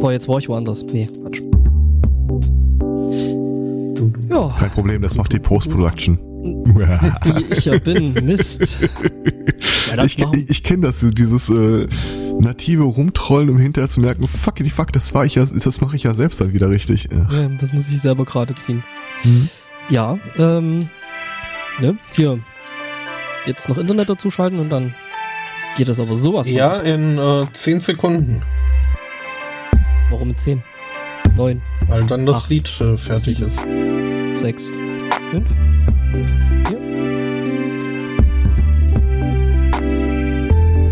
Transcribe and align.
Boah, 0.00 0.12
jetzt 0.12 0.28
war 0.28 0.38
ich 0.38 0.48
woanders. 0.48 0.82
Nee, 0.84 1.06
Quatsch. 1.06 1.42
Ja. 4.30 4.54
Kein 4.58 4.70
Problem, 4.70 5.02
das 5.02 5.14
macht 5.16 5.32
die 5.32 5.38
Post-Production. 5.38 6.18
Die 7.24 7.44
ich 7.50 7.66
ja 7.66 7.78
bin. 7.78 8.14
Mist. 8.14 8.88
Ja, 9.94 10.04
ich 10.04 10.16
ich 10.48 10.62
kenne 10.62 10.86
das, 10.86 11.00
dieses 11.00 11.50
äh, 11.50 11.86
native 12.40 12.84
Rumtrollen, 12.84 13.50
um 13.50 13.58
hinterher 13.58 13.88
zu 13.88 14.00
merken, 14.00 14.26
fuck 14.26 14.54
die 14.54 14.70
fuck, 14.70 14.90
das 14.92 15.12
war 15.12 15.26
ich 15.26 15.34
ja, 15.34 15.44
das 15.44 15.80
mache 15.82 15.96
ich 15.96 16.04
ja 16.04 16.14
selbst 16.14 16.40
dann 16.40 16.54
wieder 16.54 16.70
richtig. 16.70 17.08
Ja, 17.12 17.48
das 17.60 17.74
muss 17.74 17.90
ich 17.90 18.00
selber 18.00 18.24
gerade 18.24 18.54
ziehen. 18.54 18.82
Mhm. 19.22 19.48
Ja, 19.90 20.18
ähm, 20.38 20.78
ne, 21.78 21.98
hier. 22.12 22.38
Jetzt 23.44 23.68
noch 23.68 23.76
Internet 23.76 24.08
dazuschalten 24.08 24.60
und 24.60 24.70
dann 24.70 24.94
geht 25.76 25.88
das 25.88 26.00
aber 26.00 26.14
sowas. 26.14 26.48
Ja, 26.48 26.76
von. 26.76 26.86
in 26.86 27.18
äh, 27.18 27.46
10 27.52 27.80
Sekunden. 27.80 28.42
Warum 30.10 30.28
in 30.30 30.34
10? 30.34 30.62
9. 31.36 31.62
Weil 31.88 32.04
dann 32.04 32.26
das 32.26 32.42
Acht, 32.42 32.50
Lied 32.50 32.68
äh, 32.80 32.96
fertig 32.96 33.38
7, 33.38 33.46
ist. 33.46 34.40
6, 34.40 34.70
5, 35.30 35.48
4. 36.68 36.78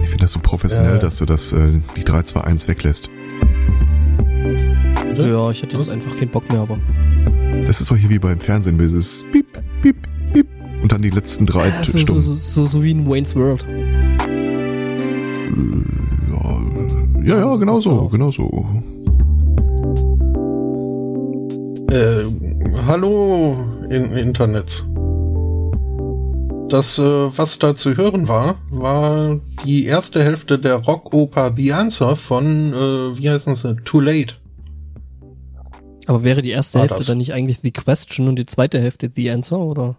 Ich 0.02 0.08
finde 0.08 0.18
das 0.18 0.32
so 0.32 0.38
professionell, 0.40 0.96
äh. 0.96 1.00
dass 1.00 1.16
du 1.16 1.26
das 1.26 1.52
äh, 1.52 1.80
die 1.96 2.04
3, 2.04 2.22
2, 2.22 2.40
1 2.42 2.68
weglässt. 2.68 3.10
Ja, 5.16 5.50
ich 5.50 5.62
hatte 5.62 5.76
jetzt 5.76 5.90
einfach 5.90 6.16
keinen 6.16 6.30
Bock 6.30 6.48
mehr, 6.50 6.60
aber. 6.60 6.78
Das 7.64 7.80
ist 7.80 7.90
doch 7.90 7.96
hier 7.96 8.08
wie 8.08 8.20
beim 8.20 8.38
Fernsehen, 8.38 8.78
dieses 8.78 9.24
Piep, 9.32 9.46
Piep, 9.82 9.96
Piep. 10.32 10.46
Und 10.80 10.92
dann 10.92 11.02
die 11.02 11.10
letzten 11.10 11.44
drei 11.44 11.68
ja, 11.68 11.82
so, 11.82 11.98
so, 11.98 12.20
so, 12.20 12.32
so, 12.32 12.66
so 12.66 12.82
wie 12.84 12.92
in 12.92 13.04
Wayne's 13.08 13.34
World. 13.34 13.66
Ja, 16.28 17.34
ja, 17.36 17.38
ja 17.40 17.56
genau 17.56 17.76
so, 17.76 18.06
genau 18.08 18.30
so. 18.30 18.64
Äh, 21.90 22.24
hallo 22.86 23.56
in 23.88 24.12
Internet. 24.12 24.82
Das, 26.68 26.98
äh, 26.98 27.02
was 27.02 27.58
da 27.58 27.74
zu 27.74 27.96
hören 27.96 28.28
war, 28.28 28.56
war 28.68 29.40
die 29.64 29.86
erste 29.86 30.22
Hälfte 30.22 30.58
der 30.58 30.74
Rockoper 30.74 31.54
The 31.56 31.72
Answer 31.72 32.14
von, 32.14 32.74
äh, 32.74 33.18
wie 33.18 33.30
heißen 33.30 33.56
sie, 33.56 33.76
Too 33.84 34.00
Late. 34.00 34.34
Aber 36.06 36.22
wäre 36.24 36.42
die 36.42 36.50
erste 36.50 36.74
war 36.74 36.82
Hälfte 36.82 36.98
das? 36.98 37.06
dann 37.06 37.18
nicht 37.18 37.32
eigentlich 37.32 37.60
The 37.62 37.70
Question 37.70 38.28
und 38.28 38.38
die 38.38 38.44
zweite 38.46 38.78
Hälfte 38.78 39.10
The 39.14 39.30
Answer, 39.30 39.58
oder? 39.58 39.96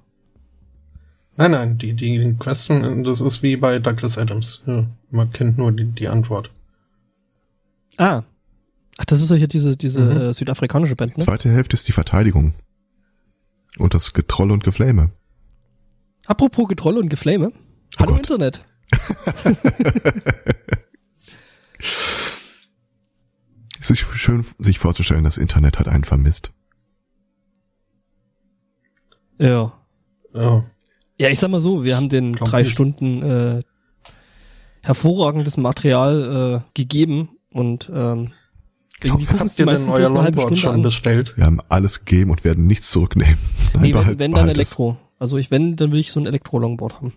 Nein, 1.37 1.51
nein, 1.51 1.77
die, 1.79 1.95
die 1.95 2.33
Question, 2.37 3.03
das 3.03 3.19
ist 3.19 3.41
wie 3.41 3.55
bei 3.55 3.79
Douglas 3.79 4.19
Adams. 4.19 4.61
Ja, 4.67 4.85
man 5.09 5.31
kennt 5.31 5.57
nur 5.57 5.71
die, 5.71 5.85
die 5.85 6.07
Antwort. 6.07 6.51
Ah, 7.97 8.21
Ach, 8.99 9.05
das 9.05 9.21
ist 9.21 9.29
ja 9.29 9.37
hier 9.37 9.47
diese, 9.47 9.77
diese 9.77 10.01
mhm. 10.01 10.17
äh, 10.17 10.33
südafrikanische 10.33 10.97
Band, 10.97 11.11
ne? 11.11 11.19
Die 11.19 11.25
zweite 11.25 11.49
Hälfte 11.49 11.73
ist 11.75 11.87
die 11.87 11.93
Verteidigung. 11.93 12.53
Und 13.77 13.93
das 13.93 14.11
Getroll 14.11 14.51
und 14.51 14.65
Geflame. 14.65 15.11
Apropos 16.25 16.67
Getroll 16.67 16.97
und 16.97 17.07
Geflame. 17.07 17.53
Oh 17.53 17.99
Hallo 17.99 18.11
Gott. 18.11 18.19
Internet. 18.19 18.65
es 23.79 23.89
ist 23.89 23.99
schön, 23.99 24.45
sich 24.57 24.79
vorzustellen, 24.79 25.23
das 25.23 25.37
Internet 25.37 25.79
hat 25.79 25.87
einen 25.87 26.03
vermisst. 26.03 26.51
Ja. 29.37 29.71
Ja. 30.33 30.65
Ja, 31.17 31.29
ich 31.29 31.39
sag 31.39 31.51
mal 31.51 31.61
so, 31.61 31.85
wir 31.85 31.95
haben 31.95 32.09
den 32.09 32.35
Glaub 32.35 32.49
drei 32.49 32.63
nicht. 32.63 32.71
Stunden 32.71 33.21
äh, 33.21 33.63
hervorragendes 34.81 35.55
Material 35.55 36.63
äh, 36.65 36.69
gegeben 36.73 37.29
und 37.49 37.89
ähm, 37.93 38.33
irgendwie 39.03 39.27
es 39.43 39.55
die 39.55 39.65
meisten 39.65 39.89
euer 39.89 40.07
Stunde 40.07 40.57
schon 40.57 40.75
an. 40.75 40.81
bestellt? 40.81 41.33
Wir 41.37 41.45
haben 41.45 41.61
alles 41.69 42.05
gegeben 42.05 42.31
und 42.31 42.43
werden 42.43 42.67
nichts 42.67 42.91
zurücknehmen. 42.91 43.37
Nein, 43.73 43.81
nee, 43.81 43.91
behalt, 43.91 44.19
wenn, 44.19 44.33
dann 44.33 44.49
Elektro. 44.49 44.97
Also 45.19 45.37
ich 45.37 45.51
wenn, 45.51 45.75
dann 45.75 45.91
will 45.91 45.99
ich 45.99 46.11
so 46.11 46.19
ein 46.19 46.25
Elektro-Longboard 46.25 46.95
haben. 46.95 47.13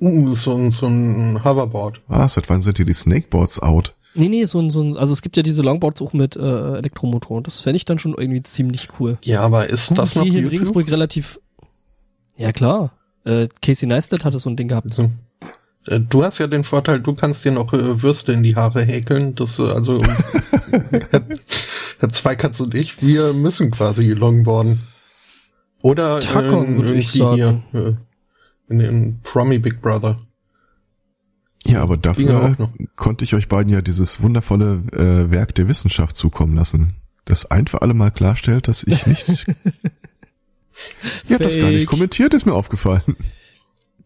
Uh, 0.00 0.34
so 0.34 0.54
ein, 0.54 0.70
so 0.70 0.86
ein 0.86 1.42
Hoverboard. 1.44 2.00
Was? 2.06 2.34
Seit 2.34 2.48
wann 2.48 2.60
sind 2.60 2.76
hier 2.76 2.86
die 2.86 2.92
Snakeboards 2.92 3.60
out? 3.60 3.94
Nee, 4.14 4.28
nee, 4.28 4.44
so 4.44 4.60
ein, 4.60 4.70
so 4.70 4.82
ein, 4.82 4.96
also 4.96 5.12
es 5.12 5.22
gibt 5.22 5.36
ja 5.36 5.42
diese 5.42 5.62
Longboards 5.62 6.02
auch 6.02 6.12
mit 6.12 6.36
äh, 6.36 6.76
Elektromotor. 6.76 7.42
Das 7.42 7.60
fände 7.60 7.76
ich 7.76 7.84
dann 7.84 7.98
schon 7.98 8.14
irgendwie 8.16 8.42
ziemlich 8.42 8.88
cool. 8.98 9.18
Ja, 9.22 9.40
aber 9.40 9.68
ist 9.70 9.96
das 9.96 10.14
noch 10.14 10.24
hier 10.24 10.40
in 10.40 10.48
Regensburg 10.48 10.90
relativ. 10.90 11.40
Ja 12.36 12.52
klar. 12.52 12.92
Äh, 13.24 13.48
Casey 13.60 13.86
Neistat 13.86 14.24
hatte 14.24 14.38
so 14.38 14.48
ein 14.48 14.56
Ding 14.56 14.68
gehabt. 14.68 14.92
So. 14.92 15.10
Du 15.88 16.22
hast 16.22 16.38
ja 16.38 16.46
den 16.46 16.64
Vorteil, 16.64 17.00
du 17.00 17.14
kannst 17.14 17.44
dir 17.46 17.52
noch 17.52 17.72
äh, 17.72 18.02
Würste 18.02 18.32
in 18.32 18.42
die 18.42 18.56
Haare 18.56 18.82
häkeln. 18.84 19.34
Das, 19.34 19.58
äh, 19.58 19.62
also 19.62 19.98
Herr, 21.10 21.22
Herr 21.98 22.10
Zweikatz 22.10 22.60
und 22.60 22.74
ich, 22.74 23.00
wir 23.02 23.32
müssen 23.32 23.70
quasi 23.70 24.10
longboarden. 24.10 24.80
Oder 25.80 26.20
Tackern, 26.20 26.80
äh, 26.80 26.82
würde 26.82 26.94
ich 26.94 27.12
sagen. 27.12 27.62
Hier, 27.72 27.80
äh, 27.80 27.94
in 28.68 28.78
den 28.80 29.20
Promi 29.22 29.58
Big 29.58 29.80
Brother. 29.80 30.20
Ja, 31.64 31.82
aber 31.82 31.96
dafür 31.96 32.56
konnte 32.96 33.24
ich 33.24 33.34
euch 33.34 33.48
beiden 33.48 33.72
ja 33.72 33.80
dieses 33.80 34.22
wundervolle 34.22 34.82
äh, 34.92 35.30
Werk 35.30 35.54
der 35.54 35.68
Wissenschaft 35.68 36.16
zukommen 36.16 36.54
lassen, 36.54 36.94
das 37.24 37.50
ein 37.50 37.66
für 37.66 37.82
alle 37.82 37.94
Mal 37.94 38.10
klarstellt, 38.10 38.68
dass 38.68 38.84
ich 38.84 39.06
nicht. 39.06 39.46
Ihr 41.28 41.34
habt 41.34 41.44
das 41.44 41.56
gar 41.56 41.70
nicht 41.70 41.86
kommentiert, 41.86 42.34
ist 42.34 42.46
mir 42.46 42.54
aufgefallen. 42.54 43.16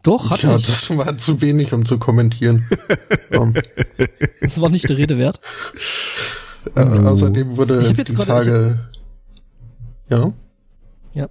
Doch, 0.03 0.31
hat 0.31 0.43
ja, 0.43 0.57
ich. 0.57 0.67
das 0.67 0.91
war 0.97 1.17
zu 1.17 1.41
wenig, 1.41 1.73
um 1.73 1.85
zu 1.85 1.99
kommentieren. 1.99 2.69
um. 3.37 3.55
Das 4.41 4.61
war 4.61 4.69
nicht 4.69 4.89
der 4.89 4.99
Rede 4.99 5.19
wert. 5.19 5.41
Äh, 6.75 6.81
oh. 6.81 7.07
Außerdem 7.07 7.57
wurde 7.57 7.81
ich 7.81 7.97
jetzt 7.97 8.11
die 8.11 8.17
grade, 8.17 8.29
Tage... 8.29 8.79
ja? 10.09 10.33
Ja. 11.15 11.29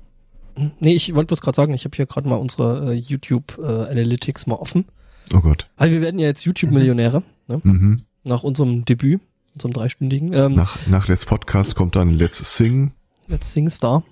Nee, 0.79 0.93
ich 0.93 1.13
wollte 1.13 1.27
bloß 1.27 1.41
gerade 1.41 1.55
sagen, 1.55 1.73
ich 1.73 1.85
habe 1.85 1.95
hier 1.95 2.05
gerade 2.05 2.27
mal 2.27 2.35
unsere 2.35 2.93
äh, 2.93 2.95
YouTube 2.95 3.57
äh, 3.61 3.89
Analytics 3.89 4.47
mal 4.47 4.55
offen. 4.55 4.85
Oh 5.33 5.41
Gott. 5.41 5.69
Weil 5.77 5.91
wir 5.91 6.01
werden 6.01 6.19
ja 6.19 6.27
jetzt 6.27 6.45
YouTube-Millionäre, 6.45 7.23
ne? 7.47 7.61
Mhm. 7.63 8.01
Nach 8.23 8.43
unserem 8.43 8.85
Debüt, 8.85 9.21
unserem 9.55 9.73
dreistündigen. 9.73 10.33
Ähm, 10.33 10.55
nach, 10.55 10.87
nach 10.87 11.07
Let's 11.07 11.25
Podcast 11.25 11.75
kommt 11.75 11.95
dann 11.95 12.11
Let's 12.11 12.57
Sing. 12.57 12.91
Let's 13.27 13.53
Sing 13.53 13.69
Star. 13.69 14.03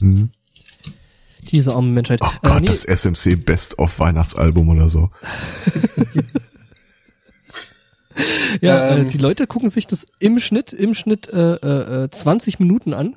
Mhm. 0.00 0.30
Diese 1.48 1.74
arme 1.74 1.88
Menschheit. 1.88 2.20
Oh 2.22 2.26
äh, 2.42 2.48
Gott, 2.48 2.60
nee. 2.60 2.66
das 2.66 2.84
SMC 2.84 3.44
Best 3.44 3.78
of 3.78 3.98
Weihnachtsalbum 3.98 4.68
oder 4.68 4.88
so. 4.88 5.10
ja, 8.60 8.88
äh, 8.88 9.00
ähm. 9.00 9.06
äh, 9.06 9.10
die 9.10 9.18
Leute 9.18 9.46
gucken 9.46 9.68
sich 9.68 9.86
das 9.86 10.06
im 10.18 10.38
Schnitt, 10.38 10.72
im 10.72 10.94
Schnitt 10.94 11.28
äh, 11.32 11.54
äh, 12.04 12.10
20 12.10 12.54
äh, 12.54 12.62
Minuten 12.62 12.94
an. 12.94 13.16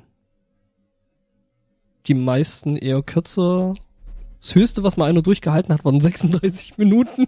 Die 2.06 2.14
meisten 2.14 2.76
eher 2.76 3.02
kürzer. 3.02 3.74
Das 4.40 4.54
höchste, 4.54 4.82
was 4.82 4.96
mal 4.96 5.08
einer 5.08 5.22
durchgehalten 5.22 5.72
hat, 5.72 5.84
waren 5.84 6.00
36 6.00 6.74
Minuten. 6.78 7.26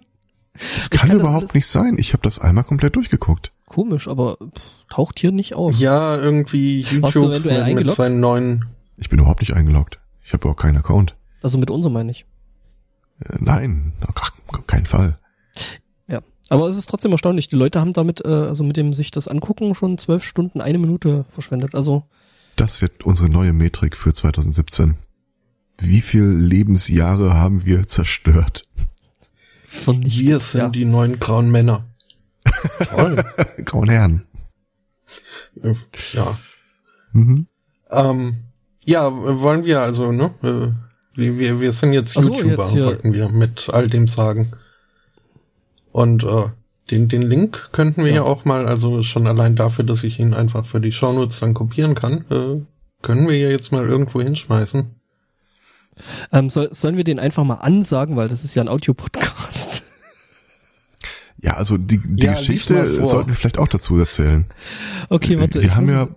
Das 0.75 0.89
kann, 0.89 1.09
kann 1.09 1.19
überhaupt 1.19 1.45
das 1.45 1.53
nicht 1.53 1.67
sein. 1.67 1.97
Ich 1.99 2.13
habe 2.13 2.23
das 2.23 2.39
einmal 2.39 2.63
komplett 2.63 2.95
durchgeguckt. 2.95 3.51
Komisch, 3.67 4.07
aber 4.07 4.37
pff, 4.37 4.85
taucht 4.89 5.19
hier 5.19 5.31
nicht 5.31 5.55
auf. 5.55 5.75
Ja, 5.77 6.17
irgendwie 6.17 6.81
YouTube 6.81 7.03
Warst 7.03 7.17
du 7.17 7.29
eventuell 7.29 7.75
mit, 7.75 7.85
mit 7.85 7.95
seinen 7.95 8.19
neuen. 8.19 8.65
Ich 8.97 9.09
bin 9.09 9.19
überhaupt 9.19 9.41
nicht 9.41 9.53
eingeloggt. 9.53 9.99
Ich 10.27 10.33
habe 10.33 10.49
auch 10.49 10.57
keinen 10.57 10.75
Account. 10.75 11.15
Also 11.41 11.57
mit 11.57 11.71
unserem 11.71 11.93
meine 11.93 12.11
ich. 12.11 12.25
Äh, 13.21 13.37
nein, 13.39 13.93
auf 14.05 14.67
keinen 14.67 14.85
Fall. 14.85 15.17
Ja, 16.09 16.19
aber 16.49 16.67
es 16.67 16.75
ist 16.75 16.87
trotzdem 16.89 17.13
erstaunlich. 17.13 17.47
Die 17.47 17.55
Leute 17.55 17.79
haben 17.79 17.93
damit, 17.93 18.25
äh, 18.25 18.27
also 18.27 18.65
mit 18.65 18.75
dem 18.75 18.91
sich 18.91 19.09
das 19.09 19.29
angucken, 19.29 19.73
schon 19.73 19.97
zwölf 19.97 20.25
Stunden 20.25 20.59
eine 20.59 20.79
Minute 20.79 21.23
verschwendet. 21.29 21.75
Also 21.75 22.03
das 22.57 22.81
wird 22.81 23.05
unsere 23.05 23.29
neue 23.29 23.53
Metrik 23.53 23.95
für 23.95 24.11
2017. 24.11 24.95
Wie 25.77 26.01
viel 26.01 26.25
Lebensjahre 26.25 27.33
haben 27.33 27.65
wir 27.65 27.87
zerstört? 27.87 28.67
Von 29.65 30.01
nicht, 30.01 30.19
wir 30.19 30.41
sind 30.41 30.59
ja. 30.59 30.69
die 30.69 30.83
neuen 30.83 31.21
grauen 31.21 31.51
Männer. 31.51 31.85
Toll. 32.89 33.23
grauen 33.63 33.87
Herren. 33.89 34.27
Ja. 36.11 36.37
Mhm. 37.13 37.47
Ähm, 37.89 38.46
ja, 38.87 39.11
wollen 39.11 39.65
wir 39.65 39.81
also, 39.81 40.13
ne? 40.13 40.31
Äh, 40.41 40.71
wir, 41.17 41.59
wir 41.59 41.71
sind 41.73 41.91
jetzt 41.91 42.15
YouTuber, 42.15 42.63
so, 42.63 42.77
jetzt 42.77 42.85
wollten 42.85 43.13
wir 43.13 43.29
mit 43.29 43.69
all 43.69 43.87
dem 43.87 44.07
sagen. 44.07 44.53
Und 45.91 46.23
äh, 46.23 46.45
den, 46.89 47.09
den 47.09 47.23
Link 47.23 47.69
könnten 47.73 48.05
wir 48.05 48.11
ja. 48.11 48.17
ja 48.17 48.23
auch 48.23 48.45
mal, 48.45 48.65
also 48.65 49.03
schon 49.03 49.27
allein 49.27 49.57
dafür, 49.57 49.83
dass 49.83 50.03
ich 50.03 50.19
ihn 50.19 50.33
einfach 50.33 50.65
für 50.65 50.79
die 50.79 50.93
Shownotes 50.93 51.41
dann 51.41 51.53
kopieren 51.53 51.95
kann, 51.95 52.23
äh, 52.29 52.61
können 53.01 53.27
wir 53.27 53.37
ja 53.37 53.49
jetzt 53.49 53.73
mal 53.73 53.85
irgendwo 53.85 54.21
hinschmeißen. 54.21 54.85
Ähm, 56.31 56.49
soll, 56.49 56.69
sollen 56.71 56.95
wir 56.95 57.03
den 57.03 57.19
einfach 57.19 57.43
mal 57.43 57.55
ansagen, 57.55 58.15
weil 58.15 58.29
das 58.29 58.45
ist 58.45 58.55
ja 58.55 58.63
ein 58.63 58.69
Audiopodcast. 58.69 59.83
Ja, 61.39 61.53
also 61.53 61.77
die, 61.77 61.99
die 62.03 62.25
ja, 62.25 62.33
Geschichte 62.33 63.05
sollten 63.05 63.29
wir 63.29 63.35
vielleicht 63.35 63.59
auch 63.59 63.67
dazu 63.67 63.95
erzählen. 63.99 64.45
Okay, 65.09 65.39
warte. 65.39 65.61
Wir, 65.61 65.65
wir 65.65 65.75
haben 65.75 65.87
ja 65.87 66.07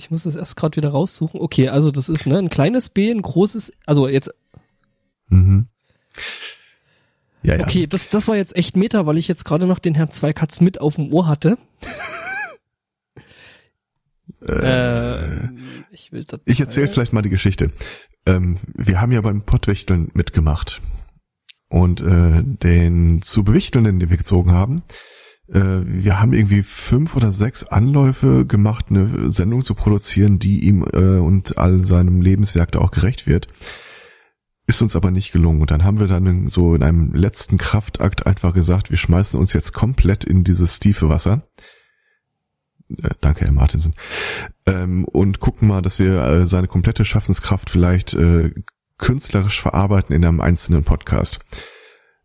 ich 0.00 0.10
muss 0.10 0.22
das 0.22 0.34
erst 0.34 0.56
gerade 0.56 0.76
wieder 0.76 0.88
raussuchen. 0.88 1.40
Okay, 1.40 1.68
also 1.68 1.90
das 1.90 2.08
ist 2.08 2.26
ne, 2.26 2.38
ein 2.38 2.48
kleines 2.48 2.88
B, 2.88 3.10
ein 3.10 3.20
großes, 3.20 3.70
also 3.84 4.08
jetzt. 4.08 4.32
Mhm. 5.28 5.66
Ja, 7.42 7.56
ja. 7.56 7.64
Okay, 7.64 7.86
das, 7.86 8.08
das 8.08 8.26
war 8.26 8.36
jetzt 8.36 8.56
echt 8.56 8.76
Meta, 8.76 9.04
weil 9.04 9.18
ich 9.18 9.28
jetzt 9.28 9.44
gerade 9.44 9.66
noch 9.66 9.78
den 9.78 9.94
Herrn 9.94 10.10
Zweikatz 10.10 10.62
mit 10.62 10.80
auf 10.80 10.96
dem 10.96 11.12
Ohr 11.12 11.26
hatte. 11.26 11.58
Äh, 14.46 15.48
ich 15.90 16.10
ich 16.46 16.60
erzähle 16.60 16.88
vielleicht 16.88 17.12
mal 17.12 17.20
die 17.20 17.28
Geschichte. 17.28 17.72
Ähm, 18.24 18.56
wir 18.72 18.98
haben 18.98 19.12
ja 19.12 19.20
beim 19.20 19.42
Pottwichteln 19.42 20.10
mitgemacht. 20.14 20.80
Und 21.68 22.00
äh, 22.00 22.42
den 22.42 23.20
zu 23.20 23.44
Bewichtelnden, 23.44 24.00
den 24.00 24.08
wir 24.08 24.16
gezogen 24.16 24.52
haben, 24.52 24.78
äh, 24.78 24.82
wir 25.52 26.20
haben 26.20 26.32
irgendwie 26.32 26.62
fünf 26.62 27.16
oder 27.16 27.32
sechs 27.32 27.64
Anläufe 27.64 28.46
gemacht, 28.46 28.86
eine 28.90 29.32
Sendung 29.32 29.62
zu 29.62 29.74
produzieren, 29.74 30.38
die 30.38 30.64
ihm 30.64 30.84
äh, 30.92 31.18
und 31.18 31.58
all 31.58 31.80
seinem 31.80 32.20
Lebenswerk 32.20 32.70
da 32.70 32.78
auch 32.78 32.92
gerecht 32.92 33.26
wird. 33.26 33.48
Ist 34.68 34.82
uns 34.82 34.94
aber 34.94 35.10
nicht 35.10 35.32
gelungen. 35.32 35.60
Und 35.60 35.72
dann 35.72 35.82
haben 35.82 35.98
wir 35.98 36.06
dann 36.06 36.46
so 36.46 36.76
in 36.76 36.84
einem 36.84 37.12
letzten 37.12 37.58
Kraftakt 37.58 38.26
einfach 38.26 38.54
gesagt, 38.54 38.90
wir 38.90 38.96
schmeißen 38.96 39.40
uns 39.40 39.52
jetzt 39.52 39.72
komplett 39.72 40.24
in 40.24 40.44
dieses 40.44 40.78
tiefe 40.78 41.08
Wasser. 41.08 41.42
Äh, 43.02 43.10
danke, 43.20 43.44
Herr 43.44 43.52
Martinsen. 43.52 43.94
Ähm, 44.66 45.04
und 45.04 45.40
gucken 45.40 45.66
mal, 45.66 45.82
dass 45.82 45.98
wir 45.98 46.22
äh, 46.22 46.46
seine 46.46 46.68
komplette 46.68 47.04
Schaffenskraft 47.04 47.70
vielleicht 47.70 48.14
äh, 48.14 48.52
künstlerisch 48.98 49.60
verarbeiten 49.60 50.14
in 50.14 50.24
einem 50.24 50.40
einzelnen 50.40 50.84
Podcast. 50.84 51.40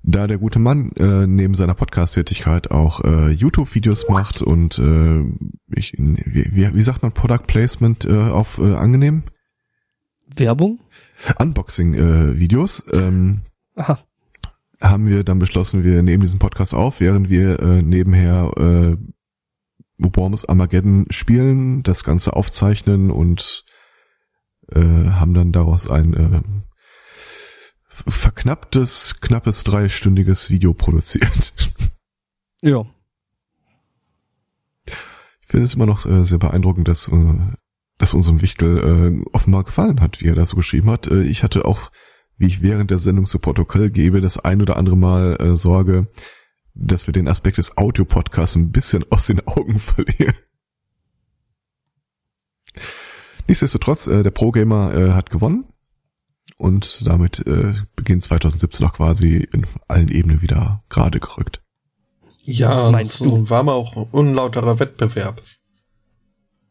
Da 0.08 0.28
der 0.28 0.38
gute 0.38 0.60
Mann 0.60 0.92
äh, 0.98 1.26
neben 1.26 1.56
seiner 1.56 1.74
Podcast-Tätigkeit 1.74 2.70
auch 2.70 3.04
äh, 3.04 3.32
YouTube-Videos 3.32 4.08
macht 4.08 4.44
und 4.44 4.78
äh, 4.78 5.24
ich, 5.76 5.94
wie, 5.98 6.76
wie, 6.76 6.82
sagt 6.82 7.02
man 7.02 7.12
Product 7.12 7.48
Placement 7.48 8.06
äh, 8.06 8.30
auf 8.30 8.60
äh, 8.60 8.76
angenehm? 8.76 9.24
Werbung? 10.36 10.80
Unboxing-Videos. 11.40 12.82
Äh, 12.82 13.00
ähm, 13.00 13.42
Aha. 13.76 13.98
Haben 14.80 15.08
wir 15.08 15.24
dann 15.24 15.40
beschlossen, 15.40 15.84
wir 15.84 16.04
nehmen 16.04 16.22
diesen 16.22 16.38
Podcast 16.38 16.76
auf, 16.76 17.00
während 17.00 17.30
wir 17.30 17.60
äh, 17.60 17.82
nebenher 17.82 18.52
äh, 18.58 18.98
Warmus 19.98 20.46
Armageddon 20.46 21.08
spielen, 21.10 21.82
das 21.82 22.04
Ganze 22.04 22.34
aufzeichnen 22.34 23.10
und 23.10 23.66
äh, 24.72 24.82
haben 24.82 25.34
dann 25.34 25.52
daraus 25.52 25.90
ein 25.90 26.14
äh, 26.14 26.42
verknapptes, 28.08 29.22
knappes 29.22 29.64
dreistündiges 29.64 30.50
Video 30.50 30.74
produziert. 30.74 31.54
Ja. 32.62 32.86
Ich 34.86 35.48
finde 35.48 35.66
es 35.66 35.76
immer 35.76 35.86
noch 35.86 36.06
äh, 36.06 36.26
sehr 36.26 36.40
beeindruckend, 36.40 36.88
dass, 36.88 37.08
äh, 37.08 37.36
dass 37.98 38.14
unserem 38.14 38.42
Wichtel 38.42 39.24
äh, 39.24 39.30
offenbar 39.32 39.64
gefallen 39.64 40.02
hat, 40.02 40.22
wie 40.22 40.28
er 40.28 40.36
das 40.36 40.50
so 40.50 40.56
geschrieben 40.56 40.90
hat. 40.90 41.08
Äh, 41.08 41.22
ich 41.24 41.44
hatte 41.44 41.66
auch, 41.66 41.92
wie 42.38 42.48
ich 42.48 42.62
während 42.62 42.92
der 42.92 43.00
Sendung 43.00 43.28
zu 43.28 43.40
Protokoll 43.40 43.90
gebe, 43.90 44.22
das 44.22 44.40
ein 44.40 44.62
oder 44.62 44.78
andere 44.78 44.98
Mal 44.98 45.38
äh, 45.40 45.56
Sorge, 45.56 46.08
dass 46.74 47.08
wir 47.08 47.14
den 47.14 47.28
Aspekt 47.28 47.58
des 47.58 47.78
Audio-Podcasts 47.78 48.56
ein 48.56 48.72
bisschen 48.72 49.06
aus 49.12 49.28
den 49.28 49.46
Augen 49.48 49.80
verlieren. 49.80 50.36
Nichtsdestotrotz, 53.48 54.08
äh, 54.08 54.24
der 54.24 54.32
Pro-Gamer 54.32 54.94
äh, 54.96 55.12
hat 55.12 55.30
gewonnen 55.30 55.66
und 56.58 57.06
damit 57.06 57.46
äh, 57.48 57.74
beginnt 57.96 58.24
2017 58.24 58.86
auch 58.86 58.94
quasi 58.94 59.48
in 59.52 59.66
allen 59.88 60.10
Ebenen 60.10 60.42
wieder 60.42 60.84
gerade 60.90 61.20
gerückt. 61.20 61.62
Ja, 62.44 62.92
meinst 62.92 63.18
so 63.18 63.26
du? 63.26 63.50
War 63.50 63.64
mal 63.64 63.74
auch 63.74 63.96
ein 63.96 64.08
unlauterer 64.12 64.80
Wettbewerb. 64.80 65.42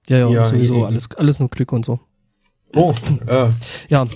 Ja, 0.08 0.18
ja, 0.18 0.28
ja 0.28 0.46
sowieso 0.46 0.76
eben. 0.76 0.84
alles, 0.84 1.10
alles 1.16 1.40
nur 1.40 1.48
Glück 1.48 1.72
und 1.72 1.84
so. 1.84 2.00
Oh, 2.74 2.94
äh. 3.26 3.48
Ja. 3.88 4.06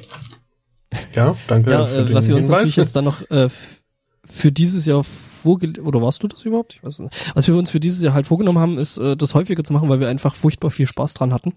Ja, 1.14 1.36
danke. 1.48 1.70
Ja, 1.70 1.88
äh, 1.88 2.14
was 2.14 2.28
wir 2.28 2.36
uns 2.36 2.44
Hinweis. 2.44 2.48
natürlich 2.50 2.76
jetzt 2.76 2.96
dann 2.96 3.04
noch 3.04 3.28
äh, 3.30 3.48
für 4.24 4.52
dieses 4.52 4.86
Jahr 4.86 5.04
vorgelegt, 5.04 5.78
oder 5.80 6.00
warst 6.00 6.22
du 6.22 6.28
das 6.28 6.44
überhaupt? 6.44 6.74
Ich 6.74 6.82
weiß 6.82 7.00
nicht. 7.00 7.34
Was 7.34 7.46
wir 7.46 7.56
uns 7.56 7.70
für 7.70 7.80
dieses 7.80 8.00
Jahr 8.02 8.14
halt 8.14 8.26
vorgenommen 8.26 8.58
haben, 8.58 8.78
ist, 8.78 8.96
äh, 8.98 9.16
das 9.16 9.34
häufiger 9.34 9.64
zu 9.64 9.72
machen, 9.72 9.88
weil 9.88 10.00
wir 10.00 10.08
einfach 10.08 10.34
furchtbar 10.34 10.70
viel 10.70 10.86
Spaß 10.86 11.14
dran 11.14 11.32
hatten. 11.32 11.54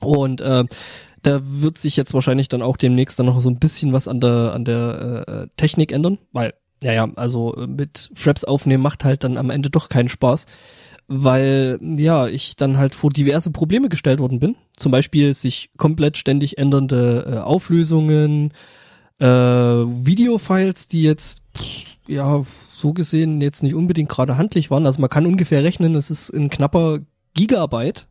Und 0.00 0.40
äh, 0.40 0.64
da 1.24 1.40
wird 1.42 1.78
sich 1.78 1.96
jetzt 1.96 2.14
wahrscheinlich 2.14 2.48
dann 2.48 2.62
auch 2.62 2.76
demnächst 2.76 3.18
dann 3.18 3.26
noch 3.26 3.40
so 3.40 3.48
ein 3.48 3.58
bisschen 3.58 3.92
was 3.92 4.06
an 4.08 4.20
der 4.20 4.52
an 4.54 4.64
der 4.64 5.24
äh, 5.26 5.46
Technik 5.56 5.90
ändern, 5.90 6.18
weil 6.32 6.54
ja 6.82 6.92
ja, 6.92 7.08
also 7.16 7.54
äh, 7.56 7.66
mit 7.66 8.10
Fraps 8.14 8.44
aufnehmen 8.44 8.82
macht 8.82 9.04
halt 9.04 9.24
dann 9.24 9.38
am 9.38 9.50
Ende 9.50 9.70
doch 9.70 9.88
keinen 9.88 10.08
Spaß, 10.08 10.46
weil 11.08 11.78
ja 11.82 12.26
ich 12.26 12.56
dann 12.56 12.76
halt 12.76 12.94
vor 12.94 13.10
diverse 13.10 13.50
Probleme 13.50 13.88
gestellt 13.88 14.20
worden 14.20 14.38
bin. 14.38 14.56
Zum 14.76 14.92
Beispiel 14.92 15.32
sich 15.32 15.70
komplett 15.76 16.18
ständig 16.18 16.58
ändernde 16.58 17.24
äh, 17.26 17.38
Auflösungen, 17.38 18.52
äh, 19.18 19.26
Videofiles, 19.26 20.88
die 20.88 21.02
jetzt 21.02 21.42
ja 22.06 22.42
so 22.70 22.92
gesehen 22.92 23.40
jetzt 23.40 23.62
nicht 23.62 23.74
unbedingt 23.74 24.10
gerade 24.10 24.36
handlich 24.36 24.70
waren. 24.70 24.84
Also 24.84 25.00
man 25.00 25.10
kann 25.10 25.26
ungefähr 25.26 25.64
rechnen, 25.64 25.94
es 25.94 26.10
ist 26.10 26.30
ein 26.30 26.50
knapper 26.50 27.00
Gigabyte 27.32 28.08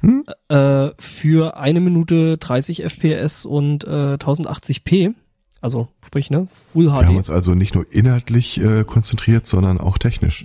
hm? 0.00 0.24
äh, 0.48 0.90
für 0.98 1.56
eine 1.56 1.80
Minute 1.80 2.38
30 2.38 2.82
FPS 2.84 3.44
und 3.44 3.84
äh, 3.84 4.14
1080p. 4.14 5.14
Also 5.60 5.88
sprich, 6.04 6.30
ne, 6.30 6.48
Full 6.72 6.86
HD. 6.86 6.92
Wir 6.92 7.06
haben 7.06 7.16
uns 7.16 7.30
also 7.30 7.54
nicht 7.54 7.74
nur 7.74 7.90
inhaltlich 7.90 8.60
äh, 8.60 8.84
konzentriert, 8.84 9.46
sondern 9.46 9.80
auch 9.80 9.98
technisch. 9.98 10.44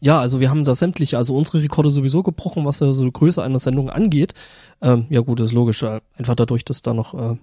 Ja, 0.00 0.20
also 0.20 0.38
wir 0.38 0.50
haben 0.50 0.64
da 0.64 0.74
sämtliche, 0.74 1.16
also 1.16 1.34
unsere 1.34 1.62
Rekorde 1.62 1.90
sowieso 1.90 2.22
gebrochen, 2.22 2.64
was 2.64 2.80
ja 2.80 2.92
so 2.92 3.04
die 3.04 3.12
Größe 3.12 3.42
einer 3.42 3.58
Sendung 3.58 3.90
angeht. 3.90 4.34
Ähm, 4.82 5.06
ja 5.08 5.20
gut, 5.20 5.40
ist 5.40 5.52
logisch, 5.52 5.82
äh, 5.82 6.00
einfach 6.16 6.34
dadurch, 6.34 6.64
dass 6.64 6.82
da 6.82 6.92
noch 6.92 7.14
äh, 7.14 7.36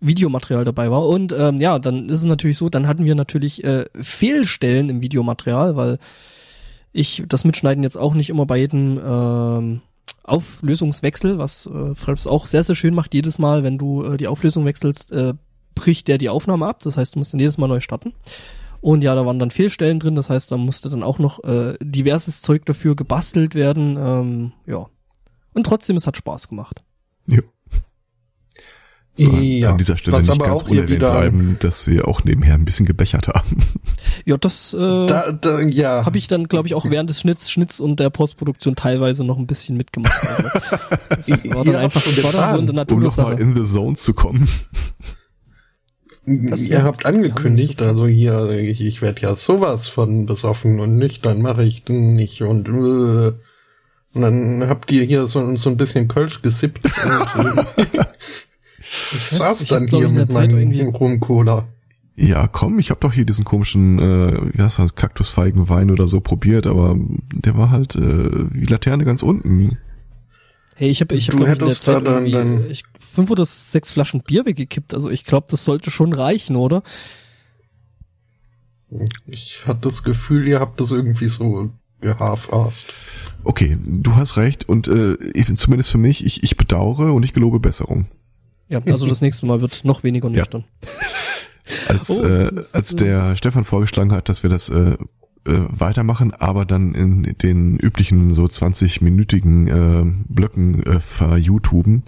Videomaterial 0.00 0.64
dabei 0.64 0.90
war. 0.90 1.06
Und 1.06 1.34
ähm, 1.38 1.58
ja, 1.58 1.78
dann 1.78 2.08
ist 2.08 2.18
es 2.18 2.24
natürlich 2.24 2.58
so, 2.58 2.68
dann 2.68 2.88
hatten 2.88 3.04
wir 3.04 3.14
natürlich 3.14 3.62
äh, 3.64 3.86
Fehlstellen 3.94 4.88
im 4.88 5.02
Videomaterial, 5.02 5.76
weil 5.76 5.98
ich 6.92 7.24
das 7.28 7.44
Mitschneiden 7.44 7.82
jetzt 7.84 7.96
auch 7.96 8.14
nicht 8.14 8.30
immer 8.30 8.46
bei 8.46 8.58
jedem 8.58 8.98
ähm, 9.04 9.80
Auflösungswechsel, 10.24 11.38
was 11.38 11.66
äh, 11.66 11.94
Fraps 11.94 12.26
auch 12.26 12.46
sehr, 12.46 12.64
sehr 12.64 12.74
schön 12.74 12.94
macht. 12.94 13.14
Jedes 13.14 13.38
Mal, 13.38 13.62
wenn 13.62 13.78
du 13.78 14.04
äh, 14.04 14.16
die 14.16 14.28
Auflösung 14.28 14.64
wechselst, 14.64 15.12
äh, 15.12 15.34
bricht 15.74 16.08
der 16.08 16.18
die 16.18 16.28
Aufnahme 16.28 16.66
ab. 16.66 16.80
Das 16.82 16.96
heißt, 16.96 17.14
du 17.14 17.18
musst 17.18 17.32
dann 17.32 17.40
jedes 17.40 17.58
Mal 17.58 17.68
neu 17.68 17.80
starten. 17.80 18.12
Und 18.80 19.02
ja, 19.02 19.14
da 19.14 19.24
waren 19.24 19.38
dann 19.38 19.50
Fehlstellen 19.50 20.00
drin. 20.00 20.14
Das 20.14 20.28
heißt, 20.28 20.50
da 20.50 20.56
musste 20.56 20.90
dann 20.90 21.02
auch 21.02 21.18
noch 21.18 21.42
äh, 21.44 21.76
diverses 21.80 22.42
Zeug 22.42 22.64
dafür 22.66 22.96
gebastelt 22.96 23.54
werden. 23.54 23.96
Ähm, 23.96 24.52
ja. 24.66 24.86
Und 25.54 25.64
trotzdem, 25.64 25.96
es 25.96 26.06
hat 26.06 26.16
Spaß 26.16 26.48
gemacht. 26.48 26.82
Ja. 27.26 27.42
So, 29.14 29.30
ja, 29.32 29.72
an 29.72 29.78
dieser 29.78 29.98
Stelle 29.98 30.18
nicht 30.18 30.38
ganz 30.42 30.62
unerwähnt 30.62 30.98
bleiben, 30.98 31.56
dass 31.60 31.86
wir 31.86 32.08
auch 32.08 32.24
nebenher 32.24 32.54
ein 32.54 32.64
bisschen 32.64 32.86
gebechert 32.86 33.28
haben. 33.28 33.58
Ja, 34.24 34.38
das 34.38 34.72
äh, 34.72 34.78
da, 34.78 35.32
da, 35.32 35.60
ja. 35.60 36.06
habe 36.06 36.16
ich 36.16 36.28
dann, 36.28 36.48
glaube 36.48 36.68
ich, 36.68 36.74
auch 36.74 36.86
während 36.88 37.10
des 37.10 37.20
Schnitts, 37.20 37.50
Schnitts 37.50 37.78
und 37.78 38.00
der 38.00 38.08
Postproduktion 38.08 38.74
teilweise 38.74 39.24
noch 39.24 39.36
ein 39.36 39.46
bisschen 39.46 39.76
mitgemacht. 39.76 40.14
Also, 40.26 40.48
das 41.08 41.50
war 41.50 41.64
dann 41.64 41.76
einfach, 41.76 42.02
das 42.02 42.24
war 42.24 42.32
dann 42.32 42.50
so 42.54 42.56
in 42.56 42.66
der 42.66 42.74
Natur 42.74 42.96
um 42.96 43.02
nochmal 43.02 43.38
in 43.38 43.54
the 43.54 43.70
zone 43.70 43.96
zu 43.96 44.14
kommen. 44.14 44.48
Das 46.24 46.62
Ihr 46.62 46.82
habt 46.82 47.04
angekündigt, 47.04 47.80
ja, 47.80 47.88
also 47.88 48.06
hier, 48.06 48.48
ich, 48.50 48.80
ich 48.80 49.02
werde 49.02 49.22
ja 49.22 49.34
sowas 49.34 49.88
von 49.88 50.24
besoffen 50.24 50.78
und 50.80 50.96
nüchtern 50.96 51.42
mache 51.42 51.64
ich 51.64 51.86
nicht 51.88 52.42
und 52.42 52.68
äh, 52.68 53.32
und 54.14 54.20
dann 54.20 54.68
habt 54.68 54.90
ihr 54.90 55.04
hier 55.04 55.26
so, 55.26 55.56
so 55.56 55.70
ein 55.70 55.76
bisschen 55.76 56.06
Kölsch 56.08 56.42
gesippt. 56.42 56.84
und, 56.84 57.66
ich 59.12 59.26
saß 59.26 59.66
dann 59.66 59.88
hier 59.88 60.08
mit 60.08 60.32
meinem 60.32 60.88
Rum-Cola. 60.88 61.66
Ja, 62.14 62.46
komm, 62.46 62.78
ich 62.78 62.90
habe 62.90 63.00
doch 63.00 63.12
hier 63.12 63.24
diesen 63.24 63.44
komischen, 63.44 63.98
äh, 63.98 64.54
wie 64.54 64.62
heißt 64.62 64.78
das, 64.78 64.94
Kaktusfeigenwein 64.94 65.90
oder 65.90 66.06
so 66.06 66.20
probiert, 66.20 66.66
aber 66.66 66.96
der 67.32 67.56
war 67.56 67.70
halt 67.70 67.96
äh, 67.96 68.52
wie 68.52 68.66
Laterne 68.66 69.04
ganz 69.04 69.22
unten. 69.22 69.78
Hey, 70.74 70.90
ich 70.90 71.00
habe 71.00 71.14
ich 71.14 71.28
hab, 71.28 71.36
glaub, 71.36 71.48
ich 71.48 71.58
in 71.60 71.66
der 71.66 71.74
Zeit 71.74 72.06
dann, 72.06 72.30
dann 72.30 72.70
ich, 72.70 72.84
fünf 72.98 73.30
oder 73.30 73.44
sechs 73.44 73.92
Flaschen 73.92 74.22
Bier 74.22 74.44
weggekippt. 74.44 74.94
Also 74.94 75.10
ich 75.10 75.24
glaube, 75.24 75.46
das 75.48 75.64
sollte 75.64 75.90
schon 75.90 76.12
reichen, 76.12 76.56
oder? 76.56 76.82
Ich 79.26 79.62
hatte 79.64 79.88
das 79.88 80.02
Gefühl, 80.02 80.46
ihr 80.46 80.60
habt 80.60 80.80
das 80.80 80.90
irgendwie 80.90 81.26
so 81.26 81.70
gehalf-arsed. 82.02 82.92
Okay, 83.44 83.78
du 83.84 84.16
hast 84.16 84.36
recht 84.36 84.68
und 84.68 84.86
äh, 84.88 85.16
zumindest 85.54 85.90
für 85.90 85.98
mich, 85.98 86.26
ich, 86.26 86.42
ich 86.42 86.56
bedauere 86.56 87.14
und 87.14 87.22
ich 87.22 87.32
gelobe 87.32 87.58
Besserung. 87.58 88.06
Ja, 88.72 88.80
also 88.86 89.06
das 89.06 89.20
nächste 89.20 89.44
Mal 89.44 89.60
wird 89.60 89.84
noch 89.84 90.02
weniger 90.02 90.30
nüchtern. 90.30 90.64
Ja. 90.82 90.88
Als, 91.88 92.10
oh, 92.10 92.24
äh, 92.24 92.50
als 92.72 92.96
der 92.96 93.36
Stefan 93.36 93.64
vorgeschlagen 93.64 94.12
hat, 94.12 94.28
dass 94.28 94.42
wir 94.42 94.50
das 94.50 94.68
äh, 94.68 94.94
äh, 94.94 94.96
weitermachen, 95.44 96.34
aber 96.34 96.64
dann 96.64 96.92
in 96.92 97.22
den 97.38 97.78
üblichen 97.78 98.34
so 98.34 98.44
20-minütigen 98.44 99.68
äh, 99.68 100.12
Blöcken 100.28 100.82
äh, 100.84 101.00
ver-YouTuben, 101.00 102.02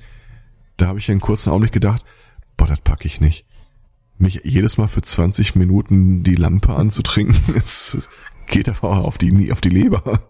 da 0.76 0.88
habe 0.88 0.98
ich 0.98 1.08
einen 1.10 1.20
kurzen 1.20 1.50
Augenblick 1.50 1.72
gedacht, 1.72 2.04
boah, 2.56 2.66
das 2.66 2.80
packe 2.80 3.06
ich 3.06 3.20
nicht. 3.20 3.46
Mich 4.18 4.40
jedes 4.44 4.76
Mal 4.76 4.88
für 4.88 5.02
20 5.02 5.54
Minuten 5.54 6.24
die 6.24 6.36
Lampe 6.36 6.74
anzutrinken, 6.74 7.36
es 7.54 8.08
geht 8.46 8.68
aber 8.68 9.04
auf 9.04 9.18
die, 9.18 9.52
auf 9.52 9.60
die 9.60 9.70
Leber. 9.70 10.20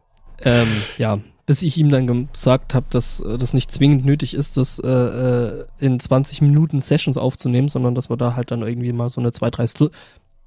Ähm, 0.43 0.69
ja, 0.99 1.19
bis 1.47 1.63
ich 1.63 1.77
ihm 1.77 1.91
dann 1.91 2.33
gesagt 2.33 2.75
habe, 2.75 2.87
dass 2.91 3.21
äh, 3.21 3.39
das 3.39 3.55
nicht 3.55 3.71
zwingend 3.71 4.05
nötig 4.05 4.35
ist, 4.35 4.57
das 4.57 4.79
äh, 4.79 4.89
äh 4.89 5.65
in 5.79 6.01
20 6.01 6.41
Minuten 6.43 6.81
Sessions 6.81 7.17
aufzunehmen, 7.17 7.69
sondern 7.69 7.95
dass 7.95 8.09
man 8.09 8.19
da 8.19 8.37
halt 8.37 8.51
dann 8.51 8.63
irgendwie 8.63 8.93
mal 8.93 9.09
so 9.09 9.21
eine 9.21 9.33
zwei, 9.33 9.51
drei, 9.51 9.67
Stu 9.67 9.89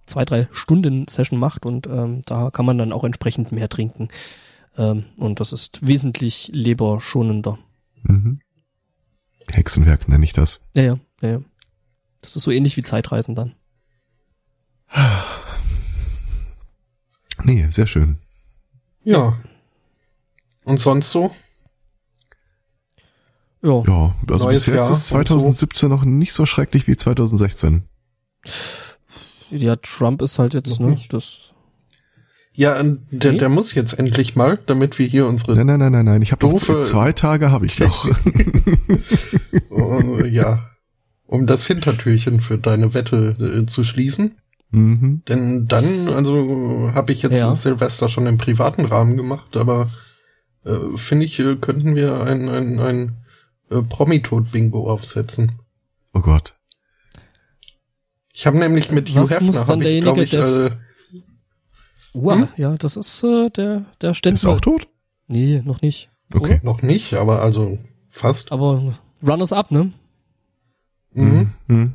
zwei, 0.06 0.26
drei 0.26 0.48
Stunden 0.52 1.08
Session 1.08 1.40
macht 1.40 1.66
und 1.66 1.88
ähm, 1.88 2.22
da 2.26 2.50
kann 2.50 2.66
man 2.66 2.78
dann 2.78 2.94
auch 2.94 3.04
entsprechend 3.04 3.52
mehr 3.52 3.70
trinken. 3.70 4.08
Ähm, 4.78 5.06
und 5.18 5.40
das 5.40 5.54
ist 5.54 5.86
wesentlich 5.86 6.50
leberschonender. 6.54 7.60
Mhm. 8.04 8.40
Hexenwerk 9.52 10.08
nenne 10.08 10.24
ich 10.24 10.34
das. 10.34 10.70
Ja, 10.74 10.84
ja, 10.84 11.00
ja, 11.22 11.30
ja. 11.30 11.42
Das 12.22 12.36
ist 12.36 12.44
so 12.44 12.52
ähnlich 12.52 12.76
wie 12.78 12.84
Zeitreisen 12.84 13.36
dann. 13.36 13.54
Nee, 17.44 17.68
sehr 17.70 17.88
schön. 17.88 18.18
Ja. 19.04 19.38
Und 20.68 20.82
sonst 20.82 21.12
so? 21.12 21.32
Ja. 23.62 23.84
Ja, 23.88 24.16
also 24.30 24.44
Neues 24.44 24.66
bis 24.66 24.66
jetzt 24.66 24.76
Jahr 24.76 24.92
ist 24.92 25.08
2017 25.08 25.90
so. 25.90 25.96
noch 25.96 26.04
nicht 26.04 26.34
so 26.34 26.46
schrecklich 26.46 26.88
wie 26.88 26.98
2016. 26.98 27.84
Ja, 29.50 29.78
Trump 29.78 30.22
ist 30.22 30.40
halt 30.40 30.54
jetzt, 30.54 30.72
noch 30.72 30.80
ne, 30.80 30.96
nicht. 30.96 31.14
das. 31.14 31.54
Ja, 32.52 32.84
der, 32.84 33.34
der 33.34 33.48
muss 33.48 33.76
jetzt 33.76 33.94
endlich 33.94 34.36
mal, 34.36 34.60
damit 34.66 35.00
wir 35.00 35.08
hier 35.08 35.26
unsere. 35.26 35.56
Nein, 35.56 35.68
nein, 35.68 35.80
nein, 35.80 35.92
nein, 35.94 36.06
nein. 36.06 36.22
Ich 36.22 36.34
habe 36.34 36.46
noch 36.46 36.54
zwei, 36.56 36.82
zwei 36.82 37.14
Tage 37.14 37.50
habe 37.50 37.66
ich 37.66 37.80
noch. 37.80 38.06
uh, 39.70 40.20
ja, 40.26 40.70
um 41.28 41.48
das 41.48 41.66
Hintertürchen 41.66 42.42
für 42.42 42.58
deine 42.58 42.94
Wette 42.94 43.38
äh, 43.40 43.66
zu 43.68 43.86
schließen. 43.86 44.36
Mhm. 44.72 45.22
Denn 45.30 45.70
dann, 45.70 46.10
also 46.10 46.92
habe 46.94 47.14
ich 47.14 47.22
jetzt 47.22 47.40
ja. 47.40 47.56
Silvester 47.56 48.10
schon 48.10 48.28
im 48.28 48.38
privaten 48.38 48.84
Rahmen 48.84 49.16
gemacht, 49.16 49.56
aber 49.56 49.90
äh, 50.68 50.98
finde 50.98 51.26
ich, 51.26 51.40
äh, 51.40 51.56
könnten 51.56 51.96
wir 51.96 52.22
ein, 52.22 52.50
ein, 52.50 52.80
ein 52.80 53.18
äh, 53.70 53.82
Promi-Tod-Bingo 53.82 54.90
aufsetzen. 54.90 55.54
Oh 56.14 56.22
Gott. 56.22 56.56
Ich 58.34 58.46
habe 58.46 58.58
nämlich 58.58 58.92
mit 58.92 59.14
Was 59.16 59.30
Hugh 59.30 59.36
Hefner, 59.36 59.48
muss 59.48 59.66
dann 59.66 59.80
derjenige, 59.80 60.24
ich, 60.24 60.30
der... 60.30 60.46
Äh, 60.46 60.72
Uah, 62.14 62.36
hm? 62.36 62.48
ja, 62.58 62.78
das 62.78 62.98
ist 62.98 63.24
äh, 63.24 63.50
der, 63.50 63.86
der 64.02 64.14
Ständler. 64.14 64.52
Ist 64.52 64.56
auch 64.56 64.62
tot? 64.62 64.88
Nee, 65.28 65.62
noch 65.64 65.82
nicht. 65.82 66.10
Okay. 66.34 66.56
Oder? 66.56 66.60
Noch 66.64 66.82
nicht, 66.82 67.14
aber 67.14 67.42
also 67.42 67.78
fast. 68.10 68.52
Aber 68.52 68.96
Runners 69.22 69.54
up, 69.54 69.72
ne? 69.72 69.92
Mhm. 71.14 71.52
mhm. 71.68 71.94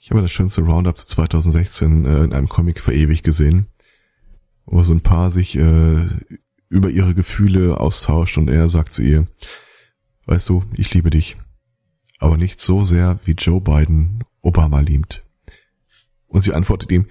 Ich 0.00 0.10
habe 0.10 0.22
das 0.22 0.32
schönste 0.32 0.62
Roundup 0.62 0.98
zu 0.98 1.06
2016 1.06 2.04
äh, 2.04 2.24
in 2.24 2.32
einem 2.32 2.48
Comic 2.48 2.80
verewigt 2.80 3.22
gesehen, 3.22 3.68
wo 4.70 4.82
so 4.82 4.94
ein 4.94 5.02
Paar 5.02 5.30
sich 5.30 5.56
äh, 5.56 6.06
über 6.68 6.90
ihre 6.90 7.14
Gefühle 7.14 7.78
austauscht 7.78 8.38
und 8.38 8.48
er 8.48 8.68
sagt 8.68 8.92
zu 8.92 9.02
ihr, 9.02 9.26
weißt 10.26 10.48
du, 10.48 10.64
ich 10.74 10.94
liebe 10.94 11.10
dich, 11.10 11.36
aber 12.18 12.36
nicht 12.36 12.60
so 12.60 12.84
sehr, 12.84 13.18
wie 13.24 13.32
Joe 13.32 13.60
Biden 13.60 14.24
Obama 14.40 14.80
liebt. 14.80 15.24
Und 16.28 16.42
sie 16.42 16.54
antwortet 16.54 16.92
ihm, 16.92 17.06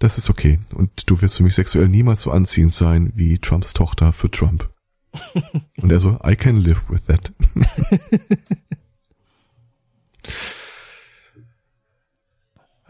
das 0.00 0.18
ist 0.18 0.28
okay 0.28 0.58
und 0.74 1.08
du 1.08 1.20
wirst 1.20 1.36
für 1.36 1.44
mich 1.44 1.54
sexuell 1.54 1.88
niemals 1.88 2.22
so 2.22 2.32
anziehend 2.32 2.72
sein 2.72 3.12
wie 3.14 3.38
Trumps 3.38 3.72
Tochter 3.72 4.12
für 4.12 4.30
Trump. 4.30 4.68
und 5.80 5.92
er 5.92 6.00
so, 6.00 6.18
I 6.26 6.34
can 6.34 6.56
live 6.56 6.82
with 6.88 7.06
that. 7.06 7.32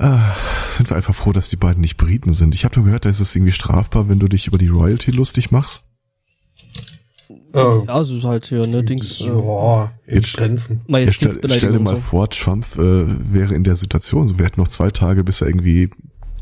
Ah, 0.05 0.37
sind 0.69 0.91
wir 0.91 0.99
einfach 0.99 1.15
froh, 1.15 1.33
dass 1.33 1.49
die 1.49 1.57
beiden 1.57 1.81
nicht 1.81 1.97
Briten 1.97 2.35
sind. 2.35 2.55
Ich 2.55 2.67
habe 2.67 2.77
nur 2.77 2.85
gehört, 2.85 3.07
da 3.07 3.09
ist 3.09 3.21
es 3.21 3.35
irgendwie 3.35 3.55
strafbar, 3.55 4.07
wenn 4.07 4.19
du 4.19 4.29
dich 4.29 4.47
über 4.47 4.59
die 4.59 4.69
Royalty 4.69 5.13
lustig 5.13 5.51
machst. 5.51 5.85
Oh. 7.55 7.85
Ja, 7.87 8.05
so 8.05 8.19
ist 8.19 8.25
halt 8.25 8.45
hier, 8.45 8.67
ne, 8.67 8.85
Dings. 8.85 9.23
Äh, 9.23 9.29
ja, 9.29 9.93
in 10.05 10.17
jetzt, 10.17 10.37
Grenzen. 10.37 10.83
Jetzt 10.89 11.15
stell, 11.15 11.33
stell 11.33 11.73
dir 11.73 11.81
mal 11.81 11.95
so. 11.95 12.03
vor, 12.03 12.29
Trump 12.29 12.67
äh, 12.77 13.07
wäre 13.33 13.55
in 13.55 13.65
der 13.65 13.77
Situation, 13.77 14.39
wir 14.39 14.45
hätten 14.45 14.61
noch 14.61 14.69
zwei 14.69 14.91
Tage, 14.91 15.25
bis 15.25 15.41
er 15.41 15.47
irgendwie 15.47 15.89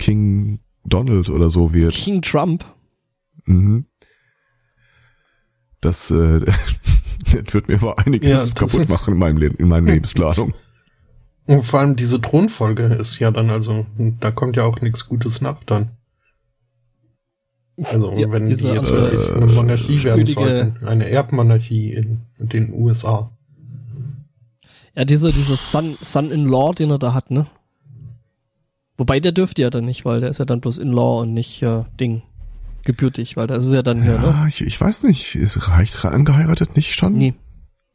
King 0.01 0.59
Donald 0.85 1.31
oder 1.31 1.49
so 1.49 1.73
wird. 1.73 1.93
King 1.93 2.21
Trump? 2.21 2.65
Mhm. 3.45 3.87
Das, 5.81 6.11
äh, 6.11 6.41
das 6.41 6.55
wird 7.55 7.69
mir 7.69 7.77
aber 7.77 7.97
einiges 8.01 8.49
ja, 8.49 8.55
kaputt 8.55 8.89
machen 8.89 9.15
in, 9.15 9.21
meinem 9.21 9.37
Le 9.37 9.47
in 9.57 9.69
meiner 9.69 9.87
Lebensplanung. 9.93 10.53
Und 11.53 11.65
vor 11.65 11.81
allem 11.81 11.97
diese 11.97 12.21
Thronfolge 12.21 12.85
ist 12.85 13.19
ja 13.19 13.31
dann 13.31 13.51
also, 13.51 13.87
da 14.21 14.31
kommt 14.31 14.57
ja 14.57 14.65
auch 14.65 14.81
nichts 14.81 15.07
Gutes 15.09 15.41
nach 15.41 15.63
dann. 15.65 15.91
Also 17.85 18.13
ja, 18.19 18.31
wenn 18.31 18.47
die 18.47 18.53
jetzt 18.53 18.91
wirklich 18.91 19.35
eine 19.35 19.47
Monarchie 19.47 20.03
werden 20.05 20.27
sollten, 20.27 20.87
eine 20.87 21.09
Erbmonarchie 21.09 21.93
in, 21.93 22.21
in 22.39 22.49
den 22.49 22.73
USA. 22.73 23.31
Ja, 24.95 25.05
dieser, 25.05 25.33
dieser 25.33 25.57
Son, 25.57 25.97
Son-in-Law, 26.01 26.73
den 26.73 26.91
er 26.91 26.99
da 26.99 27.15
hat, 27.15 27.31
ne? 27.31 27.47
Wobei 28.99 29.21
der 29.21 29.33
dürfte 29.33 29.63
ja 29.63 29.71
dann 29.71 29.87
nicht, 29.87 30.05
weil 30.05 30.21
der 30.21 30.31
ist 30.31 30.39
ja 30.39 30.45
dann 30.45 30.61
bloß 30.61 30.79
In-Law 30.79 31.23
und 31.23 31.33
nicht 31.33 31.63
äh, 31.63 31.85
Ding 31.99 32.23
gebürtig, 32.85 33.37
weil 33.37 33.47
das 33.47 33.67
ist 33.67 33.73
ja 33.73 33.83
dann 33.83 33.99
ja, 33.99 34.05
hier, 34.05 34.19
ne? 34.19 34.45
Ich, 34.49 34.61
ich 34.61 34.81
weiß 34.81 35.05
nicht, 35.05 35.35
ist 35.35 35.69
reicht 35.69 36.05
angeheiratet 36.05 36.77
nicht 36.77 36.95
schon? 36.95 37.15
Nee. 37.15 37.35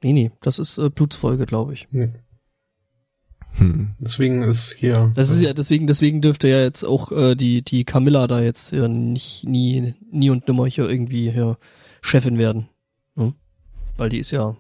Nee, 0.04 0.14
nee, 0.14 0.32
das 0.42 0.60
ist 0.60 0.78
äh, 0.78 0.90
Blutsfolge, 0.90 1.46
glaube 1.46 1.74
ich. 1.74 1.88
Nee. 1.92 2.10
Hm. 3.58 3.90
Deswegen 4.00 4.44
ist 4.44 4.76
hier. 4.78 5.12
Das 5.16 5.30
ist 5.30 5.42
ja 5.42 5.54
deswegen 5.54 5.88
deswegen 5.88 6.22
dürfte 6.22 6.48
ja 6.48 6.62
jetzt 6.62 6.84
auch 6.84 7.12
äh, 7.12 7.36
die 7.36 7.64
die 7.64 7.86
Camilla 7.86 8.28
da 8.28 8.42
jetzt 8.42 8.72
ja 8.72 8.88
nicht 8.88 9.46
nie 9.46 9.96
nie 10.12 10.30
und 10.30 10.48
nimmer 10.48 10.68
hier 10.68 10.88
irgendwie 10.88 11.32
hier 11.32 11.58
Chefin 12.02 12.38
werden, 12.38 12.70
hm? 13.16 13.34
weil 13.98 14.10
die 14.10 14.20
ist 14.20 14.32
ja. 14.32 14.56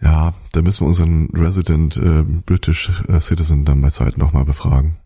Ja, 0.00 0.34
da 0.52 0.62
müssen 0.62 0.84
wir 0.84 0.88
unseren 0.88 1.28
Resident 1.34 1.96
äh, 1.96 2.22
British 2.22 2.92
äh, 3.08 3.20
Citizen 3.20 3.64
dann 3.64 3.82
bei 3.82 3.90
Zeit 3.90 4.16
nochmal 4.16 4.44
befragen. 4.44 4.96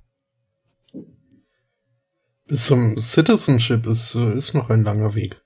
Bis 2.47 2.67
zum 2.67 2.99
Citizenship 2.99 3.87
ist 3.87 4.15
äh, 4.15 4.35
ist 4.35 4.53
noch 4.53 4.69
ein 4.69 4.85
langer 4.85 5.15
Weg. 5.15 5.41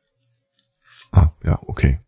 Ah, 1.12 1.30
ja, 1.44 1.60
okay. 1.62 2.00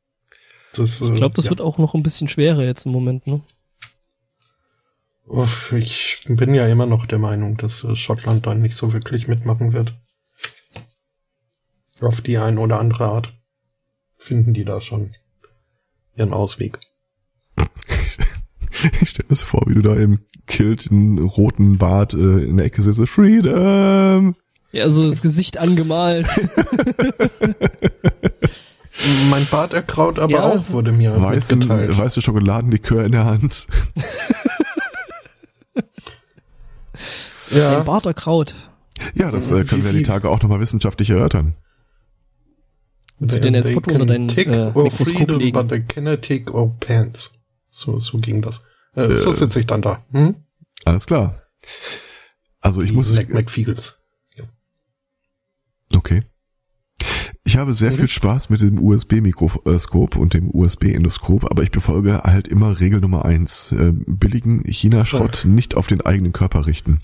Das, 0.73 1.01
äh, 1.01 1.05
ich 1.05 1.15
glaube, 1.15 1.37
das 1.37 1.45
ja. 1.45 1.51
wird 1.51 1.61
auch 1.61 1.79
noch 1.79 1.95
ein 1.95 2.03
bisschen 2.03 2.27
schwerer 2.27 2.65
jetzt 2.65 2.85
im 2.87 2.93
Moment, 2.93 3.29
ne? 3.29 3.41
Ich 5.73 6.25
bin 6.27 6.55
ja 6.55 6.67
immer 6.67 6.87
noch 6.87 7.07
der 7.07 7.19
Meinung, 7.19 7.57
dass 7.59 7.85
äh, 7.85 7.95
Schottland 7.97 8.47
dann 8.47 8.63
nicht 8.63 8.75
so 8.75 8.93
wirklich 8.93 9.29
mitmachen 9.29 9.73
wird. 9.73 9.95
Auf 12.01 12.21
die 12.21 12.39
eine 12.39 12.61
oder 12.61 12.79
andere 12.79 13.07
Art 13.07 13.35
finden 14.17 14.55
die 14.55 14.65
da 14.65 14.81
schon 14.81 15.11
ihren 16.17 16.33
Ausweg. 16.33 16.79
Ich 19.01 19.11
stelle 19.11 19.27
mir 19.29 19.35
so 19.35 19.45
vor, 19.45 19.65
wie 19.67 19.75
du 19.75 19.83
da 19.83 19.97
im 19.97 20.21
Kilt 20.47 20.87
in 20.87 21.19
roten 21.19 21.79
Bart 21.79 22.15
äh, 22.15 22.45
in 22.45 22.59
der 22.59 22.67
Ecke 22.67 22.81
sitzt. 22.81 23.09
Freedom! 23.09 24.37
Ja, 24.71 24.89
so 24.89 25.05
das 25.09 25.21
Gesicht 25.21 25.59
angemalt. 25.59 26.29
mein 29.31 29.45
Bart 29.51 29.73
erkraut 29.73 30.21
aber 30.21 30.31
ja, 30.31 30.43
auch, 30.43 30.71
wurde 30.71 30.93
mir 30.93 31.21
weißen, 31.21 31.59
mitgeteilt. 31.59 31.99
Weiße 31.99 32.23
Schokoladenlikör 32.23 33.05
in 33.05 33.11
der 33.11 33.25
Hand. 33.25 33.67
Ja. 37.51 37.79
Ein 37.79 37.85
Barterkraut. 37.85 38.55
Ja, 39.15 39.31
das 39.31 39.51
äh, 39.51 39.65
können 39.65 39.85
wir 39.85 39.93
die 39.93 40.03
Tage 40.03 40.29
auch 40.29 40.43
nochmal 40.43 40.61
wissenschaftlich 40.61 41.11
erörtern. 41.11 41.55
Willst 43.19 43.37
du 43.37 43.41
den 43.41 43.55
jetzt 43.55 43.71
Foto 43.71 43.91
unter 43.93 44.07
dein 44.07 44.29
äh, 44.29 44.73
Mikroskop 44.75 45.31
legen? 45.31 45.53
But 45.53 45.69
they 45.69 45.83
cannot 45.83 46.23
take 46.23 46.53
our 46.53 46.75
pants. 46.79 47.33
So, 47.71 47.99
so 48.01 48.19
ging 48.19 48.43
das. 48.43 48.63
Äh, 48.97 49.03
äh, 49.03 49.17
so 49.17 49.33
sitze 49.33 49.61
ich 49.61 49.67
dann 49.67 49.83
da. 49.83 50.03
Hm? 50.13 50.37
Alles 50.85 51.07
klar. 51.07 51.43
Also 52.61 52.83
ich 52.83 52.91
die 52.91 52.97
muss... 52.97 53.15
Mac 53.15 53.33
McFeagles. 53.33 54.01
Ja. 54.37 54.45
Okay. 55.95 56.23
Ich 57.45 57.57
habe 57.57 57.73
sehr 57.73 57.93
mhm. 57.93 57.97
viel 57.97 58.09
Spaß 58.09 58.51
mit 58.51 58.61
dem 58.61 58.79
USB-Mikroskop 58.79 60.17
und 60.17 60.35
dem 60.35 60.51
USB-Endoskop, 60.55 61.51
aber 61.51 61.63
ich 61.63 61.71
befolge 61.71 62.21
halt 62.23 62.47
immer 62.47 62.79
Regel 62.79 63.01
Nummer 63.01 63.25
eins. 63.25 63.73
Äh, 63.73 63.93
billigen 63.95 64.65
China-Schrott 64.65 65.45
ja. 65.45 65.51
nicht 65.51 65.75
auf 65.75 65.87
den 65.87 66.03
eigenen 66.03 66.33
Körper 66.33 66.67
richten. 66.67 67.01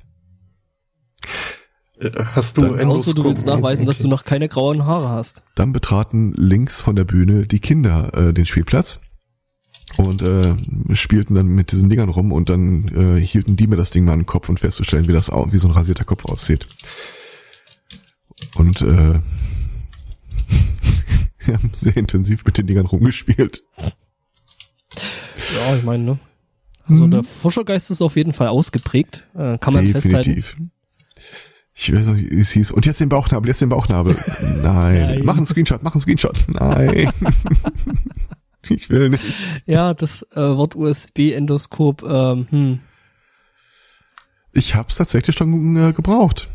Äh, 1.99 2.11
hast 2.35 2.57
du 2.57 2.62
dann, 2.62 2.88
Außer 2.88 3.14
du 3.14 3.25
willst 3.25 3.47
nachweisen, 3.47 3.83
okay. 3.83 3.90
dass 3.90 3.99
du 3.99 4.09
noch 4.09 4.25
keine 4.25 4.49
grauen 4.49 4.85
Haare 4.85 5.11
hast. 5.11 5.43
Dann 5.54 5.73
betraten 5.73 6.33
links 6.37 6.81
von 6.81 6.97
der 6.97 7.04
Bühne 7.04 7.47
die 7.47 7.61
Kinder 7.61 8.12
äh, 8.14 8.33
den 8.33 8.45
Spielplatz 8.45 9.00
und 9.97 10.23
äh, 10.23 10.54
spielten 10.95 11.35
dann 11.35 11.47
mit 11.47 11.71
diesen 11.73 11.88
Dingern 11.88 12.09
rum 12.09 12.33
und 12.33 12.49
dann 12.49 12.88
äh, 12.88 13.21
hielten 13.21 13.57
die 13.57 13.66
mir 13.66 13.76
das 13.76 13.90
Ding 13.90 14.04
mal 14.04 14.12
an 14.12 14.21
den 14.21 14.26
Kopf 14.26 14.49
und 14.49 14.61
festzustellen, 14.61 15.07
wie 15.09 15.12
das 15.12 15.28
wie 15.28 15.59
so 15.59 15.69
ein 15.69 15.75
rasierter 15.75 16.04
Kopf 16.04 16.25
aussieht. 16.25 16.66
Und 18.57 18.83
äh, 18.83 19.21
Wir 21.47 21.54
haben 21.54 21.71
sehr 21.75 21.97
intensiv 21.97 22.45
mit 22.45 22.59
den 22.59 22.66
Dingern 22.66 22.87
rumgespielt. 22.87 23.62
Ja, 24.95 25.76
ich 25.76 25.83
meine, 25.83 26.04
ne? 26.04 26.19
Also 26.87 27.07
mhm. 27.07 27.12
der 27.12 27.23
Forschergeist 27.23 27.90
ist 27.90 28.02
auf 28.02 28.16
jeden 28.16 28.33
Fall 28.33 28.49
ausgeprägt, 28.49 29.26
äh, 29.35 29.59
kann 29.59 29.73
man 29.75 29.87
Definitiv. 29.87 30.47
festhalten. 30.47 30.71
Ich 31.75 31.93
weiß 31.93 32.07
nicht, 32.09 32.31
es 32.31 32.52
hieß, 32.52 32.71
und 32.71 32.87
jetzt 32.87 33.00
den 33.00 33.09
Bauchnabel, 33.09 33.49
jetzt 33.49 33.61
den 33.61 33.69
Bauchnabel. 33.69 34.16
Nein. 34.40 34.62
Nein. 34.62 35.23
Mach 35.25 35.37
einen 35.37 35.47
Screenshot, 35.47 35.83
mach 35.83 35.95
einen 35.95 36.00
Screenshot. 36.00 36.38
Nein. 36.49 37.11
ich 38.69 38.88
will 38.90 39.11
nicht. 39.11 39.25
Ja, 39.66 39.93
das 39.93 40.23
äh, 40.35 40.40
Wort 40.40 40.76
USB-Endoskop, 40.76 42.02
ähm, 42.04 42.47
hm. 42.50 42.78
Ich 44.57 44.76
hab's 44.76 44.95
tatsächlich 44.95 45.37
schon 45.37 45.76
äh, 45.76 45.93
gebraucht. 45.93 46.49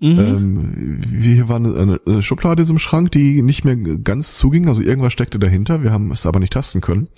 Mhm. 0.00 0.18
Ähm, 0.18 1.00
hier 1.20 1.48
war 1.48 1.56
eine, 1.56 2.00
eine 2.04 2.22
Schublade 2.22 2.62
in 2.62 2.64
diesem 2.64 2.80
Schrank, 2.80 3.12
die 3.12 3.40
nicht 3.40 3.64
mehr 3.64 3.76
ganz 3.76 4.36
zuging, 4.36 4.66
also 4.66 4.82
irgendwas 4.82 5.12
steckte 5.12 5.38
dahinter, 5.38 5.84
wir 5.84 5.92
haben 5.92 6.10
es 6.10 6.26
aber 6.26 6.40
nicht 6.40 6.52
tasten 6.52 6.80
können. 6.80 7.08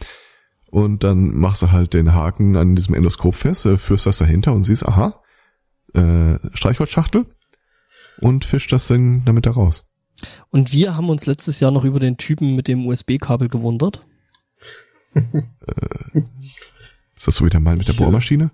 Und 0.66 1.02
dann 1.04 1.35
machst 1.35 1.62
du 1.62 1.73
halt 1.73 1.95
den 1.95 2.12
Haken 2.14 2.57
an 2.57 2.76
diesem 2.76 2.95
Endoskop 2.95 3.37
fest, 3.37 3.64
äh, 3.64 3.78
führst 3.78 4.04
das 4.04 4.19
dahinter 4.19 4.52
und 4.52 4.64
siehst, 4.64 4.85
aha, 4.85 5.23
äh, 5.95 6.39
Streichholzschachtel 6.55 7.27
und 8.19 8.45
fischt 8.45 8.73
das 8.73 8.89
dann 8.89 9.25
damit 9.25 9.47
da 9.47 9.53
raus. 9.53 9.89
Und 10.51 10.73
wir 10.73 10.97
haben 10.97 11.11
uns 11.11 11.27
letztes 11.27 11.61
Jahr 11.61 11.71
noch 11.71 11.85
über 11.85 12.01
den 12.01 12.17
Typen 12.17 12.55
mit 12.55 12.69
dem 12.69 12.87
USB-Kabel 12.87 13.49
gewundert. 13.49 14.07
äh, 15.15 15.21
ist 17.17 17.27
das 17.27 17.37
so 17.37 17.45
wie 17.45 17.51
der 17.51 17.61
Mann 17.61 17.79
mit 17.79 17.89
der 17.89 17.95
Bohrmaschine? 17.95 18.51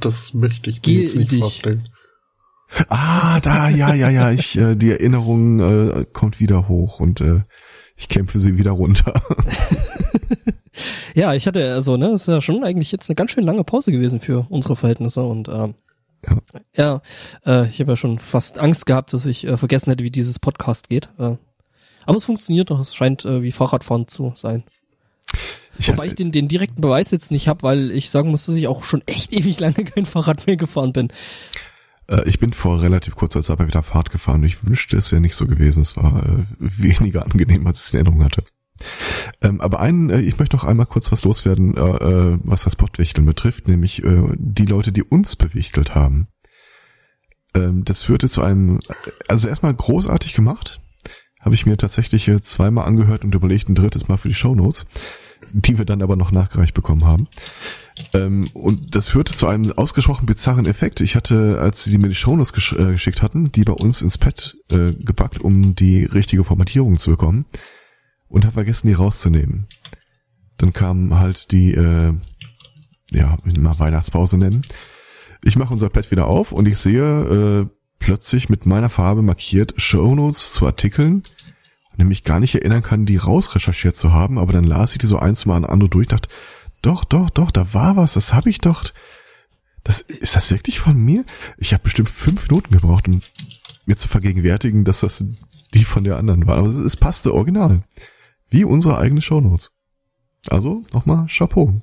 Das 0.00 0.34
möchte 0.34 0.70
ich 0.70 0.84
mir 0.84 1.00
jetzt 1.00 1.16
nicht 1.16 1.32
vorstellen. 1.32 1.88
Ah, 2.88 3.40
da, 3.40 3.68
ja, 3.68 3.94
ja, 3.94 4.08
ja, 4.08 4.30
ich, 4.30 4.56
äh, 4.56 4.74
die 4.74 4.90
Erinnerung 4.90 5.60
äh, 5.60 6.06
kommt 6.10 6.40
wieder 6.40 6.68
hoch 6.68 7.00
und 7.00 7.20
äh, 7.20 7.42
ich 7.96 8.08
kämpfe 8.08 8.40
sie 8.40 8.58
wieder 8.58 8.72
runter. 8.72 9.20
ja, 11.14 11.34
ich 11.34 11.46
hatte 11.46 11.72
also, 11.72 11.96
ne, 11.96 12.12
ist 12.12 12.28
ja 12.28 12.40
schon 12.40 12.64
eigentlich 12.64 12.92
jetzt 12.92 13.08
eine 13.08 13.16
ganz 13.16 13.30
schön 13.30 13.44
lange 13.44 13.64
Pause 13.64 13.92
gewesen 13.92 14.20
für 14.20 14.46
unsere 14.48 14.76
Verhältnisse 14.76 15.22
und 15.22 15.48
ähm, 15.48 15.74
ja, 16.26 16.36
ja 16.76 17.02
äh, 17.46 17.68
ich 17.68 17.80
habe 17.80 17.92
ja 17.92 17.96
schon 17.96 18.18
fast 18.18 18.58
Angst 18.58 18.86
gehabt, 18.86 19.12
dass 19.12 19.26
ich 19.26 19.46
äh, 19.46 19.56
vergessen 19.56 19.90
hätte, 19.90 20.04
wie 20.04 20.10
dieses 20.10 20.38
Podcast 20.38 20.88
geht. 20.88 21.10
Äh, 21.18 21.36
aber 22.04 22.16
es 22.16 22.24
funktioniert 22.24 22.70
doch, 22.70 22.80
es 22.80 22.94
scheint 22.94 23.24
äh, 23.24 23.42
wie 23.42 23.52
Fahrradfahren 23.52 24.08
zu 24.08 24.32
sein. 24.34 24.64
Ich 25.78 25.88
Wobei 25.88 26.06
ich 26.06 26.14
den, 26.14 26.32
den 26.32 26.48
direkten 26.48 26.80
Beweis 26.80 27.10
jetzt 27.10 27.30
nicht 27.30 27.48
habe, 27.48 27.62
weil 27.62 27.90
ich 27.92 28.10
sagen 28.10 28.30
muss, 28.30 28.46
dass 28.46 28.56
ich 28.56 28.68
auch 28.68 28.84
schon 28.84 29.02
echt 29.06 29.32
ewig 29.38 29.58
lange 29.60 29.84
kein 29.84 30.06
Fahrrad 30.06 30.46
mehr 30.46 30.56
gefahren 30.56 30.92
bin. 30.92 31.08
Äh, 32.08 32.28
ich 32.28 32.38
bin 32.38 32.52
vor 32.52 32.82
relativ 32.82 33.14
kurzer 33.16 33.42
Zeit 33.42 33.58
mal 33.58 33.68
wieder 33.68 33.82
Fahrt 33.82 34.10
gefahren 34.10 34.42
ich 34.42 34.64
wünschte, 34.64 34.96
es 34.96 35.12
wäre 35.12 35.20
nicht 35.20 35.34
so 35.34 35.46
gewesen. 35.46 35.80
Es 35.80 35.96
war 35.96 36.24
äh, 36.24 36.44
weniger 36.58 37.24
angenehm, 37.24 37.66
als 37.66 37.80
ich 37.80 37.86
es 37.86 37.94
in 37.94 37.98
Erinnerung 37.98 38.24
hatte. 38.24 38.44
Ähm, 39.40 39.60
aber 39.60 39.80
einen, 39.80 40.10
äh, 40.10 40.20
ich 40.20 40.38
möchte 40.38 40.56
noch 40.56 40.64
einmal 40.64 40.86
kurz 40.86 41.12
was 41.12 41.24
loswerden, 41.24 41.76
äh, 41.76 41.80
äh 41.80 42.38
was 42.42 42.64
das 42.64 42.76
Pottwichteln 42.76 43.26
betrifft, 43.26 43.68
nämlich 43.68 44.02
äh, 44.04 44.32
die 44.36 44.66
Leute, 44.66 44.92
die 44.92 45.02
uns 45.02 45.36
bewichtelt 45.36 45.94
haben. 45.94 46.28
Ähm, 47.54 47.84
das 47.84 48.02
führte 48.02 48.28
zu 48.28 48.42
einem, 48.42 48.80
also 49.28 49.48
erstmal 49.48 49.74
großartig 49.74 50.34
gemacht, 50.34 50.80
habe 51.40 51.54
ich 51.54 51.66
mir 51.66 51.76
tatsächlich 51.76 52.30
zweimal 52.40 52.86
angehört 52.86 53.24
und 53.24 53.34
überlegt 53.34 53.68
ein 53.68 53.74
drittes 53.74 54.08
Mal 54.08 54.16
für 54.16 54.28
die 54.28 54.34
Shownotes 54.34 54.86
die 55.52 55.78
wir 55.78 55.84
dann 55.84 56.02
aber 56.02 56.16
noch 56.16 56.32
nachgereicht 56.32 56.74
bekommen 56.74 57.04
haben. 57.04 57.28
Ähm, 58.14 58.48
und 58.54 58.94
das 58.94 59.08
führte 59.08 59.32
zu 59.32 59.46
einem 59.46 59.72
ausgesprochen 59.72 60.26
bizarren 60.26 60.66
Effekt. 60.66 61.00
Ich 61.00 61.14
hatte, 61.14 61.60
als 61.60 61.84
sie 61.84 61.98
mir 61.98 62.08
die 62.08 62.14
Shownotes 62.14 62.52
gesch 62.52 62.72
äh, 62.72 62.92
geschickt 62.92 63.22
hatten, 63.22 63.52
die 63.52 63.64
bei 63.64 63.72
uns 63.72 64.02
ins 64.02 64.18
Pad 64.18 64.56
äh, 64.70 64.92
gepackt, 64.92 65.40
um 65.40 65.74
die 65.74 66.04
richtige 66.04 66.44
Formatierung 66.44 66.96
zu 66.96 67.10
bekommen 67.10 67.44
und 68.28 68.44
habe 68.44 68.54
vergessen, 68.54 68.88
die 68.88 68.94
rauszunehmen. 68.94 69.66
Dann 70.56 70.72
kam 70.72 71.18
halt 71.18 71.52
die, 71.52 71.72
äh, 71.72 72.14
ja, 73.10 73.38
mal 73.58 73.78
Weihnachtspause 73.78 74.38
nennen. 74.38 74.62
Ich 75.44 75.56
mache 75.56 75.72
unser 75.72 75.88
Pad 75.88 76.10
wieder 76.10 76.28
auf 76.28 76.52
und 76.52 76.66
ich 76.66 76.78
sehe 76.78 77.02
äh, 77.62 77.66
plötzlich 77.98 78.48
mit 78.48 78.64
meiner 78.64 78.88
Farbe 78.88 79.22
markiert 79.22 79.74
Shownotes 79.76 80.52
zu 80.52 80.66
Artikeln 80.66 81.22
nämlich 81.96 82.24
gar 82.24 82.40
nicht 82.40 82.54
erinnern 82.54 82.82
kann, 82.82 83.06
die 83.06 83.16
rausrecherchiert 83.16 83.96
zu 83.96 84.12
haben, 84.12 84.38
aber 84.38 84.52
dann 84.52 84.64
las 84.64 84.92
ich 84.92 84.98
die 84.98 85.06
so 85.06 85.18
eins 85.18 85.46
mal 85.46 85.56
an 85.56 85.64
andere 85.64 85.90
durch, 85.90 86.08
dachte, 86.08 86.28
doch, 86.80 87.04
doch, 87.04 87.30
doch, 87.30 87.50
da 87.50 87.74
war 87.74 87.96
was, 87.96 88.14
das 88.14 88.32
habe 88.32 88.50
ich 88.50 88.58
doch. 88.58 88.84
Das, 89.84 90.00
ist 90.00 90.36
das 90.36 90.50
wirklich 90.50 90.80
von 90.80 90.96
mir? 90.96 91.24
Ich 91.58 91.72
habe 91.72 91.82
bestimmt 91.82 92.08
fünf 92.08 92.48
Minuten 92.48 92.72
gebraucht, 92.72 93.08
um 93.08 93.20
mir 93.86 93.96
zu 93.96 94.08
vergegenwärtigen, 94.08 94.84
dass 94.84 95.00
das 95.00 95.24
die 95.74 95.84
von 95.84 96.04
der 96.04 96.16
anderen 96.16 96.46
war. 96.46 96.58
Aber 96.58 96.66
es, 96.66 96.74
es 96.76 96.96
passte 96.96 97.34
original. 97.34 97.82
Wie 98.48 98.64
unsere 98.64 98.98
eigene 98.98 99.22
Shownotes. 99.22 99.72
Also 100.48 100.82
nochmal 100.92 101.26
Chapeau. 101.28 101.80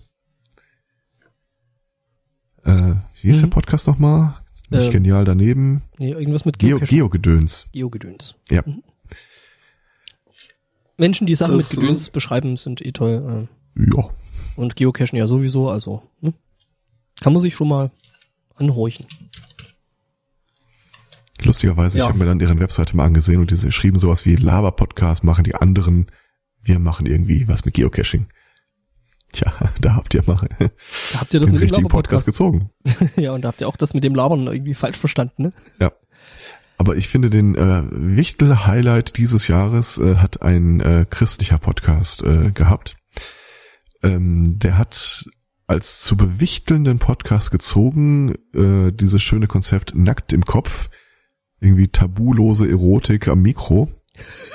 Äh, 2.63 2.95
wie 3.21 3.29
ist 3.29 3.37
mhm. 3.37 3.41
der 3.41 3.47
Podcast 3.47 3.87
nochmal? 3.87 4.35
Nicht 4.69 4.85
ähm, 4.85 4.91
genial 4.91 5.25
daneben. 5.25 5.81
Nee, 5.97 6.11
irgendwas 6.11 6.45
mit 6.45 6.59
Geo 6.59 6.79
Geogedöns. 6.79 7.67
Geogedöns. 7.71 8.35
Ja. 8.49 8.61
Mhm. 8.65 8.83
Menschen, 10.99 11.27
die 11.27 11.35
Sachen 11.35 11.57
das 11.57 11.71
mit 11.71 11.79
Gedöns 11.79 12.09
beschreiben, 12.09 12.57
sind 12.57 12.85
eh 12.85 12.91
toll. 12.91 13.47
Äh. 13.75 13.85
Ja. 13.95 14.09
Und 14.55 14.75
Geocachen 14.75 15.17
ja 15.17 15.27
sowieso, 15.27 15.69
also 15.69 16.03
ne? 16.21 16.33
kann 17.21 17.33
man 17.33 17.41
sich 17.41 17.55
schon 17.55 17.69
mal 17.69 17.91
anhorchen. 18.55 19.05
Lustigerweise, 21.41 21.97
ja. 21.99 22.03
ich 22.03 22.09
habe 22.09 22.19
mir 22.19 22.25
dann 22.25 22.39
deren 22.39 22.59
Webseite 22.59 22.97
mal 22.97 23.05
angesehen 23.05 23.39
und 23.39 23.49
die 23.51 23.71
schrieben 23.71 23.97
sowas 23.97 24.25
wie 24.25 24.35
Lava-Podcast 24.35 25.23
machen 25.23 25.45
die 25.45 25.55
anderen, 25.55 26.07
wir 26.61 26.79
machen 26.79 27.05
irgendwie 27.05 27.47
was 27.47 27.63
mit 27.63 27.75
Geocaching. 27.75 28.27
Tja, 29.31 29.53
da 29.81 29.95
habt 29.95 30.13
ihr 30.13 30.23
mal 30.25 30.49
da 30.59 31.19
habt 31.21 31.33
ihr 31.33 31.39
das 31.39 31.47
den 31.47 31.53
mit 31.53 31.63
richtigen 31.63 31.87
dem 31.87 31.91
Podcast 31.91 32.25
gezogen. 32.25 32.71
ja, 33.15 33.31
und 33.31 33.43
da 33.43 33.49
habt 33.49 33.61
ihr 33.61 33.69
auch 33.69 33.77
das 33.77 33.93
mit 33.93 34.03
dem 34.03 34.15
Labern 34.15 34.47
irgendwie 34.47 34.73
falsch 34.73 34.97
verstanden, 34.97 35.43
ne? 35.43 35.53
Ja. 35.79 35.93
Aber 36.79 36.95
ich 36.95 37.09
finde 37.09 37.29
den 37.29 37.55
äh, 37.55 37.83
Wichtel-Highlight 37.91 39.17
dieses 39.17 39.49
Jahres 39.49 39.97
äh, 39.97 40.15
hat 40.15 40.41
ein 40.41 40.79
äh, 40.79 41.05
christlicher 41.07 41.57
Podcast 41.57 42.23
äh, 42.23 42.51
gehabt. 42.51 42.95
Ähm, 44.01 44.59
der 44.59 44.77
hat 44.77 45.25
als 45.67 45.99
zu 45.99 46.15
bewichtelnden 46.15 46.97
Podcast 46.97 47.51
gezogen 47.51 48.33
äh, 48.55 48.93
dieses 48.93 49.21
schöne 49.21 49.47
Konzept 49.47 49.93
nackt 49.93 50.31
im 50.31 50.45
Kopf, 50.45 50.89
irgendwie 51.59 51.89
tabulose 51.89 52.69
Erotik 52.69 53.27
am 53.27 53.41
Mikro 53.41 53.89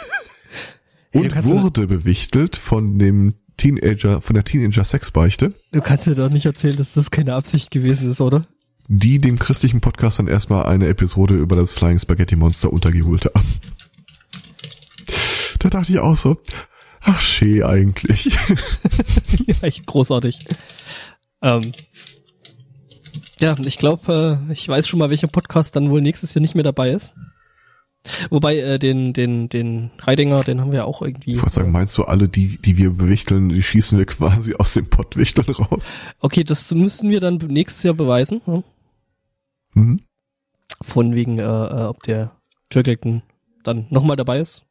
und 1.12 1.34
hey, 1.34 1.44
wurde 1.44 1.87
bewichtelt 1.87 2.56
von 2.56 2.98
dem 2.98 3.34
Teenager, 3.58 4.22
von 4.22 4.32
der 4.32 4.44
Teenager-Sexbeichte. 4.44 5.52
Du 5.72 5.82
kannst 5.82 6.06
mir 6.06 6.14
doch 6.14 6.30
nicht 6.30 6.46
erzählen, 6.46 6.78
dass 6.78 6.94
das 6.94 7.10
keine 7.10 7.34
Absicht 7.34 7.70
gewesen 7.70 8.08
ist, 8.08 8.22
oder? 8.22 8.46
Die 8.88 9.18
dem 9.20 9.38
christlichen 9.38 9.81
Podcast 9.81 10.18
dann 10.18 10.29
erstmal 10.29 10.66
eine 10.66 10.88
Episode 10.88 11.35
über 11.35 11.57
das 11.57 11.73
Flying 11.73 11.99
Spaghetti 11.99 12.37
Monster 12.37 12.73
untergeholt 12.73 13.27
haben. 13.27 13.61
Da 15.59 15.70
dachte 15.70 15.92
ich 15.92 15.99
auch 15.99 16.16
so, 16.16 16.37
ach 17.01 17.20
schee 17.20 17.62
eigentlich. 17.62 18.27
ja, 19.47 19.55
echt 19.62 19.87
großartig. 19.87 20.47
Ähm, 21.40 21.73
ja, 23.40 23.57
ich 23.64 23.79
glaube, 23.79 24.38
äh, 24.49 24.53
ich 24.53 24.68
weiß 24.68 24.87
schon 24.87 24.99
mal, 24.99 25.11
welcher 25.11 25.29
Podcast 25.29 25.77
dann 25.77 25.90
wohl 25.90 26.03
nächstes 26.03 26.35
Jahr 26.35 26.42
nicht 26.42 26.55
mehr 26.55 26.64
dabei 26.64 26.90
ist. 26.90 27.12
Wobei 28.29 28.59
äh, 28.59 28.79
den 28.79 29.14
den 29.14 29.49
den 29.49 29.90
Reidinger, 29.99 30.44
den 30.44 30.61
haben 30.61 30.73
wir 30.73 30.87
auch 30.87 31.01
irgendwie. 31.01 31.33
Ich 31.35 31.40
wollte 31.40 31.55
sagen, 31.55 31.73
meinst 31.73 31.97
du 31.97 32.05
alle, 32.05 32.29
die 32.29 32.59
die 32.59 32.77
wir 32.77 32.90
bewichteln, 32.90 33.49
die 33.49 33.62
schießen 33.62 33.97
wir 33.97 34.05
quasi 34.05 34.55
aus 34.55 34.75
dem 34.75 34.90
Pottwichteln 34.90 35.49
raus? 35.49 35.99
Okay, 36.20 36.44
das 36.44 36.75
müssen 36.75 37.09
wir 37.09 37.20
dann 37.20 37.37
nächstes 37.37 37.83
Jahr 37.83 37.94
beweisen. 37.94 38.42
Hm? 38.44 38.62
Mhm. 39.74 40.00
Von 40.82 41.14
wegen, 41.14 41.38
äh, 41.38 41.42
äh, 41.42 41.84
ob 41.84 42.02
der 42.02 42.32
Türkelten 42.70 43.22
dann 43.62 43.87
nochmal 43.90 44.16
dabei 44.16 44.38
ist. 44.38 44.64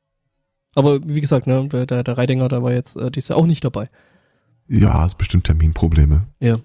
Aber 0.75 1.07
wie 1.07 1.21
gesagt, 1.21 1.47
ne, 1.47 1.67
der, 1.67 1.85
der, 1.85 2.03
der 2.03 2.17
Reidinger, 2.17 2.49
da 2.49 2.63
war 2.63 2.71
jetzt 2.71 2.95
äh, 2.95 3.11
dieses 3.11 3.29
Jahr 3.29 3.37
auch 3.37 3.45
nicht 3.45 3.63
dabei. 3.63 3.89
Ja, 4.67 5.05
ist 5.05 5.17
bestimmt 5.17 5.45
Terminprobleme. 5.45 6.27
Ja. 6.39 6.59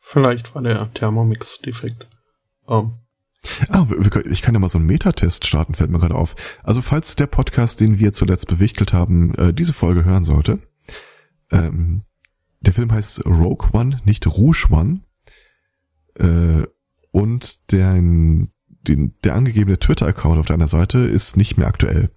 Vielleicht 0.00 0.54
war 0.54 0.62
der 0.62 0.92
Thermomix 0.94 1.60
defekt. 1.60 2.06
Um. 2.64 2.98
Ah, 3.68 3.86
ich 4.30 4.42
kann 4.42 4.54
ja 4.54 4.60
mal 4.60 4.68
so 4.68 4.78
einen 4.78 4.86
Metatest 4.86 5.46
starten, 5.46 5.74
fällt 5.74 5.90
mir 5.90 5.98
gerade 5.98 6.14
auf. 6.14 6.36
Also 6.62 6.80
falls 6.80 7.16
der 7.16 7.26
Podcast, 7.26 7.80
den 7.80 7.98
wir 7.98 8.12
zuletzt 8.12 8.46
bewichtelt 8.46 8.92
haben, 8.92 9.34
äh, 9.34 9.52
diese 9.52 9.72
Folge 9.72 10.04
hören 10.04 10.22
sollte, 10.22 10.60
ähm, 11.50 12.02
der 12.60 12.72
Film 12.72 12.92
heißt 12.92 13.26
Rogue 13.26 13.70
One, 13.72 14.00
nicht 14.04 14.26
Rouge 14.26 14.66
One. 14.70 15.00
Äh, 16.18 16.64
und 17.10 17.72
der, 17.72 17.92
den, 17.94 19.14
der 19.24 19.34
angegebene 19.34 19.78
Twitter-Account 19.78 20.38
auf 20.38 20.46
deiner 20.46 20.68
Seite 20.68 20.98
ist 20.98 21.36
nicht 21.36 21.56
mehr 21.56 21.66
aktuell. 21.66 22.10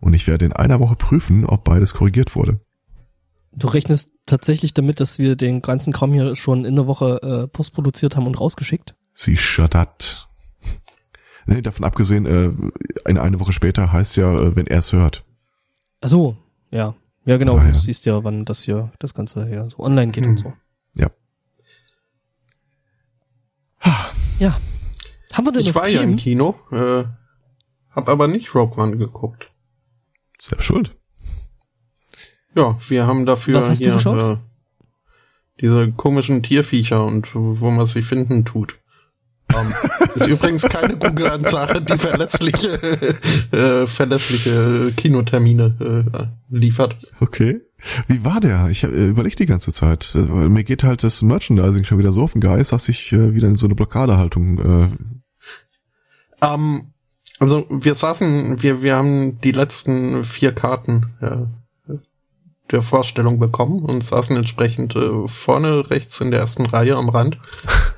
Und 0.00 0.14
ich 0.14 0.26
werde 0.26 0.44
in 0.44 0.52
einer 0.52 0.80
Woche 0.80 0.96
prüfen, 0.96 1.44
ob 1.44 1.64
beides 1.64 1.94
korrigiert 1.94 2.36
wurde. 2.36 2.60
Du 3.52 3.66
rechnest 3.66 4.10
tatsächlich 4.26 4.74
damit, 4.74 5.00
dass 5.00 5.18
wir 5.18 5.34
den 5.34 5.62
ganzen 5.62 5.92
Kram 5.92 6.12
hier 6.12 6.36
schon 6.36 6.64
in 6.64 6.76
der 6.76 6.86
Woche 6.86 7.20
äh, 7.22 7.48
postproduziert 7.48 8.14
haben 8.16 8.26
und 8.26 8.38
rausgeschickt? 8.38 8.94
Sie 9.14 9.36
schattert. 9.36 10.28
nee, 11.46 11.62
davon 11.62 11.84
abgesehen, 11.84 12.26
äh, 12.26 12.50
eine, 13.04 13.22
eine 13.22 13.40
Woche 13.40 13.52
später 13.52 13.90
heißt 13.92 14.16
ja, 14.16 14.32
äh, 14.32 14.54
wenn 14.54 14.66
er 14.66 14.78
es 14.78 14.92
hört. 14.92 15.24
Ach 16.00 16.08
so, 16.08 16.36
ja. 16.70 16.94
Ja, 17.24 17.36
genau. 17.36 17.58
Ah, 17.58 17.64
ja. 17.64 17.72
Du 17.72 17.78
siehst 17.78 18.06
ja, 18.06 18.22
wann 18.22 18.44
das 18.44 18.62
hier, 18.62 18.92
das 19.00 19.12
Ganze 19.12 19.46
hier 19.46 19.68
so 19.70 19.80
online 19.80 20.12
geht 20.12 20.24
hm. 20.24 20.30
und 20.30 20.38
so. 20.38 20.52
Ja. 20.94 21.10
Ja. 24.38 24.56
Haben 25.32 25.46
wir 25.46 25.52
denn 25.52 25.60
ich 25.60 25.68
noch 25.68 25.74
war 25.74 25.84
Themen? 25.84 25.96
ja 25.96 26.02
im 26.02 26.16
Kino, 26.16 26.54
äh, 26.70 27.04
hab 27.90 28.08
aber 28.08 28.28
nicht 28.28 28.54
Rogue 28.54 28.82
One 28.82 28.96
geguckt. 28.96 29.50
Selbst 30.40 30.64
schuld. 30.64 30.94
Ja, 32.54 32.78
wir 32.88 33.06
haben 33.06 33.26
dafür 33.26 33.56
Was 33.56 33.68
hast 33.68 33.78
hier, 33.78 33.88
du 33.88 33.94
geschaut? 33.94 34.38
Äh, 34.38 34.40
diese 35.60 35.92
komischen 35.92 36.42
Tierviecher 36.42 37.04
und 37.04 37.34
wo 37.34 37.70
man 37.70 37.86
sie 37.86 38.02
finden 38.02 38.44
tut. 38.44 38.78
Um, 39.54 39.72
ist 40.14 40.26
übrigens 40.26 40.62
keine 40.62 40.96
Google-Ansage, 40.96 41.80
die 41.80 41.98
verlässliche, 41.98 42.80
äh, 43.52 43.86
verlässliche 43.86 44.92
Kinotermine 44.96 46.06
äh, 46.12 46.54
liefert. 46.54 46.96
Okay. 47.20 47.60
Wie 48.06 48.24
war 48.24 48.40
der? 48.40 48.68
Ich 48.70 48.84
äh, 48.84 49.08
überlege 49.08 49.36
die 49.36 49.46
ganze 49.46 49.72
Zeit. 49.72 50.10
Weil 50.14 50.48
mir 50.48 50.64
geht 50.64 50.84
halt 50.84 51.02
das 51.04 51.22
Merchandising 51.22 51.84
schon 51.84 51.98
wieder 51.98 52.12
so 52.12 52.22
auf 52.22 52.32
den 52.32 52.40
Geist, 52.40 52.72
dass 52.72 52.88
ich 52.88 53.12
äh, 53.12 53.34
wieder 53.34 53.48
in 53.48 53.54
so 53.54 53.66
eine 53.66 53.74
Blockadehaltung. 53.74 54.90
Äh 56.40 56.44
um, 56.44 56.92
also 57.38 57.66
wir 57.70 57.94
saßen, 57.94 58.62
wir, 58.62 58.82
wir 58.82 58.96
haben 58.96 59.40
die 59.40 59.52
letzten 59.52 60.24
vier 60.24 60.52
Karten 60.52 61.06
äh, 61.20 61.94
der 62.70 62.82
Vorstellung 62.82 63.38
bekommen 63.38 63.84
und 63.84 64.04
saßen 64.04 64.36
entsprechend 64.36 64.94
äh, 64.94 65.26
vorne 65.26 65.90
rechts 65.90 66.20
in 66.20 66.30
der 66.30 66.40
ersten 66.40 66.66
Reihe 66.66 66.96
am 66.96 67.08
Rand. 67.08 67.38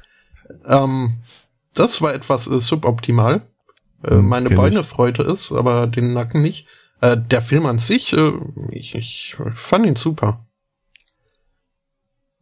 ähm, 0.66 1.18
das 1.74 2.02
war 2.02 2.14
etwas 2.14 2.46
äh, 2.46 2.60
suboptimal. 2.60 3.42
Äh, 4.02 4.10
hm, 4.10 4.28
meine 4.28 4.50
Beine 4.50 4.84
freute 4.84 5.22
es, 5.22 5.52
aber 5.52 5.86
den 5.86 6.12
Nacken 6.12 6.42
nicht. 6.42 6.66
Äh, 7.00 7.16
der 7.16 7.40
Film 7.40 7.66
an 7.66 7.78
sich, 7.78 8.12
äh, 8.12 8.32
ich, 8.70 8.94
ich 8.94 9.36
fand 9.54 9.86
ihn 9.86 9.96
super. 9.96 10.46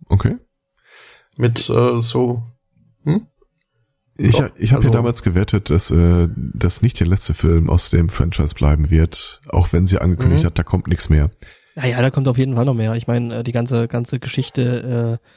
Okay. 0.09 0.37
Mit 1.37 1.69
äh, 1.71 2.03
so. 2.03 2.43
Hm? 3.05 3.27
Ich, 4.17 4.33
Doch, 4.33 4.51
ich 4.57 4.73
habe 4.73 4.79
also, 4.79 4.89
ja 4.89 4.91
damals 4.91 5.23
gewettet, 5.23 5.71
dass 5.71 5.93
äh, 5.93 6.29
das 6.35 6.83
nicht 6.83 6.99
der 6.99 7.07
letzte 7.07 7.35
Film 7.35 7.71
aus 7.71 7.91
dem 7.91 8.09
Franchise 8.09 8.55
bleiben 8.55 8.91
wird, 8.91 9.41
auch 9.49 9.73
wenn 9.73 9.87
sie 9.87 10.01
angekündigt 10.01 10.43
mhm. 10.43 10.47
hat, 10.49 10.59
da 10.59 10.65
kommt 10.65 10.89
nichts 10.89 11.09
mehr. 11.09 11.31
Ja, 11.77 11.87
ja, 11.87 12.03
da 12.03 12.11
kommt 12.11 12.27
auf 12.27 12.39
jeden 12.39 12.55
Fall 12.55 12.65
noch 12.65 12.75
mehr. 12.75 12.95
Ich 12.97 13.07
meine, 13.07 13.37
äh, 13.37 13.45
die 13.45 13.53
ganze 13.53 13.87
ganze 13.87 14.19
Geschichte 14.19 15.21
äh, 15.23 15.29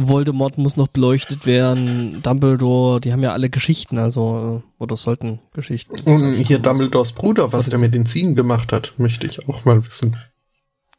Voldemort 0.00 0.58
muss 0.58 0.76
noch 0.76 0.86
beleuchtet 0.86 1.44
werden, 1.44 2.22
Dumbledore, 2.22 3.00
die 3.00 3.12
haben 3.12 3.22
ja 3.22 3.32
alle 3.32 3.50
Geschichten, 3.50 3.98
also, 3.98 4.62
äh, 4.62 4.82
oder 4.82 4.96
sollten 4.96 5.40
Geschichten. 5.52 5.98
Und 6.08 6.34
hier 6.34 6.60
Dumbledores 6.60 7.12
Bruder, 7.12 7.52
was, 7.52 7.66
was 7.66 7.70
der 7.70 7.80
mit 7.80 7.94
den 7.94 8.06
Ziegen 8.06 8.36
gemacht 8.36 8.72
hat, 8.72 8.94
möchte 8.98 9.26
ich 9.26 9.48
auch 9.48 9.64
mal 9.64 9.84
wissen. 9.84 10.16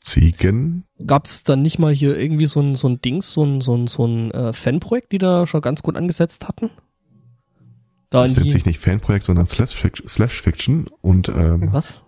Ziegen? 0.01 0.83
Gab's 1.05 1.43
dann 1.43 1.61
nicht 1.61 1.79
mal 1.79 1.93
hier 1.93 2.17
irgendwie 2.17 2.45
so 2.45 2.59
ein, 2.59 2.75
so 2.75 2.89
ein 2.89 2.99
Dings, 2.99 3.31
so 3.31 3.43
ein, 3.43 3.61
so 3.61 3.75
ein, 3.75 3.87
so 3.87 4.05
ein 4.05 4.31
äh, 4.31 4.51
Fanprojekt, 4.53 5.13
die 5.13 5.17
da 5.17 5.47
schon 5.47 5.61
ganz 5.61 5.81
gut 5.81 5.95
angesetzt 5.95 6.47
hatten? 6.47 6.69
Da 8.09 8.23
das 8.23 8.35
nennt 8.35 8.51
sich 8.51 8.65
nicht 8.65 8.79
Fanprojekt, 8.79 9.25
sondern 9.25 9.45
Slash, 9.45 10.41
Fiction 10.41 10.89
und 11.01 11.29
ähm, 11.29 11.71
Was? 11.71 12.03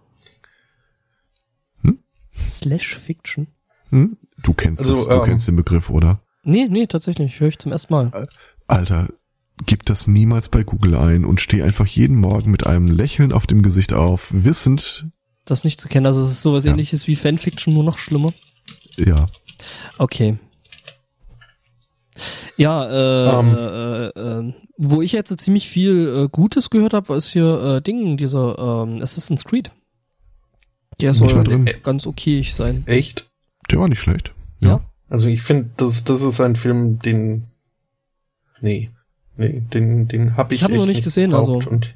Hm? 1.83 1.99
Slash 2.33 2.97
Fiction? 2.97 3.47
Hm? 3.89 4.17
Du 4.43 4.53
kennst 4.53 4.81
also, 4.81 4.93
es, 4.93 5.07
du 5.07 5.13
ähm, 5.13 5.23
kennst 5.25 5.47
den 5.47 5.55
Begriff, 5.55 5.89
oder? 5.89 6.21
Nee, 6.43 6.67
nee, 6.69 6.87
tatsächlich. 6.87 7.39
Höre 7.39 7.49
ich 7.49 7.59
zum 7.59 7.71
ersten 7.71 7.93
Mal. 7.93 8.27
Alter, 8.67 9.09
gib 9.65 9.85
das 9.85 10.07
niemals 10.07 10.49
bei 10.49 10.63
Google 10.63 10.95
ein 10.95 11.25
und 11.25 11.41
steh 11.41 11.61
einfach 11.61 11.85
jeden 11.85 12.15
Morgen 12.15 12.51
mit 12.51 12.65
einem 12.65 12.87
Lächeln 12.87 13.31
auf 13.31 13.47
dem 13.47 13.61
Gesicht 13.61 13.93
auf, 13.93 14.29
wissend. 14.31 15.07
Das 15.45 15.63
nicht 15.63 15.79
zu 15.79 15.87
kennen. 15.87 16.05
Also 16.05 16.21
es 16.21 16.31
ist 16.31 16.41
sowas 16.41 16.65
ja. 16.65 16.71
ähnliches 16.71 17.07
wie 17.07 17.15
Fanfiction, 17.15 17.73
nur 17.73 17.83
noch 17.83 17.97
schlimmer. 17.97 18.33
Ja. 18.97 19.25
Okay. 19.97 20.37
Ja, 22.57 22.85
äh, 22.85 23.35
um. 23.35 23.55
äh, 23.55 24.07
äh, 24.07 24.53
wo 24.77 25.01
ich 25.01 25.11
jetzt 25.11 25.39
ziemlich 25.39 25.67
viel 25.67 26.15
äh, 26.15 26.27
Gutes 26.29 26.69
gehört 26.69 26.93
habe, 26.93 27.15
ist 27.15 27.29
hier 27.29 27.77
äh, 27.77 27.81
Ding, 27.81 28.17
dieser 28.17 28.57
äh, 28.57 29.01
Assassin's 29.01 29.45
Creed. 29.45 29.71
Der 30.99 31.13
soll 31.13 31.65
ganz 31.83 32.05
okay 32.05 32.43
sein. 32.43 32.83
Echt? 32.85 33.29
Der 33.71 33.79
war 33.79 33.87
nicht 33.87 34.01
schlecht. 34.01 34.33
Ja. 34.59 34.69
ja. 34.69 34.90
Also 35.11 35.27
ich 35.27 35.43
finde, 35.43 35.69
das, 35.75 36.05
das 36.05 36.21
ist 36.21 36.39
ein 36.39 36.55
Film, 36.55 36.99
den. 36.99 37.47
Nee. 38.61 38.91
Nee, 39.35 39.61
den, 39.73 40.07
den 40.07 40.37
habe 40.37 40.53
ich. 40.53 40.61
Ich 40.61 40.63
habe 40.63 40.75
noch 40.75 40.85
nicht 40.85 41.03
gesehen, 41.03 41.33
also. 41.33 41.55
Und 41.55 41.93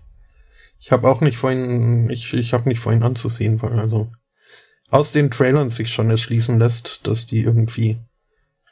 ich 0.79 0.91
habe 0.91 1.07
auch 1.07 1.21
nicht 1.21 1.37
vorhin, 1.37 2.09
ich, 2.09 2.33
ich 2.33 2.53
habe 2.53 2.67
nicht 2.67 2.81
vorhin 2.81 3.03
anzusehen, 3.03 3.61
weil 3.61 3.79
also 3.79 4.11
aus 4.89 5.13
den 5.13 5.31
Trailern 5.31 5.69
sich 5.69 5.93
schon 5.93 6.09
erschließen 6.09 6.59
lässt, 6.59 7.07
dass 7.07 7.25
die 7.25 7.39
irgendwie. 7.39 7.97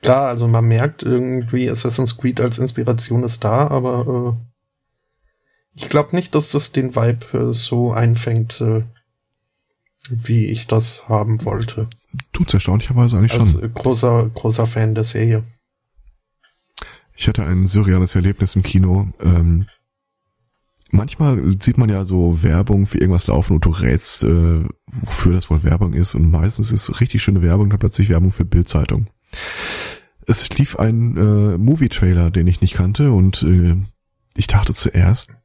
Klar, 0.02 0.28
also 0.28 0.50
man 0.50 0.66
merkt 0.66 1.04
irgendwie, 1.04 1.70
Assassin's 1.70 2.18
Creed 2.18 2.42
als 2.42 2.58
Inspiration 2.58 3.24
ist 3.24 3.46
da, 3.46 3.68
aber 3.68 4.36
äh, 4.38 5.82
ich 5.82 5.88
glaube 5.88 6.14
nicht, 6.14 6.36
dass 6.36 6.50
das 6.50 6.74
den 6.74 6.98
Vibe 6.98 7.50
äh, 7.50 7.54
so 7.54 7.94
einfängt, 7.94 8.60
äh, 8.60 8.84
wie 10.10 10.48
ich 10.48 10.68
das 10.68 11.08
haben 11.08 11.46
wollte. 11.46 11.88
Tut's 12.32 12.54
erstaunlicherweise 12.54 13.18
eigentlich 13.18 13.40
Als 13.40 13.54
schon. 13.54 13.74
großer, 13.74 14.30
großer 14.34 14.68
Fan 14.68 14.96
der 14.96 15.04
Serie. 15.04 15.44
Ich 17.16 17.28
hatte 17.28 17.46
ein 17.46 17.68
surreales 17.68 18.16
Erlebnis 18.16 18.56
im 18.56 18.64
Kino. 18.64 19.10
Ähm, 19.22 19.68
manchmal 20.90 21.42
sieht 21.60 21.78
man 21.78 21.90
ja 21.90 22.06
so 22.06 22.42
Werbung 22.42 22.86
für 22.88 22.98
irgendwas 22.98 23.28
laufen 23.28 23.54
und 23.54 23.66
du 23.66 23.70
rätst, 23.70 24.24
äh, 24.24 24.64
wofür 24.88 25.34
das 25.34 25.50
wohl 25.50 25.64
Werbung 25.64 25.94
ist. 25.94 26.16
Und 26.16 26.32
meistens 26.32 26.72
ist 26.72 27.00
richtig 27.00 27.22
schöne 27.24 27.42
Werbung, 27.42 27.70
dann 27.70 27.80
plötzlich 27.80 28.10
Werbung 28.10 28.32
für 28.32 28.46
Bildzeitung. 28.46 29.08
Es 30.26 30.58
lief 30.58 30.78
ein 30.78 31.18
äh, 31.18 31.58
Movie-Trailer, 31.58 32.32
den 32.32 32.48
ich 32.48 32.62
nicht 32.62 32.76
kannte 32.76 33.12
und 33.12 33.44
äh, 33.44 33.76
ich 34.36 34.48
dachte 34.48 34.74
zuerst, 34.74 35.36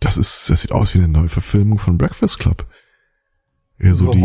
das 0.00 0.18
ist, 0.18 0.50
das 0.50 0.62
sieht 0.62 0.72
aus 0.72 0.94
wie 0.94 0.98
eine 0.98 1.08
neue 1.08 1.28
Verfilmung 1.28 1.78
von 1.78 1.96
Breakfast 1.96 2.38
Club. 2.38 2.66
Ja, 3.78 3.94
so 3.94 4.12
die, 4.12 4.20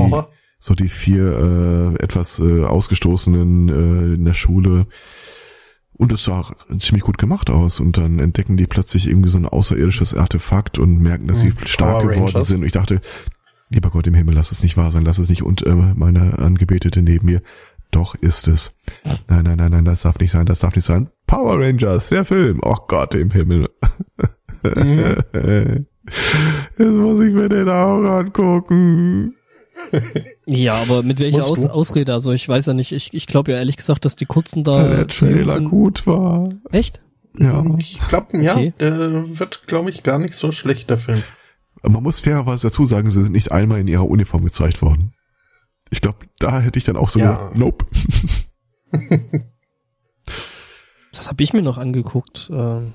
so 0.60 0.76
die 0.76 0.90
vier 0.90 1.96
äh, 1.98 2.04
etwas 2.04 2.40
äh, 2.40 2.64
ausgestoßenen 2.64 3.70
äh, 3.70 4.14
in 4.16 4.26
der 4.26 4.34
Schule. 4.34 4.88
Und 5.94 6.14
es 6.14 6.24
sah 6.24 6.46
ziemlich 6.80 7.04
gut 7.04 7.18
gemacht 7.18 7.50
aus. 7.50 7.80
Und 7.80 7.98
dann 7.98 8.20
entdecken 8.20 8.58
die 8.58 8.68
plötzlich 8.68 9.08
irgendwie 9.08 9.30
so 9.30 9.38
ein 9.38 9.46
außerirdisches 9.46 10.14
Artefakt 10.14 10.78
und 10.78 11.00
merken, 11.00 11.28
dass 11.28 11.40
sie 11.42 11.50
hm, 11.50 11.58
stark 11.66 12.02
Power 12.02 12.12
geworden 12.12 12.28
Rangers. 12.28 12.48
sind. 12.48 12.60
Und 12.60 12.66
ich 12.66 12.72
dachte, 12.72 13.02
lieber 13.70 13.90
Gott 13.90 14.08
im 14.08 14.14
Himmel, 14.14 14.36
lass 14.36 14.52
es 14.52 14.64
nicht 14.64 14.78
wahr 14.78 14.92
sein, 14.92 15.04
lass 15.04 15.18
es 15.18 15.30
nicht. 15.30 15.44
Und 15.44 15.66
äh, 15.66 15.74
meine 15.74 16.40
Angebetete 16.40 17.02
neben 17.02 17.26
mir, 17.26 17.42
doch 17.92 18.16
ist 18.16 18.48
es. 18.48 18.76
Nein, 19.28 19.44
nein, 19.44 19.58
nein, 19.58 19.72
nein, 19.72 19.86
das 19.86 20.02
darf 20.02 20.20
nicht 20.20 20.32
sein, 20.32 20.46
das 20.46 20.60
darf 20.60 20.76
nicht 20.76 20.86
sein. 20.86 21.10
Power 21.26 21.60
Rangers, 21.60 22.10
der 22.10 22.24
Film. 22.24 22.60
Oh 22.64 22.78
Gott 22.88 23.16
im 23.16 23.32
Himmel. 23.32 23.70
Mhm. 24.64 25.16
Jetzt 26.78 26.98
muss 26.98 27.20
ich 27.20 27.34
mir 27.34 27.50
den 27.50 27.70
auch 27.70 28.04
angucken. 28.04 29.36
Ja, 30.52 30.82
aber 30.82 31.04
mit 31.04 31.20
welcher 31.20 31.46
Aus 31.46 31.66
Ausrede? 31.66 32.12
Also 32.14 32.32
ich 32.32 32.50
weiß 32.50 32.66
ja 32.66 32.74
nicht, 32.74 32.92
ich, 32.92 33.14
ich 33.14 33.28
glaube 33.28 33.52
ja 33.52 33.60
ehrlich 33.60 33.78
gesagt, 33.78 34.04
dass 34.04 34.16
die 34.16 34.26
kurzen 34.26 34.64
da 34.64 34.88
der 34.88 35.08
Trailer 35.08 35.54
sind. 35.54 35.70
gut 35.70 36.08
war. 36.08 36.50
Echt? 36.72 37.04
Ja. 37.38 37.64
Ich 37.78 38.00
glaube, 38.10 38.36
ja, 38.40 38.56
okay. 38.56 38.74
äh, 38.80 39.40
wird, 39.40 39.68
glaube 39.68 39.92
ich, 39.92 40.02
gar 40.02 40.18
nicht 40.18 40.34
so 40.34 40.52
schlecht, 40.52 40.90
der 40.90 40.98
Film. 40.98 41.22
Man 41.84 42.02
muss 42.02 42.20
fairerweise 42.20 42.68
dazu 42.68 42.86
sagen, 42.86 43.12
sie 43.12 43.24
sind 43.24 43.32
nicht 43.32 43.52
einmal 43.52 43.80
in 43.80 43.88
ihrer 43.88 44.08
Uniform 44.08 44.44
gezeigt 44.44 44.82
worden. 44.82 45.14
Ich 45.92 46.02
glaube, 46.02 46.18
da 46.40 46.60
hätte 46.60 46.80
ich 46.80 46.86
dann 46.86 46.98
auch 46.98 47.12
so 47.12 47.20
ja. 47.20 47.36
gesagt, 47.36 47.56
nope. 47.56 47.86
das 51.12 51.30
habe 51.30 51.44
ich 51.44 51.54
mir 51.54 51.62
noch 51.62 51.78
angeguckt. 51.78 52.50
Ähm 52.52 52.94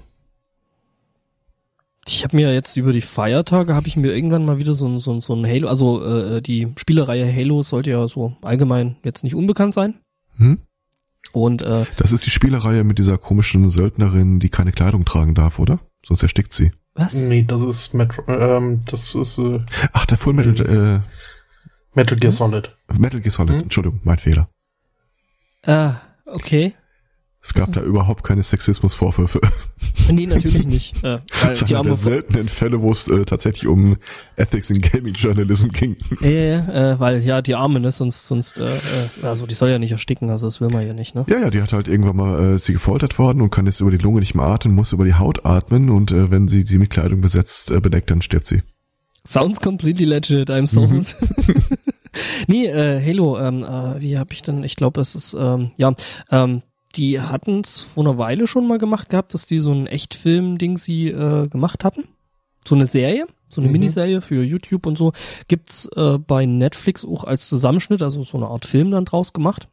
ich 2.06 2.24
habe 2.24 2.36
mir 2.36 2.52
jetzt 2.52 2.76
über 2.76 2.92
die 2.92 3.00
Feiertage 3.00 3.74
habe 3.74 3.88
ich 3.88 3.96
mir 3.96 4.14
irgendwann 4.14 4.44
mal 4.44 4.58
wieder 4.58 4.74
so, 4.74 4.98
so, 4.98 5.20
so 5.20 5.34
ein 5.34 5.46
Halo, 5.46 5.68
also 5.68 6.04
äh, 6.04 6.42
die 6.42 6.72
Spielereihe 6.76 7.30
Halo 7.32 7.62
sollte 7.62 7.90
ja 7.90 8.06
so 8.06 8.36
allgemein 8.42 8.96
jetzt 9.04 9.24
nicht 9.24 9.34
unbekannt 9.34 9.72
sein. 9.72 9.94
Hm? 10.36 10.58
Und 11.32 11.62
äh, 11.62 11.84
das 11.96 12.12
ist 12.12 12.26
die 12.26 12.30
Spielereihe 12.30 12.84
mit 12.84 12.98
dieser 12.98 13.18
komischen 13.18 13.68
Söldnerin, 13.70 14.38
die 14.38 14.50
keine 14.50 14.72
Kleidung 14.72 15.04
tragen 15.04 15.34
darf, 15.34 15.58
oder? 15.58 15.80
Sonst 16.04 16.22
erstickt 16.22 16.52
sie. 16.52 16.72
Was? 16.94 17.14
Nee, 17.14 17.42
das 17.42 17.62
ist 17.62 17.94
Metro, 17.94 18.22
ähm, 18.28 18.82
das 18.86 19.14
ist 19.14 19.38
äh, 19.38 19.60
Ach, 19.92 20.06
der 20.06 20.18
Full 20.18 20.34
Metal 20.34 20.66
äh, 20.66 21.00
Metal 21.94 22.16
Gear 22.16 22.32
Solid. 22.32 22.70
Metal 22.98 23.20
Gear 23.20 23.32
Solid, 23.32 23.54
hm? 23.54 23.62
Entschuldigung, 23.62 24.00
mein 24.04 24.18
Fehler. 24.18 24.48
Ah, 25.66 25.94
okay. 26.26 26.74
Es 27.46 27.52
gab 27.52 27.70
da 27.74 27.82
überhaupt 27.82 28.24
keine 28.24 28.42
Sexismusvorwürfe. 28.42 29.38
Nee, 30.10 30.26
natürlich 30.26 30.66
nicht. 30.66 30.94
Äh, 31.04 31.18
weil 31.42 31.50
das 31.50 31.64
die 31.64 31.74
der 31.74 31.96
seltenen 31.96 32.48
Fälle, 32.48 32.80
wo 32.80 32.90
es 32.90 33.08
äh, 33.08 33.24
tatsächlich 33.24 33.66
um 33.66 33.96
Ethics 34.36 34.70
in 34.70 34.80
Gaming 34.80 35.12
Journalism 35.12 35.68
ging. 35.68 35.96
Ja, 36.20 36.30
ja, 36.30 36.92
äh, 36.92 37.00
weil 37.00 37.20
ja 37.20 37.42
die 37.42 37.54
Arme, 37.54 37.80
ne, 37.80 37.92
sonst, 37.92 38.26
sonst, 38.26 38.58
äh, 38.58 38.76
äh, 38.76 38.78
also 39.22 39.44
die 39.44 39.54
soll 39.54 39.68
ja 39.68 39.78
nicht 39.78 39.92
ersticken, 39.92 40.30
also 40.30 40.46
das 40.46 40.62
will 40.62 40.68
man 40.72 40.86
ja 40.86 40.94
nicht, 40.94 41.14
ne? 41.14 41.26
Ja, 41.28 41.40
ja, 41.40 41.50
die 41.50 41.60
hat 41.60 41.74
halt 41.74 41.88
irgendwann 41.88 42.16
mal, 42.16 42.54
äh, 42.54 42.58
sie 42.58 42.72
gefoltert 42.72 43.18
worden 43.18 43.42
und 43.42 43.50
kann 43.50 43.66
jetzt 43.66 43.80
über 43.80 43.90
die 43.90 43.98
Lunge 43.98 44.20
nicht 44.20 44.34
mehr 44.34 44.46
atmen, 44.46 44.74
muss 44.74 44.92
über 44.92 45.04
die 45.04 45.14
Haut 45.14 45.44
atmen 45.44 45.90
und 45.90 46.12
äh, 46.12 46.30
wenn 46.30 46.48
sie 46.48 46.62
sie 46.62 46.78
mit 46.78 46.90
Kleidung 46.90 47.20
besetzt, 47.20 47.70
äh, 47.70 47.80
bedeckt, 47.80 48.10
dann 48.10 48.22
stirbt 48.22 48.46
sie. 48.46 48.62
Sounds 49.26 49.60
completely 49.60 50.06
legit, 50.06 50.48
I'm 50.48 50.66
sold. 50.66 50.90
Mhm. 50.90 51.54
nee, 52.46 52.66
äh, 52.66 53.04
Halo, 53.04 53.38
ähm, 53.38 53.62
äh, 53.62 54.00
wie 54.00 54.16
hab 54.18 54.32
ich 54.32 54.40
denn, 54.42 54.62
ich 54.62 54.76
glaube, 54.76 55.00
das 55.00 55.14
ist, 55.14 55.36
ähm, 55.38 55.72
ja, 55.76 55.92
ähm, 56.30 56.62
die 56.96 57.20
hatten 57.20 57.60
es 57.60 57.82
vor 57.82 58.04
einer 58.04 58.18
Weile 58.18 58.46
schon 58.46 58.66
mal 58.66 58.78
gemacht 58.78 59.10
gehabt, 59.10 59.34
dass 59.34 59.46
die 59.46 59.60
so 59.60 59.72
ein 59.72 59.86
Echtfilm-Ding 59.86 60.76
sie 60.76 61.08
äh, 61.08 61.48
gemacht 61.48 61.84
hatten. 61.84 62.04
So 62.66 62.74
eine 62.74 62.86
Serie, 62.86 63.26
so 63.48 63.60
eine 63.60 63.68
mhm. 63.68 63.74
Miniserie 63.74 64.20
für 64.20 64.42
YouTube 64.42 64.86
und 64.86 64.96
so. 64.96 65.12
Gibt's 65.48 65.88
äh, 65.96 66.18
bei 66.18 66.46
Netflix 66.46 67.04
auch 67.04 67.24
als 67.24 67.48
Zusammenschnitt, 67.48 68.02
also 68.02 68.22
so 68.22 68.36
eine 68.38 68.46
Art 68.46 68.64
Film 68.64 68.90
dann 68.90 69.04
draus 69.04 69.32
gemacht. 69.32 69.68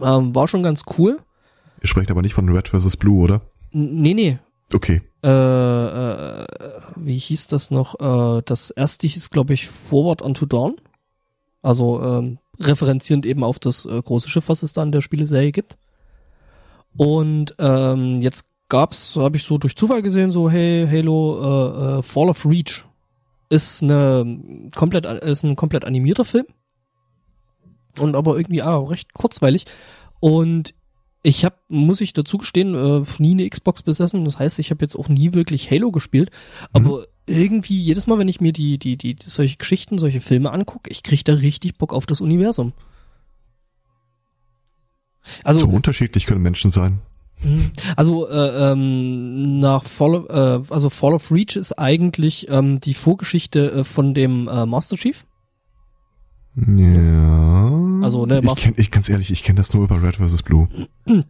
Ähm, 0.00 0.34
war 0.34 0.48
schon 0.48 0.62
ganz 0.62 0.84
cool. 0.98 1.20
Ihr 1.80 1.88
sprecht 1.88 2.10
aber 2.10 2.22
nicht 2.22 2.34
von 2.34 2.48
Red 2.48 2.68
vs. 2.68 2.96
Blue, 2.96 3.22
oder? 3.22 3.42
Nee, 3.72 4.14
nee. 4.14 4.38
Okay. 4.72 5.02
Äh, 5.22 5.28
äh, 5.28 6.46
wie 6.96 7.16
hieß 7.16 7.46
das 7.48 7.70
noch? 7.70 8.00
Äh, 8.00 8.42
das 8.44 8.70
erste 8.70 9.06
hieß, 9.06 9.30
glaube 9.30 9.54
ich, 9.54 9.68
Forward 9.68 10.22
Unto 10.22 10.46
Dawn. 10.46 10.76
Also 11.62 12.02
ähm, 12.02 12.38
referenzierend 12.58 13.26
eben 13.26 13.44
auf 13.44 13.58
das 13.58 13.84
äh, 13.84 14.00
große 14.00 14.28
Schiff, 14.28 14.48
was 14.48 14.62
es 14.62 14.72
da 14.72 14.82
in 14.82 14.92
der 14.92 15.00
Spieleserie 15.00 15.52
gibt. 15.52 15.76
Und 16.96 17.54
ähm, 17.58 18.20
jetzt 18.20 18.46
gab's, 18.68 19.16
habe 19.16 19.36
ich 19.36 19.44
so 19.44 19.58
durch 19.58 19.76
Zufall 19.76 20.02
gesehen, 20.02 20.30
so 20.30 20.50
hey 20.50 20.86
Halo 20.88 21.40
äh, 21.40 21.98
äh, 21.98 22.02
Fall 22.02 22.28
of 22.28 22.46
Reach 22.46 22.84
ist 23.48 23.82
eine 23.82 24.70
komplett 24.76 25.04
ist 25.06 25.42
ein 25.42 25.56
komplett 25.56 25.84
animierter 25.84 26.24
Film 26.24 26.46
und 27.98 28.14
aber 28.14 28.36
irgendwie 28.36 28.62
ah, 28.62 28.78
recht 28.78 29.12
kurzweilig 29.12 29.64
und 30.20 30.74
ich 31.22 31.44
habe, 31.44 31.56
muss 31.68 32.00
ich 32.00 32.12
dazu 32.12 32.38
gestehen, 32.38 32.74
äh, 32.74 33.04
nie 33.18 33.32
eine 33.32 33.48
Xbox 33.48 33.82
besessen. 33.82 34.24
Das 34.24 34.38
heißt, 34.38 34.58
ich 34.58 34.70
habe 34.70 34.82
jetzt 34.82 34.96
auch 34.96 35.08
nie 35.08 35.34
wirklich 35.34 35.70
Halo 35.70 35.90
gespielt. 35.90 36.30
Aber 36.72 37.00
mhm. 37.00 37.04
irgendwie 37.26 37.78
jedes 37.78 38.06
Mal, 38.06 38.18
wenn 38.18 38.28
ich 38.28 38.40
mir 38.40 38.52
die, 38.52 38.78
die, 38.78 38.96
die, 38.96 39.14
die 39.14 39.28
solche 39.28 39.58
Geschichten, 39.58 39.98
solche 39.98 40.20
Filme 40.20 40.50
angucke, 40.50 40.90
ich 40.90 41.02
krieg 41.02 41.24
da 41.24 41.34
richtig 41.34 41.76
Bock 41.76 41.92
auf 41.92 42.06
das 42.06 42.22
Universum. 42.22 42.72
Also 45.44 45.60
so 45.60 45.68
unterschiedlich 45.68 46.26
können 46.26 46.42
Menschen 46.42 46.70
sein. 46.70 47.00
Mhm. 47.42 47.70
Also 47.96 48.28
äh, 48.28 48.72
ähm, 48.72 49.58
nach 49.58 49.84
Fall, 49.84 50.26
äh, 50.28 50.72
also 50.72 50.90
Fall 50.90 51.14
of 51.14 51.30
Reach 51.30 51.56
ist 51.56 51.78
eigentlich 51.78 52.48
ähm, 52.50 52.80
die 52.80 52.94
Vorgeschichte 52.94 53.72
äh, 53.72 53.84
von 53.84 54.14
dem 54.14 54.48
äh, 54.48 54.66
Master 54.66 54.96
Chief. 54.96 55.24
Ja. 56.56 58.00
Also, 58.02 58.26
ne, 58.26 58.40
ich, 58.42 58.54
kenn, 58.56 58.74
ich 58.76 58.90
ganz 58.90 59.08
ehrlich, 59.08 59.30
ich 59.30 59.42
kenne 59.42 59.58
das 59.58 59.72
nur 59.72 59.84
über 59.84 60.02
Red 60.02 60.16
vs. 60.16 60.42
Blue. 60.42 60.68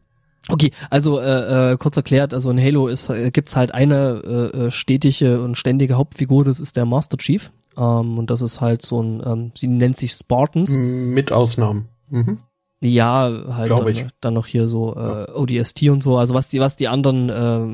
Okay, 0.48 0.72
also 0.88 1.20
äh, 1.20 1.72
äh, 1.72 1.76
kurz 1.76 1.98
erklärt, 1.98 2.32
also 2.32 2.50
in 2.50 2.58
Halo 2.58 2.88
ist 2.88 3.10
äh, 3.10 3.30
gibt's 3.30 3.56
halt 3.56 3.74
eine 3.74 4.22
äh, 4.24 4.58
äh, 4.58 4.70
stetige 4.70 5.42
und 5.42 5.56
ständige 5.56 5.96
Hauptfigur, 5.96 6.44
das 6.44 6.60
ist 6.60 6.78
der 6.78 6.86
Master 6.86 7.18
Chief. 7.18 7.52
Ähm, 7.76 8.18
und 8.18 8.30
das 8.30 8.40
ist 8.40 8.60
halt 8.60 8.82
so 8.82 9.02
ein, 9.02 9.22
ähm, 9.24 9.52
sie 9.56 9.68
nennt 9.68 9.98
sich 9.98 10.12
Spartans. 10.12 10.76
Mit 10.78 11.30
Ausnahmen. 11.30 11.88
Mhm. 12.08 12.38
Ja, 12.82 13.30
halt 13.50 13.70
dann, 13.70 14.10
dann, 14.20 14.34
noch 14.34 14.46
hier 14.46 14.66
so 14.66 14.96
äh, 14.96 15.30
ODST 15.32 15.82
und 15.90 16.02
so, 16.02 16.16
also 16.16 16.32
was 16.34 16.48
die, 16.48 16.60
was 16.60 16.76
die 16.76 16.88
anderen, 16.88 17.28
äh, 17.28 17.66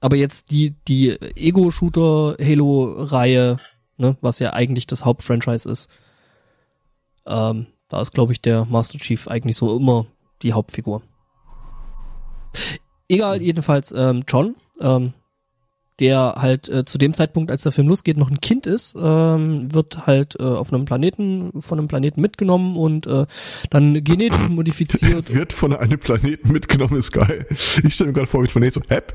aber 0.00 0.16
jetzt 0.16 0.50
die, 0.50 0.74
die 0.86 1.10
Ego-Shooter-Halo-Reihe, 1.10 3.56
ne, 3.96 4.18
was 4.20 4.38
ja 4.38 4.52
eigentlich 4.52 4.86
das 4.86 5.06
Hauptfranchise 5.06 5.70
ist, 5.70 5.88
ähm, 7.26 7.68
da 7.88 8.02
ist, 8.02 8.12
glaube 8.12 8.32
ich, 8.32 8.42
der 8.42 8.66
Master 8.66 8.98
Chief 8.98 9.26
eigentlich 9.28 9.56
so 9.56 9.74
immer 9.76 10.06
die 10.42 10.52
Hauptfigur. 10.52 11.02
Egal, 13.08 13.40
jedenfalls 13.42 13.92
ähm, 13.96 14.20
John, 14.28 14.56
ähm, 14.80 15.14
der 16.00 16.34
halt 16.38 16.68
äh, 16.68 16.84
zu 16.84 16.98
dem 16.98 17.14
Zeitpunkt, 17.14 17.50
als 17.50 17.62
der 17.62 17.72
Film 17.72 17.88
losgeht, 17.88 18.16
noch 18.16 18.30
ein 18.30 18.40
Kind 18.40 18.66
ist, 18.66 18.96
ähm, 19.00 19.72
wird 19.72 20.06
halt 20.06 20.36
äh, 20.40 20.42
auf 20.42 20.72
einem 20.72 20.86
Planeten, 20.86 21.60
von 21.60 21.78
einem 21.78 21.88
Planeten 21.88 22.20
mitgenommen 22.20 22.76
und 22.76 23.06
äh, 23.06 23.26
dann 23.68 24.02
genetisch 24.02 24.48
modifiziert. 24.48 25.32
wird 25.32 25.52
von 25.52 25.74
einem 25.74 25.98
Planeten 25.98 26.52
mitgenommen, 26.52 26.96
ist 26.96 27.12
geil. 27.12 27.46
Ich 27.50 27.94
stelle 27.94 28.08
mir 28.08 28.14
gerade 28.14 28.26
vor, 28.26 28.42
wie 28.42 28.48
Planet 28.48 28.72
so, 28.72 28.80
Hep. 28.88 29.14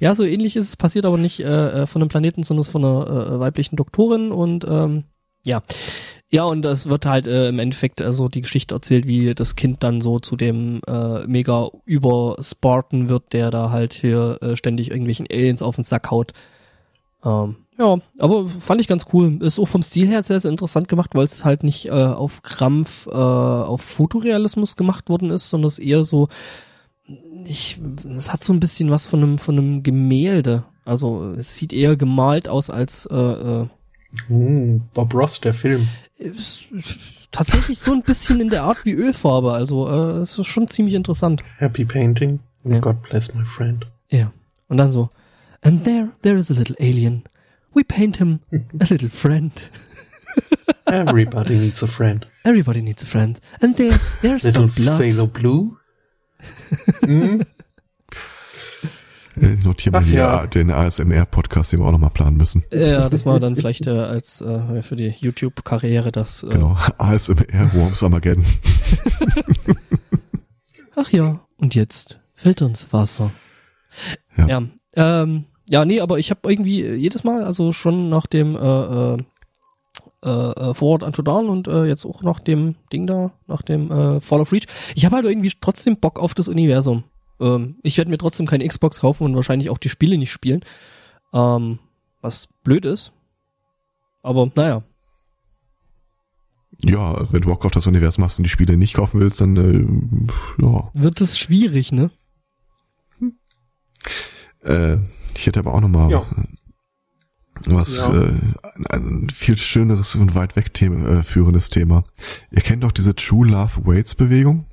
ja, 0.00 0.14
so 0.14 0.24
ähnlich 0.24 0.56
ist 0.56 0.68
es, 0.68 0.76
passiert 0.76 1.04
aber 1.04 1.18
nicht 1.18 1.40
äh, 1.40 1.82
äh 1.82 1.86
von 1.86 2.00
einem 2.00 2.08
Planeten, 2.08 2.42
sondern 2.42 2.64
von 2.64 2.84
einer 2.84 3.06
äh, 3.06 3.40
weiblichen 3.40 3.76
Doktorin 3.76 4.30
und 4.30 4.64
ähm, 4.68 5.04
ja, 5.44 5.62
ja, 6.32 6.44
und 6.44 6.64
es 6.64 6.88
wird 6.88 7.06
halt 7.06 7.26
äh, 7.26 7.48
im 7.48 7.58
Endeffekt 7.58 8.00
also 8.00 8.28
die 8.28 8.42
Geschichte 8.42 8.74
erzählt, 8.74 9.06
wie 9.06 9.34
das 9.34 9.56
Kind 9.56 9.82
dann 9.82 10.00
so 10.00 10.20
zu 10.20 10.36
dem 10.36 10.80
äh, 10.86 11.26
mega 11.26 11.68
über 11.84 12.36
Spartan 12.40 13.08
wird, 13.08 13.32
der 13.32 13.50
da 13.50 13.70
halt 13.70 13.94
hier 13.94 14.38
äh, 14.40 14.56
ständig 14.56 14.90
irgendwelchen 14.90 15.26
Aliens 15.28 15.60
auf 15.60 15.74
den 15.74 15.82
Sack 15.82 16.10
haut. 16.12 16.32
Ähm, 17.24 17.56
ja, 17.78 17.96
aber 18.18 18.46
fand 18.46 18.80
ich 18.80 18.86
ganz 18.86 19.06
cool. 19.12 19.42
Ist 19.42 19.58
auch 19.58 19.66
vom 19.66 19.82
Stil 19.82 20.06
her 20.06 20.22
sehr, 20.22 20.38
sehr 20.38 20.52
interessant 20.52 20.86
gemacht, 20.86 21.10
weil 21.14 21.24
es 21.24 21.44
halt 21.44 21.64
nicht 21.64 21.86
äh, 21.86 21.90
auf 21.90 22.42
Krampf, 22.42 23.06
äh, 23.06 23.10
auf 23.10 23.80
Fotorealismus 23.80 24.76
gemacht 24.76 25.08
worden 25.08 25.30
ist, 25.30 25.50
sondern 25.50 25.68
es 25.68 25.80
eher 25.80 26.04
so, 26.04 26.28
ich, 27.44 27.80
es 28.14 28.32
hat 28.32 28.44
so 28.44 28.52
ein 28.52 28.60
bisschen 28.60 28.90
was 28.90 29.08
von 29.08 29.22
einem, 29.22 29.38
von 29.38 29.58
einem 29.58 29.82
Gemälde. 29.82 30.62
Also 30.84 31.32
es 31.36 31.56
sieht 31.56 31.72
eher 31.72 31.96
gemalt 31.96 32.48
aus 32.48 32.70
als 32.70 33.06
äh, 33.06 33.16
äh, 33.16 33.66
hm, 34.26 34.82
Bob 34.94 35.14
Ross, 35.14 35.40
der 35.40 35.54
Film. 35.54 35.88
Tatsächlich 37.30 37.78
so 37.78 37.92
ein 37.92 38.02
bisschen 38.02 38.40
in 38.40 38.50
der 38.50 38.64
Art 38.64 38.84
wie 38.84 38.92
Ölfarbe. 38.92 39.52
Also 39.52 39.88
äh, 39.88 40.18
es 40.18 40.38
ist 40.38 40.46
schon 40.46 40.68
ziemlich 40.68 40.94
interessant. 40.94 41.42
Happy 41.58 41.84
Painting. 41.84 42.40
Ja. 42.64 42.80
God 42.80 43.02
bless 43.02 43.34
my 43.34 43.44
friend. 43.44 43.86
Ja. 44.10 44.32
Und 44.68 44.76
dann 44.76 44.90
so. 44.90 45.10
And 45.62 45.84
there, 45.84 46.10
there 46.22 46.36
is 46.36 46.50
a 46.50 46.54
little 46.54 46.76
alien. 46.80 47.24
We 47.72 47.84
paint 47.84 48.16
him 48.16 48.40
a 48.52 48.84
little 48.90 49.08
friend. 49.08 49.52
Everybody 50.86 51.56
needs 51.56 51.82
a 51.82 51.86
friend. 51.86 52.26
Everybody 52.44 52.82
needs 52.82 53.02
a 53.02 53.06
friend. 53.06 53.40
And 53.60 53.76
there, 53.76 53.98
there's 54.22 54.44
little 54.44 54.68
some 54.68 54.72
blood. 54.74 55.00
Phalo 55.00 55.32
Blue. 55.32 55.78
mm. 57.02 57.46
Ich 59.40 59.64
notiere 59.64 60.00
mir 60.02 60.12
ja. 60.12 60.46
den 60.46 60.70
ASMR-Podcast, 60.70 61.72
den 61.72 61.80
wir 61.80 61.86
auch 61.86 61.92
nochmal 61.92 62.10
planen 62.10 62.36
müssen. 62.36 62.62
Ja, 62.70 63.08
das 63.08 63.24
war 63.24 63.40
dann 63.40 63.56
vielleicht 63.56 63.86
äh, 63.86 63.90
als 63.90 64.40
äh, 64.40 64.82
für 64.82 64.96
die 64.96 65.14
YouTube-Karriere 65.18 66.12
das. 66.12 66.42
Äh, 66.42 66.48
genau, 66.48 66.76
ASMR 66.98 67.72
Worms 67.74 68.02
Armageddon. 68.02 68.44
Ach 70.96 71.10
ja, 71.10 71.40
und 71.56 71.74
jetzt 71.74 72.20
fällt 72.34 72.60
uns 72.62 72.92
Wasser. 72.92 73.32
Ja. 74.36 74.46
Ja, 74.46 74.62
ähm, 74.94 75.44
ja 75.68 75.84
nee, 75.84 76.00
aber 76.00 76.18
ich 76.18 76.30
habe 76.30 76.50
irgendwie 76.50 76.86
jedes 76.86 77.24
Mal, 77.24 77.44
also 77.44 77.72
schon 77.72 78.10
nach 78.10 78.26
dem 78.26 78.56
äh, 78.56 79.16
äh, 80.22 80.28
äh, 80.28 80.74
Forward 80.74 81.02
Unto 81.02 81.22
Dawn 81.22 81.48
und 81.48 81.66
äh, 81.66 81.84
jetzt 81.84 82.04
auch 82.04 82.22
nach 82.22 82.40
dem 82.40 82.74
Ding 82.92 83.06
da, 83.06 83.32
nach 83.46 83.62
dem 83.62 83.90
äh, 83.90 84.20
Fall 84.20 84.40
of 84.40 84.52
Reach, 84.52 84.66
ich 84.94 85.06
habe 85.06 85.16
halt 85.16 85.24
irgendwie 85.24 85.52
trotzdem 85.60 85.96
Bock 85.96 86.18
auf 86.18 86.34
das 86.34 86.48
Universum. 86.48 87.04
Ähm, 87.40 87.76
ich 87.82 87.96
werde 87.96 88.10
mir 88.10 88.18
trotzdem 88.18 88.46
keine 88.46 88.66
Xbox 88.66 89.00
kaufen 89.00 89.24
und 89.24 89.34
wahrscheinlich 89.34 89.70
auch 89.70 89.78
die 89.78 89.88
Spiele 89.88 90.18
nicht 90.18 90.32
spielen. 90.32 90.60
Ähm, 91.32 91.78
was 92.20 92.48
blöd 92.62 92.84
ist. 92.84 93.12
Aber 94.22 94.50
naja. 94.54 94.82
Ja, 96.82 97.32
wenn 97.32 97.42
du 97.42 97.48
Bock 97.48 97.64
auf 97.64 97.72
das 97.72 97.86
Universum 97.86 98.22
machst 98.22 98.38
und 98.38 98.44
die 98.44 98.50
Spiele 98.50 98.76
nicht 98.76 98.94
kaufen 98.94 99.20
willst, 99.20 99.40
dann 99.40 99.56
äh, 99.56 100.62
ja. 100.62 100.90
Wird 100.94 101.20
es 101.20 101.38
schwierig, 101.38 101.92
ne? 101.92 102.10
Hm. 103.18 103.34
Äh, 104.64 104.96
ich 105.34 105.46
hätte 105.46 105.60
aber 105.60 105.74
auch 105.74 105.80
noch 105.80 105.88
mal 105.88 106.10
ja. 106.10 106.24
was 107.66 107.96
ja. 107.96 108.12
äh, 108.14 108.40
ein, 108.74 108.86
ein, 108.88 109.30
viel 109.30 109.58
schöneres 109.58 110.16
und 110.16 110.34
weit 110.34 110.56
weg 110.56 110.72
Thema, 110.72 111.18
äh, 111.18 111.22
führendes 111.22 111.68
Thema. 111.68 112.04
Ihr 112.50 112.62
kennt 112.62 112.82
doch 112.82 112.92
diese 112.92 113.14
True 113.14 113.48
Love 113.48 113.86
Waits 113.86 114.14
Bewegung? 114.14 114.66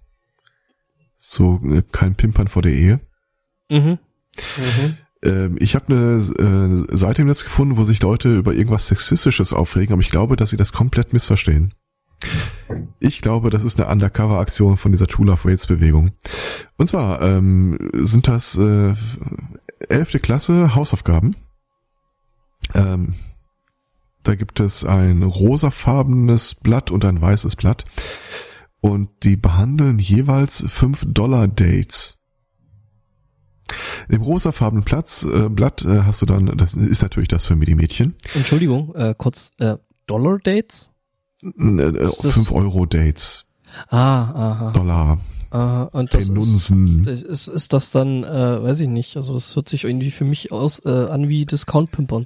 So 1.17 1.59
äh, 1.65 1.83
kein 1.91 2.15
Pimpern 2.15 2.47
vor 2.47 2.61
der 2.61 2.73
Ehe. 2.73 2.99
Mhm. 3.69 3.97
Mhm. 4.57 4.97
Ähm, 5.23 5.57
ich 5.59 5.75
habe 5.75 5.87
eine 5.87 6.17
äh, 6.17 6.95
Seite 6.95 7.21
im 7.23 7.27
Netz 7.27 7.43
gefunden, 7.43 7.77
wo 7.77 7.83
sich 7.83 8.01
Leute 8.01 8.35
über 8.35 8.53
irgendwas 8.53 8.87
Sexistisches 8.87 9.53
aufregen, 9.53 9.93
aber 9.93 10.01
ich 10.01 10.09
glaube, 10.09 10.35
dass 10.35 10.51
sie 10.51 10.57
das 10.57 10.73
komplett 10.73 11.13
missverstehen. 11.13 11.73
Ich 12.99 13.21
glaube, 13.21 13.49
das 13.49 13.63
ist 13.63 13.79
eine 13.79 13.89
Undercover-Aktion 13.91 14.77
von 14.77 14.91
dieser 14.91 15.07
Tool 15.07 15.29
of 15.29 15.45
Waits 15.45 15.67
Bewegung. 15.67 16.11
Und 16.77 16.87
zwar 16.87 17.21
ähm, 17.21 17.77
sind 17.93 18.27
das 18.27 18.57
äh, 18.57 18.95
elfte 19.89 20.19
Klasse 20.19 20.75
Hausaufgaben. 20.75 21.35
Ähm, 22.73 23.13
da 24.23 24.35
gibt 24.35 24.59
es 24.59 24.83
ein 24.83 25.23
rosafarbenes 25.23 26.55
Blatt 26.55 26.91
und 26.91 27.05
ein 27.05 27.21
weißes 27.21 27.55
Blatt 27.55 27.85
und 28.87 29.09
die 29.23 29.35
behandeln 29.35 29.99
jeweils 29.99 30.63
5-Dollar-Dates. 30.65 32.23
Im 34.09 34.21
rosafarbenen 34.21 34.85
Platz, 34.85 35.23
äh, 35.23 35.49
Blatt 35.49 35.83
äh, 35.83 36.03
hast 36.03 36.21
du 36.21 36.25
dann, 36.25 36.57
das 36.57 36.75
ist 36.75 37.01
natürlich 37.01 37.27
das 37.27 37.45
für 37.45 37.55
Midi-Mädchen. 37.55 38.15
Entschuldigung, 38.33 38.95
äh, 38.95 39.13
kurz, 39.17 39.51
äh, 39.59 39.75
Dollar-Dates? 40.07 40.91
Äh, 41.43 41.47
5-Euro-Dates. 41.49 43.45
Ah, 43.89 43.97
aha. 44.31 44.71
Dollar. 44.71 45.19
Aha, 45.49 45.83
und 45.91 46.13
das 46.13 46.27
Denunzen. 46.27 47.05
ist, 47.05 47.23
ist, 47.23 47.47
ist 47.47 47.73
das 47.73 47.91
dann, 47.91 48.23
äh, 48.23 48.63
weiß 48.63 48.79
ich 48.81 48.89
nicht, 48.89 49.17
also 49.17 49.33
das 49.33 49.55
hört 49.55 49.69
sich 49.69 49.83
irgendwie 49.83 50.11
für 50.11 50.25
mich 50.25 50.51
aus 50.51 50.83
äh, 50.85 50.89
an 50.89 51.27
wie 51.27 51.45
Discount-Pimpern. 51.45 52.25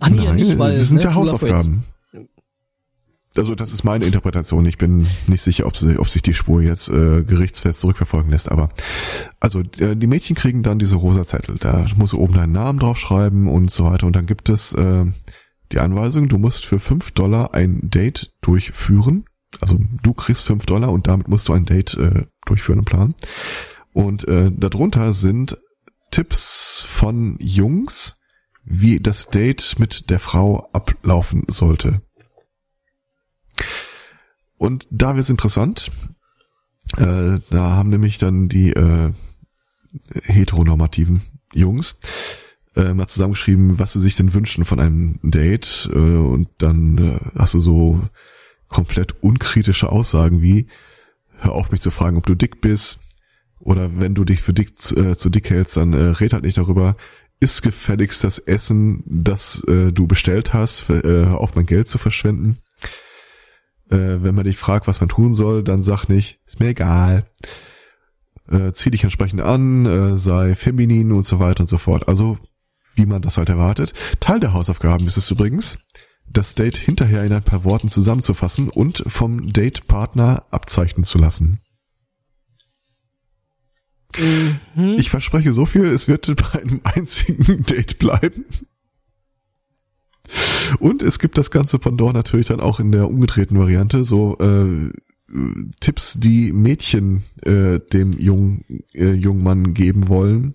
Ah, 0.00 0.10
nee, 0.10 0.24
Nein, 0.24 0.34
nicht, 0.36 0.58
weil, 0.58 0.76
das 0.76 0.88
sind 0.88 0.98
ne, 0.98 1.04
ja 1.04 1.14
Hausaufgaben 1.14 1.84
also 3.36 3.54
das 3.54 3.72
ist 3.72 3.84
meine 3.84 4.04
Interpretation. 4.04 4.66
Ich 4.66 4.78
bin 4.78 5.06
nicht 5.26 5.42
sicher, 5.42 5.66
ob, 5.66 5.76
sie, 5.76 5.98
ob 5.98 6.08
sich 6.08 6.22
die 6.22 6.34
Spur 6.34 6.62
jetzt 6.62 6.88
äh, 6.88 7.24
gerichtsfest 7.24 7.80
zurückverfolgen 7.80 8.30
lässt. 8.30 8.50
Aber 8.50 8.68
also 9.40 9.60
äh, 9.78 9.96
die 9.96 10.06
Mädchen 10.06 10.36
kriegen 10.36 10.62
dann 10.62 10.78
diese 10.78 10.96
rosa 10.96 11.24
Zettel. 11.24 11.56
Da 11.58 11.86
muss 11.96 12.14
oben 12.14 12.34
deinen 12.34 12.52
Namen 12.52 12.78
draufschreiben 12.78 13.48
und 13.48 13.70
so 13.70 13.84
weiter. 13.84 14.06
Und 14.06 14.16
dann 14.16 14.26
gibt 14.26 14.48
es 14.48 14.72
äh, 14.74 15.06
die 15.72 15.80
Anweisung, 15.80 16.28
du 16.28 16.38
musst 16.38 16.66
für 16.66 16.78
fünf 16.78 17.10
Dollar 17.10 17.54
ein 17.54 17.80
Date 17.82 18.32
durchführen. 18.40 19.24
Also 19.60 19.78
du 20.02 20.12
kriegst 20.12 20.44
fünf 20.44 20.66
Dollar 20.66 20.90
und 20.90 21.06
damit 21.06 21.28
musst 21.28 21.48
du 21.48 21.52
ein 21.52 21.64
Date 21.64 21.94
äh, 21.94 22.26
durchführen 22.46 22.80
und 22.80 22.84
planen. 22.84 23.14
Und 23.92 24.26
äh, 24.28 24.50
darunter 24.52 25.12
sind 25.12 25.58
Tipps 26.10 26.84
von 26.86 27.36
Jungs, 27.40 28.16
wie 28.64 29.00
das 29.00 29.28
Date 29.28 29.76
mit 29.78 30.10
der 30.10 30.20
Frau 30.20 30.68
ablaufen 30.72 31.44
sollte. 31.48 32.00
Und 34.56 34.86
da 34.90 35.16
wird's 35.16 35.30
interessant. 35.30 35.90
Äh, 36.96 37.40
da 37.50 37.76
haben 37.76 37.90
nämlich 37.90 38.18
dann 38.18 38.48
die 38.48 38.70
äh, 38.70 39.12
heteronormativen 40.24 41.22
Jungs 41.52 41.98
äh, 42.76 42.92
mal 42.94 43.06
zusammengeschrieben, 43.06 43.78
was 43.78 43.92
sie 43.92 44.00
sich 44.00 44.14
denn 44.14 44.34
wünschen 44.34 44.64
von 44.64 44.80
einem 44.80 45.18
Date. 45.22 45.88
Äh, 45.92 45.98
und 45.98 46.48
dann 46.58 46.98
äh, 46.98 47.20
hast 47.38 47.54
du 47.54 47.60
so 47.60 48.02
komplett 48.68 49.22
unkritische 49.22 49.90
Aussagen 49.90 50.42
wie, 50.42 50.66
hör 51.38 51.52
auf 51.52 51.70
mich 51.70 51.80
zu 51.80 51.90
fragen, 51.90 52.16
ob 52.16 52.26
du 52.26 52.34
dick 52.34 52.60
bist. 52.60 53.00
Oder 53.60 53.98
wenn 53.98 54.14
du 54.14 54.24
dich 54.24 54.42
für 54.42 54.52
dick 54.52 54.70
äh, 54.96 55.16
zu 55.16 55.30
dick 55.30 55.48
hältst, 55.48 55.76
dann 55.76 55.92
äh, 55.92 56.02
red 56.02 56.32
halt 56.32 56.44
nicht 56.44 56.58
darüber. 56.58 56.96
Ist 57.40 57.62
gefälligst 57.62 58.24
das 58.24 58.38
Essen, 58.38 59.02
das 59.06 59.62
äh, 59.64 59.92
du 59.92 60.06
bestellt 60.06 60.52
hast, 60.52 60.80
für, 60.80 61.04
äh, 61.04 61.26
auf 61.28 61.54
mein 61.54 61.66
Geld 61.66 61.88
zu 61.88 61.98
verschwenden. 61.98 62.58
Äh, 63.90 64.22
wenn 64.22 64.34
man 64.34 64.44
dich 64.44 64.56
fragt, 64.56 64.86
was 64.86 65.00
man 65.00 65.08
tun 65.08 65.34
soll, 65.34 65.62
dann 65.62 65.82
sag 65.82 66.08
nicht, 66.08 66.40
ist 66.46 66.60
mir 66.60 66.68
egal. 66.68 67.24
Äh, 68.50 68.72
zieh 68.72 68.90
dich 68.90 69.04
entsprechend 69.04 69.40
an, 69.40 69.86
äh, 69.86 70.16
sei 70.16 70.54
feminin 70.54 71.12
und 71.12 71.24
so 71.24 71.38
weiter 71.38 71.60
und 71.60 71.66
so 71.66 71.78
fort. 71.78 72.08
Also, 72.08 72.38
wie 72.94 73.06
man 73.06 73.22
das 73.22 73.38
halt 73.38 73.48
erwartet. 73.48 73.92
Teil 74.20 74.40
der 74.40 74.52
Hausaufgaben 74.52 75.06
ist 75.06 75.16
es 75.16 75.30
übrigens, 75.30 75.78
das 76.30 76.54
Date 76.54 76.76
hinterher 76.76 77.24
in 77.24 77.32
ein 77.32 77.42
paar 77.42 77.64
Worten 77.64 77.88
zusammenzufassen 77.88 78.68
und 78.68 79.04
vom 79.06 79.52
Date-Partner 79.52 80.44
abzeichnen 80.50 81.04
zu 81.04 81.18
lassen. 81.18 81.60
Mhm. 84.18 84.96
Ich 84.98 85.10
verspreche 85.10 85.52
so 85.52 85.66
viel, 85.66 85.86
es 85.86 86.08
wird 86.08 86.34
bei 86.52 86.60
einem 86.60 86.80
einzigen 86.84 87.64
Date 87.64 87.98
bleiben. 87.98 88.44
Und 90.78 91.02
es 91.02 91.18
gibt 91.18 91.38
das 91.38 91.50
ganze 91.50 91.78
Pendant 91.78 92.14
natürlich 92.14 92.46
dann 92.46 92.60
auch 92.60 92.80
in 92.80 92.92
der 92.92 93.08
umgedrehten 93.08 93.58
Variante, 93.58 94.04
so 94.04 94.36
äh, 94.38 94.90
Tipps, 95.80 96.18
die 96.20 96.52
Mädchen 96.52 97.24
äh, 97.42 97.80
dem 97.92 98.12
jungen, 98.12 98.64
äh, 98.92 99.12
jungen 99.12 99.42
Mann 99.42 99.74
geben 99.74 100.08
wollen, 100.08 100.54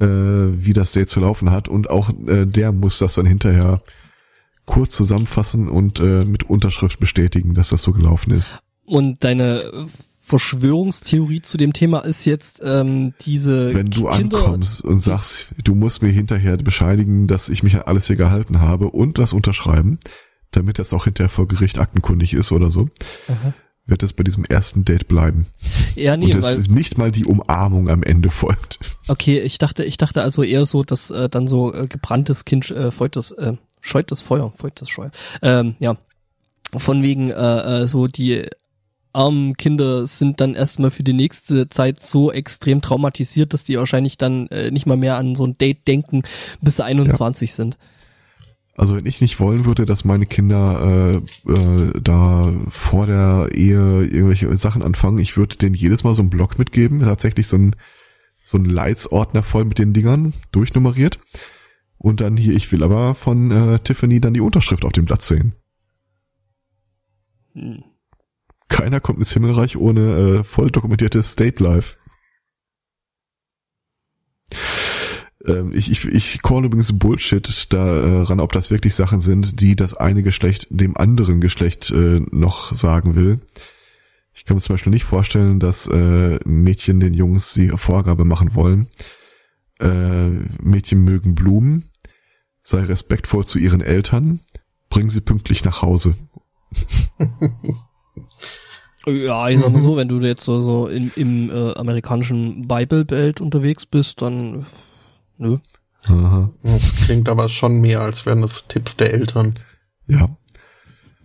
äh, 0.00 0.06
wie 0.06 0.72
das 0.72 0.92
Date 0.92 1.08
zu 1.08 1.20
laufen 1.20 1.50
hat. 1.50 1.68
Und 1.68 1.90
auch 1.90 2.10
äh, 2.26 2.46
der 2.46 2.72
muss 2.72 2.98
das 2.98 3.14
dann 3.14 3.26
hinterher 3.26 3.82
kurz 4.66 4.96
zusammenfassen 4.96 5.68
und 5.68 6.00
äh, 6.00 6.24
mit 6.24 6.44
Unterschrift 6.44 6.98
bestätigen, 6.98 7.54
dass 7.54 7.68
das 7.68 7.82
so 7.82 7.92
gelaufen 7.92 8.32
ist. 8.32 8.58
Und 8.84 9.24
deine 9.24 9.88
Verschwörungstheorie 10.26 11.42
zu 11.42 11.58
dem 11.58 11.74
Thema 11.74 11.98
ist 11.98 12.24
jetzt 12.24 12.62
ähm, 12.64 13.12
diese 13.20 13.74
Wenn 13.74 13.90
du 13.90 14.06
Kinder 14.06 14.38
ankommst 14.38 14.82
und 14.82 14.98
sagst, 14.98 15.48
du 15.62 15.74
musst 15.74 16.00
mir 16.00 16.08
hinterher 16.08 16.56
bescheinigen, 16.56 17.26
dass 17.26 17.50
ich 17.50 17.62
mich 17.62 17.76
an 17.76 17.82
alles 17.82 18.06
hier 18.06 18.16
gehalten 18.16 18.58
habe 18.58 18.88
und 18.88 19.18
das 19.18 19.34
unterschreiben, 19.34 19.98
damit 20.50 20.78
das 20.78 20.94
auch 20.94 21.04
hinterher 21.04 21.28
vor 21.28 21.46
Gericht 21.46 21.78
aktenkundig 21.78 22.32
ist 22.32 22.52
oder 22.52 22.70
so, 22.70 22.88
Aha. 23.28 23.52
wird 23.84 24.02
es 24.02 24.14
bei 24.14 24.24
diesem 24.24 24.46
ersten 24.46 24.86
Date 24.86 25.08
bleiben. 25.08 25.46
Ja, 25.94 26.16
nee, 26.16 26.24
und 26.24 26.34
es 26.36 26.56
weil, 26.56 26.74
nicht 26.74 26.96
mal 26.96 27.12
die 27.12 27.26
Umarmung 27.26 27.90
am 27.90 28.02
Ende 28.02 28.30
folgt. 28.30 28.78
Okay, 29.08 29.40
ich 29.40 29.58
dachte, 29.58 29.84
ich 29.84 29.98
dachte 29.98 30.22
also 30.22 30.42
eher 30.42 30.64
so, 30.64 30.84
dass 30.84 31.10
äh, 31.10 31.28
dann 31.28 31.46
so 31.46 31.74
äh, 31.74 31.86
gebranntes 31.86 32.46
Kind 32.46 32.70
äh, 32.70 32.90
feut 32.90 33.16
das, 33.16 33.30
äh, 33.32 33.58
scheut 33.82 34.10
das 34.10 34.22
Feuer, 34.22 34.54
feut 34.56 34.80
das 34.80 34.88
Scheuer. 34.88 35.10
Ähm, 35.42 35.74
ja, 35.80 35.98
von 36.74 37.02
wegen 37.02 37.30
äh, 37.30 37.82
äh, 37.82 37.86
so 37.86 38.06
die 38.06 38.48
armen 39.14 39.56
Kinder 39.56 40.06
sind 40.06 40.40
dann 40.40 40.54
erstmal 40.54 40.90
für 40.90 41.02
die 41.02 41.12
nächste 41.12 41.68
Zeit 41.68 42.02
so 42.02 42.32
extrem 42.32 42.80
traumatisiert, 42.80 43.52
dass 43.52 43.64
die 43.64 43.76
wahrscheinlich 43.78 44.18
dann 44.18 44.48
äh, 44.48 44.70
nicht 44.70 44.86
mal 44.86 44.96
mehr 44.96 45.16
an 45.16 45.34
so 45.34 45.46
ein 45.46 45.56
Date 45.56 45.86
denken, 45.86 46.22
bis 46.60 46.76
sie 46.76 46.84
21 46.84 47.50
ja. 47.50 47.56
sind. 47.56 47.78
Also 48.76 48.96
wenn 48.96 49.06
ich 49.06 49.20
nicht 49.20 49.38
wollen 49.38 49.66
würde, 49.66 49.86
dass 49.86 50.04
meine 50.04 50.26
Kinder 50.26 51.22
äh, 51.46 51.50
äh, 51.50 52.00
da 52.00 52.52
vor 52.68 53.06
der 53.06 53.50
Ehe 53.52 54.02
irgendwelche 54.02 54.54
Sachen 54.56 54.82
anfangen, 54.82 55.18
ich 55.18 55.36
würde 55.36 55.56
denen 55.56 55.76
jedes 55.76 56.02
Mal 56.02 56.14
so 56.14 56.22
einen 56.22 56.30
Blog 56.30 56.58
mitgeben, 56.58 57.00
tatsächlich 57.00 57.46
so 57.46 57.56
ein 57.56 57.76
so 58.46 58.58
ein 58.58 58.66
Leitsordner 58.66 59.42
voll 59.42 59.64
mit 59.64 59.78
den 59.78 59.94
Dingern, 59.94 60.34
durchnummeriert. 60.52 61.18
Und 61.96 62.20
dann 62.20 62.36
hier, 62.36 62.54
ich 62.54 62.70
will 62.72 62.82
aber 62.82 63.14
von 63.14 63.50
äh, 63.50 63.78
Tiffany 63.78 64.20
dann 64.20 64.34
die 64.34 64.42
Unterschrift 64.42 64.84
auf 64.84 64.92
dem 64.92 65.06
Blatt 65.06 65.22
sehen. 65.22 65.54
Hm 67.54 67.84
keiner 68.68 69.00
kommt 69.00 69.18
ins 69.18 69.32
Himmelreich 69.32 69.76
ohne 69.76 70.40
äh, 70.40 70.44
voll 70.44 70.70
dokumentiertes 70.70 71.32
State 71.32 71.62
Life. 71.62 71.96
Ähm, 75.46 75.72
ich, 75.74 75.90
ich, 75.90 76.06
ich 76.06 76.42
call 76.42 76.64
übrigens 76.64 76.98
Bullshit 76.98 77.72
daran, 77.72 78.38
äh, 78.38 78.42
ob 78.42 78.52
das 78.52 78.70
wirklich 78.70 78.94
Sachen 78.94 79.20
sind, 79.20 79.60
die 79.60 79.76
das 79.76 79.94
eine 79.94 80.22
Geschlecht 80.22 80.66
dem 80.70 80.96
anderen 80.96 81.40
Geschlecht 81.40 81.90
äh, 81.90 82.20
noch 82.30 82.72
sagen 82.72 83.14
will. 83.14 83.40
Ich 84.32 84.44
kann 84.44 84.56
mir 84.56 84.62
zum 84.62 84.74
Beispiel 84.74 84.92
nicht 84.92 85.04
vorstellen, 85.04 85.60
dass 85.60 85.86
äh, 85.86 86.38
Mädchen 86.44 87.00
den 87.00 87.14
Jungs 87.14 87.54
die 87.54 87.68
Vorgabe 87.68 88.24
machen 88.24 88.54
wollen. 88.54 88.88
Äh, 89.78 90.30
Mädchen 90.60 91.04
mögen 91.04 91.34
Blumen, 91.34 91.90
sei 92.62 92.80
respektvoll 92.80 93.44
zu 93.44 93.58
ihren 93.58 93.80
Eltern, 93.80 94.40
bring 94.88 95.10
sie 95.10 95.20
pünktlich 95.20 95.64
nach 95.64 95.82
Hause. 95.82 96.16
Ja, 99.06 99.48
ich 99.50 99.60
sag 99.60 99.70
mal 99.70 99.80
so, 99.80 99.92
mhm. 99.92 99.96
wenn 99.96 100.08
du 100.08 100.20
jetzt 100.20 100.44
so, 100.44 100.60
so 100.60 100.86
in, 100.86 101.10
im 101.16 101.50
äh, 101.50 101.74
amerikanischen 101.74 102.66
Bible-Belt 102.66 103.40
unterwegs 103.40 103.84
bist, 103.84 104.22
dann 104.22 104.64
nö. 105.36 105.58
Aha. 106.06 106.50
Das 106.62 106.96
klingt 106.96 107.28
aber 107.28 107.48
schon 107.48 107.80
mehr, 107.80 108.00
als 108.00 108.24
wären 108.26 108.42
das 108.42 108.66
Tipps 108.68 108.96
der 108.96 109.12
Eltern. 109.12 109.58
Ja. 110.06 110.36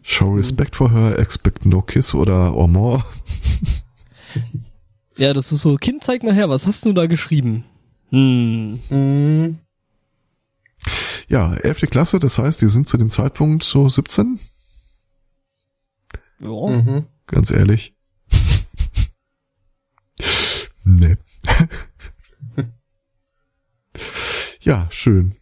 Show 0.01 0.33
respect 0.33 0.75
for 0.75 0.91
her, 0.91 1.19
expect 1.19 1.65
no 1.65 1.81
kiss 1.81 2.13
oder 2.13 2.53
or 2.55 2.67
more. 2.67 3.03
ja, 5.17 5.33
das 5.33 5.51
ist 5.51 5.61
so, 5.61 5.75
Kind, 5.75 6.03
zeig 6.03 6.23
mal 6.23 6.33
her, 6.33 6.49
was 6.49 6.65
hast 6.65 6.85
du 6.85 6.93
da 6.93 7.05
geschrieben? 7.07 7.63
Hm. 8.09 8.79
Mhm. 8.89 9.59
Ja, 11.27 11.53
elfte 11.55 11.87
Klasse, 11.87 12.19
das 12.19 12.39
heißt, 12.39 12.61
die 12.61 12.69
sind 12.69 12.87
zu 12.87 12.97
dem 12.97 13.09
Zeitpunkt 13.09 13.63
so 13.63 13.87
17? 13.87 14.39
Ja. 16.39 16.67
Mhm. 16.67 17.05
Ganz 17.27 17.51
ehrlich. 17.51 17.95
nee. 20.83 21.17
ja, 24.61 24.87
schön. 24.91 25.35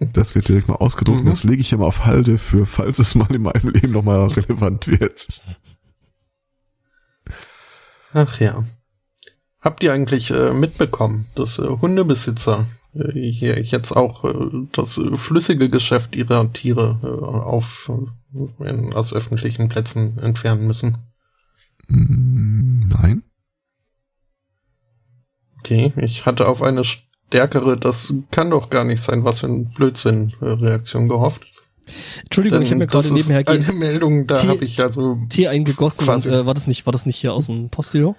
Das 0.00 0.34
wird 0.34 0.48
direkt 0.48 0.68
mal 0.68 0.76
ausgedruckt. 0.76 1.24
Mhm. 1.24 1.28
Das 1.28 1.44
lege 1.44 1.60
ich 1.60 1.70
ja 1.70 1.78
mal 1.78 1.86
auf 1.86 2.04
Halde 2.04 2.38
für, 2.38 2.66
falls 2.66 2.98
es 2.98 3.14
mal 3.14 3.32
in 3.34 3.42
meinem 3.42 3.70
Leben 3.70 3.92
nochmal 3.92 4.28
relevant 4.28 4.86
wird. 4.86 5.42
Ach 8.12 8.40
ja. 8.40 8.64
Habt 9.60 9.82
ihr 9.82 9.92
eigentlich 9.92 10.30
äh, 10.30 10.52
mitbekommen, 10.52 11.26
dass 11.34 11.58
äh, 11.58 11.66
Hundebesitzer 11.66 12.66
äh, 12.94 13.20
hier 13.20 13.60
jetzt 13.60 13.92
auch 13.92 14.24
äh, 14.24 14.68
das 14.72 14.98
äh, 14.98 15.16
flüssige 15.16 15.68
Geschäft 15.68 16.14
ihrer 16.14 16.52
Tiere 16.52 17.00
äh, 17.02 17.06
auf 17.06 17.90
aus 18.94 19.12
öffentlichen 19.12 19.68
Plätzen 19.68 20.18
entfernen 20.18 20.66
müssen? 20.66 20.98
Mm, 21.88 22.88
nein. 22.88 23.22
Okay, 25.60 25.92
ich 25.96 26.24
hatte 26.26 26.46
auf 26.48 26.62
eine 26.62 26.84
stärkere, 26.84 27.76
das 27.76 28.12
kann 28.30 28.50
doch 28.50 28.70
gar 28.70 28.84
nicht 28.84 29.02
sein, 29.02 29.24
was 29.24 29.40
für 29.40 29.46
ein 29.46 29.70
Blödsinn 29.70 30.32
Reaktion 30.40 31.08
gehofft. 31.08 31.52
Entschuldigung, 32.22 32.58
Denn 32.58 32.66
ich 32.66 32.70
habe 32.70 32.78
mir 32.80 32.86
gerade 32.86 33.12
nebenher 33.12 33.48
eine 33.48 33.72
Meldung, 33.72 34.26
da 34.26 34.42
habe 34.46 34.64
ich 34.64 34.82
also 34.82 35.18
Tee 35.30 35.48
eingegossen 35.48 36.08
und, 36.08 36.26
äh, 36.26 36.44
war 36.44 36.54
das 36.54 36.66
nicht, 36.66 36.84
war 36.86 36.92
das 36.92 37.06
nicht 37.06 37.16
hier 37.16 37.32
aus 37.32 37.46
dem 37.46 37.70
Postillon? 37.70 38.14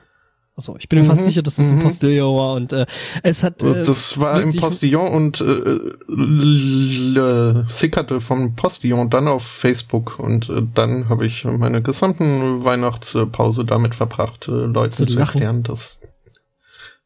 Also 0.60 0.76
ich 0.78 0.90
bin 0.90 1.00
mir 1.00 1.06
mhm, 1.06 1.10
fast 1.12 1.24
sicher, 1.24 1.42
dass 1.42 1.56
das 1.56 1.70
ein 1.70 1.78
mhm. 1.78 1.84
Postillon 1.84 2.38
war 2.38 2.56
und 2.56 2.74
äh, 2.74 2.86
es 3.24 3.44
hat. 3.44 3.64
Äh, 3.64 3.82
das 3.82 4.20
war 4.20 4.42
im 4.42 4.54
Postillon 4.54 5.08
und 5.08 5.40
äh, 5.40 5.80
sickerte 7.70 8.20
vom 8.20 8.58
Postillon 8.58 9.10
dann 9.10 9.30
auf 9.30 9.44
Facebook 9.44 10.20
und 10.20 10.50
äh, 10.50 10.62
dann 10.74 11.08
habe 11.08 11.26
ich 11.26 11.46
meine 11.46 11.82
gesamten 11.82 12.66
Weihnachtspause 12.66 13.64
damit 13.64 13.96
verbracht, 13.96 14.50
äh, 14.50 14.52
Leuten 14.52 14.92
zu, 14.92 15.06
zu 15.06 15.18
erklären, 15.18 15.64
dass, 15.64 16.02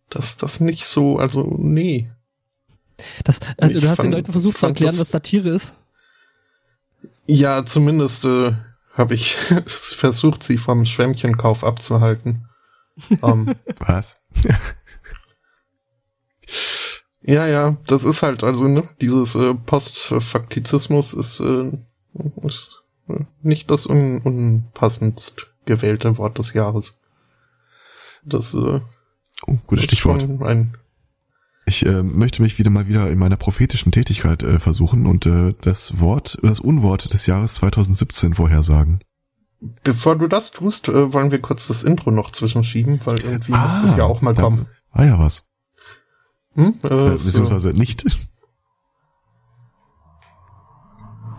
dass 0.10 0.38
das 0.38 0.60
nicht 0.60 0.88
so, 0.88 1.20
also 1.20 1.56
nee. 1.56 2.10
Das, 3.24 3.38
äh, 3.58 3.70
du 3.70 3.88
hast 3.88 3.98
fand, 3.98 4.08
den 4.08 4.14
Leuten 4.14 4.32
versucht 4.32 4.58
zu 4.58 4.66
erklären, 4.66 4.98
was 4.98 5.12
Satire 5.12 5.50
ist? 5.50 5.76
Ja, 7.28 7.64
zumindest 7.68 8.26
äh, 8.26 8.54
habe 8.96 9.14
ich 9.14 9.36
versucht, 9.68 10.42
sie 10.42 10.58
vom 10.58 10.88
Schwämmchenkauf 10.88 11.64
abzuhalten. 11.64 12.48
Um, 13.22 13.48
ähm, 13.48 13.56
Was? 13.80 14.22
ja, 17.22 17.48
ja, 17.48 17.78
das 17.88 18.04
ist 18.04 18.22
halt, 18.22 18.44
also, 18.44 18.68
ne, 18.68 18.90
dieses 19.02 19.36
äh, 19.36 19.54
Postfaktizismus 19.54 21.14
ist, 21.14 21.40
äh, 21.40 21.72
ist 22.44 22.84
äh, 23.10 23.26
nicht 23.42 23.72
das 23.72 23.88
un 23.88 24.22
unpassendst 24.22 25.48
gewählte 25.66 26.18
Wort 26.18 26.38
des 26.38 26.54
Jahres. 26.54 27.00
Das, 28.24 28.54
äh, 28.54 28.82
Oh, 29.46 29.58
gutes 29.68 29.86
Stichwort. 29.86 30.24
Ein 30.24 30.78
ich 31.66 31.86
äh, 31.86 32.04
möchte 32.04 32.42
mich 32.42 32.60
wieder 32.60 32.70
mal 32.70 32.88
wieder 32.88 33.10
in 33.10 33.18
meiner 33.18 33.38
prophetischen 33.38 33.92
Tätigkeit 33.92 34.44
äh, 34.44 34.60
versuchen 34.60 35.06
und 35.06 35.26
äh, 35.26 35.54
das 35.62 36.00
Wort, 36.00 36.38
das 36.42 36.60
Unwort 36.60 37.14
des 37.14 37.26
Jahres 37.26 37.56
2017 37.56 38.34
vorhersagen. 38.34 39.00
Bevor 39.84 40.18
du 40.18 40.28
das 40.28 40.52
tust, 40.52 40.90
äh, 40.90 41.14
wollen 41.14 41.32
wir 41.32 41.40
kurz 41.40 41.68
das 41.68 41.84
Intro 41.84 42.12
noch 42.12 42.32
zwischenschieben, 42.32 43.00
weil 43.06 43.20
irgendwie 43.22 43.54
ah, 43.54 43.66
muss 43.66 43.82
das 43.82 43.96
ja 43.96 44.04
auch 44.04 44.22
mal 44.22 44.34
kommen. 44.34 44.68
Ah 44.92 45.06
ja 45.06 45.20
was. 45.20 45.50
Hm? 46.56 46.80
Äh, 46.84 46.88
äh, 46.88 47.12
beziehungsweise 47.12 47.72
so. 47.72 47.78
nicht. 47.78 48.06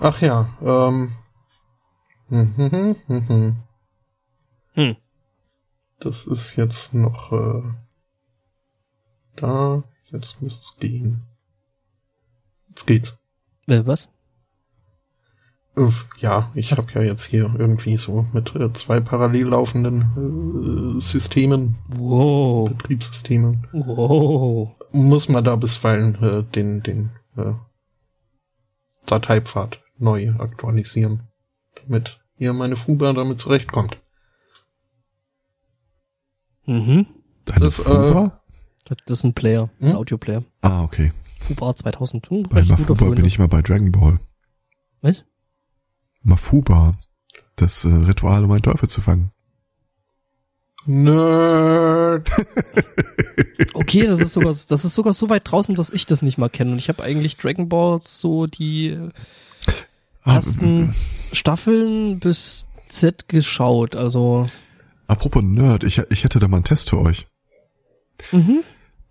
Ach 0.01 0.21
ja, 0.21 0.49
ähm. 0.63 1.13
Hm, 2.31 2.57
hm, 2.57 2.71
hm, 2.71 2.97
hm, 3.07 3.29
hm. 3.29 3.57
hm. 4.73 4.97
Das 6.01 6.27
ist 6.27 6.57
jetzt 6.57 6.95
noch 6.95 7.33
äh, 7.33 7.63
da. 9.37 9.85
Jetzt 10.07 10.41
müsste 10.41 10.63
es 10.63 10.77
gehen. 10.79 11.23
Jetzt 12.69 12.87
geht's. 12.87 13.19
Äh, 13.67 13.83
was? 13.85 14.09
Ja, 16.19 16.53
ich 16.55 16.71
habe 16.71 16.87
ja 16.95 17.03
jetzt 17.03 17.25
hier 17.25 17.53
irgendwie 17.59 17.97
so 17.97 18.27
mit 18.33 18.55
äh, 18.55 18.73
zwei 18.73 19.01
parallel 19.01 19.49
laufenden 19.49 20.99
äh, 20.99 21.01
Systemen, 21.01 21.77
wow. 21.89 22.69
Betriebssystemen. 22.69 23.67
Wow. 23.73 24.77
Muss 24.93 25.29
man 25.29 25.43
da 25.43 25.57
bisweilen 25.57 26.23
äh, 26.23 26.45
den, 26.45 26.85
den 26.85 27.11
äh, 27.37 27.55
Dateipfad 29.07 29.81
neu 29.99 30.35
aktualisieren, 30.39 31.29
damit 31.83 32.21
hier 32.37 32.53
meine 32.53 32.77
Fuba 32.77 33.13
damit 33.13 33.41
zurechtkommt. 33.41 33.99
Mhm. 36.67 37.07
Deine 37.47 37.61
das, 37.61 37.77
Fuba? 37.77 38.41
Äh, 38.89 38.95
das 39.07 39.19
ist 39.19 39.25
ein 39.25 39.35
Player, 39.35 39.71
hm? 39.79 39.89
ein 39.89 39.97
Audioplayer. 39.97 40.45
Ah, 40.63 40.85
okay. 40.85 41.13
Fubar 41.41 41.75
2000. 41.75 42.31
Hm, 42.31 42.43
bei 42.45 42.63
Mafuba 42.63 43.07
bin 43.11 43.25
ich 43.25 43.41
mal 43.41 43.49
bei 43.49 43.61
Dragon 43.61 43.91
Ball. 43.91 44.19
Was? 45.03 45.25
Mafuba. 46.25 46.97
Das 47.57 47.85
äh, 47.85 47.89
Ritual, 47.89 48.45
um 48.45 48.51
einen 48.51 48.63
Teufel 48.63 48.89
zu 48.89 49.01
fangen. 49.01 49.31
Nerd. 50.87 52.29
okay, 53.75 54.07
das 54.07 54.21
ist 54.21 54.35
sogar, 54.35 54.53
das 54.53 54.85
ist 54.85 54.95
sogar 54.95 55.15
so 55.15 55.31
weit 55.31 55.51
draußen, 55.51 55.75
dass 55.75 55.91
ich 55.91 56.05
das 56.07 56.23
nicht 56.23 56.37
mal 56.37 56.51
kenne. 56.51 56.73
Und 56.73 56.79
ich 56.79 56.89
habe 56.89 57.03
eigentlich 57.03 57.37
Dragon 57.37 57.69
Ball 57.69 58.01
so 58.03 58.47
die 58.47 58.99
ah, 60.25 60.35
ersten 60.35 60.91
ah, 60.91 61.35
Staffeln 61.35 62.19
bis 62.19 62.67
Z 62.89 63.29
geschaut. 63.29 63.97
Also. 63.97 64.49
Apropos 65.07 65.43
Nerd, 65.43 65.85
ich, 65.85 65.99
ich 66.11 66.25
hätte 66.25 66.39
da 66.39 66.49
mal 66.49 66.59
einen 66.59 66.65
Test 66.65 66.91
für 66.91 66.99
euch. 66.99 67.27
Mhm. 68.33 68.61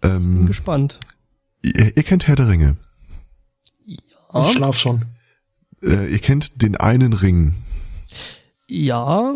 Ähm, 0.04 0.38
Bin 0.38 0.48
gespannt. 0.48 1.00
Ihr, 1.62 1.96
ihr, 1.96 2.04
kennt 2.04 2.28
Herr 2.28 2.36
der 2.36 2.50
Ringe. 2.50 2.76
Ja. 3.86 4.48
Ich 4.48 4.54
schlaf 4.54 4.78
schon. 4.78 5.06
Äh, 5.84 6.12
ihr 6.12 6.20
kennt 6.20 6.62
den 6.62 6.78
einen 6.78 7.14
Ring. 7.14 7.54
Ja. 8.68 9.36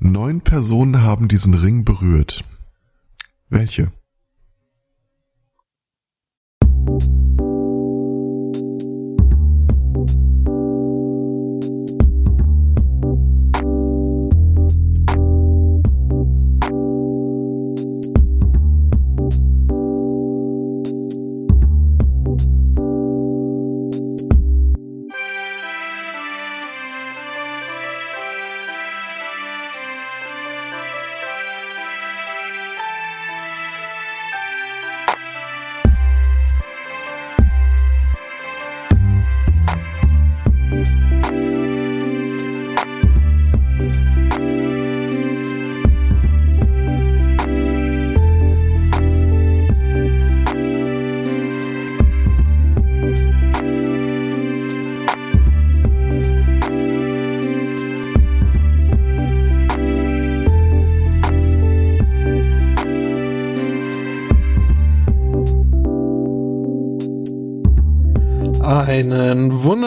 Neun 0.00 0.40
Personen 0.40 1.02
haben 1.02 1.28
diesen 1.28 1.54
Ring 1.54 1.84
berührt. 1.84 2.44
Welche? 3.48 3.92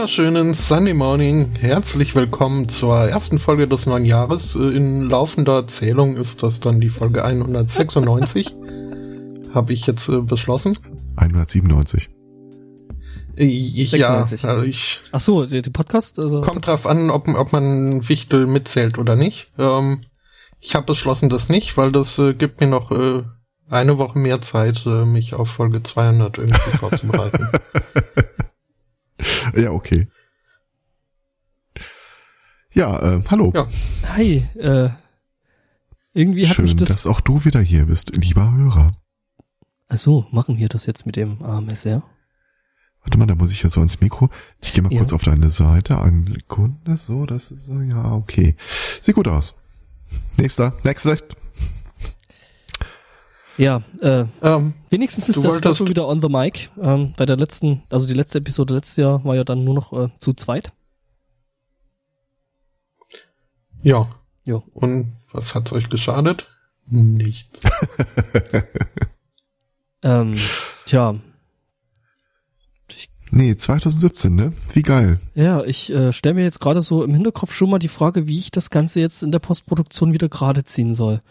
Wunderschönen 0.09 0.55
Sunday 0.55 0.95
Morning. 0.95 1.53
Herzlich 1.59 2.15
willkommen 2.15 2.67
zur 2.67 2.97
ersten 2.97 3.37
Folge 3.37 3.67
des 3.67 3.85
neuen 3.85 4.05
Jahres. 4.05 4.55
Äh, 4.55 4.75
in 4.75 5.07
laufender 5.07 5.67
Zählung 5.67 6.17
ist 6.17 6.41
das 6.41 6.59
dann 6.59 6.81
die 6.81 6.89
Folge 6.89 7.23
196. 7.23 8.55
Habe 9.53 9.71
ich 9.71 9.85
jetzt 9.85 10.09
äh, 10.09 10.19
beschlossen. 10.21 10.79
197. 11.17 12.09
Äh, 13.37 13.45
ja, 13.45 14.25
also 14.41 14.63
ich. 14.63 14.99
Ach 15.11 15.19
so, 15.19 15.45
die, 15.45 15.61
die 15.61 15.69
Podcast. 15.69 16.17
Also 16.17 16.41
kommt 16.41 16.65
drauf 16.65 16.87
an, 16.87 17.11
ob, 17.11 17.27
ob 17.27 17.53
man 17.53 18.09
Wichtel 18.09 18.47
mitzählt 18.47 18.97
oder 18.97 19.15
nicht. 19.15 19.51
Ähm, 19.59 20.01
ich 20.59 20.73
habe 20.73 20.87
beschlossen, 20.87 21.29
das 21.29 21.49
nicht, 21.49 21.77
weil 21.77 21.91
das 21.91 22.17
äh, 22.17 22.33
gibt 22.33 22.61
mir 22.61 22.67
noch 22.67 22.89
äh, 22.89 23.21
eine 23.69 23.99
Woche 23.99 24.17
mehr 24.17 24.41
Zeit, 24.41 24.87
äh, 24.87 25.05
mich 25.05 25.35
auf 25.35 25.49
Folge 25.49 25.83
200 25.83 26.39
irgendwie 26.39 26.59
vorzubereiten. 26.79 27.47
Ja, 29.55 29.71
okay. 29.71 30.07
Ja, 32.73 33.17
äh, 33.17 33.23
hallo. 33.29 33.51
Ja. 33.55 33.67
Hi, 34.15 34.45
äh, 34.55 34.89
irgendwie 36.13 36.47
hat 36.47 36.55
Schön, 36.55 36.65
mich 36.65 36.75
das... 36.75 36.89
dass 36.89 37.07
auch 37.07 37.21
du 37.21 37.45
wieder 37.45 37.61
hier 37.61 37.85
bist, 37.85 38.15
lieber 38.15 38.51
Hörer. 38.51 38.95
Ach 39.87 39.97
so, 39.97 40.27
machen 40.31 40.57
wir 40.57 40.69
das 40.69 40.85
jetzt 40.85 41.05
mit 41.05 41.15
dem 41.15 41.41
AMSR? 41.41 42.03
Warte 43.01 43.17
mal, 43.17 43.25
da 43.25 43.35
muss 43.35 43.51
ich 43.51 43.63
ja 43.63 43.69
so 43.69 43.81
ins 43.81 44.01
Mikro. 44.01 44.29
Ich 44.61 44.73
gehe 44.73 44.83
mal 44.83 44.91
ja. 44.91 44.99
kurz 44.99 45.13
auf 45.13 45.23
deine 45.23 45.49
Seite. 45.49 45.99
Eine 45.99 46.25
Sekunde, 46.25 46.97
so, 46.97 47.25
das 47.25 47.49
ist 47.49 47.65
so, 47.65 47.79
ja, 47.79 48.13
okay. 48.13 48.55
Sieht 49.01 49.15
gut 49.15 49.27
aus. 49.27 49.55
Nächster, 50.37 50.73
nächster. 50.83 51.17
Ja, 53.59 53.81
äh, 53.99 54.23
ähm, 54.41 54.73
wenigstens 54.89 55.27
ist 55.27 55.43
das 55.43 55.59
Foto 55.59 55.89
wieder 55.89 56.07
on 56.07 56.21
the 56.21 56.29
mic. 56.29 56.69
Ähm, 56.81 57.13
bei 57.17 57.25
der 57.25 57.35
letzten, 57.35 57.83
also 57.89 58.07
die 58.07 58.13
letzte 58.13 58.37
Episode 58.37 58.73
letztes 58.73 58.95
Jahr 58.95 59.23
war 59.25 59.35
ja 59.35 59.43
dann 59.43 59.65
nur 59.65 59.75
noch 59.75 59.91
äh, 59.91 60.07
zu 60.17 60.33
zweit. 60.33 60.71
Ja. 63.83 64.07
Jo. 64.45 64.63
Und 64.73 65.17
was 65.33 65.53
hat's 65.55 65.73
euch 65.73 65.89
geschadet? 65.89 66.47
Nichts. 66.85 67.59
ähm, 70.03 70.35
tja. 70.85 71.15
Ich, 72.87 73.09
nee, 73.29 73.57
2017, 73.57 74.35
ne? 74.35 74.53
Wie 74.71 74.83
geil. 74.83 75.19
Ja, 75.35 75.65
ich 75.65 75.91
äh, 75.91 76.13
stelle 76.13 76.35
mir 76.35 76.43
jetzt 76.43 76.61
gerade 76.61 76.79
so 76.79 77.03
im 77.03 77.13
Hinterkopf 77.13 77.53
schon 77.53 77.69
mal 77.69 77.79
die 77.79 77.89
Frage, 77.89 78.25
wie 78.25 78.39
ich 78.39 78.51
das 78.51 78.69
Ganze 78.69 79.01
jetzt 79.01 79.21
in 79.21 79.33
der 79.33 79.39
Postproduktion 79.39 80.13
wieder 80.13 80.29
gerade 80.29 80.63
ziehen 80.63 80.93
soll. 80.93 81.21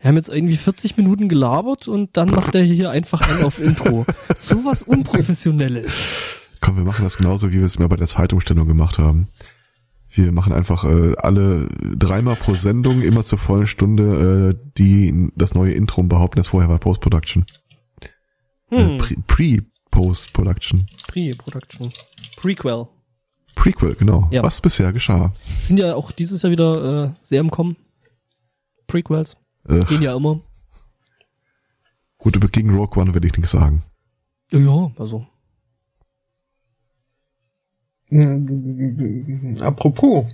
Wir 0.00 0.08
haben 0.08 0.16
jetzt 0.16 0.28
irgendwie 0.28 0.56
40 0.56 0.96
Minuten 0.96 1.28
gelabert 1.28 1.88
und 1.88 2.16
dann 2.16 2.28
macht 2.30 2.54
er 2.54 2.62
hier 2.62 2.90
einfach 2.90 3.20
einen 3.20 3.42
auf 3.42 3.58
Intro. 3.58 4.06
Sowas 4.38 4.82
Unprofessionelles. 4.82 6.10
Komm, 6.60 6.76
wir 6.76 6.84
machen 6.84 7.04
das 7.04 7.16
genauso, 7.16 7.50
wie 7.50 7.58
wir 7.58 7.64
es 7.64 7.80
mir 7.80 7.88
bei 7.88 7.96
der 7.96 8.06
Zeitumstellung 8.06 8.68
gemacht 8.68 8.98
haben. 8.98 9.26
Wir 10.10 10.30
machen 10.30 10.52
einfach 10.52 10.84
äh, 10.84 11.14
alle 11.18 11.68
dreimal 11.96 12.36
pro 12.36 12.54
Sendung, 12.54 13.02
immer 13.02 13.24
zur 13.24 13.38
vollen 13.38 13.66
Stunde, 13.66 14.54
äh, 14.54 14.70
die 14.78 15.30
das 15.34 15.54
neue 15.54 15.72
Intro 15.72 16.02
behaupten, 16.04 16.38
das 16.38 16.48
vorher 16.48 16.70
war 16.70 16.78
Post-Production. 16.78 17.44
Äh, 18.70 18.76
hm. 18.76 19.00
Äh, 19.00 19.16
Pre-Post-Production. 19.26 20.86
Pre-Production. 21.08 21.92
Prequel. 22.36 22.86
Prequel, 23.56 23.96
genau. 23.96 24.28
Ja. 24.30 24.44
Was 24.44 24.60
bisher 24.60 24.92
geschah. 24.92 25.34
Sind 25.60 25.78
ja 25.78 25.94
auch 25.94 26.12
dieses 26.12 26.42
Jahr 26.42 26.52
wieder 26.52 27.04
äh, 27.04 27.10
sehr 27.22 27.40
im 27.40 27.50
Kommen. 27.50 27.76
Prequels. 28.86 29.36
Ugh. 29.68 29.86
Gehen 29.86 30.02
ja 30.02 30.16
immer. 30.16 30.40
Gut, 32.18 32.36
über 32.36 32.48
gegen 32.48 32.74
Rogue 32.74 33.00
One 33.00 33.14
will 33.14 33.24
ich 33.24 33.36
nichts 33.36 33.52
sagen. 33.52 33.82
Ja, 34.50 34.90
also. 34.98 35.26
Apropos, 39.60 40.26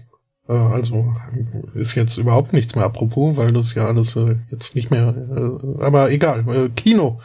Äh, 0.49 0.53
also 0.53 1.14
ist 1.74 1.95
jetzt 1.95 2.18
überhaupt 2.18 2.53
nichts 2.53 2.74
mehr 2.74 2.85
apropos, 2.85 3.37
weil 3.37 3.53
das 3.53 3.74
ja 3.74 3.87
alles 3.87 4.14
äh, 4.16 4.37
jetzt 4.51 4.74
nicht 4.74 4.91
mehr. 4.91 5.09
Äh, 5.09 5.82
aber 5.82 6.11
egal. 6.11 6.45
Äh, 6.49 6.68
Kino. 6.70 7.20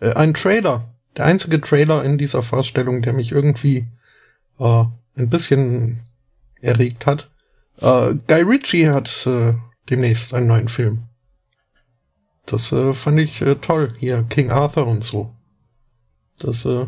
Äh, 0.00 0.12
ein 0.12 0.34
Trailer. 0.34 0.94
Der 1.16 1.24
einzige 1.24 1.60
Trailer 1.60 2.04
in 2.04 2.18
dieser 2.18 2.42
Vorstellung, 2.42 3.02
der 3.02 3.12
mich 3.14 3.32
irgendwie 3.32 3.86
äh, 4.58 4.84
ein 5.16 5.30
bisschen 5.30 6.00
erregt 6.60 7.06
hat. 7.06 7.30
Äh, 7.78 8.14
Guy 8.28 8.42
Ritchie 8.42 8.88
hat 8.90 9.26
äh, 9.26 9.54
demnächst 9.88 10.34
einen 10.34 10.46
neuen 10.46 10.68
Film. 10.68 11.04
Das 12.50 12.72
äh, 12.72 12.94
fand 12.94 13.20
ich 13.20 13.40
äh, 13.42 13.54
toll. 13.54 13.94
Hier 13.98 14.24
King 14.24 14.50
Arthur 14.50 14.86
und 14.86 15.04
so. 15.04 15.32
Das 16.38 16.64
äh, 16.64 16.86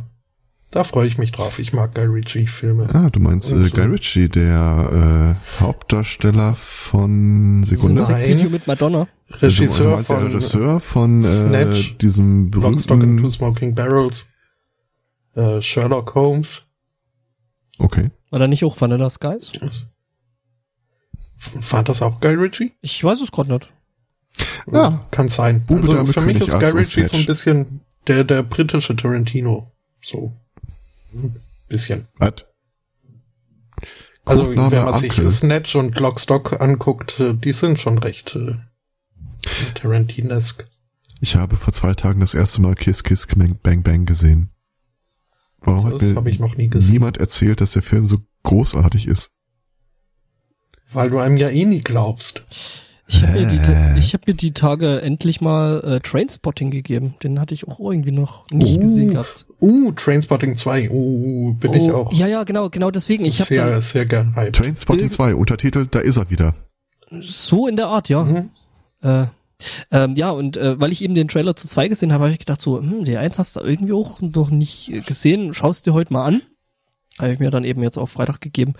da 0.72 0.84
freue 0.84 1.06
ich 1.06 1.18
mich 1.18 1.32
drauf. 1.32 1.58
Ich 1.58 1.74
mag 1.74 1.94
Guy 1.94 2.06
Ritchie-Filme. 2.06 2.88
Ah, 2.94 3.10
du 3.10 3.20
meinst 3.20 3.52
äh, 3.52 3.68
Guy 3.68 3.84
Ritchie, 3.84 4.30
der 4.30 5.36
äh, 5.36 5.60
Hauptdarsteller 5.60 6.54
von 6.54 7.62
Sekunde? 7.62 8.00
Sex 8.00 8.26
Video 8.26 8.48
mit 8.48 8.66
Madonna. 8.66 9.06
Regisseur 9.28 9.90
du, 9.90 9.96
du 9.98 10.04
von, 10.04 10.22
Regisseur 10.24 10.80
von 10.80 11.24
äh, 11.24 11.94
diesem 12.00 12.50
berühmten... 12.50 12.72
Lockstock 12.72 13.02
and 13.02 13.20
Two 13.20 13.30
Smoking 13.30 13.74
Barrels. 13.74 14.26
Äh, 15.34 15.60
Sherlock 15.60 16.14
Holmes. 16.14 16.62
Okay. 17.78 18.10
War 18.30 18.38
da 18.38 18.48
nicht 18.48 18.64
auch 18.64 18.80
Vanilla 18.80 19.10
Skies? 19.10 19.52
War 21.70 21.82
das 21.82 22.00
auch 22.00 22.18
Guy 22.20 22.34
Ritchie? 22.34 22.72
Ich 22.80 23.04
weiß 23.04 23.20
es 23.20 23.30
gerade 23.30 23.52
nicht. 23.52 23.70
Ja. 24.70 25.04
Kann 25.10 25.28
sein. 25.28 25.64
Bube 25.66 25.98
also 25.98 26.12
für 26.12 26.20
mich 26.20 26.40
ist 26.40 26.50
Guy 26.50 26.70
Ritchie 26.70 27.04
so 27.04 27.16
ein 27.16 27.26
bisschen 27.26 27.80
der, 28.06 28.24
der 28.24 28.42
britische 28.42 28.96
Tarantino. 28.96 29.70
So. 30.02 30.32
Ein 31.14 31.36
bisschen. 31.68 32.08
Was? 32.18 32.44
Also, 34.24 34.50
wenn 34.50 34.56
man 34.56 34.98
sich 34.98 35.14
Snatch 35.14 35.74
und 35.74 35.98
Lockstock 35.98 36.60
anguckt, 36.60 37.18
äh, 37.18 37.34
die 37.34 37.52
sind 37.52 37.80
schon 37.80 37.98
recht 37.98 38.36
äh, 38.36 38.54
Tarantinesque. 39.74 40.66
Ich 41.20 41.34
habe 41.36 41.56
vor 41.56 41.72
zwei 41.72 41.94
Tagen 41.94 42.20
das 42.20 42.34
erste 42.34 42.60
Mal 42.60 42.74
Kiss 42.74 43.02
Kiss 43.02 43.26
Bang 43.26 43.82
Bang 43.82 44.06
gesehen. 44.06 44.50
Warum 45.58 45.90
das 45.90 46.14
hat 46.14 46.24
mir 46.24 46.70
niemand 46.80 47.18
erzählt, 47.18 47.60
dass 47.60 47.72
der 47.72 47.82
Film 47.82 48.06
so 48.06 48.18
großartig 48.42 49.06
ist? 49.06 49.36
Weil 50.92 51.10
du 51.10 51.18
einem 51.18 51.36
ja 51.36 51.48
eh 51.48 51.64
nie 51.64 51.80
glaubst. 51.80 52.42
Ich 53.12 53.22
habe 53.22 53.32
mir, 53.32 53.46
die, 53.46 53.70
äh. 53.70 53.98
ich 53.98 54.14
hab 54.14 54.26
mir 54.26 54.34
die 54.34 54.52
Tage 54.52 55.02
endlich 55.02 55.42
mal 55.42 55.80
äh, 55.84 56.00
Trainspotting 56.00 56.70
gegeben. 56.70 57.14
Den 57.22 57.38
hatte 57.38 57.52
ich 57.52 57.68
auch 57.68 57.78
irgendwie 57.78 58.10
noch 58.10 58.48
nicht 58.50 58.78
uh, 58.78 58.80
gesehen 58.80 59.10
gehabt. 59.10 59.46
Uh, 59.60 59.92
Trainspotting 59.92 60.56
2. 60.56 60.90
Uh, 60.90 61.52
bin 61.54 61.70
oh, 61.70 61.74
ich 61.74 61.92
auch. 61.92 62.12
Ja, 62.12 62.26
ja, 62.26 62.44
genau, 62.44 62.70
genau 62.70 62.90
deswegen. 62.90 63.24
Ich 63.26 63.36
sehr, 63.36 63.66
dann, 63.66 63.82
sehr 63.82 64.06
gern 64.06 64.34
hyped. 64.34 64.56
Trainspotting 64.56 65.10
2, 65.10 65.34
Untertitel, 65.34 65.86
da 65.90 65.98
ist 66.00 66.16
er 66.16 66.30
wieder. 66.30 66.54
So 67.20 67.68
in 67.68 67.76
der 67.76 67.88
Art, 67.88 68.08
ja. 68.08 68.24
Mhm. 68.24 68.50
Äh, 69.02 69.26
ähm, 69.90 70.14
ja, 70.14 70.30
und 70.30 70.56
äh, 70.56 70.80
weil 70.80 70.90
ich 70.90 71.02
eben 71.02 71.14
den 71.14 71.28
Trailer 71.28 71.54
zu 71.54 71.68
2 71.68 71.88
gesehen 71.88 72.12
habe, 72.12 72.24
habe 72.24 72.32
ich 72.32 72.38
gedacht 72.38 72.62
so, 72.62 72.78
hm, 72.78 73.04
der 73.04 73.20
1 73.20 73.38
hast 73.38 73.56
du 73.56 73.60
irgendwie 73.60 73.92
auch 73.92 74.22
noch 74.22 74.50
nicht 74.50 74.90
gesehen. 75.06 75.52
Schaust 75.52 75.86
dir 75.86 75.92
heute 75.92 76.14
mal 76.14 76.24
an. 76.24 76.42
Habe 77.18 77.34
ich 77.34 77.38
mir 77.38 77.50
dann 77.50 77.64
eben 77.64 77.82
jetzt 77.82 77.98
auf 77.98 78.10
Freitag 78.10 78.40
gegeben. 78.40 78.72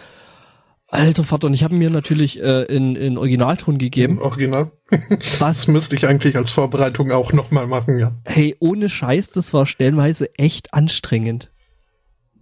Alter 0.93 1.25
Vater, 1.25 1.47
und 1.47 1.55
ich 1.55 1.65
habe 1.65 1.75
mir 1.75 1.89
natürlich 1.89 2.39
äh, 2.43 2.65
in, 2.65 2.97
in 2.97 3.17
Originalton 3.17 3.79
gegeben. 3.79 4.21
Original? 4.21 4.73
Was? 4.91 5.39
Das 5.39 5.69
müsste 5.69 5.97
ich 5.97 6.07
eigentlich 6.07 6.37
als 6.37 6.51
Vorbereitung 6.51 7.13
auch 7.13 7.33
nochmal 7.33 7.67
machen, 7.67 7.99
ja. 7.99 8.15
Hey, 8.27 8.57
ohne 8.61 8.91
Scheiß, 8.91 9.31
das 9.31 9.55
war 9.55 9.65
stellenweise 9.65 10.39
echt 10.39 10.75
anstrengend. 10.75 11.51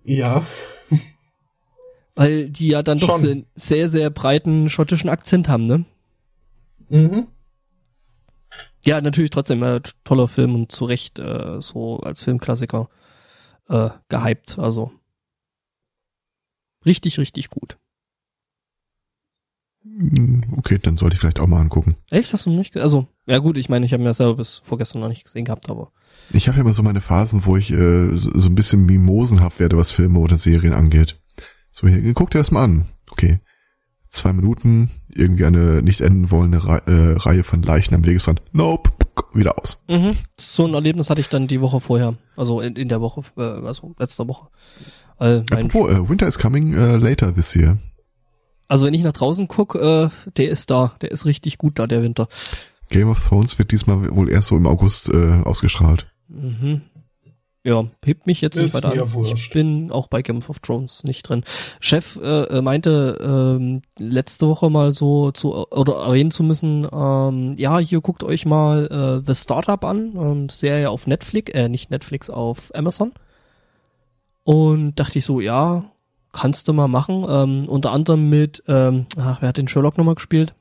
Ja. 0.03 0.45
Weil 2.17 2.51
die 2.51 2.67
ja 2.67 2.83
dann 2.83 2.99
doch 2.99 3.23
einen 3.23 3.47
sehr, 3.55 3.89
sehr 3.89 4.11
breiten 4.11 4.69
schottischen 4.69 5.11
Akzent 5.11 5.49
haben, 5.49 5.67
ne? 5.67 5.85
Mhm. 6.89 7.29
Ja, 8.85 9.01
natürlich 9.01 9.31
trotzdem 9.31 9.63
äh, 9.63 9.81
toller 10.03 10.27
Film 10.27 10.57
und 10.57 10.73
zu 10.73 10.87
Recht 10.87 11.21
äh, 11.21 11.61
so 11.61 11.99
als 12.01 12.25
Filmklassiker 12.25 12.89
äh, 13.69 13.91
gehypt. 14.09 14.59
Also 14.59 14.91
richtig, 16.85 17.21
richtig 17.21 17.49
gut. 17.49 17.79
Hm, 19.83 20.43
okay, 20.57 20.79
dann 20.81 20.97
sollte 20.97 21.15
ich 21.15 21.21
vielleicht 21.21 21.41
auch 21.41 21.47
mal 21.47 21.61
angucken. 21.61 21.97
Echt? 22.11 22.33
Hast 22.33 22.47
du 22.47 22.51
nicht? 22.51 22.77
Also, 22.77 23.07
ja 23.27 23.39
gut, 23.39 23.57
ich 23.57 23.69
meine, 23.69 23.87
ich 23.87 23.93
habe 23.93 24.03
mir 24.03 24.11
ja 24.11 24.15
selber 24.15 24.37
bis 24.37 24.63
vorgestern 24.65 25.01
noch 25.01 25.09
nicht 25.09 25.25
gesehen 25.25 25.45
gehabt, 25.45 25.71
aber. 25.71 25.91
Ich 26.33 26.49
habe 26.49 26.59
ja 26.59 26.63
immer 26.63 26.75
so 26.75 26.83
meine 26.83 27.01
Phasen, 27.01 27.47
wo 27.47 27.57
ich 27.57 27.73
äh, 27.73 28.17
so, 28.17 28.31
so 28.39 28.49
ein 28.49 28.55
bisschen 28.55 28.85
mimosenhaft 28.85 29.59
werde, 29.59 29.77
was 29.77 29.93
Filme 29.93 30.19
oder 30.19 30.37
Serien 30.37 30.75
angeht. 30.75 31.21
So, 31.73 31.89
hier, 31.89 32.15
guck 32.15 32.31
dir 32.31 32.39
das 32.39 32.51
mal 32.51 32.65
an. 32.65 32.85
Okay. 33.11 33.41
Zwei 34.09 34.33
Minuten, 34.33 34.91
irgendwie 35.09 35.45
eine 35.45 35.83
nicht 35.83 36.01
enden 36.01 36.33
wollende 36.33 36.65
Re 36.65 36.83
äh, 36.87 37.17
Reihe 37.17 37.45
von 37.45 37.63
Leichen 37.63 37.95
am 37.95 38.05
Wegesrand. 38.05 38.43
Nope, 38.53 38.91
wieder 39.33 39.59
aus. 39.59 39.85
Mhm. 39.89 40.17
So 40.39 40.67
ein 40.67 40.75
Erlebnis 40.75 41.11
hatte 41.11 41.21
ich 41.21 41.29
dann 41.29 41.47
die 41.47 41.61
Woche 41.61 41.81
vorher. 41.81 42.17
Also 42.37 42.61
in, 42.61 42.75
in 42.75 42.89
der 42.89 43.01
Woche, 43.01 43.23
äh, 43.37 43.43
also 43.43 43.95
letzter 43.99 44.27
Woche. 44.27 44.49
Äh, 45.21 45.45
Apropos, 45.51 45.91
äh, 45.91 46.09
Winter 46.09 46.27
is 46.27 46.39
coming 46.39 46.75
uh, 46.75 46.97
later 46.97 47.33
this 47.33 47.55
year. 47.55 47.79
Also 48.71 48.87
wenn 48.87 48.95
ich 48.95 49.03
nach 49.03 49.13
draußen 49.13 49.49
guck, 49.49 49.75
äh, 49.75 50.11
der 50.37 50.49
ist 50.49 50.71
da, 50.71 50.93
der 51.01 51.11
ist 51.11 51.27
richtig 51.27 51.59
gut 51.59 51.81
da, 51.81 51.89
der 51.89 52.05
Winter. 52.05 52.29
Game 52.89 53.11
of 53.11 53.27
Thrones 53.27 53.59
wird 53.59 53.73
diesmal 53.73 54.15
wohl 54.15 54.31
erst 54.31 54.47
so 54.47 54.57
im 54.57 54.69
August 54.69 55.09
äh, 55.13 55.41
ausgestrahlt. 55.43 56.07
Mhm. 56.29 56.83
Ja, 57.67 57.87
hebt 58.05 58.29
mich 58.29 58.41
jetzt 58.41 58.57
nicht 58.57 58.73
weiter 58.73 58.93
an. 58.93 59.13
Wurscht. 59.13 59.35
Ich 59.35 59.51
bin 59.51 59.91
auch 59.91 60.07
bei 60.07 60.23
Game 60.23 60.41
of 60.47 60.61
Thrones 60.61 61.03
nicht 61.03 61.29
drin. 61.29 61.43
Chef 61.81 62.17
äh, 62.23 62.45
äh, 62.45 62.63
meinte 62.63 63.19
ähm, 63.21 63.83
letzte 63.99 64.47
Woche 64.47 64.71
mal 64.71 64.93
so 64.93 65.33
zu 65.33 65.53
oder 65.53 66.05
erwähnen 66.05 66.31
zu 66.31 66.45
müssen, 66.45 66.87
ähm, 66.93 67.57
ja, 67.59 67.81
hier 67.81 68.01
guckt 68.01 68.23
euch 68.23 68.47
mal 68.47 68.87
äh, 68.87 69.27
The 69.27 69.35
Startup 69.35 69.85
an, 69.85 70.13
ähm, 70.15 70.49
Serie 70.49 70.91
auf 70.91 71.09
Netflix, 71.09 71.53
äh, 71.55 71.69
nicht 71.69 71.91
Netflix, 71.91 72.31
auf 72.31 72.73
Amazon. 72.73 73.11
Und 74.45 74.95
dachte 74.95 75.19
ich 75.19 75.25
so, 75.25 75.41
ja, 75.41 75.91
kannst 76.33 76.69
du 76.69 76.73
mal 76.73 76.89
machen. 76.89 77.25
Ähm, 77.29 77.69
unter 77.69 77.93
anderem 77.93 78.29
mit, 78.29 78.63
ähm, 78.69 79.07
ach, 79.17 79.41
wer 79.41 79.49
hat 79.49 79.57
den 79.57 79.69
Sherlock 79.69 79.99
nochmal 79.99 80.15
gespielt? 80.15 80.55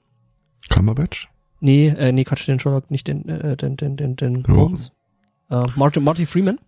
Cumberbatch? 0.70 1.30
Nee, 1.62 1.88
äh, 1.90 2.12
nee, 2.12 2.24
Quatsch, 2.24 2.48
den 2.48 2.60
Sherlock, 2.60 2.90
nicht 2.90 3.08
den, 3.08 3.28
äh, 3.28 3.58
den, 3.58 3.78
den, 3.78 3.98
den, 3.98 4.16
den 4.16 4.46
oh. 4.48 4.56
Holmes. 4.56 4.92
Äh, 5.50 5.66
Martin, 5.76 6.04
Marty 6.04 6.26
Freeman 6.26 6.60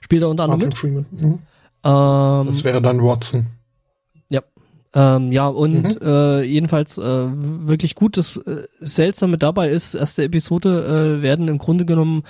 spielt 0.00 0.22
er 0.22 0.28
unter 0.28 0.44
anderem 0.44 0.68
Martin 0.68 0.94
mit. 0.94 1.06
Freeman. 1.10 1.30
Mhm. 1.30 1.38
Ähm, 1.84 2.46
das 2.46 2.64
wäre 2.64 2.80
dann 2.82 3.02
Watson. 3.02 3.46
Ja. 4.28 4.42
Ähm, 4.94 5.32
ja, 5.32 5.46
und 5.48 5.82
mhm. 5.82 5.98
äh, 6.02 6.42
jedenfalls 6.42 6.98
äh, 6.98 7.02
wirklich 7.02 7.94
gut. 7.94 8.16
Das 8.16 8.36
äh, 8.38 8.66
Seltsame 8.80 9.38
dabei 9.38 9.68
ist, 9.68 9.94
erste 9.94 10.24
Episode 10.24 11.18
äh, 11.18 11.22
werden 11.22 11.48
im 11.48 11.58
Grunde 11.58 11.84
genommen 11.84 12.24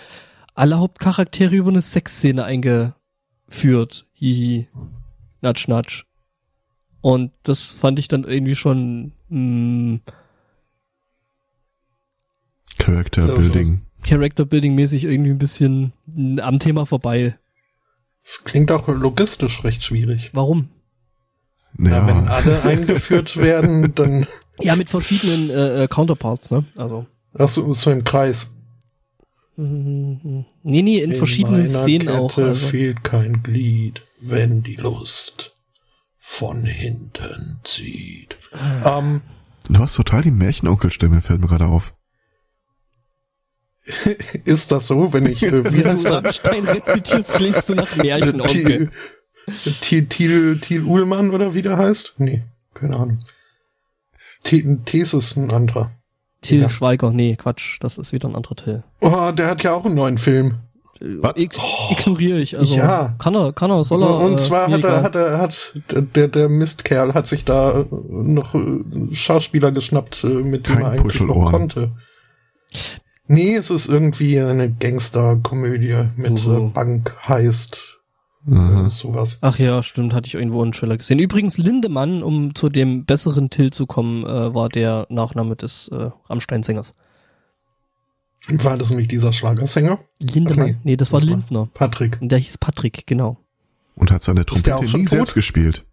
alle 0.55 0.79
Hauptcharaktere 0.79 1.55
über 1.55 1.71
eine 1.71 1.83
Sexszene 1.83 2.45
eingeführt. 2.45 4.07
Hihi. 4.15 4.69
Natsch, 5.45 5.69
natsch. 5.69 6.05
Und 7.01 7.33
das 7.43 7.73
fand 7.73 7.99
ich 7.99 8.09
dann 8.09 8.25
irgendwie 8.25 8.57
schon 8.57 9.13
mh, 9.29 9.39
hm, 9.39 10.01
Character 12.79 13.27
Building. 13.27 13.83
Character 14.03 14.45
Building 14.45 14.75
mäßig 14.75 15.05
irgendwie 15.05 15.31
ein 15.31 15.39
bisschen 15.39 15.93
am 16.41 16.59
Thema 16.59 16.87
vorbei. 16.87 17.39
Das 18.23 18.43
klingt 18.45 18.73
auch 18.73 18.89
logistisch 18.89 19.65
recht 19.65 19.85
schwierig. 19.85 20.31
Warum? 20.33 20.69
Ja, 21.79 21.91
ja 21.91 22.07
wenn 22.07 22.29
alle 22.29 22.63
eingeführt 22.65 23.37
werden, 23.37 23.95
dann. 23.95 24.27
Ja, 24.61 24.77
mit 24.77 24.89
verschiedenen 24.89 25.51
äh, 25.51 25.85
äh 25.85 25.89
Counterparts, 25.89 26.51
ne? 26.51 26.65
Also. 26.77 27.07
Ach 27.39 27.49
so, 27.49 27.73
so 27.73 27.91
im 27.91 28.05
Kreis. 28.05 28.49
Nee, 29.57 30.83
nee, 30.83 30.99
in, 30.99 31.13
in 31.13 31.17
verschiedenen 31.17 31.69
Szenen 31.69 32.07
Kette 32.07 32.19
auch. 32.19 32.37
Also. 32.37 32.67
fehlt 32.67 33.05
kein 33.05 33.43
Glied, 33.43 34.03
wenn 34.21 34.63
die 34.63 34.77
Lust 34.77 35.53
von 36.19 36.65
hinten 36.65 37.61
zieht. 37.63 38.37
ähm, 38.85 39.21
du 39.69 39.79
hast 39.79 39.95
total 39.95 40.23
die 40.23 40.31
Märchenonkelstimme, 40.31 41.21
fällt 41.21 41.41
mir 41.41 41.47
gerade 41.47 41.67
auf. 41.67 41.95
ist 44.45 44.73
das 44.73 44.87
so, 44.87 45.13
wenn 45.13 45.27
ich, 45.27 45.43
äh, 45.43 45.73
wie 45.73 45.85
heißt 45.85 46.07
du 46.07 46.15
Rammstein 46.15 46.65
rezitierst, 46.65 47.35
klingst 47.35 47.69
du 47.69 47.75
nach 47.75 47.95
Märchenonkel. 47.97 48.91
Thiel, 49.83 50.07
Thiel, 50.07 50.59
Thiel 50.59 50.83
Uhlmann 50.85 51.31
oder 51.31 51.55
wie 51.55 51.63
der 51.63 51.77
heißt? 51.77 52.15
Nee, 52.17 52.43
keine 52.73 52.97
Ahnung. 52.97 53.25
Thies 54.43 55.15
ist 55.15 55.37
ein 55.37 55.51
anderer. 55.51 55.93
Till 56.45 56.61
ja. 56.61 56.69
Schweiger, 56.69 57.11
nee, 57.11 57.37
Quatsch, 57.37 57.79
das 57.81 57.99
ist 57.99 58.13
wieder 58.13 58.29
ein 58.29 58.37
anderer 58.37 58.57
Till. 58.57 58.83
Oh, 59.01 59.31
der 59.33 59.49
hat 59.49 59.63
ja 59.63 59.75
auch 59.75 59.85
einen 59.85 59.95
neuen 59.95 60.19
Film. 60.19 60.57
Ig 61.01 61.57
oh. 61.59 61.93
Ignoriere 61.93 62.39
ich, 62.39 62.59
also 62.59 62.77
ja. 62.77 63.15
kann 63.19 63.35
er, 63.35 63.53
kann 63.53 63.71
er, 63.71 63.83
soll 63.83 64.03
er. 64.03 64.19
Und 64.19 64.41
zwar 64.41 64.69
äh, 64.69 64.73
hat 64.73 64.85
er, 64.85 65.03
hat 65.03 65.15
er, 65.15 65.39
hat 65.39 65.73
der, 66.15 66.29
der 66.29 66.49
Mistkerl 66.49 67.15
hat 67.15 67.27
sich 67.27 67.45
da 67.45 67.85
noch 68.09 68.55
äh, 68.55 69.15
Schauspieler 69.15 69.73
geschnappt, 69.73 70.25
äh, 70.25 70.29
mit 70.29 70.69
dem 70.69 70.79
er 70.79 70.91
eigentlich 70.91 71.21
noch 71.21 71.51
konnte. 71.51 71.93
Nee, 73.27 73.57
es 73.57 73.71
ist 73.71 73.87
irgendwie 73.87 74.39
eine 74.39 74.71
Gangsterkomödie 74.71 76.11
mit 76.17 76.45
uh. 76.45 76.71
Bank 76.71 77.17
heißt 77.27 77.94
Aha. 78.51 78.91
sowas. 78.91 79.39
Ach 79.41 79.59
ja, 79.59 79.83
stimmt, 79.83 80.13
hatte 80.13 80.27
ich 80.27 80.35
irgendwo 80.35 80.63
einen 80.63 80.73
Trailer 80.73 80.97
gesehen. 80.99 81.19
Übrigens, 81.19 81.57
Lindemann, 81.57 82.23
um 82.23 82.55
zu 82.55 82.69
dem 82.69 83.07
besseren 83.07 83.49
Till 83.51 83.73
zu 83.73 83.87
kommen, 83.87 84.25
äh, 84.25 84.55
war 84.55 84.69
der 84.69 85.07
Nachname 85.09 85.57
des 85.57 85.89
äh, 85.89 86.11
Rammstein-Sängers. 86.29 86.95
War 88.49 88.77
das 88.77 88.91
nicht 88.91 89.11
dieser 89.11 89.33
Schlagersänger? 89.33 89.99
Lindemann? 90.19 90.67
nee. 90.67 90.77
nee. 90.85 90.97
das 90.97 91.13
war 91.13 91.21
das 91.21 91.31
Lindner. 91.31 91.61
War 91.61 91.69
Patrick. 91.73 92.19
Der 92.21 92.37
hieß 92.39 92.59
Patrick, 92.59 93.07
genau. 93.07 93.39
Und 93.97 94.11
hat 94.11 94.23
seine 94.23 94.45
Trompete 94.45 94.85
nie 94.85 95.05
tot? 95.05 95.09
selbst 95.09 95.35
gespielt. 95.35 95.87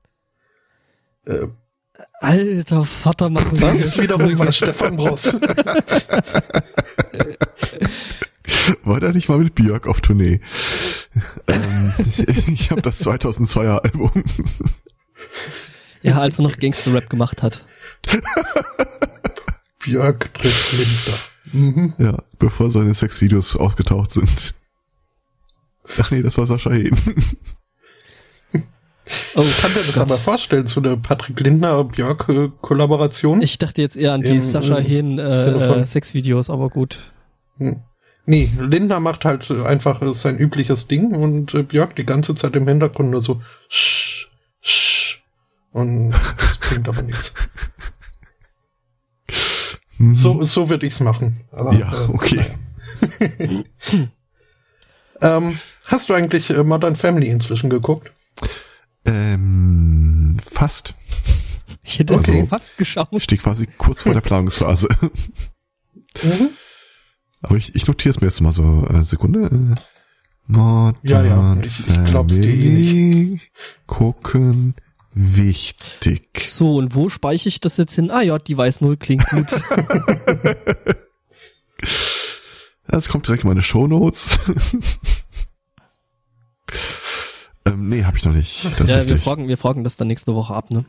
Äh, 1.26 1.47
Alter 2.20 2.84
Vater, 2.84 3.30
machen 3.30 3.58
Das 3.60 3.76
ist 3.76 4.02
wiederum 4.02 4.38
was 4.39 4.58
Stefan 4.58 4.97
Bross. 4.97 5.38
War 8.84 8.99
der 8.99 9.14
nicht 9.14 9.30
mal 9.30 9.38
mit 9.38 9.56
Björk 9.56 9.88
auf 9.88 10.02
Tournee? 10.02 10.41
ähm, 11.47 11.93
ich 12.54 12.72
habe 12.72 12.82
das 12.82 13.06
2002er 13.06 13.80
Album. 13.80 14.12
ja, 16.02 16.18
als 16.18 16.39
er 16.39 16.43
noch 16.43 16.58
Gangster-Rap 16.58 17.10
gemacht 17.10 17.43
hat. 17.43 17.66
Björk 19.84 20.34
trifft 20.34 20.74
Linda. 20.74 21.18
Mhm. 21.54 21.93
Ja, 21.97 22.18
bevor 22.39 22.70
seine 22.70 22.93
Sexvideos 22.93 23.56
aufgetaucht 23.56 24.12
sind. 24.12 24.54
Ach 25.97 26.12
nee, 26.12 26.22
das 26.22 26.38
war 26.38 26.45
Sascha 26.45 26.72
Hehn. 26.72 26.95
Oh, 29.36 29.43
kann 29.62 29.74
mir 29.74 29.80
das 29.80 29.95
Gott. 29.95 30.04
aber 30.04 30.18
vorstellen, 30.18 30.68
zu 30.68 30.80
der 30.80 30.95
Patrick 30.95 31.41
Lindner-Björk-Kollaboration? 31.41 33.41
Ich 33.41 33.58
dachte 33.58 33.82
jetzt 33.82 33.97
eher 33.97 34.14
an 34.14 34.22
die 34.22 34.36
Im, 34.36 34.39
Sascha 34.39 34.78
Hehn 34.78 35.20
äh, 35.20 35.86
Sexvideos, 35.86 36.49
aber 36.49 36.70
gut. 36.70 37.12
Hm. 37.58 37.82
Nee, 38.26 38.49
Lindner 38.57 38.99
macht 38.99 39.26
halt 39.26 39.49
einfach 39.49 40.01
sein 40.13 40.38
übliches 40.38 40.88
Ding 40.88 41.13
und 41.13 41.53
äh, 41.53 41.63
Björk 41.63 41.95
die 41.95 42.05
ganze 42.05 42.36
Zeit 42.36 42.55
im 42.55 42.67
Hintergrund 42.67 43.09
nur 43.09 43.22
so 43.22 43.41
sch, 43.67 44.28
sch. 44.61 45.24
Und 45.72 46.11
das 46.38 46.57
bringt 46.57 46.88
aber 46.88 47.01
nichts. 47.01 47.34
Mhm. 49.97 50.13
So, 50.13 50.43
so 50.43 50.69
würde 50.69 50.86
ich's 50.86 50.99
machen. 50.99 51.41
Aber, 51.51 51.74
ja, 51.74 51.93
äh, 51.93 52.09
okay. 52.09 52.45
Naja. 53.19 53.63
ähm, 55.22 55.59
hast 55.86 56.09
du 56.09 56.13
eigentlich 56.13 56.49
äh, 56.49 56.63
Modern 56.63 56.95
Family 56.95 57.30
inzwischen 57.30 57.69
geguckt? 57.69 58.11
Ähm, 59.05 60.38
fast. 60.43 60.95
Ich 61.84 61.99
hätte 61.99 62.13
okay. 62.13 62.45
fast 62.47 62.78
geschaut. 62.78 63.09
Ich 63.11 63.24
stehe 63.24 63.41
quasi 63.41 63.67
kurz 63.78 64.03
vor 64.03 64.13
der 64.13 64.22
Planungsphase. 64.22 64.88
mhm. 66.22 66.49
Aber 67.42 67.56
ich, 67.56 67.76
ich 67.76 67.88
notiere 67.88 68.12
es 68.12 68.22
mir 68.22 68.28
jetzt 68.28 68.42
mal 68.42 68.52
so. 68.52 68.88
Äh, 68.88 69.04
Sekunde. 69.04 69.46
Äh, 69.46 69.76
Modern 70.48 70.96
ja, 71.04 71.24
ja, 71.24 71.56
ich, 71.62 71.88
ich 71.88 72.06
glaub's 72.06 72.36
dir 72.36 72.50
eh 72.50 72.70
nicht. 72.70 73.52
Gucken. 73.88 74.76
Wichtig. 75.14 76.39
So, 76.39 76.78
und 76.78 76.96
wo 76.96 77.10
speichere 77.10 77.50
ich 77.50 77.60
das 77.60 77.78
jetzt 77.78 77.96
hin? 77.96 78.12
Ah 78.12 78.22
ja, 78.22 78.38
die 78.39 78.58
weiß 78.58 78.82
null 78.82 78.98
klingt 78.98 79.26
gut. 79.30 79.48
Es 82.92 83.08
kommt 83.08 83.28
direkt 83.28 83.44
in 83.44 83.48
meine 83.50 83.62
Shownotes. 83.62 84.38
ähm, 87.66 87.89
nee, 87.89 88.04
habe 88.04 88.18
ich 88.18 88.26
noch 88.26 88.34
nicht. 88.34 88.66
Ja, 88.80 89.08
wir 89.08 89.18
fragen, 89.18 89.48
wir 89.48 89.58
fragen 89.58 89.86
das 89.86 89.96
dann 89.96 90.08
nächste 90.08 90.36
Woche 90.36 90.54
ab, 90.54 90.72
ne? 90.72 90.86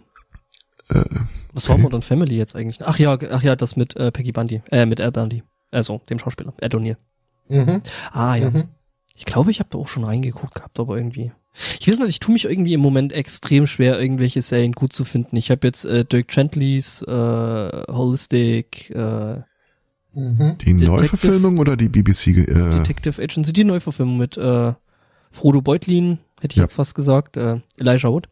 Äh, 0.89 1.05
Was 1.53 1.69
war 1.69 1.79
Modern 1.79 2.03
Family 2.03 2.37
jetzt 2.37 2.57
eigentlich? 2.57 2.83
Ach 2.83 2.99
ja, 2.99 3.17
ach 3.31 3.43
ja, 3.43 3.55
das 3.55 3.77
mit 3.77 3.95
äh, 3.97 4.11
Peggy 4.11 4.33
Bundy, 4.33 4.63
äh, 4.71 4.85
mit 4.85 5.01
Al 5.01 5.13
Bundy. 5.13 5.45
Also, 5.73 6.01
dem 6.09 6.21
Schauspieler, 6.21 6.53
Ed 6.61 6.75
O'Neill. 6.75 6.97
Mhm. 7.49 7.83
Ah 8.13 8.37
ja. 8.37 8.51
Mhm. 8.51 8.65
Ich 9.15 9.25
glaube, 9.25 9.51
ich 9.51 9.59
habe 9.59 9.69
da 9.71 9.79
auch 9.79 9.89
schon 9.89 10.05
reingeguckt 10.05 10.55
gehabt, 10.55 10.79
aber 10.79 10.97
irgendwie. 10.97 11.33
Ich 11.81 11.89
weiß 11.89 11.99
nicht, 11.99 12.09
ich 12.09 12.21
tue 12.21 12.33
mich 12.33 12.47
irgendwie 12.47 12.73
im 12.73 12.81
Moment 12.81 13.13
extrem 13.13 13.67
schwer, 13.67 14.01
irgendwelche 14.01 14.41
Serien 14.41 14.73
gut 14.73 14.93
zu 14.93 15.05
finden. 15.05 15.37
Ich 15.37 15.51
habe 15.51 15.67
jetzt 15.67 15.85
äh, 15.85 16.05
Dirk 16.05 16.29
Gentlys 16.29 17.03
äh, 17.03 17.13
Holistic, 17.13 18.91
äh, 18.91 19.41
mhm. 20.15 20.57
Die 20.59 20.75
Detective, 20.75 20.85
Neuverfilmung 20.87 21.59
oder 21.59 21.77
die 21.77 21.89
BBC? 21.89 22.29
Äh, 22.29 22.45
Detective 22.47 23.21
Agency, 23.23 23.53
die 23.53 23.65
Neuverfilmung 23.65 24.17
mit 24.17 24.39
äh, 24.39 24.73
Frodo 25.31 25.61
Beutlin, 25.61 26.19
hätte 26.41 26.55
ich 26.55 26.57
ja. 26.57 26.63
jetzt 26.63 26.75
fast 26.75 26.95
gesagt, 26.95 27.37
äh, 27.37 27.61
Elijah 27.79 28.09
Wood. 28.09 28.29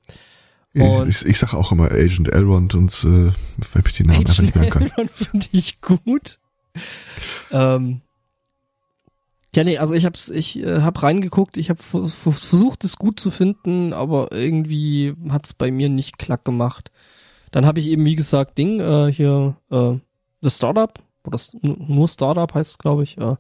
Und 0.73 1.09
ich, 1.09 1.23
ich, 1.23 1.29
ich 1.29 1.39
sage 1.39 1.57
auch 1.57 1.73
immer 1.73 1.91
Agent 1.91 2.29
Elrond 2.29 2.75
und 2.75 2.93
äh, 3.05 3.33
weil 3.73 3.83
ich 3.87 3.93
die 3.93 4.05
Namen 4.05 4.21
Agent 4.21 4.31
einfach 4.31 4.43
nicht 4.43 4.57
merken 4.57 4.71
kann. 4.71 4.83
Elrond 4.97 5.11
finde 5.11 5.47
ich 5.53 5.81
gut. 5.83 6.39
Ähm, 7.51 8.01
ja, 9.55 9.65
nee, 9.65 9.79
also 9.79 9.95
ich 9.95 10.05
hab's, 10.05 10.29
ich 10.29 10.61
äh, 10.61 10.81
hab 10.81 11.03
reingeguckt, 11.03 11.57
ich 11.57 11.71
habe 11.71 11.83
versucht, 11.83 12.85
es 12.85 12.97
gut 12.97 13.19
zu 13.19 13.31
finden, 13.31 13.93
aber 13.93 14.31
irgendwie 14.31 15.15
hat's 15.29 15.55
bei 15.55 15.73
mir 15.73 15.89
nicht 15.89 16.19
klack 16.19 16.45
gemacht. 16.45 16.93
Dann 17.51 17.67
habe 17.67 17.81
ich 17.81 17.89
eben, 17.89 18.05
wie 18.05 18.15
gesagt, 18.15 18.59
Ding, 18.59 18.79
äh, 18.79 19.13
hier, 19.13 19.57
äh, 19.71 19.95
The 20.41 20.51
Startup, 20.51 20.97
oder 21.25 21.39
nur 21.63 22.09
Startup 22.09 22.53
heißt 22.55 22.71
es, 22.71 22.79
glaube 22.79 23.03
ich, 23.03 23.19
äh, 23.19 23.35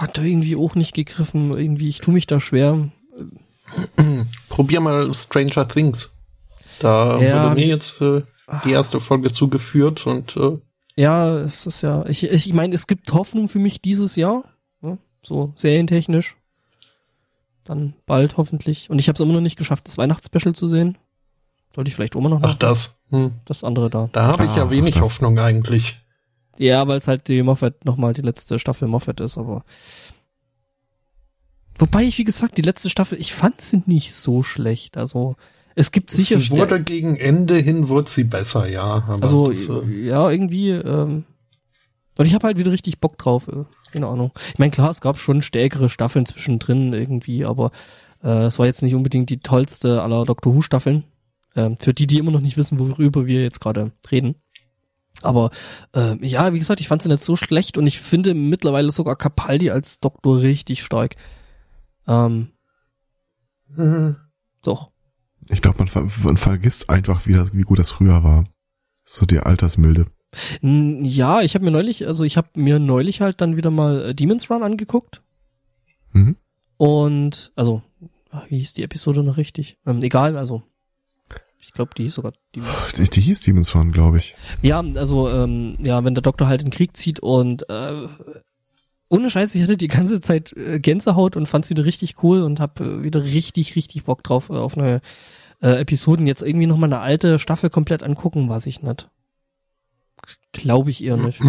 hat 0.00 0.18
irgendwie 0.18 0.56
auch 0.56 0.76
nicht 0.76 0.94
gegriffen, 0.94 1.52
irgendwie, 1.52 1.88
ich 1.88 1.98
tue 1.98 2.14
mich 2.14 2.26
da 2.26 2.38
schwer. 2.38 2.88
Probier 4.48 4.80
mal 4.80 5.12
Stranger 5.12 5.66
Things. 5.66 6.12
Da 6.78 7.20
ja, 7.20 7.44
wurde 7.44 7.54
mir 7.56 7.66
jetzt 7.66 8.00
äh, 8.00 8.22
die 8.64 8.72
erste 8.72 9.00
Folge 9.00 9.32
zugeführt 9.32 10.06
und 10.06 10.36
äh, 10.36 10.58
ja, 10.96 11.36
es 11.36 11.66
ist 11.66 11.82
ja, 11.82 12.04
ich, 12.06 12.24
ich 12.24 12.52
meine, 12.52 12.74
es 12.74 12.86
gibt 12.86 13.12
Hoffnung 13.12 13.48
für 13.48 13.58
mich 13.58 13.80
dieses 13.80 14.16
Jahr, 14.16 14.44
ne? 14.80 14.98
so 15.22 15.52
serientechnisch. 15.56 16.36
Dann 17.64 17.94
bald 18.06 18.36
hoffentlich. 18.36 18.90
Und 18.90 18.98
ich 18.98 19.08
habe 19.08 19.14
es 19.14 19.20
immer 19.20 19.32
noch 19.32 19.40
nicht 19.40 19.56
geschafft, 19.56 19.86
das 19.86 19.96
Weihnachtsspecial 19.96 20.54
zu 20.54 20.66
sehen. 20.66 20.98
Sollte 21.74 21.88
ich 21.88 21.94
vielleicht 21.94 22.16
immer 22.16 22.28
noch 22.28 22.42
Ach, 22.42 22.54
das. 22.54 22.98
Hm. 23.10 23.32
Das 23.44 23.64
andere 23.64 23.88
da. 23.88 24.08
Da 24.12 24.26
habe 24.26 24.44
ich 24.44 24.50
ah, 24.50 24.56
ja 24.56 24.70
wenig 24.70 25.00
Hoffnung 25.00 25.38
eigentlich. 25.38 26.00
Ja, 26.58 26.86
weil 26.86 26.98
es 26.98 27.08
halt 27.08 27.28
die 27.28 27.42
Moffat 27.42 27.84
nochmal 27.84 28.12
die 28.12 28.22
letzte 28.22 28.58
Staffel 28.58 28.88
Moffat 28.88 29.20
ist, 29.20 29.38
aber. 29.38 29.64
Wobei 31.78 32.02
ich, 32.02 32.18
wie 32.18 32.24
gesagt, 32.24 32.58
die 32.58 32.62
letzte 32.62 32.90
Staffel, 32.90 33.18
ich 33.18 33.32
fand 33.32 33.60
sie 33.60 33.82
nicht 33.86 34.14
so 34.14 34.42
schlecht. 34.42 34.98
Also, 34.98 35.36
es 35.74 35.90
gibt 35.90 36.10
sicher. 36.10 36.40
Sie 36.40 36.50
wurde 36.50 36.66
Stär 36.66 36.80
gegen 36.80 37.16
Ende 37.16 37.56
hin 37.56 37.88
wurde 37.88 38.10
sie 38.10 38.24
besser, 38.24 38.68
ja. 38.68 39.04
also 39.20 39.50
das, 39.50 39.68
äh 39.68 40.06
ja, 40.06 40.30
irgendwie. 40.30 40.70
Ähm, 40.70 41.24
und 42.18 42.26
ich 42.26 42.34
habe 42.34 42.46
halt 42.46 42.58
wieder 42.58 42.72
richtig 42.72 43.00
Bock 43.00 43.18
drauf. 43.18 43.48
Äh, 43.48 43.64
keine 43.92 44.06
Ahnung. 44.08 44.32
Ich 44.52 44.58
meine, 44.58 44.70
klar, 44.70 44.90
es 44.90 45.00
gab 45.00 45.18
schon 45.18 45.42
stärkere 45.42 45.88
Staffeln 45.88 46.26
zwischendrin 46.26 46.92
irgendwie, 46.92 47.44
aber 47.44 47.70
äh, 48.22 48.44
es 48.44 48.58
war 48.58 48.66
jetzt 48.66 48.82
nicht 48.82 48.94
unbedingt 48.94 49.30
die 49.30 49.40
tollste 49.40 50.02
aller 50.02 50.24
Doctor 50.24 50.54
Who 50.54 50.62
Staffeln. 50.62 51.04
Äh, 51.54 51.70
für 51.80 51.94
die, 51.94 52.06
die 52.06 52.18
immer 52.18 52.32
noch 52.32 52.40
nicht 52.40 52.56
wissen, 52.56 52.78
worüber 52.78 53.26
wir 53.26 53.42
jetzt 53.42 53.60
gerade 53.60 53.92
reden. 54.10 54.36
Aber 55.22 55.50
äh, 55.94 56.16
ja, 56.26 56.52
wie 56.52 56.58
gesagt, 56.58 56.80
ich 56.80 56.88
fand 56.88 57.02
sie 57.02 57.08
nicht 57.08 57.22
so 57.22 57.36
schlecht 57.36 57.78
und 57.78 57.86
ich 57.86 58.00
finde 58.00 58.34
mittlerweile 58.34 58.90
sogar 58.90 59.16
Capaldi 59.16 59.70
als 59.70 60.00
Doktor 60.00 60.40
richtig 60.40 60.82
stark. 60.82 61.16
Ähm, 62.08 62.48
mhm. 63.68 64.16
Doch. 64.62 64.90
Ich 65.48 65.60
glaube, 65.60 65.84
man, 65.84 66.10
man 66.22 66.36
vergisst 66.36 66.88
einfach, 66.90 67.26
wie, 67.26 67.34
das, 67.34 67.54
wie 67.54 67.62
gut 67.62 67.78
das 67.78 67.90
früher 67.90 68.22
war. 68.24 68.44
So 69.04 69.26
die 69.26 69.40
Altersmilde. 69.40 70.06
Ja, 70.62 71.42
ich 71.42 71.54
habe 71.54 71.64
mir 71.64 71.70
neulich, 71.70 72.06
also 72.06 72.24
ich 72.24 72.36
habe 72.36 72.48
mir 72.54 72.78
neulich 72.78 73.20
halt 73.20 73.40
dann 73.40 73.56
wieder 73.56 73.70
mal 73.70 74.02
äh, 74.02 74.14
Demon's 74.14 74.48
Run 74.48 74.62
angeguckt. 74.62 75.20
Mhm. 76.12 76.36
Und, 76.78 77.52
also, 77.54 77.82
wie 78.48 78.58
hieß 78.58 78.72
die 78.74 78.82
Episode 78.82 79.22
noch 79.22 79.36
richtig? 79.36 79.78
Ähm, 79.86 80.00
egal, 80.02 80.38
also, 80.38 80.62
ich 81.60 81.72
glaube, 81.72 81.92
die 81.96 82.04
hieß 82.04 82.14
sogar 82.14 82.32
Demon's 82.56 82.92
die, 82.96 83.04
die 83.04 83.20
hieß 83.20 83.42
Demon's 83.42 83.74
Run, 83.74 83.92
glaube 83.92 84.18
ich. 84.18 84.34
Ja, 84.62 84.80
also, 84.80 85.28
ähm, 85.28 85.76
ja, 85.80 86.02
wenn 86.02 86.14
der 86.14 86.22
Doktor 86.22 86.46
halt 86.46 86.62
in 86.62 86.68
den 86.68 86.74
Krieg 86.74 86.96
zieht 86.96 87.20
und 87.20 87.68
äh, 87.68 88.08
ohne 89.12 89.30
Scheiß, 89.30 89.54
ich 89.54 89.62
hatte 89.62 89.76
die 89.76 89.88
ganze 89.88 90.20
Zeit 90.22 90.54
äh, 90.56 90.80
Gänsehaut 90.80 91.36
und 91.36 91.46
fand's 91.46 91.68
wieder 91.68 91.84
richtig 91.84 92.22
cool 92.22 92.40
und 92.42 92.60
hab 92.60 92.80
äh, 92.80 93.02
wieder 93.02 93.22
richtig, 93.22 93.76
richtig 93.76 94.04
Bock 94.04 94.24
drauf 94.24 94.48
äh, 94.48 94.54
auf 94.54 94.74
neue 94.74 95.02
äh, 95.60 95.80
Episoden. 95.80 96.26
Jetzt 96.26 96.40
irgendwie 96.42 96.66
nochmal 96.66 96.92
eine 96.92 97.00
alte 97.00 97.38
Staffel 97.38 97.68
komplett 97.68 98.02
angucken, 98.02 98.48
weiß 98.48 98.64
ich 98.66 98.82
nicht. 98.82 99.10
Glaube 100.52 100.90
ich 100.90 101.04
eher 101.04 101.18
nicht. 101.18 101.40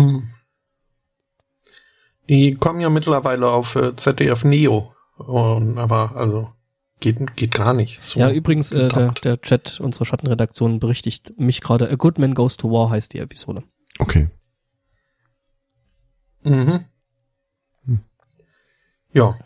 Die 2.28 2.55
kommen 2.55 2.82
ja 2.82 2.89
mittlerweile 2.89 3.49
auf 3.49 3.76
äh, 3.76 3.95
ZDF 3.95 4.43
Neo. 4.43 4.93
Und, 5.18 5.78
aber 5.78 6.16
also 6.16 6.49
geht, 6.99 7.38
geht 7.38 7.53
gar 7.53 7.74
nicht. 7.74 8.03
So 8.03 8.20
ja, 8.20 8.30
übrigens, 8.30 8.74
äh, 8.74 8.89
der, 8.89 9.11
der 9.11 9.41
Chat 9.41 9.80
unserer 9.80 10.05
Schattenredaktion 10.05 10.80
berichtigt 10.80 11.39
mich 11.39 11.61
gerade, 11.61 11.89
A 11.89 11.95
Good 11.95 12.20
Man 12.20 12.34
Goes 12.34 12.57
to 12.57 12.70
War 12.70 12.89
heißt 12.89 13.14
die 13.14 13.20
Episode. 13.20 13.64
Okay. 13.99 14.30
Mhm. 16.43 16.86
Ja. 19.14 19.38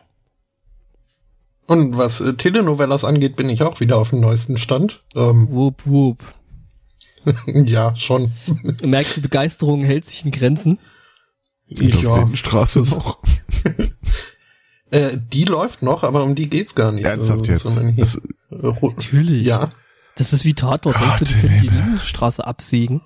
Und 1.68 1.98
was 1.98 2.22
äh, 2.22 2.34
Telenovelas 2.34 3.04
angeht, 3.04 3.36
bin 3.36 3.50
ich 3.50 3.62
auch 3.62 3.80
wieder 3.80 3.98
auf 3.98 4.12
dem 4.12 4.22
neuesten 4.22 4.58
Stand. 4.58 5.04
Ähm, 5.16 5.48
wup, 5.52 5.86
wup. 5.86 6.20
ja, 7.46 7.96
schon. 7.96 8.32
Du 8.64 8.88
merkst, 8.88 9.18
die 9.18 9.22
Begeisterung 9.22 9.84
hält 9.84 10.06
sich 10.06 10.24
in 10.24 10.32
Grenzen. 10.32 10.80
Ich 11.68 12.02
ja. 12.02 12.30
Straße 12.34 12.82
noch. 12.82 13.20
Äh, 14.90 15.18
die 15.18 15.44
läuft 15.44 15.82
noch, 15.82 16.04
aber 16.04 16.24
um 16.24 16.34
die 16.34 16.50
geht's 16.50 16.74
gar 16.74 16.94
nicht. 16.94 17.04
Ernsthaft 17.04 17.50
jetzt? 17.50 17.66
Das, 17.98 18.16
äh, 18.16 18.22
natürlich. 18.52 19.46
Ja. 19.46 19.72
Das 20.16 20.32
ist 20.32 20.46
wie 20.46 20.54
Tatort. 20.54 20.96
Gott, 20.96 21.04
Denkst 21.04 21.20
du, 21.20 21.26
die 21.26 21.34
können 21.34 21.62
die 21.62 21.68
Linienstraße 21.68 22.48
absägen? 22.48 23.02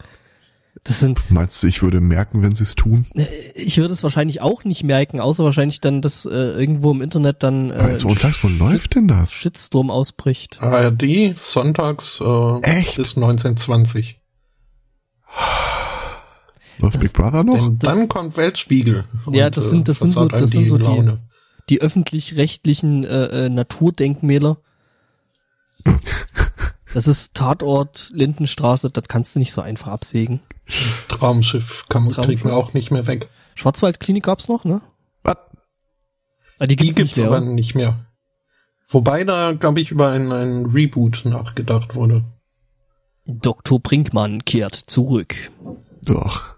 Das 0.83 0.99
sind. 0.99 1.19
Meinst 1.29 1.61
du, 1.61 1.67
ich 1.67 1.83
würde 1.83 2.01
merken, 2.01 2.41
wenn 2.41 2.55
sie 2.55 2.63
es 2.63 2.75
tun? 2.75 3.05
Äh, 3.13 3.25
ich 3.55 3.77
würde 3.77 3.93
es 3.93 4.03
wahrscheinlich 4.03 4.41
auch 4.41 4.63
nicht 4.63 4.83
merken, 4.83 5.19
außer 5.19 5.43
wahrscheinlich 5.43 5.81
dann, 5.81 6.01
dass 6.01 6.25
äh, 6.25 6.29
irgendwo 6.29 6.91
im 6.91 7.01
Internet 7.01 7.43
dann. 7.43 7.71
Äh, 7.71 7.73
also, 7.73 8.07
montags, 8.07 8.43
wo 8.43 8.47
läuft 8.47 8.95
denn 8.95 9.07
das? 9.07 9.33
Shitstorm 9.33 9.91
ausbricht. 9.91 10.61
ARD, 10.61 11.37
sonntags 11.37 12.19
äh, 12.21 12.59
Echt? 12.61 12.95
bis 12.95 13.15
1920. 13.15 14.19
Läuft 16.79 16.99
Big 16.99 17.13
Brother 17.13 17.43
noch? 17.43 17.59
Denn 17.59 17.79
dann 17.79 18.07
kommt 18.07 18.37
Weltspiegel. 18.37 19.05
Ja, 19.31 19.49
das 19.49 19.69
sind 19.69 19.87
das 19.87 19.99
sind 19.99 20.11
so 20.11 20.27
das 20.27 20.49
sind 20.49 20.65
so 20.65 20.77
die 20.77 21.17
die 21.69 21.81
öffentlich-rechtlichen 21.81 23.03
äh, 23.03 23.45
äh, 23.45 23.49
Naturdenkmäler. 23.49 24.57
das 26.93 27.07
ist 27.07 27.33
Tatort 27.33 28.11
Lindenstraße, 28.13 28.89
das 28.89 29.05
kannst 29.07 29.35
du 29.35 29.39
nicht 29.39 29.53
so 29.53 29.61
einfach 29.61 29.87
absägen. 29.87 30.41
Traumschiff 31.07 31.85
kann 31.89 32.05
man 32.05 32.13
kriegen 32.13 32.49
auch 32.51 32.73
nicht 32.73 32.91
mehr 32.91 33.07
weg. 33.07 33.29
Schwarzwaldklinik 33.55 34.23
gab's 34.23 34.47
noch, 34.47 34.63
ne? 34.63 34.81
Was? 35.23 35.37
Ah, 36.59 36.67
die 36.67 36.75
gibt's, 36.75 36.95
die 36.95 37.01
gibt's 37.01 37.17
nicht 37.17 37.25
mehr, 37.25 37.37
aber 37.37 37.41
nicht 37.41 37.75
mehr. 37.75 38.05
Wobei 38.87 39.23
da, 39.23 39.53
glaube 39.53 39.79
ich, 39.79 39.91
über 39.91 40.09
einen, 40.09 40.31
einen 40.31 40.65
Reboot 40.65 41.21
nachgedacht 41.25 41.95
wurde. 41.95 42.25
Dr. 43.25 43.79
Brinkmann 43.79 44.43
kehrt 44.43 44.75
zurück. 44.75 45.35
Doch. 46.01 46.57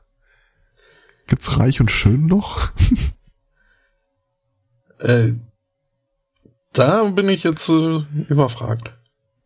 Gibt's 1.28 1.58
Reich 1.58 1.80
und 1.80 1.92
Schön 1.92 2.26
noch? 2.26 2.72
äh, 5.00 5.34
da 6.74 7.04
bin 7.04 7.30
ich 7.30 7.44
jetzt 7.44 7.70
äh, 7.70 8.04
überfragt. 8.30 8.94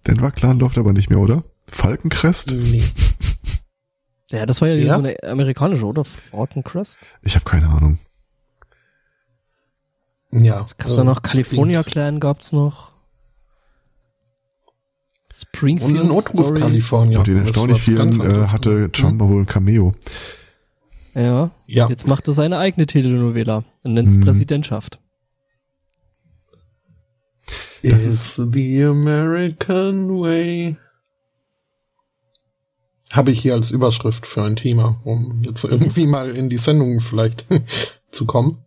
Denver 0.07 0.31
Clan 0.31 0.59
läuft 0.59 0.77
aber 0.77 0.93
nicht 0.93 1.09
mehr, 1.09 1.19
oder? 1.19 1.43
Falkencrest? 1.67 2.53
Nee. 2.53 2.83
ja, 4.31 4.45
das 4.45 4.61
war 4.61 4.69
ja, 4.69 4.75
ja, 4.75 4.93
so 4.93 4.99
eine 4.99 5.15
amerikanische, 5.23 5.85
oder? 5.85 6.05
Falkencrest? 6.05 6.99
Ich 7.21 7.35
habe 7.35 7.45
keine 7.45 7.67
Ahnung. 7.67 7.99
Ja. 10.31 10.65
Gab's 10.77 10.93
äh, 10.93 10.97
da 10.97 11.03
noch 11.03 11.21
California 11.21 11.83
Clan 11.83 12.19
gab's 12.19 12.51
noch? 12.51 12.91
Springfield 15.33 16.01
Und 16.01 16.07
Notruf 16.07 16.53
California. 16.53 17.19
Und 17.19 17.27
den 17.27 17.45
erstaunlich 17.45 17.81
vielen 17.81 18.19
äh, 18.21 18.47
hatte 18.47 18.91
Trump 18.91 19.21
wohl 19.21 19.41
ein 19.41 19.45
Cameo. 19.45 19.93
Ja. 21.13 21.51
ja. 21.65 21.89
Jetzt 21.89 22.07
macht 22.07 22.27
er 22.27 22.33
seine 22.33 22.57
eigene 22.59 22.85
Telenovela 22.85 23.63
und 23.83 23.93
nennt 23.93 24.09
es 24.09 24.15
hm. 24.15 24.23
Präsidentschaft. 24.23 24.99
Das 27.83 28.05
ist 28.05 28.35
the 28.53 28.83
American 28.83 30.09
way. 30.19 30.77
Habe 33.11 33.31
ich 33.31 33.41
hier 33.41 33.53
als 33.53 33.71
Überschrift 33.71 34.25
für 34.25 34.43
ein 34.43 34.55
Thema, 34.57 34.99
um 35.03 35.41
jetzt 35.43 35.63
irgendwie 35.63 36.07
mal 36.07 36.35
in 36.35 36.49
die 36.49 36.57
Sendung 36.57 36.99
vielleicht 36.99 37.45
zu 38.11 38.25
kommen. 38.25 38.65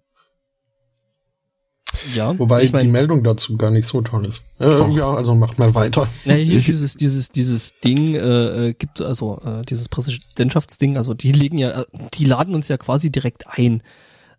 Ja. 2.14 2.39
Wobei 2.39 2.62
ich 2.62 2.72
mein, 2.72 2.87
die 2.87 2.91
Meldung 2.91 3.22
dazu 3.22 3.57
gar 3.57 3.70
nicht 3.70 3.87
so 3.87 4.01
toll 4.01 4.24
ist. 4.24 4.43
Äh, 4.59 4.91
ja, 4.93 5.12
also 5.12 5.35
macht 5.35 5.59
mal 5.59 5.74
weiter. 5.74 6.09
Ja, 6.24 6.35
hier 6.35 6.61
dieses, 6.66 6.95
dieses, 6.95 7.31
dieses 7.31 7.78
Ding 7.81 8.14
äh, 8.14 8.68
äh, 8.68 8.74
gibt, 8.74 9.01
also 9.03 9.41
äh, 9.45 9.64
dieses 9.66 9.89
Präsidentschaftsding, 9.89 10.97
also 10.97 11.14
die 11.14 11.33
legen 11.33 11.59
ja, 11.59 11.85
die 12.14 12.24
laden 12.24 12.55
uns 12.55 12.68
ja 12.68 12.78
quasi 12.78 13.11
direkt 13.11 13.45
ein, 13.49 13.83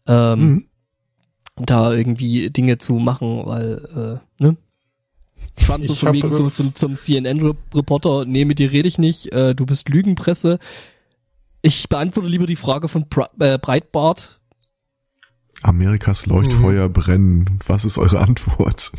ähm, 0.08 0.40
mhm. 0.40 0.66
Da 1.56 1.94
irgendwie 1.94 2.50
Dinge 2.50 2.78
zu 2.78 2.94
machen, 2.96 3.46
weil, 3.46 4.20
äh, 4.40 4.44
ne? 4.44 4.58
Trump 5.56 5.84
so 5.86 5.96
von 5.96 6.14
wegen 6.14 6.30
so 6.30 6.50
zum, 6.50 6.76
zum 6.76 6.96
CNN-Reporter, 6.96 8.26
nee, 8.26 8.46
mit 8.46 8.60
dir 8.60 8.72
rede 8.72 8.88
ich 8.88 9.00
nicht, 9.00 9.34
äh, 9.34 9.56
du 9.56 9.66
bist 9.66 9.90
Lügenpresse. 9.90 10.60
Ich 11.64 11.90
beantworte 11.90 12.30
lieber 12.30 12.46
die 12.46 12.56
Frage 12.56 12.88
von 12.88 13.08
Bre 13.08 13.30
äh, 13.40 13.58
Breitbart, 13.58 14.42
Amerikas 15.64 16.26
Leuchtfeuer 16.26 16.88
mhm. 16.88 16.94
brennen. 16.94 17.60
Was 17.68 17.86
ist 17.86 17.98
eure 17.98 18.20
Antwort? 18.20 18.92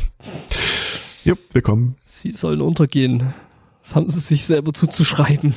Jupp, 1.23 1.39
willkommen. 1.51 1.95
Sie 2.05 2.31
sollen 2.31 2.61
untergehen. 2.61 3.33
Das 3.81 3.95
haben 3.95 4.07
sie 4.07 4.19
sich 4.19 4.45
selber 4.45 4.73
zuzuschreiben. 4.73 5.53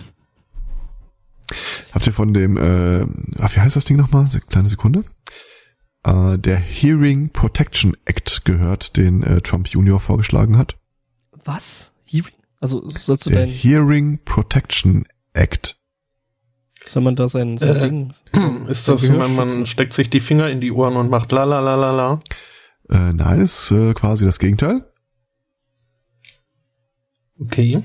Habt 1.92 2.06
ihr 2.06 2.12
von 2.12 2.34
dem, 2.34 2.56
äh, 2.56 3.06
wie 3.06 3.60
heißt 3.60 3.76
das 3.76 3.84
Ding 3.84 3.96
nochmal? 3.96 4.26
Kleine 4.48 4.68
Sekunde. 4.68 5.04
Äh, 6.06 6.38
der 6.38 6.56
Hearing 6.56 7.30
Protection 7.30 7.96
Act 8.04 8.44
gehört, 8.44 8.96
den 8.96 9.24
äh, 9.24 9.40
Trump 9.40 9.66
Junior 9.66 9.98
vorgeschlagen 9.98 10.56
hat. 10.56 10.76
Was? 11.44 11.92
Hearing? 12.04 12.32
Also 12.60 12.88
sollst 12.88 13.26
du 13.26 13.30
der 13.30 13.46
dein... 13.46 13.50
Hearing 13.50 14.20
Protection 14.24 15.04
Act. 15.32 15.76
Soll 16.84 17.02
man 17.02 17.16
da 17.16 17.26
sein, 17.26 17.58
sein 17.58 17.76
äh, 17.76 17.80
Ding? 17.80 18.12
Ist 18.68 18.86
das, 18.86 19.10
man, 19.10 19.34
man 19.34 19.66
steckt 19.66 19.92
sich 19.92 20.08
die 20.08 20.20
Finger 20.20 20.48
in 20.48 20.60
die 20.60 20.70
Ohren 20.70 20.94
und 20.94 21.10
macht 21.10 21.32
la 21.32 21.42
la 21.42 21.58
la 21.58 21.74
la 21.74 21.90
la? 21.90 22.20
Äh, 22.88 23.12
nein, 23.12 23.40
ist 23.40 23.72
äh, 23.72 23.92
quasi 23.92 24.24
das 24.24 24.38
Gegenteil. 24.38 24.84
Okay. 27.40 27.82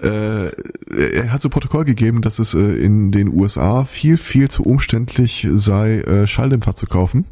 Äh, 0.00 0.50
er 0.90 1.32
hat 1.32 1.40
so 1.40 1.48
Protokoll 1.48 1.84
gegeben, 1.84 2.20
dass 2.20 2.38
es 2.38 2.54
äh, 2.54 2.58
in 2.58 3.12
den 3.12 3.28
USA 3.28 3.84
viel, 3.84 4.16
viel 4.16 4.48
zu 4.50 4.64
umständlich 4.64 5.46
sei, 5.52 6.00
äh, 6.00 6.26
Schalldämpfer 6.26 6.74
zu 6.74 6.86
kaufen. 6.86 7.26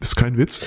ist 0.00 0.16
kein 0.16 0.38
Witz. 0.38 0.60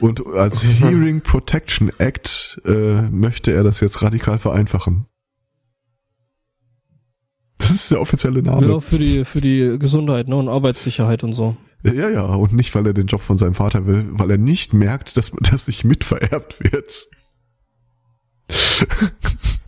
Und 0.00 0.26
als 0.26 0.64
Hearing 0.80 1.20
Protection 1.20 1.90
Act 1.98 2.60
äh, 2.64 3.02
möchte 3.02 3.52
er 3.52 3.62
das 3.62 3.80
jetzt 3.80 4.02
radikal 4.02 4.38
vereinfachen. 4.38 5.06
Das 7.58 7.70
ist 7.70 7.90
der 7.90 8.00
offizielle 8.00 8.42
Name. 8.42 8.66
Ja, 8.66 8.80
für 8.80 8.98
die, 8.98 9.24
für 9.24 9.40
die 9.40 9.78
Gesundheit 9.78 10.28
ne, 10.28 10.36
und 10.36 10.48
Arbeitssicherheit 10.48 11.24
und 11.24 11.32
so. 11.32 11.56
Ja, 11.84 12.08
ja, 12.08 12.24
und 12.24 12.52
nicht, 12.52 12.74
weil 12.74 12.86
er 12.86 12.94
den 12.94 13.06
Job 13.06 13.20
von 13.20 13.38
seinem 13.38 13.54
Vater 13.54 13.86
will, 13.86 14.06
weil 14.10 14.30
er 14.30 14.38
nicht 14.38 14.74
merkt, 14.74 15.16
dass 15.16 15.30
das 15.40 15.66
sich 15.66 15.84
mitvererbt 15.84 16.58
wird. 16.72 17.08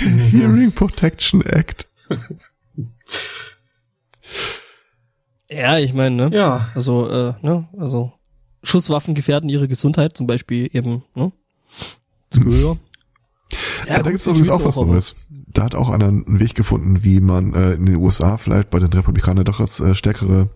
Der 0.00 0.08
Hearing 0.08 0.72
Protection 0.72 1.40
Act. 1.42 1.88
Ja, 5.48 5.78
ich 5.78 5.94
meine, 5.94 6.16
ne? 6.16 6.36
Ja. 6.36 6.70
Also, 6.74 7.08
äh, 7.08 7.34
ne, 7.42 7.68
also 7.78 8.12
Schusswaffen 8.62 9.14
gefährden 9.14 9.48
ihre 9.48 9.68
Gesundheit, 9.68 10.16
zum 10.16 10.26
Beispiel 10.26 10.68
eben, 10.72 11.04
ne? 11.14 11.32
Das 12.30 12.42
Gehör. 12.42 12.78
Ja, 13.86 13.96
ja 13.96 14.02
da 14.02 14.10
gibt's 14.10 14.26
übrigens 14.26 14.50
auch 14.50 14.64
was 14.64 14.76
Neues. 14.76 15.14
Da 15.30 15.64
hat 15.64 15.74
auch 15.74 15.88
einer 15.88 16.08
einen 16.08 16.40
Weg 16.40 16.54
gefunden, 16.54 17.04
wie 17.04 17.20
man 17.20 17.54
äh, 17.54 17.74
in 17.74 17.86
den 17.86 17.96
USA 17.96 18.36
vielleicht 18.36 18.70
bei 18.70 18.78
den 18.78 18.92
Republikanern 18.92 19.44
doch 19.44 19.60
als 19.60 19.80
äh, 19.80 19.94
stärkere 19.94 20.50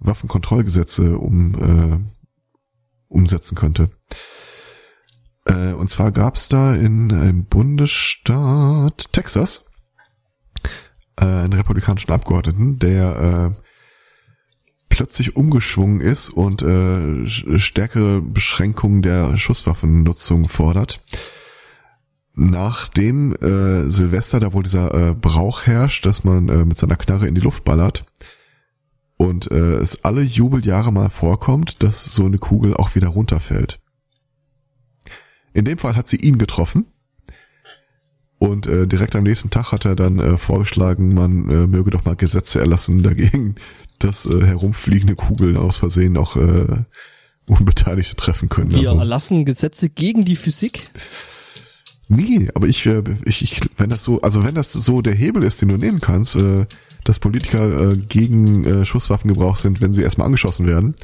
Waffenkontrollgesetze 0.00 1.18
um, 1.18 1.54
äh, 1.54 1.98
umsetzen 3.08 3.54
könnte. 3.54 3.90
Äh, 5.44 5.72
und 5.72 5.90
zwar 5.90 6.12
gab's 6.12 6.48
da 6.48 6.74
in 6.74 7.12
einem 7.12 7.44
Bundesstaat 7.46 9.12
Texas 9.12 9.64
äh, 11.16 11.24
einen 11.24 11.52
republikanischen 11.52 12.12
Abgeordneten, 12.12 12.78
der 12.78 13.54
äh, 13.56 13.62
plötzlich 14.88 15.36
umgeschwungen 15.36 16.00
ist 16.00 16.30
und 16.30 16.62
äh, 16.62 17.26
stärkere 17.26 18.20
Beschränkungen 18.20 19.02
der 19.02 19.36
Schusswaffennutzung 19.36 20.48
fordert. 20.48 21.04
Nachdem 22.34 23.34
äh, 23.34 23.90
Silvester 23.90 24.38
da 24.38 24.52
wohl 24.52 24.62
dieser 24.62 24.94
äh, 24.94 25.14
Brauch 25.14 25.66
herrscht, 25.66 26.06
dass 26.06 26.22
man 26.22 26.48
äh, 26.48 26.64
mit 26.64 26.78
seiner 26.78 26.96
Knarre 26.96 27.26
in 27.26 27.34
die 27.34 27.40
Luft 27.40 27.64
ballert 27.64 28.04
und 29.18 29.50
äh, 29.50 29.74
es 29.74 30.04
alle 30.04 30.22
Jubeljahre 30.22 30.92
mal 30.92 31.10
vorkommt, 31.10 31.82
dass 31.82 32.14
so 32.14 32.24
eine 32.24 32.38
Kugel 32.38 32.74
auch 32.74 32.94
wieder 32.94 33.08
runterfällt. 33.08 33.80
In 35.52 35.64
dem 35.64 35.76
Fall 35.76 35.96
hat 35.96 36.08
sie 36.08 36.16
ihn 36.16 36.38
getroffen 36.38 36.86
und 38.38 38.68
äh, 38.68 38.86
direkt 38.86 39.16
am 39.16 39.24
nächsten 39.24 39.50
Tag 39.50 39.72
hat 39.72 39.84
er 39.84 39.96
dann 39.96 40.20
äh, 40.20 40.38
vorgeschlagen, 40.38 41.14
man 41.14 41.50
äh, 41.50 41.66
möge 41.66 41.90
doch 41.90 42.04
mal 42.04 42.14
Gesetze 42.14 42.60
erlassen 42.60 43.02
dagegen, 43.02 43.56
dass 43.98 44.24
äh, 44.24 44.44
herumfliegende 44.44 45.16
Kugeln 45.16 45.56
aus 45.56 45.78
Versehen 45.78 46.16
auch 46.16 46.36
äh, 46.36 46.84
Unbeteiligte 47.46 48.14
treffen 48.14 48.48
können. 48.48 48.70
Wir 48.70 48.90
also. 48.90 48.98
erlassen 48.98 49.44
Gesetze 49.44 49.88
gegen 49.88 50.24
die 50.24 50.36
Physik? 50.36 50.90
Nee, 52.08 52.48
aber 52.54 52.68
ich, 52.68 52.86
äh, 52.86 53.02
ich, 53.24 53.42
ich, 53.42 53.60
wenn 53.76 53.90
das 53.90 54.04
so, 54.04 54.20
also 54.20 54.44
wenn 54.44 54.54
das 54.54 54.72
so 54.72 55.02
der 55.02 55.14
Hebel 55.14 55.42
ist, 55.42 55.60
den 55.60 55.70
du 55.70 55.76
nehmen 55.76 56.00
kannst, 56.00 56.36
äh, 56.36 56.66
dass 57.08 57.18
Politiker 57.18 57.92
äh, 57.92 57.96
gegen 57.96 58.64
äh, 58.64 58.84
Schusswaffengebrauch 58.84 59.56
sind, 59.56 59.80
wenn 59.80 59.94
sie 59.94 60.02
erstmal 60.02 60.26
angeschossen 60.26 60.66
werden. 60.66 60.94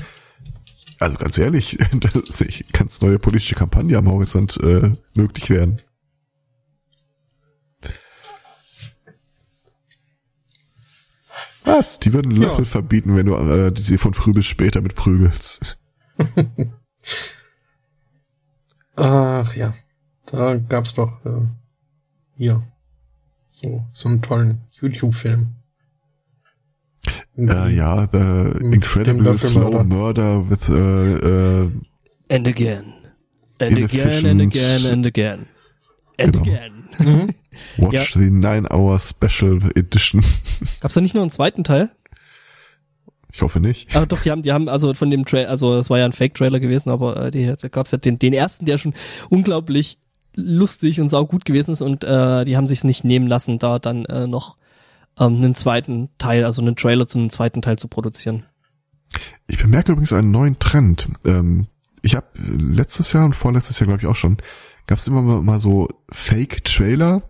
Also 0.98 1.16
ganz 1.16 1.38
ehrlich, 1.38 1.78
da 2.00 2.10
sehe 2.28 2.48
ich 2.48 2.70
ganz 2.72 3.00
neue 3.00 3.18
politische 3.18 3.54
Kampagne 3.54 3.96
am 3.96 4.10
Horizont 4.10 4.58
äh, 4.62 4.92
möglich 5.14 5.48
werden. 5.48 5.78
Was? 11.64 11.98
Die 12.00 12.12
würden 12.12 12.32
Löffel 12.32 12.64
ja. 12.64 12.70
verbieten, 12.70 13.16
wenn 13.16 13.24
du 13.24 13.34
äh, 13.34 13.72
sie 13.74 13.96
von 13.96 14.12
früh 14.12 14.34
bis 14.34 14.44
später 14.44 14.82
mit 14.82 14.94
prügelst. 14.94 15.80
Ach 18.96 19.54
ja, 19.56 19.72
da 20.26 20.58
gab's 20.58 20.94
doch 20.94 21.24
äh, 21.24 21.48
hier 22.36 22.62
so 23.48 23.86
so 23.94 24.10
einen 24.10 24.20
tollen 24.20 24.60
YouTube-Film. 24.72 25.63
Uh, 27.36 27.66
ja, 27.68 28.06
The 28.12 28.58
Incredible 28.60 29.36
Slow 29.38 29.82
Murder 29.82 30.48
with 30.48 30.68
uh, 30.68 30.74
uh, 30.74 31.70
And 32.28 32.46
again. 32.46 32.94
And 33.60 33.78
again 33.78 34.26
and 34.26 34.40
again 34.40 34.86
and 34.86 35.06
again. 35.06 35.46
And 36.16 36.32
genau. 36.32 36.42
again. 36.42 36.88
Mhm. 36.98 37.34
Watch 37.78 38.14
ja. 38.14 38.20
the 38.20 38.30
Nine 38.30 38.66
Hour 38.70 38.98
Special 39.00 39.60
Edition. 39.74 40.22
Gab's 40.80 40.94
da 40.94 41.00
nicht 41.00 41.14
noch 41.14 41.22
einen 41.22 41.30
zweiten 41.30 41.64
Teil? 41.64 41.90
Ich 43.32 43.42
hoffe 43.42 43.58
nicht. 43.58 43.96
Aber 43.96 44.06
doch, 44.06 44.22
die 44.22 44.30
haben, 44.30 44.42
die 44.42 44.52
haben 44.52 44.68
also 44.68 44.94
von 44.94 45.10
dem 45.10 45.24
Trailer, 45.24 45.50
also 45.50 45.74
es 45.74 45.90
war 45.90 45.98
ja 45.98 46.04
ein 46.04 46.12
Fake-Trailer 46.12 46.60
gewesen, 46.60 46.90
aber 46.90 47.26
äh, 47.26 47.30
die, 47.32 47.52
da 47.60 47.68
gab's 47.68 47.90
ja 47.90 47.98
den, 47.98 48.20
den 48.20 48.32
ersten, 48.32 48.64
der 48.64 48.78
schon 48.78 48.94
unglaublich 49.28 49.98
lustig 50.36 51.00
und 51.00 51.08
saugut 51.08 51.44
gewesen 51.44 51.72
ist 51.72 51.82
und 51.82 52.04
äh, 52.04 52.44
die 52.44 52.56
haben 52.56 52.68
sich's 52.68 52.84
nicht 52.84 53.04
nehmen 53.04 53.26
lassen, 53.26 53.58
da 53.58 53.80
dann 53.80 54.04
äh, 54.04 54.28
noch 54.28 54.56
ähm, 55.18 55.36
einen 55.36 55.54
zweiten 55.54 56.10
Teil, 56.18 56.44
also 56.44 56.62
einen 56.62 56.76
Trailer 56.76 57.06
zu 57.06 57.18
einem 57.18 57.30
zweiten 57.30 57.62
Teil 57.62 57.78
zu 57.78 57.88
produzieren. 57.88 58.44
Ich 59.46 59.58
bemerke 59.58 59.92
übrigens 59.92 60.12
einen 60.12 60.30
neuen 60.30 60.58
Trend. 60.58 61.08
Ähm, 61.24 61.66
ich 62.02 62.16
habe 62.16 62.26
letztes 62.36 63.12
Jahr 63.12 63.24
und 63.24 63.34
vorletztes 63.34 63.78
Jahr, 63.78 63.86
glaube 63.86 64.02
ich, 64.02 64.06
auch 64.08 64.16
schon, 64.16 64.38
gab 64.86 64.98
es 64.98 65.06
immer 65.06 65.22
mal 65.22 65.58
so 65.58 65.88
Fake-Trailer 66.10 67.22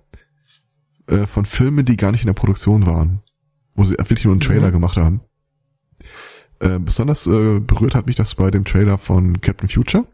äh, 1.07 1.26
von 1.26 1.45
Filmen, 1.45 1.85
die 1.85 1.97
gar 1.97 2.12
nicht 2.12 2.22
in 2.22 2.28
der 2.28 2.35
Produktion 2.35 2.87
waren. 2.87 3.22
Wo 3.74 3.85
sie 3.85 3.99
wirklich 3.99 4.24
nur 4.24 4.32
einen 4.32 4.41
Trailer 4.41 4.68
mhm. 4.68 4.72
gemacht 4.72 4.97
haben. 4.97 5.20
Äh, 6.61 6.78
besonders 6.78 7.26
äh, 7.26 7.61
berührt 7.61 7.95
hat 7.95 8.07
mich 8.07 8.16
das 8.16 8.35
bei 8.37 8.51
dem 8.51 8.64
Trailer 8.64 8.99
von 8.99 9.41
Captain 9.41 9.68
Future. 9.68 10.07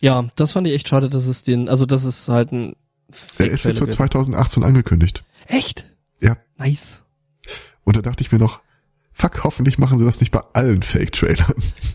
Ja, 0.00 0.28
das 0.36 0.52
fand 0.52 0.66
ich 0.66 0.72
echt 0.72 0.88
schade, 0.88 1.10
dass 1.10 1.26
es 1.26 1.42
den, 1.42 1.68
also 1.68 1.84
das 1.84 2.04
ist 2.04 2.28
halt 2.28 2.52
ein 2.52 2.74
Fake 3.10 3.48
Er 3.48 3.52
ist 3.52 3.64
jetzt 3.64 3.78
für 3.78 3.86
2018 3.86 4.62
angekündigt. 4.64 5.24
Echt? 5.46 5.89
Ja. 6.20 6.36
Nice. 6.58 7.02
Und 7.84 7.96
da 7.96 8.02
dachte 8.02 8.22
ich 8.22 8.32
mir 8.32 8.38
noch, 8.38 8.60
fuck, 9.12 9.44
hoffentlich 9.44 9.78
machen 9.78 9.98
sie 9.98 10.04
das 10.04 10.20
nicht 10.20 10.30
bei 10.30 10.42
allen 10.52 10.82
Fake-Trailern. 10.82 11.54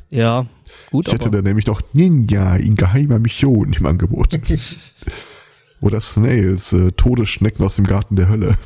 Ja, 0.09 0.45
gut. 0.91 1.07
Ich 1.07 1.13
hätte 1.13 1.31
da 1.31 1.41
nämlich 1.41 1.65
noch 1.65 1.81
Ninja 1.93 2.55
in 2.55 2.75
geheimer 2.75 3.19
Mission 3.19 3.73
im 3.73 3.85
Angebot. 3.85 4.39
Oder 5.81 5.99
Snails, 6.01 6.73
äh, 6.73 6.91
Todesschnecken 6.93 7.63
aus 7.65 7.75
dem 7.75 7.85
Garten 7.85 8.15
der 8.15 8.29
Hölle. 8.29 8.57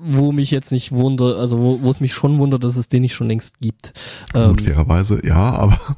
Wo 0.00 0.30
mich 0.32 0.50
jetzt 0.50 0.70
nicht 0.70 0.92
wundert, 0.92 1.36
also 1.36 1.58
wo, 1.58 1.82
wo 1.82 1.90
es 1.90 2.00
mich 2.00 2.14
schon 2.14 2.38
wundert, 2.38 2.62
dass 2.62 2.76
es 2.76 2.88
den 2.88 3.02
nicht 3.02 3.14
schon 3.14 3.26
längst 3.26 3.60
gibt. 3.60 3.92
Gut, 4.32 4.42
ähm, 4.42 4.58
fairerweise, 4.58 5.20
ja, 5.26 5.52
aber 5.52 5.96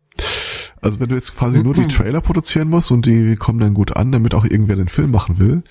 also 0.80 1.00
wenn 1.00 1.10
du 1.10 1.16
jetzt 1.16 1.36
quasi 1.36 1.62
nur 1.62 1.74
die 1.74 1.86
Trailer 1.86 2.22
produzieren 2.22 2.68
musst 2.68 2.90
und 2.90 3.04
die 3.04 3.36
kommen 3.36 3.58
dann 3.58 3.74
gut 3.74 3.94
an, 3.94 4.10
damit 4.10 4.34
auch 4.34 4.44
irgendwer 4.44 4.76
den 4.76 4.88
Film 4.88 5.10
machen 5.10 5.38
will, 5.38 5.62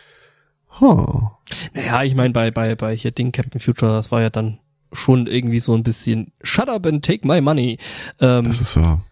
Huh. 0.80 1.30
Naja, 1.74 2.04
ich 2.04 2.16
meine, 2.16 2.32
bei, 2.32 2.52
bei, 2.52 2.76
bei 2.76 2.96
hier 2.96 3.12
Ding 3.12 3.32
Captain 3.32 3.60
Future, 3.60 3.92
das 3.92 4.12
war 4.12 4.22
ja 4.22 4.30
dann 4.30 4.60
schon 4.94 5.28
irgendwie 5.28 5.60
so 5.60 5.76
ein 5.76 5.84
bisschen 5.84 6.32
Shut 6.42 6.70
up 6.70 6.86
and 6.86 7.04
take 7.04 7.28
my 7.28 7.42
money. 7.42 7.78
Ähm, 8.20 8.46
das 8.46 8.62
ist 8.62 8.78
wahr. 8.78 9.04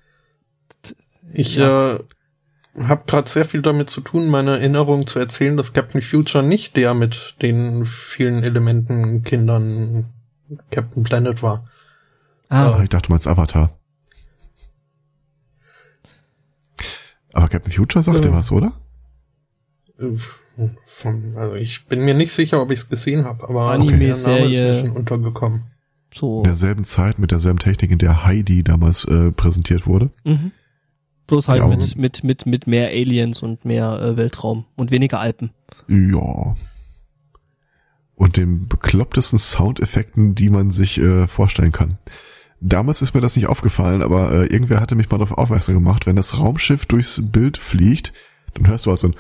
Ich 1.34 1.56
ja. 1.56 1.96
äh, 1.96 2.00
habe 2.80 3.04
gerade 3.06 3.30
sehr 3.30 3.46
viel 3.46 3.62
damit 3.62 3.90
zu 3.90 4.02
tun, 4.02 4.28
meine 4.30 4.52
Erinnerung 4.52 5.08
zu 5.08 5.20
erzählen, 5.20 5.58
dass 5.58 5.74
Captain 5.74 6.02
Future 6.02 6.44
nicht 6.44 6.76
der 6.78 6.94
mit 6.94 7.36
den 7.42 7.86
vielen 7.86 8.44
Elementen 8.44 9.24
Kindern 9.24 10.06
Captain 10.72 11.04
Planet 11.04 11.44
war. 11.44 11.66
Ah, 12.50 12.80
äh, 12.80 12.84
ich 12.84 12.90
dachte, 12.90 13.08
du 13.08 13.14
meinst 13.14 13.28
Avatar. 13.28 13.78
Aber 17.34 17.50
Captain 17.50 17.72
Future 17.72 18.04
sagt 18.04 18.18
äh, 18.20 18.22
dir 18.22 18.34
was, 18.34 18.52
oder? 18.52 18.72
Von, 20.86 21.36
also 21.36 21.56
ich 21.56 21.86
bin 21.86 22.04
mir 22.04 22.16
nicht 22.16 22.32
sicher, 22.32 22.62
ob 22.62 22.72
ich 22.72 22.80
es 22.80 22.90
gesehen 22.90 23.26
habe, 23.26 23.48
aber 23.48 23.72
Anime-Serie 23.72 24.80
okay, 24.80 24.90
untergekommen. 24.90 25.64
So. 26.14 26.40
In 26.40 26.46
derselben 26.46 26.84
Zeit 26.84 27.20
mit 27.20 27.32
derselben 27.32 27.60
Technik, 27.60 27.92
in 27.92 28.00
der 28.00 28.26
Heidi 28.26 28.64
damals 28.64 29.06
äh, 29.06 29.32
präsentiert 29.32 29.86
wurde. 29.86 30.10
Mhm. 30.24 30.52
Bloß 31.28 31.50
halt 31.50 31.62
ja, 31.62 31.68
mit, 31.68 31.96
mit, 31.98 32.24
mit, 32.24 32.46
mit 32.46 32.68
mehr 32.68 32.88
Aliens 32.88 33.44
und 33.44 33.66
mehr 33.66 34.02
äh, 34.02 34.18
Weltraum 34.18 34.66
und 34.76 34.92
weniger 34.92 35.20
Alpen. 35.20 35.52
Ja. 35.88 36.56
Und 38.16 38.38
den 38.38 38.68
beklopptesten 38.68 39.38
Soundeffekten, 39.38 40.34
die 40.34 40.50
man 40.50 40.72
sich 40.72 40.98
äh, 41.00 41.28
vorstellen 41.28 41.72
kann. 41.72 41.98
Damals 42.60 43.04
ist 43.04 43.14
mir 43.14 43.22
das 43.22 43.36
nicht 43.36 43.48
aufgefallen, 43.48 44.02
aber 44.02 44.32
äh, 44.32 44.46
irgendwer 44.46 44.80
hatte 44.80 44.96
mich 44.96 45.12
mal 45.12 45.20
darauf 45.20 45.38
aufmerksam 45.38 45.76
gemacht, 45.76 46.08
wenn 46.08 46.16
das 46.16 46.40
Raumschiff 46.40 46.88
durchs 46.88 47.22
Bild 47.24 47.58
fliegt, 47.58 48.14
dann 48.56 48.66
hörst 48.68 48.88
du 48.88 48.90
also 48.90 49.10
ein 49.10 49.16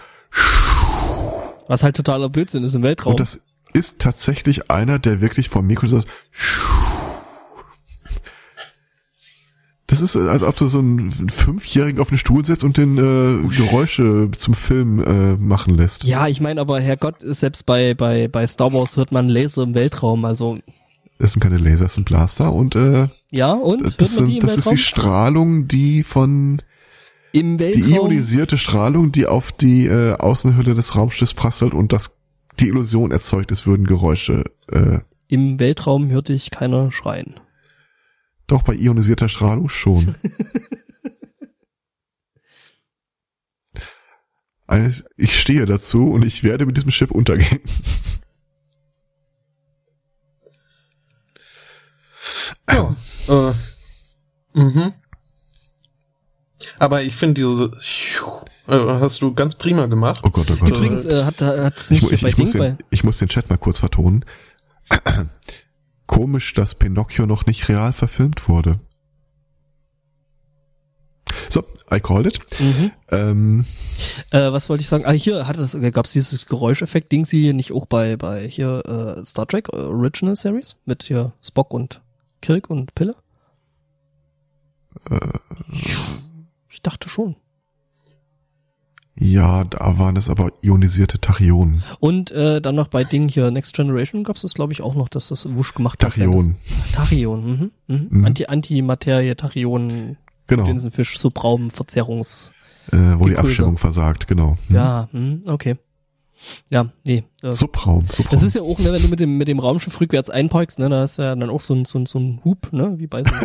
was 1.67 1.83
halt 1.83 1.95
totaler 1.95 2.29
Blödsinn 2.29 2.63
ist 2.63 2.75
im 2.75 2.83
Weltraum. 2.83 3.11
Und 3.11 3.19
das 3.19 3.41
ist 3.73 3.99
tatsächlich 3.99 4.71
einer, 4.71 4.99
der 4.99 5.21
wirklich 5.21 5.49
vom 5.49 5.67
Mikro 5.67 5.87
so 5.87 6.01
das 9.87 10.01
ist, 10.01 10.17
als 10.17 10.43
ob 10.43 10.57
du 10.57 10.67
so 10.67 10.79
einen 10.79 11.29
Fünfjährigen 11.29 12.01
auf 12.01 12.09
den 12.09 12.17
Stuhl 12.17 12.43
setzt 12.43 12.65
und 12.65 12.77
den 12.77 12.97
äh, 12.97 13.47
Geräusche 13.55 14.29
zum 14.35 14.53
Film 14.53 15.01
äh, 15.01 15.37
machen 15.37 15.75
lässt. 15.75 16.03
Ja, 16.03 16.27
ich 16.27 16.41
meine, 16.41 16.59
aber 16.59 16.81
Herrgott, 16.81 17.15
selbst 17.21 17.65
bei, 17.65 17.93
bei, 17.93 18.27
bei 18.27 18.45
Star 18.45 18.73
Wars 18.73 18.97
hört 18.97 19.13
man 19.13 19.29
Laser 19.29 19.63
im 19.63 19.75
Weltraum, 19.75 20.25
also. 20.25 20.57
Das 21.19 21.31
sind 21.31 21.41
keine 21.41 21.57
Laser, 21.57 21.85
das 21.85 21.93
sind 21.93 22.03
Blaster 22.03 22.51
und 22.51 22.75
äh, 22.75 23.07
Ja, 23.31 23.53
und? 23.53 24.01
Das, 24.01 24.17
sind, 24.17 24.43
das 24.43 24.57
ist 24.57 24.69
die 24.69 24.77
Strahlung, 24.77 25.69
die 25.69 26.03
von 26.03 26.61
im 27.31 27.59
Weltraum. 27.59 27.83
Die 27.83 27.91
ionisierte 27.93 28.57
Strahlung, 28.57 29.11
die 29.11 29.25
auf 29.27 29.51
die 29.51 29.87
äh, 29.87 30.13
Außenhülle 30.13 30.73
des 30.73 30.95
Raumschiffs 30.95 31.33
prasselt 31.33 31.73
und 31.73 31.93
das 31.93 32.19
die 32.59 32.67
Illusion 32.67 33.11
erzeugt, 33.11 33.51
es 33.51 33.67
würden 33.67 33.85
Geräusche. 33.85 34.45
Äh, 34.71 34.99
Im 35.27 35.59
Weltraum 35.59 36.09
hörte 36.09 36.33
ich 36.33 36.49
keiner 36.51 36.91
schreien. 36.91 37.39
Doch 38.47 38.63
bei 38.63 38.73
ionisierter 38.73 39.29
Strahlung 39.29 39.69
schon. 39.69 40.15
also, 44.67 45.03
ich 45.17 45.39
stehe 45.39 45.65
dazu 45.65 46.09
und 46.09 46.25
ich 46.25 46.43
werde 46.43 46.65
mit 46.65 46.77
diesem 46.77 46.91
Chip 46.91 47.11
untergehen. 47.11 47.59
Ja, 52.69 52.95
äh, 53.27 53.53
mhm. 54.53 54.93
Aber 56.79 57.01
ich 57.01 57.15
finde 57.15 57.41
diese 57.41 57.71
äh, 58.67 58.99
hast 58.99 59.21
du 59.21 59.33
ganz 59.33 59.55
prima 59.55 59.85
gemacht. 59.85 60.21
Oh 60.23 60.29
Gott, 60.29 60.47
oh 60.51 60.55
Gott. 60.57 60.69
Übrigens 60.69 61.05
äh, 61.05 61.23
hat 61.23 61.41
hat's 61.41 61.89
nicht 61.89 62.03
ich, 62.03 62.11
ich, 62.11 62.21
bei 62.21 62.29
ich 62.29 62.35
Ding 62.35 62.45
muss 62.45 62.51
den, 62.51 62.59
bei 62.59 62.77
ich 62.89 63.03
muss 63.03 63.17
den 63.17 63.29
Chat 63.29 63.49
mal 63.49 63.57
kurz 63.57 63.79
vertonen. 63.79 64.25
Komisch, 66.05 66.53
dass 66.53 66.75
Pinocchio 66.75 67.25
noch 67.25 67.45
nicht 67.45 67.67
real 67.69 67.93
verfilmt 67.93 68.47
wurde. 68.47 68.79
So, 71.49 71.63
I 71.91 71.99
called 71.99 72.27
it. 72.27 72.39
Mhm. 72.59 72.91
Ähm, 73.09 73.65
äh, 74.31 74.51
was 74.51 74.69
wollte 74.69 74.81
ich 74.81 74.89
sagen? 74.89 75.05
Ah, 75.05 75.11
hier 75.11 75.47
hat 75.47 75.57
es, 75.57 75.77
gab's 75.93 76.11
dieses 76.11 76.45
Geräuscheffekt 76.45 77.11
Ding 77.11 77.25
sie 77.25 77.53
nicht 77.53 77.71
auch 77.71 77.85
bei 77.85 78.17
bei 78.17 78.47
hier 78.47 78.83
äh, 78.85 79.23
Star 79.23 79.47
Trek 79.47 79.69
Original 79.73 80.35
Series 80.35 80.75
mit 80.85 81.03
hier 81.03 81.33
Spock 81.41 81.73
und 81.73 82.01
Kirk 82.41 82.69
und 82.69 82.93
Pille? 82.95 83.15
Äh, 85.09 85.29
ich 86.77 86.83
dachte 86.83 87.09
schon. 87.09 87.35
Ja, 89.19 89.63
da 89.63 89.97
waren 89.97 90.15
es 90.15 90.29
aber 90.29 90.51
ionisierte 90.61 91.19
Tachyonen. 91.19 91.83
Und 91.99 92.29
äh, 92.29 92.61
dann 92.61 92.75
noch 92.75 92.87
bei 92.87 93.03
Ding 93.03 93.29
hier 93.29 93.49
Next 93.49 93.75
Generation 93.75 94.23
gab 94.23 94.35
es 94.35 94.43
das, 94.43 94.53
glaube 94.53 94.73
ich, 94.73 94.83
auch 94.83 94.93
noch, 94.93 95.09
dass 95.09 95.29
das 95.29 95.47
wusch 95.55 95.73
gemacht 95.73 95.99
Tachyon. 95.99 96.53
hat. 96.53 96.93
Tachyon. 96.93 97.45
Mhm, 97.45 97.71
mhm. 97.87 98.07
mhm. 98.11 98.25
Anti 98.25 98.45
Antimaterie 98.45 99.33
Tachyonen. 99.33 100.17
Genau. 100.45 100.65
Dinsenfisch, 100.65 101.17
Subraumverzerrungs. 101.17 102.51
Äh, 102.91 102.95
wo 102.95 102.99
Gepulse. 102.99 103.29
die 103.29 103.37
Abstimmung 103.37 103.77
versagt, 103.79 104.27
genau. 104.27 104.55
Mhm. 104.69 104.75
Ja, 104.75 105.09
mh, 105.11 105.51
okay. 105.51 105.77
Ja, 106.69 106.91
nee. 107.05 107.23
Äh, 107.41 107.53
Subraum, 107.53 108.05
Subraum. 108.07 108.27
Das 108.29 108.43
ist 108.43 108.53
ja 108.53 108.61
auch, 108.61 108.77
ne, 108.77 108.93
wenn 108.93 109.01
du 109.01 109.07
mit 109.07 109.19
dem, 109.19 109.37
mit 109.39 109.47
dem 109.47 109.57
Raumschiff 109.57 109.99
rückwärts 109.99 110.29
einparkst, 110.29 110.77
ne, 110.77 110.89
da 110.89 111.03
ist 111.03 111.17
ja 111.17 111.35
dann 111.35 111.49
auch 111.49 111.61
so 111.61 111.73
ein, 111.73 111.85
so 111.85 111.97
ein, 111.97 112.05
so 112.05 112.19
ein 112.19 112.39
Hub, 112.45 112.71
ne, 112.71 112.93
wie 112.99 113.07
bei 113.07 113.23
so 113.23 113.31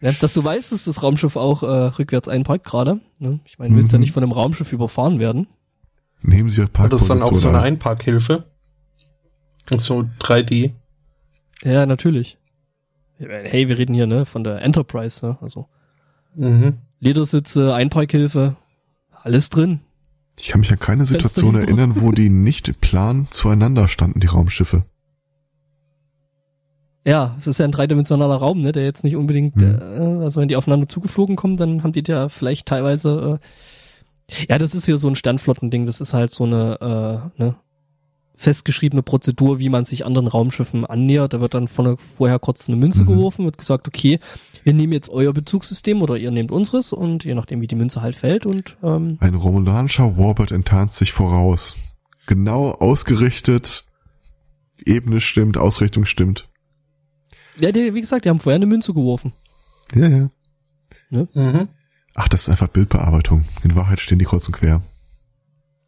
Ja, 0.00 0.12
dass 0.12 0.32
du 0.34 0.42
weißt, 0.42 0.72
dass 0.72 0.84
das 0.84 1.02
Raumschiff 1.02 1.36
auch 1.36 1.62
äh, 1.62 1.66
rückwärts 1.66 2.28
einparkt 2.28 2.64
gerade. 2.64 3.00
Ne? 3.18 3.40
Ich 3.44 3.58
meine, 3.58 3.76
willst 3.76 3.92
mhm. 3.92 3.96
ja 3.96 3.98
nicht 4.00 4.12
von 4.12 4.22
einem 4.22 4.32
Raumschiff 4.32 4.72
überfahren 4.72 5.18
werden. 5.18 5.46
Nehmen 6.22 6.48
Sie 6.48 6.66
Parkposition. 6.66 7.18
Das 7.18 7.26
ist 7.26 7.30
dann 7.30 7.36
auch 7.36 7.40
so 7.40 7.48
eine 7.48 7.60
Einparkhilfe. 7.60 8.44
Und 9.70 9.80
so 9.80 10.08
3D. 10.20 10.72
Ja, 11.62 11.86
natürlich. 11.86 12.38
Hey, 13.18 13.68
wir 13.68 13.76
reden 13.76 13.94
hier 13.94 14.06
ne 14.06 14.24
von 14.24 14.44
der 14.44 14.62
Enterprise, 14.62 15.24
ne? 15.24 15.38
Also 15.42 15.68
mhm. 16.34 16.78
Ledersitze, 17.00 17.74
Einparkhilfe, 17.74 18.56
alles 19.22 19.50
drin. 19.50 19.80
Ich 20.38 20.48
kann 20.48 20.60
mich 20.60 20.72
an 20.72 20.78
keine 20.78 21.04
Situation 21.04 21.54
erinnern, 21.54 22.00
wo 22.00 22.12
die 22.12 22.30
nicht 22.30 22.68
im 22.68 22.74
Plan 22.76 23.28
zueinander 23.30 23.88
standen, 23.88 24.20
die 24.20 24.26
Raumschiffe. 24.26 24.84
Ja, 27.04 27.36
es 27.40 27.46
ist 27.46 27.58
ja 27.58 27.64
ein 27.64 27.72
dreidimensionaler 27.72 28.36
Raum, 28.36 28.60
ne, 28.60 28.72
der 28.72 28.84
jetzt 28.84 29.04
nicht 29.04 29.16
unbedingt, 29.16 29.56
mhm. 29.56 30.20
äh, 30.20 30.24
also 30.24 30.40
wenn 30.40 30.48
die 30.48 30.56
aufeinander 30.56 30.88
zugeflogen 30.88 31.36
kommen, 31.36 31.56
dann 31.56 31.82
haben 31.82 31.92
die 31.92 32.02
ja 32.06 32.28
vielleicht 32.28 32.66
teilweise, 32.66 33.40
äh, 34.28 34.44
ja, 34.48 34.58
das 34.58 34.74
ist 34.74 34.84
hier 34.84 34.98
so 34.98 35.08
ein 35.08 35.16
Sternflottending, 35.16 35.86
das 35.86 36.00
ist 36.00 36.12
halt 36.12 36.30
so 36.30 36.44
eine, 36.44 37.30
äh, 37.38 37.42
ne, 37.42 37.56
festgeschriebene 38.40 39.02
Prozedur, 39.02 39.58
wie 39.58 39.68
man 39.68 39.84
sich 39.84 40.06
anderen 40.06 40.26
Raumschiffen 40.26 40.86
annähert. 40.86 41.34
Da 41.34 41.42
wird 41.42 41.52
dann 41.52 41.68
von 41.68 41.98
vorher 41.98 42.38
kurz 42.38 42.68
eine 42.68 42.78
Münze 42.78 43.02
mhm. 43.02 43.08
geworfen, 43.08 43.44
wird 43.44 43.58
gesagt, 43.58 43.86
okay, 43.86 44.18
wir 44.64 44.72
nehmen 44.72 44.94
jetzt 44.94 45.10
euer 45.10 45.34
Bezugssystem 45.34 46.00
oder 46.00 46.16
ihr 46.16 46.30
nehmt 46.30 46.50
unseres 46.50 46.94
und 46.94 47.24
je 47.24 47.34
nachdem, 47.34 47.60
wie 47.60 47.66
die 47.66 47.74
Münze 47.74 48.00
halt 48.00 48.16
fällt 48.16 48.46
und 48.46 48.78
ähm, 48.82 49.18
ein 49.20 49.34
romulanischer 49.34 50.16
Warbird 50.16 50.52
enttarnt 50.52 50.90
sich 50.90 51.12
voraus. 51.12 51.76
Genau 52.26 52.70
ausgerichtet, 52.70 53.84
Ebene 54.86 55.20
stimmt, 55.20 55.58
Ausrichtung 55.58 56.06
stimmt. 56.06 56.49
Ja, 57.58 57.72
die, 57.72 57.94
wie 57.94 58.00
gesagt, 58.00 58.24
die 58.24 58.28
haben 58.28 58.38
vorher 58.38 58.56
eine 58.56 58.66
Münze 58.66 58.94
geworfen. 58.94 59.32
Ja, 59.94 60.08
ja. 60.08 60.30
Ne? 61.10 61.28
Mhm. 61.34 61.68
Ach, 62.14 62.28
das 62.28 62.42
ist 62.42 62.48
einfach 62.48 62.68
Bildbearbeitung. 62.68 63.44
In 63.62 63.74
Wahrheit 63.74 64.00
stehen 64.00 64.18
die 64.18 64.24
kreuz 64.24 64.46
und 64.46 64.52
quer. 64.52 64.82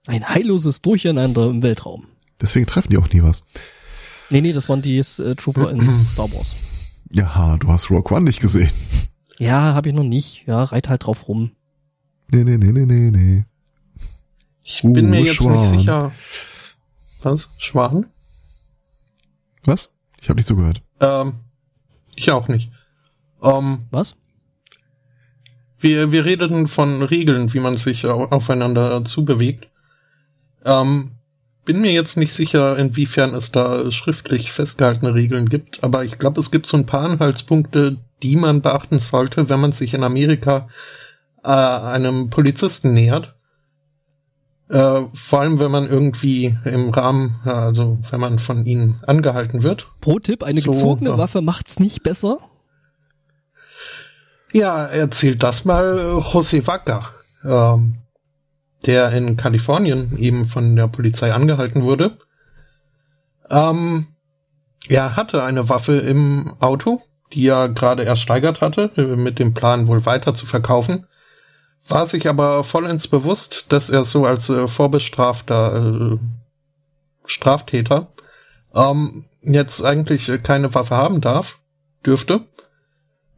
Ein 0.07 0.29
heilloses 0.29 0.83
Durcheinander 0.83 1.49
im 1.49 1.63
Weltraum. 1.63 2.07
Deswegen 2.41 2.67
treffen 2.67 2.91
die 2.91 2.99
auch 2.99 3.09
nie 3.13 3.23
was. 3.23 3.45
Nee, 4.31 4.41
nee, 4.41 4.53
das 4.53 4.69
waren 4.69 4.83
die 4.83 4.97
äh, 4.99 5.35
Trooper 5.37 5.71
in 5.71 5.91
Star 5.91 6.33
Wars. 6.33 6.57
Ja, 7.11 7.57
du 7.59 7.69
hast 7.69 7.91
Rogue 7.91 8.17
One 8.17 8.25
nicht 8.25 8.41
gesehen. 8.41 8.73
Ja, 9.39 9.75
habe 9.75 9.91
ich 9.91 9.95
noch 9.95 10.05
nicht. 10.05 10.47
Ja, 10.47 10.65
reit 10.65 10.89
halt 10.89 11.07
drauf 11.07 11.29
rum. 11.29 11.53
Nee, 12.29 12.45
nee, 12.45 12.57
nee, 12.57 12.73
nee, 12.73 12.87
nee, 12.87 13.11
nee. 13.11 13.45
Ich 14.63 14.83
uh, 14.83 14.93
bin 14.93 15.11
mir 15.11 15.21
jetzt 15.21 15.37
Schwan. 15.37 15.61
nicht 15.61 15.81
sicher. 15.81 16.13
Was? 17.23 17.51
Schwan? 17.59 18.07
Was? 19.65 19.91
Ich 20.21 20.29
habe 20.29 20.39
nicht 20.39 20.49
zugehört. 20.49 20.83
Ähm, 21.01 21.35
ich 22.17 22.31
auch 22.31 22.49
nicht. 22.49 22.71
Ähm, 23.43 23.87
Was? 23.91 24.17
Wir, 25.79 26.13
wir 26.13 26.25
redeten 26.25 26.69
von 26.69 27.03
Regeln, 27.03 27.53
wie 27.55 27.61
man 27.61 27.77
sich 27.77 28.07
aufeinander 28.07 29.05
zubewegt. 29.05 29.69
Ähm, 30.65 31.13
bin 31.65 31.81
mir 31.81 31.93
jetzt 31.93 32.17
nicht 32.17 32.33
sicher, 32.33 32.77
inwiefern 32.79 33.35
es 33.35 33.53
da 33.53 33.91
schriftlich 33.91 34.53
festgehaltene 34.53 35.15
Regeln 35.15 35.49
gibt, 35.49 35.83
aber 35.83 36.05
ich 36.05 36.19
glaube, 36.19 36.41
es 36.41 36.51
gibt 36.51 36.67
so 36.67 36.77
ein 36.77 36.87
paar 36.87 37.03
Anhaltspunkte, 37.03 37.97
die 38.23 38.37
man 38.37 38.63
beachten 38.63 38.99
sollte, 38.99 39.49
wenn 39.49 39.61
man 39.61 39.73
sich 39.73 39.95
in 39.95 40.05
Amerika 40.05 40.69
äh, 41.45 41.49
einem 41.49 42.31
Polizisten 42.31 42.95
nähert. 42.95 43.35
Äh, 44.73 45.03
vor 45.13 45.41
allem, 45.41 45.61
wenn 45.61 45.71
man 45.71 45.87
irgendwie 45.87 46.57
im 46.65 46.89
Rahmen, 46.89 47.39
also 47.45 47.99
wenn 48.11 48.21
man 48.21 48.39
von 48.39 48.65
ihnen 48.65 49.03
angehalten 49.07 49.63
wird. 49.63 49.87
Pro 50.01 50.19
Tipp, 50.19 50.43
eine 50.43 50.63
so, 50.63 50.71
gezogene 50.71 51.11
ja. 51.11 51.19
Waffe 51.19 51.43
macht's 51.43 51.79
nicht 51.79 52.03
besser? 52.03 52.39
Ja, 54.51 54.87
erzählt 54.87 55.43
das 55.43 55.67
mal 55.67 56.17
José 56.33 56.67
Vaca. 56.67 57.11
Ähm, 57.45 57.99
der 58.87 59.13
in 59.13 59.37
Kalifornien 59.37 60.17
eben 60.17 60.47
von 60.47 60.75
der 60.75 60.89
Polizei 60.89 61.35
angehalten 61.35 61.83
wurde. 61.83 62.17
Ähm, 63.51 64.07
er 64.89 65.17
hatte 65.17 65.45
eine 65.45 65.69
Waffe 65.69 65.99
im 65.99 66.55
Auto, 66.61 67.03
die 67.35 67.47
er 67.47 67.69
gerade 67.69 68.07
ersteigert 68.07 68.63
hatte, 68.63 68.91
mit 69.17 69.39
dem 69.39 69.53
Plan 69.53 69.87
wohl 69.87 70.07
weiter 70.07 70.35
zu 70.35 70.47
verkaufen, 70.47 71.07
war 71.89 72.07
sich 72.07 72.29
aber 72.29 72.65
vollends 72.65 73.09
bewusst, 73.09 73.67
dass 73.69 73.91
er 73.91 74.05
so 74.05 74.25
als 74.25 74.49
äh, 74.49 74.69
vorbestrafter 74.69 76.13
äh, 76.15 76.19
Straftäter 77.25 78.09
ähm, 78.75 79.25
jetzt 79.43 79.85
eigentlich 79.85 80.31
keine 80.43 80.75
Waffe 80.75 80.97
haben 80.97 81.21
darf, 81.21 81.59
dürfte. 82.05 82.47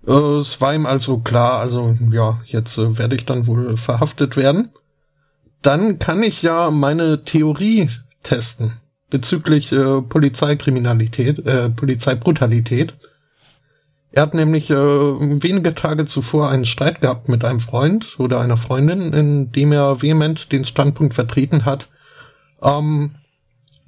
Äh, 0.06 0.12
es 0.12 0.60
war 0.60 0.74
ihm 0.74 0.86
also 0.86 1.18
klar, 1.18 1.60
also 1.60 1.96
ja, 2.10 2.40
jetzt 2.44 2.78
äh, 2.78 2.98
werde 2.98 3.16
ich 3.16 3.24
dann 3.24 3.46
wohl 3.46 3.76
verhaftet 3.76 4.36
werden 4.36 4.70
dann 5.64 5.98
kann 5.98 6.22
ich 6.22 6.42
ja 6.42 6.70
meine 6.70 7.24
Theorie 7.24 7.88
testen 8.22 8.74
bezüglich 9.10 9.72
äh, 9.72 10.02
Polizeikriminalität, 10.02 11.46
äh, 11.46 11.70
Polizeibrutalität. 11.70 12.94
Er 14.14 14.22
hat 14.22 14.34
nämlich 14.34 14.70
äh, 14.70 14.74
wenige 14.76 15.74
Tage 15.74 16.04
zuvor 16.04 16.48
einen 16.48 16.66
Streit 16.66 17.00
gehabt 17.00 17.28
mit 17.28 17.44
einem 17.44 17.60
Freund 17.60 18.16
oder 18.18 18.40
einer 18.40 18.56
Freundin, 18.56 19.12
in 19.12 19.52
dem 19.52 19.72
er 19.72 20.02
vehement 20.02 20.52
den 20.52 20.64
Standpunkt 20.64 21.14
vertreten 21.14 21.64
hat, 21.64 21.88
ähm, 22.62 23.16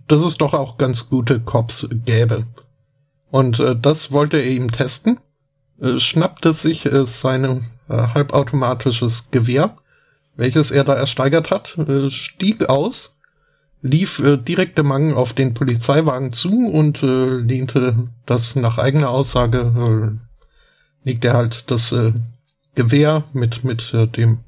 dass 0.08 0.22
es 0.22 0.36
doch 0.36 0.52
auch 0.52 0.78
ganz 0.78 1.08
gute 1.08 1.40
Cops 1.40 1.88
gäbe. 1.90 2.44
Und 3.30 3.60
äh, 3.60 3.76
das 3.76 4.10
wollte 4.10 4.38
er 4.38 4.50
ihm 4.50 4.70
testen, 4.70 5.20
äh, 5.80 5.98
schnappte 5.98 6.52
sich 6.52 6.86
äh, 6.86 7.06
sein 7.06 7.64
äh, 7.88 7.96
halbautomatisches 7.96 9.30
Gewehr 9.30 9.76
welches 10.36 10.70
er 10.70 10.84
da 10.84 10.94
ersteigert 10.94 11.50
hat, 11.50 11.76
äh, 11.78 12.10
stieg 12.10 12.68
aus, 12.68 13.15
lief 13.82 14.18
äh, 14.18 14.36
direkt 14.36 14.78
im 14.78 14.86
Mang 14.86 15.14
auf 15.14 15.32
den 15.32 15.54
Polizeiwagen 15.54 16.32
zu 16.32 16.66
und 16.66 17.02
äh, 17.02 17.36
lehnte 17.36 18.08
das 18.24 18.56
nach 18.56 18.78
eigener 18.78 19.10
Aussage, 19.10 20.18
äh, 21.04 21.06
legte 21.08 21.28
er 21.28 21.34
halt 21.34 21.70
das 21.70 21.92
äh, 21.92 22.12
Gewehr 22.74 23.24
mit, 23.32 23.64
mit 23.64 23.92
äh, 23.94 24.06
dem 24.06 24.40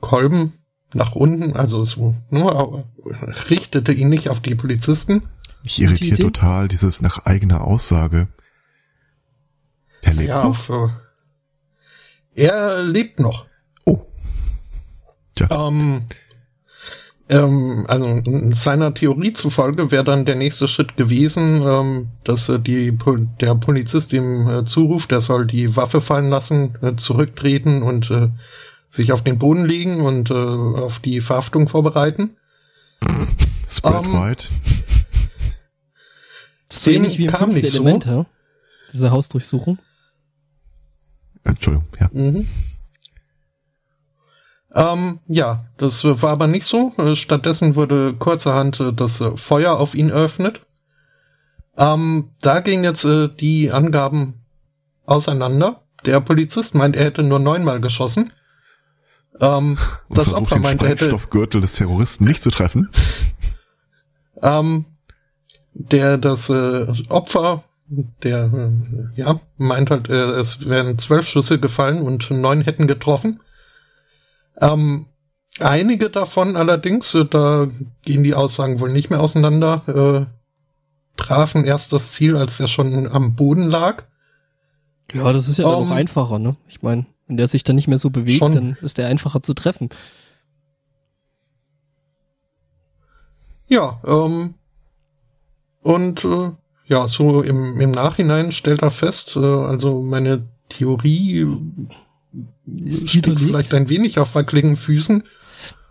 Kolben 0.00 0.54
nach 0.94 1.14
unten, 1.14 1.54
also 1.54 1.84
so, 1.84 2.14
nur 2.30 2.84
äh, 3.04 3.24
richtete 3.50 3.92
ihn 3.92 4.08
nicht 4.08 4.30
auf 4.30 4.40
die 4.40 4.54
Polizisten. 4.54 5.22
Mich 5.64 5.82
irritiert 5.82 6.18
die 6.18 6.22
total 6.22 6.68
dieses 6.68 7.02
nach 7.02 7.26
eigener 7.26 7.62
Aussage. 7.62 8.28
Der 10.04 10.14
lebt 10.14 10.28
ja, 10.28 10.44
noch? 10.44 10.56
Für, 10.56 11.00
er 12.34 12.82
lebt 12.84 13.18
noch. 13.18 13.48
Tja. 15.38 15.68
Ähm, 15.68 16.02
ähm, 17.28 17.84
also 17.88 18.22
seiner 18.52 18.94
Theorie 18.94 19.32
zufolge 19.32 19.90
wäre 19.90 20.04
dann 20.04 20.24
der 20.24 20.36
nächste 20.36 20.66
Schritt 20.66 20.96
gewesen, 20.96 21.62
ähm, 21.62 22.08
dass 22.24 22.48
äh, 22.48 22.58
die, 22.58 22.96
der 23.40 23.54
Polizist 23.54 24.12
ihm 24.12 24.48
äh, 24.48 24.64
zuruft, 24.64 25.12
er 25.12 25.20
soll 25.20 25.46
die 25.46 25.76
Waffe 25.76 26.00
fallen 26.00 26.30
lassen, 26.30 26.76
äh, 26.80 26.96
zurücktreten 26.96 27.82
und 27.82 28.10
äh, 28.10 28.28
sich 28.90 29.12
auf 29.12 29.22
den 29.22 29.38
Boden 29.38 29.66
legen 29.66 30.00
und 30.00 30.30
äh, 30.30 30.34
auf 30.34 31.00
die 31.00 31.20
Verhaftung 31.20 31.68
vorbereiten. 31.68 32.36
Spread 33.68 34.04
ähm, 34.04 34.12
White. 34.12 34.48
Das 36.68 36.78
ist 36.78 36.84
so 36.84 36.90
ähnlich 36.90 37.18
wie 37.18 37.26
im 37.26 37.34
fünften 37.34 37.64
Element, 37.64 38.04
so. 38.04 38.26
Diese 38.92 39.10
Hausdurchsuchung. 39.10 39.78
Entschuldigung, 41.44 41.88
ja. 42.00 42.08
Mhm. 42.12 42.46
Ähm, 44.78 45.18
ja, 45.26 45.64
das 45.76 46.04
war 46.04 46.30
aber 46.30 46.46
nicht 46.46 46.64
so. 46.64 46.92
Äh, 46.98 47.16
stattdessen 47.16 47.74
wurde 47.74 48.14
kurzerhand 48.14 48.78
äh, 48.78 48.92
das 48.92 49.20
äh, 49.20 49.36
Feuer 49.36 49.76
auf 49.76 49.96
ihn 49.96 50.08
eröffnet. 50.08 50.60
Ähm, 51.76 52.30
da 52.40 52.60
gehen 52.60 52.84
jetzt 52.84 53.04
äh, 53.04 53.28
die 53.28 53.72
Angaben 53.72 54.34
auseinander. 55.04 55.82
Der 56.06 56.20
Polizist 56.20 56.76
meint, 56.76 56.94
er 56.94 57.06
hätte 57.06 57.24
nur 57.24 57.40
neunmal 57.40 57.80
geschossen. 57.80 58.32
Ähm, 59.40 59.78
das 60.10 60.32
Opfer 60.32 60.60
meint, 60.60 60.80
er 60.80 60.90
hätte... 60.90 61.06
Stoffgürtel 61.06 61.60
des 61.60 61.74
Terroristen 61.74 62.24
nicht 62.24 62.40
zu 62.40 62.50
treffen. 62.50 62.88
Ähm, 64.42 64.84
der, 65.74 66.18
das 66.18 66.50
äh, 66.50 66.86
Opfer, 67.08 67.64
der, 68.22 68.72
ja, 69.16 69.40
meint 69.56 69.90
halt, 69.90 70.08
es 70.08 70.68
wären 70.68 70.98
zwölf 70.98 71.26
Schüsse 71.26 71.58
gefallen 71.58 72.02
und 72.02 72.30
neun 72.30 72.60
hätten 72.60 72.86
getroffen. 72.86 73.40
Ähm, 74.60 75.06
einige 75.60 76.10
davon 76.10 76.56
allerdings, 76.56 77.14
äh, 77.14 77.24
da 77.24 77.68
gehen 78.02 78.24
die 78.24 78.34
Aussagen 78.34 78.80
wohl 78.80 78.92
nicht 78.92 79.10
mehr 79.10 79.20
auseinander, 79.20 79.82
äh, 79.88 80.38
trafen 81.16 81.64
erst 81.64 81.92
das 81.92 82.12
Ziel, 82.12 82.36
als 82.36 82.60
er 82.60 82.68
schon 82.68 83.06
am 83.08 83.34
Boden 83.34 83.68
lag. 83.68 84.04
Ja, 85.12 85.32
das 85.32 85.48
ist 85.48 85.58
ja 85.58 85.66
um, 85.66 85.84
noch 85.84 85.90
ähm, 85.90 85.92
einfacher, 85.96 86.38
ne? 86.38 86.56
Ich 86.68 86.82
meine, 86.82 87.06
wenn 87.26 87.36
der 87.36 87.48
sich 87.48 87.64
dann 87.64 87.76
nicht 87.76 87.88
mehr 87.88 87.98
so 87.98 88.10
bewegt, 88.10 88.38
schon. 88.38 88.52
dann 88.52 88.76
ist 88.82 88.98
der 88.98 89.08
einfacher 89.08 89.42
zu 89.42 89.54
treffen. 89.54 89.88
Ja, 93.68 94.00
ähm, 94.06 94.54
und 95.82 96.24
äh, 96.24 96.52
ja, 96.86 97.06
so 97.06 97.42
im, 97.42 97.80
im 97.80 97.90
Nachhinein 97.90 98.52
stellt 98.52 98.82
er 98.82 98.90
fest, 98.90 99.36
äh, 99.36 99.40
also 99.40 100.00
meine 100.00 100.48
Theorie 100.70 101.46
steht 102.88 103.26
vielleicht 103.26 103.74
ein 103.74 103.88
wenig 103.88 104.18
auf 104.18 104.34
wackeligen 104.34 104.76
Füßen. 104.76 105.24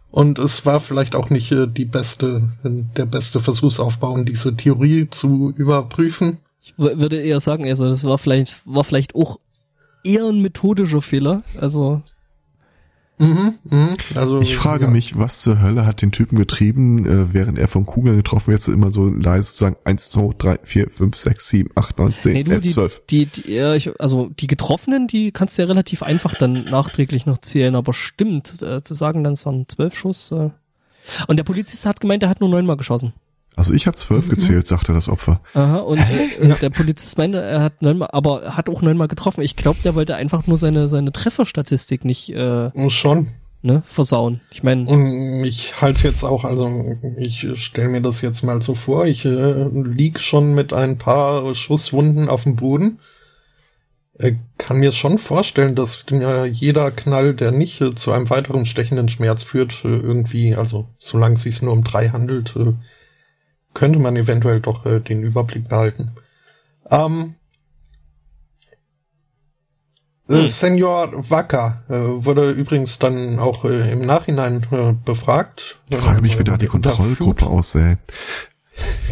Und 0.10 0.40
es 0.40 0.66
war 0.66 0.80
vielleicht 0.80 1.16
auch 1.16 1.30
nicht 1.30 1.52
äh, 1.52 1.68
die 1.68 1.86
beste, 1.86 2.50
der 2.64 3.06
beste 3.06 3.40
Versuchsaufbau, 3.40 4.14
um 4.14 4.26
diese 4.26 4.56
Theorie 4.56 5.10
zu 5.10 5.54
überprüfen. 5.58 6.40
Ich 6.62 6.74
würde 6.78 7.18
eher 7.18 7.40
sagen, 7.40 7.66
also 7.66 7.88
das 7.88 8.04
war 8.04 8.18
vielleicht, 8.18 8.62
war 8.66 8.84
vielleicht 8.84 9.16
auch 9.16 9.40
eher 10.04 10.26
ein 10.26 10.42
methodischer 10.42 11.02
Fehler. 11.02 11.44
Also 11.60 12.02
Mhm, 13.20 13.56
mh, 13.64 13.94
also, 14.14 14.40
ich 14.42 14.56
frage 14.56 14.86
ja. 14.86 14.90
mich, 14.92 15.18
was 15.18 15.42
zur 15.42 15.60
Hölle 15.60 15.88
hat 15.88 16.04
den 16.04 16.12
Typen 16.12 16.38
getrieben, 16.38 17.06
äh, 17.06 17.34
während 17.34 17.58
er 17.58 17.68
von 17.68 17.88
Kugeln 17.88 18.16
getroffen 18.16 18.52
wird, 18.52 18.68
immer 18.68 18.92
so 18.92 19.08
leise 19.08 19.52
zu 19.52 19.58
sagen, 19.58 19.76
1, 19.86 20.12
2, 20.12 20.34
3, 20.38 20.60
4, 20.64 20.90
5, 20.92 21.18
6, 21.18 21.50
7, 21.50 21.70
8, 21.74 21.98
9, 21.98 22.14
10, 22.20 22.34
nee, 22.34 22.52
11, 22.52 22.64
die, 22.64 22.70
12. 22.70 23.02
Die, 23.10 23.26
die, 23.26 23.54
ja, 23.54 23.74
ich, 23.74 24.00
also 24.00 24.30
die 24.40 24.46
Getroffenen, 24.46 25.08
die 25.08 25.32
kannst 25.32 25.58
du 25.58 25.64
ja 25.64 25.68
relativ 25.68 26.04
einfach 26.04 26.36
dann 26.36 26.66
nachträglich 26.66 27.26
noch 27.26 27.40
zählen, 27.40 27.76
aber 27.76 27.94
stimmt, 27.94 28.62
äh, 28.62 28.84
zu 28.84 28.94
sagen, 28.94 29.24
dann 29.24 29.36
waren 29.44 29.68
zwölf 29.68 29.98
Schuss. 29.98 30.32
Äh. 30.32 30.52
Und 31.28 31.38
der 31.38 31.44
Polizist 31.44 31.88
hat 31.88 32.00
gemeint, 32.00 32.22
er 32.22 32.30
hat 32.30 32.40
nur 32.40 32.50
neunmal 32.50 32.78
geschossen. 32.78 33.14
Also 33.58 33.74
ich 33.74 33.88
habe 33.88 33.98
zwölf 33.98 34.28
mhm. 34.28 34.30
gezählt, 34.30 34.68
sagte 34.68 34.94
das 34.94 35.10
Opfer. 35.10 35.42
Aha, 35.56 35.78
und, 35.78 35.98
äh, 36.40 36.48
ja. 36.48 36.56
der 36.56 36.70
Polizist 36.70 37.18
meinte, 37.18 37.42
er 37.42 37.62
hat 37.62 37.82
neunmal, 37.82 38.10
aber 38.14 38.56
hat 38.56 38.70
auch 38.70 38.82
neunmal 38.82 39.08
getroffen. 39.08 39.42
Ich 39.42 39.56
glaube, 39.56 39.80
der 39.84 39.96
wollte 39.96 40.16
einfach 40.16 40.46
nur 40.46 40.58
seine, 40.58 40.88
seine 40.88 41.12
Trefferstatistik 41.12 42.06
nicht 42.06 42.30
äh, 42.30 42.70
schon 42.90 43.30
ne, 43.64 43.82
versauen. 43.84 44.42
Ich 44.52 44.62
meine. 44.62 44.86
Und 44.86 45.44
ich 45.44 45.82
halte 45.82 45.98
es 45.98 46.04
jetzt 46.04 46.24
auch, 46.24 46.44
also 46.44 46.70
ich 47.18 47.48
stelle 47.56 47.90
mir 47.90 48.02
das 48.02 48.22
jetzt 48.22 48.44
mal 48.44 48.62
so 48.62 48.76
vor, 48.76 49.08
ich 49.08 49.26
äh, 49.26 49.68
lieg 49.74 50.20
schon 50.20 50.54
mit 50.54 50.72
ein 50.72 51.00
paar 51.00 51.56
Schusswunden 51.56 52.30
auf 52.30 52.44
dem 52.44 52.56
Boden. 52.56 53.00
Äh, 54.20 54.34
kann 54.60 54.78
mir 54.78 54.92
schon 54.92 55.18
vorstellen, 55.18 55.74
dass 55.74 56.06
äh, 56.12 56.46
jeder 56.46 56.92
Knall, 56.92 57.34
der 57.34 57.52
nicht 57.52 57.82
äh, 57.82 57.96
zu 57.96 58.12
einem 58.12 58.30
weiteren 58.30 58.68
stechenden 58.68 59.10
Schmerz 59.10 59.42
führt, 59.42 59.84
äh, 59.84 59.90
irgendwie, 59.90 60.56
also 60.56 60.88
solange 61.00 61.36
es 61.36 61.42
sich 61.42 61.62
nur 61.62 61.74
um 61.74 61.84
drei 61.84 62.10
handelt, 62.10 62.56
äh, 62.56 62.74
könnte 63.78 64.00
man 64.00 64.16
eventuell 64.16 64.60
doch 64.60 64.88
äh, 64.88 65.00
den 65.00 65.22
Überblick 65.22 65.70
behalten. 65.70 66.14
Ähm, 66.90 67.36
äh, 70.28 70.34
hm. 70.34 70.48
Senior 70.48 71.30
Wacker 71.30 71.84
äh, 71.88 71.94
wurde 71.94 72.50
übrigens 72.50 72.98
dann 72.98 73.38
auch 73.38 73.66
äh, 73.66 73.92
im 73.92 74.02
Nachhinein 74.02 74.66
äh, 74.72 74.94
befragt. 75.06 75.80
Ich 75.92 75.98
frage 75.98 76.24
mich, 76.24 76.40
wie 76.40 76.44
da 76.44 76.58
die 76.58 76.66
Kontrollgruppe 76.66 77.46
aussähe. 77.46 78.00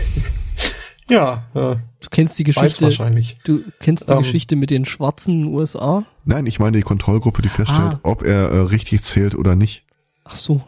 ja, 1.12 1.44
äh, 1.54 1.60
du 1.60 2.10
kennst 2.10 2.40
die 2.40 2.44
Geschichte. 2.44 2.86
Wahrscheinlich. 2.86 3.38
Du 3.46 3.62
kennst 3.80 4.10
die 4.10 4.14
ähm, 4.14 4.24
Geschichte 4.24 4.56
mit 4.56 4.72
den 4.72 4.86
schwarzen 4.86 5.44
USA? 5.46 6.06
Nein, 6.24 6.48
ich 6.48 6.58
meine 6.58 6.78
die 6.78 6.84
Kontrollgruppe, 6.84 7.44
die 7.44 7.50
feststellt, 7.50 7.98
ah. 7.98 8.00
ob 8.02 8.24
er 8.24 8.50
äh, 8.50 8.60
richtig 8.62 9.04
zählt 9.04 9.36
oder 9.36 9.56
nicht. 9.56 9.84
Ach 10.24 10.34
so. 10.34 10.64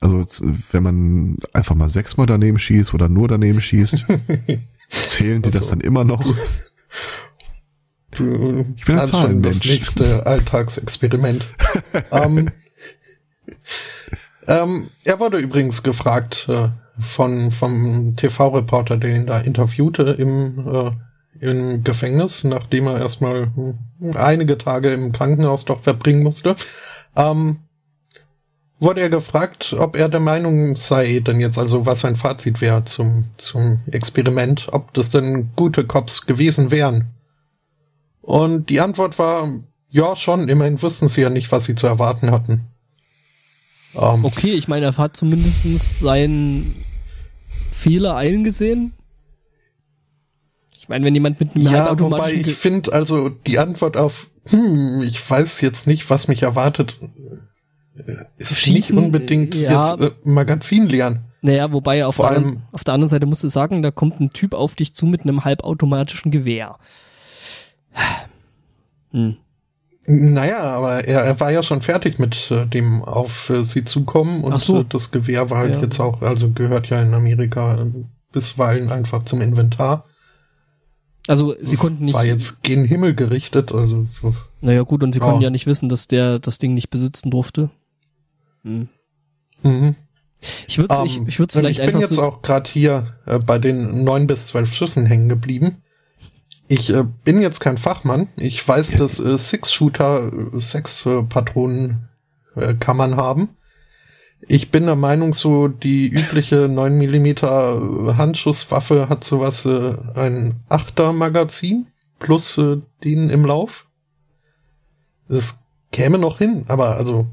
Also 0.00 0.24
wenn 0.72 0.82
man 0.82 1.36
einfach 1.52 1.74
mal 1.74 1.88
sechsmal 1.88 2.26
daneben 2.26 2.58
schießt 2.58 2.94
oder 2.94 3.08
nur 3.08 3.28
daneben 3.28 3.60
schießt, 3.60 4.04
zählen 4.88 5.42
die 5.42 5.46
also, 5.46 5.58
das 5.58 5.68
dann 5.68 5.80
immer 5.80 6.04
noch? 6.04 6.24
Ich 8.12 8.84
bin 8.84 8.98
ein 8.98 9.06
Zahlenmensch. 9.06 9.60
Das 9.60 9.68
nächste 9.68 10.26
Alltagsexperiment. 10.26 11.46
ähm, 12.12 12.50
ähm, 14.46 14.88
er 15.04 15.20
wurde 15.20 15.38
übrigens 15.38 15.82
gefragt 15.82 16.46
äh, 16.48 16.68
von 16.98 17.50
vom 17.50 18.16
TV-Reporter, 18.16 18.96
der 18.96 19.16
ihn 19.16 19.26
da 19.26 19.40
interviewte 19.40 20.02
im 20.18 20.66
äh, 20.66 20.90
im 21.40 21.84
Gefängnis, 21.84 22.44
nachdem 22.44 22.86
er 22.86 22.98
erstmal 22.98 23.50
einige 24.14 24.58
Tage 24.58 24.92
im 24.92 25.12
Krankenhaus 25.12 25.64
doch 25.64 25.80
verbringen 25.80 26.22
musste. 26.22 26.56
Ähm, 27.14 27.58
wurde 28.78 29.00
er 29.00 29.10
gefragt, 29.10 29.74
ob 29.78 29.96
er 29.96 30.08
der 30.08 30.20
Meinung 30.20 30.76
sei, 30.76 31.20
denn 31.20 31.40
jetzt 31.40 31.58
also 31.58 31.86
was 31.86 32.00
sein 32.00 32.16
Fazit 32.16 32.60
wäre 32.60 32.84
zum, 32.84 33.24
zum 33.38 33.80
Experiment, 33.90 34.68
ob 34.72 34.92
das 34.94 35.10
denn 35.10 35.50
gute 35.56 35.86
Cops 35.86 36.26
gewesen 36.26 36.70
wären. 36.70 37.06
Und 38.20 38.68
die 38.68 38.80
Antwort 38.80 39.18
war, 39.18 39.48
ja 39.90 40.16
schon, 40.16 40.48
immerhin 40.48 40.82
wussten 40.82 41.08
sie 41.08 41.22
ja 41.22 41.30
nicht, 41.30 41.50
was 41.52 41.64
sie 41.64 41.74
zu 41.74 41.86
erwarten 41.86 42.30
hatten. 42.30 42.66
Ähm, 43.94 44.24
okay, 44.24 44.52
ich 44.52 44.68
meine, 44.68 44.86
er 44.86 44.96
hat 44.96 45.16
zumindest 45.16 46.00
seinen 46.00 46.74
Fehler 47.70 48.16
eingesehen. 48.16 48.92
Ich 50.72 50.88
meine, 50.88 51.04
wenn 51.04 51.14
jemand 51.14 51.40
mit 51.40 51.56
einem 51.56 51.64
ja, 51.66 51.98
wobei 51.98 52.32
ich 52.32 52.54
finde 52.54 52.92
also 52.92 53.28
die 53.28 53.58
Antwort 53.58 53.96
auf, 53.96 54.28
hm, 54.44 55.02
ich 55.02 55.28
weiß 55.28 55.60
jetzt 55.60 55.86
nicht, 55.86 56.10
was 56.10 56.28
mich 56.28 56.42
erwartet, 56.42 56.98
ist 58.38 58.58
Schießen, 58.58 58.74
nicht 58.74 59.04
unbedingt 59.04 59.54
ja, 59.54 59.90
jetzt 59.90 60.00
äh, 60.00 60.10
Magazin 60.24 60.86
leeren. 60.86 61.20
Naja, 61.42 61.72
wobei 61.72 62.04
auf 62.04 62.16
der, 62.16 62.30
anderen, 62.30 62.62
auf 62.72 62.84
der 62.84 62.94
anderen 62.94 63.08
Seite 63.08 63.26
musst 63.26 63.44
du 63.44 63.48
sagen, 63.48 63.82
da 63.82 63.90
kommt 63.90 64.20
ein 64.20 64.30
Typ 64.30 64.54
auf 64.54 64.74
dich 64.74 64.94
zu 64.94 65.06
mit 65.06 65.22
einem 65.22 65.44
halbautomatischen 65.44 66.30
Gewehr. 66.30 66.76
Hm. 69.12 69.36
Naja, 70.08 70.58
aber 70.58 71.04
er, 71.04 71.22
er 71.22 71.40
war 71.40 71.50
ja 71.50 71.62
schon 71.62 71.80
fertig 71.80 72.18
mit 72.18 72.50
äh, 72.50 72.66
dem 72.66 73.02
auf 73.02 73.50
äh, 73.50 73.64
sie 73.64 73.84
zukommen 73.84 74.44
und 74.44 74.60
so. 74.60 74.80
äh, 74.80 74.84
das 74.88 75.12
Gewehr 75.12 75.48
war 75.48 75.58
halt 75.58 75.74
ja. 75.74 75.80
jetzt 75.80 76.00
auch, 76.00 76.22
also 76.22 76.50
gehört 76.50 76.88
ja 76.88 77.00
in 77.00 77.14
Amerika 77.14 77.80
äh, 77.80 77.92
bisweilen 78.32 78.90
einfach 78.92 79.24
zum 79.24 79.40
Inventar. 79.40 80.04
Also 81.28 81.54
sie 81.60 81.76
konnten 81.76 82.04
nicht. 82.04 82.14
War 82.14 82.24
jetzt 82.24 82.62
gen 82.62 82.84
Himmel 82.84 83.14
gerichtet, 83.14 83.72
also. 83.72 84.06
Naja 84.60 84.82
gut, 84.82 85.02
und 85.02 85.12
sie 85.12 85.20
oh. 85.20 85.24
konnten 85.24 85.42
ja 85.42 85.50
nicht 85.50 85.66
wissen, 85.66 85.88
dass 85.88 86.06
der 86.06 86.38
das 86.38 86.58
Ding 86.58 86.74
nicht 86.74 86.90
besitzen 86.90 87.30
durfte. 87.30 87.70
Hm. 88.66 88.88
Mhm. 89.62 89.94
Ich 90.66 90.78
würde 90.78 90.94
um, 90.98 91.06
ich, 91.06 91.20
ich 91.26 91.38
würd's 91.38 91.54
vielleicht 91.56 91.78
ich 91.78 91.86
bin 91.86 92.00
jetzt 92.00 92.14
so 92.14 92.22
auch 92.22 92.42
gerade 92.42 92.68
hier 92.68 93.14
äh, 93.24 93.38
bei 93.38 93.58
den 93.58 94.04
neun 94.04 94.26
bis 94.26 94.48
zwölf 94.48 94.74
Schüssen 94.74 95.06
hängen 95.06 95.28
geblieben. 95.28 95.82
Ich 96.68 96.92
äh, 96.92 97.04
bin 97.24 97.40
jetzt 97.40 97.60
kein 97.60 97.78
Fachmann. 97.78 98.28
Ich 98.36 98.66
weiß, 98.66 98.96
dass 98.98 99.20
äh, 99.20 99.38
Six-Shooter 99.38 100.32
äh, 100.32 100.58
sechs 100.58 101.04
Patronen 101.28 102.08
äh, 102.56 102.74
kann 102.74 102.96
man 102.96 103.16
haben. 103.16 103.50
Ich 104.40 104.70
bin 104.70 104.86
der 104.86 104.96
Meinung, 104.96 105.32
so 105.32 105.68
die 105.68 106.08
übliche 106.08 106.68
9 106.68 106.98
Millimeter 106.98 107.76
äh, 107.76 108.14
Handschusswaffe 108.14 109.08
hat 109.08 109.24
sowas 109.24 109.64
äh, 109.64 109.94
ein 110.14 110.56
Achter 110.68 111.12
Magazin 111.12 111.86
plus 112.18 112.58
äh, 112.58 112.78
den 113.04 113.30
im 113.30 113.44
Lauf. 113.44 113.86
Das 115.28 115.60
käme 115.92 116.18
noch 116.18 116.38
hin, 116.38 116.64
aber 116.68 116.96
also 116.96 117.26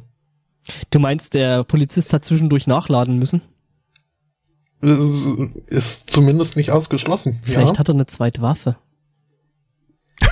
Du 0.90 1.00
meinst, 1.00 1.34
der 1.34 1.64
Polizist 1.64 2.14
hat 2.14 2.26
zwischendurch 2.26 2.68
nachladen 2.68 3.20
müssen? 3.20 3.42
Ist 5.68 6.10
zumindest 6.10 6.58
nicht 6.58 6.72
ausgeschlossen. 6.72 7.40
Vielleicht 7.44 7.74
ja. 7.74 7.80
hat 7.80 7.90
er 7.90 7.94
eine 7.94 8.06
zweite 8.06 8.42
Waffe. 8.42 8.76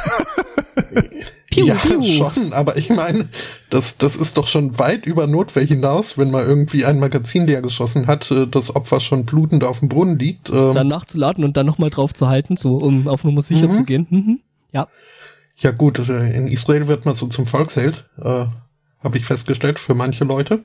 piu, 1.50 1.66
ja, 1.66 1.76
piu. 1.76 2.02
schon, 2.02 2.54
aber 2.54 2.78
ich 2.78 2.90
meine, 2.90 3.30
das, 3.70 3.98
das 3.98 4.16
ist 4.16 4.38
doch 4.38 4.48
schon 4.48 4.78
weit 4.78 5.06
über 5.06 5.28
Notwehr 5.28 5.64
hinaus, 5.64 6.18
wenn 6.18 6.32
man 6.32 6.46
irgendwie 6.46 6.86
ein 6.86 7.00
Magazin 7.00 7.48
leer 7.48 7.62
geschossen 7.62 8.08
hat, 8.08 8.30
äh, 8.32 8.48
das 8.48 8.76
Opfer 8.76 9.00
schon 9.00 9.26
blutend 9.26 9.64
auf 9.64 9.80
dem 9.80 9.90
Boden 9.90 10.20
liegt. 10.20 10.50
Ähm. 10.50 10.74
Dann 10.74 10.88
nachzuladen 10.88 11.44
und 11.44 11.56
dann 11.56 11.66
nochmal 11.66 11.90
drauf 11.90 12.14
zu 12.14 12.28
halten, 12.28 12.58
so 12.58 12.76
um 12.78 13.08
auf 13.08 13.24
Nummer 13.24 13.42
sicher 13.42 13.68
mhm. 13.68 13.72
zu 13.72 13.84
gehen. 13.84 14.08
Mhm. 14.10 14.40
Ja. 14.72 14.88
Ja 15.56 15.72
gut, 15.72 16.00
äh, 16.00 16.36
in 16.36 16.48
Israel 16.48 16.88
wird 16.88 17.06
man 17.06 17.14
so 17.14 17.28
zum 17.28 17.46
Volksheld. 17.46 18.10
Äh, 18.22 18.46
habe 19.04 19.18
ich 19.18 19.26
festgestellt, 19.26 19.80
für 19.80 19.96
manche 19.96 20.24
Leute. 20.24 20.64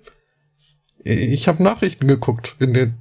Ich 1.05 1.49
habe 1.49 1.63
Nachrichten 1.63 2.09
geguckt 2.09 2.57
in 2.59 2.75
den, 2.75 2.95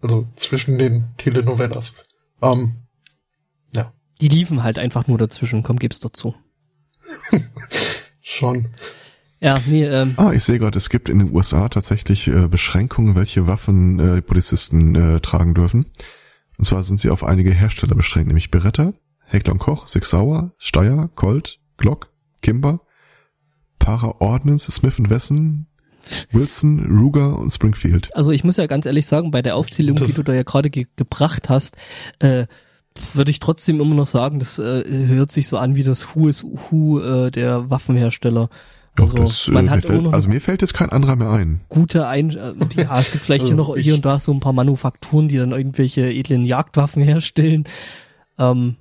also 0.00 0.26
zwischen 0.36 0.78
den 0.78 1.10
Telenovelas. 1.18 1.94
Ähm, 2.42 2.74
ja. 3.74 3.92
Die 4.20 4.28
liefen 4.28 4.62
halt 4.62 4.78
einfach 4.78 5.06
nur 5.06 5.18
dazwischen, 5.18 5.62
komm, 5.62 5.78
gib's 5.78 6.00
dazu. 6.00 6.34
Schon. 8.20 8.68
Ja, 9.40 9.58
nee, 9.66 9.84
ähm. 9.84 10.14
Ah, 10.16 10.32
ich 10.32 10.44
sehe 10.44 10.58
gerade, 10.58 10.76
es 10.76 10.90
gibt 10.90 11.08
in 11.08 11.18
den 11.18 11.34
USA 11.34 11.68
tatsächlich 11.68 12.28
äh, 12.28 12.46
Beschränkungen, 12.46 13.14
welche 13.14 13.46
Waffen 13.46 13.98
äh, 13.98 14.14
die 14.16 14.20
Polizisten 14.20 14.94
äh, 14.94 15.20
tragen 15.20 15.54
dürfen. 15.54 15.86
Und 16.58 16.64
zwar 16.64 16.82
sind 16.82 17.00
sie 17.00 17.08
auf 17.08 17.24
einige 17.24 17.52
Hersteller 17.52 17.94
beschränkt, 17.94 18.28
nämlich 18.28 18.50
Beretta, 18.50 18.92
Heckler 19.24 19.54
Koch, 19.54 19.88
Six 19.88 20.10
Sauer, 20.10 20.52
Steyr, 20.58 21.08
Colt, 21.14 21.58
Glock, 21.78 22.12
Kimber, 22.42 22.80
Para 23.80 24.20
Ordnance, 24.20 24.70
Smith 24.70 24.94
Wesson, 24.98 25.66
Wilson, 26.30 26.86
Ruger 26.98 27.36
und 27.38 27.50
Springfield. 27.50 28.14
Also 28.14 28.30
ich 28.30 28.44
muss 28.44 28.56
ja 28.56 28.66
ganz 28.66 28.86
ehrlich 28.86 29.06
sagen, 29.06 29.32
bei 29.32 29.42
der 29.42 29.56
Aufzählung, 29.56 29.96
das 29.96 30.06
die 30.06 30.14
du 30.14 30.22
da 30.22 30.32
ja 30.32 30.44
gerade 30.44 30.70
ge 30.70 30.86
gebracht 30.94 31.48
hast, 31.48 31.76
äh, 32.20 32.46
würde 33.14 33.30
ich 33.30 33.40
trotzdem 33.40 33.80
immer 33.80 33.94
noch 33.94 34.06
sagen, 34.06 34.38
das 34.38 34.58
äh, 34.58 34.84
hört 34.86 35.32
sich 35.32 35.48
so 35.48 35.58
an 35.58 35.74
wie 35.74 35.82
das 35.82 36.14
Who 36.14 36.28
is 36.28 36.44
Who 36.44 37.00
äh, 37.00 37.30
der 37.30 37.70
Waffenhersteller. 37.70 38.48
Doch, 38.96 39.10
also, 39.12 39.16
das, 39.16 39.48
äh, 39.48 39.52
man 39.52 39.70
hat 39.70 39.84
fällt, 39.84 40.12
also 40.12 40.28
mir 40.28 40.40
fällt 40.40 40.62
jetzt 40.62 40.74
kein 40.74 40.90
anderer 40.90 41.16
mehr 41.16 41.30
ein. 41.30 41.60
Gute 41.68 42.06
ein, 42.06 42.30
äh, 42.30 42.54
ja, 42.76 42.98
es 43.00 43.12
gibt 43.12 43.24
vielleicht 43.24 43.46
hier 43.46 43.54
noch 43.54 43.76
hier 43.76 43.94
und 43.94 44.04
da 44.04 44.18
so 44.18 44.32
ein 44.32 44.40
paar 44.40 44.52
Manufakturen, 44.52 45.28
die 45.28 45.36
dann 45.36 45.52
irgendwelche 45.52 46.10
edlen 46.12 46.44
Jagdwaffen 46.44 47.02
herstellen. 47.02 47.64
Ähm, 48.38 48.76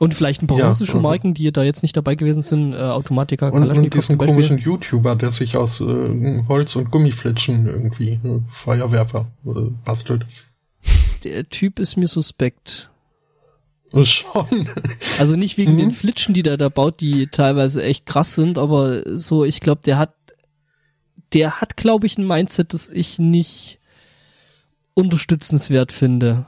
und 0.00 0.14
vielleicht 0.14 0.42
ein 0.42 0.46
paar 0.46 0.58
ja, 0.58 0.68
russische 0.68 0.96
uh 0.96 1.00
Marken, 1.00 1.34
die 1.34 1.52
da 1.52 1.62
jetzt 1.62 1.82
nicht 1.82 1.94
dabei 1.94 2.14
gewesen 2.14 2.42
sind, 2.42 2.72
äh, 2.72 2.78
Automatiker, 2.78 3.52
und, 3.52 3.68
und 3.68 3.94
diesen 3.94 4.16
komischen 4.16 4.56
YouTuber, 4.56 5.14
der 5.14 5.30
sich 5.30 5.58
aus 5.58 5.82
äh, 5.82 6.42
Holz 6.48 6.74
und 6.74 6.90
Gummiflitschen 6.90 7.66
irgendwie 7.66 8.18
äh, 8.24 8.40
Feuerwerfer 8.50 9.30
äh, 9.44 9.50
bastelt. 9.84 10.24
Der 11.22 11.46
Typ 11.50 11.78
ist 11.78 11.98
mir 11.98 12.08
suspekt. 12.08 12.90
Schon. 14.02 14.70
Also 15.18 15.36
nicht 15.36 15.58
wegen 15.58 15.74
mhm. 15.74 15.78
den 15.78 15.90
Flitschen, 15.90 16.32
die 16.32 16.42
der 16.42 16.56
da 16.56 16.70
baut, 16.70 17.02
die 17.02 17.26
teilweise 17.26 17.82
echt 17.82 18.06
krass 18.06 18.34
sind, 18.34 18.56
aber 18.56 19.02
so, 19.18 19.44
ich 19.44 19.60
glaube, 19.60 19.82
der 19.84 19.98
hat, 19.98 20.14
der 21.34 21.60
hat, 21.60 21.76
glaube 21.76 22.06
ich, 22.06 22.16
ein 22.16 22.26
Mindset, 22.26 22.72
das 22.72 22.88
ich 22.88 23.18
nicht 23.18 23.78
unterstützenswert 24.94 25.92
finde. 25.92 26.46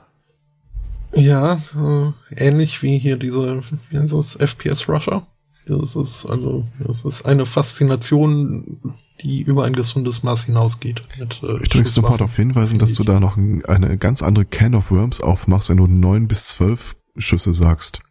Ja, 1.15 1.61
äh, 1.75 2.11
ähnlich 2.35 2.81
wie 2.81 2.97
hier 2.97 3.17
diese, 3.17 3.61
wie 3.89 3.97
heißt 3.97 4.13
das, 4.13 4.35
FPS 4.35 4.87
Rusher. 4.89 5.27
Das 5.65 5.95
ist 5.95 6.25
also, 6.25 6.65
das 6.79 7.05
ist 7.05 7.25
eine 7.25 7.45
Faszination, 7.45 8.95
die 9.21 9.41
über 9.43 9.63
ein 9.65 9.73
gesundes 9.73 10.23
Maß 10.23 10.45
hinausgeht. 10.45 11.01
Mit, 11.17 11.41
äh, 11.43 11.61
ich 11.61 11.69
drücke 11.69 11.87
sofort 11.87 12.19
darauf 12.19 12.35
hinweisen, 12.35 12.79
dass 12.79 12.93
du 12.93 13.03
da 13.03 13.19
noch 13.19 13.37
ein, 13.37 13.63
eine 13.65 13.97
ganz 13.97 14.21
andere 14.21 14.45
Can 14.45 14.75
of 14.75 14.91
Worms 14.91 15.21
aufmachst, 15.21 15.69
wenn 15.69 15.77
du 15.77 15.87
neun 15.87 16.27
bis 16.27 16.47
zwölf 16.47 16.95
Schüsse 17.15 17.53
sagst. 17.53 18.01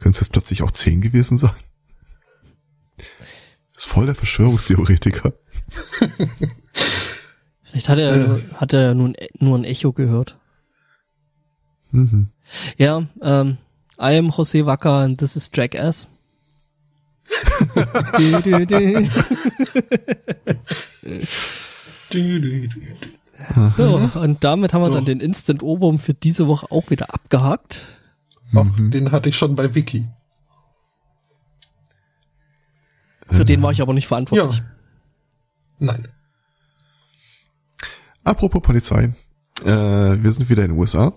Können 0.00 0.10
es 0.10 0.20
jetzt 0.20 0.32
plötzlich 0.32 0.62
auch 0.62 0.70
zehn 0.70 1.00
gewesen 1.00 1.38
sein? 1.38 1.54
Das 3.74 3.84
ist 3.84 3.86
voll 3.86 4.06
der 4.06 4.14
Verschwörungstheoretiker. 4.14 5.34
Vielleicht 7.62 7.88
hat 7.88 7.98
er, 7.98 8.36
äh. 8.36 8.42
hat 8.54 8.72
er 8.72 8.94
nun 8.94 9.14
nur 9.38 9.58
ein 9.58 9.64
Echo 9.64 9.92
gehört. 9.92 10.38
Mhm. 11.96 12.28
Ja, 12.76 13.06
ähm, 13.22 13.56
I 13.98 14.18
am 14.18 14.28
Jose 14.30 14.66
Wacker 14.66 15.00
and 15.04 15.18
this 15.18 15.36
is 15.36 15.50
Jackass. 15.52 16.08
du, 18.16 18.40
du, 18.42 18.66
du. 18.66 19.08
so, 23.76 24.10
und 24.14 24.44
damit 24.44 24.72
haben 24.72 24.82
wir 24.82 24.90
dann 24.90 25.06
den 25.06 25.20
Instant 25.20 25.62
Ohrwurm 25.62 25.98
für 25.98 26.14
diese 26.14 26.46
Woche 26.46 26.70
auch 26.70 26.90
wieder 26.90 27.12
abgehakt. 27.12 27.96
Mhm. 28.52 28.90
den 28.92 29.10
hatte 29.10 29.28
ich 29.28 29.36
schon 29.36 29.56
bei 29.56 29.74
Wiki. 29.74 30.06
Für 33.28 33.44
den 33.44 33.60
war 33.60 33.72
ich 33.72 33.82
aber 33.82 33.92
nicht 33.92 34.06
verantwortlich. 34.06 34.58
Ja. 34.58 34.64
Nein. 35.78 36.08
Apropos 38.22 38.62
Polizei. 38.62 39.14
Äh, 39.64 39.66
wir 40.22 40.30
sind 40.32 40.48
wieder 40.48 40.64
in 40.64 40.70
den 40.70 40.78
USA. 40.78 41.12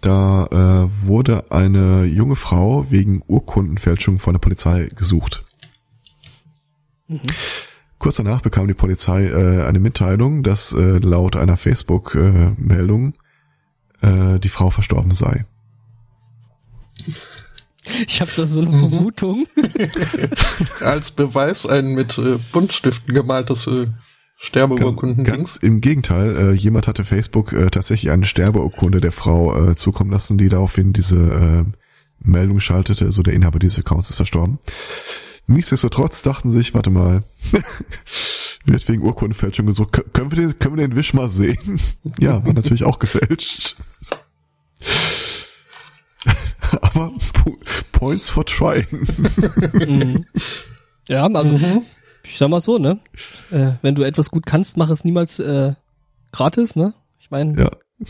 Da 0.00 0.46
äh, 0.46 1.06
wurde 1.06 1.50
eine 1.50 2.04
junge 2.04 2.36
Frau 2.36 2.86
wegen 2.90 3.22
Urkundenfälschung 3.26 4.18
von 4.18 4.34
der 4.34 4.40
Polizei 4.40 4.90
gesucht. 4.94 5.44
Mhm. 7.08 7.20
Kurz 7.98 8.16
danach 8.16 8.42
bekam 8.42 8.68
die 8.68 8.74
Polizei 8.74 9.26
äh, 9.26 9.64
eine 9.66 9.80
Mitteilung, 9.80 10.42
dass 10.42 10.72
äh, 10.72 10.98
laut 10.98 11.36
einer 11.36 11.56
Facebook-Meldung 11.56 13.14
äh, 14.02 14.38
die 14.38 14.48
Frau 14.48 14.70
verstorben 14.70 15.10
sei. 15.10 15.44
Ich 18.06 18.20
habe 18.20 18.30
da 18.36 18.46
so 18.46 18.60
eine 18.60 18.70
mhm. 18.70 18.90
Vermutung. 18.90 19.46
Als 20.80 21.10
Beweis 21.10 21.66
ein 21.66 21.94
mit 21.94 22.18
äh, 22.18 22.38
Buntstiften 22.52 23.14
gemaltes 23.14 23.66
äh, 23.66 23.88
Sterbeurkunden. 24.40 25.24
Ganz 25.24 25.56
im 25.56 25.80
Gegenteil, 25.80 26.36
äh, 26.36 26.52
jemand 26.52 26.86
hatte 26.86 27.04
Facebook 27.04 27.52
äh, 27.52 27.70
tatsächlich 27.70 28.12
eine 28.12 28.24
Sterbeurkunde 28.24 29.00
der 29.00 29.10
Frau 29.10 29.70
äh, 29.70 29.74
zukommen 29.74 30.12
lassen, 30.12 30.38
die 30.38 30.48
daraufhin 30.48 30.92
diese 30.92 31.16
äh, 31.16 31.64
Meldung 32.20 32.60
schaltete, 32.60 33.10
so 33.10 33.22
der 33.24 33.34
Inhaber 33.34 33.58
dieses 33.58 33.80
Accounts 33.80 34.10
ist 34.10 34.16
verstorben. 34.16 34.60
Nichtsdestotrotz 35.48 36.22
dachten 36.22 36.52
sich, 36.52 36.72
warte 36.72 36.90
mal, 36.90 37.24
wird 38.64 38.88
wegen 38.88 39.02
Urkundenfälschung 39.02 39.66
gesucht, 39.66 40.00
können 40.12 40.30
wir 40.30 40.36
den, 40.36 40.58
können 40.58 40.76
wir 40.76 40.86
den 40.86 40.96
Wisch 40.96 41.14
mal 41.14 41.28
sehen? 41.28 41.80
ja, 42.20 42.44
war 42.44 42.52
natürlich 42.52 42.84
auch 42.84 43.00
gefälscht. 43.00 43.76
Aber 46.80 47.12
Points 47.90 48.30
for 48.30 48.46
trying. 48.46 48.86
Mhm. 49.72 50.26
Ja, 51.08 51.26
also 51.26 51.54
mhm. 51.54 51.82
Ich 52.22 52.38
sag 52.38 52.48
mal 52.48 52.60
so, 52.60 52.78
ne? 52.78 53.00
Äh, 53.50 53.72
wenn 53.82 53.94
du 53.94 54.02
etwas 54.02 54.30
gut 54.30 54.46
kannst, 54.46 54.76
mach 54.76 54.90
es 54.90 55.04
niemals 55.04 55.38
äh, 55.38 55.74
gratis, 56.32 56.76
ne? 56.76 56.94
Ich 57.18 57.30
meine. 57.30 57.58
Ja. 57.58 57.70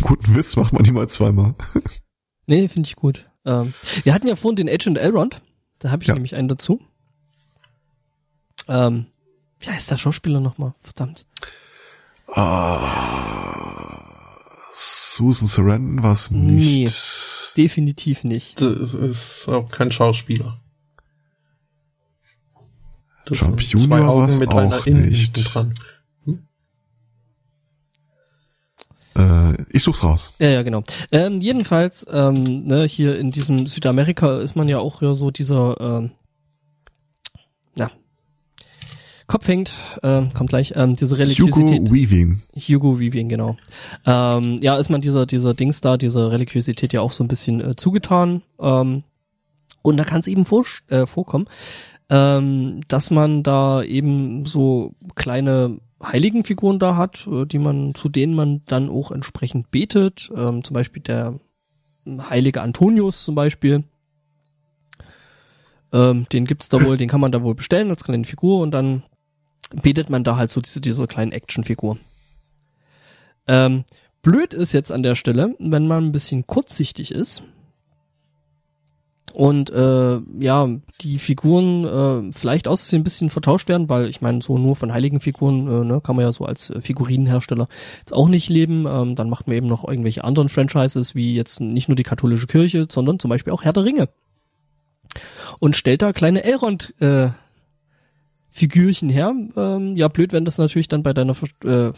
Guten 0.00 0.34
Witz 0.34 0.56
macht 0.56 0.72
man 0.72 0.82
niemals 0.82 1.12
zweimal. 1.14 1.54
nee, 2.46 2.66
finde 2.68 2.88
ich 2.88 2.96
gut. 2.96 3.28
Ähm, 3.44 3.74
wir 4.02 4.14
hatten 4.14 4.26
ja 4.26 4.36
vorhin 4.36 4.56
den 4.56 4.68
Agent 4.68 4.98
Elrond. 4.98 5.42
Da 5.78 5.90
habe 5.90 6.02
ich 6.02 6.08
ja. 6.08 6.14
nämlich 6.14 6.34
einen 6.34 6.48
dazu. 6.48 6.80
Ähm, 8.68 9.06
wie 9.60 9.70
heißt 9.70 9.90
der 9.90 9.96
Schauspieler 9.96 10.40
nochmal? 10.40 10.74
Verdammt. 10.82 11.26
Ah. 12.28 12.80
Susan 14.72 15.46
Sarandon 15.48 16.02
war 16.02 16.12
es 16.12 16.30
nicht. 16.30 17.56
Nee, 17.56 17.62
definitiv 17.62 18.24
nicht. 18.24 18.60
Das 18.60 18.94
ist 18.94 19.48
auch 19.48 19.70
kein 19.70 19.92
Schauspieler. 19.92 20.61
Das 23.24 23.38
Trump 23.38 23.60
Junior 23.60 24.16
war 24.16 24.26
es 24.26 24.40
auch 24.40 24.86
nicht. 24.86 25.54
Dran. 25.54 25.74
Hm? 26.24 26.42
Äh, 29.16 29.62
ich 29.70 29.82
such's 29.82 30.02
raus. 30.02 30.32
Ja, 30.38 30.48
ja, 30.48 30.62
genau. 30.62 30.82
Ähm, 31.12 31.38
jedenfalls, 31.40 32.06
ähm, 32.10 32.66
ne, 32.66 32.84
hier 32.84 33.18
in 33.18 33.30
diesem 33.30 33.66
Südamerika 33.66 34.38
ist 34.38 34.56
man 34.56 34.68
ja 34.68 34.78
auch 34.78 35.02
ja 35.02 35.14
so 35.14 35.30
dieser, 35.30 35.80
ähm, 35.80 36.10
na, 37.76 37.90
Kopf 39.28 39.46
hängt, 39.46 39.72
äh, 40.02 40.22
kommt 40.34 40.50
gleich, 40.50 40.72
ähm, 40.76 40.96
diese 40.96 41.16
Religiosität. 41.16 41.80
Hugo 41.82 41.94
Weaving. 41.94 42.42
Hugo 42.56 42.98
Weaving, 42.98 43.28
genau. 43.28 43.56
Ähm, 44.04 44.58
ja, 44.62 44.76
ist 44.76 44.90
man 44.90 45.00
dieser, 45.00 45.26
dieser 45.26 45.54
Dings 45.54 45.80
da, 45.80 45.96
dieser 45.96 46.32
Religiosität 46.32 46.92
ja 46.92 47.00
auch 47.00 47.12
so 47.12 47.22
ein 47.22 47.28
bisschen 47.28 47.60
äh, 47.60 47.76
zugetan. 47.76 48.42
Ähm, 48.60 49.04
und 49.82 49.96
da 49.96 50.04
kann 50.04 50.20
es 50.20 50.26
eben 50.26 50.44
vor, 50.44 50.64
äh, 50.88 51.06
vorkommen, 51.06 51.46
ähm, 52.12 52.82
dass 52.88 53.10
man 53.10 53.42
da 53.42 53.82
eben 53.82 54.44
so 54.44 54.94
kleine 55.14 55.78
Heiligenfiguren 56.02 56.78
da 56.78 56.94
hat, 56.96 57.26
äh, 57.26 57.46
die 57.46 57.58
man, 57.58 57.94
zu 57.94 58.10
denen 58.10 58.34
man 58.34 58.60
dann 58.66 58.90
auch 58.90 59.10
entsprechend 59.10 59.70
betet. 59.70 60.30
Ähm, 60.36 60.62
zum 60.62 60.74
Beispiel 60.74 61.02
der 61.02 61.40
heilige 62.06 62.60
Antonius 62.60 63.24
zum 63.24 63.34
Beispiel. 63.34 63.84
Ähm, 65.90 66.26
den 66.30 66.44
gibt's 66.44 66.68
da 66.68 66.84
wohl, 66.84 66.98
den 66.98 67.08
kann 67.08 67.20
man 67.20 67.32
da 67.32 67.42
wohl 67.42 67.54
bestellen 67.54 67.88
als 67.88 68.04
kleine 68.04 68.24
Figur 68.24 68.60
und 68.60 68.72
dann 68.72 69.04
betet 69.82 70.10
man 70.10 70.22
da 70.22 70.36
halt 70.36 70.50
so 70.50 70.60
diese, 70.60 70.82
diese 70.82 71.06
kleinen 71.06 71.32
Actionfigur. 71.32 71.96
Ähm, 73.46 73.84
blöd 74.20 74.52
ist 74.52 74.74
jetzt 74.74 74.92
an 74.92 75.02
der 75.02 75.14
Stelle, 75.14 75.54
wenn 75.58 75.86
man 75.86 76.04
ein 76.04 76.12
bisschen 76.12 76.46
kurzsichtig 76.46 77.10
ist 77.10 77.42
und 79.32 79.70
äh, 79.70 80.18
ja, 80.38 80.68
die 81.00 81.18
Figuren 81.18 81.84
äh, 81.84 82.32
vielleicht 82.32 82.68
aussehen 82.68 83.00
ein 83.00 83.04
bisschen 83.04 83.30
vertauscht 83.30 83.68
werden, 83.68 83.88
weil 83.88 84.08
ich 84.08 84.20
meine, 84.20 84.42
so 84.42 84.58
nur 84.58 84.76
von 84.76 84.92
heiligen 84.92 85.20
Figuren 85.20 85.68
äh, 85.68 85.84
ne, 85.84 86.00
kann 86.02 86.16
man 86.16 86.24
ja 86.24 86.32
so 86.32 86.44
als 86.44 86.70
äh, 86.70 86.80
Figurinenhersteller 86.80 87.68
jetzt 88.00 88.14
auch 88.14 88.28
nicht 88.28 88.48
leben. 88.48 88.86
Ähm, 88.86 89.14
dann 89.16 89.30
macht 89.30 89.46
man 89.46 89.56
eben 89.56 89.66
noch 89.66 89.86
irgendwelche 89.86 90.24
anderen 90.24 90.48
Franchises, 90.48 91.14
wie 91.14 91.34
jetzt 91.34 91.60
nicht 91.60 91.88
nur 91.88 91.96
die 91.96 92.02
katholische 92.02 92.46
Kirche, 92.46 92.86
sondern 92.90 93.18
zum 93.18 93.30
Beispiel 93.30 93.52
auch 93.52 93.62
Herr 93.64 93.72
der 93.72 93.84
Ringe. 93.84 94.08
Und 95.60 95.76
stellt 95.76 96.02
da 96.02 96.12
kleine 96.12 96.44
Elrond 96.44 96.94
äh, 97.00 97.30
Figürchen 98.50 99.08
her. 99.08 99.34
Ähm, 99.56 99.96
ja, 99.96 100.08
blöd, 100.08 100.32
wenn 100.32 100.44
das 100.44 100.58
natürlich 100.58 100.88
dann 100.88 101.02
bei 101.02 101.14
deiner 101.14 101.34
äh, 101.64 101.92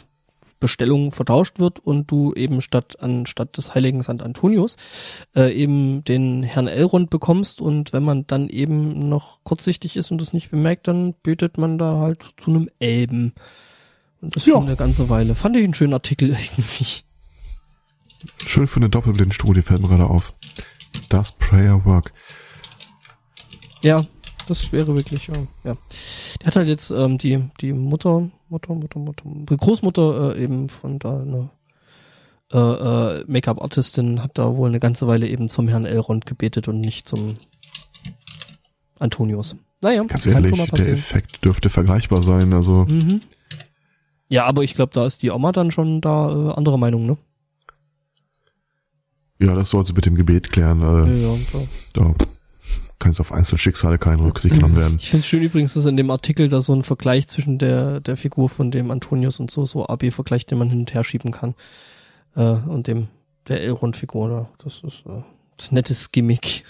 Bestellung 0.65 1.13
vertauscht 1.13 1.59
wird 1.59 1.79
und 1.79 2.11
du 2.11 2.33
eben 2.33 2.63
statt 2.63 2.97
anstatt 3.03 3.59
des 3.59 3.75
heiligen 3.75 4.03
St. 4.03 4.23
Antonius 4.23 4.79
äh, 5.37 5.53
eben 5.53 6.05
den 6.05 6.43
Herrn 6.43 6.69
Elrond 6.69 7.11
bekommst 7.11 7.61
und 7.61 7.93
wenn 7.93 8.03
man 8.03 8.27
dann 8.27 8.49
eben 8.49 9.11
noch 9.11 9.41
kurzsichtig 9.45 9.99
ist 9.99 10.11
und 10.11 10.23
das 10.23 10.33
nicht 10.33 10.51
bemerkt, 10.51 10.89
dann 10.89 11.13
betet 11.23 11.59
man 11.59 11.77
da 11.77 11.99
halt 11.99 12.25
zu 12.39 12.51
einem 12.51 12.71
Elben. 12.79 13.35
Und 14.23 14.37
das 14.37 14.47
ja. 14.47 14.55
schon 14.55 14.65
eine 14.65 14.77
ganze 14.77 15.11
Weile. 15.11 15.35
Fand 15.35 15.55
ich 15.59 15.65
einen 15.65 15.75
schönen 15.75 15.93
Artikel 15.93 16.31
irgendwie. 16.57 17.03
Schön 18.47 18.67
für 18.67 18.81
eine 18.81 18.89
Doppelblindstudie 18.89 19.61
fällt 19.61 19.83
mir 19.83 19.89
gerade 19.89 20.07
auf. 20.07 20.33
Das 21.11 21.33
Prayer 21.33 21.85
Work. 21.85 22.15
Ja, 23.83 24.07
das 24.47 24.73
wäre 24.73 24.95
wirklich, 24.95 25.27
ja. 25.27 25.35
ja. 25.65 25.77
Der 26.41 26.47
hat 26.47 26.57
halt 26.57 26.69
jetzt 26.69 26.91
ähm, 26.91 27.19
die, 27.19 27.43
die 27.61 27.73
Mutter, 27.73 28.31
Mutter, 28.49 28.75
Mutter, 28.75 28.99
Mutter, 28.99 29.57
Großmutter 29.57 30.37
äh, 30.37 30.43
eben 30.43 30.69
von 30.69 30.99
da 30.99 31.21
eine 31.21 31.51
äh, 32.53 32.59
äh, 32.59 33.25
Make-up-Artistin 33.27 34.23
hat 34.23 34.39
da 34.39 34.57
wohl 34.57 34.69
eine 34.69 34.81
ganze 34.81 35.07
Weile 35.07 35.27
eben 35.29 35.49
zum 35.49 35.69
Herrn 35.69 35.87
Elrond 35.87 36.27
gebetet 36.27 36.69
und 36.69 36.81
nicht 36.81 37.09
zum 37.09 37.37
Antonius. 38.99 39.57
Naja, 39.81 40.05
ganz 40.05 40.25
ehrlich, 40.27 40.55
der 40.71 40.87
Effekt 40.87 41.45
dürfte 41.45 41.69
vergleichbar 41.69 42.23
sein, 42.23 42.53
also. 42.53 42.87
Mhm. 42.89 43.21
Ja, 44.31 44.47
aber 44.47 44.63
ich 44.63 44.75
glaube, 44.75 44.93
da 44.95 45.05
ist 45.05 45.23
die 45.23 45.31
Oma 45.31 45.53
dann 45.53 45.71
schon 45.71 46.01
da 46.01 46.31
äh, 46.31 46.53
anderer 46.55 46.79
Meinung, 46.79 47.07
ne? 47.07 47.17
Ja, 49.41 49.55
das 49.55 49.71
soll 49.71 49.85
sie 49.85 49.93
mit 49.93 50.07
dem 50.07 50.15
Gebet 50.15 50.51
klären. 50.51 50.81
Äh, 50.81 51.23
ja, 51.23 51.35
ja, 51.35 51.67
da 51.93 52.15
kann 52.99 53.13
jetzt 53.13 53.21
auf 53.21 53.33
Einzelschicksale 53.33 53.99
keine 53.99 54.23
Rücksicht 54.25 54.55
genommen 54.55 54.77
werden. 54.77 54.97
Ich 54.99 55.11
finde 55.11 55.21
es 55.21 55.27
schön 55.27 55.43
übrigens, 55.43 55.75
dass 55.75 55.87
in 55.87 55.97
dem 55.97 56.11
Artikel 56.11 56.49
da 56.49 56.63
so 56.63 56.75
ein 56.75 56.83
Vergleich 56.83 57.29
zwischen 57.29 57.59
der, 57.59 58.01
der 58.01 58.17
Figur 58.17 58.49
von 58.49 58.71
dem 58.71 58.91
Antonius 58.91 59.41
und 59.41 59.51
so, 59.51 59.67
so 59.67 59.87
AB-Vergleich, 59.87 60.47
den 60.47 60.59
man 60.59 60.71
hin 60.71 60.81
und 60.81 60.95
her 60.95 61.05
schieben 61.05 61.33
kann, 61.33 61.55
äh, 62.37 62.43
und 62.43 62.87
dem, 62.87 63.09
der 63.49 63.63
Elrond-Figur 63.63 64.29
da. 64.29 64.51
Das 64.63 64.83
ist, 64.85 65.05
äh, 65.07 65.23
Das 65.57 65.73
nettes 65.73 66.13
Gimmick. 66.13 66.65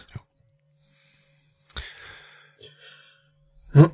Ja. 3.74 3.90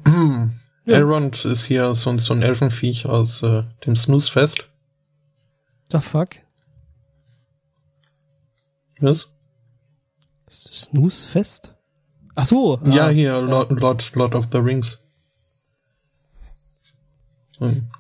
Elrond 0.87 1.45
ist 1.45 1.65
hier 1.65 1.95
so, 1.95 2.17
so 2.19 2.35
ein 2.35 2.43
Elfenviech 2.43 3.07
aus 3.07 3.43
äh, 3.43 3.63
dem 3.87 3.97
Snoozefest. 3.97 4.69
The 5.91 6.01
fuck? 6.01 6.37
Was? 9.01 9.31
Snoozefest? 10.51 11.75
Ach 12.41 12.47
so. 12.47 12.81
Ja, 12.87 13.09
ah, 13.09 13.11
hier, 13.11 13.39
Lord, 13.43 13.71
Lord, 13.73 14.13
Lord 14.15 14.35
of 14.35 14.47
the 14.51 14.59
Rings. 14.59 14.99
Hm. 17.59 17.91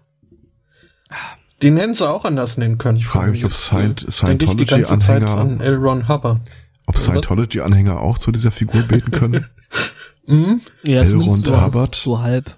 Den 1.60 1.76
hätten 1.76 1.92
sie 1.92 2.08
auch 2.08 2.24
anders 2.24 2.56
nennen 2.56 2.78
können. 2.78 2.96
Ich 2.96 3.06
frage 3.06 3.32
mich, 3.32 3.44
ob 3.44 3.52
Scientology-Anhänger 3.52 5.36
an 5.36 5.60
L. 5.60 6.08
Hubbard. 6.08 6.40
Ob 6.86 6.96
Scientology-Anhänger 6.96 8.00
auch 8.00 8.16
zu 8.16 8.32
dieser 8.32 8.50
Figur 8.50 8.82
beten 8.84 9.10
können? 9.10 9.46
mhm. 10.26 10.62
Ja, 10.84 11.02
L. 11.02 11.16
Ron 11.16 11.28
so, 11.28 11.60
Hubbard. 11.60 11.94
So 11.94 12.20
halb. 12.20 12.56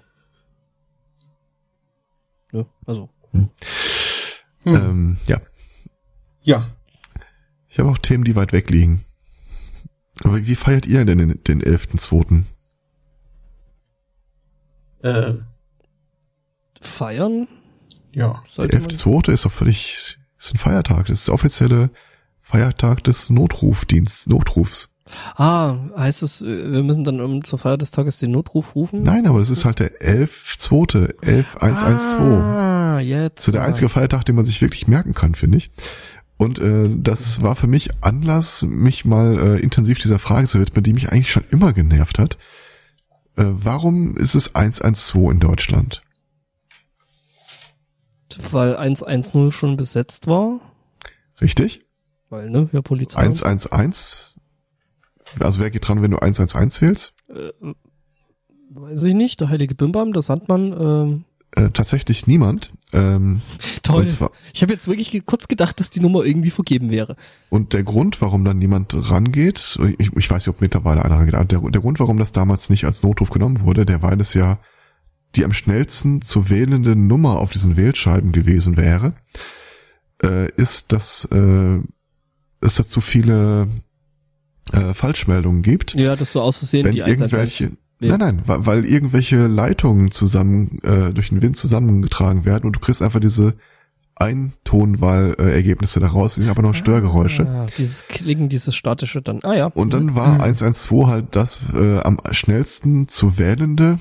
Ja, 2.53 2.65
also. 2.85 3.09
Hm. 3.33 3.49
Hm. 4.63 4.75
Ähm, 4.75 5.17
ja. 5.27 5.41
Ja. 6.43 6.69
Ich 7.67 7.77
habe 7.77 7.89
auch 7.89 7.97
Themen, 7.97 8.23
die 8.23 8.37
weit 8.37 8.53
weg 8.53 8.69
liegen. 8.69 9.03
Aber 10.23 10.45
wie 10.45 10.55
feiert 10.55 10.85
ihr 10.85 11.03
denn 11.05 11.17
den, 11.17 11.43
den 11.43 11.61
11.2.? 11.61 12.43
Äh. 15.01 15.33
Feiern? 16.79 17.47
Ja. 18.11 18.43
Der 18.57 18.69
11.2. 18.69 19.31
ist 19.31 19.45
doch 19.45 19.51
völlig, 19.51 20.17
ist 20.37 20.53
ein 20.53 20.57
Feiertag. 20.57 21.07
Das 21.07 21.19
ist 21.19 21.27
der 21.27 21.33
offizielle 21.33 21.89
Feiertag 22.41 23.03
des 23.03 23.29
Notrufdienst, 23.29 24.27
Notrufs. 24.27 24.93
Ah, 25.35 25.77
heißt 25.97 26.23
es, 26.23 26.41
wir 26.41 26.83
müssen 26.83 27.03
dann 27.03 27.19
um 27.19 27.43
zur 27.43 27.59
Feier 27.59 27.77
des 27.77 27.91
Tages 27.91 28.19
den 28.19 28.31
Notruf 28.31 28.75
rufen? 28.75 29.03
Nein, 29.03 29.27
aber 29.27 29.39
es 29.39 29.49
ist 29.49 29.65
halt 29.65 29.79
der 29.79 30.01
11.2., 30.01 31.15
11112. 31.21 32.21
Ah, 32.21 32.99
jetzt. 32.99 33.43
So 33.43 33.51
der 33.51 33.63
einzige 33.63 33.89
Feiertag, 33.89 34.23
den 34.25 34.35
man 34.35 34.45
sich 34.45 34.61
wirklich 34.61 34.87
merken 34.87 35.13
kann, 35.13 35.35
finde 35.35 35.57
ich. 35.57 35.69
Und 36.43 36.59
äh, 36.59 36.89
das 36.89 37.41
war 37.41 37.55
für 37.55 37.67
mich 37.67 37.91
Anlass, 38.01 38.63
mich 38.63 39.05
mal 39.05 39.39
äh, 39.39 39.59
intensiv 39.61 39.99
dieser 39.99 40.19
Frage 40.19 40.45
zu 40.45 40.59
widmen, 40.59 40.83
die 40.83 40.91
mich 40.91 41.09
eigentlich 41.09 41.31
schon 41.31 41.45
immer 41.49 41.71
genervt 41.71 42.19
hat. 42.19 42.37
Äh, 43.37 43.45
warum 43.45 44.17
ist 44.17 44.35
es 44.35 44.53
112 44.53 45.31
in 45.31 45.39
Deutschland? 45.39 46.01
Weil 48.51 48.75
110 48.75 49.51
schon 49.51 49.77
besetzt 49.77 50.27
war. 50.27 50.59
Richtig. 51.39 51.85
Weil, 52.29 52.49
ne, 52.49 52.67
ja, 52.73 52.81
Polizei. 52.81 53.21
111. 53.21 54.33
Also 55.39 55.61
wer 55.61 55.71
geht 55.71 55.87
dran, 55.87 56.01
wenn 56.01 56.11
du 56.11 56.19
111 56.19 56.73
zählst? 56.73 57.13
Äh, 57.29 57.53
weiß 58.69 59.03
ich 59.03 59.13
nicht. 59.13 59.39
Der 59.39 59.47
heilige 59.47 59.75
Bimbam, 59.75 60.11
der 60.11 60.23
Sandmann, 60.23 60.73
ähm, 60.73 61.25
äh, 61.55 61.69
tatsächlich 61.69 62.27
niemand. 62.27 62.71
Ähm, 62.93 63.41
Toll. 63.81 64.05
Ich 64.53 64.61
habe 64.61 64.73
jetzt 64.73 64.87
wirklich 64.87 65.25
kurz 65.25 65.47
gedacht, 65.47 65.79
dass 65.79 65.89
die 65.89 65.99
Nummer 65.99 66.23
irgendwie 66.25 66.49
vergeben 66.49 66.89
wäre. 66.89 67.15
Und 67.49 67.73
der 67.73 67.83
Grund, 67.83 68.21
warum 68.21 68.43
dann 68.45 68.59
niemand 68.59 68.95
rangeht, 69.09 69.79
ich, 69.97 70.11
ich 70.15 70.29
weiß 70.29 70.45
nicht, 70.45 70.55
ob 70.55 70.61
mittlerweile 70.61 71.03
einer 71.03 71.15
rangeht, 71.15 71.51
der, 71.51 71.59
der 71.59 71.81
Grund, 71.81 71.99
warum 71.99 72.17
das 72.17 72.31
damals 72.31 72.69
nicht 72.69 72.85
als 72.85 73.03
Notruf 73.03 73.29
genommen 73.29 73.61
wurde, 73.61 73.85
der 73.85 74.01
weil 74.01 74.19
es 74.21 74.33
ja 74.33 74.59
die 75.35 75.45
am 75.45 75.53
schnellsten 75.53 76.21
zu 76.21 76.49
wählende 76.49 76.95
Nummer 76.95 77.39
auf 77.39 77.51
diesen 77.51 77.75
Wählscheiben 77.75 78.31
gewesen 78.31 78.77
wäre, 78.77 79.13
äh, 80.21 80.51
ist, 80.55 80.93
dass 80.93 81.25
äh, 81.25 81.79
es 82.61 82.75
dazu 82.75 83.01
viele 83.01 83.67
äh, 84.71 84.93
Falschmeldungen 84.93 85.63
gibt. 85.63 85.95
Ja, 85.95 86.15
das 86.15 86.31
so 86.33 86.41
auszusehen, 86.41 86.91
die 86.91 86.99
irgendwelche, 86.99 87.71
Nein, 88.09 88.19
nein, 88.19 88.41
weil, 88.45 88.85
irgendwelche 88.85 89.47
Leitungen 89.47 90.11
zusammen 90.11 90.79
äh, 90.83 91.13
durch 91.13 91.29
den 91.29 91.41
Wind 91.41 91.57
zusammengetragen 91.57 92.45
werden 92.45 92.65
und 92.65 92.75
du 92.75 92.79
kriegst 92.79 93.01
einfach 93.01 93.19
diese 93.19 93.55
Eintonwahlergebnisse 94.15 95.99
daraus, 95.99 96.35
sind 96.35 96.49
aber 96.49 96.61
noch 96.61 96.73
Störgeräusche. 96.73 97.47
Ah, 97.47 97.67
dieses 97.77 98.07
Klingen, 98.07 98.47
dieses 98.47 98.75
statische 98.75 99.21
dann. 99.21 99.39
Ah 99.43 99.55
ja. 99.55 99.65
Und 99.67 99.93
dann 99.93 100.15
war 100.15 100.41
112 100.41 101.07
halt 101.07 101.35
das 101.35 101.59
äh, 101.73 101.99
am 101.99 102.19
schnellsten 102.31 103.07
zu 103.07 103.37
wählende, 103.37 103.97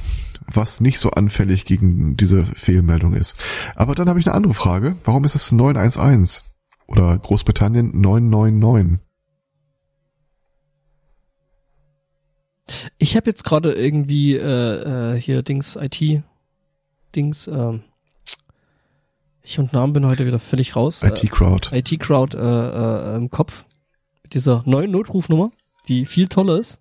was 0.53 0.81
nicht 0.81 0.99
so 0.99 1.11
anfällig 1.11 1.65
gegen 1.65 2.17
diese 2.17 2.45
Fehlmeldung 2.45 3.15
ist. 3.15 3.37
Aber 3.75 3.95
dann 3.95 4.09
habe 4.09 4.21
ich 4.21 4.27
eine 4.27 4.35
andere 4.35 4.55
Frage. 4.55 4.97
Warum 5.05 5.25
ist 5.25 5.35
es 5.35 5.51
911? 5.51 6.43
Oder 6.87 7.17
Großbritannien 7.19 7.99
999? 7.99 9.01
Ich 12.99 13.17
habe 13.17 13.29
jetzt 13.29 13.45
gerade 13.45 13.73
irgendwie 13.73 14.35
äh, 14.35 15.15
äh, 15.15 15.21
hier 15.21 15.43
Dings 15.43 15.77
IT 15.77 16.23
Dings 17.15 17.47
ähm, 17.47 17.83
ich 19.43 19.59
und 19.59 19.73
Namen 19.73 19.93
bin 19.93 20.07
heute 20.07 20.27
wieder 20.27 20.39
völlig 20.39 20.77
raus. 20.77 21.03
IT 21.03 21.31
Crowd. 21.31 21.71
Äh, 21.73 21.79
IT 21.81 21.99
Crowd 22.01 22.37
äh, 22.37 22.41
äh, 22.41 23.17
im 23.17 23.31
Kopf 23.31 23.65
mit 24.23 24.35
dieser 24.35 24.63
neuen 24.67 24.93
Notrufnummer, 24.93 25.51
die 25.89 26.07
viel 26.07 26.29
toller 26.29 26.59
ist. 26.59 26.81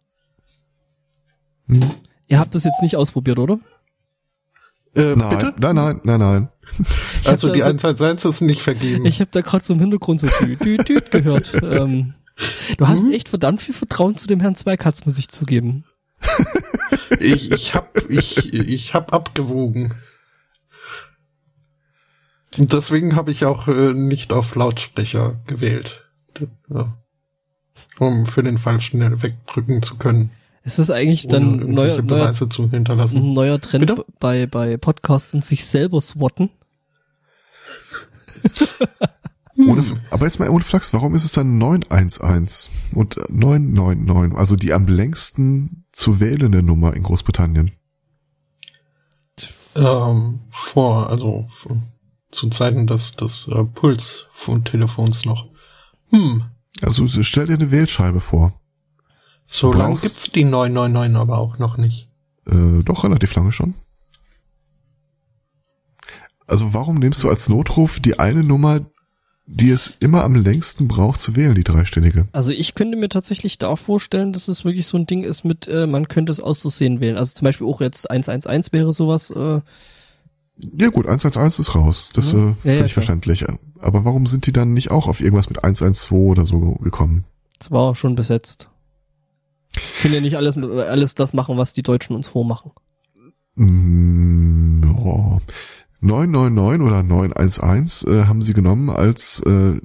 Hm. 1.68 1.92
Ihr 2.28 2.40
habt 2.40 2.54
das 2.54 2.64
jetzt 2.64 2.82
nicht 2.82 2.96
ausprobiert, 2.96 3.40
oder? 3.40 3.60
Äh, 4.96 5.16
nein, 5.16 5.38
bitte? 5.38 5.54
nein, 5.60 5.76
nein, 5.76 6.02
nein, 6.04 6.20
nein. 6.20 6.50
Also 7.26 7.52
die 7.54 7.64
111 7.64 8.26
ist 8.26 8.42
nicht 8.42 8.62
vergeben. 8.62 9.06
Ich 9.06 9.20
habe 9.20 9.32
da 9.32 9.42
gerade 9.42 9.64
so 9.64 9.74
im 9.74 9.80
Hintergrund 9.80 10.20
so 10.20 10.28
dü, 10.28 10.56
dü, 10.58 10.78
dü 10.78 11.02
gehört. 11.10 11.54
ähm, 11.64 12.14
Du 12.78 12.88
hast 12.88 13.04
mhm. 13.04 13.14
echt 13.14 13.30
verdammt 13.30 13.62
viel 13.62 13.74
Vertrauen 13.74 14.18
zu 14.18 14.28
dem 14.28 14.40
Herrn 14.40 14.56
Zweikatz, 14.56 15.06
muss 15.06 15.18
ich 15.18 15.30
zugeben. 15.30 15.86
ich, 17.20 17.52
ich 17.52 17.74
hab, 17.74 17.98
ich, 18.10 18.54
ich 18.54 18.94
hab 18.94 19.14
abgewogen. 19.14 19.94
Und 22.58 22.74
deswegen 22.74 23.16
habe 23.16 23.32
ich 23.32 23.46
auch 23.46 23.68
äh, 23.68 23.94
nicht 23.94 24.34
auf 24.34 24.56
Lautsprecher 24.56 25.40
gewählt. 25.48 26.06
Ja. 26.70 26.98
Um 27.98 28.26
für 28.26 28.44
den 28.44 28.58
Fall 28.58 28.82
schnell 28.82 29.22
wegdrücken 29.22 29.84
zu 29.84 29.96
können. 29.96 30.32
Ist 30.64 30.80
das 30.80 30.92
eigentlich 30.92 31.28
dann 31.28 31.58
neuer, 31.72 32.02
neuer, 32.02 32.34
zu 32.34 32.70
hinterlassen? 32.70 33.18
ein 33.18 33.34
neuer 33.34 33.60
Trend 33.60 33.88
Bitte? 33.88 34.06
bei, 34.20 34.46
bei 34.46 34.78
Podcasten, 34.78 35.42
sich 35.42 35.66
selber 35.66 36.02
swatten? 36.02 36.50
Ohne, 39.68 39.88
hm. 39.88 40.00
aber 40.10 40.26
jetzt 40.26 40.40
mal 40.40 40.50
ohne 40.50 40.64
Flachs, 40.64 40.94
warum 40.94 41.16
ist 41.16 41.26
es 41.26 41.32
dann 41.32 41.58
911 41.58 42.70
und 42.94 43.18
999, 43.30 44.38
also 44.38 44.56
die 44.56 44.74
am 44.74 44.88
längsten 44.88 45.86
zu 45.92 46.20
wählende 46.20 46.64
Nummer 46.64 46.94
in 46.96 47.04
Großbritannien? 47.04 47.72
Ähm, 49.76 50.42
vor, 50.50 51.10
also 51.10 51.48
zu 52.32 52.50
Zeiten 52.50 52.88
des, 52.88 53.16
des 53.16 53.48
äh, 53.48 53.64
Puls-Telefons 53.64 55.26
noch. 55.26 55.48
Hm. 56.10 56.44
Also 56.82 57.08
stell 57.08 57.48
dir 57.48 57.54
eine 57.54 57.72
Wählscheibe 57.72 58.20
vor. 58.20 58.54
So 59.46 59.74
lange 59.74 59.96
gibt's 59.96 60.32
die 60.32 60.46
999 60.46 61.18
aber 61.18 61.38
auch 61.38 61.58
noch 61.58 61.78
nicht. 61.78 62.10
Äh, 62.48 62.84
doch 62.84 63.04
relativ 63.04 63.36
lange 63.36 63.52
schon. 63.52 63.74
Also 66.48 66.74
warum 66.74 67.00
nimmst 67.00 67.24
du 67.24 67.30
als 67.30 67.50
Notruf 67.50 68.00
die 68.00 68.20
eine 68.20 68.44
Nummer, 68.44 68.82
die 69.54 69.70
es 69.70 69.94
immer 70.00 70.24
am 70.24 70.36
längsten 70.36 70.88
braucht 70.88 71.20
zu 71.20 71.36
wählen, 71.36 71.56
die 71.56 71.64
dreistellige. 71.64 72.28
Also 72.32 72.52
ich 72.52 72.74
könnte 72.74 72.98
mir 72.98 73.10
tatsächlich 73.10 73.58
da 73.58 73.76
vorstellen, 73.76 74.32
dass 74.32 74.48
es 74.48 74.64
wirklich 74.64 74.88
so 74.88 74.98
ein 74.98 75.08
Ding 75.08 75.24
ist 75.24 75.44
mit, 75.44 75.68
äh, 75.68 75.88
man 75.88 76.08
könnte 76.08 76.32
es 76.32 76.40
auszusehen 76.40 77.02
wählen. 77.02 77.18
Also 77.18 77.34
zum 77.36 77.46
Beispiel 77.46 77.68
auch 77.68 77.82
jetzt 77.82 78.10
111 78.10 78.68
wäre 78.72 78.94
sowas. 78.94 79.30
Äh, 79.30 79.60
ja 80.78 80.90
gut, 80.90 81.06
111 81.06 81.60
ist 81.60 81.76
raus. 81.76 82.12
Das 82.14 82.28
ist 82.28 82.34
ja, 82.34 82.50
äh, 82.50 82.54
völlig 82.62 82.80
ja, 82.80 82.88
verständlich. 82.88 83.46
Aber 83.80 84.06
warum 84.06 84.26
sind 84.26 84.46
die 84.48 84.54
dann 84.54 84.74
nicht 84.74 84.90
auch 84.90 85.08
auf 85.08 85.20
irgendwas 85.20 85.50
mit 85.50 85.64
112 85.64 86.12
oder 86.12 86.46
so 86.46 86.76
gekommen? 86.76 87.26
Das 87.60 87.72
war 87.72 87.96
schon 87.96 88.16
besetzt. 88.16 88.70
Können 90.02 90.14
ja 90.14 90.22
nicht 90.22 90.38
alles, 90.38 90.58
alles 90.58 91.16
das 91.16 91.34
machen, 91.34 91.58
was 91.58 91.74
die 91.74 91.84
Deutschen 91.84 92.16
uns 92.16 92.30
vormachen. 92.30 92.72
Mm, 93.56 94.84
ja. 94.84 95.38
999 96.02 96.86
oder 96.86 97.04
911 97.04 98.04
äh, 98.08 98.26
haben 98.26 98.42
sie 98.42 98.54
genommen 98.54 98.90
als 98.90 99.40
äh, 99.42 99.80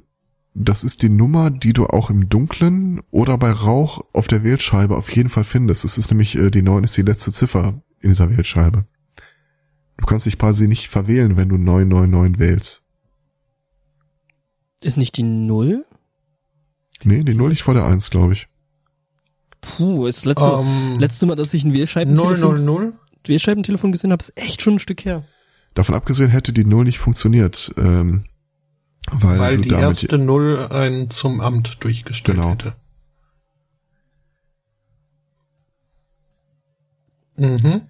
das 0.59 0.83
ist 0.83 1.03
die 1.03 1.09
Nummer, 1.09 1.51
die 1.51 1.73
du 1.73 1.85
auch 1.85 2.09
im 2.09 2.29
Dunklen 2.29 3.01
oder 3.11 3.37
bei 3.37 3.51
Rauch 3.51 4.03
auf 4.13 4.27
der 4.27 4.43
Wählscheibe 4.43 4.97
auf 4.97 5.15
jeden 5.15 5.29
Fall 5.29 5.43
findest. 5.43 5.85
Es 5.85 5.99
ist 5.99 6.09
nämlich, 6.09 6.35
äh, 6.35 6.49
die 6.49 6.63
9 6.63 6.83
ist 6.83 6.97
die 6.97 7.03
letzte 7.03 7.31
Ziffer 7.31 7.79
in 7.99 8.09
dieser 8.09 8.35
Wählscheibe. 8.35 8.85
Du 9.97 10.05
kannst 10.05 10.25
dich 10.25 10.37
quasi 10.37 10.67
nicht 10.67 10.87
verwählen, 10.87 11.37
wenn 11.37 11.49
du 11.49 11.57
999 11.57 12.39
wählst. 12.39 12.83
Ist 14.83 14.97
nicht 14.97 15.17
die 15.17 15.23
0? 15.23 15.85
Nee, 17.03 17.23
die 17.23 17.35
0 17.35 17.49
liegt 17.51 17.61
vor 17.61 17.75
der 17.75 17.85
1, 17.85 18.09
glaube 18.09 18.33
ich. 18.33 18.47
Puh, 19.61 20.05
das 20.07 20.25
letzte, 20.25 20.55
um, 20.55 20.67
ähm, 20.67 20.99
letzte 20.99 21.25
Mal, 21.27 21.35
dass 21.35 21.53
ich 21.53 21.63
ein 21.63 21.73
Wählscheibentelefon, 21.73 22.93
Wählscheibentelefon 23.25 23.91
gesehen 23.91 24.11
habe, 24.11 24.21
ist 24.21 24.35
echt 24.35 24.61
schon 24.61 24.75
ein 24.75 24.79
Stück 24.79 25.05
her. 25.05 25.23
Davon 25.77 25.93
abgesehen 25.93 26.31
hätte 26.31 26.53
die 26.53 26.65
Null 26.65 26.85
nicht 26.85 26.97
funktioniert. 26.97 27.71
Ähm, 27.77 28.23
weil, 29.11 29.37
weil 29.37 29.57
die 29.61 29.69
erste 29.69 30.17
Null 30.17 30.65
einen 30.71 31.11
zum 31.11 31.39
Amt 31.39 31.77
durchgestellt 31.81 32.37
genau. 32.37 32.51
hätte. 32.53 32.73
Mhm. 37.37 37.81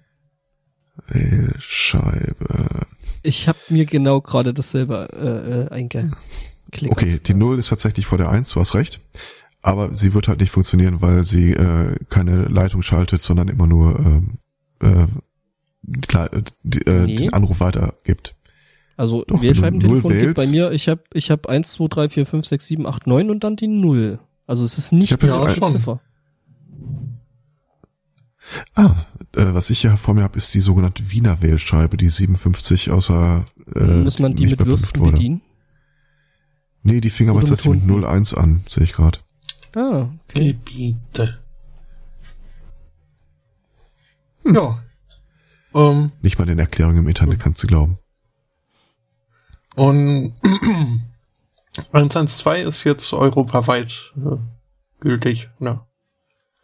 Scheibe. 1.58 2.86
Ich 3.22 3.48
habe 3.48 3.58
mir 3.70 3.86
genau 3.86 4.20
gerade 4.20 4.52
dasselbe 4.52 5.08
äh, 5.14 5.60
äh, 5.60 5.68
eingeklickt. 5.70 6.92
Okay, 6.92 7.18
die 7.24 7.32
Null 7.32 7.58
ist 7.58 7.70
tatsächlich 7.70 8.04
vor 8.04 8.18
der 8.18 8.28
Eins. 8.28 8.50
du 8.50 8.60
hast 8.60 8.74
recht. 8.74 9.00
Aber 9.62 9.94
sie 9.94 10.12
wird 10.12 10.28
halt 10.28 10.40
nicht 10.40 10.50
funktionieren, 10.50 11.00
weil 11.00 11.24
sie 11.24 11.52
äh, 11.52 11.96
keine 12.10 12.44
Leitung 12.44 12.82
schaltet, 12.82 13.22
sondern 13.22 13.48
immer 13.48 13.66
nur 13.66 13.98
ähm, 13.98 14.38
äh, 14.82 15.04
äh, 15.04 15.06
die, 15.82 16.86
äh, 16.86 17.06
nee. 17.06 17.16
den 17.16 17.32
Anruf 17.32 17.60
weitergibt. 17.60 18.34
Also 18.96 19.24
Doch, 19.24 19.40
Wählscheibentelefon 19.40 20.12
gibt 20.18 20.34
bei 20.34 20.46
mir, 20.46 20.72
ich 20.72 20.88
habe 20.88 21.02
ich 21.12 21.30
hab 21.30 21.46
1, 21.48 21.72
2, 21.72 21.86
3, 21.88 22.08
4, 22.08 22.26
5, 22.26 22.46
6, 22.46 22.66
7, 22.66 22.86
8, 22.86 23.06
9 23.06 23.30
und 23.30 23.44
dann 23.44 23.54
die 23.54 23.68
0. 23.68 24.18
Also 24.46 24.64
es 24.64 24.76
ist 24.76 24.92
nicht 24.92 25.22
die 25.22 25.26
erste 25.26 25.66
Ziffer. 25.66 26.00
Ah, 28.74 29.04
äh, 29.36 29.54
was 29.54 29.70
ich 29.70 29.82
hier 29.82 29.96
vor 29.96 30.14
mir 30.14 30.22
habe, 30.22 30.38
ist 30.38 30.52
die 30.54 30.60
sogenannte 30.60 31.10
Wiener 31.10 31.42
Wählscheibe, 31.42 31.96
die 31.96 32.08
57 32.08 32.90
außer 32.90 33.44
äh, 33.76 33.84
Muss 33.84 34.18
man 34.18 34.34
die 34.34 34.46
mit 34.46 34.64
Würsten 34.64 35.02
bedienen? 35.02 35.42
Nee, 36.82 37.00
die 37.00 37.10
fing 37.10 37.28
aber 37.28 37.40
tatsächlich 37.40 37.84
mit 37.84 38.04
01 38.04 38.34
an, 38.34 38.64
sehe 38.68 38.84
ich 38.84 38.94
gerade. 38.94 39.18
Ah, 39.76 40.08
okay. 40.24 40.52
Gebiete. 40.52 41.38
Hm. 44.44 44.54
Ja. 44.54 44.82
Um, 45.72 45.82
ähm. 45.82 46.12
Nicht 46.22 46.38
mal 46.38 46.46
den 46.46 46.58
Erklärungen 46.58 46.98
im 46.98 47.08
Internet 47.08 47.40
kannst 47.40 47.62
du 47.62 47.66
glauben. 47.66 47.98
Und 49.76 50.34
112 51.92 52.66
ist 52.66 52.84
jetzt 52.84 53.12
europaweit 53.12 54.12
äh, 54.16 54.36
gültig, 55.00 55.48
ne? 55.58 55.80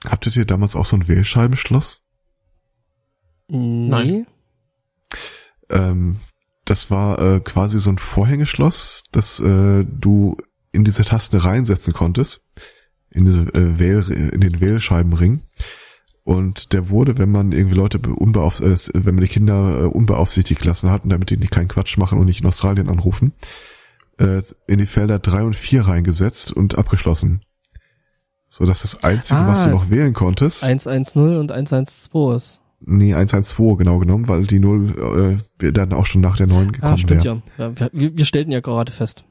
Habtet 0.05 0.37
ihr 0.37 0.45
damals 0.45 0.77
auch 0.77 0.85
so 0.85 0.97
ein 0.97 1.09
Wählscheibenschloss? 1.09 2.03
Nein. 3.49 4.27
Ähm, 5.71 6.21
das 6.65 6.91
war 6.91 7.19
äh, 7.19 7.41
quasi 7.41 7.81
so 7.81 7.91
ein 7.91 7.99
Vorhängeschloss, 7.99 9.05
das 9.13 9.41
äh, 9.41 9.85
du 9.85 10.37
in 10.73 10.85
diese 10.85 11.05
Taste 11.05 11.45
reinsetzen 11.45 11.95
konntest, 11.95 12.47
in 13.11 13.25
diese 13.25 13.43
äh, 13.55 13.79
Wähl, 13.79 14.11
in 14.11 14.41
den 14.41 14.61
Wählscheibenring. 14.61 15.43
Und 16.25 16.73
der 16.73 16.89
wurde, 16.89 17.19
wenn 17.19 17.31
man 17.31 17.53
irgendwie 17.53 17.77
Leute 17.77 17.99
unbeauf, 17.99 18.61
äh, 18.61 18.77
wenn 18.95 19.15
man 19.15 19.23
die 19.23 19.29
Kinder 19.29 19.83
äh, 19.83 19.85
unbeaufsichtigt 19.85 20.63
gelassen 20.63 20.91
hat 20.91 21.05
und 21.05 21.11
damit 21.11 21.31
die 21.31 21.37
nicht 21.37 21.53
keinen 21.53 21.69
Quatsch 21.69 21.99
machen 21.99 22.19
und 22.19 22.25
nicht 22.25 22.41
in 22.41 22.47
Australien 22.47 22.89
anrufen, 22.89 23.33
äh, 24.19 24.41
in 24.67 24.79
die 24.79 24.87
Felder 24.87 25.19
drei 25.19 25.43
und 25.43 25.55
vier 25.55 25.83
reingesetzt 25.83 26.51
und 26.51 26.79
abgeschlossen. 26.79 27.43
So 28.49 28.65
dass 28.65 28.83
das 28.83 29.03
einzige, 29.03 29.41
ah, 29.41 29.49
was 29.49 29.65
du 29.65 29.71
ah. 29.71 29.73
noch 29.73 29.91
wählen 29.91 30.15
konntest. 30.15 30.65
110 30.65 31.39
und 31.39 31.53
112 31.53 32.37
ist. 32.37 32.61
Nee, 32.87 33.15
112 33.15 33.79
genau 33.79 33.99
genommen, 33.99 34.29
weil 34.29 34.47
die 34.47 34.61
0 34.61 35.41
äh, 35.61 35.73
dann 35.73 35.93
auch 35.93 36.07
schon 36.07 36.21
nach 36.21 36.37
der 36.37 36.47
9 36.47 36.73
gekommen 36.73 36.93
Ah, 36.93 36.97
stimmt 36.97 37.25
wär. 37.25 37.43
ja. 37.59 37.73
ja 37.79 37.91
wir, 37.93 38.17
wir 38.17 38.25
stellten 38.25 38.53
ja 38.53 38.61
gerade 38.61 38.93
fest. 38.93 39.25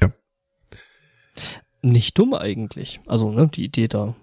Ja. 0.00 0.10
Nicht 1.82 2.18
dumm 2.18 2.34
eigentlich. 2.34 3.00
Also, 3.06 3.30
ne, 3.30 3.48
die 3.48 3.64
Idee 3.64 3.88
da. 3.88 4.14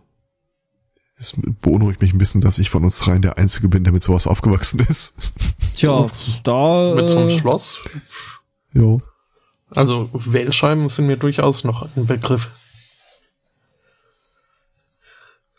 Es 1.18 1.34
beunruhigt 1.62 2.02
mich 2.02 2.14
ein 2.14 2.18
bisschen, 2.18 2.42
dass 2.42 2.60
ich 2.60 2.70
von 2.70 2.84
uns 2.84 3.00
dreien 3.00 3.22
der 3.22 3.38
Einzige 3.38 3.70
bin, 3.70 3.84
der 3.84 3.94
mit 3.94 4.04
sowas 4.04 4.28
aufgewachsen 4.28 4.82
ist. 4.82 5.32
Tja, 5.76 6.10
da. 6.44 6.94
Mit 6.96 7.10
so 7.10 7.18
einem 7.18 7.30
äh, 7.30 7.38
Schloss. 7.38 7.80
Jo. 8.74 9.02
Also 9.70 10.10
Wählscheiben 10.14 10.90
sind 10.90 11.08
mir 11.08 11.18
durchaus 11.18 11.64
noch 11.64 11.88
ein 11.96 12.06
Begriff. 12.06 12.52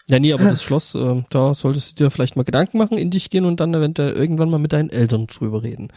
Ja, 0.08 0.20
nee, 0.20 0.32
aber 0.32 0.44
das 0.44 0.62
Schloss, 0.62 0.94
äh, 0.94 1.24
da 1.30 1.52
solltest 1.52 1.98
du 1.98 2.04
dir 2.04 2.10
vielleicht 2.10 2.36
mal 2.36 2.44
Gedanken 2.44 2.78
machen, 2.78 2.96
in 2.96 3.10
dich 3.10 3.28
gehen 3.30 3.44
und 3.44 3.58
dann 3.58 3.74
eventuell 3.74 4.12
irgendwann 4.12 4.50
mal 4.50 4.58
mit 4.58 4.72
deinen 4.72 4.90
Eltern 4.90 5.26
drüber 5.26 5.62
reden. 5.62 5.92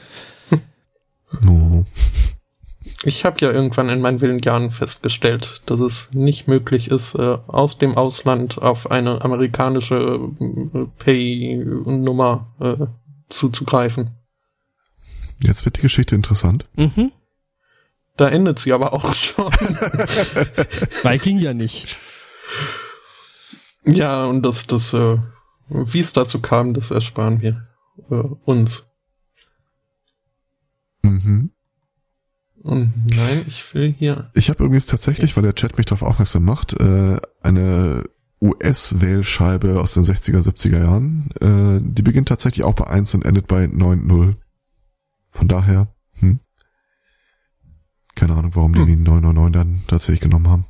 Oh. 1.48 1.86
Ich 3.03 3.24
habe 3.26 3.38
ja 3.40 3.52
irgendwann 3.52 3.90
in 3.90 4.02
meinen 4.02 4.22
wilden 4.22 4.40
Jahren 4.40 4.72
festgestellt, 4.72 5.61
dass 5.66 5.80
es 5.80 6.10
nicht 6.11 6.48
möglich 6.48 6.91
ist, 6.91 7.16
äh, 7.16 7.38
aus 7.48 7.78
dem 7.78 7.98
Ausland 7.98 8.57
auf 8.61 8.91
eine 8.91 9.22
amerikanische 9.22 10.30
äh, 10.40 10.86
Pay-Nummer 10.99 12.48
äh, 12.60 12.86
zuzugreifen. 13.30 14.11
Jetzt 15.41 15.64
wird 15.66 15.78
die 15.78 15.82
Geschichte 15.82 16.16
interessant. 16.16 16.66
Mhm. 16.76 17.11
Da 18.18 18.28
endet 18.28 18.60
sie 18.60 18.74
aber 18.74 18.91
auch 18.94 19.14
schon. 19.16 19.53
Weil 21.03 21.20
ging 21.20 21.38
ja 21.38 21.53
nicht. 21.53 21.95
Ja, 23.86 24.26
und 24.26 24.44
das, 24.44 24.68
das, 24.68 24.94
äh, 24.94 25.18
wie 25.70 25.99
es 25.99 26.11
dazu 26.11 26.41
kam, 26.41 26.74
das 26.74 26.91
ersparen 26.91 27.41
wir 27.41 27.68
äh, 28.10 28.16
uns. 28.16 28.86
Mhm. 31.02 31.52
Und 32.61 32.94
nein, 33.15 33.45
ich 33.48 33.73
will 33.73 33.94
hier. 33.98 34.30
Ich 34.34 34.49
habe 34.49 34.64
übrigens 34.64 34.86
tatsächlich, 34.86 35.36
weil 35.36 35.44
der 35.44 35.56
Chat 35.56 35.77
mich 35.77 35.86
darauf 35.86 36.03
aufmerksam 36.03 36.44
macht, 36.44 36.73
äh, 36.73 37.19
eine 37.41 38.03
US-Wählscheibe 38.41 39.80
aus 39.80 39.94
den 39.94 40.03
60er, 40.03 40.41
70er 40.41 40.80
Jahren. 40.80 41.30
Äh, 41.40 41.80
die 41.81 42.02
beginnt 42.02 42.27
tatsächlich 42.27 42.64
auch 42.64 42.73
bei 42.73 42.88
1 42.88 43.14
und 43.15 43.26
endet 43.26 43.48
bei 43.48 43.65
9.0. 43.65 44.36
Von 45.31 45.48
daher, 45.48 45.94
hm. 46.19 46.40
Keine 48.15 48.36
Ahnung, 48.36 48.56
warum 48.56 48.73
hm. 48.76 48.86
die 48.86 48.95
die 48.95 49.02
999 49.02 49.53
dann 49.53 49.84
tatsächlich 49.88 50.22
genommen 50.22 50.48
haben. 50.48 50.65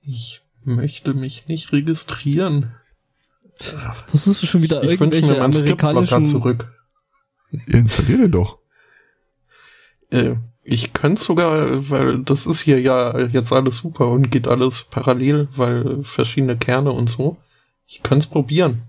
Ich 0.00 0.42
möchte 0.64 1.14
mich 1.14 1.48
nicht 1.48 1.72
registrieren. 1.72 2.74
Versuchst 4.06 4.42
du 4.42 4.46
schon 4.46 4.62
wieder 4.62 4.82
ich 4.82 4.90
irgendwelche 4.90 5.32
mir 5.32 5.42
amerikanischen... 5.42 6.26
zurück. 6.26 6.72
Ja, 7.50 7.78
installier 7.78 8.18
den 8.18 8.32
doch. 8.32 8.58
Äh, 10.10 10.36
ich 10.62 10.92
könnte 10.92 11.22
sogar, 11.22 11.88
weil 11.90 12.18
das 12.24 12.46
ist 12.46 12.60
hier 12.60 12.80
ja 12.80 13.18
jetzt 13.18 13.52
alles 13.52 13.76
super 13.76 14.08
und 14.08 14.30
geht 14.30 14.48
alles 14.48 14.84
parallel, 14.90 15.48
weil 15.54 16.02
verschiedene 16.02 16.56
Kerne 16.56 16.90
und 16.90 17.08
so. 17.08 17.36
Ich 17.86 18.02
könnte 18.02 18.26
es 18.26 18.30
probieren. 18.30 18.82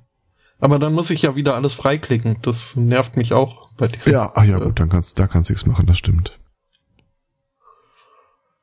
Aber 0.60 0.80
dann 0.80 0.94
muss 0.94 1.11
ich 1.11 1.22
ja 1.22 1.35
wieder 1.35 1.53
alles 1.53 1.76
freiklicken. 1.76 2.39
Das 2.41 2.76
nervt 2.76 3.15
mich 3.15 3.34
auch 3.34 3.69
bei 3.77 3.88
diesem. 3.88 4.11
Ja, 4.11 4.31
ach 4.34 4.44
ja, 4.44 4.57
gut, 4.57 4.80
dann 4.80 4.89
kannst, 4.89 5.19
da 5.19 5.27
kannst 5.27 5.49
du 5.49 5.53
nichts 5.53 5.68
machen, 5.68 5.85
das 5.85 5.99
stimmt. 5.99 6.35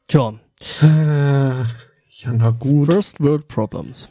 Tja. 0.08 0.34
Äh, 0.82 1.62
ja, 1.62 2.32
na 2.32 2.50
gut. 2.50 2.86
First 2.86 3.20
World 3.20 3.46
Problems. 3.46 4.10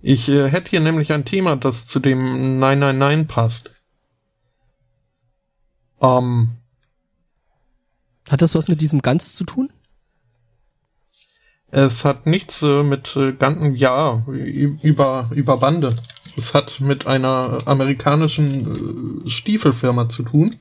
Ich 0.00 0.28
äh, 0.28 0.48
hätte 0.50 0.70
hier 0.70 0.80
nämlich 0.80 1.12
ein 1.12 1.24
Thema, 1.24 1.56
das 1.56 1.86
zu 1.86 2.00
dem 2.00 2.58
999 2.58 3.28
passt. 3.28 3.70
Ähm. 6.00 6.57
Hat 8.28 8.42
das 8.42 8.54
was 8.54 8.68
mit 8.68 8.80
diesem 8.80 9.00
Ganz 9.00 9.34
zu 9.34 9.44
tun? 9.44 9.72
Es 11.70 12.04
hat 12.04 12.26
nichts 12.26 12.62
äh, 12.62 12.82
mit 12.82 13.14
äh, 13.16 13.32
ganzen, 13.32 13.74
ja, 13.74 14.24
über, 14.26 15.28
über 15.34 15.58
Bande. 15.58 15.96
Es 16.36 16.54
hat 16.54 16.80
mit 16.80 17.06
einer 17.06 17.58
amerikanischen 17.66 19.24
äh, 19.26 19.28
Stiefelfirma 19.30 20.08
zu 20.08 20.22
tun. 20.22 20.56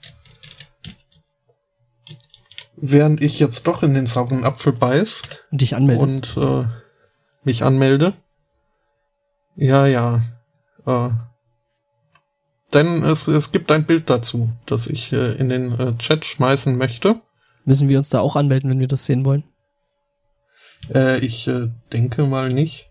Während 2.76 3.24
ich 3.24 3.40
jetzt 3.40 3.68
doch 3.68 3.84
in 3.84 3.94
den 3.94 4.06
sauren 4.06 4.44
Apfel 4.44 4.74
beiß. 4.74 5.22
Und 5.52 5.62
dich 5.62 5.76
anmeldest. 5.76 6.38
Und 6.38 6.66
äh, 6.66 6.68
mich 7.44 7.64
anmelde. 7.64 8.14
Ja, 9.56 9.88
ja. 9.88 10.22
Äh, 10.86 11.10
denn 12.74 13.04
es, 13.04 13.28
es 13.28 13.52
gibt 13.52 13.72
ein 13.72 13.86
Bild 13.86 14.10
dazu, 14.10 14.52
das 14.66 14.88
ich 14.88 15.14
äh, 15.14 15.34
in 15.36 15.50
den 15.50 15.80
äh, 15.80 15.98
Chat 15.98 16.26
schmeißen 16.26 16.78
möchte. 16.78 17.22
Müssen 17.68 17.90
wir 17.90 17.98
uns 17.98 18.08
da 18.08 18.22
auch 18.22 18.38
anmelden, 18.38 18.70
wenn 18.70 18.80
wir 18.80 18.88
das 18.88 19.06
sehen 19.06 19.26
wollen? 19.26 19.44
Äh, 20.94 21.20
ich 21.20 21.50
äh, 21.50 21.68
denke 21.92 22.24
mal 22.24 22.48
nicht. 22.50 22.90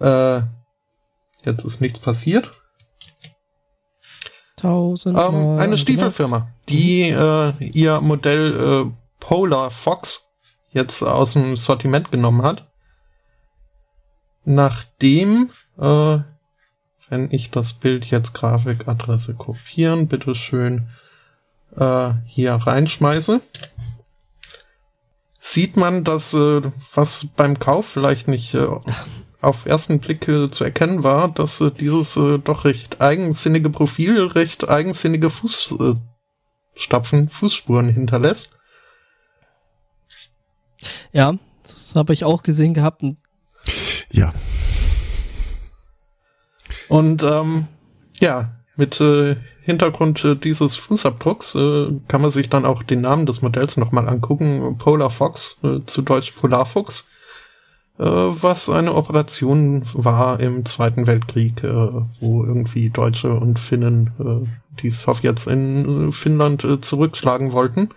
Äh, 0.00 0.40
jetzt 1.44 1.64
ist 1.66 1.82
nichts 1.82 1.98
passiert. 1.98 2.50
Tausend 4.56 5.18
ähm, 5.18 5.58
eine 5.58 5.76
Stiefelfirma, 5.76 6.48
die 6.70 7.10
äh, 7.10 7.52
ihr 7.66 8.00
Modell 8.00 8.88
äh, 8.88 8.90
Polar 9.20 9.70
Fox 9.70 10.30
jetzt 10.70 11.02
aus 11.02 11.34
dem 11.34 11.58
Sortiment 11.58 12.10
genommen 12.10 12.40
hat. 12.40 12.66
Nachdem, 14.46 15.50
äh, 15.76 16.18
wenn 17.10 17.30
ich 17.30 17.50
das 17.50 17.74
Bild 17.74 18.06
jetzt 18.06 18.32
Grafikadresse 18.32 19.34
kopieren, 19.34 20.08
bitteschön 20.08 20.88
äh, 21.76 22.10
hier 22.26 22.54
reinschmeiße, 22.54 23.40
sieht 25.38 25.76
man, 25.76 26.04
dass 26.04 26.34
äh, 26.34 26.62
was 26.94 27.26
beim 27.36 27.58
Kauf 27.58 27.86
vielleicht 27.86 28.28
nicht 28.28 28.54
äh, 28.54 28.68
auf 29.40 29.66
ersten 29.66 30.00
Blick 30.00 30.28
äh, 30.28 30.50
zu 30.50 30.64
erkennen 30.64 31.02
war, 31.02 31.28
dass 31.28 31.60
äh, 31.60 31.70
dieses 31.70 32.16
äh, 32.16 32.38
doch 32.38 32.64
recht 32.64 33.00
eigensinnige 33.00 33.70
Profil 33.70 34.26
recht 34.26 34.68
eigensinnige 34.68 35.30
Fußstapfen, 35.30 37.28
Fußspuren 37.28 37.88
hinterlässt. 37.88 38.50
Ja, 41.12 41.34
das 41.62 41.94
habe 41.94 42.12
ich 42.12 42.24
auch 42.24 42.42
gesehen 42.42 42.74
gehabt. 42.74 43.02
Ja. 44.10 44.32
Und 46.88 47.22
ähm, 47.22 47.68
ja, 48.18 48.56
mit 48.76 49.00
äh, 49.00 49.36
Hintergrund 49.70 50.24
äh, 50.24 50.36
dieses 50.36 50.76
Fußabdrucks 50.76 51.54
äh, 51.54 51.92
kann 52.08 52.22
man 52.22 52.30
sich 52.30 52.48
dann 52.48 52.64
auch 52.64 52.82
den 52.82 53.00
Namen 53.00 53.26
des 53.26 53.42
Modells 53.42 53.76
nochmal 53.76 54.08
angucken. 54.08 54.76
Polar 54.78 55.10
Fox, 55.10 55.58
äh, 55.62 55.80
zu 55.86 56.02
Deutsch 56.02 56.32
Polarfuchs, 56.32 57.08
äh, 57.98 58.04
was 58.04 58.68
eine 58.68 58.94
Operation 58.94 59.86
war 59.92 60.40
im 60.40 60.64
Zweiten 60.64 61.06
Weltkrieg, 61.06 61.62
äh, 61.62 61.88
wo 62.20 62.44
irgendwie 62.44 62.90
Deutsche 62.90 63.32
und 63.32 63.58
Finnen 63.58 64.10
äh, 64.18 64.80
die 64.82 64.90
Sowjets 64.90 65.46
in 65.46 66.12
Finnland 66.12 66.66
zurückschlagen 66.80 67.52
wollten. 67.52 67.90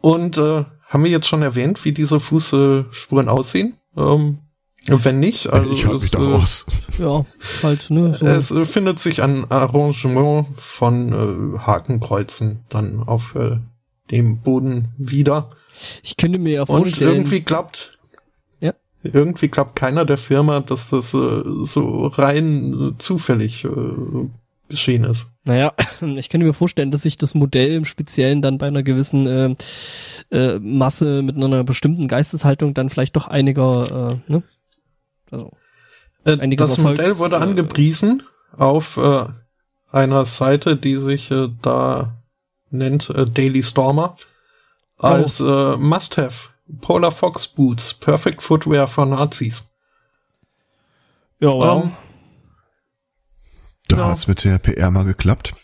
Und 0.00 0.36
haben 0.36 1.04
wir 1.04 1.10
jetzt 1.10 1.26
schon 1.26 1.42
erwähnt, 1.42 1.84
wie 1.84 1.92
diese 1.92 2.20
Fußspuren 2.20 3.28
aussehen? 3.28 3.74
Ähm, 3.96 4.38
wenn 4.86 5.18
nicht, 5.18 5.48
also 5.48 5.70
ich 5.70 5.86
halte 5.86 6.02
mich 6.02 6.10
da 6.10 6.18
äh, 6.18 6.32
raus. 6.32 6.66
Ja, 6.98 7.24
halt, 7.62 7.90
ne? 7.90 8.14
So. 8.14 8.26
Es 8.26 8.50
äh, 8.50 8.64
findet 8.64 8.98
sich 8.98 9.22
ein 9.22 9.50
Arrangement 9.50 10.46
von 10.56 11.56
äh, 11.56 11.58
Hakenkreuzen 11.58 12.64
dann 12.68 13.02
auf 13.02 13.34
äh, 13.34 13.58
dem 14.10 14.40
Boden 14.40 14.88
wieder. 14.98 15.50
Ich 16.02 16.16
könnte 16.16 16.38
mir 16.38 16.54
ja 16.54 16.66
vorstellen. 16.66 17.10
Und 17.10 17.16
irgendwie 17.16 17.42
klappt. 17.42 17.98
Ja. 18.60 18.74
Irgendwie 19.02 19.48
klappt 19.48 19.76
keiner 19.76 20.04
der 20.04 20.18
Firma, 20.18 20.60
dass 20.60 20.90
das 20.90 21.14
äh, 21.14 21.42
so 21.62 22.06
rein 22.06 22.92
äh, 22.94 22.98
zufällig 22.98 23.64
äh, 23.64 23.68
geschehen 24.68 25.04
ist. 25.04 25.32
Naja, 25.44 25.72
ich 26.16 26.28
könnte 26.28 26.46
mir 26.46 26.52
vorstellen, 26.52 26.90
dass 26.90 27.02
sich 27.02 27.16
das 27.16 27.34
Modell 27.34 27.72
im 27.72 27.84
Speziellen 27.84 28.42
dann 28.42 28.58
bei 28.58 28.66
einer 28.66 28.82
gewissen 28.82 29.26
äh, 29.26 29.54
äh, 30.30 30.58
Masse 30.58 31.22
mit 31.22 31.36
einer 31.36 31.64
bestimmten 31.64 32.08
Geisteshaltung 32.08 32.74
dann 32.74 32.90
vielleicht 32.90 33.16
doch 33.16 33.28
einiger 33.28 34.20
äh, 34.28 34.32
ne, 34.32 34.42
also, 35.30 35.56
äh, 36.24 36.36
das 36.56 36.78
Erfolgs, 36.78 36.78
Modell 36.78 37.18
wurde 37.18 37.36
äh, 37.36 37.40
angepriesen 37.40 38.22
auf 38.56 38.96
äh, 38.96 39.26
einer 39.90 40.24
Seite, 40.26 40.76
die 40.76 40.96
sich 40.96 41.30
äh, 41.30 41.48
da 41.62 42.22
nennt 42.70 43.10
äh, 43.10 43.26
Daily 43.26 43.62
Stormer 43.62 44.16
oh. 44.98 45.06
als 45.06 45.40
äh, 45.40 45.76
Must-Have. 45.76 46.50
Polar 46.80 47.12
Fox 47.12 47.46
Boots, 47.46 47.92
Perfect 47.92 48.42
Footwear 48.42 48.88
for 48.88 49.04
Nazis. 49.04 49.68
Ja, 51.38 51.48
wow. 51.48 51.84
Um, 51.84 51.96
da 53.88 53.96
ja. 53.98 54.08
hat's 54.08 54.26
mit 54.26 54.44
der 54.44 54.58
PR 54.58 54.90
mal 54.90 55.04
geklappt. 55.04 55.54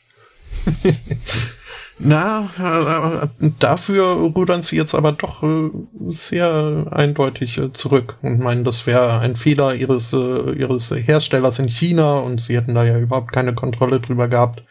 Na, 2.02 2.48
äh, 2.59 3.28
dafür 3.59 4.06
rudern 4.35 4.62
sie 4.62 4.77
jetzt 4.77 4.94
aber 4.94 5.12
doch 5.12 5.43
äh, 5.43 5.70
sehr 6.09 6.86
eindeutig 6.90 7.59
äh, 7.59 7.72
zurück 7.72 8.16
und 8.22 8.40
meinen, 8.40 8.64
das 8.64 8.86
wäre 8.86 9.20
ein 9.20 9.36
Fehler 9.36 9.74
ihres, 9.74 10.12
ihres 10.12 10.90
Herstellers 10.90 11.59
in 11.59 11.68
China 11.68 12.18
und 12.20 12.40
sie 12.40 12.56
hätten 12.56 12.74
da 12.74 12.85
ja 12.85 12.98
überhaupt 12.98 13.32
keine 13.32 13.55
Kontrolle 13.55 14.01
drüber 14.01 14.28
gehabt. 14.28 14.62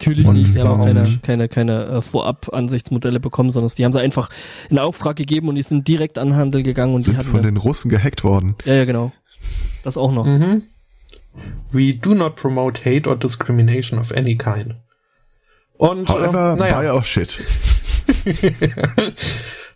Natürlich 0.00 0.26
und 0.26 0.34
nicht, 0.34 0.52
sie 0.52 0.60
haben 0.60 0.80
auch 0.80 0.84
keine, 0.84 1.18
keine, 1.22 1.48
keine 1.48 2.02
Vorab-Ansichtsmodelle 2.02 3.20
bekommen, 3.20 3.50
sondern 3.50 3.72
die 3.78 3.84
haben 3.84 3.92
sie 3.92 4.00
einfach 4.00 4.28
in 4.68 4.78
Auftrag 4.78 5.16
gegeben 5.16 5.48
und 5.48 5.54
die 5.54 5.62
sind 5.62 5.86
direkt 5.86 6.18
an 6.18 6.34
Handel 6.34 6.64
gegangen 6.64 6.94
und 6.94 7.02
sind 7.02 7.14
die 7.14 7.18
hatten 7.18 7.28
von 7.28 7.42
den 7.42 7.56
Russen 7.56 7.90
gehackt 7.90 8.24
worden. 8.24 8.56
Ja, 8.64 8.74
ja, 8.74 8.84
genau. 8.84 9.12
Das 9.84 9.96
auch 9.96 10.12
noch. 10.12 10.26
Mhm. 10.26 10.62
We 11.70 11.94
do 11.94 12.12
not 12.12 12.34
promote 12.36 12.84
hate 12.84 13.08
or 13.08 13.16
discrimination 13.16 13.98
of 13.98 14.12
any 14.12 14.36
kind. 14.36 14.74
Und 15.78 16.08
However, 16.08 16.54
äh, 16.54 16.56
naja. 16.56 16.80
buy 16.80 16.90
our 16.90 17.04
shit. 17.04 17.40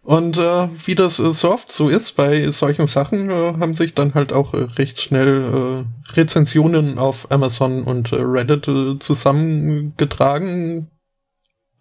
Und 0.02 0.38
äh, 0.38 0.68
wie 0.86 0.94
das 0.94 1.18
äh, 1.18 1.30
so 1.32 1.52
oft 1.52 1.70
so 1.70 1.88
ist 1.88 2.12
bei 2.12 2.50
solchen 2.50 2.86
Sachen, 2.86 3.30
äh, 3.30 3.52
haben 3.60 3.74
sich 3.74 3.94
dann 3.94 4.14
halt 4.14 4.32
auch 4.32 4.54
äh, 4.54 4.62
recht 4.76 5.00
schnell 5.00 5.84
äh, 6.08 6.12
Rezensionen 6.14 6.98
auf 6.98 7.30
Amazon 7.30 7.82
und 7.84 8.10
äh, 8.12 8.16
Reddit 8.16 8.66
äh, 8.66 8.98
zusammengetragen 8.98 10.90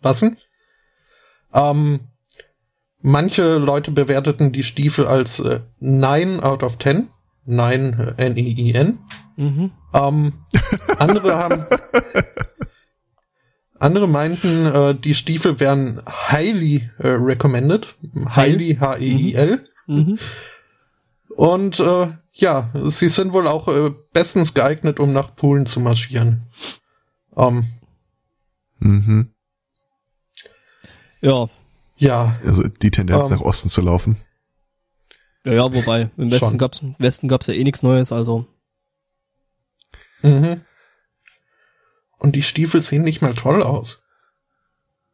lassen. 0.01 0.37
Ähm, 1.53 2.01
manche 3.01 3.57
Leute 3.57 3.91
bewerteten 3.91 4.51
die 4.51 4.63
Stiefel 4.63 5.07
als 5.07 5.39
äh, 5.39 5.61
9 5.79 6.41
out 6.41 6.63
of 6.63 6.77
10. 6.77 7.09
9 7.45 8.13
N-E-I-N. 8.17 8.99
Mhm. 9.37 9.71
Ähm, 9.93 10.33
andere 10.99 11.37
haben 11.37 11.65
andere 13.79 14.07
meinten, 14.07 14.65
äh, 14.65 14.95
die 14.95 15.15
Stiefel 15.15 15.59
wären 15.59 16.01
highly 16.07 16.89
äh, 16.99 17.07
recommended. 17.07 17.95
Highly, 18.35 18.77
H-E-I-L. 18.79 19.63
Mhm. 19.87 19.95
mhm. 19.95 20.19
Und 21.35 21.79
äh, 21.79 22.11
ja, 22.33 22.69
sie 22.75 23.07
sind 23.07 23.31
wohl 23.31 23.47
auch 23.47 23.67
äh, 23.69 23.91
bestens 24.11 24.53
geeignet, 24.53 24.99
um 24.99 25.13
nach 25.13 25.35
Polen 25.35 25.65
zu 25.65 25.79
marschieren. 25.79 26.43
Um, 27.31 27.65
ähm. 28.81 28.91
mhm. 28.91 29.33
Ja. 31.21 31.47
Ja. 31.97 32.39
Also 32.45 32.63
die 32.67 32.91
Tendenz 32.91 33.29
ähm. 33.29 33.37
nach 33.37 33.45
Osten 33.45 33.69
zu 33.69 33.81
laufen. 33.81 34.17
Ja, 35.45 35.53
ja, 35.53 35.73
wobei, 35.73 36.09
im 36.17 36.31
Westen 36.31 36.57
gab's, 36.57 36.81
im 36.81 36.95
Westen 36.97 37.29
gab's 37.29 37.47
ja 37.47 37.53
eh 37.53 37.63
nichts 37.63 37.83
Neues, 37.83 38.11
also. 38.11 38.45
Mhm. 40.21 40.61
Und 42.19 42.35
die 42.35 42.43
Stiefel 42.43 42.81
sehen 42.81 43.03
nicht 43.03 43.21
mal 43.21 43.33
toll 43.33 43.63
aus. 43.63 44.03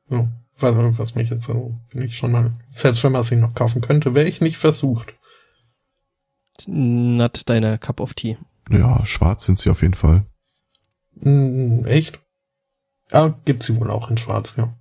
So, 0.09 0.27
was, 0.57 0.75
was 0.97 1.15
mich 1.15 1.29
jetzt 1.29 1.45
so, 1.45 1.79
bin 1.91 2.03
ich 2.03 2.17
schon 2.17 2.31
mal, 2.31 2.53
selbst 2.69 3.03
wenn 3.03 3.11
man 3.11 3.23
sie 3.23 3.35
noch 3.35 3.53
kaufen 3.53 3.81
könnte, 3.81 4.13
wäre 4.15 4.27
ich 4.27 4.41
nicht 4.41 4.57
versucht. 4.57 5.13
Not 6.67 7.47
deine 7.49 7.77
Cup 7.77 7.99
of 7.99 8.13
Tea. 8.13 8.37
Ja, 8.69 9.05
schwarz 9.05 9.45
sind 9.45 9.59
sie 9.59 9.69
auf 9.69 9.81
jeden 9.81 9.93
Fall. 9.93 10.25
Mm, 11.15 11.85
echt? 11.85 12.19
Ja, 13.11 13.39
gibt 13.45 13.63
sie 13.63 13.75
wohl 13.75 13.91
auch 13.91 14.09
in 14.09 14.17
schwarz, 14.17 14.55
ja. 14.57 14.75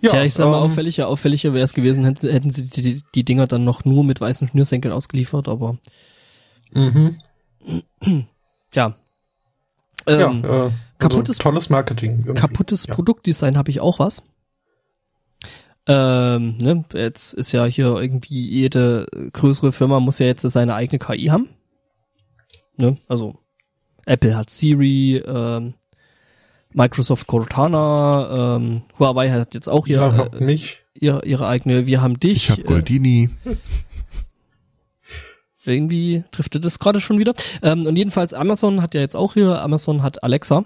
Ja, 0.00 0.10
Tja, 0.10 0.24
ich 0.24 0.34
sag 0.34 0.46
mal, 0.46 0.58
ähm, 0.58 0.70
auffälliger, 0.70 1.08
auffälliger 1.08 1.54
wäre 1.54 1.64
es 1.64 1.72
gewesen, 1.72 2.04
hätten, 2.04 2.28
hätten 2.28 2.50
sie 2.50 2.64
die, 2.64 2.82
die, 2.82 3.02
die 3.14 3.24
Dinger 3.24 3.46
dann 3.46 3.64
noch 3.64 3.84
nur 3.84 4.04
mit 4.04 4.20
weißen 4.20 4.48
Schnürsenkeln 4.48 4.92
ausgeliefert, 4.92 5.48
aber. 5.48 5.78
Mhm. 6.72 7.16
Ja. 8.74 8.94
Ähm, 10.06 10.20
ja, 10.20 10.48
äh, 10.48 10.52
also 10.52 10.72
kaputtes, 10.98 11.38
tolles 11.38 11.70
Marketing. 11.70 12.18
Irgendwie. 12.18 12.34
Kaputtes 12.34 12.86
ja. 12.86 12.94
Produktdesign 12.94 13.56
habe 13.56 13.70
ich 13.70 13.80
auch 13.80 13.98
was. 13.98 14.22
Ähm, 15.88 16.56
ne, 16.58 16.84
jetzt 16.94 17.32
ist 17.34 17.52
ja 17.52 17.64
hier 17.64 17.96
irgendwie 17.96 18.48
jede 18.48 19.06
größere 19.32 19.70
Firma 19.70 20.00
muss 20.00 20.18
ja 20.18 20.26
jetzt 20.26 20.42
seine 20.42 20.74
eigene 20.74 20.98
KI 20.98 21.26
haben. 21.26 21.48
Ne, 22.76 22.96
also 23.08 23.38
Apple 24.04 24.36
hat 24.36 24.50
Siri, 24.50 25.16
ähm, 25.18 25.74
Microsoft 26.72 27.26
Cortana, 27.26 28.56
ähm, 28.56 28.82
Huawei 28.98 29.30
hat 29.30 29.54
jetzt 29.54 29.68
auch 29.68 29.86
ihre, 29.86 30.28
ja, 30.38 30.46
äh, 30.46 30.58
ihre, 30.94 31.24
ihre 31.24 31.46
eigene, 31.46 31.86
wir 31.86 32.02
haben 32.02 32.18
dich. 32.18 32.36
Ich 32.36 32.50
habe 32.50 32.62
Goldini. 32.62 33.30
Äh, 33.44 33.56
irgendwie 35.66 36.24
trifft 36.30 36.62
das 36.64 36.78
gerade 36.78 37.00
schon 37.00 37.18
wieder. 37.18 37.34
Ähm, 37.62 37.86
und 37.86 37.96
jedenfalls 37.96 38.34
Amazon 38.34 38.82
hat 38.82 38.94
ja 38.94 39.00
jetzt 39.00 39.16
auch 39.16 39.34
hier, 39.34 39.62
Amazon 39.62 40.02
hat 40.02 40.22
Alexa. 40.22 40.64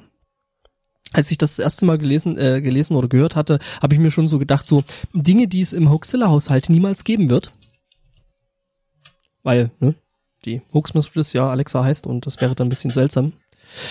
Als 1.12 1.30
ich 1.30 1.38
das, 1.38 1.56
das 1.56 1.64
erste 1.64 1.86
Mal 1.86 1.98
gelesen, 1.98 2.38
äh, 2.38 2.60
gelesen 2.60 2.94
oder 2.94 3.08
gehört 3.08 3.34
hatte, 3.34 3.58
habe 3.82 3.94
ich 3.94 4.00
mir 4.00 4.10
schon 4.10 4.28
so 4.28 4.38
gedacht, 4.38 4.66
so 4.66 4.84
Dinge, 5.12 5.48
die 5.48 5.60
es 5.60 5.72
im 5.72 5.90
Hoaxilla-Haushalt 5.90 6.68
niemals 6.68 7.02
geben 7.02 7.30
wird. 7.30 7.52
Weil, 9.42 9.70
ne, 9.80 9.94
die 10.44 10.62
Hoaxmistress 10.72 11.32
ja 11.32 11.50
Alexa 11.50 11.82
heißt 11.82 12.06
und 12.06 12.26
das 12.26 12.40
wäre 12.40 12.54
dann 12.54 12.66
ein 12.66 12.70
bisschen 12.70 12.90
seltsam. 12.90 13.32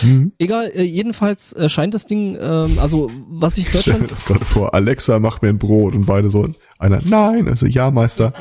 Mhm. 0.02 0.32
Egal, 0.38 0.70
äh, 0.74 0.82
jedenfalls 0.82 1.52
äh, 1.54 1.68
scheint 1.68 1.94
das 1.94 2.06
Ding, 2.06 2.36
ähm, 2.40 2.78
also 2.78 3.10
was 3.28 3.56
ich 3.58 3.64
Deutschland... 3.64 3.80
Ich 3.80 3.82
stelle 3.84 4.02
mir 4.02 4.08
das 4.08 4.24
gerade 4.24 4.44
vor, 4.44 4.74
Alexa 4.74 5.18
macht 5.18 5.42
mir 5.42 5.48
ein 5.48 5.58
Brot 5.58 5.94
und 5.94 6.06
beide 6.06 6.28
so, 6.28 6.48
einer, 6.78 7.00
nein, 7.04 7.48
also 7.48 7.66
ja, 7.66 7.90
Meister. 7.90 8.32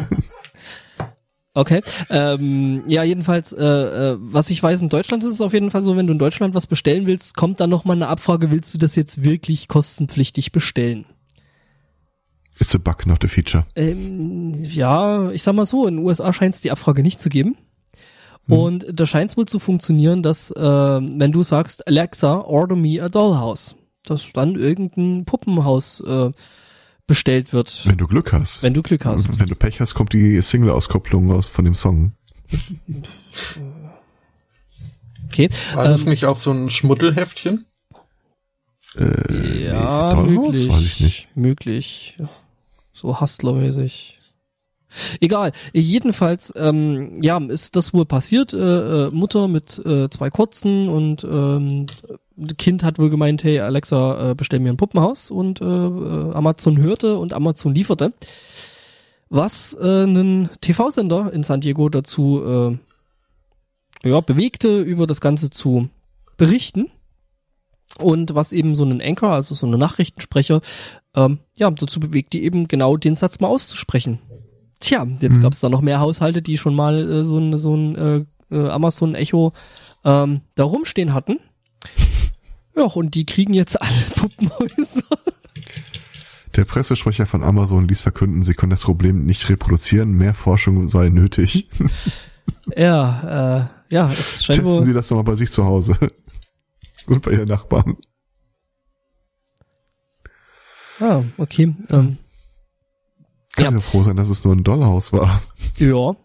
Okay. 1.53 1.81
Ähm, 2.09 2.83
ja, 2.87 3.03
jedenfalls, 3.03 3.53
äh, 3.53 3.65
äh, 3.65 4.17
was 4.19 4.49
ich 4.49 4.61
weiß, 4.61 4.81
in 4.81 4.89
Deutschland 4.89 5.23
ist 5.23 5.31
es 5.31 5.41
auf 5.41 5.53
jeden 5.53 5.71
Fall 5.71 5.81
so, 5.81 5.97
wenn 5.97 6.07
du 6.07 6.13
in 6.13 6.19
Deutschland 6.19 6.53
was 6.53 6.67
bestellen 6.67 7.07
willst, 7.07 7.35
kommt 7.35 7.59
dann 7.59 7.69
nochmal 7.69 7.95
eine 7.95 8.07
Abfrage, 8.07 8.51
willst 8.51 8.73
du 8.73 8.77
das 8.77 8.95
jetzt 8.95 9.23
wirklich 9.23 9.67
kostenpflichtig 9.67 10.51
bestellen? 10.51 11.05
It's 12.59 12.75
a 12.75 12.77
bug, 12.77 13.05
not 13.07 13.23
a 13.23 13.27
feature. 13.27 13.65
Ähm, 13.75 14.53
ja, 14.53 15.31
ich 15.31 15.43
sag 15.43 15.55
mal 15.55 15.65
so, 15.65 15.87
in 15.87 15.97
den 15.97 16.05
USA 16.05 16.33
scheint 16.33 16.55
es 16.55 16.61
die 16.61 16.71
Abfrage 16.71 17.01
nicht 17.01 17.19
zu 17.19 17.29
geben. 17.29 17.57
Hm. 18.47 18.57
Und 18.57 18.85
da 18.93 19.05
scheint 19.05 19.31
es 19.31 19.37
wohl 19.37 19.45
zu 19.45 19.59
funktionieren, 19.59 20.21
dass 20.21 20.51
äh, 20.51 20.61
wenn 20.61 21.31
du 21.31 21.41
sagst, 21.41 21.87
Alexa, 21.87 22.41
order 22.41 22.75
me 22.75 23.01
a 23.01 23.09
dollhouse, 23.09 23.75
dass 24.03 24.31
dann 24.33 24.55
irgendein 24.55 25.25
Puppenhaus 25.25 26.01
äh, 26.01 26.31
bestellt 27.09 27.51
wird. 27.53 27.81
Wenn 27.85 27.97
du 27.97 28.07
Glück 28.07 28.31
hast. 28.31 28.61
Wenn 28.63 28.75
du 28.75 28.83
Glück 28.83 29.03
hast. 29.03 29.39
Wenn 29.39 29.47
du 29.47 29.55
Pech 29.55 29.81
hast, 29.81 29.95
kommt 29.95 30.13
die 30.13 30.41
Single-Auskopplung 30.41 31.31
aus 31.31 31.47
von 31.47 31.65
dem 31.65 31.73
Song. 31.73 32.13
Okay. 35.25 35.49
War 35.73 35.85
das 35.85 36.03
ähm, 36.03 36.09
nicht 36.09 36.25
auch 36.25 36.37
so 36.37 36.51
ein 36.51 36.69
Schmuddelheftchen? 36.69 37.65
Äh, 38.95 39.65
ja, 39.65 40.21
nee, 40.21 40.37
möglich. 40.37 40.69
Weiß 40.69 40.81
ich 40.81 40.99
nicht. 40.99 41.27
Möglich. 41.35 42.17
So 42.93 43.19
Hustler-mäßig. 43.19 44.19
Egal. 45.19 45.51
Jedenfalls, 45.73 46.53
ähm, 46.55 47.21
ja, 47.23 47.37
ist 47.39 47.75
das 47.75 47.91
wohl 47.93 48.05
passiert. 48.05 48.53
Äh, 48.53 48.57
äh, 49.07 49.09
Mutter 49.11 49.47
mit 49.47 49.79
äh, 49.83 50.09
zwei 50.09 50.29
Kurzen 50.29 50.89
und 50.89 51.23
ähm, 51.23 51.87
Kind 52.57 52.83
hat 52.83 52.99
wohl 52.99 53.09
gemeint, 53.09 53.43
hey 53.43 53.59
Alexa, 53.59 54.31
äh, 54.31 54.35
bestell 54.35 54.59
mir 54.59 54.69
ein 54.69 54.77
Puppenhaus 54.77 55.31
und 55.31 55.61
äh, 55.61 55.65
äh 55.65 56.33
Amazon 56.33 56.77
hörte 56.77 57.17
und 57.17 57.33
Amazon 57.33 57.73
lieferte. 57.73 58.13
Was 59.29 59.77
äh, 59.79 60.03
einen 60.03 60.49
TV-Sender 60.61 61.31
in 61.33 61.43
San 61.43 61.61
Diego 61.61 61.89
dazu 61.89 62.77
äh, 64.03 64.09
ja, 64.09 64.21
bewegte, 64.21 64.81
über 64.81 65.07
das 65.07 65.21
Ganze 65.21 65.49
zu 65.49 65.89
berichten. 66.37 66.89
Und 67.97 68.35
was 68.35 68.53
eben 68.53 68.75
so 68.75 68.85
einen 68.85 69.01
Anchor, 69.01 69.31
also 69.31 69.55
so 69.55 69.65
eine 69.65 69.77
Nachrichtensprecher, 69.77 70.61
ähm, 71.15 71.39
ja, 71.57 71.69
dazu 71.69 71.99
bewegt, 71.99 72.33
die 72.33 72.43
eben 72.43 72.67
genau 72.67 72.97
den 72.97 73.15
Satz 73.15 73.39
mal 73.39 73.47
auszusprechen. 73.47 74.19
Tja, 74.79 75.05
jetzt 75.19 75.37
mhm. 75.37 75.41
gab 75.41 75.53
es 75.53 75.59
da 75.59 75.69
noch 75.69 75.81
mehr 75.81 75.99
Haushalte, 75.99 76.41
die 76.41 76.57
schon 76.57 76.75
mal 76.75 77.11
äh, 77.11 77.25
so 77.25 77.37
ein, 77.37 77.57
so 77.57 77.75
ein 77.75 77.95
äh, 77.95 78.25
äh, 78.51 78.69
Amazon 78.69 79.15
Echo 79.15 79.53
ähm, 80.05 80.41
da 80.55 80.63
rumstehen 80.63 81.13
hatten. 81.13 81.39
Ja, 82.79 82.85
und 82.85 83.13
die 83.13 83.25
kriegen 83.25 83.53
jetzt 83.53 83.81
alle 83.81 83.91
Puppenhäuser. 84.15 85.03
Der 86.55 86.63
Pressesprecher 86.65 87.25
von 87.25 87.43
Amazon 87.43 87.87
ließ 87.87 88.01
verkünden, 88.01 88.41
sie 88.41 88.53
können 88.53 88.69
das 88.69 88.83
Problem 88.83 89.25
nicht 89.25 89.49
reproduzieren, 89.49 90.13
mehr 90.13 90.33
Forschung 90.33 90.87
sei 90.87 91.09
nötig. 91.09 91.69
ja, 92.75 93.67
äh, 93.89 93.93
ja, 93.93 94.11
es 94.11 94.45
scheint 94.45 94.59
Testen 94.59 94.83
Sie 94.85 94.93
das 94.93 95.09
doch 95.09 95.17
mal 95.17 95.23
bei 95.23 95.35
sich 95.35 95.51
zu 95.51 95.65
Hause. 95.65 95.97
Und 97.05 97.21
bei 97.21 97.31
Ihren 97.31 97.49
Nachbarn. 97.49 97.97
Ah, 100.99 101.23
okay. 101.37 101.75
Ähm, 101.89 102.17
kann 103.53 103.65
ja. 103.65 103.71
ja 103.71 103.79
froh 103.79 104.03
sein, 104.03 104.15
dass 104.15 104.29
es 104.29 104.43
nur 104.43 104.55
ein 104.55 104.63
Dollhaus 104.63 105.11
war. 105.11 105.41
Ja. 105.77 106.15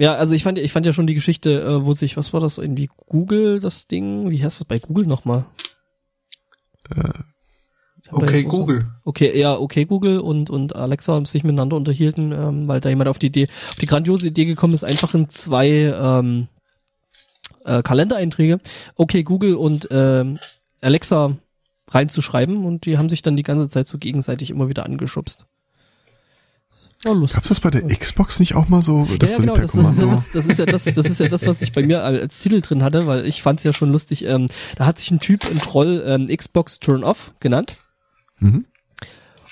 Ja, 0.00 0.14
also 0.14 0.34
ich 0.34 0.44
fand, 0.44 0.56
ich 0.56 0.72
fand 0.72 0.86
ja 0.86 0.94
schon 0.94 1.06
die 1.06 1.12
Geschichte, 1.12 1.60
äh, 1.60 1.84
wo 1.84 1.92
sich, 1.92 2.16
was 2.16 2.32
war 2.32 2.40
das, 2.40 2.56
irgendwie 2.56 2.88
Google, 3.06 3.60
das 3.60 3.86
Ding, 3.86 4.30
wie 4.30 4.42
heißt 4.42 4.58
das 4.58 4.66
bei 4.66 4.78
Google 4.78 5.04
nochmal? 5.04 5.44
Äh, 6.96 7.10
okay, 8.10 8.44
Google. 8.44 8.80
So, 8.80 8.86
okay, 9.04 9.38
ja, 9.38 9.58
okay, 9.58 9.84
Google 9.84 10.20
und, 10.20 10.48
und 10.48 10.74
Alexa 10.74 11.12
haben 11.12 11.26
sich 11.26 11.44
miteinander 11.44 11.76
unterhielten, 11.76 12.32
ähm, 12.32 12.66
weil 12.66 12.80
da 12.80 12.88
jemand 12.88 13.10
auf 13.10 13.18
die 13.18 13.26
Idee, 13.26 13.48
auf 13.68 13.74
die 13.74 13.84
grandiose 13.84 14.28
Idee 14.28 14.46
gekommen 14.46 14.72
ist, 14.72 14.84
einfach 14.84 15.12
in 15.12 15.28
zwei 15.28 15.68
ähm, 15.68 16.48
äh, 17.66 17.82
Kalendereinträge, 17.82 18.58
okay, 18.96 19.22
Google 19.22 19.54
und 19.54 19.86
ähm, 19.90 20.38
Alexa 20.80 21.36
reinzuschreiben 21.88 22.64
und 22.64 22.86
die 22.86 22.96
haben 22.96 23.10
sich 23.10 23.20
dann 23.20 23.36
die 23.36 23.42
ganze 23.42 23.68
Zeit 23.68 23.86
so 23.86 23.98
gegenseitig 23.98 24.48
immer 24.48 24.70
wieder 24.70 24.86
angeschubst. 24.86 25.44
Oh, 27.06 27.14
lustig. 27.14 27.36
Gab's 27.36 27.48
das 27.48 27.60
bei 27.60 27.70
der 27.70 27.82
Xbox 27.82 28.40
nicht 28.40 28.54
auch 28.54 28.68
mal 28.68 28.82
so? 28.82 29.06
Dass 29.18 29.30
ja, 29.30 29.36
ja 29.36 29.42
genau, 29.42 29.56
das, 29.56 29.72
das, 29.72 29.88
ist 29.88 29.98
ja 29.98 30.06
das, 30.06 30.30
das 30.30 30.46
ist 30.46 30.58
ja 30.58 30.66
das, 30.66 30.84
das 30.84 31.06
ist 31.06 31.20
ja 31.20 31.28
das, 31.28 31.46
was 31.46 31.62
ich 31.62 31.72
bei 31.72 31.82
mir 31.82 32.04
als 32.04 32.40
Titel 32.40 32.60
drin 32.60 32.82
hatte, 32.82 33.06
weil 33.06 33.26
ich 33.26 33.42
fand's 33.42 33.64
ja 33.64 33.72
schon 33.72 33.90
lustig. 33.90 34.24
Ähm, 34.26 34.46
da 34.76 34.84
hat 34.84 34.98
sich 34.98 35.10
ein 35.10 35.18
Typ, 35.18 35.44
ein 35.50 35.58
Troll, 35.58 36.02
ähm, 36.06 36.28
Xbox 36.28 36.78
Turn 36.78 37.02
Off 37.02 37.32
genannt. 37.40 37.76
Mhm. 38.38 38.66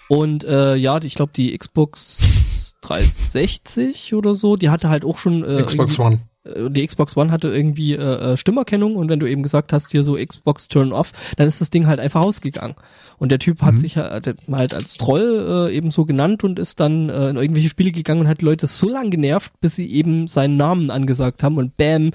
Und 0.08 0.44
äh, 0.44 0.74
ja, 0.74 1.00
ich 1.02 1.14
glaube 1.14 1.32
die 1.34 1.56
Xbox 1.56 2.74
360 2.82 4.14
oder 4.14 4.34
so, 4.34 4.56
die 4.56 4.68
hatte 4.68 4.90
halt 4.90 5.04
auch 5.04 5.18
schon 5.18 5.42
äh, 5.42 5.62
Xbox 5.62 5.98
One. 5.98 6.20
Äh, 6.44 6.70
die 6.70 6.86
Xbox 6.86 7.16
One 7.16 7.30
hatte 7.30 7.48
irgendwie 7.48 7.94
äh, 7.94 8.32
äh, 8.32 8.36
Stimmerkennung 8.36 8.96
und 8.96 9.08
wenn 9.08 9.20
du 9.20 9.28
eben 9.28 9.42
gesagt 9.42 9.72
hast, 9.72 9.90
hier 9.90 10.04
so 10.04 10.14
Xbox 10.14 10.68
Turn 10.68 10.92
Off, 10.92 11.12
dann 11.36 11.48
ist 11.48 11.60
das 11.60 11.70
Ding 11.70 11.86
halt 11.86 12.00
einfach 12.00 12.20
ausgegangen. 12.20 12.74
Und 13.18 13.32
der 13.32 13.38
Typ 13.38 13.62
hat 13.62 13.74
mhm. 13.74 13.78
sich 13.78 13.96
halt, 13.96 14.34
halt 14.50 14.74
als 14.74 14.96
Troll 14.96 15.68
äh, 15.70 15.76
eben 15.76 15.90
so 15.90 16.04
genannt 16.04 16.44
und 16.44 16.58
ist 16.58 16.80
dann 16.80 17.08
äh, 17.08 17.30
in 17.30 17.36
irgendwelche 17.36 17.68
Spiele 17.68 17.92
gegangen 17.92 18.20
und 18.22 18.28
hat 18.28 18.42
Leute 18.42 18.66
so 18.66 18.88
lang 18.88 19.10
genervt, 19.10 19.52
bis 19.60 19.76
sie 19.76 19.92
eben 19.92 20.26
seinen 20.26 20.56
Namen 20.56 20.90
angesagt 20.90 21.42
haben 21.42 21.56
und 21.56 21.76
bam, 21.76 22.12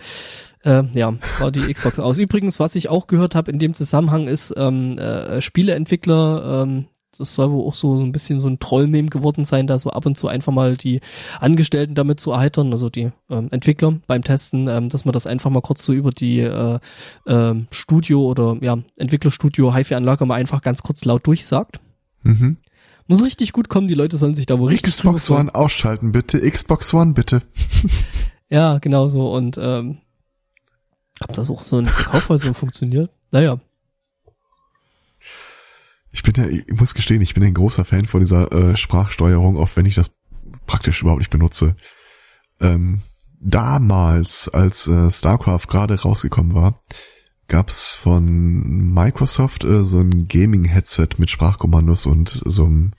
äh, 0.63 0.83
ja, 0.93 1.13
war 1.39 1.51
die 1.51 1.71
Xbox 1.71 1.99
aus. 1.99 2.17
Übrigens, 2.17 2.59
was 2.59 2.75
ich 2.75 2.89
auch 2.89 3.07
gehört 3.07 3.35
habe 3.35 3.51
in 3.51 3.59
dem 3.59 3.73
Zusammenhang 3.73 4.27
ist, 4.27 4.53
ähm, 4.55 4.97
äh, 4.97 5.41
Spieleentwickler 5.41 6.63
ähm, 6.63 6.85
das 7.17 7.35
soll 7.35 7.51
wohl 7.51 7.67
auch 7.67 7.75
so, 7.75 7.97
so 7.97 8.03
ein 8.03 8.11
bisschen 8.11 8.39
so 8.39 8.47
ein 8.47 8.59
Trollmeme 8.59 9.09
geworden 9.09 9.45
sein, 9.45 9.67
da 9.67 9.77
so 9.77 9.89
ab 9.91 10.05
und 10.05 10.17
zu 10.17 10.27
einfach 10.27 10.51
mal 10.51 10.77
die 10.77 10.99
Angestellten 11.39 11.95
damit 11.95 12.19
zu 12.19 12.31
erheitern, 12.31 12.71
also 12.71 12.89
die 12.89 13.11
ähm, 13.29 13.49
Entwickler 13.51 13.99
beim 14.07 14.23
Testen, 14.23 14.67
ähm, 14.67 14.89
dass 14.89 15.05
man 15.05 15.13
das 15.13 15.27
einfach 15.27 15.49
mal 15.49 15.61
kurz 15.61 15.83
so 15.83 15.93
über 15.93 16.11
die 16.11 16.39
äh, 16.39 16.79
äh, 17.25 17.55
Studio 17.71 18.23
oder 18.23 18.57
ja, 18.61 18.77
Entwicklerstudio 18.97 19.73
HiFi-Anlage 19.73 20.25
mal 20.25 20.35
einfach 20.35 20.61
ganz 20.61 20.81
kurz 20.81 21.05
laut 21.05 21.25
durchsagt. 21.27 21.79
Mhm. 22.23 22.57
Muss 23.07 23.23
richtig 23.23 23.51
gut 23.51 23.69
kommen, 23.69 23.87
die 23.87 23.95
Leute 23.95 24.17
sollen 24.17 24.33
sich 24.33 24.45
da 24.45 24.57
wohl 24.59 24.69
richtig 24.69 24.95
Xbox 24.95 25.29
One 25.29 25.53
ausschalten, 25.53 26.11
bitte. 26.13 26.39
Xbox 26.49 26.93
One, 26.93 27.13
bitte. 27.13 27.41
ja, 28.49 28.77
genau 28.77 29.09
so. 29.09 29.31
Und 29.31 29.57
ähm, 29.61 29.97
ob 31.21 31.33
das 31.33 31.49
auch 31.49 31.63
so 31.63 31.79
in 31.79 31.87
so 31.87 32.03
Kaufhäusern 32.03 32.53
funktioniert? 32.53 33.11
Naja. 33.31 33.59
Ich 36.13 36.21
bin 36.21 36.35
ja, 36.35 36.47
ich 36.47 36.67
muss 36.79 36.93
gestehen, 36.93 37.21
ich 37.21 37.33
bin 37.33 37.43
ein 37.43 37.55
großer 37.55 37.83
Fan 37.83 38.05
von 38.05 38.21
dieser 38.21 38.51
äh, 38.51 38.77
Sprachsteuerung, 38.77 39.57
auch 39.57 39.69
wenn 39.75 39.87
ich 39.87 39.95
das 39.95 40.11
praktisch 40.67 41.01
überhaupt 41.01 41.19
nicht 41.19 41.31
benutze. 41.31 41.75
Ähm, 42.61 43.01
damals, 43.39 44.47
als 44.47 44.87
äh, 44.87 45.09
StarCraft 45.09 45.67
gerade 45.67 45.99
rausgekommen 45.99 46.53
war, 46.53 46.79
gab's 47.47 47.95
von 47.95 48.93
Microsoft 48.93 49.65
äh, 49.65 49.83
so 49.83 49.99
ein 49.99 50.27
Gaming-Headset 50.27 51.09
mit 51.17 51.31
Sprachkommandos 51.31 52.05
und 52.05 52.41
so 52.45 52.65
einem 52.65 52.91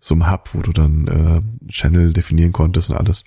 so 0.00 0.14
Hub, 0.14 0.50
wo 0.54 0.62
du 0.62 0.72
dann 0.72 1.06
äh, 1.06 1.70
Channel 1.70 2.14
definieren 2.14 2.52
konntest 2.52 2.90
und 2.90 2.96
alles. 2.96 3.24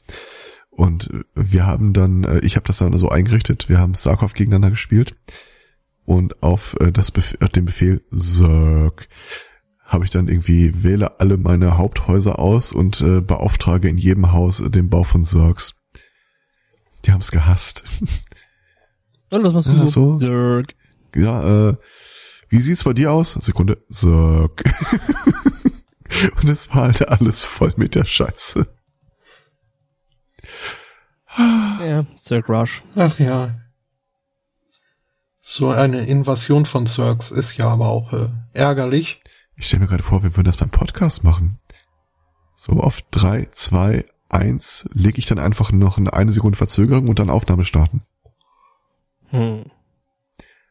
Und 0.71 1.11
wir 1.35 1.67
haben 1.67 1.93
dann, 1.93 2.23
äh, 2.23 2.39
ich 2.39 2.55
habe 2.55 2.65
das 2.65 2.79
dann 2.79 2.97
so 2.97 3.09
eingerichtet, 3.09 3.69
wir 3.69 3.77
haben 3.77 3.93
StarCraft 3.93 4.33
gegeneinander 4.33 4.71
gespielt 4.71 5.15
und 6.11 6.43
auf 6.43 6.75
äh, 6.81 6.91
das 6.91 7.09
Bef 7.09 7.37
äh, 7.39 7.47
den 7.47 7.63
Befehl 7.63 8.03
Zerg 8.13 9.07
habe 9.85 10.03
ich 10.03 10.11
dann 10.11 10.27
irgendwie 10.27 10.83
wähle 10.83 11.21
alle 11.21 11.37
meine 11.37 11.77
Haupthäuser 11.77 12.37
aus 12.37 12.73
und 12.73 12.99
äh, 12.99 13.21
beauftrage 13.21 13.87
in 13.87 13.97
jedem 13.97 14.33
Haus 14.33 14.57
den 14.57 14.89
Bau 14.89 15.03
von 15.03 15.23
Zergs. 15.23 15.81
Die 17.05 17.13
haben 17.13 17.21
es 17.21 17.31
gehasst. 17.31 17.85
Und 19.29 19.43
was 19.45 19.53
machst 19.53 19.69
du 19.69 19.73
ja, 19.73 19.87
so? 19.87 20.19
Zerg. 20.19 20.75
Ja, 21.15 21.69
äh, 21.69 21.77
wie 22.49 22.59
sieht's 22.59 22.83
bei 22.83 22.91
dir 22.91 23.13
aus? 23.13 23.31
Sekunde. 23.31 23.77
Zerg. 23.89 24.63
und 26.41 26.49
es 26.49 26.67
war 26.75 26.83
halt 26.83 27.07
alles 27.07 27.45
voll 27.45 27.73
mit 27.77 27.95
der 27.95 28.03
Scheiße. 28.03 28.67
Ja, 31.37 32.05
Zerg 32.17 32.49
Rush. 32.49 32.83
Ach 32.97 33.17
ja. 33.17 33.60
So 35.43 35.71
eine 35.71 36.05
Invasion 36.05 36.67
von 36.67 36.85
Zergs 36.85 37.31
ist 37.31 37.57
ja 37.57 37.67
aber 37.67 37.89
auch 37.89 38.13
äh, 38.13 38.29
ärgerlich. 38.53 39.23
Ich 39.55 39.65
stelle 39.65 39.81
mir 39.81 39.87
gerade 39.87 40.03
vor, 40.03 40.21
wir 40.21 40.37
würden 40.37 40.45
das 40.45 40.57
beim 40.57 40.69
Podcast 40.69 41.23
machen. 41.23 41.59
So 42.55 42.73
auf 42.73 43.01
drei, 43.09 43.47
zwei, 43.51 44.05
eins 44.29 44.87
lege 44.93 45.17
ich 45.17 45.25
dann 45.25 45.39
einfach 45.39 45.71
noch 45.71 45.97
eine, 45.97 46.13
eine 46.13 46.31
Sekunde 46.31 46.59
Verzögerung 46.59 47.09
und 47.09 47.17
dann 47.17 47.31
Aufnahme 47.31 47.65
starten. 47.65 48.03
Hm. 49.29 49.63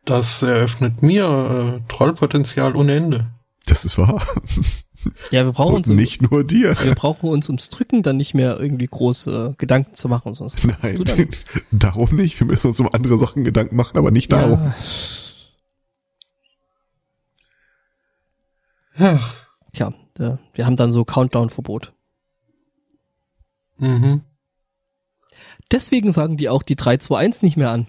Das 0.04 0.40
eröffnet 0.42 1.02
mir 1.02 1.80
äh, 1.82 1.92
Trollpotenzial 1.92 2.76
ohne 2.76 2.94
Ende. 2.94 3.26
Das 3.66 3.84
ist 3.84 3.98
wahr. 3.98 4.24
Ja, 5.30 5.44
wir 5.44 5.52
brauchen 5.52 5.76
uns 5.76 5.88
um, 5.88 5.96
nicht 5.96 6.22
nur 6.22 6.44
dir. 6.44 6.78
Wir 6.82 6.94
brauchen 6.94 7.28
uns 7.30 7.48
ums 7.48 7.70
Drücken 7.70 8.02
dann 8.02 8.16
nicht 8.16 8.34
mehr 8.34 8.58
irgendwie 8.60 8.86
große 8.86 9.54
Gedanken 9.58 9.94
zu 9.94 10.08
machen. 10.08 10.34
Sonst 10.34 10.66
Nein, 10.66 10.96
du 10.96 11.04
dann 11.04 11.26
darum 11.70 12.14
nicht. 12.16 12.38
Wir 12.38 12.46
müssen 12.46 12.68
uns 12.68 12.80
um 12.80 12.92
andere 12.92 13.18
Sachen 13.18 13.44
Gedanken 13.44 13.76
machen, 13.76 13.96
aber 13.96 14.10
nicht 14.10 14.30
darum. 14.32 14.72
Ja. 18.98 19.18
Ach. 19.18 19.34
Tja, 19.72 19.94
wir 20.52 20.66
haben 20.66 20.76
dann 20.76 20.92
so 20.92 21.04
Countdown-Verbot. 21.04 21.94
Mhm. 23.78 24.22
Deswegen 25.70 26.12
sagen 26.12 26.36
die 26.36 26.48
auch 26.48 26.62
die 26.62 26.76
321 26.76 27.42
nicht 27.42 27.56
mehr 27.56 27.70
an. 27.70 27.86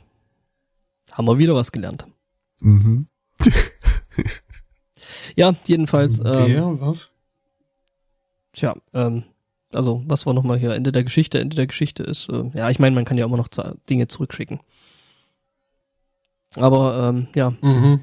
Haben 1.12 1.28
wir 1.28 1.40
wieder 1.40 1.56
was 1.56 1.72
gelernt. 1.72 2.08
Mhm. 2.60 3.08
Ja, 5.36 5.53
jedenfalls. 5.66 6.20
Ähm, 6.20 6.52
ja, 6.52 6.82
was? 6.82 7.10
Tja, 8.53 8.76
ähm, 8.94 9.24
also 9.74 10.03
was 10.06 10.26
war 10.26 10.34
nochmal 10.34 10.58
hier? 10.58 10.74
Ende 10.74 10.91
der 10.91 11.03
Geschichte. 11.03 11.40
Ende 11.40 11.56
der 11.56 11.68
Geschichte 11.68 12.03
ist, 12.03 12.30
äh, 12.30 12.44
ja, 12.53 12.70
ich 12.70 12.80
meine, 12.80 12.95
man 12.95 13.06
kann 13.06 13.18
ja 13.18 13.26
immer 13.26 13.38
noch 13.38 13.48
Dinge 13.90 14.08
zurückschicken. 14.08 14.60
Aber 16.56 17.10
ähm, 17.10 17.28
ja. 17.36 17.53
Mhm. 17.62 18.02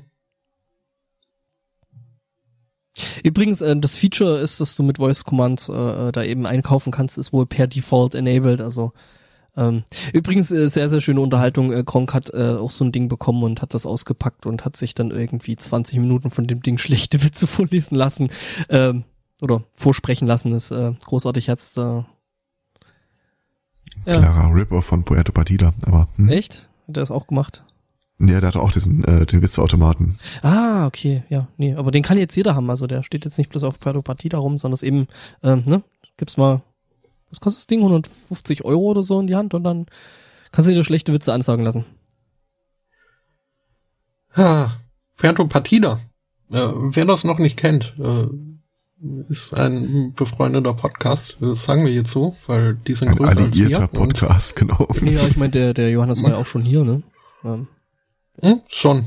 Übrigens, 3.22 3.60
äh, 3.60 3.76
das 3.76 3.96
Feature 3.96 4.38
ist, 4.38 4.60
dass 4.60 4.74
du 4.74 4.82
mit 4.82 4.98
Voice 4.98 5.24
Commands 5.24 5.68
äh, 5.68 6.12
da 6.12 6.22
eben 6.22 6.46
einkaufen 6.46 6.90
kannst, 6.90 7.18
ist 7.18 7.32
wohl 7.32 7.46
per 7.46 7.66
Default 7.66 8.14
enabled. 8.14 8.60
Also 8.60 8.92
ähm, 9.58 9.82
übrigens, 10.12 10.52
äh, 10.52 10.68
sehr, 10.68 10.88
sehr 10.88 11.00
schöne 11.00 11.20
Unterhaltung. 11.20 11.72
Äh, 11.72 11.82
Gronk 11.82 12.14
hat 12.14 12.32
äh, 12.32 12.54
auch 12.54 12.70
so 12.70 12.84
ein 12.84 12.92
Ding 12.92 13.08
bekommen 13.08 13.42
und 13.42 13.60
hat 13.60 13.74
das 13.74 13.86
ausgepackt 13.86 14.46
und 14.46 14.64
hat 14.64 14.76
sich 14.76 14.94
dann 14.94 15.10
irgendwie 15.10 15.56
20 15.56 15.98
Minuten 15.98 16.30
von 16.30 16.46
dem 16.46 16.62
Ding 16.62 16.78
schlechte 16.78 17.24
Witze 17.24 17.48
vorlesen 17.48 17.96
lassen. 17.96 18.30
Ähm, 18.68 19.04
oder 19.40 19.64
vorsprechen 19.72 20.28
lassen, 20.28 20.52
ist 20.52 20.70
äh, 20.70 20.92
großartig 21.04 21.48
jetzt. 21.48 21.76
Äh, 21.78 22.02
ja. 24.06 24.18
Klarer 24.20 24.54
Ripper 24.54 24.80
von 24.80 25.04
Puerto 25.04 25.32
Partida, 25.32 25.72
aber. 25.86 26.08
Hm? 26.16 26.28
Echt? 26.28 26.68
Hat 26.86 26.96
er 26.96 27.00
das 27.00 27.10
auch 27.10 27.26
gemacht? 27.26 27.64
Ja, 28.20 28.40
der 28.40 28.48
hat 28.48 28.56
auch 28.56 28.72
diesen, 28.72 29.04
äh, 29.04 29.26
den 29.26 29.42
Witzeautomaten. 29.42 30.18
Ah, 30.42 30.86
okay, 30.86 31.22
ja, 31.28 31.46
nee, 31.56 31.74
aber 31.74 31.92
den 31.92 32.02
kann 32.02 32.18
jetzt 32.18 32.34
jeder 32.34 32.56
haben, 32.56 32.68
also 32.68 32.88
der 32.88 33.04
steht 33.04 33.24
jetzt 33.24 33.38
nicht 33.38 33.50
bloß 33.50 33.62
auf 33.62 33.78
Puerto 33.78 34.02
Partida 34.02 34.38
rum, 34.38 34.58
sondern 34.58 34.74
es 34.74 34.82
eben, 34.82 35.06
ähm, 35.44 35.62
ne, 35.66 35.84
gibt's 36.16 36.36
mal, 36.36 36.62
was 37.30 37.40
kostet 37.40 37.60
das 37.60 37.66
Ding? 37.66 37.80
150 37.80 38.64
Euro 38.64 38.82
oder 38.82 39.02
so 39.02 39.20
in 39.20 39.26
die 39.26 39.36
Hand 39.36 39.54
und 39.54 39.64
dann 39.64 39.86
kannst 40.52 40.68
du 40.68 40.74
dir 40.74 40.84
schlechte 40.84 41.12
Witze 41.12 41.32
ansagen 41.32 41.64
lassen. 41.64 41.84
Ha, 44.36 44.72
Puerto 45.16 45.46
Partida. 45.46 46.00
Äh, 46.50 46.68
wer 46.72 47.04
das 47.04 47.24
noch 47.24 47.38
nicht 47.38 47.56
kennt, 47.56 47.94
äh, 47.98 48.26
ist 49.28 49.54
ein 49.54 50.12
befreundeter 50.14 50.74
Podcast, 50.74 51.36
das 51.40 51.62
sagen 51.62 51.84
wir 51.84 51.92
jetzt 51.92 52.10
so, 52.10 52.36
weil 52.46 52.74
die 52.74 52.94
sind 52.94 53.08
ein 53.08 53.16
größer 53.16 53.38
als 53.38 53.56
wir. 53.56 53.86
Podcast, 53.86 54.56
genau. 54.56 54.88
Ja, 55.04 55.26
ich 55.26 55.36
meine, 55.36 55.50
der, 55.50 55.74
der 55.74 55.90
Johannes 55.90 56.22
war 56.22 56.30
ja 56.30 56.36
auch 56.36 56.46
schon 56.46 56.62
hier, 56.62 56.84
ne? 56.84 57.02
Ähm. 57.44 57.68
Hm, 58.42 58.60
schon. 58.68 59.06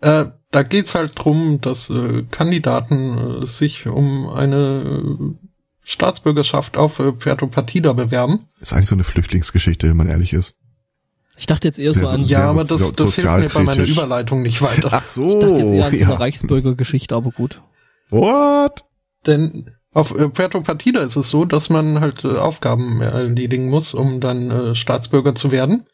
Äh, 0.00 0.26
da 0.50 0.62
geht's 0.62 0.94
halt 0.94 1.12
drum, 1.14 1.60
dass 1.60 1.88
äh, 1.90 2.24
Kandidaten 2.30 3.42
äh, 3.42 3.46
sich 3.46 3.86
um 3.86 4.28
eine 4.28 4.82
äh, 4.84 5.41
Staatsbürgerschaft 5.84 6.76
auf 6.76 6.98
äh, 6.98 7.12
Puerto 7.12 7.46
Partida 7.46 7.92
bewerben. 7.92 8.46
Ist 8.60 8.72
eigentlich 8.72 8.86
so 8.86 8.94
eine 8.94 9.04
Flüchtlingsgeschichte, 9.04 9.88
wenn 9.88 9.96
man 9.96 10.08
ehrlich 10.08 10.32
ist. 10.32 10.56
Ich 11.36 11.46
dachte 11.46 11.66
jetzt 11.66 11.78
eher 11.78 11.92
so 11.92 12.06
an. 12.06 12.22
Ja, 12.24 12.50
aber 12.50 12.64
das, 12.64 12.92
das 12.92 13.14
hilft 13.14 13.38
mir 13.38 13.48
bei 13.48 13.62
meiner 13.62 13.84
Überleitung 13.84 14.42
nicht 14.42 14.62
weiter. 14.62 14.90
Ach 14.92 15.04
so. 15.04 15.26
Ich 15.26 15.34
dachte 15.34 15.56
jetzt 15.56 15.72
eher 15.72 15.86
an 15.86 15.96
so 15.96 16.04
eine 16.04 16.20
Reichsbürgergeschichte, 16.20 17.16
aber 17.16 17.30
gut. 17.30 17.62
What? 18.10 18.84
Denn 19.26 19.70
auf 19.92 20.16
äh, 20.16 20.28
Puerto 20.28 20.60
Partida 20.60 21.00
ist 21.00 21.16
es 21.16 21.30
so, 21.30 21.44
dass 21.44 21.70
man 21.70 22.00
halt 22.00 22.24
äh, 22.24 22.36
Aufgaben 22.36 23.00
erledigen 23.00 23.68
muss, 23.68 23.94
um 23.94 24.20
dann 24.20 24.50
äh, 24.50 24.74
Staatsbürger 24.74 25.34
zu 25.34 25.50
werden. 25.50 25.86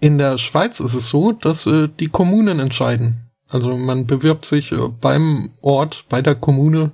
In 0.00 0.18
der 0.18 0.36
Schweiz 0.36 0.80
ist 0.80 0.94
es 0.94 1.08
so, 1.08 1.32
dass 1.32 1.66
äh, 1.66 1.88
die 1.88 2.08
Kommunen 2.08 2.58
entscheiden. 2.58 3.30
Also 3.48 3.76
man 3.76 4.06
bewirbt 4.06 4.44
sich 4.44 4.72
äh, 4.72 4.88
beim 5.00 5.50
Ort, 5.62 6.06
bei 6.08 6.20
der 6.20 6.34
Kommune, 6.34 6.92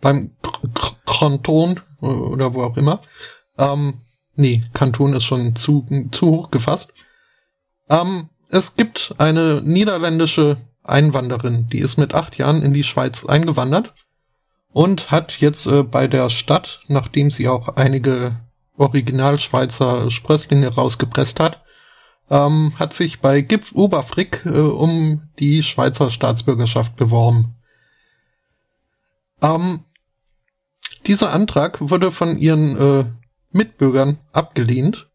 beim 0.00 0.30
Kanton 1.06 1.80
äh, 2.02 2.06
oder 2.06 2.54
wo 2.54 2.62
auch 2.62 2.76
immer. 2.76 3.00
Ähm, 3.56 4.00
nee, 4.36 4.62
Kanton 4.72 5.14
ist 5.14 5.24
schon 5.24 5.56
zu, 5.56 5.86
zu 6.12 6.26
hoch 6.26 6.50
gefasst. 6.50 6.92
Ähm, 7.88 8.28
es 8.50 8.76
gibt 8.76 9.14
eine 9.18 9.60
niederländische 9.62 10.56
Einwanderin, 10.84 11.68
die 11.68 11.80
ist 11.80 11.98
mit 11.98 12.14
acht 12.14 12.38
Jahren 12.38 12.62
in 12.62 12.72
die 12.72 12.84
Schweiz 12.84 13.24
eingewandert 13.26 13.92
und 14.72 15.10
hat 15.10 15.38
jetzt 15.40 15.66
äh, 15.66 15.82
bei 15.82 16.06
der 16.06 16.30
Stadt, 16.30 16.80
nachdem 16.88 17.30
sie 17.30 17.48
auch 17.48 17.76
einige 17.76 18.36
Original-Schweizer 18.76 20.10
Sprösslinge 20.10 20.68
rausgepresst 20.68 21.40
hat, 21.40 21.62
ähm, 22.30 22.72
hat 22.78 22.92
sich 22.92 23.20
bei 23.20 23.40
Gipf 23.40 23.74
Oberfrick 23.74 24.42
äh, 24.46 24.60
um 24.60 25.28
die 25.38 25.62
Schweizer 25.62 26.10
Staatsbürgerschaft 26.10 26.96
beworben. 26.96 27.56
Ähm, 29.42 29.84
dieser 31.06 31.32
Antrag 31.32 31.80
wurde 31.80 32.10
von 32.10 32.38
ihren 32.38 32.76
äh, 32.76 33.04
Mitbürgern 33.50 34.18
abgelehnt, 34.32 35.08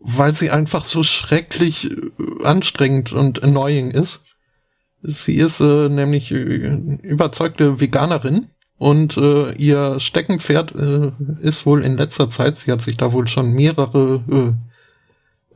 weil 0.00 0.32
sie 0.32 0.50
einfach 0.50 0.84
so 0.84 1.02
schrecklich 1.02 1.90
äh, 1.90 2.44
anstrengend 2.44 3.12
und 3.12 3.42
annoying 3.42 3.90
ist. 3.90 4.22
Sie 5.02 5.36
ist 5.36 5.60
äh, 5.60 5.88
nämlich 5.88 6.30
äh, 6.32 6.34
überzeugte 6.34 7.80
Veganerin 7.80 8.48
und 8.76 9.16
äh, 9.16 9.52
ihr 9.52 10.00
Steckenpferd 10.00 10.74
äh, 10.74 11.10
ist 11.40 11.66
wohl 11.66 11.82
in 11.82 11.96
letzter 11.96 12.28
Zeit, 12.28 12.56
sie 12.56 12.70
hat 12.70 12.80
sich 12.80 12.96
da 12.96 13.12
wohl 13.12 13.26
schon 13.26 13.52
mehrere 13.52 14.56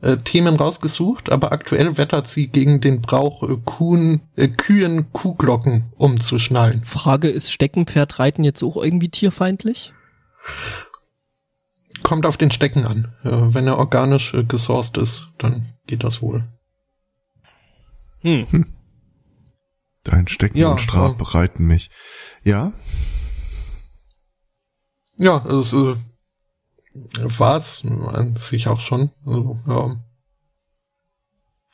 äh, 0.03 0.13
äh, 0.13 0.17
Themen 0.17 0.55
rausgesucht, 0.55 1.31
aber 1.31 1.51
aktuell 1.51 1.97
wettert 1.97 2.27
sie 2.27 2.47
gegen 2.47 2.81
den 2.81 3.01
Brauch, 3.01 3.43
äh, 3.43 3.57
Kuhn, 3.63 4.21
äh, 4.35 4.47
Kühen 4.47 5.11
Kuhglocken 5.13 5.91
umzuschnallen. 5.97 6.83
Frage, 6.83 7.29
ist 7.29 7.51
Steckenpferdreiten 7.51 8.43
jetzt 8.43 8.63
auch 8.63 8.77
irgendwie 8.77 9.09
tierfeindlich? 9.09 9.93
Kommt 12.03 12.25
auf 12.25 12.37
den 12.37 12.51
Stecken 12.51 12.85
an. 12.85 13.13
Ja, 13.23 13.53
wenn 13.53 13.65
er 13.65 13.77
organisch 13.77 14.33
äh, 14.33 14.43
gesourced 14.43 14.97
ist, 14.97 15.27
dann 15.37 15.65
geht 15.87 16.03
das 16.03 16.21
wohl. 16.21 16.43
Hm. 18.21 18.45
hm. 18.49 18.65
Dein 20.03 20.27
Stecken 20.27 20.57
ja, 20.57 20.71
und 20.71 20.81
Straf 20.81 21.15
bereiten 21.15 21.65
mich. 21.65 21.89
Ja? 22.43 22.73
Ja, 25.15 25.45
es 25.45 25.71
äh, 25.71 25.95
war 26.93 27.57
es 27.57 27.83
an 27.83 28.35
sich 28.35 28.67
auch 28.67 28.79
schon. 28.79 29.11
Also, 29.25 29.57
ja. 29.67 29.95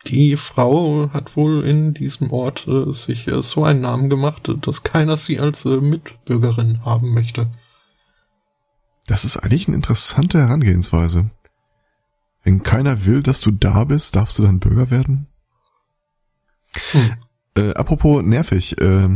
Die 0.07 0.37
Frau 0.37 1.09
hat 1.11 1.35
wohl 1.35 1.65
in 1.65 1.93
diesem 1.93 2.31
Ort 2.31 2.67
äh, 2.67 2.93
sich 2.93 3.27
äh, 3.27 3.43
so 3.43 3.65
einen 3.65 3.81
Namen 3.81 4.09
gemacht, 4.09 4.49
dass 4.61 4.83
keiner 4.83 5.17
sie 5.17 5.39
als 5.39 5.65
äh, 5.65 5.81
Mitbürgerin 5.81 6.85
haben 6.85 7.13
möchte. 7.13 7.51
Das 9.07 9.25
ist 9.25 9.37
eigentlich 9.37 9.67
eine 9.67 9.75
interessante 9.75 10.39
Herangehensweise. 10.39 11.31
Wenn 12.43 12.63
keiner 12.63 13.05
will, 13.05 13.21
dass 13.21 13.41
du 13.41 13.51
da 13.51 13.83
bist, 13.83 14.15
darfst 14.15 14.39
du 14.39 14.43
dann 14.43 14.59
Bürger 14.59 14.89
werden? 14.89 15.27
Hm. 16.91 17.11
Äh, 17.55 17.73
apropos 17.73 18.23
nervig, 18.23 18.79
äh, 18.79 19.09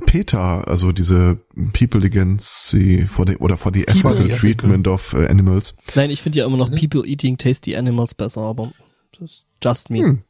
PETA, 0.00 0.62
also 0.62 0.92
diese 0.92 1.38
People 1.72 2.04
Against 2.04 2.70
the, 2.70 3.02
for 3.02 3.26
the, 3.26 3.36
oder 3.36 3.56
for 3.56 3.72
the 3.72 3.86
Ethical 3.86 4.28
Treatment 4.28 4.88
of 4.88 5.14
uh, 5.14 5.26
Animals. 5.26 5.74
Nein, 5.94 6.10
ich 6.10 6.20
finde 6.20 6.40
ja 6.40 6.46
immer 6.46 6.56
noch 6.56 6.70
mhm. 6.70 6.76
People 6.76 7.06
Eating 7.06 7.38
Tasty 7.38 7.76
Animals 7.76 8.14
besser, 8.14 8.42
aber 8.42 8.72
das 9.12 9.30
ist 9.30 9.46
just 9.62 9.90
me. 9.90 10.00
Hm. 10.00 10.22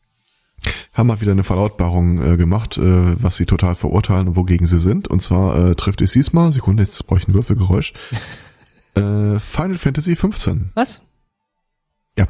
Haben 0.93 1.09
mal 1.09 1.21
wieder 1.21 1.33
eine 1.33 1.43
Verlautbarung 1.43 2.23
äh, 2.23 2.37
gemacht, 2.37 2.79
äh, 2.79 3.23
was 3.23 3.37
sie 3.37 3.47
total 3.47 3.75
verurteilen 3.75 4.29
und 4.29 4.37
wogegen 4.37 4.67
sie 4.67 4.79
sind. 4.79 5.09
Und 5.09 5.21
zwar 5.21 5.71
äh, 5.71 5.75
trifft 5.75 6.01
es 6.01 6.13
diesmal, 6.13 6.53
Sekunde, 6.53 6.83
jetzt 6.83 7.07
brauche 7.07 7.19
ich 7.19 7.29
ein 7.29 7.35
Würfelgeräusch, 7.35 7.93
äh, 8.95 9.39
Final 9.39 9.79
Fantasy 9.79 10.15
15. 10.17 10.71
Was? 10.75 11.03
Ja. 12.17 12.29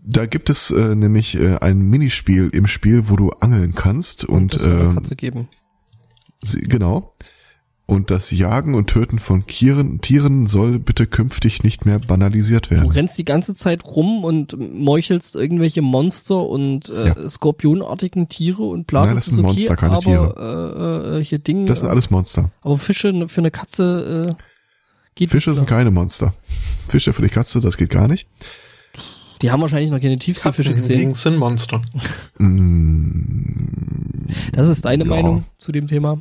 Da 0.00 0.26
gibt 0.26 0.48
es 0.48 0.70
äh, 0.70 0.94
nämlich 0.94 1.38
äh, 1.38 1.56
ein 1.58 1.80
Minispiel 1.80 2.48
im 2.50 2.66
Spiel, 2.66 3.08
wo 3.08 3.16
du 3.16 3.30
angeln 3.30 3.74
kannst 3.74 4.24
und, 4.24 4.56
und 4.56 4.90
äh, 4.90 4.94
Katze 4.94 5.16
geben. 5.16 5.48
Sie, 6.42 6.60
genau. 6.60 7.12
Und 7.90 8.10
das 8.10 8.30
Jagen 8.30 8.74
und 8.74 8.88
Töten 8.88 9.18
von 9.18 9.46
Kieren, 9.46 10.02
Tieren 10.02 10.46
soll 10.46 10.78
bitte 10.78 11.06
künftig 11.06 11.62
nicht 11.62 11.86
mehr 11.86 11.98
banalisiert 11.98 12.70
werden. 12.70 12.86
Du 12.86 12.94
rennst 12.94 13.16
die 13.16 13.24
ganze 13.24 13.54
Zeit 13.54 13.82
rum 13.86 14.24
und 14.24 14.58
meuchelst 14.58 15.34
irgendwelche 15.34 15.80
Monster 15.80 16.46
und 16.46 16.90
äh, 16.90 17.06
ja. 17.08 17.28
skorpionartigen 17.28 18.28
Tiere 18.28 18.64
und 18.64 18.86
bla. 18.86 19.06
Nein, 19.06 19.14
das, 19.14 19.24
das 19.24 19.34
sind 19.36 19.44
okay, 19.46 19.54
Monster, 19.54 19.76
keine 19.76 19.92
aber, 19.92 20.02
Tiere. 20.02 21.14
Äh, 21.16 21.18
äh, 21.18 21.24
hier 21.24 21.38
Dinge. 21.38 21.64
Das 21.64 21.80
sind 21.80 21.88
alles 21.88 22.10
Monster. 22.10 22.50
Aber 22.60 22.76
Fische 22.76 23.26
für 23.26 23.40
eine 23.40 23.50
Katze 23.50 24.36
äh, 24.36 24.42
geht 25.14 25.30
Fische 25.30 25.54
sind 25.54 25.66
keine 25.66 25.90
Monster. 25.90 26.34
Fische 26.88 27.14
für 27.14 27.22
die 27.22 27.28
Katze, 27.28 27.62
das 27.62 27.78
geht 27.78 27.88
gar 27.88 28.06
nicht. 28.06 28.28
Die 29.42 29.50
haben 29.50 29.60
wahrscheinlich 29.60 29.90
noch 29.90 30.00
keine 30.00 30.16
Tiefseefische 30.16 30.74
gesehen. 30.74 31.14
sind 31.14 31.36
Monster. 31.36 31.82
Mm. 32.38 34.26
das 34.52 34.68
ist 34.68 34.84
deine 34.84 35.04
ja. 35.04 35.10
Meinung 35.10 35.44
zu 35.58 35.72
dem 35.72 35.86
Thema? 35.86 36.20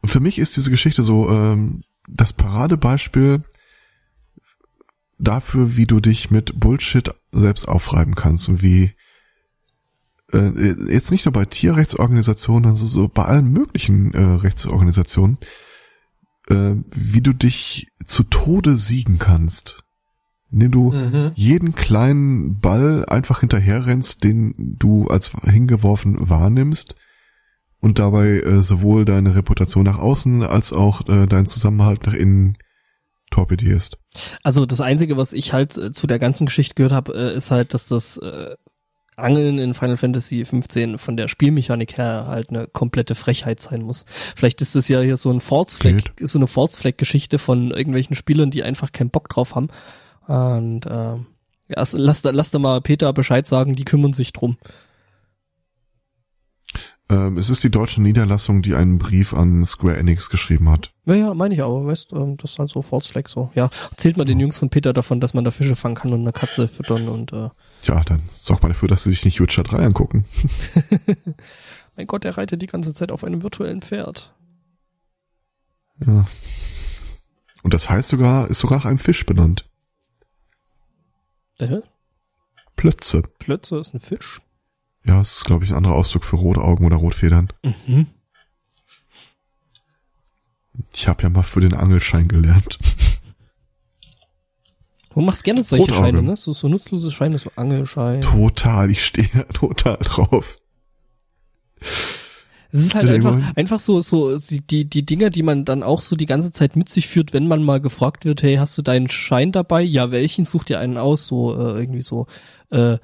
Und 0.00 0.08
für 0.08 0.20
mich 0.20 0.38
ist 0.38 0.56
diese 0.56 0.70
Geschichte 0.70 1.02
so 1.02 1.28
ähm, 1.30 1.82
das 2.08 2.32
Paradebeispiel 2.32 3.42
dafür, 5.18 5.76
wie 5.76 5.86
du 5.86 6.00
dich 6.00 6.30
mit 6.30 6.58
Bullshit 6.58 7.10
selbst 7.32 7.66
aufreiben 7.66 8.14
kannst 8.14 8.48
und 8.48 8.62
wie 8.62 8.92
äh, 10.32 10.92
jetzt 10.92 11.10
nicht 11.10 11.24
nur 11.24 11.32
bei 11.32 11.44
Tierrechtsorganisationen, 11.44 12.74
sondern 12.74 12.88
so 12.88 13.08
bei 13.08 13.24
allen 13.24 13.50
möglichen 13.50 14.12
äh, 14.12 14.22
Rechtsorganisationen, 14.22 15.38
äh, 16.48 16.74
wie 16.90 17.20
du 17.20 17.32
dich 17.32 17.88
zu 18.04 18.24
Tode 18.24 18.76
siegen 18.76 19.18
kannst 19.18 19.83
indem 20.54 20.70
du 20.70 20.92
mhm. 20.92 21.32
jeden 21.34 21.74
kleinen 21.74 22.60
Ball 22.60 23.04
einfach 23.06 23.40
hinterherrennst, 23.40 24.22
den 24.22 24.54
du 24.56 25.08
als 25.08 25.32
hingeworfen 25.42 26.30
wahrnimmst 26.30 26.94
und 27.80 27.98
dabei 27.98 28.38
äh, 28.38 28.62
sowohl 28.62 29.04
deine 29.04 29.34
Reputation 29.34 29.84
nach 29.84 29.98
außen 29.98 30.44
als 30.44 30.72
auch 30.72 31.08
äh, 31.08 31.26
deinen 31.26 31.48
Zusammenhalt 31.48 32.06
nach 32.06 32.14
innen 32.14 32.56
torpedierst. 33.32 33.98
Also 34.44 34.64
das 34.64 34.80
Einzige, 34.80 35.16
was 35.16 35.32
ich 35.32 35.52
halt 35.52 35.76
äh, 35.76 35.90
zu 35.90 36.06
der 36.06 36.20
ganzen 36.20 36.46
Geschichte 36.46 36.76
gehört 36.76 36.92
habe, 36.92 37.14
äh, 37.14 37.36
ist 37.36 37.50
halt, 37.50 37.74
dass 37.74 37.88
das 37.88 38.16
äh, 38.18 38.54
Angeln 39.16 39.58
in 39.58 39.74
Final 39.74 39.96
Fantasy 39.96 40.44
15 40.44 40.98
von 40.98 41.16
der 41.16 41.26
Spielmechanik 41.26 41.98
her 41.98 42.26
halt 42.28 42.50
eine 42.50 42.68
komplette 42.68 43.16
Frechheit 43.16 43.58
sein 43.60 43.82
muss. 43.82 44.06
Vielleicht 44.36 44.62
ist 44.62 44.76
das 44.76 44.86
ja 44.86 45.00
hier 45.00 45.16
so 45.16 45.32
ein 45.32 45.40
False 45.40 45.76
Flag, 45.76 46.12
so 46.20 46.38
eine 46.38 46.46
False 46.46 46.80
Flag 46.80 46.96
Geschichte 46.96 47.38
von 47.38 47.72
irgendwelchen 47.72 48.14
Spielern, 48.14 48.52
die 48.52 48.62
einfach 48.62 48.92
keinen 48.92 49.10
Bock 49.10 49.28
drauf 49.28 49.56
haben 49.56 49.68
und 50.26 50.86
äh, 50.86 51.16
ja, 51.68 51.84
lass, 51.92 52.22
lass 52.24 52.50
da 52.50 52.58
mal 52.58 52.80
Peter 52.80 53.12
Bescheid 53.12 53.46
sagen, 53.46 53.74
die 53.74 53.84
kümmern 53.84 54.12
sich 54.12 54.32
drum. 54.32 54.56
Ähm, 57.10 57.36
es 57.36 57.50
ist 57.50 57.62
die 57.62 57.70
deutsche 57.70 58.00
Niederlassung, 58.00 58.62
die 58.62 58.74
einen 58.74 58.98
Brief 58.98 59.34
an 59.34 59.64
Square 59.66 59.98
Enix 59.98 60.30
geschrieben 60.30 60.70
hat. 60.70 60.92
Ja, 61.04 61.14
ja, 61.14 61.34
meine 61.34 61.54
ich 61.54 61.62
aber, 61.62 61.84
weißt 61.84 62.12
ähm, 62.14 62.38
das 62.38 62.52
ist 62.52 62.58
halt 62.58 62.70
so 62.70 62.80
False 62.80 63.10
Flag 63.10 63.28
so. 63.28 63.50
Ja, 63.54 63.68
erzählt 63.90 64.16
mal 64.16 64.24
den 64.24 64.40
Jungs 64.40 64.56
von 64.56 64.70
Peter 64.70 64.94
davon, 64.94 65.20
dass 65.20 65.34
man 65.34 65.44
da 65.44 65.50
Fische 65.50 65.76
fangen 65.76 65.96
kann 65.96 66.12
und 66.14 66.20
eine 66.20 66.32
Katze 66.32 66.66
füttern 66.66 67.08
und 67.08 67.32
äh. 67.32 67.50
Ja, 67.82 68.02
dann 68.04 68.22
sorgt 68.30 68.62
mal 68.62 68.70
dafür, 68.70 68.88
dass 68.88 69.04
sie 69.04 69.10
sich 69.10 69.24
nicht 69.24 69.40
Witcher 69.40 69.64
3 69.64 69.84
angucken. 69.84 70.24
mein 71.96 72.06
Gott, 72.06 72.24
er 72.24 72.38
reitet 72.38 72.62
die 72.62 72.68
ganze 72.68 72.94
Zeit 72.94 73.12
auf 73.12 73.22
einem 73.22 73.42
virtuellen 73.42 73.82
Pferd. 73.82 74.34
Ja. 76.04 76.26
Und 77.62 77.74
das 77.74 77.90
heißt 77.90 78.08
sogar, 78.08 78.48
ist 78.48 78.60
sogar 78.60 78.78
nach 78.78 78.86
einem 78.86 78.98
Fisch 78.98 79.26
benannt. 79.26 79.68
Äh? 81.58 81.80
Plötze. 82.76 83.22
Plötze 83.38 83.78
ist 83.78 83.94
ein 83.94 84.00
Fisch. 84.00 84.40
Ja, 85.04 85.20
es 85.20 85.36
ist, 85.36 85.44
glaube 85.44 85.64
ich, 85.64 85.70
ein 85.70 85.76
anderer 85.76 85.94
Ausdruck 85.94 86.24
für 86.24 86.36
Rotaugen 86.36 86.86
oder 86.86 86.96
Rotfedern. 86.96 87.52
Mhm. 87.62 88.06
Ich 90.92 91.06
habe 91.06 91.22
ja 91.22 91.28
mal 91.28 91.42
für 91.42 91.60
den 91.60 91.74
Angelschein 91.74 92.26
gelernt. 92.26 92.78
Du 95.14 95.20
machst 95.20 95.44
gerne 95.44 95.62
solche 95.62 95.84
Rotauge. 95.84 96.06
Scheine, 96.06 96.22
ne? 96.22 96.36
So, 96.36 96.52
so 96.52 96.68
nutzlose 96.68 97.10
Scheine, 97.10 97.38
so 97.38 97.50
Angelschein. 97.54 98.20
Total, 98.20 98.90
ich 98.90 99.04
stehe 99.04 99.46
total 99.52 99.98
drauf. 99.98 100.58
Es 102.74 102.80
ist 102.80 102.94
halt 102.96 103.08
einfach, 103.08 103.38
einfach 103.54 103.78
so, 103.78 104.00
so, 104.00 104.36
die, 104.36 104.84
die 104.84 105.06
Dinger, 105.06 105.30
die 105.30 105.44
man 105.44 105.64
dann 105.64 105.84
auch 105.84 106.00
so 106.00 106.16
die 106.16 106.26
ganze 106.26 106.50
Zeit 106.50 106.74
mit 106.74 106.88
sich 106.88 107.06
führt, 107.06 107.32
wenn 107.32 107.46
man 107.46 107.62
mal 107.62 107.80
gefragt 107.80 108.24
wird, 108.24 108.42
hey, 108.42 108.56
hast 108.56 108.76
du 108.76 108.82
deinen 108.82 109.08
Schein 109.08 109.52
dabei? 109.52 109.80
Ja, 109.80 110.10
welchen? 110.10 110.44
Such 110.44 110.64
dir 110.64 110.80
einen 110.80 110.98
aus, 110.98 111.28
so, 111.28 111.54
äh, 111.54 111.78
irgendwie 111.78 112.00
so, 112.00 112.26
äh, 112.70 112.98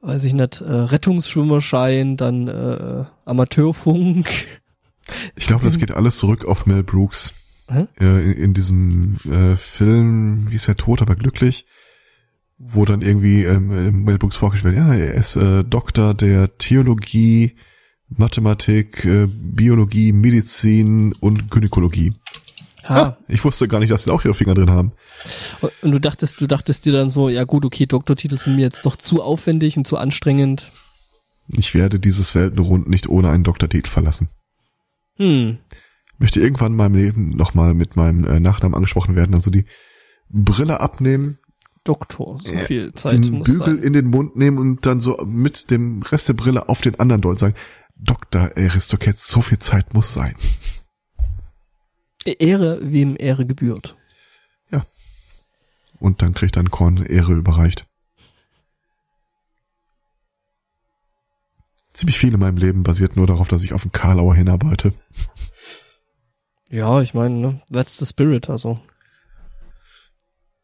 weiß 0.00 0.24
ich 0.24 0.32
nicht, 0.32 0.62
äh, 0.62 0.72
Rettungsschwimmerschein, 0.72 2.16
dann 2.16 2.48
äh, 2.48 3.04
Amateurfunk. 3.26 4.30
Ich 5.36 5.46
glaube, 5.46 5.66
das 5.66 5.78
geht 5.78 5.90
alles 5.90 6.16
zurück 6.16 6.46
auf 6.46 6.64
Mel 6.64 6.82
Brooks. 6.82 7.34
Hm? 7.68 7.88
Äh, 8.00 8.22
in, 8.22 8.32
in, 8.32 8.54
diesem 8.54 9.16
äh, 9.30 9.56
Film, 9.58 10.50
wie 10.50 10.54
ist 10.54 10.68
er 10.68 10.76
tot, 10.76 11.02
aber 11.02 11.16
glücklich, 11.16 11.66
wo 12.56 12.86
dann 12.86 13.02
irgendwie 13.02 13.44
ähm, 13.44 14.04
Mel 14.04 14.16
Brooks 14.16 14.36
vorgestellt 14.36 14.76
wird, 14.76 14.86
ja, 14.86 14.94
er 14.94 15.12
ist 15.12 15.36
äh, 15.36 15.64
Doktor 15.64 16.14
der 16.14 16.56
Theologie, 16.56 17.56
Mathematik, 18.16 19.04
äh, 19.04 19.26
Biologie, 19.28 20.12
Medizin 20.12 21.14
und 21.20 21.50
Gynäkologie. 21.50 22.12
Ha. 22.84 22.96
Ja, 22.96 23.16
ich 23.28 23.44
wusste 23.44 23.68
gar 23.68 23.78
nicht, 23.78 23.92
dass 23.92 24.04
sie 24.04 24.10
auch 24.10 24.24
ihre 24.24 24.34
Finger 24.34 24.54
drin 24.54 24.70
haben. 24.70 24.92
Und 25.82 25.92
du 25.92 26.00
dachtest, 26.00 26.40
du 26.40 26.46
dachtest 26.46 26.84
dir 26.84 26.92
dann 26.92 27.10
so, 27.10 27.28
ja 27.28 27.44
gut, 27.44 27.64
okay, 27.64 27.86
Doktortitel 27.86 28.36
sind 28.38 28.56
mir 28.56 28.62
jetzt 28.62 28.84
doch 28.86 28.96
zu 28.96 29.22
aufwendig 29.22 29.76
und 29.76 29.86
zu 29.86 29.96
anstrengend. 29.96 30.72
Ich 31.48 31.74
werde 31.74 32.00
dieses 32.00 32.34
Weltenrund 32.34 32.88
nicht 32.88 33.08
ohne 33.08 33.30
einen 33.30 33.44
Doktortitel 33.44 33.88
verlassen. 33.88 34.28
Hm. 35.16 35.58
Ich 36.14 36.20
möchte 36.20 36.40
irgendwann 36.40 36.72
in 36.72 36.76
meinem 36.76 36.94
Leben 36.94 37.30
nochmal 37.30 37.74
mit 37.74 37.96
meinem 37.96 38.24
äh, 38.24 38.40
Nachnamen 38.40 38.74
angesprochen 38.74 39.16
werden, 39.16 39.34
also 39.34 39.50
die 39.50 39.66
Brille 40.28 40.80
abnehmen. 40.80 41.38
Doktor, 41.84 42.38
so 42.44 42.52
äh, 42.52 42.64
viel 42.64 42.92
Zeit 42.92 43.12
den 43.12 43.38
muss 43.38 43.48
Bügel 43.48 43.74
sein. 43.74 43.78
in 43.78 43.92
den 43.92 44.06
Mund 44.06 44.36
nehmen 44.36 44.58
und 44.58 44.86
dann 44.86 45.00
so 45.00 45.16
mit 45.26 45.70
dem 45.72 46.02
Rest 46.02 46.28
der 46.28 46.34
Brille 46.34 46.68
auf 46.68 46.80
den 46.80 46.98
anderen 47.00 47.22
Deut 47.22 47.38
sagen, 47.38 47.54
Dr. 48.02 48.50
Aristokets, 48.56 49.28
so 49.28 49.40
viel 49.40 49.58
Zeit 49.58 49.94
muss 49.94 50.12
sein. 50.12 50.34
Ehre, 52.24 52.78
wem 52.82 53.16
Ehre 53.18 53.46
gebührt. 53.46 53.96
Ja. 54.70 54.84
Und 55.98 56.22
dann 56.22 56.34
kriegt 56.34 56.56
dann 56.56 56.70
Korn 56.70 57.04
Ehre 57.04 57.32
überreicht. 57.32 57.86
Ziemlich 61.92 62.18
viel 62.18 62.32
in 62.32 62.40
meinem 62.40 62.56
Leben 62.56 62.82
basiert 62.82 63.16
nur 63.16 63.26
darauf, 63.26 63.48
dass 63.48 63.62
ich 63.62 63.72
auf 63.72 63.82
den 63.82 63.92
Karlauer 63.92 64.34
hinarbeite. 64.34 64.94
Ja, 66.70 67.02
ich 67.02 67.12
meine, 67.12 67.34
ne, 67.34 67.62
that's 67.70 67.98
the 67.98 68.06
spirit, 68.06 68.48
also. 68.48 68.80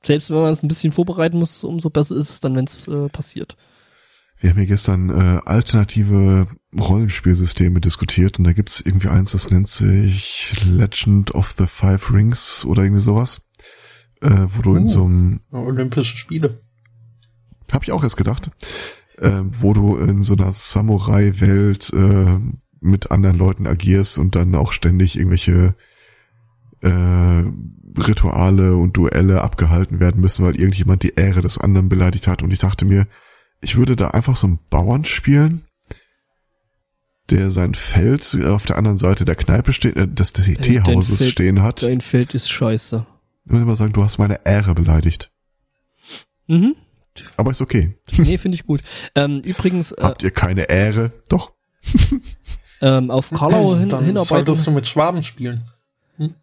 Selbst 0.02 0.30
wenn 0.30 0.40
man 0.40 0.52
es 0.52 0.62
ein 0.62 0.68
bisschen 0.68 0.92
vorbereiten 0.92 1.38
muss, 1.38 1.64
umso 1.64 1.90
besser 1.90 2.16
ist 2.16 2.30
es 2.30 2.40
dann, 2.40 2.56
wenn 2.56 2.64
es 2.64 2.88
äh, 2.88 3.08
passiert. 3.10 3.56
Wir 4.40 4.50
haben 4.50 4.58
hier 4.58 4.66
gestern 4.66 5.10
äh, 5.10 5.40
alternative 5.44 6.46
Rollenspielsysteme 6.78 7.80
diskutiert 7.80 8.38
und 8.38 8.44
da 8.44 8.52
gibt's 8.52 8.80
irgendwie 8.80 9.08
eins, 9.08 9.32
das 9.32 9.50
nennt 9.50 9.68
sich 9.68 10.54
Legend 10.64 11.34
of 11.34 11.54
the 11.58 11.66
Five 11.66 12.12
Rings 12.12 12.64
oder 12.64 12.82
irgendwie 12.82 13.02
sowas. 13.02 13.48
Äh, 14.20 14.46
wo 14.48 14.62
du 14.62 14.72
oh, 14.72 14.76
in 14.76 14.86
so 14.86 15.04
einem 15.04 15.40
Olympische 15.50 16.16
Spiele. 16.16 16.60
Hab 17.72 17.82
ich 17.84 17.92
auch 17.92 18.02
erst 18.02 18.16
gedacht. 18.16 18.50
Äh, 19.16 19.42
wo 19.44 19.72
du 19.72 19.96
in 19.96 20.22
so 20.22 20.34
einer 20.34 20.52
Samurai-Welt 20.52 21.92
äh, 21.92 22.38
mit 22.80 23.10
anderen 23.10 23.36
Leuten 23.36 23.66
agierst 23.66 24.18
und 24.18 24.36
dann 24.36 24.54
auch 24.54 24.72
ständig 24.72 25.16
irgendwelche 25.16 25.74
äh, 26.80 27.44
Rituale 28.00 28.76
und 28.76 28.96
Duelle 28.96 29.42
abgehalten 29.42 29.98
werden 29.98 30.20
müssen, 30.20 30.44
weil 30.44 30.56
irgendjemand 30.56 31.02
die 31.02 31.14
Ehre 31.14 31.40
des 31.40 31.58
anderen 31.58 31.88
beleidigt 31.88 32.28
hat. 32.28 32.42
Und 32.42 32.52
ich 32.52 32.60
dachte 32.60 32.84
mir, 32.84 33.06
ich 33.60 33.76
würde 33.76 33.96
da 33.96 34.08
einfach 34.08 34.36
so 34.36 34.46
einen 34.46 34.58
Bauern 34.70 35.04
spielen, 35.04 35.64
der 37.30 37.50
sein 37.50 37.74
Feld 37.74 38.36
auf 38.44 38.64
der 38.64 38.76
anderen 38.76 38.96
Seite 38.96 39.24
der 39.24 39.34
Kneipe 39.34 39.72
steht, 39.72 39.96
äh, 39.96 40.08
des 40.08 40.32
Teehauses 40.32 41.28
stehen 41.28 41.62
hat. 41.62 41.82
Dein 41.82 42.00
Feld 42.00 42.34
ist 42.34 42.50
scheiße. 42.50 43.06
Ich 43.44 43.52
würde 43.52 43.64
mal 43.64 43.76
sagen, 43.76 43.92
du 43.92 44.02
hast 44.02 44.18
meine 44.18 44.44
Ehre 44.44 44.74
beleidigt. 44.74 45.30
Mhm. 46.46 46.76
Aber 47.36 47.50
ist 47.50 47.60
okay. 47.60 47.98
Nee, 48.16 48.38
finde 48.38 48.54
ich 48.54 48.64
gut. 48.66 48.80
Ähm, 49.14 49.40
übrigens. 49.40 49.92
Äh, 49.92 50.02
Habt 50.02 50.22
ihr 50.22 50.30
keine 50.30 50.68
Ehre? 50.68 51.12
Doch. 51.28 51.52
ähm, 52.80 53.10
auf 53.10 53.30
Karlau 53.30 53.76
hin, 53.76 53.88
Dann 53.88 54.04
hinarbeiten. 54.04 54.46
solltest 54.46 54.66
du 54.66 54.70
mit 54.70 54.86
Schwaben 54.86 55.22
spielen. 55.22 55.64
Hm? 56.16 56.34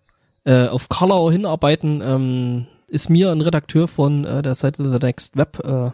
Äh, 0.43 0.67
auf 0.67 0.89
Karlau 0.89 1.31
hinarbeiten 1.31 2.01
ähm, 2.01 2.67
ist 2.87 3.09
mir 3.09 3.31
ein 3.31 3.41
Redakteur 3.41 3.87
von 3.87 4.25
äh, 4.25 4.41
der 4.41 4.55
Seite 4.55 4.91
The 4.91 4.99
Next 4.99 5.37
Web 5.37 5.59
äh, 5.63 5.91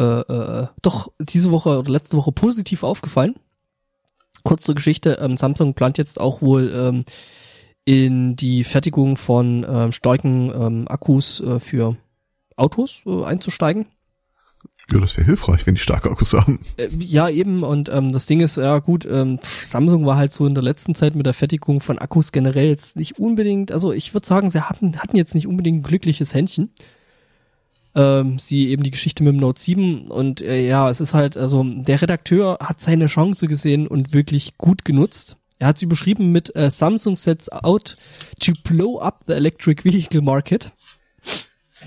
äh, 0.00 0.32
äh, 0.32 0.66
doch 0.80 1.12
diese 1.20 1.50
Woche 1.50 1.78
oder 1.78 1.90
letzte 1.90 2.16
Woche 2.16 2.32
positiv 2.32 2.82
aufgefallen. 2.82 3.36
Kurze 4.42 4.74
Geschichte, 4.74 5.18
ähm, 5.20 5.36
Samsung 5.36 5.74
plant 5.74 5.98
jetzt 5.98 6.18
auch 6.18 6.40
wohl 6.40 6.72
ähm, 6.74 7.04
in 7.84 8.34
die 8.34 8.64
Fertigung 8.64 9.18
von 9.18 9.66
ähm, 9.68 9.92
starken 9.92 10.50
ähm, 10.54 10.88
Akkus 10.88 11.40
äh, 11.40 11.60
für 11.60 11.96
Autos 12.56 13.02
äh, 13.06 13.24
einzusteigen. 13.24 13.86
Ja, 14.90 14.98
das 14.98 15.16
wäre 15.16 15.26
hilfreich, 15.26 15.66
wenn 15.66 15.74
die 15.74 15.80
starke 15.80 16.10
Akkus 16.10 16.32
haben. 16.32 16.60
Äh, 16.78 16.88
ja, 16.98 17.28
eben. 17.28 17.62
Und 17.62 17.90
ähm, 17.90 18.12
das 18.12 18.26
Ding 18.26 18.40
ist, 18.40 18.56
ja 18.56 18.78
gut, 18.78 19.06
ähm, 19.06 19.38
Samsung 19.62 20.06
war 20.06 20.16
halt 20.16 20.32
so 20.32 20.46
in 20.46 20.54
der 20.54 20.64
letzten 20.64 20.94
Zeit 20.94 21.14
mit 21.14 21.26
der 21.26 21.34
Fertigung 21.34 21.80
von 21.80 21.98
Akkus 21.98 22.32
generell 22.32 22.68
jetzt 22.68 22.96
nicht 22.96 23.18
unbedingt, 23.18 23.70
also 23.70 23.92
ich 23.92 24.14
würde 24.14 24.26
sagen, 24.26 24.50
sie 24.50 24.62
hatten, 24.68 24.96
hatten 24.96 25.16
jetzt 25.16 25.34
nicht 25.34 25.46
unbedingt 25.46 25.80
ein 25.80 25.82
glückliches 25.82 26.34
Händchen 26.34 26.72
ähm, 27.94 28.38
sie 28.38 28.68
eben 28.68 28.82
die 28.82 28.90
Geschichte 28.90 29.22
mit 29.24 29.32
dem 29.32 29.40
Note 29.40 29.60
7 29.60 30.08
und 30.08 30.42
äh, 30.42 30.66
ja, 30.66 30.88
es 30.88 31.00
ist 31.00 31.14
halt, 31.14 31.36
also 31.36 31.64
der 31.64 32.00
Redakteur 32.00 32.58
hat 32.60 32.80
seine 32.80 33.06
Chance 33.06 33.48
gesehen 33.48 33.86
und 33.86 34.12
wirklich 34.12 34.56
gut 34.58 34.84
genutzt. 34.84 35.36
Er 35.58 35.68
hat 35.68 35.78
sie 35.78 35.86
beschrieben 35.86 36.32
mit 36.32 36.54
äh, 36.56 36.70
Samsung 36.70 37.16
sets 37.16 37.50
out 37.50 37.96
to 38.40 38.52
blow 38.64 38.98
up 39.00 39.20
the 39.26 39.34
electric 39.34 39.84
vehicle 39.84 40.22
market, 40.22 40.70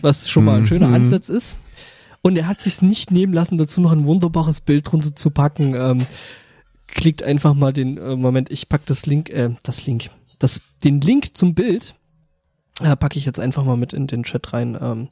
was 0.02 0.30
schon 0.30 0.46
mal 0.46 0.58
ein 0.58 0.68
schöner 0.68 0.90
mhm. 0.90 0.96
Ansatz 0.96 1.30
ist. 1.30 1.56
Und 2.22 2.38
er 2.38 2.48
hat 2.48 2.62
sich 2.62 2.82
nicht 2.82 3.12
nehmen 3.12 3.34
lassen, 3.34 3.58
dazu 3.58 3.82
noch 3.82 3.92
ein 3.92 4.06
wunderbares 4.06 4.62
Bild 4.62 4.90
drunter 4.90 5.16
zu 5.16 5.32
packen. 5.32 5.74
Ähm, 5.76 6.06
klickt 6.88 7.24
einfach 7.24 7.54
mal 7.54 7.74
den 7.74 7.98
äh, 7.98 8.16
Moment, 8.16 8.52
ich 8.52 8.70
pack 8.70 8.86
das 8.86 9.06
Link, 9.06 9.30
äh, 9.30 9.50
das 9.64 9.86
Link, 9.86 10.10
das 10.40 10.62
den 10.84 11.02
Link 11.02 11.36
zum 11.36 11.56
Bild 11.56 11.96
äh, 12.82 12.96
packe 12.96 13.18
ich 13.18 13.26
jetzt 13.26 13.40
einfach 13.40 13.64
mal 13.64 13.78
mit 13.78 13.94
in 13.94 14.08
den 14.08 14.24
Chat 14.24 14.54
rein. 14.54 14.78
Ähm, 14.80 15.10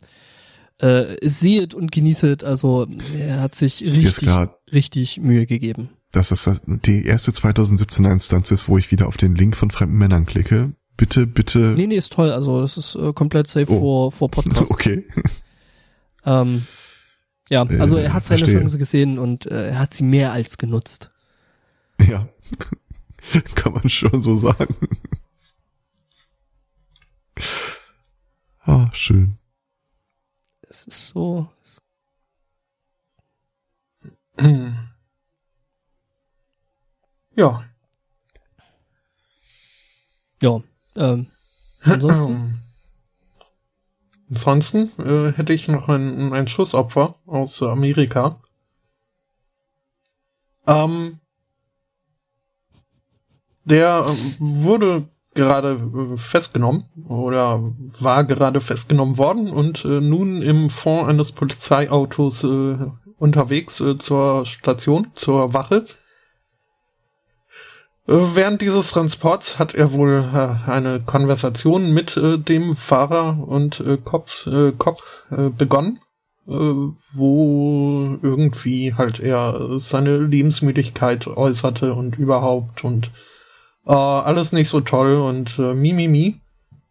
äh, 0.81 1.15
sehet 1.21 1.73
und 1.73 1.91
genießet. 1.91 2.43
Also 2.43 2.87
er 3.17 3.39
hat 3.39 3.55
sich 3.55 3.81
richtig, 3.81 4.29
richtig 4.71 5.19
Mühe 5.19 5.45
gegeben. 5.45 5.89
Dass 6.11 6.29
das 6.29 6.61
die 6.65 7.05
erste 7.05 7.31
2017er 7.31 8.11
Instanz 8.11 8.51
ist, 8.51 8.67
wo 8.67 8.77
ich 8.77 8.91
wieder 8.91 9.07
auf 9.07 9.15
den 9.15 9.35
Link 9.35 9.55
von 9.55 9.69
fremden 9.69 9.97
Männern 9.97 10.25
klicke. 10.25 10.73
Bitte, 10.97 11.25
bitte. 11.25 11.75
Nee, 11.77 11.87
nee, 11.87 11.95
ist 11.95 12.11
toll. 12.11 12.31
Also 12.31 12.61
das 12.61 12.77
ist 12.77 12.95
äh, 12.95 13.13
komplett 13.13 13.47
safe 13.47 13.71
oh. 13.71 13.79
vor, 13.79 14.11
vor 14.11 14.31
Podcast. 14.31 14.71
Okay. 14.71 15.05
ähm, 16.25 16.65
ja, 17.49 17.63
also 17.63 17.97
er 17.97 18.13
hat 18.13 18.23
seine 18.23 18.39
verstehe. 18.39 18.59
Chance 18.59 18.77
gesehen 18.77 19.19
und 19.19 19.45
äh, 19.45 19.69
er 19.69 19.79
hat 19.79 19.93
sie 19.93 20.03
mehr 20.03 20.31
als 20.31 20.57
genutzt. 20.57 21.11
Ja, 21.99 22.27
kann 23.55 23.73
man 23.73 23.89
schon 23.89 24.19
so 24.19 24.35
sagen. 24.35 24.75
Ah, 28.63 28.89
schön 28.93 29.37
es 30.81 30.87
ist 30.87 31.07
so. 31.09 31.47
Ja. 37.33 37.63
Ja. 40.41 40.61
Ähm, 40.97 41.27
ansonsten. 41.81 42.61
ansonsten 44.29 44.91
äh, 44.99 45.31
hätte 45.31 45.53
ich 45.53 45.69
noch 45.69 45.87
ein, 45.87 46.33
ein 46.33 46.49
Schussopfer 46.49 47.15
aus 47.25 47.63
Amerika. 47.63 48.41
Ähm, 50.67 51.19
der 53.63 54.05
wurde 54.39 55.07
gerade 55.33 55.79
äh, 56.13 56.17
festgenommen 56.17 56.85
oder 57.07 57.73
war 57.99 58.23
gerade 58.23 58.61
festgenommen 58.61 59.17
worden 59.17 59.49
und 59.49 59.85
äh, 59.85 60.01
nun 60.01 60.41
im 60.41 60.69
Fond 60.69 61.07
eines 61.09 61.31
Polizeiautos 61.31 62.43
äh, 62.43 62.77
unterwegs 63.17 63.79
äh, 63.79 63.97
zur 63.97 64.45
Station, 64.45 65.11
zur 65.15 65.53
Wache. 65.53 65.85
Äh, 68.07 68.13
während 68.33 68.61
dieses 68.61 68.91
Transports 68.91 69.59
hat 69.59 69.73
er 69.73 69.93
wohl 69.93 70.27
äh, 70.33 70.69
eine 70.69 71.01
Konversation 71.01 71.93
mit 71.93 72.19
dem 72.19 72.75
Fahrer 72.75 73.47
und 73.47 73.83
Cops, 74.03 74.49
Cop 74.77 75.01
begonnen, 75.57 75.99
wo 76.45 78.17
irgendwie 78.21 78.95
halt 78.95 79.19
er 79.19 79.79
seine 79.79 80.17
Lebensmüdigkeit 80.17 81.27
äußerte 81.27 81.93
und 81.93 82.17
überhaupt 82.17 82.83
und 82.83 83.11
äh, 83.85 83.91
alles 83.91 84.51
nicht 84.51 84.69
so 84.69 84.81
toll 84.81 85.15
und 85.15 85.57
äh, 85.59 85.73
mi, 85.73 85.93
mi, 85.93 86.07
mi. 86.07 86.41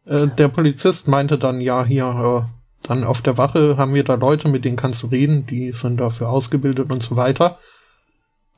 Äh, 0.06 0.28
der 0.28 0.48
Polizist 0.48 1.08
meinte 1.08 1.38
dann, 1.38 1.60
ja, 1.60 1.84
hier, 1.84 2.46
äh, 2.46 2.88
dann 2.88 3.04
auf 3.04 3.22
der 3.22 3.38
Wache 3.38 3.76
haben 3.76 3.94
wir 3.94 4.04
da 4.04 4.14
Leute, 4.14 4.48
mit 4.48 4.64
denen 4.64 4.76
kannst 4.76 5.02
du 5.02 5.08
reden, 5.08 5.46
die 5.46 5.72
sind 5.72 6.00
dafür 6.00 6.30
ausgebildet 6.30 6.90
und 6.90 7.02
so 7.02 7.16
weiter. 7.16 7.58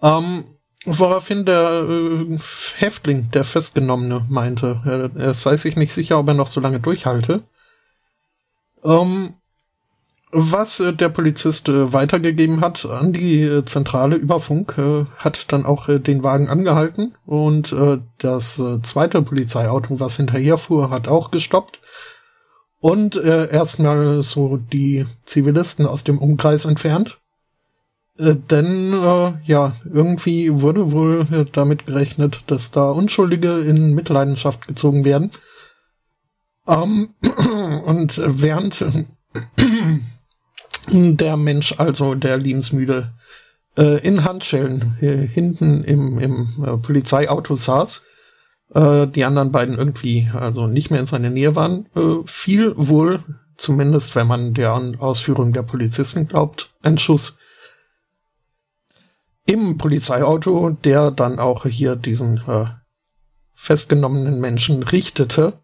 Ähm, 0.01 0.45
woraufhin 0.85 1.45
der 1.45 1.87
äh, 1.89 2.39
Häftling, 2.77 3.31
der 3.33 3.45
Festgenommene, 3.45 4.27
meinte, 4.29 4.81
er, 4.85 5.21
er 5.21 5.35
sei 5.35 5.57
sich 5.57 5.77
nicht 5.77 5.93
sicher, 5.93 6.19
ob 6.19 6.29
er 6.29 6.35
noch 6.35 6.47
so 6.47 6.61
lange 6.61 6.81
durchhalte. 6.81 7.43
Ähm, 8.85 9.35
was 10.33 10.81
äh, 10.81 10.95
der 10.95 11.11
Polizist 11.11 11.69
äh, 11.69 11.93
weitergegeben 11.93 12.63
hat 12.63 12.87
an 12.87 13.13
die 13.13 13.43
äh, 13.43 13.65
Zentrale 13.65 14.17
über 14.17 14.41
Funk, 14.41 14.77
äh, 14.79 15.05
hat 15.17 15.53
dann 15.53 15.67
auch 15.67 15.89
äh, 15.89 16.01
den 16.01 16.23
Wagen 16.23 16.49
angehalten 16.49 17.15
und 17.27 17.71
äh, 17.73 17.99
das 18.19 18.61
zweite 18.83 19.23
Polizeiauto, 19.23 20.01
was 20.01 20.17
hinterherfuhr, 20.17 20.91
hat 20.91 21.07
auch 21.07 21.31
gestoppt 21.31 21.81
und 22.81 23.17
erstmal 23.17 24.23
so 24.23 24.57
die 24.57 25.07
Zivilisten 25.25 25.87
aus 25.87 26.03
dem 26.03 26.19
Umkreis 26.19 26.65
entfernt. 26.65 27.19
denn 28.17 28.93
ja, 29.45 29.73
irgendwie 29.93 30.61
wurde 30.61 30.91
wohl 30.91 31.47
damit 31.53 31.87
gerechnet, 31.87 32.43
dass 32.49 32.71
da 32.71 32.91
Unschuldige 32.91 33.61
in 33.61 33.95
Mitleidenschaft 33.95 34.67
gezogen 34.67 35.05
werden. 35.05 35.31
Ähm, 36.67 37.11
und 37.87 38.21
während 38.25 38.85
der 40.91 41.37
Mensch, 41.37 41.75
also 41.79 42.15
der 42.15 42.39
Liebensmüde, 42.39 43.13
äh, 43.77 43.99
in 44.07 44.25
Handschellen 44.25 44.97
äh, 45.01 45.17
hinten 45.27 45.85
im, 45.85 46.19
im 46.19 46.65
äh, 46.65 46.77
Polizeiauto 46.77 47.57
saß, 47.57 48.03
äh, 48.75 49.07
die 49.07 49.25
anderen 49.25 49.53
beiden 49.53 49.77
irgendwie 49.77 50.29
also 50.35 50.67
nicht 50.67 50.91
mehr 50.91 51.01
in 51.01 51.07
seiner 51.07 51.31
Nähe 51.31 51.55
waren, 51.57 51.87
äh, 51.95 52.27
fiel 52.27 52.75
wohl, 52.77 53.21
zumindest 53.57 54.15
wenn 54.15 54.27
man 54.27 54.55
der 54.55 54.75
Ausführung 54.99 55.53
der 55.53 55.63
Polizisten 55.63 56.29
glaubt, 56.29 56.71
ein 56.83 56.99
Schuss 56.99 57.39
im 59.47 59.77
Polizeiauto, 59.79 60.71
der 60.71 61.11
dann 61.11 61.39
auch 61.39 61.67
hier 61.67 61.97
diesen 61.97 62.39
äh, 62.47 62.67
festgenommenen 63.55 64.41
Menschen 64.41 64.83
richtete. 64.83 65.62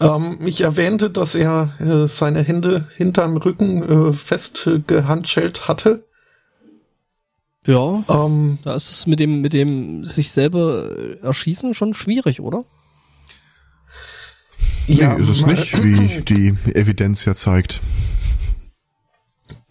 Ähm, 0.00 0.38
ich 0.44 0.60
erwähnte, 0.60 1.10
dass 1.10 1.34
er 1.34 1.74
äh, 1.78 2.08
seine 2.08 2.42
Hände 2.42 2.88
hinterm 2.96 3.36
Rücken 3.36 3.82
äh, 3.82 4.12
festgehandschellt 4.12 5.68
hatte. 5.68 6.04
Ja, 7.66 8.04
ähm, 8.08 8.58
da 8.62 8.74
ist 8.74 8.90
es 8.90 9.06
mit 9.06 9.20
dem, 9.20 9.40
mit 9.40 9.52
dem 9.52 10.04
sich 10.04 10.32
selber 10.32 10.90
äh, 10.90 11.18
erschießen 11.20 11.74
schon 11.74 11.94
schwierig, 11.94 12.40
oder? 12.40 12.64
Ja, 14.86 15.14
nee, 15.14 15.22
ist 15.22 15.30
es 15.30 15.46
nicht, 15.46 15.82
wie 15.82 16.22
die 16.22 16.54
Evidenz 16.74 17.24
ja 17.24 17.34
zeigt. 17.34 17.80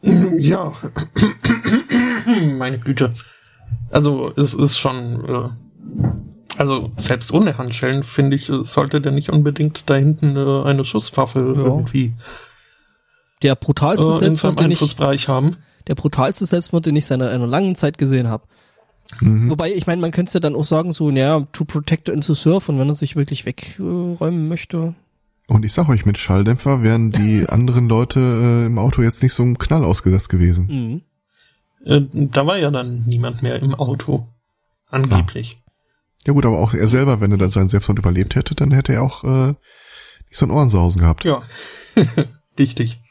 Ja, 0.02 0.74
meine 2.58 2.80
Güte. 2.80 3.14
Also 3.92 4.34
es 4.36 4.54
ist 4.56 4.78
schon 4.78 5.24
äh, 5.26 5.50
also 6.58 6.92
selbst 6.98 7.34
ohne 7.34 7.58
Handschellen, 7.58 8.04
finde 8.04 8.36
ich, 8.36 8.52
sollte 8.64 9.02
der 9.02 9.12
nicht 9.12 9.32
unbedingt 9.32 9.90
da 9.90 9.96
hinten 9.96 10.36
äh, 10.36 10.64
eine 10.64 10.86
Schusswaffe 10.86 11.40
ja. 11.40 11.64
irgendwie 11.64 12.14
der 13.44 13.56
brutalste 13.56 14.10
äh, 14.10 14.14
Selbstmord, 14.14 14.60
den 14.60 14.72
ich, 14.72 15.28
haben. 15.28 15.58
Der 15.88 15.96
brutalste 15.96 16.46
Selbstmord, 16.46 16.86
den 16.86 16.96
ich 16.96 17.06
seit 17.06 17.22
einer 17.22 17.48
langen 17.48 17.76
Zeit 17.76 17.98
gesehen 17.98 18.30
habe. 18.30 18.46
Mhm. 19.20 19.50
Wobei, 19.50 19.74
ich 19.74 19.86
meine, 19.86 20.02
man 20.02 20.12
könnte 20.12 20.30
es 20.30 20.34
ja 20.34 20.40
dann 20.40 20.56
auch 20.56 20.64
sagen, 20.64 20.92
so, 20.94 21.12
naja, 21.12 21.46
to 21.52 21.66
protect 21.66 22.10
and 22.10 22.26
to 22.26 22.34
serve, 22.34 22.72
und 22.72 22.80
wenn 22.80 22.88
er 22.88 22.94
sich 22.94 23.16
wirklich 23.16 23.46
wegräumen 23.46 24.48
möchte. 24.48 24.96
Und 25.48 25.66
ich 25.66 25.74
sag 25.74 25.90
euch, 25.90 26.06
mit 26.06 26.18
Schalldämpfer 26.18 26.84
wären 26.84 27.12
die 27.12 27.46
anderen 27.50 27.90
Leute 27.90 28.20
äh, 28.20 28.66
im 28.66 28.80
Auto 28.80 29.02
jetzt 29.02 29.22
nicht 29.22 29.34
so 29.34 29.44
einem 29.44 29.58
Knall 29.58 29.84
ausgesetzt 29.84 30.30
gewesen. 30.30 30.66
Mhm. 30.68 31.02
Äh, 31.86 32.02
da 32.12 32.48
war 32.48 32.58
ja 32.58 32.72
dann 32.72 33.04
niemand 33.06 33.44
mehr 33.44 33.62
im 33.62 33.76
Auto. 33.76 34.28
Angeblich. 34.90 35.63
Ja 36.26 36.34
gut, 36.34 36.46
aber 36.46 36.60
auch 36.60 36.74
er 36.74 36.88
selber, 36.88 37.20
wenn 37.20 37.32
er 37.32 37.38
da 37.38 37.50
seinen 37.50 37.68
Selbstmord 37.68 38.00
überlebt 38.00 38.36
hätte, 38.36 38.56
dann 38.56 38.72
hätte 38.72 38.94
er 38.94 39.04
auch 39.04 39.24
äh, 39.24 39.48
nicht 39.48 40.38
so 40.38 40.46
ein 40.46 40.52
Ohrensausen 40.52 41.02
gehabt. 41.02 41.26
Ja, 41.26 41.44
richtig. 42.60 43.02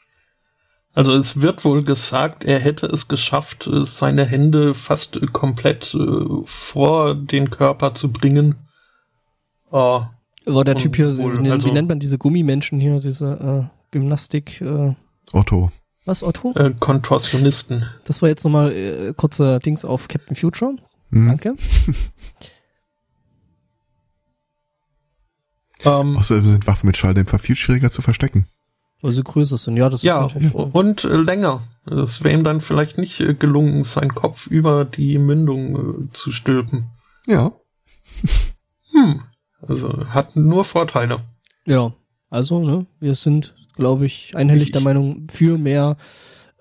Also 0.95 1.13
es 1.13 1.41
wird 1.41 1.65
wohl 1.65 1.83
gesagt, 1.83 2.43
er 2.43 2.59
hätte 2.59 2.85
es 2.85 3.07
geschafft, 3.07 3.67
seine 3.71 4.25
Hände 4.25 4.75
fast 4.75 5.19
komplett 5.33 5.95
äh, 5.95 6.25
vor 6.45 7.15
den 7.15 7.49
Körper 7.49 7.95
zu 7.95 8.11
bringen. 8.11 8.55
Äh, 9.71 9.75
War 9.75 10.63
der 10.63 10.75
Typ 10.75 10.95
hier, 10.95 11.17
wohl, 11.17 11.43
wie, 11.43 11.49
also, 11.49 11.67
wie, 11.67 11.71
nennt 11.71 11.89
man 11.89 11.99
diese 11.99 12.19
Gummimenschen 12.19 12.79
hier, 12.79 12.99
diese 12.99 13.69
äh, 13.71 13.91
Gymnastik? 13.91 14.61
Äh, 14.61 14.93
Otto. 15.31 15.71
Was, 16.05 16.21
Otto? 16.21 16.51
Äh, 16.55 16.73
Kontorsionisten. 16.79 17.85
Das 18.05 18.21
war 18.21 18.29
jetzt 18.29 18.43
nochmal 18.43 18.71
äh, 18.71 19.13
kurzer 19.15 19.59
Dings 19.59 19.85
auf 19.85 20.07
Captain 20.07 20.35
Future. 20.35 20.75
Mhm. 21.09 21.27
Danke. 21.27 21.55
Ähm, 25.85 26.17
Außerdem 26.17 26.49
sind 26.49 26.67
Waffen 26.67 26.87
mit 26.87 26.97
Schalldämpfer 26.97 27.39
viel 27.39 27.55
schwieriger 27.55 27.91
zu 27.91 28.01
verstecken. 28.01 28.47
Weil 29.01 29.11
sie 29.11 29.23
größer 29.23 29.57
sind, 29.57 29.75
ja, 29.75 29.89
das 29.89 30.01
ja, 30.01 30.27
ist 30.27 30.35
Ja, 30.39 30.51
und 30.51 31.03
äh, 31.03 31.17
länger. 31.17 31.61
Es 31.85 32.23
wäre 32.23 32.33
ihm 32.33 32.45
dann 32.45 32.61
vielleicht 32.61 32.97
nicht 32.97 33.19
äh, 33.19 33.33
gelungen, 33.33 33.83
seinen 33.83 34.15
Kopf 34.15 34.47
über 34.47 34.85
die 34.85 35.17
Mündung 35.17 36.07
äh, 36.09 36.13
zu 36.13 36.31
stülpen. 36.31 36.89
Ja. 37.27 37.51
hm. 38.91 39.21
Also 39.61 40.09
hat 40.09 40.35
nur 40.35 40.63
Vorteile. 40.63 41.19
Ja, 41.65 41.93
also, 42.29 42.63
ne, 42.63 42.85
wir 42.99 43.15
sind, 43.15 43.55
glaube 43.75 44.05
ich, 44.05 44.35
einhellig 44.35 44.67
ich, 44.67 44.71
der 44.71 44.81
Meinung 44.81 45.27
für 45.31 45.57
mehr 45.57 45.97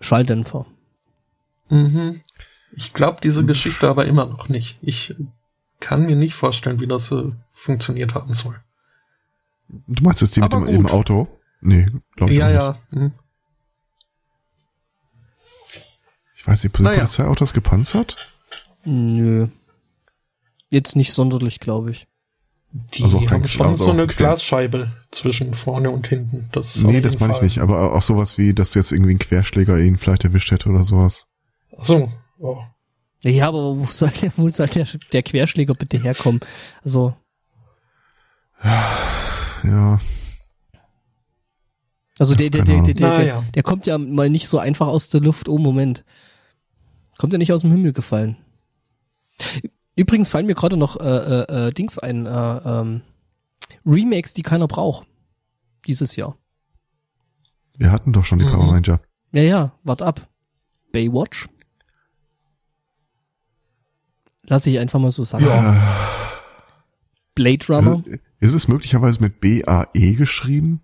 Schalldämpfer. 0.01 0.66
Mhm. 1.70 2.20
Ich 2.74 2.93
glaube 2.93 3.20
diese 3.23 3.44
Geschichte 3.44 3.89
aber 3.89 4.07
immer 4.07 4.27
noch 4.27 4.49
nicht. 4.49 4.78
Ich 4.82 5.15
kann 5.81 6.07
mir 6.07 6.16
nicht 6.16 6.35
vorstellen, 6.35 6.81
wie 6.81 6.86
das 6.86 7.11
äh, 7.12 7.31
funktioniert 7.53 8.15
haben 8.15 8.35
soll. 8.35 8.57
Du 9.86 10.05
meinst 10.05 10.20
jetzt 10.20 10.36
die 10.36 10.40
mit 10.40 10.53
dem, 10.53 10.66
im 10.66 10.86
Auto? 10.86 11.28
Nee, 11.61 11.86
glaube 12.16 12.32
ich 12.32 12.39
ja, 12.39 12.49
nicht. 12.49 12.57
Ja, 12.57 12.77
ja. 12.93 13.01
Hm. 13.01 13.12
Ich 16.35 16.47
weiß 16.47 16.65
nicht, 16.65 16.77
sind 16.77 16.85
naja. 16.85 16.99
Polizeiautos 16.99 17.53
gepanzert? 17.53 18.16
Nö. 18.85 19.49
Jetzt 20.69 20.97
nicht 20.97 21.12
sonderlich, 21.12 21.61
glaube 21.61 21.93
ich. 21.93 22.09
Die 22.73 23.03
also 23.03 23.20
haben 23.31 23.47
schon 23.47 23.66
also 23.66 23.85
so 23.85 23.90
eine 23.90 24.07
Glasscheibe 24.07 24.90
zwischen 25.11 25.53
vorne 25.53 25.90
und 25.90 26.07
hinten. 26.07 26.49
Das 26.53 26.77
nee, 26.77 27.03
das 27.03 27.20
meine 27.20 27.35
ich 27.35 27.43
nicht, 27.43 27.59
aber 27.59 27.94
auch 27.94 28.03
sowas 28.03 28.39
wie, 28.39 28.55
dass 28.55 28.74
jetzt 28.74 28.93
irgendwie 28.93 29.12
ein 29.12 29.19
Querschläger 29.19 29.78
ihn 29.78 29.99
vielleicht 29.99 30.24
erwischt 30.24 30.51
hätte 30.51 30.70
oder 30.70 30.82
sowas. 30.82 31.27
Ach 31.78 31.85
so. 31.85 32.11
Oh. 32.39 32.62
Ja, 33.23 33.49
aber 33.49 33.77
wo 33.77 33.85
soll 33.85 34.11
der, 34.23 34.32
wo 34.36 34.49
soll 34.49 34.69
der, 34.69 34.86
der 35.12 35.23
Querschläger 35.23 35.74
bitte 35.74 35.99
herkommen? 35.99 36.40
Also 36.82 37.15
ja. 39.64 40.01
Also 42.18 42.34
der, 42.34 42.51
der, 42.51 42.62
der, 42.62 42.82
der, 42.82 42.94
der, 42.94 43.18
der, 43.18 43.43
der 43.43 43.62
kommt 43.62 43.86
ja 43.86 43.98
mal 43.98 44.30
nicht 44.30 44.48
so 44.48 44.59
einfach 44.59 44.86
aus 44.86 45.09
der 45.09 45.20
Luft. 45.20 45.48
Oh, 45.48 45.59
Moment. 45.59 46.05
Kommt 47.18 47.32
ja 47.32 47.39
nicht 47.39 47.52
aus 47.52 47.62
dem 47.62 47.70
Himmel 47.70 47.93
gefallen. 47.93 48.36
Übrigens 49.97 50.28
fallen 50.28 50.47
mir 50.47 50.55
gerade 50.55 50.76
noch 50.76 51.01
äh, 51.01 51.05
äh, 51.05 51.68
äh, 51.68 51.72
Dings 51.72 51.98
ein, 51.98 52.26
äh, 52.26 52.30
ähm, 52.30 53.02
Remakes, 53.84 54.34
die 54.34 54.43
keiner 54.43 54.68
braucht. 54.68 55.06
Dieses 55.86 56.16
Jahr. 56.16 56.36
Wir 57.76 57.90
hatten 57.90 58.12
doch 58.12 58.24
schon 58.24 58.39
die 58.39 58.44
Power 58.44 58.64
mhm. 58.64 58.70
Ranger. 58.70 59.01
Ja, 59.32 59.43
ja, 59.43 59.72
wart 59.82 60.02
ab. 60.02 60.28
Baywatch. 60.93 61.48
Lass 64.44 64.66
ich 64.66 64.78
einfach 64.78 65.01
mal 65.01 65.10
so 65.10 65.24
sagen. 65.24 65.47
Ja. 65.47 65.80
Blade 67.34 67.66
Runner. 67.68 68.02
Ist 68.43 68.55
es 68.55 68.66
möglicherweise 68.66 69.20
mit 69.20 69.39
B-A-E 69.39 70.14
geschrieben? 70.14 70.81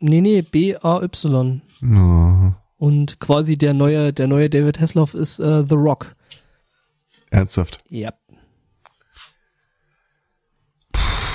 Nee, 0.00 0.20
nee, 0.20 0.42
B-A-Y. 0.42 1.62
Oh. 1.82 2.52
Und 2.76 3.20
quasi 3.20 3.56
der 3.56 3.72
neue, 3.72 4.12
der 4.12 4.26
neue 4.26 4.50
David 4.50 4.78
Hasselhoff 4.78 5.14
ist 5.14 5.40
uh, 5.40 5.64
The 5.66 5.76
Rock. 5.76 6.14
Ernsthaft? 7.30 7.82
Ja. 7.88 8.12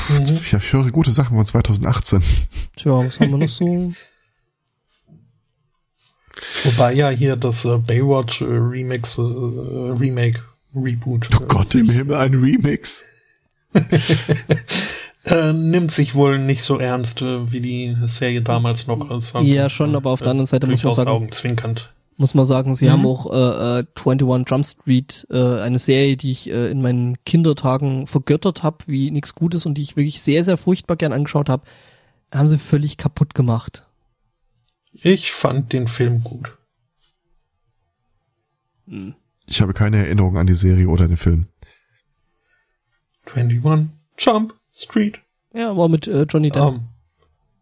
mhm. 0.09 0.39
ich 0.39 0.73
höre 0.73 0.91
gute 0.91 1.09
Sachen 1.09 1.35
von 1.35 1.45
2018. 1.47 2.21
Tja, 2.75 2.91
was 2.91 3.19
haben 3.19 3.31
wir 3.31 3.39
noch 3.39 3.49
so? 3.49 3.91
Wobei 6.63 6.93
ja 6.93 7.09
hier 7.09 7.35
das 7.37 7.65
äh, 7.65 7.79
Baywatch 7.79 8.41
äh, 8.41 8.45
Remix, 8.45 9.17
äh, 9.17 9.21
Remake, 9.21 10.43
Reboot. 10.75 11.27
Oh 11.35 11.43
Gott 11.47 11.73
im 11.73 11.89
Himmel, 11.89 12.17
ein 12.17 12.35
Remix. 12.35 13.03
äh, 15.29 15.53
nimmt 15.53 15.91
sich 15.91 16.15
wohl 16.15 16.39
nicht 16.39 16.63
so 16.63 16.79
ernst, 16.79 17.21
äh, 17.21 17.51
wie 17.51 17.61
die 17.61 17.95
Serie 18.07 18.41
damals 18.41 18.87
noch. 18.87 19.09
Also, 19.09 19.39
ja, 19.39 19.69
schon, 19.69 19.95
aber 19.95 20.11
auf 20.11 20.21
der 20.21 20.31
anderen 20.31 20.47
Seite 20.47 20.67
muss 20.67 20.83
man 20.83 20.93
sagen, 20.93 21.09
Augenzwinkernd. 21.09 21.93
muss 22.17 22.33
man 22.33 22.45
sagen, 22.45 22.75
sie 22.75 22.85
mhm. 22.85 22.91
haben 22.91 23.05
auch 23.05 23.25
äh, 23.31 23.83
21 23.95 24.27
äh, 24.27 24.43
Jump 24.49 24.65
Street, 24.65 25.27
äh, 25.29 25.59
eine 25.59 25.79
Serie, 25.79 26.17
die 26.17 26.31
ich 26.31 26.49
äh, 26.49 26.71
in 26.71 26.81
meinen 26.81 27.17
Kindertagen 27.25 28.07
vergöttert 28.07 28.63
habe, 28.63 28.77
wie 28.87 29.11
nichts 29.11 29.35
Gutes 29.35 29.65
und 29.65 29.75
die 29.75 29.81
ich 29.81 29.95
wirklich 29.95 30.21
sehr, 30.21 30.43
sehr 30.43 30.57
furchtbar 30.57 30.95
gern 30.95 31.13
angeschaut 31.13 31.49
habe, 31.49 31.63
haben 32.33 32.47
sie 32.47 32.57
völlig 32.57 32.97
kaputt 32.97 33.33
gemacht. 33.33 33.83
Ich 34.93 35.31
fand 35.31 35.73
den 35.73 35.87
Film 35.87 36.23
gut. 36.23 36.57
Hm. 38.87 39.15
Ich 39.45 39.61
habe 39.61 39.73
keine 39.73 39.97
Erinnerung 39.97 40.37
an 40.37 40.47
die 40.47 40.53
Serie 40.53 40.87
oder 40.87 41.07
den 41.07 41.17
Film. 41.17 41.47
21 43.33 43.89
Jump 44.17 44.53
Street. 44.77 45.19
Ja, 45.53 45.75
war 45.75 45.89
mit 45.89 46.07
äh, 46.07 46.23
Johnny 46.23 46.51
Depp. 46.51 46.63
Um. 46.63 46.87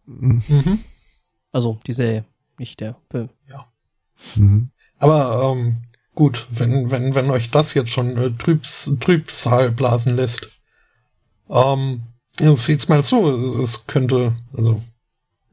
Ähm. 0.08 0.44
Mhm. 0.48 0.80
Also 1.52 1.80
die 1.88 1.94
Serie, 1.94 2.26
nicht 2.58 2.82
der 2.82 2.98
Film. 3.10 3.30
Ja. 3.50 3.68
Mhm. 4.36 4.70
Aber 4.98 5.56
ähm, 5.56 5.78
gut, 6.14 6.48
wenn, 6.52 6.92
wenn, 6.92 7.16
wenn 7.16 7.30
euch 7.30 7.50
das 7.52 7.74
jetzt 7.74 7.92
schon 7.92 8.18
äh, 8.18 8.32
Trübs, 8.32 8.92
Trübsal 9.00 9.72
blasen 9.72 10.16
lässt, 10.16 10.50
ähm, 11.50 12.04
sieht's 12.38 12.90
mal 12.90 13.04
so, 13.04 13.30
es, 13.30 13.56
es 13.56 13.88
könnte, 13.88 14.34
also 14.56 14.82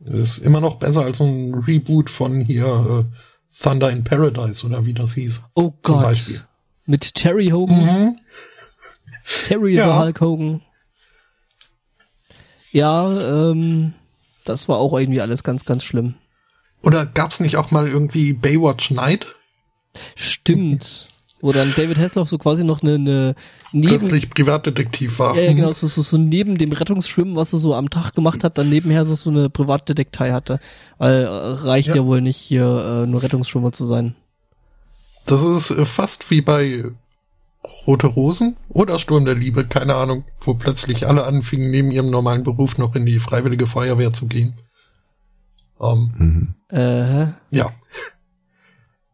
es 0.05 0.21
ist 0.21 0.39
immer 0.39 0.61
noch 0.61 0.77
besser 0.77 1.03
als 1.03 1.21
ein 1.21 1.55
Reboot 1.55 2.11
von 2.11 2.41
hier 2.41 3.07
äh, 3.09 3.63
Thunder 3.63 3.91
in 3.91 4.03
Paradise 4.03 4.67
oder 4.67 4.85
wie 4.85 4.95
das 4.95 5.15
hieß. 5.15 5.43
Oh 5.55 5.73
Gott. 5.83 6.45
Mit 6.87 7.15
Terry 7.15 7.49
Hogan. 7.49 7.85
Mhm. 7.85 8.19
Terry 9.47 9.75
ja. 9.75 9.87
the 9.87 10.05
Hulk 10.05 10.21
Hogan. 10.21 10.63
Ja, 12.73 13.51
ähm, 13.51 13.95
das 14.45 14.69
war 14.69 14.79
auch 14.79 14.99
irgendwie 14.99 15.21
alles 15.21 15.45
ganz, 15.45 15.65
ganz 15.65 15.85
schlimm. 15.85 16.15
Oder 16.83 17.07
gab's 17.07 17.39
nicht 17.39 17.57
auch 17.57 17.71
mal 17.71 17.87
irgendwie 17.87 18.33
Baywatch 18.33 18.91
Night? 18.91 19.27
Stimmt. 20.15 21.09
Wo 21.41 21.53
dann 21.53 21.75
David 21.77 21.99
Hasselhoff 21.99 22.29
so 22.29 22.39
quasi 22.39 22.63
noch 22.63 22.83
eine, 22.83 22.95
eine 22.95 23.35
neben 23.73 23.99
Plötzlich 23.99 24.31
Privatdetektiv 24.31 25.19
war. 25.19 25.35
Ja, 25.35 25.43
ja 25.43 25.53
genau, 25.53 25.73
so, 25.73 25.89
so, 25.89 26.01
so 26.01 26.17
neben 26.17 26.57
dem 26.57 26.73
Rettungsschwimmen, 26.73 27.35
was 27.35 27.53
er 27.53 27.59
so 27.59 27.75
am 27.75 27.91
Tag 27.91 28.15
gemacht 28.15 28.45
hat, 28.45 28.59
dann 28.59 28.69
nebenher 28.69 29.09
so 29.09 29.31
eine 29.31 29.51
Privatdetektei 29.51 30.33
hatte. 30.33 30.61
Weil 30.99 31.25
äh, 31.25 31.29
reicht 31.29 31.89
ja. 31.89 31.97
ja 31.97 32.05
wohl 32.07 32.21
nicht 32.21 32.37
hier 32.37 33.03
äh, 33.03 33.07
nur 33.09 33.23
Rettungsschwimmer 33.23 33.73
zu 33.73 33.85
sein. 33.87 34.15
Das 35.27 35.43
ist 35.43 35.71
äh, 35.71 35.85
fast 35.85 36.31
wie 36.31 36.43
bei 36.43 36.85
Rote 37.87 38.09
Rosen 38.09 38.57
oder 38.69 38.99
Sturm 38.99 39.25
der 39.25 39.35
Liebe, 39.35 39.67
keine 39.67 39.95
Ahnung, 39.95 40.25
wo 40.41 40.55
plötzlich 40.55 41.07
alle 41.07 41.25
anfingen, 41.25 41.71
neben 41.71 41.93
ihrem 41.93 42.11
normalen 42.11 42.43
Beruf 42.43 42.77
noch 42.79 42.97
in 42.97 43.07
die 43.07 43.21
Freiwillige 43.21 43.67
Feuerwehr 43.67 44.13
zu 44.13 44.27
gehen. 44.27 44.57
Ähm, 45.81 46.15
mhm. 46.17 46.77
äh, 46.77 47.27
ja. 47.51 47.73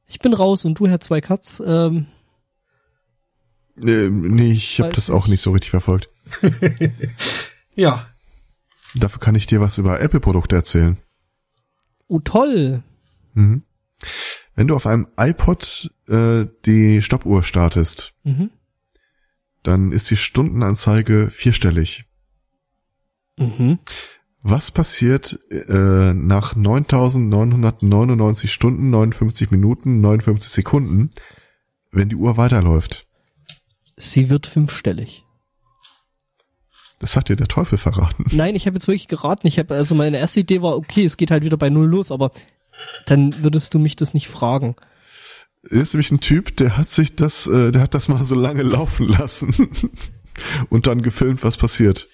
Ich 0.06 0.18
bin 0.20 0.32
raus 0.32 0.64
und 0.64 0.78
du, 0.78 0.86
Herr 0.86 1.00
Zweikatz, 1.00 1.62
ähm, 1.64 2.06
äh, 3.82 4.08
nee, 4.08 4.52
ich 4.52 4.80
habe 4.80 4.92
das 4.92 5.10
auch 5.10 5.28
nicht 5.28 5.40
so 5.40 5.52
richtig 5.52 5.70
verfolgt. 5.70 6.08
ja. 7.74 8.06
Dafür 8.94 9.20
kann 9.20 9.34
ich 9.34 9.46
dir 9.46 9.60
was 9.60 9.78
über 9.78 10.00
Apple-Produkte 10.00 10.56
erzählen. 10.56 10.96
Oh, 12.08 12.20
toll. 12.20 12.82
Mhm. 13.34 13.62
Wenn 14.58 14.66
du 14.66 14.74
auf 14.74 14.88
einem 14.88 15.06
iPod 15.16 15.88
äh, 16.08 16.46
die 16.66 17.00
Stoppuhr 17.00 17.44
startest, 17.44 18.14
mhm. 18.24 18.50
dann 19.62 19.92
ist 19.92 20.10
die 20.10 20.16
Stundenanzeige 20.16 21.30
vierstellig. 21.30 22.06
Mhm. 23.36 23.78
Was 24.42 24.72
passiert 24.72 25.38
äh, 25.48 26.12
nach 26.12 26.56
9999 26.56 28.52
Stunden, 28.52 28.90
59 28.90 29.52
Minuten, 29.52 30.00
59 30.00 30.50
Sekunden, 30.50 31.10
wenn 31.92 32.08
die 32.08 32.16
Uhr 32.16 32.36
weiterläuft? 32.36 33.06
Sie 33.96 34.28
wird 34.28 34.48
fünfstellig. 34.48 35.22
Das 36.98 37.14
hat 37.14 37.28
dir 37.28 37.36
der 37.36 37.46
Teufel 37.46 37.78
verraten. 37.78 38.24
Nein, 38.32 38.56
ich 38.56 38.66
habe 38.66 38.74
jetzt 38.74 38.88
wirklich 38.88 39.06
geraten. 39.06 39.46
Ich 39.46 39.60
habe 39.60 39.76
also 39.76 39.94
meine 39.94 40.18
erste 40.18 40.40
Idee 40.40 40.62
war, 40.62 40.76
okay, 40.76 41.04
es 41.04 41.16
geht 41.16 41.30
halt 41.30 41.44
wieder 41.44 41.56
bei 41.56 41.70
null 41.70 41.86
los, 41.86 42.10
aber 42.10 42.32
dann 43.06 43.42
würdest 43.42 43.74
du 43.74 43.78
mich 43.78 43.96
das 43.96 44.14
nicht 44.14 44.28
fragen. 44.28 44.76
Er 45.70 45.80
ist 45.80 45.94
nämlich 45.94 46.10
ein 46.10 46.20
Typ, 46.20 46.56
der 46.56 46.76
hat 46.76 46.88
sich 46.88 47.16
das, 47.16 47.46
äh, 47.46 47.72
der 47.72 47.82
hat 47.82 47.94
das 47.94 48.08
mal 48.08 48.22
so 48.22 48.34
lange 48.34 48.62
laufen 48.62 49.08
lassen 49.08 49.70
und 50.70 50.86
dann 50.86 51.02
gefilmt, 51.02 51.42
was 51.44 51.56
passiert. 51.56 52.08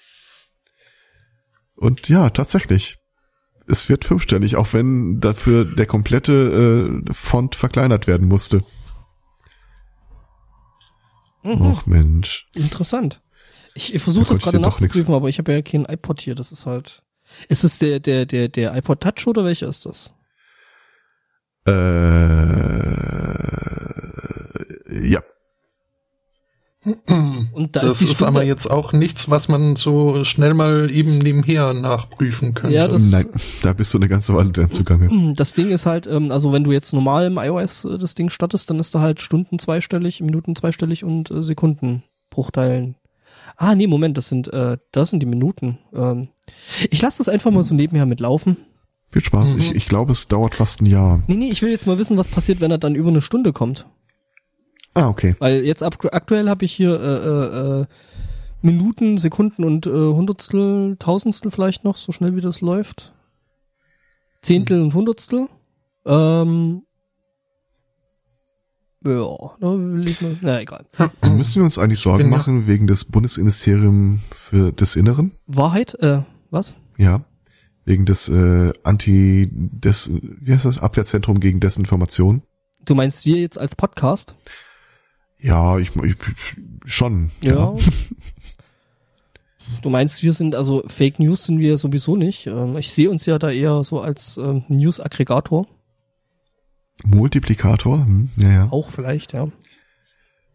Und 1.75 2.09
ja, 2.09 2.29
tatsächlich. 2.29 2.97
Es 3.67 3.89
wird 3.89 4.05
fünfstellig, 4.05 4.57
auch 4.57 4.73
wenn 4.73 5.19
dafür 5.19 5.65
der 5.65 5.87
komplette 5.87 7.01
äh, 7.07 7.13
Font 7.13 7.55
verkleinert 7.55 8.07
werden 8.07 8.27
musste. 8.27 8.63
Mhm. 11.43 11.73
Ach 11.75 11.85
Mensch. 11.85 12.47
Interessant. 12.55 13.21
Ich, 13.73 13.93
ich 13.93 14.01
versuche 14.01 14.27
das 14.27 14.39
gerade 14.39 14.59
nachzuprüfen, 14.59 15.13
aber 15.13 15.29
ich 15.29 15.37
habe 15.37 15.53
ja 15.53 15.61
keinen 15.61 15.85
iPod 15.85 16.21
hier. 16.21 16.35
Das 16.35 16.51
ist 16.51 16.65
halt. 16.65 17.03
Ist 17.49 17.63
es 17.63 17.79
der 17.79 17.99
der 17.99 18.25
der 18.25 18.47
der 18.49 18.75
iPod 18.75 19.01
Touch 19.01 19.27
oder 19.27 19.43
welcher 19.43 19.67
ist 19.67 19.85
das? 19.85 20.13
Äh, 21.67 21.71
ja. 25.09 25.21
Und 27.53 27.75
da 27.75 27.79
das 27.79 28.01
ist, 28.01 28.11
ist 28.11 28.23
aber 28.23 28.43
jetzt 28.43 28.69
auch 28.69 28.93
nichts, 28.93 29.29
was 29.29 29.47
man 29.47 29.75
so 29.75 30.23
schnell 30.23 30.53
mal 30.53 30.91
eben 30.91 31.17
nebenher 31.17 31.73
nachprüfen 31.73 32.53
könnte. 32.53 32.75
Ja, 32.75 32.87
das, 32.87 33.09
Nein, 33.09 33.25
da 33.63 33.73
bist 33.73 33.91
du 33.93 33.97
eine 33.97 34.07
ganze 34.07 34.35
Weile 34.35 34.51
dran 34.51 34.71
zugange. 34.71 35.33
Das 35.35 35.53
Ding 35.53 35.71
ist 35.71 35.87
halt, 35.87 36.05
ähm, 36.05 36.31
also 36.31 36.53
wenn 36.53 36.63
du 36.63 36.71
jetzt 36.71 36.93
normal 36.93 37.25
im 37.25 37.37
iOS 37.37 37.85
äh, 37.85 37.97
das 37.97 38.13
Ding 38.13 38.29
startest, 38.29 38.69
dann 38.69 38.77
ist 38.77 38.93
da 38.93 38.99
halt 38.99 39.19
Stunden 39.19 39.57
zweistellig, 39.57 40.21
Minuten 40.21 40.55
zweistellig 40.55 41.03
und 41.03 41.31
äh, 41.31 41.41
Sekunden 41.41 42.03
Bruchteilen. 42.29 42.95
Ah, 43.57 43.73
nee, 43.73 43.87
Moment, 43.87 44.17
das 44.17 44.29
sind, 44.29 44.51
äh, 44.53 44.77
das 44.91 45.09
sind 45.09 45.21
die 45.21 45.27
Minuten. 45.27 45.79
Ähm, 45.93 46.27
ich 46.91 47.01
lasse 47.01 47.19
das 47.19 47.29
einfach 47.29 47.49
mal 47.51 47.63
so 47.63 47.73
nebenher 47.73 48.05
mitlaufen. 48.05 48.57
Viel 49.15 49.23
Spaß. 49.23 49.53
Mhm. 49.53 49.61
Ich, 49.61 49.75
ich 49.75 49.87
glaube, 49.87 50.11
es 50.11 50.27
dauert 50.27 50.55
fast 50.55 50.81
ein 50.81 50.87
Jahr. 50.87 51.23
Nee, 51.27 51.37
nee, 51.37 51.49
ich 51.49 51.61
will 51.61 51.69
jetzt 51.69 51.87
mal 51.87 51.97
wissen, 51.97 52.17
was 52.17 52.27
passiert, 52.27 52.59
wenn 52.59 52.69
er 52.69 52.77
dann 52.77 52.95
über 52.95 53.07
eine 53.07 53.21
Stunde 53.21 53.53
kommt. 53.53 53.87
Ah, 54.93 55.07
okay. 55.07 55.37
Weil 55.39 55.63
jetzt 55.63 55.83
ab, 55.83 55.97
aktuell 56.11 56.49
habe 56.49 56.65
ich 56.65 56.73
hier 56.73 56.99
äh, 56.99 57.29
äh, 57.29 57.81
äh, 57.81 57.85
Minuten, 58.61 59.17
Sekunden 59.17 59.63
und 59.63 59.87
äh, 59.87 59.89
Hundertstel, 59.89 60.97
Tausendstel 60.99 61.49
vielleicht 61.49 61.85
noch, 61.85 61.95
so 61.95 62.11
schnell 62.11 62.35
wie 62.35 62.41
das 62.41 62.59
läuft. 62.59 63.13
Zehntel 64.41 64.81
und 64.81 64.93
Hundertstel. 64.93 65.47
Ähm, 66.05 66.81
ja, 69.05 69.37
da 69.61 69.79
will 69.79 70.09
ich 70.09 70.21
mal, 70.21 70.35
na 70.41 70.59
egal. 70.59 70.87
Müssen 71.37 71.55
wir 71.55 71.63
uns 71.63 71.77
eigentlich 71.77 72.01
Sorgen 72.01 72.29
machen 72.29 72.67
wegen 72.67 72.85
des 72.85 73.05
Bundesministeriums 73.05 74.19
für 74.33 74.73
des 74.73 74.97
Inneren? 74.97 75.31
Wahrheit? 75.47 75.93
Äh, 76.01 76.23
was? 76.51 76.75
Ja. 76.97 77.23
Wegen 77.85 78.05
des 78.05 78.27
äh, 78.29 78.73
Anti 78.83 79.49
des 79.51 80.11
wie 80.21 80.53
heißt 80.53 80.65
das 80.65 80.79
Abwehrzentrum 80.79 81.39
gegen 81.39 81.59
Desinformation? 81.59 82.41
Du 82.83 82.95
meinst 82.95 83.25
wir 83.25 83.37
jetzt 83.37 83.59
als 83.59 83.75
Podcast? 83.75 84.35
Ja, 85.39 85.77
ich, 85.77 85.95
ich 85.95 86.15
schon. 86.85 87.31
Ja. 87.41 87.53
ja. 87.53 87.75
Du 89.81 89.89
meinst, 89.89 90.23
wir 90.23 90.33
sind, 90.33 90.55
also 90.55 90.83
Fake 90.87 91.19
News 91.19 91.45
sind 91.45 91.59
wir 91.59 91.77
sowieso 91.77 92.15
nicht. 92.15 92.47
Ähm, 92.47 92.77
ich 92.77 92.91
sehe 92.91 93.09
uns 93.09 93.25
ja 93.25 93.39
da 93.39 93.49
eher 93.49 93.83
so 93.83 93.99
als 93.99 94.37
ähm, 94.37 94.63
News-Aggregator. 94.67 95.67
Multiplikator? 97.03 98.05
Hm, 98.05 98.29
ja, 98.37 98.51
ja. 98.51 98.67
Auch 98.71 98.89
vielleicht, 98.91 99.33
ja. 99.33 99.47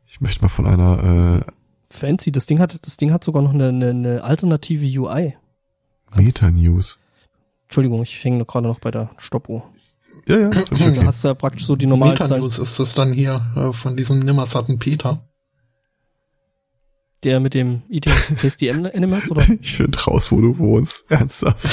Ich 0.07 0.21
möchte 0.21 0.43
mal 0.43 0.49
von 0.49 0.67
einer 0.67 1.45
äh, 1.47 1.53
Fancy, 1.91 2.33
das 2.33 2.47
Ding 2.47 2.61
hat, 2.61 2.85
das 2.87 2.97
Ding 2.97 3.13
hat 3.13 3.25
sogar 3.25 3.43
noch 3.43 3.53
eine, 3.53 3.69
eine, 3.69 3.91
eine 3.91 4.25
alternative 4.25 4.87
UI. 5.01 5.37
Meta-News. 6.15 6.99
Entschuldigung, 7.71 8.03
ich 8.03 8.23
hänge 8.25 8.45
gerade 8.45 8.67
noch 8.67 8.81
bei 8.81 8.91
der 8.91 9.11
Stoppuhr. 9.17 9.63
Ja, 10.27 10.39
ja. 10.39 10.49
Okay. 10.49 10.93
Da 10.93 11.05
hast 11.05 11.23
du 11.23 11.29
ja 11.29 11.35
praktisch 11.35 11.67
so 11.67 11.77
die 11.77 11.87
normalen 11.87 12.15
Meta-News 12.15 12.59
ist 12.59 12.81
das 12.81 12.95
dann 12.95 13.13
hier 13.13 13.41
äh, 13.55 13.73
von 13.73 13.97
diesem 13.97 14.19
nimmersatten 14.19 14.81
Peter. 14.81 15.25
Der 17.23 17.39
mit 17.39 17.55
dem 17.55 17.83
ITSDM 17.89 18.89
Animals 18.93 19.31
oder? 19.31 19.47
Ich 19.61 19.77
finde 19.77 20.01
raus, 20.01 20.33
wo 20.33 20.41
du 20.41 20.59
wohnst. 20.59 21.05
Ernsthaft. 21.13 21.63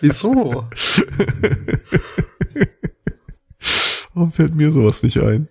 Wieso? 0.00 0.68
Warum 4.14 4.30
fällt 4.30 4.54
mir 4.54 4.70
sowas 4.70 5.02
nicht 5.02 5.20
ein? 5.20 5.48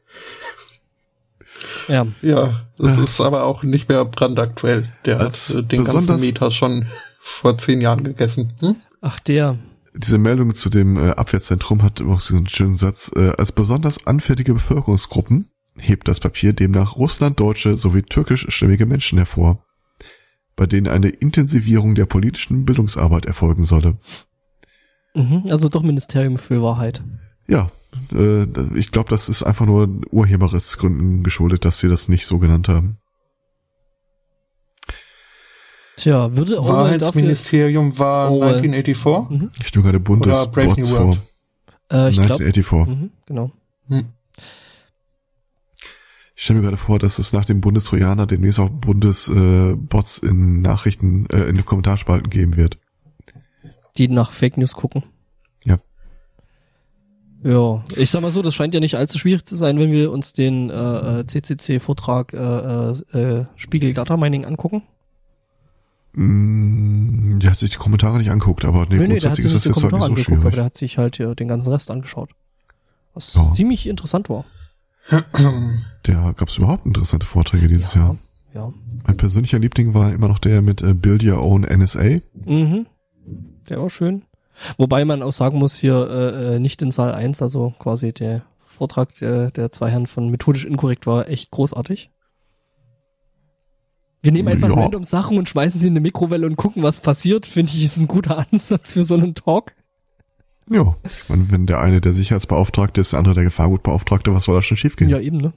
Ja. 1.90 2.08
Ja, 2.22 2.66
das 2.78 2.96
ja. 2.96 3.04
ist 3.04 3.20
aber 3.20 3.44
auch 3.44 3.64
nicht 3.64 3.90
mehr 3.90 4.06
brandaktuell. 4.06 4.88
Der 5.04 5.20
Als 5.20 5.50
hat 5.50 5.58
äh, 5.58 5.64
den 5.64 5.84
ganzen 5.84 6.22
Meter 6.22 6.50
schon 6.50 6.86
vor 7.28 7.58
zehn 7.58 7.82
Jahren 7.82 8.04
gegessen. 8.04 8.54
Hm? 8.60 8.78
Ach, 9.02 9.20
der. 9.20 9.58
Diese 9.94 10.18
Meldung 10.18 10.54
zu 10.54 10.70
dem 10.70 10.98
äh, 10.98 11.12
Abwehrzentrum 11.12 11.84
hat 11.84 12.02
auch 12.02 12.20
so 12.20 12.36
einen 12.36 12.48
schönen 12.48 12.76
Satz. 12.76 13.12
Äh, 13.16 13.32
als 13.38 13.52
besonders 13.52 14.06
anfällige 14.06 14.54
Bevölkerungsgruppen 14.54 15.50
hebt 15.76 16.08
das 16.08 16.20
Papier 16.20 16.54
demnach 16.54 16.96
russlanddeutsche 16.96 17.78
sowie 17.78 18.04
türkischstämmige 18.04 18.86
Menschen 18.86 19.18
hervor, 19.18 19.64
bei 20.56 20.66
denen 20.66 20.88
eine 20.88 21.10
Intensivierung 21.10 21.96
der 21.96 22.06
politischen 22.06 22.66
Bildungsarbeit 22.66 23.26
erfolgen 23.26 23.64
solle. 23.64 23.98
Mhm, 25.14 25.44
also 25.50 25.70
doch 25.70 25.84
Ministerium 25.84 26.38
für 26.38 26.62
Wahrheit. 26.62 27.04
Ja, 27.48 27.72
äh, 28.14 28.46
ich 28.76 28.92
glaube, 28.92 29.10
das 29.10 29.30
ist 29.30 29.44
einfach 29.44 29.66
nur 29.66 30.02
Urheberrechtsgründen 30.12 31.24
geschuldet, 31.24 31.66
dass 31.66 31.80
sie 31.80 31.90
das 31.90 32.08
nicht 32.08 32.26
so 32.26 32.40
genannt 32.40 32.68
haben. 32.68 32.98
Tja, 35.98 36.36
würde 36.36 36.62
Orwell 36.62 37.02
Wahrheitsministerium 37.02 37.98
war 37.98 38.32
Orwell. 38.32 38.58
1984? 38.58 39.30
Mhm. 39.30 39.52
Ich 39.60 39.68
stimme 39.68 39.84
gerade 39.84 40.00
Bundesbots 40.00 40.92
vor. 40.92 41.18
Äh, 41.92 42.12
ich 42.12 42.20
1984. 42.20 42.64
Glaub, 42.64 42.88
mhm, 42.88 43.10
genau. 43.26 43.52
Hm. 43.90 44.04
Ich 46.36 46.44
stelle 46.44 46.60
mir 46.60 46.66
gerade 46.66 46.78
vor, 46.78 47.00
dass 47.00 47.18
es 47.18 47.34
nach 47.34 47.46
dem 47.46 47.62
Bundestrojaner 47.62 48.28
demnächst 48.28 48.60
auch 48.60 48.70
Bundesbots 48.70 50.20
äh, 50.20 50.28
in 50.28 50.62
Nachrichten, 50.62 51.26
äh, 51.32 51.46
in 51.46 51.56
den 51.56 51.66
Kommentarspalten 51.66 52.30
geben 52.30 52.58
wird. 52.58 52.78
Die 53.98 54.08
nach 54.08 54.32
Fake 54.32 54.58
News 54.58 54.74
gucken. 54.74 55.02
Ja. 55.64 55.80
Ja, 57.44 57.84
ich 57.96 58.12
sag 58.12 58.22
mal 58.22 58.30
so, 58.30 58.44
das 58.44 58.54
scheint 58.54 58.76
ja 58.76 58.80
nicht 58.80 58.96
allzu 58.96 59.18
schwierig 59.18 59.46
zu 59.46 59.56
sein, 59.56 59.80
wenn 59.80 59.92
wir 59.92 60.12
uns 60.12 60.34
den 60.34 60.70
äh, 60.70 61.24
CCC-Vortrag 61.26 62.34
äh, 62.34 62.38
äh, 62.38 63.40
äh, 63.40 63.46
Spiegel 63.56 63.96
Data 63.96 64.16
Mining 64.16 64.46
angucken. 64.46 64.84
Mm, 66.20 67.38
der 67.38 67.52
hat 67.52 67.60
sich 67.60 67.70
die 67.70 67.78
Kommentare 67.78 68.18
nicht 68.18 68.32
anguckt, 68.32 68.66
aber 68.66 68.88
nee, 68.90 68.98
nee, 68.98 69.08
nee 69.08 69.20
sich 69.20 69.46
ist 69.46 69.54
das 69.54 69.66
jetzt 69.66 69.84
halt 69.84 69.92
nicht 69.94 70.02
so 70.02 70.06
angeguckt, 70.08 70.26
schwierig. 70.26 70.46
aber 70.46 70.56
der 70.56 70.66
hat 70.66 70.76
sich 70.76 70.98
halt 70.98 71.20
ja, 71.20 71.36
den 71.36 71.48
ganzen 71.48 71.72
Rest 71.72 71.92
angeschaut. 71.92 72.32
Was 73.14 73.36
ja. 73.36 73.52
ziemlich 73.52 73.86
interessant 73.86 74.28
war. 74.28 74.44
Der 76.08 76.34
gab 76.34 76.48
es 76.50 76.58
überhaupt 76.58 76.86
interessante 76.86 77.26
Vorträge 77.26 77.68
dieses 77.68 77.94
ja, 77.94 78.02
Jahr. 78.02 78.18
Ja. 78.54 78.70
Mein 79.06 79.18
persönlicher 79.18 79.60
Liebling 79.60 79.94
war 79.94 80.12
immer 80.12 80.28
noch 80.28 80.40
der 80.40 80.62
mit 80.62 80.82
äh, 80.82 80.94
Build 80.94 81.24
Your 81.24 81.42
Own 81.42 81.62
NSA. 81.62 82.20
Mhm. 82.46 82.88
Der 83.70 83.80
war 83.82 83.90
schön. 83.90 84.24
Wobei 84.78 85.06
man 85.06 85.22
auch 85.22 85.32
sagen 85.32 85.60
muss, 85.60 85.78
hier 85.78 86.10
äh, 86.10 86.56
äh 86.56 86.60
nicht 86.60 86.82
in 86.82 86.90
Saal 86.90 87.14
1, 87.14 87.42
also 87.42 87.76
quasi 87.78 88.12
der 88.12 88.42
Vortrag 88.66 89.14
der, 89.16 89.52
der 89.52 89.72
zwei 89.72 89.92
Herren 89.92 90.08
von 90.08 90.30
Methodisch 90.30 90.66
Inkorrekt 90.66 91.06
war 91.06 91.30
echt 91.30 91.52
großartig. 91.52 92.10
Wir 94.22 94.32
nehmen 94.32 94.48
einfach 94.48 94.70
ja. 94.70 94.76
random 94.76 95.04
Sachen 95.04 95.38
und 95.38 95.48
schmeißen 95.48 95.80
sie 95.80 95.88
in 95.88 95.94
eine 95.94 96.02
Mikrowelle 96.02 96.46
und 96.48 96.56
gucken, 96.56 96.84
was 96.84 97.02
passiert. 97.02 97.46
Finde 97.46 97.72
ich, 97.74 97.84
ist 97.84 97.98
ein 97.98 98.08
guter 98.08 98.46
Ansatz 98.52 98.94
für 98.94 99.04
so 99.04 99.16
einen 99.16 99.36
Talk. 99.36 99.74
Ja, 100.70 100.96
ich 101.06 101.30
meine, 101.30 101.50
wenn 101.50 101.66
der 101.66 101.80
eine 101.80 102.02
der 102.02 102.14
Sicherheitsbeauftragte 102.14 103.00
ist, 103.00 103.14
der 103.14 103.20
andere 103.20 103.36
der 103.36 103.46
Gefahrgutbeauftragte, 103.46 104.34
was 104.34 104.44
soll 104.44 104.56
da 104.56 104.62
schon 104.62 104.76
schiefgehen? 104.76 105.10
Ja, 105.10 105.20
eben, 105.20 105.38
ne? 105.38 105.54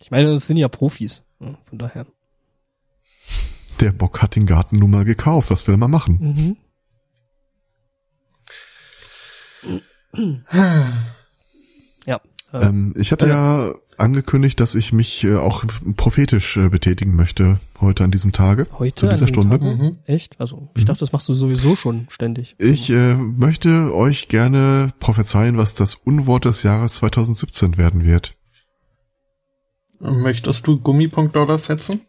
Ich 0.00 0.10
meine, 0.10 0.32
das 0.32 0.46
sind 0.46 0.56
ja 0.56 0.66
Profis, 0.68 1.22
von 1.38 1.56
daher. 1.70 2.06
Der 3.80 3.92
Bock 3.92 4.22
hat 4.22 4.34
den 4.34 4.46
Garten 4.46 4.76
nun 4.76 4.90
mal 4.90 5.04
gekauft, 5.04 5.50
was 5.50 5.66
will 5.66 5.74
er 5.74 5.78
mal 5.78 5.88
machen? 5.88 6.56
Mhm. 10.12 10.36
ja. 12.06 12.20
Äh, 12.52 12.66
ähm, 12.66 12.94
ich 12.96 13.12
hatte 13.12 13.26
äh, 13.26 13.28
ja 13.28 13.74
angekündigt, 14.00 14.58
dass 14.60 14.74
ich 14.74 14.92
mich 14.92 15.24
äh, 15.24 15.36
auch 15.36 15.64
prophetisch 15.96 16.56
äh, 16.56 16.68
betätigen 16.68 17.14
möchte 17.14 17.60
heute 17.80 18.04
an 18.04 18.10
diesem 18.10 18.32
Tage. 18.32 18.66
Heute 18.78 18.94
zu 18.94 19.08
dieser 19.08 19.28
Stunde. 19.28 19.58
Mhm. 19.58 19.98
Echt? 20.06 20.40
Also 20.40 20.70
ich 20.74 20.82
mhm. 20.82 20.86
dachte, 20.86 21.00
das 21.00 21.12
machst 21.12 21.28
du 21.28 21.34
sowieso 21.34 21.76
schon 21.76 22.06
ständig. 22.08 22.56
Ich 22.58 22.90
äh, 22.90 23.14
möchte 23.14 23.94
euch 23.94 24.28
gerne 24.28 24.92
prophezeien, 24.98 25.56
was 25.56 25.74
das 25.74 25.94
Unwort 25.94 26.44
des 26.44 26.62
Jahres 26.62 26.94
2017 26.94 27.76
werden 27.76 28.04
wird. 28.04 28.34
Möchtest 30.00 30.66
du 30.66 30.78
Gummipunkt-Dollar 30.80 31.58
setzen? 31.58 32.00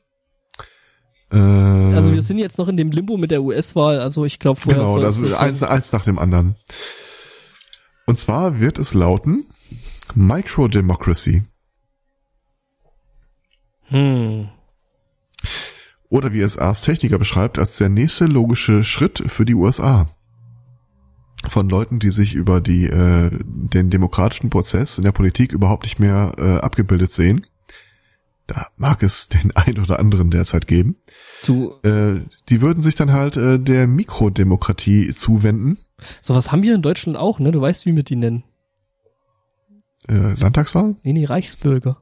Äh, 1.32 1.38
also 1.38 2.14
wir 2.14 2.22
sind 2.22 2.40
jetzt 2.40 2.58
noch 2.58 2.68
in 2.68 2.78
dem 2.78 2.92
Limbo 2.92 3.18
mit 3.18 3.32
der 3.32 3.44
US-Wahl, 3.44 4.00
also 4.00 4.26
ich 4.26 4.40
glaube 4.40 4.60
vorher 4.60 4.84
Genau, 4.84 5.00
das 5.00 5.22
ist 5.22 5.36
eins, 5.36 5.62
eins 5.62 5.92
nach 5.92 6.04
dem 6.04 6.20
anderen. 6.20 6.56
Und 8.06 8.18
zwar 8.18 8.60
wird 8.60 8.80
es 8.80 8.94
lauten 8.94 9.46
Microdemocracy. 10.16 11.44
Hm. 13.92 14.48
Oder 16.10 16.34
wie 16.34 16.42
es 16.42 16.58
Ars 16.58 16.82
Techniker 16.82 17.18
beschreibt, 17.18 17.60
als 17.60 17.78
der 17.78 17.90
nächste 17.90 18.26
logische 18.26 18.84
Schritt 18.84 19.24
für 19.28 19.46
die 19.46 19.56
USA. 19.56 20.10
Von 21.48 21.70
Leuten, 21.70 22.00
die 22.00 22.12
sich 22.12 22.36
über 22.36 22.62
die, 22.62 22.86
äh, 22.86 23.32
den 23.44 23.90
demokratischen 23.90 24.50
Prozess 24.50 24.98
in 24.98 25.04
der 25.04 25.12
Politik 25.12 25.52
überhaupt 25.52 25.84
nicht 25.84 26.00
mehr 26.00 26.34
äh, 26.38 26.58
abgebildet 26.58 27.12
sehen. 27.12 27.48
Da 28.48 28.68
mag 28.78 29.04
es 29.04 29.30
den 29.30 29.56
ein 29.56 29.80
oder 29.80 30.00
anderen 30.00 30.30
derzeit 30.32 30.68
geben. 30.68 30.98
Du, 31.46 31.74
äh, 31.84 32.22
die 32.50 32.62
würden 32.62 32.82
sich 32.82 32.96
dann 32.96 33.12
halt 33.12 33.38
äh, 33.38 33.60
der 33.60 33.88
Mikrodemokratie 33.88 35.12
zuwenden. 35.12 35.78
Sowas 36.20 36.52
haben 36.52 36.62
wir 36.62 36.76
in 36.76 36.82
Deutschland 36.82 37.18
auch, 37.18 37.40
ne? 37.40 37.52
Du 37.52 37.62
weißt, 37.62 37.86
wie 37.86 37.96
wir 37.96 38.04
die 38.04 38.16
nennen. 38.16 38.44
Äh, 40.08 40.34
Landtagswahl? 40.34 40.96
Nee, 41.04 41.14
nee, 41.14 41.26
Reichsbürger. 41.26 42.02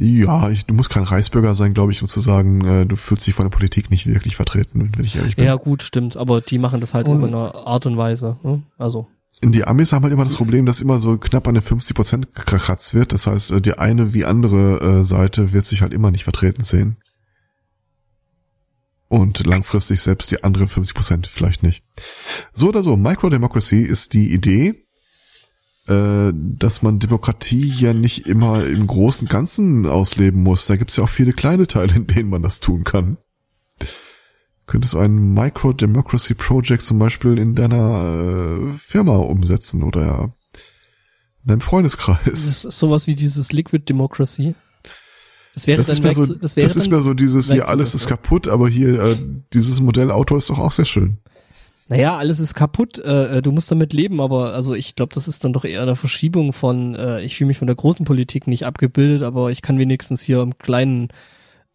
Ja, 0.00 0.48
ich, 0.48 0.64
du 0.64 0.74
musst 0.74 0.90
kein 0.90 1.02
Reichsbürger 1.02 1.56
sein, 1.56 1.74
glaube 1.74 1.90
ich, 1.90 2.00
um 2.02 2.08
zu 2.08 2.20
sagen, 2.20 2.64
äh, 2.64 2.86
du 2.86 2.94
fühlst 2.94 3.26
dich 3.26 3.34
von 3.34 3.46
der 3.46 3.50
Politik 3.50 3.90
nicht 3.90 4.06
wirklich 4.06 4.36
vertreten, 4.36 4.92
wenn 4.96 5.04
ich 5.04 5.16
ehrlich 5.16 5.34
bin. 5.34 5.44
Ja, 5.44 5.56
gut, 5.56 5.82
stimmt, 5.82 6.16
aber 6.16 6.40
die 6.40 6.58
machen 6.58 6.80
das 6.80 6.94
halt 6.94 7.08
auch 7.08 7.14
in 7.14 7.24
einer 7.24 7.54
Art 7.54 7.84
und 7.86 7.96
Weise. 7.96 8.36
Ne? 8.44 8.62
Also. 8.78 9.08
Die 9.42 9.64
Amis 9.64 9.92
haben 9.92 10.04
halt 10.04 10.12
immer 10.12 10.24
das 10.24 10.36
Problem, 10.36 10.66
dass 10.66 10.80
immer 10.80 11.00
so 11.00 11.16
knapp 11.16 11.48
an 11.48 11.54
den 11.54 11.62
50 11.62 11.96
Prozent 11.96 12.34
gekratzt 12.34 12.94
wird. 12.94 13.12
Das 13.12 13.26
heißt, 13.26 13.50
äh, 13.50 13.60
die 13.60 13.76
eine 13.76 14.14
wie 14.14 14.24
andere 14.24 15.00
äh, 15.00 15.04
Seite 15.04 15.52
wird 15.52 15.64
sich 15.64 15.82
halt 15.82 15.92
immer 15.92 16.12
nicht 16.12 16.24
vertreten 16.24 16.62
sehen. 16.62 16.96
Und 19.08 19.46
langfristig 19.46 20.00
selbst 20.00 20.30
die 20.30 20.44
anderen 20.44 20.68
50 20.68 20.94
Prozent 20.94 21.26
vielleicht 21.26 21.64
nicht. 21.64 21.82
So 22.52 22.68
oder 22.68 22.82
so, 22.82 22.96
Microdemocracy 22.96 23.80
ist 23.80 24.12
die 24.12 24.32
Idee, 24.32 24.86
dass 25.88 26.82
man 26.82 26.98
Demokratie 26.98 27.66
ja 27.66 27.94
nicht 27.94 28.26
immer 28.26 28.64
im 28.64 28.86
großen 28.86 29.26
Ganzen 29.26 29.86
ausleben 29.86 30.42
muss. 30.42 30.66
Da 30.66 30.76
gibt 30.76 30.90
es 30.90 30.98
ja 30.98 31.04
auch 31.04 31.08
viele 31.08 31.32
kleine 31.32 31.66
Teile, 31.66 31.94
in 31.94 32.06
denen 32.06 32.28
man 32.28 32.42
das 32.42 32.60
tun 32.60 32.84
kann. 32.84 33.16
Könntest 34.66 34.92
du 34.92 34.98
ein 34.98 35.32
Micro-Democracy 35.32 36.34
Project 36.34 36.82
zum 36.82 36.98
Beispiel 36.98 37.38
in 37.38 37.54
deiner 37.54 38.68
äh, 38.70 38.76
Firma 38.76 39.16
umsetzen 39.16 39.82
oder 39.82 40.34
in 41.42 41.48
deinem 41.48 41.62
Freundeskreis? 41.62 42.20
Das 42.24 42.64
ist 42.66 42.78
sowas 42.78 43.06
wie 43.06 43.14
dieses 43.14 43.52
Liquid 43.52 43.84
Democracy. 43.88 44.54
Das 45.54 45.66
wäre 45.66 45.78
das 45.78 45.88
ist 45.88 46.02
mehr 46.02 46.12
so, 46.12 46.34
das, 46.34 46.54
wäre 46.54 46.66
das 46.66 46.76
ist 46.76 46.90
mehr 46.90 47.00
so 47.00 47.14
dieses, 47.14 47.50
hier 47.50 47.68
alles 47.68 47.94
ist 47.94 48.06
kaputt, 48.06 48.46
aber 48.46 48.68
hier 48.68 49.02
äh, 49.02 49.16
dieses 49.54 49.80
Modell 49.80 50.10
Auto 50.10 50.36
ist 50.36 50.50
doch 50.50 50.58
auch 50.58 50.72
sehr 50.72 50.84
schön. 50.84 51.18
Naja, 51.88 52.18
alles 52.18 52.38
ist 52.38 52.52
kaputt, 52.54 52.98
äh, 52.98 53.38
äh, 53.38 53.42
du 53.42 53.50
musst 53.50 53.70
damit 53.70 53.94
leben, 53.94 54.20
aber 54.20 54.52
also 54.52 54.74
ich 54.74 54.94
glaube, 54.94 55.14
das 55.14 55.26
ist 55.26 55.42
dann 55.42 55.54
doch 55.54 55.64
eher 55.64 55.80
eine 55.80 55.96
Verschiebung 55.96 56.52
von, 56.52 56.94
äh, 56.94 57.22
ich 57.22 57.36
fühle 57.36 57.48
mich 57.48 57.58
von 57.58 57.66
der 57.66 57.76
großen 57.76 58.04
Politik 58.04 58.46
nicht 58.46 58.66
abgebildet, 58.66 59.22
aber 59.22 59.50
ich 59.50 59.62
kann 59.62 59.78
wenigstens 59.78 60.20
hier 60.20 60.42
im 60.42 60.58
Kleinen 60.58 61.08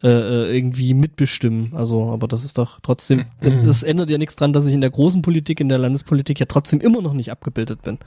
äh, 0.04 0.08
äh 0.08 0.56
irgendwie 0.56 0.94
mitbestimmen. 0.94 1.72
Also, 1.74 2.10
aber 2.10 2.28
das 2.28 2.44
ist 2.44 2.58
doch 2.58 2.78
trotzdem, 2.80 3.24
das 3.64 3.82
ändert 3.82 4.08
ja 4.08 4.18
nichts 4.18 4.36
dran, 4.36 4.52
dass 4.52 4.66
ich 4.66 4.74
in 4.74 4.82
der 4.82 4.90
großen 4.90 5.20
Politik, 5.20 5.58
in 5.58 5.68
der 5.68 5.78
Landespolitik 5.78 6.38
ja 6.38 6.46
trotzdem 6.46 6.80
immer 6.80 7.02
noch 7.02 7.12
nicht 7.12 7.32
abgebildet 7.32 7.82
bin. 7.82 7.98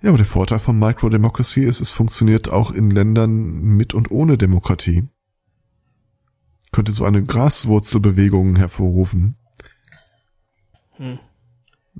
Ja, 0.00 0.08
aber 0.08 0.16
der 0.16 0.26
Vorteil 0.26 0.60
von 0.60 0.78
Microdemocracy 0.78 1.62
ist, 1.62 1.82
es 1.82 1.92
funktioniert 1.92 2.48
auch 2.48 2.70
in 2.70 2.90
Ländern 2.90 3.60
mit 3.76 3.92
und 3.92 4.10
ohne 4.10 4.38
Demokratie. 4.38 5.08
Könnte 6.72 6.92
so 6.92 7.04
eine 7.04 7.22
Graswurzelbewegung 7.22 8.56
hervorrufen. 8.56 9.36
Hm 10.96 11.18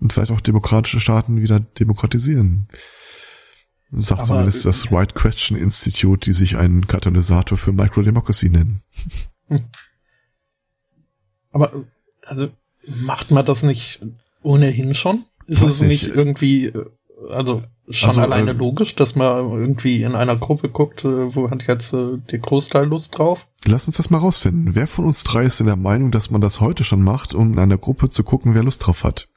und 0.00 0.12
vielleicht 0.12 0.32
auch 0.32 0.40
demokratische 0.40 1.00
Staaten 1.00 1.40
wieder 1.40 1.60
demokratisieren. 1.60 2.68
Sagt 3.90 4.22
Aber 4.22 4.28
zumindest 4.28 4.64
das 4.64 4.90
Right 4.90 5.14
Question 5.14 5.56
Institute, 5.56 6.20
die 6.24 6.32
sich 6.32 6.56
einen 6.56 6.86
Katalysator 6.86 7.56
für 7.56 7.72
Microdemocracy 7.72 8.50
nennen. 8.50 8.82
Aber 11.52 11.72
also 12.24 12.48
macht 12.88 13.30
man 13.30 13.46
das 13.46 13.62
nicht 13.62 14.00
ohnehin 14.42 14.94
schon? 14.94 15.24
Ist 15.46 15.62
es 15.62 15.80
nicht 15.80 16.04
irgendwie, 16.04 16.72
also 17.30 17.62
schon 17.88 18.10
also, 18.10 18.20
alleine 18.22 18.50
äh, 18.50 18.54
logisch, 18.54 18.96
dass 18.96 19.14
man 19.14 19.50
irgendwie 19.52 20.02
in 20.02 20.14
einer 20.14 20.36
Gruppe 20.36 20.68
guckt, 20.68 21.04
äh, 21.04 21.34
wo 21.34 21.50
hat 21.50 21.66
jetzt 21.66 21.92
äh, 21.92 22.18
der 22.30 22.38
Großteil 22.38 22.86
Lust 22.86 23.18
drauf? 23.18 23.46
Lass 23.66 23.86
uns 23.86 23.98
das 23.98 24.10
mal 24.10 24.18
rausfinden. 24.18 24.74
Wer 24.74 24.86
von 24.86 25.04
uns 25.04 25.22
drei 25.22 25.44
ist 25.44 25.60
in 25.60 25.66
der 25.66 25.76
Meinung, 25.76 26.10
dass 26.10 26.30
man 26.30 26.40
das 26.40 26.60
heute 26.60 26.82
schon 26.82 27.02
macht, 27.02 27.34
um 27.34 27.52
in 27.52 27.58
einer 27.58 27.78
Gruppe 27.78 28.08
zu 28.08 28.24
gucken, 28.24 28.54
wer 28.54 28.64
Lust 28.64 28.86
drauf 28.86 29.04
hat? 29.04 29.28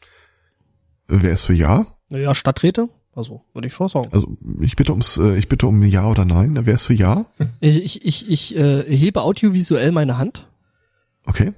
Wer 1.07 1.31
ist 1.31 1.43
für 1.43 1.53
Ja? 1.53 1.87
Ja, 2.11 2.33
Stadträte 2.35 2.89
Also, 3.15 3.41
würde 3.53 3.67
ich 3.67 3.73
schon 3.73 3.87
sagen. 3.87 4.09
Also, 4.11 4.37
ich 4.61 4.75
bitte 4.75 4.91
ums, 4.91 5.17
äh, 5.17 5.35
ich 5.37 5.47
bitte 5.47 5.67
um 5.67 5.81
Ja 5.83 6.07
oder 6.09 6.25
Nein. 6.25 6.57
Wer 6.65 6.73
ist 6.73 6.85
für 6.85 6.93
Ja? 6.93 7.25
Ich, 7.61 7.77
ich, 7.77 8.05
ich, 8.05 8.29
ich 8.29 8.55
äh, 8.57 8.83
hebe 8.83 9.21
audiovisuell 9.21 9.91
meine 9.91 10.17
Hand. 10.17 10.47
Okay. 11.25 11.53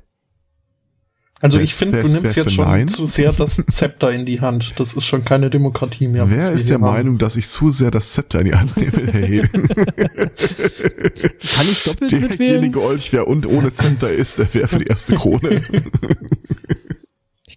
Also 1.41 1.57
wer 1.57 1.63
ich 1.63 1.73
finde, 1.73 2.03
du 2.03 2.11
nimmst 2.11 2.35
jetzt 2.35 2.51
schon 2.51 2.65
Nein? 2.65 2.89
zu 2.89 3.07
sehr 3.07 3.31
das 3.31 3.61
Zepter 3.71 4.11
in 4.11 4.25
die 4.25 4.41
Hand. 4.41 4.73
Das 4.77 4.93
ist 4.93 5.05
schon 5.05 5.23
keine 5.23 5.49
Demokratie 5.49 6.09
mehr. 6.09 6.29
Wer 6.29 6.51
ist 6.51 6.69
der 6.69 6.79
Meinung, 6.79 7.17
dass 7.17 7.37
ich 7.37 7.47
zu 7.47 7.69
sehr 7.69 7.91
das 7.91 8.11
Zepter 8.11 8.39
in 8.39 8.45
die 8.47 8.55
Hand 8.55 8.75
nehme? 8.75 9.13
Hey. 9.13 9.41
Kann 11.53 11.67
ich 11.71 11.83
doppelt 11.83 12.11
Derjenige 12.11 12.29
mitwählen? 12.29 12.37
Derjenige 12.37 12.81
Olch, 12.81 13.13
wer 13.13 13.27
und 13.27 13.45
ohne 13.45 13.71
Zepter 13.71 14.11
ist, 14.11 14.37
der 14.37 14.53
wäre 14.53 14.67
für 14.67 14.79
die 14.79 14.87
erste 14.87 15.15
Krone. 15.15 15.61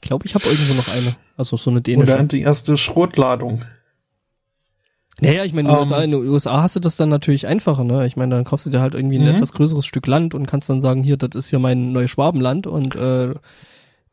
ich 0.03 0.09
glaube, 0.09 0.27
ich 0.27 0.35
habe 0.35 0.45
irgendwo 0.45 0.75
noch 0.75 0.89
eine. 0.89 1.17
Also 1.37 1.57
so 1.57 1.71
eine 1.71 1.81
dänische. 1.81 2.13
Oder 2.13 2.25
die 2.25 2.43
erste 2.43 2.77
Schrotladung. 2.77 3.63
Naja, 5.21 5.45
ich 5.45 5.55
meine, 5.55 5.69
in, 5.69 5.77
um, 5.77 5.93
ähm. 5.93 6.03
in 6.03 6.11
den 6.11 6.29
USA 6.29 6.63
hast 6.63 6.75
du 6.75 6.81
das 6.81 6.97
dann 6.97 7.09
natürlich 7.09 7.47
einfacher, 7.47 7.85
ne? 7.85 8.07
Ich 8.07 8.17
meine, 8.17 8.35
dann 8.35 8.45
kaufst 8.45 8.67
du 8.67 8.71
dir 8.71 8.81
halt 8.81 8.95
irgendwie 8.95 9.19
ein 9.19 9.23
mhm. 9.23 9.37
etwas 9.37 9.53
größeres 9.53 9.87
Stück 9.87 10.07
Land 10.07 10.35
und 10.35 10.47
kannst 10.47 10.69
dann 10.69 10.81
sagen, 10.81 11.03
hier, 11.03 11.17
das 11.17 11.31
ist 11.37 11.51
hier 11.51 11.61
mein 11.61 11.93
neues 11.93 12.11
Schwabenland 12.11 12.67
und 12.67 12.97
äh, 12.97 13.35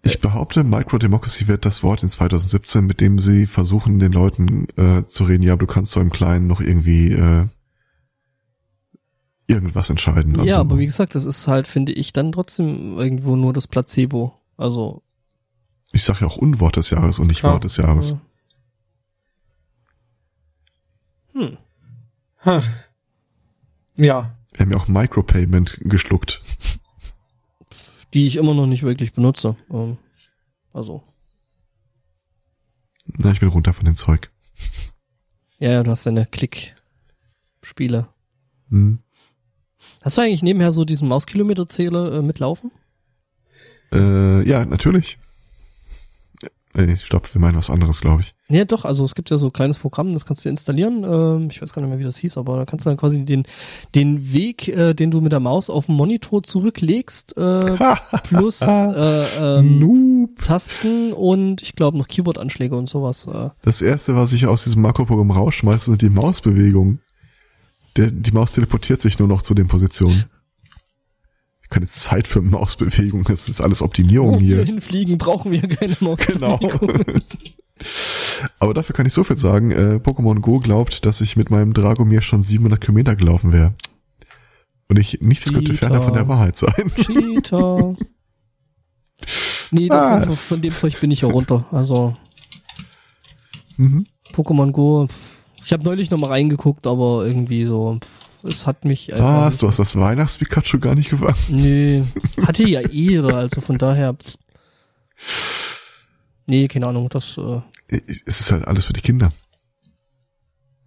ich 0.01 0.21
behaupte, 0.21 0.63
Microdemocracy 0.63 1.49
wird 1.49 1.65
das 1.65 1.83
Wort 1.83 2.03
in 2.03 2.09
2017, 2.09 2.85
mit 2.85 3.01
dem 3.01 3.19
sie 3.19 3.47
versuchen, 3.47 3.99
den 3.99 4.13
Leuten 4.13 4.67
äh, 4.77 5.05
zu 5.05 5.25
reden, 5.25 5.43
ja, 5.43 5.57
du 5.57 5.67
kannst 5.67 5.91
so 5.91 5.99
im 5.99 6.09
Kleinen 6.09 6.47
noch 6.47 6.61
irgendwie 6.61 7.11
äh, 7.11 7.47
irgendwas 9.47 9.89
entscheiden. 9.89 10.35
Also, 10.37 10.47
ja, 10.47 10.57
aber 10.59 10.77
wie 10.77 10.85
gesagt, 10.85 11.15
das 11.15 11.25
ist 11.25 11.49
halt, 11.49 11.67
finde 11.67 11.91
ich, 11.91 12.13
dann 12.13 12.31
trotzdem 12.31 12.97
irgendwo 12.97 13.35
nur 13.35 13.51
das 13.51 13.67
Placebo. 13.67 14.39
Also. 14.55 15.01
Ich 15.91 16.03
sage 16.03 16.21
ja 16.21 16.27
auch 16.27 16.37
Unwort 16.37 16.75
des 16.75 16.89
Jahres 16.89 17.19
und 17.19 17.27
nicht 17.27 17.43
ja, 17.43 17.51
Wort 17.51 17.63
des 17.63 17.77
Jahres. 17.77 18.17
Hm. 21.33 21.57
Hm. 22.37 22.63
Ja. 23.95 24.35
Wir 24.53 24.59
haben 24.59 24.71
ja 24.71 24.77
auch 24.77 24.87
Micropayment 24.87 25.77
geschluckt 25.81 26.41
die 28.13 28.27
ich 28.27 28.37
immer 28.37 28.53
noch 28.53 28.65
nicht 28.65 28.83
wirklich 28.83 29.13
benutze. 29.13 29.55
Ähm, 29.71 29.97
also. 30.73 31.03
Na, 33.05 33.31
ich 33.31 33.39
bin 33.39 33.49
runter 33.49 33.73
von 33.73 33.85
dem 33.85 33.95
Zeug. 33.95 34.31
Ja, 35.59 35.71
ja, 35.71 35.83
du 35.83 35.91
hast 35.91 36.05
deine 36.05 36.25
Klick-Spiele. 36.25 38.07
Hm. 38.69 38.99
Hast 40.01 40.17
du 40.17 40.21
eigentlich 40.21 40.43
nebenher 40.43 40.71
so 40.71 40.85
diesen 40.85 41.07
Mauskilometerzähler 41.07 42.13
äh, 42.13 42.21
mitlaufen? 42.21 42.71
Äh, 43.93 44.47
ja, 44.47 44.65
natürlich. 44.65 45.17
Ey, 46.79 46.95
stopp, 46.95 47.33
wir 47.33 47.41
meinen 47.41 47.57
was 47.57 47.69
anderes, 47.69 47.99
glaube 47.99 48.21
ich. 48.21 48.33
Ja, 48.47 48.63
doch, 48.63 48.85
also 48.85 49.03
es 49.03 49.13
gibt 49.13 49.29
ja 49.29 49.37
so 49.37 49.47
ein 49.47 49.53
kleines 49.53 49.77
Programm, 49.77 50.13
das 50.13 50.25
kannst 50.25 50.45
du 50.45 50.49
installieren. 50.49 51.03
Ähm, 51.03 51.49
ich 51.51 51.61
weiß 51.61 51.73
gar 51.73 51.81
nicht 51.81 51.89
mehr, 51.89 51.99
wie 51.99 52.05
das 52.05 52.15
hieß, 52.15 52.37
aber 52.37 52.55
da 52.55 52.65
kannst 52.65 52.85
du 52.85 52.89
dann 52.89 52.95
quasi 52.95 53.25
den, 53.25 53.43
den 53.95 54.31
Weg, 54.31 54.69
äh, 54.69 54.93
den 54.93 55.11
du 55.11 55.19
mit 55.19 55.33
der 55.33 55.41
Maus 55.41 55.69
auf 55.69 55.87
dem 55.87 55.95
Monitor 55.95 56.41
zurücklegst, 56.41 57.35
äh, 57.35 57.77
plus 58.23 58.61
äh, 58.61 59.59
ähm, 59.59 60.29
Tasten 60.41 61.11
und 61.11 61.61
ich 61.61 61.75
glaube 61.75 61.97
noch 61.97 62.07
Keyboard-Anschläge 62.07 62.77
und 62.77 62.87
sowas. 62.87 63.27
Äh. 63.27 63.49
Das 63.61 63.81
erste, 63.81 64.15
was 64.15 64.31
ich 64.31 64.47
aus 64.47 64.63
diesem 64.63 64.81
Makroprogramm 64.81 65.31
rausschmeiße, 65.31 65.91
sind 65.91 66.01
die 66.01 66.09
Mausbewegungen. 66.09 67.01
Der, 67.97 68.09
die 68.09 68.31
Maus 68.31 68.53
teleportiert 68.53 69.01
sich 69.01 69.19
nur 69.19 69.27
noch 69.27 69.41
zu 69.41 69.53
den 69.53 69.67
Positionen 69.67 70.23
keine 71.69 71.87
Zeit 71.87 72.27
für 72.27 72.41
Mausbewegung. 72.41 73.23
Das 73.23 73.49
ist 73.49 73.61
alles 73.61 73.81
Optimierung 73.81 74.35
Wo 74.35 74.39
hier. 74.39 74.57
Wir 74.57 74.65
hinfliegen, 74.65 75.17
brauchen 75.17 75.51
wir 75.51 75.61
keine 75.61 75.95
Mausbewegung. 75.99 76.59
Genau. 76.69 77.19
Aber 78.59 78.73
dafür 78.73 78.95
kann 78.95 79.05
ich 79.05 79.13
so 79.13 79.23
viel 79.23 79.37
sagen. 79.37 79.71
Äh, 79.71 79.99
Pokémon 80.03 80.39
Go 80.39 80.59
glaubt, 80.59 81.05
dass 81.05 81.21
ich 81.21 81.35
mit 81.35 81.49
meinem 81.49 81.73
Dragomir 81.73 82.21
schon 82.21 82.41
700 82.41 82.81
Kilometer 82.81 83.15
gelaufen 83.15 83.53
wäre. 83.53 83.73
Und 84.87 84.97
ich, 84.97 85.21
nichts 85.21 85.45
Cheater. 85.45 85.55
könnte 85.57 85.73
ferner 85.75 86.01
von 86.01 86.13
der 86.13 86.27
Wahrheit 86.27 86.57
sein. 86.57 86.91
Cheater. 86.95 87.95
Nee, 89.71 89.89
ah, 89.91 90.21
von, 90.21 90.31
von, 90.31 90.61
dem 90.61 90.71
Zeug 90.71 90.99
bin 90.99 91.11
ich 91.11 91.21
ja 91.21 91.29
runter. 91.29 91.65
Also. 91.71 92.15
Mhm. 93.77 94.07
Pokémon 94.33 94.71
Go. 94.71 95.07
Ich 95.63 95.71
habe 95.71 95.83
neulich 95.83 96.09
noch 96.09 96.19
mal 96.19 96.27
reingeguckt, 96.27 96.87
aber 96.87 97.25
irgendwie 97.25 97.65
so. 97.65 97.99
Es 98.43 98.65
hat 98.65 98.85
mich. 98.85 99.11
Was? 99.15 99.57
Du 99.57 99.67
hast 99.67 99.79
das 99.79 99.97
Weihnachts-Pikachu 99.97 100.79
gar 100.79 100.95
nicht 100.95 101.09
gefangen? 101.09 101.35
Nee. 101.49 102.03
Hatte 102.45 102.67
ja 102.67 102.81
Ehre, 102.81 103.35
also 103.35 103.61
von 103.61 103.77
daher. 103.77 104.15
Nee, 106.47 106.67
keine 106.67 106.87
Ahnung, 106.87 107.09
das. 107.09 107.37
Äh 107.37 107.61
es 108.25 108.41
ist 108.41 108.51
halt 108.51 108.65
alles 108.65 108.85
für 108.85 108.93
die 108.93 109.01
Kinder. 109.01 109.31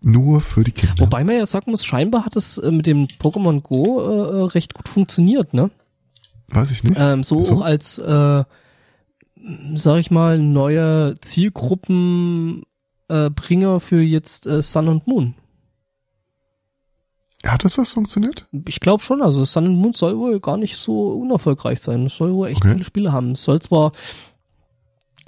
Nur 0.00 0.40
für 0.40 0.64
die 0.64 0.72
Kinder. 0.72 0.94
Wobei 0.98 1.22
man 1.24 1.36
ja 1.36 1.46
sagen 1.46 1.70
muss, 1.70 1.84
scheinbar 1.84 2.24
hat 2.24 2.36
es 2.36 2.58
äh, 2.58 2.70
mit 2.70 2.86
dem 2.86 3.06
Pokémon 3.06 3.60
Go 3.60 4.00
äh, 4.00 4.40
äh, 4.40 4.44
recht 4.46 4.74
gut 4.74 4.88
funktioniert, 4.88 5.54
ne? 5.54 5.70
Weiß 6.48 6.72
ich 6.72 6.84
nicht. 6.84 6.96
Ähm, 6.98 7.22
so, 7.22 7.40
so, 7.40 7.56
auch 7.56 7.62
als, 7.62 7.98
äh, 7.98 8.44
sag 9.74 9.98
ich 9.98 10.10
mal, 10.10 10.38
neue 10.38 11.14
Zielgruppenbringer 11.20 13.76
äh, 13.76 13.80
für 13.80 14.02
jetzt 14.02 14.46
äh, 14.46 14.60
Sun 14.60 14.88
und 14.88 15.06
Moon. 15.06 15.34
Hat 17.44 17.64
das 17.64 17.74
das 17.74 17.92
funktioniert? 17.92 18.46
Ich 18.68 18.80
glaube 18.80 19.02
schon. 19.02 19.20
Also 19.20 19.44
Sun 19.44 19.66
and 19.66 19.76
Moon 19.78 19.92
soll 19.92 20.16
wohl 20.16 20.38
gar 20.40 20.56
nicht 20.56 20.76
so 20.76 21.08
unerfolgreich 21.08 21.80
sein. 21.80 22.06
Es 22.06 22.16
soll 22.16 22.32
wohl 22.32 22.48
echt 22.48 22.58
okay. 22.58 22.74
viele 22.74 22.84
Spiele 22.84 23.12
haben. 23.12 23.32
Es 23.32 23.42
soll 23.42 23.60
zwar 23.60 23.92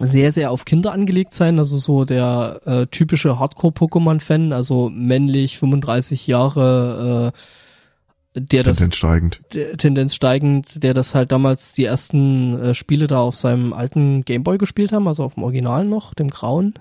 sehr, 0.00 0.32
sehr 0.32 0.50
auf 0.50 0.64
Kinder 0.64 0.92
angelegt 0.92 1.32
sein, 1.32 1.58
also 1.58 1.78
so 1.78 2.04
der 2.04 2.60
äh, 2.64 2.86
typische 2.86 3.38
Hardcore-Pokémon-Fan, 3.38 4.52
also 4.52 4.90
männlich, 4.90 5.58
35 5.58 6.26
Jahre, 6.26 7.32
äh, 7.32 8.40
der 8.40 8.64
Tendenz 8.64 8.78
das 8.88 8.96
steigend. 8.96 9.40
Tendenz 9.78 10.14
steigend, 10.14 10.82
der 10.82 10.94
das 10.94 11.14
halt 11.14 11.30
damals 11.30 11.72
die 11.74 11.84
ersten 11.84 12.58
äh, 12.58 12.74
Spiele 12.74 13.06
da 13.06 13.20
auf 13.20 13.36
seinem 13.36 13.72
alten 13.72 14.24
Gameboy 14.24 14.58
gespielt 14.58 14.92
haben, 14.92 15.06
also 15.06 15.22
auf 15.22 15.34
dem 15.34 15.44
Original 15.44 15.84
noch, 15.84 16.14
dem 16.14 16.28
grauen. 16.28 16.74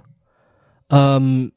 Ähm, 0.89 1.51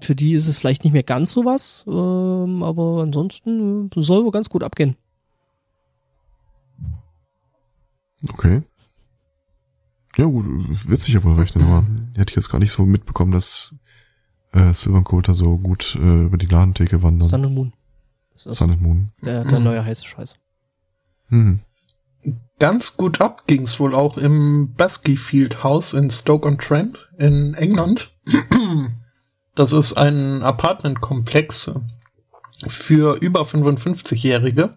für 0.00 0.14
die 0.14 0.32
ist 0.32 0.48
es 0.48 0.58
vielleicht 0.58 0.84
nicht 0.84 0.92
mehr 0.92 1.02
ganz 1.02 1.32
so 1.32 1.44
was, 1.44 1.84
ähm, 1.86 2.62
aber 2.62 3.02
ansonsten 3.02 3.90
äh, 3.94 4.02
soll 4.02 4.24
wohl 4.24 4.30
ganz 4.30 4.48
gut 4.48 4.62
abgehen. 4.62 4.96
Okay. 8.28 8.62
Ja 10.16 10.26
gut, 10.26 10.46
wird 10.88 11.00
sich 11.00 11.14
ja 11.14 11.22
wohl 11.24 11.34
rechnen, 11.34 11.64
aber 11.64 11.84
hätte 12.16 12.30
ich 12.30 12.36
jetzt 12.36 12.50
gar 12.50 12.58
nicht 12.60 12.72
so 12.72 12.86
mitbekommen, 12.86 13.32
dass 13.32 13.74
äh, 14.52 14.72
Silvan 14.72 15.04
Coulter 15.04 15.34
so 15.34 15.58
gut 15.58 15.96
äh, 16.00 16.24
über 16.24 16.38
die 16.38 16.46
Ladentheke 16.46 17.02
wandern. 17.02 17.28
Sun 17.28 17.44
and 17.44 17.54
Moon. 17.54 17.72
Sun 18.36 18.70
and 18.70 18.80
Moon. 18.80 19.12
Der, 19.22 19.44
der 19.44 19.60
neue 19.60 19.84
heiße 19.84 20.06
Scheiß. 20.06 20.36
Mhm. 21.28 21.60
Ganz 22.58 22.96
gut 22.96 23.20
ab 23.20 23.46
ging's 23.46 23.80
wohl 23.80 23.94
auch 23.94 24.16
im 24.16 24.74
Baskyfield 24.74 25.64
House 25.64 25.92
in 25.92 26.10
Stoke-on-Trent 26.10 27.10
in 27.18 27.54
England. 27.54 28.12
Das 29.56 29.72
ist 29.72 29.96
ein 29.96 30.42
Apartmentkomplex 30.42 31.70
für 32.66 33.16
über 33.20 33.42
55-Jährige. 33.42 34.76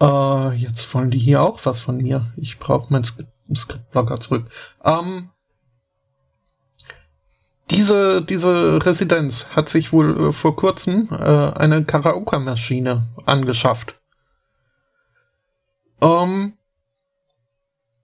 Äh, 0.00 0.54
jetzt 0.56 0.92
wollen 0.94 1.10
die 1.10 1.18
hier 1.18 1.42
auch 1.42 1.60
was 1.64 1.80
von 1.80 1.98
mir. 1.98 2.32
Ich 2.36 2.58
brauche 2.58 2.90
meinen 2.90 3.04
Skriptblogger 3.04 4.20
zurück. 4.20 4.46
Ähm, 4.84 5.28
diese, 7.70 8.22
diese 8.22 8.84
Residenz 8.84 9.46
hat 9.50 9.68
sich 9.68 9.92
wohl 9.92 10.28
äh, 10.28 10.32
vor 10.32 10.56
kurzem 10.56 11.08
äh, 11.10 11.14
eine 11.14 11.84
Karaoke-Maschine 11.84 13.06
angeschafft. 13.26 14.01
Ähm, 16.02 16.54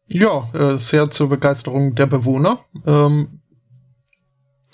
ja, 0.07 0.49
äh, 0.55 0.79
sehr 0.79 1.11
zur 1.11 1.29
Begeisterung 1.29 1.95
der 1.95 2.07
Bewohner. 2.07 2.61
Ähm, 2.87 3.41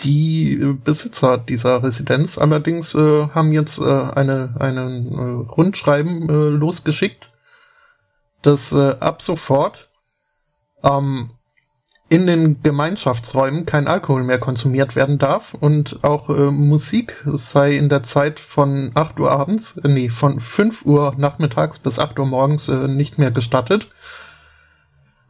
die 0.01 0.57
Besitzer 0.85 1.39
dieser 1.39 1.83
Residenz 1.83 2.37
allerdings 2.37 2.95
äh, 2.95 3.29
haben 3.29 3.53
jetzt 3.53 3.79
äh, 3.79 3.83
eine, 3.83 4.55
äh, 4.61 5.53
Rundschreiben 5.53 6.29
äh, 6.29 6.49
losgeschickt, 6.51 7.31
dass 8.43 8.73
äh, 8.73 8.97
ab 9.01 9.23
sofort 9.23 9.89
ähm, 10.83 11.31
in 12.15 12.28
den 12.28 12.62
Gemeinschaftsräumen 12.62 13.66
kein 13.66 13.89
Alkohol 13.89 14.23
mehr 14.23 14.39
konsumiert 14.39 14.95
werden 14.95 15.19
darf 15.19 15.53
und 15.53 16.05
auch 16.05 16.31
äh, 16.31 16.53
Musik 16.53 17.16
sei 17.24 17.77
in 17.77 17.89
der 17.89 18.05
Zeit 18.05 18.39
von 18.39 18.93
8 18.95 19.19
Uhr 19.19 19.32
abends, 19.32 19.78
äh, 19.78 19.89
nee, 19.89 20.11
von 20.11 20.39
5 20.39 20.86
Uhr 20.86 21.12
nachmittags 21.19 21.81
bis 21.81 21.99
8 21.99 22.16
Uhr 22.20 22.27
morgens 22.27 22.69
äh, 22.69 22.86
nicht 22.86 23.19
mehr 23.19 23.32
gestattet. 23.32 23.89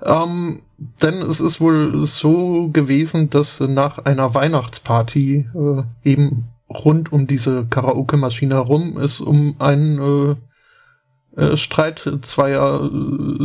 Ähm, 0.03 0.61
denn 1.01 1.15
es 1.23 1.41
ist 1.41 1.59
wohl 1.59 2.05
so 2.07 2.69
gewesen, 2.69 3.31
dass 3.31 3.61
nach 3.61 4.05
einer 4.05 4.35
Weihnachtsparty 4.35 5.49
äh, 5.55 5.83
eben 6.07 6.51
rund 6.69 7.11
um 7.15 7.27
diese 7.27 7.65
Karaoke-Maschine 7.65 8.57
herum 8.57 8.99
es 8.99 9.23
um 9.23 9.57
einen 9.59 10.37
äh, 11.35 11.57
Streit 11.57 12.07
zweier 12.21 12.91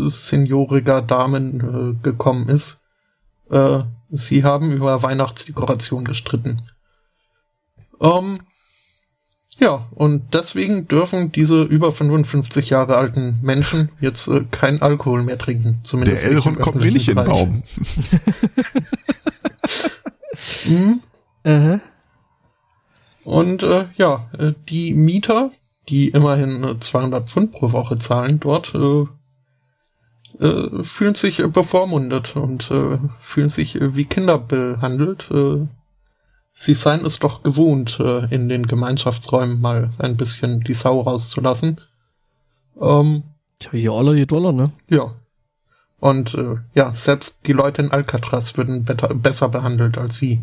senioriger 0.09 1.01
Damen 1.01 1.99
gekommen 2.03 2.49
ist, 2.49 2.78
äh, 3.49 3.79
sie 4.09 4.43
haben 4.43 4.71
über 4.71 5.03
Weihnachtsdekoration 5.03 6.05
gestritten. 6.05 6.61
Ähm, 8.01 8.39
ja, 9.59 9.87
und 9.91 10.33
deswegen 10.33 10.87
dürfen 10.87 11.31
diese 11.33 11.63
über 11.63 11.91
55 11.91 12.69
Jahre 12.69 12.95
alten 12.95 13.39
Menschen 13.41 13.89
jetzt 13.99 14.27
äh, 14.27 14.45
kein 14.51 14.81
Alkohol 14.81 15.23
mehr 15.23 15.37
trinken. 15.37 15.81
Zumindest 15.83 16.23
Der 16.23 16.31
Elrond 16.31 16.59
kommt 16.59 16.77
mir 16.77 16.91
nicht 16.91 17.09
in 17.09 17.17
den 17.17 17.25
Baum. 17.25 17.63
mhm. 20.65 21.01
uh 21.45 21.49
-huh. 21.49 21.79
Und 23.25 23.63
äh, 23.63 23.87
ja, 23.97 24.29
äh, 24.37 24.53
die 24.69 24.93
Mieter, 24.93 25.51
die 25.89 26.07
immerhin 26.09 26.77
200 26.79 27.23
äh, 27.23 27.27
Pfund 27.27 27.51
pro 27.51 27.73
Woche 27.73 27.99
zahlen 27.99 28.39
dort, 28.39 28.73
äh, 28.73 29.05
äh, 30.39 30.83
fühlen 30.83 31.15
sich 31.15 31.37
bevormundet 31.37 32.35
und 32.35 32.71
äh, 32.71 32.97
fühlen 33.19 33.49
sich 33.49 33.75
äh, 33.75 33.95
wie 33.95 34.05
Kinder 34.05 34.37
behandelt. 34.37 35.29
Äh, 35.31 35.67
sie 36.51 36.73
seien 36.73 37.05
es 37.05 37.19
doch 37.19 37.43
gewohnt, 37.43 37.99
äh, 37.99 38.33
in 38.33 38.49
den 38.49 38.65
Gemeinschaftsräumen 38.65 39.59
mal 39.61 39.89
ein 39.99 40.17
bisschen 40.17 40.61
die 40.61 40.73
Sau 40.73 41.01
rauszulassen. 41.01 41.81
Ähm, 42.79 43.23
Tja, 43.59 43.71
hier 43.71 43.91
alle 43.91 44.15
je 44.15 44.25
Dollar, 44.25 44.53
ne? 44.53 44.71
Ja. 44.89 45.13
Und 45.99 46.33
äh, 46.35 46.55
ja, 46.73 46.93
selbst 46.93 47.39
die 47.45 47.51
Leute 47.51 47.81
in 47.81 47.91
Alcatraz 47.91 48.55
würden 48.55 48.85
better, 48.85 49.13
besser 49.13 49.49
behandelt 49.49 49.97
als 49.97 50.15
sie. 50.15 50.41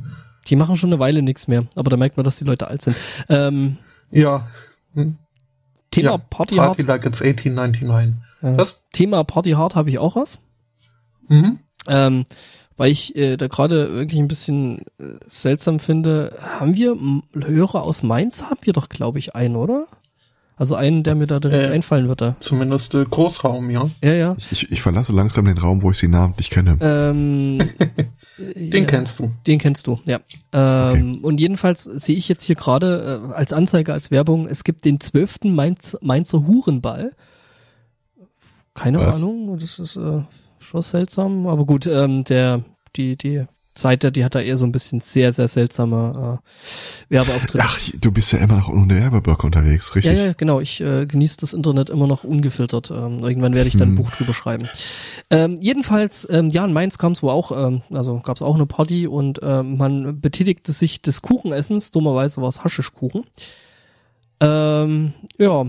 Die 0.48 0.56
machen 0.56 0.76
schon 0.76 0.90
eine 0.90 1.00
Weile 1.00 1.22
nichts 1.22 1.48
mehr, 1.48 1.64
aber 1.74 1.88
da 1.90 1.96
merkt 1.96 2.18
man, 2.18 2.24
dass 2.24 2.36
die 2.36 2.44
Leute 2.44 2.68
alt 2.68 2.82
sind. 2.82 2.96
Ähm, 3.30 3.78
ja. 4.10 4.46
Hm. 4.94 5.16
Thema 5.90 6.10
ja, 6.10 6.18
Party, 6.18 6.56
Party 6.56 6.82
Hard. 6.82 6.88
like 6.88 7.06
it's 7.06 7.22
1899. 7.22 8.16
Was? 8.40 8.82
Thema 8.92 9.24
Party 9.24 9.52
Hard 9.52 9.74
habe 9.74 9.90
ich 9.90 9.98
auch 9.98 10.16
was. 10.16 10.38
Mhm. 11.28 11.58
Ähm, 11.88 12.24
weil 12.76 12.90
ich 12.90 13.16
äh, 13.16 13.36
da 13.36 13.46
gerade 13.48 13.94
wirklich 13.94 14.20
ein 14.20 14.28
bisschen 14.28 14.80
äh, 14.98 15.14
seltsam 15.26 15.78
finde, 15.78 16.36
haben 16.40 16.76
wir 16.76 16.96
Hörer 17.34 17.82
aus 17.82 18.02
Mainz? 18.02 18.42
Haben 18.42 18.60
wir 18.62 18.72
doch, 18.72 18.88
glaube 18.88 19.18
ich, 19.18 19.34
einen, 19.34 19.56
oder? 19.56 19.86
Also 20.58 20.74
einen, 20.74 21.02
der 21.02 21.14
mir 21.14 21.26
da 21.26 21.38
direkt 21.38 21.70
äh, 21.70 21.74
einfallen 21.74 22.08
wird. 22.08 22.22
Da. 22.22 22.36
Zumindest 22.40 22.94
äh, 22.94 23.04
Großraum, 23.04 23.68
ja. 23.68 23.90
Ja, 24.02 24.14
ja. 24.14 24.36
Ich, 24.50 24.70
ich 24.72 24.80
verlasse 24.80 25.12
langsam 25.12 25.44
den 25.44 25.58
Raum, 25.58 25.82
wo 25.82 25.90
ich 25.90 25.98
sie 25.98 26.08
namentlich 26.08 26.48
kenne. 26.48 26.78
Ähm, 26.80 27.58
den 28.38 28.72
ja, 28.72 28.84
kennst 28.84 29.18
du. 29.18 29.30
Den 29.46 29.58
kennst 29.58 29.86
du, 29.86 30.00
ja. 30.06 30.18
Ähm, 30.52 31.16
okay. 31.16 31.18
Und 31.22 31.40
jedenfalls 31.40 31.84
sehe 31.84 32.16
ich 32.16 32.28
jetzt 32.28 32.44
hier 32.44 32.56
gerade 32.56 33.22
äh, 33.28 33.34
als 33.34 33.52
Anzeige, 33.52 33.92
als 33.92 34.10
Werbung, 34.10 34.46
es 34.46 34.64
gibt 34.64 34.86
den 34.86 34.98
zwölften 34.98 35.54
Mainz, 35.54 35.96
Mainzer 36.00 36.46
Hurenball. 36.46 37.12
Keine 38.76 39.00
Was? 39.00 39.16
Ahnung, 39.16 39.58
das 39.58 39.78
ist 39.78 39.96
äh, 39.96 40.22
schon 40.60 40.82
seltsam, 40.82 41.46
aber 41.46 41.64
gut, 41.64 41.86
ähm, 41.86 42.24
der, 42.24 42.62
die, 42.94 43.16
die 43.16 43.44
Seite, 43.78 44.12
die 44.12 44.24
hat 44.24 44.34
da 44.34 44.40
eher 44.40 44.56
so 44.56 44.64
ein 44.64 44.72
bisschen 44.72 45.00
sehr, 45.00 45.32
sehr 45.32 45.48
seltsame 45.48 46.40
äh, 47.08 47.14
Werbeauftritte. 47.14 47.64
Ach, 47.64 47.78
du 48.00 48.10
bist 48.10 48.32
ja 48.32 48.38
immer 48.38 48.56
noch 48.56 48.68
ohne 48.68 49.00
Werbeblock 49.00 49.44
unterwegs, 49.44 49.94
richtig? 49.94 50.16
Ja, 50.16 50.26
ja, 50.26 50.32
genau. 50.32 50.60
Ich 50.60 50.80
äh, 50.80 51.06
genieße 51.06 51.36
das 51.38 51.52
Internet 51.52 51.90
immer 51.90 52.06
noch 52.06 52.24
ungefiltert. 52.24 52.90
Ähm, 52.90 53.22
irgendwann 53.22 53.54
werde 53.54 53.68
ich 53.68 53.76
dann 53.76 53.88
hm. 53.88 53.94
ein 53.94 53.96
Buch 53.96 54.10
drüber 54.10 54.34
schreiben. 54.34 54.68
Ähm, 55.30 55.58
jedenfalls, 55.60 56.26
ähm, 56.30 56.48
ja, 56.50 56.64
in 56.64 56.72
Mainz 56.72 56.98
kam 56.98 57.12
es 57.12 57.22
wohl 57.22 57.30
auch, 57.30 57.52
ähm, 57.52 57.82
also 57.90 58.20
gab 58.20 58.36
es 58.36 58.42
auch 58.42 58.54
eine 58.54 58.66
Party 58.66 59.06
und 59.06 59.42
äh, 59.42 59.62
man 59.62 60.20
betätigte 60.20 60.72
sich 60.72 61.02
des 61.02 61.22
Kuchenessens. 61.22 61.90
Dummerweise 61.90 62.40
war 62.40 62.48
es 62.48 62.64
Haschischkuchen. 62.64 63.24
Ähm, 64.40 65.12
ja, 65.38 65.66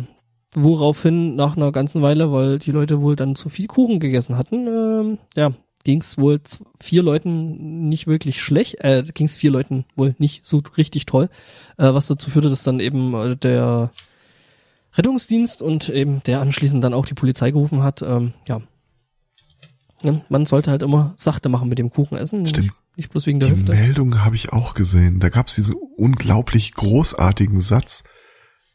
woraufhin 0.64 1.36
nach 1.36 1.56
einer 1.56 1.72
ganzen 1.72 2.02
Weile, 2.02 2.32
weil 2.32 2.58
die 2.58 2.72
Leute 2.72 3.02
wohl 3.02 3.16
dann 3.16 3.36
zu 3.36 3.50
viel 3.50 3.68
Kuchen 3.68 4.00
gegessen 4.00 4.38
hatten, 4.38 4.68
ähm, 4.68 5.18
ja, 5.36 5.52
ging 5.84 6.02
es 6.02 6.18
wohl 6.18 6.42
vier 6.80 7.04
Leuten 7.04 7.88
nicht 7.88 8.08
wirklich 8.08 8.42
schlecht, 8.42 8.84
äh, 8.84 9.04
ging 9.14 9.28
es 9.28 9.36
vier 9.36 9.52
Leuten 9.52 9.86
wohl 9.96 10.16
nicht 10.18 10.46
so 10.46 10.62
richtig 10.76 11.06
toll, 11.06 11.30
äh, 11.78 11.94
was 11.94 12.08
dazu 12.08 12.32
führte, 12.32 12.50
dass 12.50 12.64
dann 12.64 12.80
eben 12.80 13.14
äh, 13.14 13.38
der 13.38 13.92
Rettungsdienst 14.96 15.62
und 15.62 15.90
eben 15.90 16.24
der 16.24 16.42
anschließend 16.42 16.84
dann 16.84 16.94
auch 16.94 17.06
die 17.06 17.14
Polizei 17.14 17.52
gerufen 17.52 17.84
hat, 17.84 18.02
ähm, 18.02 18.34
ja. 18.48 18.62
ja. 20.02 20.22
Man 20.28 20.46
sollte 20.46 20.72
halt 20.72 20.82
immer 20.82 21.14
sachte 21.18 21.50
machen 21.50 21.70
mit 21.70 21.78
dem 21.78 21.92
Kuchenessen. 21.92 22.46
Stimmt. 22.48 22.72
Nicht 22.96 23.12
bloß 23.12 23.28
wegen 23.28 23.40
der 23.40 23.50
die 23.50 23.56
Hüfte. 23.56 23.74
Meldung 23.74 24.26
habe 24.26 24.36
ich 24.36 24.52
auch 24.54 24.74
gesehen. 24.74 25.20
Da 25.20 25.30
gab 25.30 25.50
es 25.50 25.56
diesen 25.56 25.76
unglaublich 25.76 26.74
großartigen 26.74 27.62
Satz. 27.62 28.06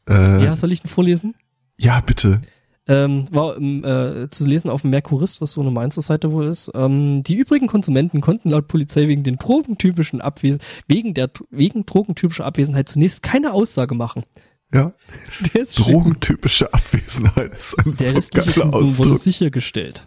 Äh, 0.08 0.44
ja, 0.44 0.56
soll 0.56 0.70
ich 0.70 0.84
ihn 0.84 0.88
vorlesen? 0.88 1.34
Ja, 1.78 2.00
bitte. 2.00 2.40
Ähm, 2.88 3.26
war 3.30 3.56
ähm, 3.58 3.84
äh, 3.84 4.28
zu 4.30 4.44
lesen 4.44 4.68
auf 4.68 4.82
dem 4.82 4.90
Merkurist, 4.90 5.40
was 5.40 5.52
so 5.52 5.60
eine 5.60 5.70
Mainzer 5.70 6.02
Seite 6.02 6.32
wohl 6.32 6.46
ist. 6.46 6.70
Ähm, 6.74 7.22
die 7.22 7.36
übrigen 7.36 7.68
Konsumenten 7.68 8.20
konnten 8.20 8.50
laut 8.50 8.66
Polizei 8.66 9.06
wegen 9.06 9.22
den 9.22 9.36
drogentypischen 9.36 10.20
Abwesen 10.20 10.60
wegen 10.88 11.14
der 11.14 11.30
wegen 11.50 11.86
drogentypischer 11.86 12.44
Abwesenheit 12.44 12.88
zunächst 12.88 13.22
keine 13.22 13.52
Aussage 13.52 13.94
machen. 13.94 14.24
Ja. 14.74 14.92
Der 15.54 15.62
ist 15.62 15.78
Drogentypische 15.78 16.72
Abwesenheit 16.72 17.52
ist 17.52 17.78
ein 17.78 17.94
der 17.96 18.22
so 18.22 18.28
geiler 18.32 18.74
Ausdruck. 18.74 19.06
wurde 19.06 19.18
sichergestellt. 19.18 20.06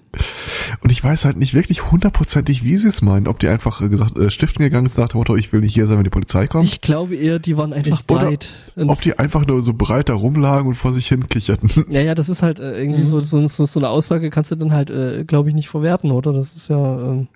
Und 0.81 0.91
ich 0.91 1.03
weiß 1.03 1.25
halt 1.25 1.37
nicht 1.37 1.53
wirklich 1.53 1.91
hundertprozentig, 1.91 2.63
wie 2.63 2.77
sie 2.77 2.87
es 2.87 3.01
meinen. 3.01 3.27
Ob 3.27 3.39
die 3.39 3.47
einfach 3.47 3.81
äh, 3.81 3.89
gesagt, 3.89 4.17
äh, 4.17 4.31
stiften 4.31 4.63
gegangen 4.63 4.87
sind 4.87 4.99
nach 4.99 5.09
dem 5.09 5.19
Motto, 5.19 5.35
ich 5.35 5.53
will 5.53 5.59
nicht 5.61 5.73
hier 5.73 5.87
sein, 5.87 5.97
wenn 5.97 6.03
die 6.03 6.09
Polizei 6.09 6.47
kommt. 6.47 6.65
Ich 6.65 6.81
glaube 6.81 7.15
eher, 7.15 7.37
die 7.37 7.57
waren 7.57 7.73
einfach 7.73 7.99
ich, 7.99 8.07
breit. 8.07 8.49
Ob 8.75 9.01
die 9.01 9.19
einfach 9.19 9.45
nur 9.45 9.61
so 9.61 9.73
breit 9.73 10.09
da 10.09 10.15
rumlagen 10.15 10.67
und 10.67 10.75
vor 10.75 10.93
sich 10.93 11.07
hin 11.07 11.27
kicherten. 11.29 11.69
Ja, 11.89 12.01
ja, 12.01 12.15
das 12.15 12.29
ist 12.29 12.41
halt 12.41 12.59
äh, 12.59 12.79
irgendwie 12.79 13.01
mhm. 13.01 13.21
so, 13.21 13.21
so, 13.21 13.47
so, 13.47 13.79
eine 13.79 13.89
Aussage 13.89 14.29
kannst 14.29 14.51
du 14.51 14.55
dann 14.55 14.73
halt, 14.73 14.89
äh, 14.89 15.23
glaube 15.25 15.49
ich, 15.49 15.55
nicht 15.55 15.69
verwerten, 15.69 16.11
oder? 16.11 16.33
Das 16.33 16.55
ist 16.55 16.69
ja... 16.69 16.99
Ähm 16.99 17.27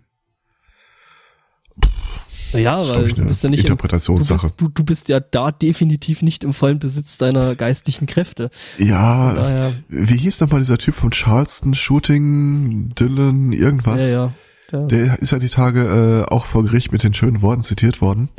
naja, 2.53 2.87
weil 2.87 3.07
du 3.09 3.25
bist 3.25 3.43
ja 3.43 3.49
nicht 3.49 3.61
Interpretationssache. 3.61 4.47
Im, 4.47 4.53
du, 4.57 4.65
bist, 4.65 4.77
du, 4.77 4.81
du, 4.81 4.83
bist 4.83 5.09
ja 5.09 5.19
da 5.19 5.51
definitiv 5.51 6.21
nicht 6.21 6.43
im 6.43 6.53
vollen 6.53 6.79
Besitz 6.79 7.17
deiner 7.17 7.55
geistlichen 7.55 8.07
Kräfte. 8.07 8.49
Ja, 8.77 9.33
daher, 9.33 9.71
wie 9.87 10.17
hieß 10.17 10.39
nochmal 10.41 10.61
dieser 10.61 10.77
Typ 10.77 10.95
von 10.95 11.11
Charleston 11.11 11.73
Shooting, 11.73 12.93
Dylan, 12.95 13.51
irgendwas? 13.51 14.11
Ja, 14.11 14.33
ja. 14.71 14.85
Der, 14.87 14.87
der 14.87 15.19
ist 15.19 15.31
ja 15.31 15.39
die 15.39 15.49
Tage 15.49 16.25
äh, 16.27 16.31
auch 16.31 16.45
vor 16.45 16.63
Gericht 16.63 16.91
mit 16.91 17.03
den 17.03 17.13
schönen 17.13 17.41
Worten 17.41 17.61
zitiert 17.61 18.01
worden. 18.01 18.29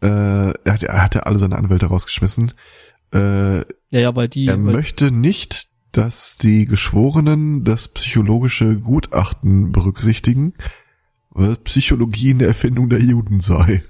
Äh, 0.00 0.06
er, 0.08 0.72
hat, 0.72 0.82
er 0.82 1.02
hat 1.02 1.14
ja 1.14 1.22
alle 1.22 1.38
seine 1.38 1.56
Anwälte 1.56 1.86
rausgeschmissen. 1.86 2.52
Äh, 3.12 3.58
ja, 3.58 3.64
ja, 3.90 4.16
weil 4.16 4.28
die. 4.28 4.46
Er 4.46 4.64
weil 4.64 4.74
möchte 4.74 5.10
nicht, 5.10 5.68
dass 5.92 6.38
die 6.38 6.66
Geschworenen 6.66 7.64
das 7.64 7.88
psychologische 7.88 8.78
Gutachten 8.78 9.72
berücksichtigen, 9.72 10.54
weil 11.38 11.56
Psychologie 11.56 12.30
in 12.30 12.38
der 12.38 12.48
Erfindung 12.48 12.88
der 12.88 13.00
Juden 13.00 13.40
sei. 13.40 13.82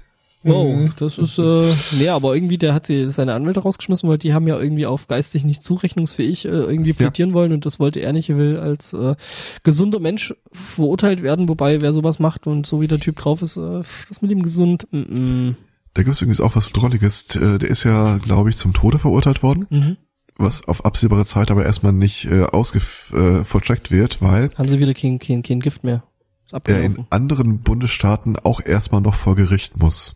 Oh, 0.45 0.73
mhm. 0.73 0.93
das 0.97 1.17
ist, 1.17 1.37
äh, 1.37 1.73
nee, 1.97 2.07
aber 2.07 2.33
irgendwie, 2.33 2.57
der 2.57 2.73
hat 2.73 2.85
sie 2.85 3.11
seine 3.11 3.33
Anwälte 3.33 3.59
rausgeschmissen, 3.59 4.07
weil 4.07 4.17
die 4.17 4.33
haben 4.33 4.47
ja 4.47 4.57
irgendwie 4.57 4.85
auf 4.85 5.07
geistig 5.07 5.43
nicht 5.43 5.63
zurechnungsfähig 5.63 6.45
äh, 6.45 6.49
irgendwie 6.49 6.93
plädieren 6.93 7.31
ja. 7.31 7.35
wollen 7.35 7.51
und 7.51 7.65
das 7.65 7.77
wollte 7.77 7.99
er 7.99 8.13
nicht, 8.13 8.29
er 8.29 8.37
will 8.37 8.57
als 8.57 8.93
äh, 8.93 9.15
gesunder 9.63 9.99
Mensch 9.99 10.33
verurteilt 10.53 11.23
werden, 11.23 11.49
wobei 11.49 11.81
wer 11.81 11.91
sowas 11.91 12.19
macht 12.19 12.47
und 12.47 12.65
so 12.65 12.79
wie 12.79 12.87
der 12.87 13.01
Typ 13.01 13.17
drauf 13.17 13.41
ist, 13.41 13.57
äh, 13.57 13.81
das 14.07 14.21
mit 14.21 14.31
ihm 14.31 14.41
gesund. 14.41 14.87
Mm 14.91 14.97
-mm. 14.97 15.55
Da 15.93 16.03
gibt 16.03 16.15
es 16.15 16.21
übrigens 16.21 16.39
auch 16.39 16.55
was 16.55 16.71
Drolliges, 16.71 17.35
äh, 17.35 17.57
der 17.57 17.69
ist 17.69 17.83
ja, 17.83 18.17
glaube 18.17 18.49
ich, 18.49 18.55
zum 18.55 18.71
Tode 18.71 18.99
verurteilt 18.99 19.43
worden. 19.43 19.67
Mhm. 19.69 19.97
Was 20.37 20.65
auf 20.65 20.85
absehbare 20.85 21.25
Zeit 21.25 21.51
aber 21.51 21.65
erstmal 21.65 21.91
nicht 21.91 22.23
äh, 22.25 22.43
ausge 22.43 22.79
äh, 23.11 23.43
vollstreckt 23.43 23.91
wird, 23.91 24.21
weil. 24.21 24.51
Haben 24.55 24.69
sie 24.69 24.79
wieder 24.79 24.93
kein, 24.93 25.19
kein, 25.19 25.43
kein 25.43 25.59
Gift 25.59 25.83
mehr 25.83 26.03
er 26.51 26.83
in 26.83 27.05
anderen 27.09 27.59
Bundesstaaten 27.59 28.37
auch 28.37 28.61
erstmal 28.61 29.01
noch 29.01 29.15
vor 29.15 29.35
Gericht 29.35 29.77
muss. 29.77 30.15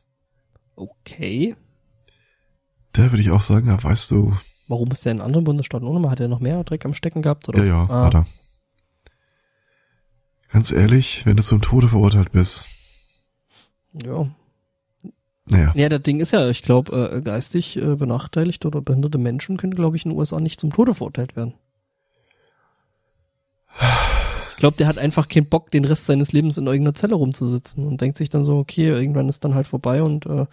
Okay. 0.76 1.56
Da 2.94 3.12
würde 3.12 3.22
ich 3.22 3.32
auch 3.32 3.42
sagen, 3.42 3.68
ja, 3.68 3.82
weißt 3.82 4.12
du. 4.12 4.34
Warum 4.68 4.92
ist 4.92 5.06
der 5.06 5.14
in 5.14 5.22
anderen 5.22 5.44
Bundesstaaten 5.44 5.88
ohne? 5.88 6.10
Hat 6.10 6.20
er 6.20 6.28
noch 6.28 6.40
mehr 6.40 6.64
Dreck 6.64 6.86
am 6.86 6.94
Stecken 6.94 7.22
gehabt? 7.22 7.50
Oder? 7.50 7.60
Ja, 7.60 7.66
ja, 7.66 7.88
ah. 7.90 8.06
hat 8.06 8.16
er. 8.16 8.28
Ganz 10.50 10.72
ehrlich, 10.72 11.26
wenn 11.26 11.36
du 11.36 11.44
zum 11.44 11.62
Tode 11.62 11.88
verurteilt 11.88 12.32
bist. 12.32 12.68
Ja. 14.06 14.28
Naja. 15.46 15.74
Ja, 15.76 15.90
das 15.90 16.04
Ding 16.04 16.20
ist 16.20 16.32
ja, 16.32 16.48
ich 16.50 16.64
glaube, 16.64 17.12
äh, 17.12 17.22
geistig 17.22 17.78
äh, 17.78 17.96
benachteiligt 17.96 18.66
oder 18.66 18.82
behinderte 18.82 19.18
Menschen 19.18 19.58
können, 19.58 19.76
glaube 19.76 19.98
ich, 19.98 20.06
in 20.06 20.12
den 20.12 20.18
USA 20.18 20.40
nicht 20.40 20.60
zum 20.60 20.72
Tode 20.72 20.94
verurteilt 20.94 21.36
werden. 21.36 21.56
Ich 24.54 24.60
glaube, 24.60 24.78
der 24.78 24.88
hat 24.88 24.98
einfach 24.98 25.28
keinen 25.28 25.48
Bock, 25.48 25.72
den 25.72 25.86
Rest 25.86 26.06
seines 26.06 26.32
Lebens 26.32 26.58
in 26.58 26.68
irgendeiner 26.68 26.94
Zelle 26.94 27.16
rumzusitzen 27.16 27.86
und 27.86 28.00
denkt 28.02 28.18
sich 28.18 28.30
dann 28.30 28.46
so, 28.46 28.58
okay, 28.58 28.88
irgendwann 28.88 29.30
ist 29.30 29.44
dann 29.44 29.56
halt 29.56 29.68
vorbei 29.68 30.02
und 30.02 30.26
äh, 30.26 30.46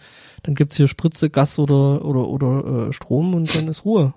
dann 0.43 0.55
gibt's 0.55 0.77
hier 0.77 0.87
Spritze, 0.87 1.29
Gas 1.29 1.59
oder 1.59 2.03
oder 2.03 2.27
oder 2.27 2.87
äh, 2.87 2.93
Strom 2.93 3.33
und 3.33 3.55
dann 3.55 3.67
ist 3.67 3.85
Ruhe. 3.85 4.13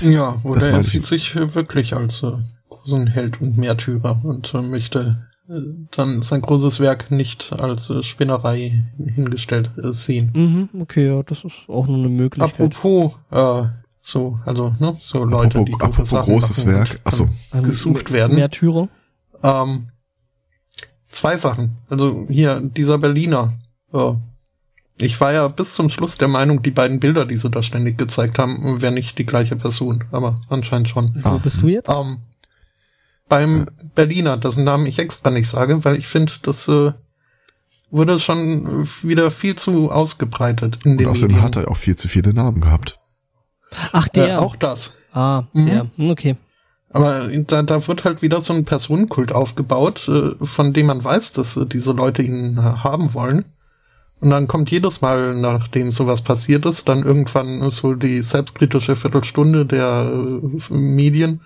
Ja, 0.00 0.40
oder 0.44 0.68
er 0.68 0.82
sieht 0.82 1.06
sich 1.06 1.34
wirklich 1.36 1.94
als 1.94 2.22
äh, 2.22 2.32
großen 2.68 3.06
Held 3.06 3.40
und 3.40 3.56
Märtyrer 3.56 4.20
und 4.24 4.52
äh, 4.54 4.62
möchte 4.62 5.28
äh, 5.48 5.60
dann 5.90 6.22
sein 6.22 6.40
großes 6.40 6.80
Werk 6.80 7.10
nicht 7.10 7.52
als 7.52 7.90
äh, 7.90 8.02
Spinnerei 8.02 8.84
hingestellt 8.96 9.70
äh, 9.82 9.92
sehen. 9.92 10.30
Mhm, 10.34 10.80
okay, 10.80 11.06
ja, 11.06 11.22
das 11.22 11.44
ist 11.44 11.68
auch 11.68 11.86
nur 11.86 11.98
eine 11.98 12.08
Möglichkeit. 12.08 12.60
Apropos 12.60 13.18
äh, 13.30 13.64
so, 14.06 14.38
also, 14.44 14.74
ne, 14.80 14.94
so 15.00 15.24
Leute, 15.24 15.58
apropos, 15.60 15.64
die 15.64 15.72
apropos 15.82 16.10
Sachen 16.10 16.32
großes 16.34 16.66
Werk, 16.66 17.00
achso, 17.04 17.26
gesucht 17.52 18.12
werden. 18.12 18.36
Märtyrer. 18.36 18.90
Ähm, 19.42 19.88
zwei 21.10 21.38
Sachen. 21.38 21.78
Also 21.88 22.26
hier, 22.28 22.60
dieser 22.60 22.98
Berliner. 22.98 23.54
Ja. 23.94 24.20
Ich 24.98 25.18
war 25.22 25.32
ja 25.32 25.48
bis 25.48 25.72
zum 25.72 25.88
Schluss 25.88 26.18
der 26.18 26.28
Meinung, 26.28 26.62
die 26.62 26.70
beiden 26.70 27.00
Bilder, 27.00 27.24
die 27.24 27.36
sie 27.38 27.48
da 27.48 27.62
ständig 27.62 27.96
gezeigt 27.96 28.38
haben, 28.38 28.82
wären 28.82 28.92
nicht 28.92 29.16
die 29.16 29.24
gleiche 29.24 29.56
Person. 29.56 30.04
Aber 30.12 30.42
anscheinend 30.50 30.90
schon. 30.90 31.18
Wo 31.22 31.38
bist 31.38 31.62
du 31.62 31.68
jetzt? 31.68 31.88
Ähm, 31.88 32.18
beim 33.30 33.68
Berliner, 33.94 34.36
dessen 34.36 34.64
Namen 34.64 34.84
ich 34.84 34.98
extra 34.98 35.30
nicht 35.30 35.48
sage, 35.48 35.82
weil 35.82 35.96
ich 35.96 36.08
finde, 36.08 36.32
das 36.42 36.68
äh, 36.68 36.92
wurde 37.90 38.20
schon 38.20 38.86
wieder 39.00 39.30
viel 39.30 39.54
zu 39.54 39.90
ausgebreitet 39.90 40.80
in 40.84 40.98
den 40.98 41.06
Und 41.06 41.12
außerdem 41.12 41.36
Medien. 41.36 41.42
hat 41.42 41.56
er 41.56 41.70
auch 41.70 41.78
viel 41.78 41.96
zu 41.96 42.08
viele 42.08 42.34
Namen 42.34 42.60
gehabt. 42.60 42.98
Ach, 43.92 44.08
der. 44.08 44.28
Äh, 44.28 44.36
auch 44.36 44.56
das. 44.56 44.92
Ah, 45.12 45.44
mhm. 45.52 45.66
der. 45.66 45.86
Hm, 45.96 46.10
okay. 46.10 46.36
Aber 46.90 47.28
da, 47.28 47.62
da 47.62 47.86
wird 47.88 48.04
halt 48.04 48.22
wieder 48.22 48.40
so 48.40 48.52
ein 48.52 48.64
Personenkult 48.64 49.32
aufgebaut, 49.32 50.08
äh, 50.08 50.44
von 50.44 50.72
dem 50.72 50.86
man 50.86 51.02
weiß, 51.02 51.32
dass 51.32 51.56
äh, 51.56 51.66
diese 51.66 51.92
Leute 51.92 52.22
ihn 52.22 52.56
äh, 52.56 52.60
haben 52.60 53.14
wollen. 53.14 53.44
Und 54.20 54.30
dann 54.30 54.46
kommt 54.46 54.70
jedes 54.70 55.00
Mal, 55.00 55.34
nachdem 55.34 55.90
sowas 55.92 56.22
passiert 56.22 56.64
ist, 56.66 56.88
dann 56.88 57.02
irgendwann 57.02 57.68
so 57.70 57.94
die 57.94 58.22
selbstkritische 58.22 58.96
Viertelstunde 58.96 59.66
der 59.66 60.10
Medien, 60.70 61.40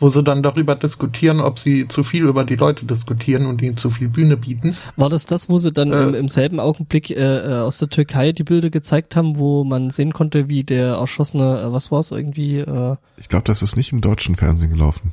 wo 0.00 0.08
sie 0.08 0.22
dann 0.22 0.42
darüber 0.42 0.74
diskutieren, 0.74 1.40
ob 1.40 1.58
sie 1.58 1.88
zu 1.88 2.04
viel 2.04 2.26
über 2.26 2.44
die 2.44 2.56
Leute 2.56 2.86
diskutieren 2.86 3.46
und 3.46 3.60
ihnen 3.62 3.76
zu 3.76 3.90
viel 3.90 4.08
Bühne 4.08 4.36
bieten. 4.36 4.76
War 4.96 5.08
das 5.08 5.26
das, 5.26 5.48
wo 5.48 5.58
sie 5.58 5.72
dann 5.72 5.92
äh, 5.92 6.02
im, 6.02 6.14
im, 6.14 6.28
selben 6.28 6.60
Augenblick 6.60 7.10
äh, 7.10 7.14
äh, 7.14 7.60
aus 7.60 7.78
der 7.78 7.88
Türkei 7.88 8.32
die 8.32 8.44
Bilder 8.44 8.70
gezeigt 8.70 9.16
haben, 9.16 9.38
wo 9.38 9.64
man 9.64 9.90
sehen 9.90 10.12
konnte, 10.12 10.48
wie 10.48 10.64
der 10.64 10.94
erschossene, 10.94 11.62
äh, 11.62 11.72
was 11.72 11.90
war 11.90 12.00
es 12.00 12.10
irgendwie? 12.10 12.58
Äh, 12.58 12.96
ich 13.16 13.28
glaube, 13.28 13.44
das 13.44 13.62
ist 13.62 13.76
nicht 13.76 13.92
im 13.92 14.00
deutschen 14.00 14.36
Fernsehen 14.36 14.70
gelaufen. 14.70 15.12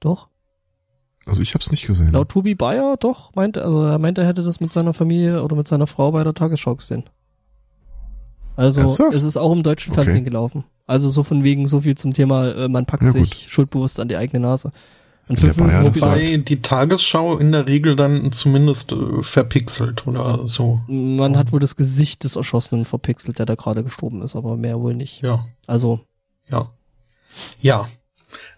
Doch. 0.00 0.28
Also 1.26 1.42
ich 1.42 1.54
habe 1.54 1.62
es 1.62 1.72
nicht 1.72 1.86
gesehen. 1.86 2.12
Laut 2.12 2.28
Tobi 2.28 2.54
Bayer 2.54 2.96
doch, 2.98 3.34
meinte, 3.34 3.64
also 3.64 3.82
er 3.82 3.98
meinte, 3.98 4.20
er 4.20 4.28
hätte 4.28 4.44
das 4.44 4.60
mit 4.60 4.70
seiner 4.70 4.94
Familie 4.94 5.42
oder 5.42 5.56
mit 5.56 5.66
seiner 5.66 5.88
Frau 5.88 6.12
bei 6.12 6.22
der 6.22 6.34
Tagesschau 6.34 6.76
gesehen. 6.76 7.04
Also 8.56 8.80
Ernsthaft? 8.80 9.14
es 9.14 9.22
ist 9.22 9.36
auch 9.36 9.52
im 9.52 9.62
deutschen 9.62 9.92
Fernsehen 9.92 10.22
okay. 10.22 10.30
gelaufen. 10.30 10.64
Also 10.86 11.10
so 11.10 11.22
von 11.22 11.44
wegen 11.44 11.66
so 11.66 11.80
viel 11.80 11.96
zum 11.96 12.12
Thema, 12.12 12.52
äh, 12.52 12.68
man 12.68 12.86
packt 12.86 13.02
ja, 13.02 13.10
sich 13.10 13.30
gut. 13.30 13.50
schuldbewusst 13.50 14.00
an 14.00 14.08
die 14.08 14.16
eigene 14.16 14.40
Nase. 14.40 14.72
Und 15.28 15.40
für 15.40 15.56
Wobei 15.56 16.36
die 16.36 16.62
Tagesschau 16.62 17.36
in 17.36 17.50
der 17.50 17.66
Regel 17.66 17.96
dann 17.96 18.30
zumindest 18.30 18.92
äh, 18.92 19.22
verpixelt 19.22 20.06
oder 20.06 20.46
so. 20.46 20.80
Man 20.86 21.36
hat 21.36 21.50
wohl 21.50 21.58
das 21.58 21.74
Gesicht 21.74 22.22
des 22.22 22.36
Erschossenen 22.36 22.84
verpixelt, 22.84 23.40
der 23.40 23.46
da 23.46 23.56
gerade 23.56 23.82
gestorben 23.82 24.22
ist, 24.22 24.36
aber 24.36 24.56
mehr 24.56 24.78
wohl 24.80 24.94
nicht. 24.94 25.22
Ja. 25.22 25.44
Also. 25.66 26.00
Ja. 26.48 26.70
Ja. 27.60 27.88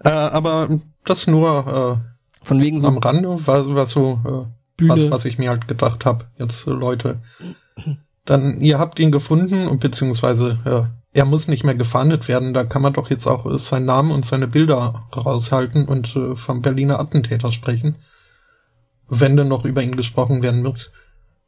Äh, 0.04 0.10
aber 0.10 0.78
das 1.04 1.26
nur 1.26 2.02
äh, 2.02 2.44
von 2.44 2.60
wegen 2.60 2.80
so 2.80 2.88
am 2.88 2.98
Rande 2.98 3.46
war, 3.46 3.74
war 3.74 3.86
so 3.86 4.46
äh, 4.80 4.86
was, 4.86 5.10
was 5.10 5.24
ich 5.24 5.38
mir 5.38 5.48
halt 5.48 5.68
gedacht 5.68 6.04
habe. 6.04 6.26
Jetzt 6.38 6.66
äh, 6.66 6.70
Leute, 6.70 7.22
dann 8.28 8.60
ihr 8.60 8.78
habt 8.78 8.98
ihn 8.98 9.10
gefunden 9.10 9.78
beziehungsweise 9.78 10.58
ja, 10.66 10.90
er 11.14 11.24
muss 11.24 11.48
nicht 11.48 11.64
mehr 11.64 11.74
gefahndet 11.74 12.28
werden. 12.28 12.52
Da 12.52 12.64
kann 12.64 12.82
man 12.82 12.92
doch 12.92 13.08
jetzt 13.08 13.26
auch 13.26 13.46
äh, 13.46 13.58
seinen 13.58 13.86
Namen 13.86 14.10
und 14.10 14.26
seine 14.26 14.46
Bilder 14.46 15.06
raushalten 15.16 15.86
und 15.86 16.14
äh, 16.14 16.36
vom 16.36 16.60
Berliner 16.60 17.00
Attentäter 17.00 17.52
sprechen. 17.52 17.96
Wenn 19.08 19.36
denn 19.36 19.48
noch 19.48 19.64
über 19.64 19.82
ihn 19.82 19.96
gesprochen 19.96 20.42
werden 20.42 20.62
wird. 20.62 20.92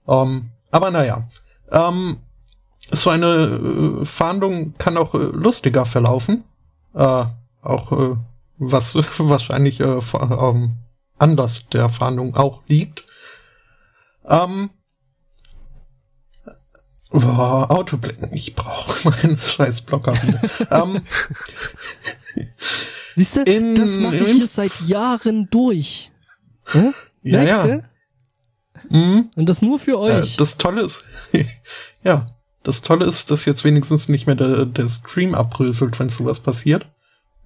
Ähm, 0.08 0.50
aber 0.70 0.90
naja. 0.90 1.28
Ähm, 1.70 2.16
so 2.90 3.10
eine 3.10 4.00
äh, 4.00 4.04
Fahndung 4.06 4.74
kann 4.78 4.96
auch 4.96 5.14
äh, 5.14 5.18
lustiger 5.18 5.84
verlaufen. 5.84 6.44
Äh, 6.94 7.24
auch 7.60 7.92
äh, 7.92 8.16
was 8.56 8.94
wahrscheinlich 9.18 9.80
äh, 9.80 10.00
ähm, 10.14 10.76
anders 11.18 11.68
der 11.68 11.90
Fahndung 11.90 12.34
auch 12.36 12.62
liegt. 12.66 13.04
Ähm, 14.26 14.70
Boah, 17.10 17.70
Autoblenden. 17.70 18.32
Ich 18.32 18.54
brauche 18.54 19.08
meinen 19.08 19.38
scheiß 19.38 19.82
Blocker 19.82 20.12
wieder. 20.22 20.82
um, 20.82 20.96
ähm, 22.36 22.46
Siehst 23.16 23.36
du, 23.36 23.42
in, 23.42 23.74
das 23.74 23.90
mache 23.98 24.16
ich 24.16 24.28
hier 24.28 24.48
seit 24.48 24.80
Jahren 24.82 25.48
durch. 25.50 26.10
Hm? 26.66 26.94
Ja, 27.22 27.42
Merkst 27.42 27.68
ja. 27.68 27.80
Mhm. 28.88 29.30
Und 29.36 29.48
das 29.48 29.62
nur 29.62 29.78
für 29.78 29.98
euch. 29.98 30.34
Äh, 30.34 30.38
das 30.38 30.56
Tolle 30.56 30.82
ist, 30.82 31.04
ja, 32.04 32.26
das 32.62 32.82
Tolle 32.82 33.06
ist, 33.06 33.30
dass 33.30 33.44
jetzt 33.44 33.64
wenigstens 33.64 34.08
nicht 34.08 34.26
mehr 34.26 34.36
der, 34.36 34.66
der 34.66 34.88
Stream 34.88 35.34
abbröselt, 35.34 35.98
wenn 35.98 36.08
sowas 36.08 36.40
passiert. 36.40 36.86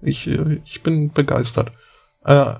Ich, 0.01 0.27
äh, 0.27 0.61
ich 0.65 0.83
bin 0.83 1.11
begeistert. 1.11 1.71
Äh, 2.23 2.53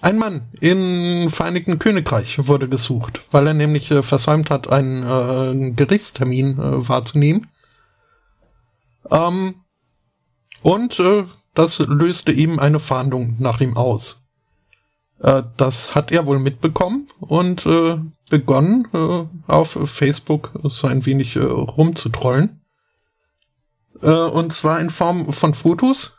ein 0.00 0.18
Mann 0.18 0.48
im 0.60 1.28
Vereinigten 1.30 1.78
Königreich 1.78 2.46
wurde 2.46 2.68
gesucht, 2.68 3.22
weil 3.30 3.46
er 3.48 3.54
nämlich 3.54 3.90
äh, 3.90 4.02
versäumt 4.02 4.50
hat, 4.50 4.68
einen 4.68 5.02
äh, 5.02 5.70
Gerichtstermin 5.72 6.58
äh, 6.58 6.88
wahrzunehmen. 6.88 7.48
Ähm, 9.10 9.56
und 10.62 11.00
äh, 11.00 11.24
das 11.54 11.80
löste 11.80 12.30
ihm 12.30 12.58
eine 12.58 12.78
Fahndung 12.78 13.36
nach 13.40 13.60
ihm 13.60 13.76
aus. 13.76 14.22
Äh, 15.20 15.42
das 15.56 15.94
hat 15.94 16.12
er 16.12 16.26
wohl 16.26 16.38
mitbekommen 16.38 17.08
und 17.18 17.66
äh, 17.66 17.98
begonnen, 18.30 18.86
auf 19.46 19.78
Facebook 19.86 20.52
so 20.64 20.86
ein 20.86 21.06
wenig 21.06 21.38
rumzutrollen. 21.38 22.60
und 24.02 24.52
zwar 24.52 24.80
in 24.80 24.90
Form 24.90 25.32
von 25.32 25.54
Fotos 25.54 26.12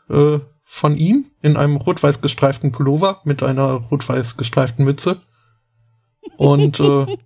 von 0.71 0.95
ihm 0.95 1.25
in 1.41 1.57
einem 1.57 1.77
rot-weiß 1.77 2.21
gestreiften 2.21 2.71
Pullover 2.71 3.21
mit 3.25 3.41
einer 3.41 3.71
rot-weiß 3.71 4.37
gestreiften 4.37 4.85
Mütze. 4.85 5.19
Und 6.37 6.79
äh, 6.79 7.17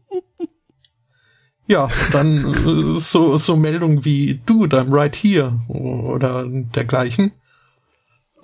ja, 1.67 1.89
dann 2.13 2.37
äh, 2.37 2.99
so, 3.01 3.37
so 3.37 3.57
Meldungen 3.57 4.05
wie 4.05 4.41
Dude, 4.45 4.79
I'm 4.79 4.95
right 4.95 5.13
here 5.13 5.59
oder 5.67 6.47
dergleichen. 6.47 7.33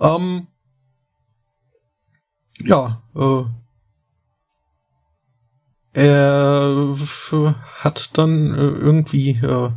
Ähm, 0.00 0.46
ja, 2.58 3.02
äh, 3.16 3.44
er 5.94 6.96
hat 7.78 8.10
dann 8.18 8.54
äh, 8.54 8.58
irgendwie 8.58 9.30
äh, 9.30 9.70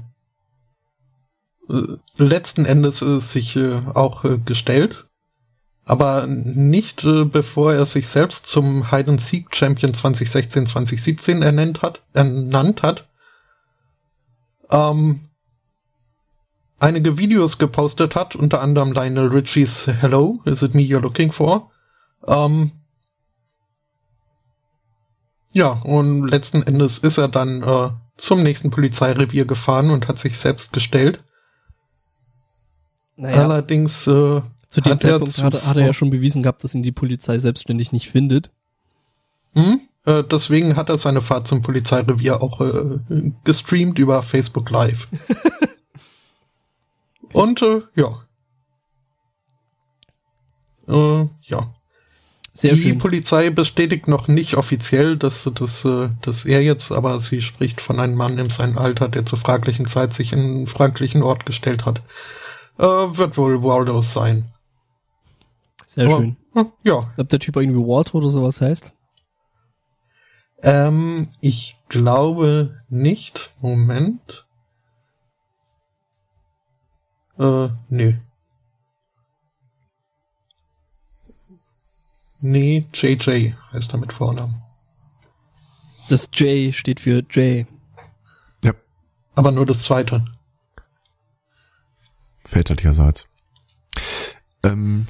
äh 1.69 1.97
letzten 2.17 2.65
Endes 2.65 3.01
äh, 3.01 3.19
sich 3.19 3.55
äh, 3.55 3.81
auch 3.93 4.25
äh, 4.25 4.37
gestellt 4.37 5.07
aber 5.85 6.27
nicht 6.27 7.03
äh, 7.03 7.25
bevor 7.25 7.73
er 7.73 7.85
sich 7.85 8.07
selbst 8.07 8.47
zum 8.47 8.91
Hide 8.91 9.11
and 9.11 9.21
Seek 9.21 9.55
Champion 9.55 9.93
2016-2017 9.93 11.43
ernannt 11.43 11.81
hat, 11.81 12.01
ernannt 12.13 12.83
hat. 12.83 13.07
Ähm, 14.71 15.27
einige 16.79 17.17
Videos 17.17 17.57
gepostet 17.57 18.15
hat, 18.15 18.35
unter 18.35 18.61
anderem 18.61 18.93
Lionel 18.93 19.27
Richies 19.27 19.87
Hello, 19.87 20.39
is 20.45 20.61
it 20.61 20.73
me 20.73 20.81
you're 20.81 21.01
looking 21.01 21.31
for? 21.31 21.69
Ähm, 22.27 22.71
ja, 25.51 25.81
und 25.83 26.27
letzten 26.27 26.63
Endes 26.63 26.97
ist 26.97 27.17
er 27.17 27.27
dann 27.27 27.61
äh, 27.61 27.89
zum 28.17 28.41
nächsten 28.41 28.71
Polizeirevier 28.71 29.45
gefahren 29.45 29.91
und 29.91 30.07
hat 30.07 30.17
sich 30.17 30.37
selbst 30.39 30.71
gestellt. 30.71 31.23
Naja. 33.15 33.43
Allerdings 33.43 34.07
äh, 34.07 34.41
zu 34.73 34.81
dem 34.81 34.93
hat 34.93 35.01
Zeitpunkt 35.01 35.37
er 35.37 35.43
hat, 35.43 35.67
hat, 35.67 35.77
er 35.77 35.85
ja 35.85 35.93
schon 35.93 36.09
bewiesen 36.09 36.41
gehabt, 36.41 36.63
dass 36.63 36.73
ihn 36.73 36.81
die 36.81 36.91
Polizei 36.91 37.37
selbstständig 37.37 37.91
nicht 37.91 38.09
findet. 38.09 38.49
Hm? 39.53 39.81
Äh, 40.05 40.23
deswegen 40.23 40.75
hat 40.75 40.89
er 40.89 40.97
seine 40.97 41.21
Fahrt 41.21 41.47
zum 41.47 41.61
Polizeirevier 41.61 42.41
auch 42.41 42.59
äh, 42.59 43.31
gestreamt 43.43 43.99
über 43.99 44.23
Facebook 44.23 44.71
Live. 44.71 45.07
Und 47.33 47.61
äh, 47.61 47.81
ja. 47.95 48.25
Äh, 50.87 51.27
ja. 51.43 51.71
Sehr 52.51 52.73
die 52.73 52.81
schön. 52.81 52.97
Polizei 52.97 53.51
bestätigt 53.51 54.07
noch 54.07 54.27
nicht 54.27 54.55
offiziell, 54.55 55.17
dass, 55.17 55.47
dass, 55.53 55.85
äh, 55.85 56.09
dass 56.23 56.45
er 56.45 56.63
jetzt, 56.63 56.91
aber 56.91 57.19
sie 57.19 57.43
spricht 57.43 57.79
von 57.79 57.99
einem 57.99 58.15
Mann 58.15 58.39
in 58.39 58.49
seinem 58.49 58.79
Alter, 58.79 59.07
der 59.07 59.23
zur 59.27 59.37
fraglichen 59.37 59.85
Zeit 59.85 60.13
sich 60.13 60.33
in 60.33 60.39
einen 60.39 60.67
fraglichen 60.67 61.21
Ort 61.21 61.45
gestellt 61.45 61.85
hat. 61.85 62.01
Äh, 62.79 62.85
wird 62.85 63.37
wohl 63.37 63.61
Waldo 63.61 64.01
sein. 64.01 64.52
Sehr 65.93 66.07
Aber, 66.07 66.17
schön. 66.17 66.37
Ja. 66.83 67.13
Ob 67.17 67.29
der 67.29 67.39
Typ 67.39 67.55
irgendwie 67.55 67.79
Walter 67.79 68.15
oder 68.15 68.29
sowas 68.31 68.61
heißt? 68.61 68.91
Ähm, 70.63 71.27
ich 71.39 71.75
glaube 71.87 72.81
nicht. 72.89 73.51
Moment. 73.61 74.47
Äh, 77.37 77.69
nee. 77.89 78.17
Nee, 82.41 82.87
JJ 82.91 83.53
heißt 83.71 83.93
er 83.93 83.99
mit 83.99 84.13
Vornamen. 84.13 84.63
Das 86.09 86.27
J 86.33 86.73
steht 86.73 87.01
für 87.01 87.19
J. 87.29 87.67
Ja. 88.63 88.73
Aber 89.35 89.51
nur 89.51 89.67
das 89.67 89.83
zweite. 89.83 90.25
Väterlicherseits. 92.45 93.27
Ähm, 94.63 95.07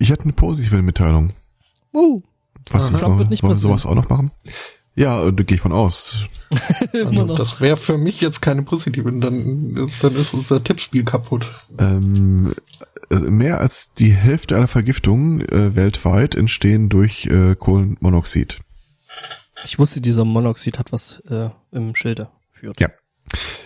ich 0.00 0.10
hätte 0.10 0.24
eine 0.24 0.32
positive 0.32 0.82
Mitteilung. 0.82 1.32
Uh. 1.92 2.22
Was 2.70 2.90
Trump 2.90 3.18
wird 3.18 3.30
nicht 3.30 3.42
wollen 3.42 3.52
wir 3.52 3.56
sowas 3.56 3.86
auch 3.86 3.94
noch 3.94 4.08
machen? 4.08 4.32
Ja, 4.96 5.30
da 5.30 5.42
gehe 5.44 5.54
ich 5.54 5.60
von 5.60 5.72
aus. 5.72 6.26
also, 6.92 7.36
das 7.36 7.60
wäre 7.60 7.76
für 7.76 7.96
mich 7.96 8.20
jetzt 8.20 8.42
keine 8.42 8.62
positive, 8.62 9.12
dann, 9.12 9.90
dann 10.02 10.16
ist 10.16 10.34
unser 10.34 10.62
Tippspiel 10.62 11.04
kaputt. 11.04 11.50
Ähm, 11.78 12.54
also 13.08 13.30
mehr 13.30 13.60
als 13.60 13.94
die 13.94 14.12
Hälfte 14.12 14.56
aller 14.56 14.66
Vergiftungen 14.66 15.40
äh, 15.48 15.74
weltweit 15.74 16.34
entstehen 16.34 16.88
durch 16.88 17.26
äh, 17.26 17.54
Kohlenmonoxid. 17.54 18.60
Ich 19.64 19.78
wusste, 19.78 20.00
dieser 20.00 20.24
Monoxid 20.24 20.78
hat 20.78 20.92
was 20.92 21.20
äh, 21.28 21.50
im 21.72 21.94
Schilde 21.94 22.28
führt. 22.52 22.80
Ja. 22.80 22.88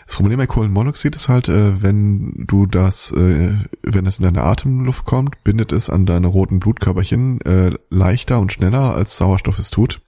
Das 0.06 0.16
Problem 0.16 0.38
bei 0.38 0.46
Kohlenmonoxid 0.46 1.14
ist 1.14 1.28
halt, 1.28 1.48
äh, 1.48 1.82
wenn 1.82 2.44
du 2.46 2.66
das, 2.66 3.10
äh, 3.12 3.54
wenn 3.82 4.06
es 4.06 4.18
in 4.18 4.24
deine 4.24 4.42
Atemluft 4.42 5.04
kommt, 5.04 5.42
bindet 5.44 5.72
es 5.72 5.88
an 5.88 6.06
deine 6.06 6.26
roten 6.26 6.60
Blutkörperchen 6.60 7.40
äh, 7.42 7.76
leichter 7.90 8.38
und 8.38 8.52
schneller 8.52 8.94
als 8.94 9.16
Sauerstoff 9.16 9.58
es 9.58 9.70
tut. 9.70 10.02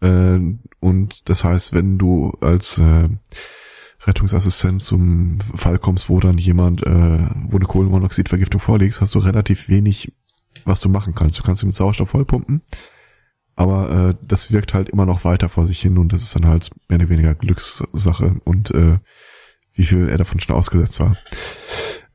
Äh, 0.00 0.40
und 0.80 1.28
das 1.28 1.44
heißt, 1.44 1.72
wenn 1.72 1.98
du 1.98 2.32
als 2.40 2.78
äh, 2.78 3.08
Rettungsassistent 4.06 4.82
zum 4.82 5.38
Fall 5.54 5.78
kommst, 5.78 6.08
wo 6.08 6.20
dann 6.20 6.38
jemand, 6.38 6.82
äh, 6.82 7.28
wo 7.48 7.56
eine 7.56 7.66
Kohlenmonoxidvergiftung 7.66 8.60
vorliegt, 8.60 9.00
hast 9.00 9.14
du 9.14 9.18
relativ 9.18 9.68
wenig, 9.68 10.12
was 10.64 10.80
du 10.80 10.88
machen 10.88 11.14
kannst. 11.14 11.38
Du 11.38 11.42
kannst 11.42 11.62
ihn 11.62 11.66
mit 11.66 11.76
Sauerstoff 11.76 12.10
vollpumpen, 12.10 12.62
aber 13.60 13.90
äh, 13.90 14.14
das 14.26 14.52
wirkt 14.54 14.72
halt 14.72 14.88
immer 14.88 15.04
noch 15.04 15.24
weiter 15.24 15.50
vor 15.50 15.66
sich 15.66 15.82
hin 15.82 15.98
und 15.98 16.14
das 16.14 16.22
ist 16.22 16.34
dann 16.34 16.46
halt 16.46 16.70
mehr 16.88 16.98
oder 16.98 17.10
weniger 17.10 17.34
Glückssache 17.34 18.36
und 18.44 18.70
äh, 18.70 18.98
wie 19.74 19.84
viel 19.84 20.08
er 20.08 20.16
davon 20.16 20.40
schon 20.40 20.56
ausgesetzt 20.56 20.98
war. 20.98 21.18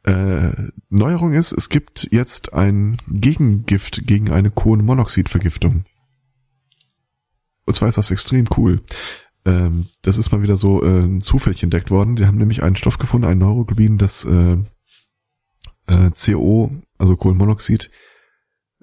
Äh, 0.05 0.71
Neuerung 0.89 1.33
ist, 1.33 1.51
es 1.51 1.69
gibt 1.69 2.07
jetzt 2.11 2.53
ein 2.53 2.97
Gegengift 3.07 4.07
gegen 4.07 4.31
eine 4.31 4.49
Kohlenmonoxidvergiftung. 4.49 5.85
Und 7.65 7.73
zwar 7.75 7.89
ist 7.89 7.99
das 7.99 8.09
extrem 8.09 8.47
cool. 8.57 8.81
Ähm, 9.45 9.89
das 10.01 10.17
ist 10.17 10.31
mal 10.31 10.41
wieder 10.41 10.55
so 10.55 10.83
äh, 10.83 11.19
zufällig 11.19 11.61
entdeckt 11.61 11.91
worden. 11.91 12.15
Die 12.15 12.25
haben 12.25 12.39
nämlich 12.39 12.63
einen 12.63 12.75
Stoff 12.75 12.97
gefunden, 12.97 13.27
ein 13.27 13.37
Neuroglobin, 13.37 13.99
das 13.99 14.25
äh, 14.25 14.57
äh, 15.85 16.09
CO, 16.09 16.71
also 16.97 17.15
Kohlenmonoxid, 17.15 17.91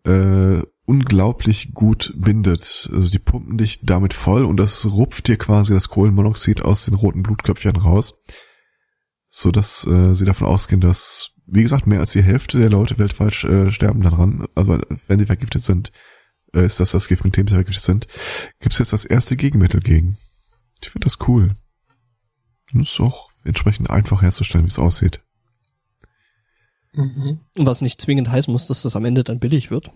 äh, 0.04 0.62
unglaublich 0.92 1.72
gut 1.72 2.12
bindet. 2.16 2.90
Also 2.92 3.08
die 3.08 3.18
pumpen 3.18 3.56
dich 3.56 3.80
damit 3.80 4.12
voll 4.12 4.44
und 4.44 4.58
das 4.58 4.84
rupft 4.84 5.26
dir 5.26 5.38
quasi 5.38 5.72
das 5.72 5.88
Kohlenmonoxid 5.88 6.60
aus 6.60 6.84
den 6.84 6.92
roten 6.92 7.22
Blutköpfchen 7.22 7.76
raus, 7.76 8.20
so 9.30 9.50
dass 9.50 9.86
äh, 9.86 10.12
sie 10.14 10.26
davon 10.26 10.48
ausgehen, 10.48 10.82
dass 10.82 11.30
wie 11.46 11.62
gesagt 11.62 11.86
mehr 11.86 12.00
als 12.00 12.12
die 12.12 12.22
Hälfte 12.22 12.58
der 12.58 12.68
Leute 12.68 12.98
weltweit 12.98 13.42
äh, 13.44 13.70
sterben 13.70 14.02
daran, 14.02 14.46
also 14.54 14.80
wenn 15.06 15.18
sie 15.18 15.24
vergiftet 15.24 15.62
sind, 15.62 15.92
äh, 16.52 16.66
ist 16.66 16.78
das 16.78 16.90
das 16.90 17.08
Gift, 17.08 17.24
mit 17.24 17.38
dem 17.38 17.48
sie 17.48 17.54
vergiftet 17.54 17.84
sind. 17.84 18.06
Gibt 18.60 18.74
es 18.74 18.78
jetzt 18.78 18.92
das 18.92 19.06
erste 19.06 19.34
Gegenmittel 19.34 19.80
gegen? 19.80 20.18
Ich 20.82 20.90
finde 20.90 21.06
das 21.06 21.26
cool. 21.26 21.54
Und 22.74 22.82
ist 22.82 23.00
auch 23.00 23.30
entsprechend 23.44 23.88
einfach 23.88 24.20
herzustellen, 24.20 24.66
wie 24.66 24.70
es 24.70 24.78
aussieht. 24.78 25.22
Mhm. 26.92 27.40
Was 27.56 27.80
nicht 27.80 27.98
zwingend 27.98 28.28
heißen 28.28 28.52
muss, 28.52 28.66
dass 28.66 28.82
das 28.82 28.94
am 28.94 29.06
Ende 29.06 29.24
dann 29.24 29.38
billig 29.38 29.70
wird. 29.70 29.90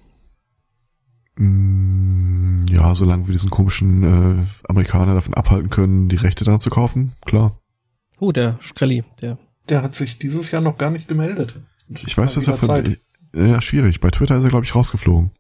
Mm, 1.37 2.65
ja, 2.71 2.95
solange 2.95 3.27
wir 3.27 3.33
diesen 3.33 3.51
komischen 3.51 4.03
äh, 4.03 4.45
Amerikaner 4.69 5.15
davon 5.15 5.35
abhalten 5.35 5.71
können, 5.71 6.09
die 6.09 6.17
Rechte 6.17 6.45
daran 6.45 6.61
zu 6.61 6.71
kaufen, 6.71 7.13
klar. 7.25 7.59
Oh, 8.19 8.33
der 8.33 8.59
Skrelli, 8.63 9.05
der. 9.21 9.39
Der 9.69 9.83
hat 9.83 9.95
sich 9.95 10.19
dieses 10.19 10.51
Jahr 10.51 10.63
noch 10.63 10.79
gar 10.79 10.91
nicht 10.91 11.09
gemeldet. 11.09 11.61
Ich 11.89 12.17
weiß, 12.17 12.35
dass 12.35 12.49
er 12.49 12.57
von, 12.57 12.97
ja, 13.35 13.61
schwierig. 13.61 14.01
Bei 14.01 14.11
Twitter 14.11 14.37
ist 14.37 14.45
er, 14.45 14.51
glaube 14.51 14.65
ich, 14.65 14.75
rausgeflogen. 14.75 15.31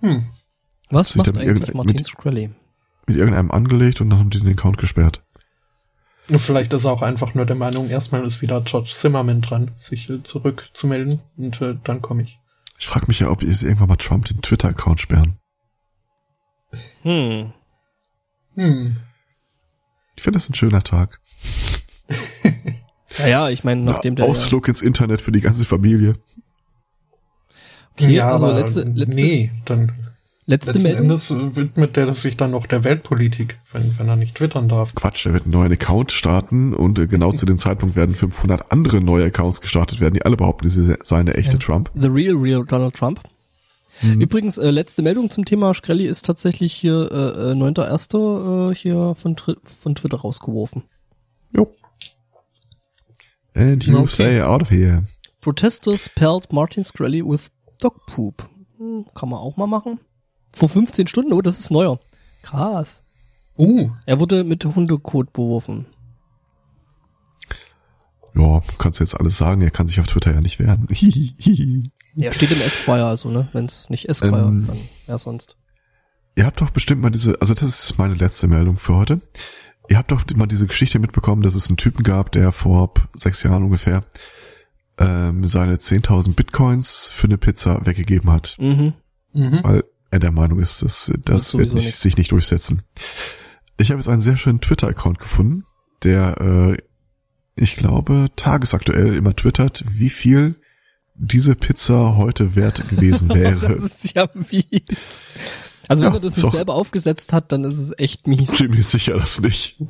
Hm. 0.00 0.26
Was 0.90 1.16
macht 1.16 1.36
eigentlich 1.36 1.74
Martin 1.74 2.04
Skrelli? 2.04 2.50
mit 3.06 3.16
irgendeinem 3.16 3.50
angelegt 3.50 4.00
und 4.00 4.10
dann 4.10 4.18
haben 4.18 4.30
die 4.30 4.38
den 4.38 4.52
Account 4.52 4.78
gesperrt. 4.78 5.22
Vielleicht 6.26 6.72
ist 6.72 6.84
er 6.84 6.92
auch 6.92 7.02
einfach 7.02 7.34
nur 7.34 7.44
der 7.44 7.56
Meinung, 7.56 7.90
erstmal 7.90 8.24
ist 8.24 8.40
wieder 8.40 8.62
George 8.62 8.92
Zimmerman 8.94 9.42
dran, 9.42 9.72
sich 9.76 10.08
äh, 10.08 10.22
zurückzumelden 10.22 11.20
und 11.36 11.60
äh, 11.60 11.76
dann 11.84 12.00
komme 12.00 12.22
ich. 12.22 12.38
Ich 12.78 12.86
frage 12.86 13.06
mich 13.08 13.20
ja, 13.20 13.30
ob 13.30 13.42
jetzt 13.42 13.62
irgendwann 13.62 13.88
mal 13.88 13.96
Trump 13.96 14.24
den 14.26 14.42
Twitter-Account 14.42 15.00
sperren. 15.00 15.38
Hm. 17.02 17.52
Hm. 18.54 18.96
Ich 20.16 20.22
finde 20.22 20.36
das 20.36 20.48
ein 20.48 20.54
schöner 20.54 20.82
Tag. 20.82 21.20
naja, 23.18 23.48
ich 23.50 23.64
meine, 23.64 23.82
nachdem 23.82 24.16
der. 24.16 24.26
Ausflug 24.26 24.66
ja 24.66 24.72
ins 24.72 24.82
Internet 24.82 25.20
für 25.20 25.32
die 25.32 25.40
ganze 25.40 25.64
Familie. 25.64 26.16
Okay, 27.92 28.12
ja, 28.12 28.30
also 28.30 28.50
letzte, 28.50 28.82
letzte. 28.82 29.20
Nee, 29.20 29.52
dann 29.64 30.03
Letzte 30.46 30.72
Letzten 30.72 30.82
Meldung. 30.82 31.02
Endes 31.04 31.30
widmet 31.30 31.96
der 31.96 32.12
sich 32.12 32.36
dann 32.36 32.50
noch 32.50 32.66
der 32.66 32.84
Weltpolitik, 32.84 33.58
wenn, 33.72 33.98
wenn 33.98 34.08
er 34.08 34.16
nicht 34.16 34.34
twittern 34.36 34.68
darf. 34.68 34.94
Quatsch, 34.94 35.24
er 35.24 35.32
wird 35.32 35.44
einen 35.44 35.52
neuen 35.52 35.72
Account 35.72 36.12
starten 36.12 36.74
und 36.74 36.98
äh, 36.98 37.06
genau 37.06 37.32
zu 37.32 37.46
dem 37.46 37.56
Zeitpunkt 37.56 37.96
werden 37.96 38.14
500 38.14 38.70
andere 38.70 39.00
neue 39.00 39.26
Accounts 39.26 39.62
gestartet 39.62 40.00
werden, 40.00 40.14
die 40.14 40.22
alle 40.22 40.36
behaupten, 40.36 40.68
sie 40.68 40.96
seien 41.02 41.26
der 41.26 41.38
echte 41.38 41.54
ja. 41.54 41.58
Trump. 41.58 41.90
The 41.94 42.08
real, 42.08 42.36
real 42.36 42.64
Donald 42.66 42.94
Trump. 42.94 43.20
Mhm. 44.02 44.20
Übrigens, 44.20 44.58
äh, 44.58 44.70
letzte 44.70 45.00
Meldung 45.00 45.30
zum 45.30 45.46
Thema 45.46 45.72
Skrelli 45.72 46.06
ist 46.06 46.26
tatsächlich 46.26 46.74
hier 46.74 47.10
äh, 47.10 47.52
9.1. 47.52 48.68
Äh, 48.68 48.72
äh, 48.72 48.74
hier 48.74 49.14
von, 49.14 49.36
von 49.64 49.94
Twitter 49.94 50.18
rausgeworfen. 50.18 50.82
Jo. 51.56 51.72
And 53.54 53.84
you 53.84 53.98
okay. 53.98 54.06
say 54.08 54.40
out 54.42 54.62
of 54.62 54.70
here. 54.70 55.04
Protesters 55.40 56.08
pelled 56.08 56.52
Martin 56.52 56.82
Skrelly 56.84 57.22
with 57.24 57.50
dog 57.80 58.04
poop. 58.06 58.48
Hm, 58.78 59.06
kann 59.14 59.28
man 59.28 59.38
auch 59.38 59.56
mal 59.56 59.66
machen. 59.66 60.00
Vor 60.54 60.68
15 60.68 61.06
Stunden? 61.08 61.32
Oh, 61.32 61.42
das 61.42 61.58
ist 61.58 61.70
neuer. 61.70 61.98
Krass. 62.42 63.02
Uh. 63.58 63.90
Er 64.06 64.20
wurde 64.20 64.44
mit 64.44 64.64
Hundekot 64.64 65.32
beworfen. 65.32 65.86
Ja, 68.36 68.62
kannst 68.78 68.98
du 68.98 69.04
jetzt 69.04 69.18
alles 69.18 69.36
sagen. 69.36 69.62
Er 69.62 69.70
kann 69.70 69.88
sich 69.88 70.00
auf 70.00 70.06
Twitter 70.06 70.32
ja 70.32 70.40
nicht 70.40 70.58
wehren. 70.58 70.88
ja, 72.14 72.32
steht 72.32 72.50
im 72.50 72.60
Esquire, 72.60 73.06
also, 73.06 73.30
ne? 73.30 73.48
Wenn 73.52 73.64
es 73.64 73.90
nicht 73.90 74.08
Esquire, 74.08 74.46
ähm, 74.48 74.66
dann 74.66 74.78
wer 75.06 75.18
sonst. 75.18 75.56
Ihr 76.36 76.46
habt 76.46 76.60
doch 76.60 76.70
bestimmt 76.70 77.00
mal 77.00 77.10
diese, 77.10 77.40
also 77.40 77.54
das 77.54 77.62
ist 77.62 77.98
meine 77.98 78.14
letzte 78.14 78.48
Meldung 78.48 78.76
für 78.76 78.94
heute. 78.94 79.20
Ihr 79.88 79.98
habt 79.98 80.10
doch 80.10 80.24
mal 80.34 80.46
diese 80.46 80.66
Geschichte 80.66 80.98
mitbekommen, 80.98 81.42
dass 81.42 81.54
es 81.54 81.68
einen 81.68 81.76
Typen 81.76 82.02
gab, 82.02 82.32
der 82.32 82.50
vor 82.50 82.92
sechs 83.16 83.42
Jahren 83.42 83.62
ungefähr 83.62 84.02
ähm, 84.98 85.46
seine 85.46 85.76
10.000 85.76 86.34
Bitcoins 86.34 87.10
für 87.12 87.26
eine 87.26 87.38
Pizza 87.38 87.84
weggegeben 87.86 88.32
hat. 88.32 88.56
Mhm. 88.58 88.94
Mhm. 89.32 89.60
Weil 89.62 89.84
er 90.14 90.20
der 90.20 90.30
Meinung 90.30 90.60
ist, 90.60 90.80
dass 90.80 91.12
das, 91.24 91.52
das 91.52 91.58
wird 91.58 91.74
nicht, 91.74 91.92
sich 91.96 92.16
nicht 92.16 92.30
durchsetzen. 92.30 92.82
Ich 93.78 93.90
habe 93.90 93.98
jetzt 93.98 94.08
einen 94.08 94.20
sehr 94.20 94.36
schönen 94.36 94.60
Twitter-Account 94.60 95.18
gefunden, 95.18 95.64
der, 96.04 96.40
äh, 96.40 96.76
ich 97.56 97.74
glaube, 97.74 98.28
tagesaktuell 98.36 99.14
immer 99.14 99.34
twittert, 99.34 99.84
wie 99.88 100.10
viel 100.10 100.54
diese 101.16 101.56
Pizza 101.56 102.16
heute 102.16 102.54
wert 102.54 102.88
gewesen 102.88 103.28
wäre. 103.34 103.74
das 103.74 104.04
ist 104.04 104.14
ja 104.14 104.28
mies. 104.34 105.26
Also 105.88 106.04
wenn 106.04 106.12
ja, 106.12 106.18
er 106.18 106.20
das 106.20 106.36
nicht 106.36 106.52
selber 106.52 106.74
aufgesetzt 106.74 107.32
hat, 107.32 107.50
dann 107.50 107.64
ist 107.64 107.78
es 107.78 107.92
echt 107.98 108.28
mies. 108.28 108.50
Ziemlich 108.54 108.86
sicher 108.86 109.18
das 109.18 109.40
nicht. 109.40 109.82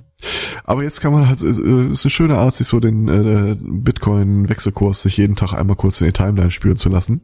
Aber 0.65 0.83
jetzt 0.83 1.03
kann 1.03 1.13
man 1.13 1.29
halt, 1.29 1.43
ist 1.43 1.61
eine 1.61 1.95
schöne 1.95 2.39
Art, 2.39 2.55
sich 2.55 2.67
so 2.67 2.81
den 2.81 3.09
äh, 3.09 3.57
Bitcoin-Wechselkurs 3.61 5.03
sich 5.03 5.19
jeden 5.19 5.37
Tag 5.37 5.53
einmal 5.53 5.77
kurz 5.77 6.01
in 6.01 6.07
die 6.07 6.15
Timeline 6.15 6.51
spüren 6.51 6.77
zu 6.77 6.89
lassen. 6.89 7.21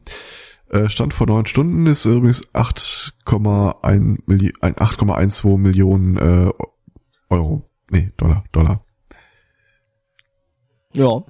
Äh, 0.70 0.88
Stand 0.88 1.14
vor 1.14 1.26
neun 1.26 1.46
Stunden 1.46 1.86
ist 1.86 2.04
übrigens 2.04 2.46
8,1 2.54 4.18
Milli 4.26 4.52
8,12 4.60 5.58
Millionen 5.58 6.16
äh, 6.16 6.50
Euro. 7.28 7.68
Nee, 7.90 8.12
Dollar, 8.16 8.44
Dollar. 8.52 8.84
Ja. 10.94 11.24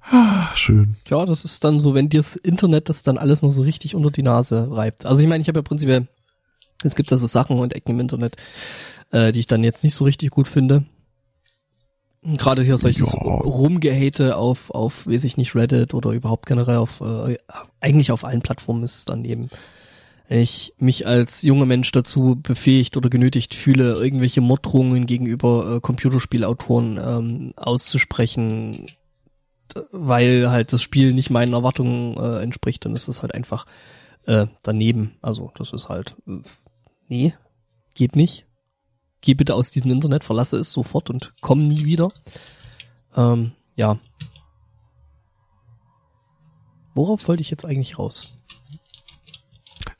Ah, 0.00 0.54
schön. 0.54 0.96
Ja, 1.08 1.26
das 1.26 1.44
ist 1.44 1.62
dann 1.64 1.80
so, 1.80 1.94
wenn 1.94 2.08
dir 2.08 2.20
das 2.20 2.36
Internet 2.36 2.88
das 2.88 3.02
dann 3.02 3.18
alles 3.18 3.42
noch 3.42 3.50
so 3.50 3.62
richtig 3.62 3.94
unter 3.94 4.10
die 4.10 4.22
Nase 4.22 4.68
reibt. 4.70 5.04
Also 5.04 5.22
ich 5.22 5.28
meine, 5.28 5.42
ich 5.42 5.48
habe 5.48 5.58
ja 5.58 5.62
prinzipiell, 5.62 6.08
es 6.82 6.94
gibt 6.94 7.12
da 7.12 7.18
so 7.18 7.26
Sachen 7.26 7.58
und 7.58 7.74
Ecken 7.74 7.92
im 7.92 8.00
Internet, 8.00 8.36
äh, 9.10 9.30
die 9.32 9.40
ich 9.40 9.46
dann 9.46 9.62
jetzt 9.62 9.84
nicht 9.84 9.94
so 9.94 10.04
richtig 10.04 10.30
gut 10.30 10.48
finde. 10.48 10.86
Gerade 12.24 12.62
hier 12.62 12.78
solches 12.78 13.12
ja. 13.12 13.18
Rumgehate 13.18 14.36
auf, 14.36 14.70
auf, 14.70 15.06
weiß 15.06 15.24
ich 15.24 15.36
nicht, 15.36 15.54
Reddit 15.54 15.92
oder 15.92 16.10
überhaupt 16.12 16.46
generell 16.46 16.78
auf, 16.78 17.02
äh, 17.02 17.36
eigentlich 17.80 18.12
auf 18.12 18.24
allen 18.24 18.40
Plattformen 18.40 18.82
ist 18.82 19.10
dann 19.10 19.26
eben, 19.26 19.50
wenn 20.28 20.40
ich 20.40 20.72
mich 20.78 21.06
als 21.06 21.42
junger 21.42 21.66
Mensch 21.66 21.92
dazu 21.92 22.36
befähigt 22.42 22.96
oder 22.96 23.10
genötigt 23.10 23.54
fühle, 23.54 24.02
irgendwelche 24.02 24.40
Morddrohungen 24.40 25.04
gegenüber 25.04 25.76
äh, 25.76 25.80
Computerspielautoren 25.80 26.96
ähm, 26.96 27.52
auszusprechen, 27.56 28.86
weil 29.92 30.50
halt 30.50 30.72
das 30.72 30.80
Spiel 30.80 31.12
nicht 31.12 31.28
meinen 31.28 31.52
Erwartungen 31.52 32.16
äh, 32.16 32.42
entspricht, 32.42 32.86
dann 32.86 32.94
ist 32.94 33.08
es 33.08 33.20
halt 33.20 33.34
einfach 33.34 33.66
äh, 34.24 34.46
daneben. 34.62 35.16
Also 35.20 35.52
das 35.56 35.74
ist 35.74 35.90
halt, 35.90 36.16
äh, 36.26 36.38
nee, 37.08 37.34
geht 37.94 38.16
nicht 38.16 38.46
geh 39.24 39.34
bitte 39.34 39.54
aus 39.54 39.70
diesem 39.70 39.90
Internet, 39.90 40.22
verlasse 40.22 40.58
es 40.58 40.70
sofort 40.70 41.08
und 41.08 41.32
komm 41.40 41.66
nie 41.66 41.84
wieder. 41.84 42.12
Ähm, 43.16 43.52
ja. 43.74 43.98
Worauf 46.94 47.26
wollte 47.26 47.40
ich 47.40 47.50
jetzt 47.50 47.64
eigentlich 47.64 47.98
raus? 47.98 48.36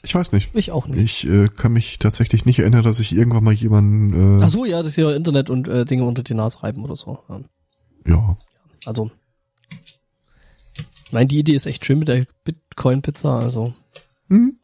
Ich 0.02 0.14
weiß 0.14 0.32
nicht. 0.32 0.54
Ich 0.54 0.70
auch 0.70 0.86
nicht. 0.86 1.24
Ich 1.24 1.30
äh, 1.30 1.48
kann 1.48 1.72
mich 1.72 1.98
tatsächlich 1.98 2.44
nicht 2.44 2.58
erinnern, 2.58 2.82
dass 2.82 3.00
ich 3.00 3.12
irgendwann 3.12 3.42
mal 3.42 3.54
jemanden. 3.54 4.38
Äh 4.38 4.44
Ach 4.44 4.50
so, 4.50 4.66
ja, 4.66 4.82
das 4.82 4.94
hier 4.94 5.16
Internet 5.16 5.48
und 5.48 5.66
äh, 5.66 5.86
Dinge 5.86 6.04
unter 6.04 6.22
die 6.22 6.34
Nase 6.34 6.62
reiben 6.62 6.84
oder 6.84 6.94
so. 6.94 7.18
Ja. 7.28 7.40
ja. 8.06 8.36
Also. 8.84 9.10
Nein, 11.10 11.28
die 11.28 11.38
Idee 11.38 11.54
ist 11.54 11.64
echt 11.64 11.86
schön 11.86 11.98
mit 11.98 12.08
der 12.08 12.26
Bitcoin-Pizza, 12.44 13.38
also. 13.38 13.72
Hm? 14.28 14.58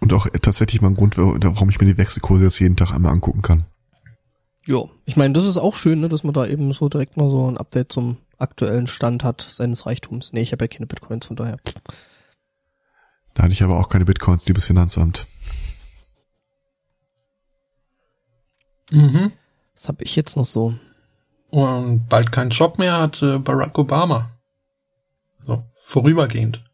Und 0.00 0.12
auch 0.12 0.26
tatsächlich 0.42 0.80
mal 0.80 0.88
ein 0.88 0.94
Grund, 0.94 1.18
warum 1.18 1.68
ich 1.68 1.78
mir 1.78 1.86
die 1.86 1.98
Wechselkurse 1.98 2.44
jetzt 2.44 2.58
jeden 2.58 2.76
Tag 2.76 2.90
einmal 2.92 3.12
angucken 3.12 3.42
kann. 3.42 3.66
Ja, 4.66 4.84
ich 5.04 5.16
meine, 5.16 5.34
das 5.34 5.44
ist 5.44 5.58
auch 5.58 5.74
schön, 5.74 6.00
ne, 6.00 6.08
dass 6.08 6.24
man 6.24 6.34
da 6.34 6.46
eben 6.46 6.72
so 6.72 6.88
direkt 6.88 7.16
mal 7.16 7.30
so 7.30 7.50
ein 7.50 7.58
Update 7.58 7.92
zum 7.92 8.18
aktuellen 8.38 8.86
Stand 8.86 9.24
hat 9.24 9.42
seines 9.42 9.86
Reichtums. 9.86 10.32
Nee, 10.32 10.42
ich 10.42 10.52
habe 10.52 10.64
ja 10.64 10.68
keine 10.68 10.86
Bitcoins, 10.86 11.26
von 11.26 11.36
daher. 11.36 11.58
Da 13.34 13.42
hatte 13.42 13.52
ich 13.52 13.62
aber 13.62 13.78
auch 13.78 13.88
keine 13.88 14.04
Bitcoins, 14.04 14.46
liebes 14.48 14.66
Finanzamt. 14.66 15.26
Mhm. 18.90 19.32
Was 19.74 19.88
habe 19.88 20.02
ich 20.04 20.16
jetzt 20.16 20.36
noch 20.36 20.46
so? 20.46 20.74
Und 21.50 22.08
bald 22.08 22.32
keinen 22.32 22.50
Job 22.50 22.78
mehr 22.78 22.98
hat 22.98 23.22
äh, 23.22 23.38
Barack 23.38 23.78
Obama. 23.78 24.30
So, 25.46 25.64
vorübergehend. 25.82 26.64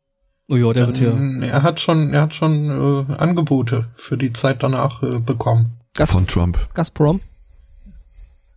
Oh 0.48 0.56
ja, 0.56 0.72
der 0.72 0.86
wird 0.86 0.98
hier. 0.98 1.10
Ähm, 1.10 1.42
er 1.42 1.62
hat 1.62 1.80
schon, 1.80 2.12
er 2.12 2.22
hat 2.22 2.34
schon 2.34 3.08
äh, 3.10 3.14
Angebote 3.14 3.90
für 3.96 4.16
die 4.16 4.32
Zeit 4.32 4.62
danach 4.62 5.02
äh, 5.02 5.18
bekommen. 5.18 5.80
Gas 5.94 6.12
von 6.12 6.26
Trump. 6.26 6.58
Gazprom? 6.74 7.20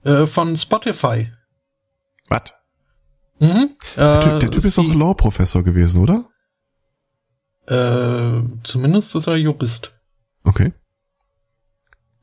Äh, 0.04 0.28
von 0.28 0.56
Spotify. 0.56 1.32
Was? 2.28 2.54
Mhm. 3.40 3.70
Der, 3.96 4.22
typ, 4.22 4.40
der 4.40 4.52
typ 4.52 4.66
ist 4.66 4.78
doch 4.78 4.94
Law-Professor 4.94 5.64
gewesen, 5.64 6.02
oder? 6.02 6.26
Äh, 7.66 8.44
zumindest 8.64 9.16
ist 9.16 9.28
er 9.28 9.38
Jurist. 9.38 9.94
Okay. 10.44 10.74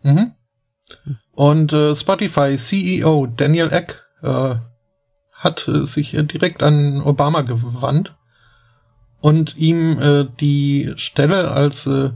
Mhm. 0.02 0.32
Und 1.32 1.72
äh, 1.72 1.96
Spotify 1.96 2.56
CEO 2.56 3.26
Daniel 3.26 3.72
Eck 3.72 4.04
äh, 4.22 4.56
hat 5.32 5.66
äh, 5.66 5.86
sich 5.86 6.10
direkt 6.12 6.62
an 6.62 7.00
Obama 7.02 7.42
gewandt 7.42 8.14
und 9.20 9.56
ihm 9.56 10.00
äh, 10.00 10.26
die 10.40 10.92
Stelle 10.96 11.50
als 11.50 11.86
äh, 11.86 12.10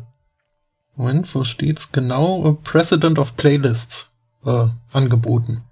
Moment, 1.01 1.35
wo 1.35 1.45
steht's 1.45 1.93
genau? 1.93 2.59
President 2.63 3.19
of 3.19 3.35
Playlists 3.37 4.11
äh, 4.45 4.67
angeboten. 4.93 5.63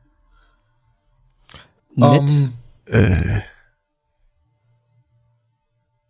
Nett. 1.94 2.30
Ähm, 2.30 2.52
äh. 2.86 3.40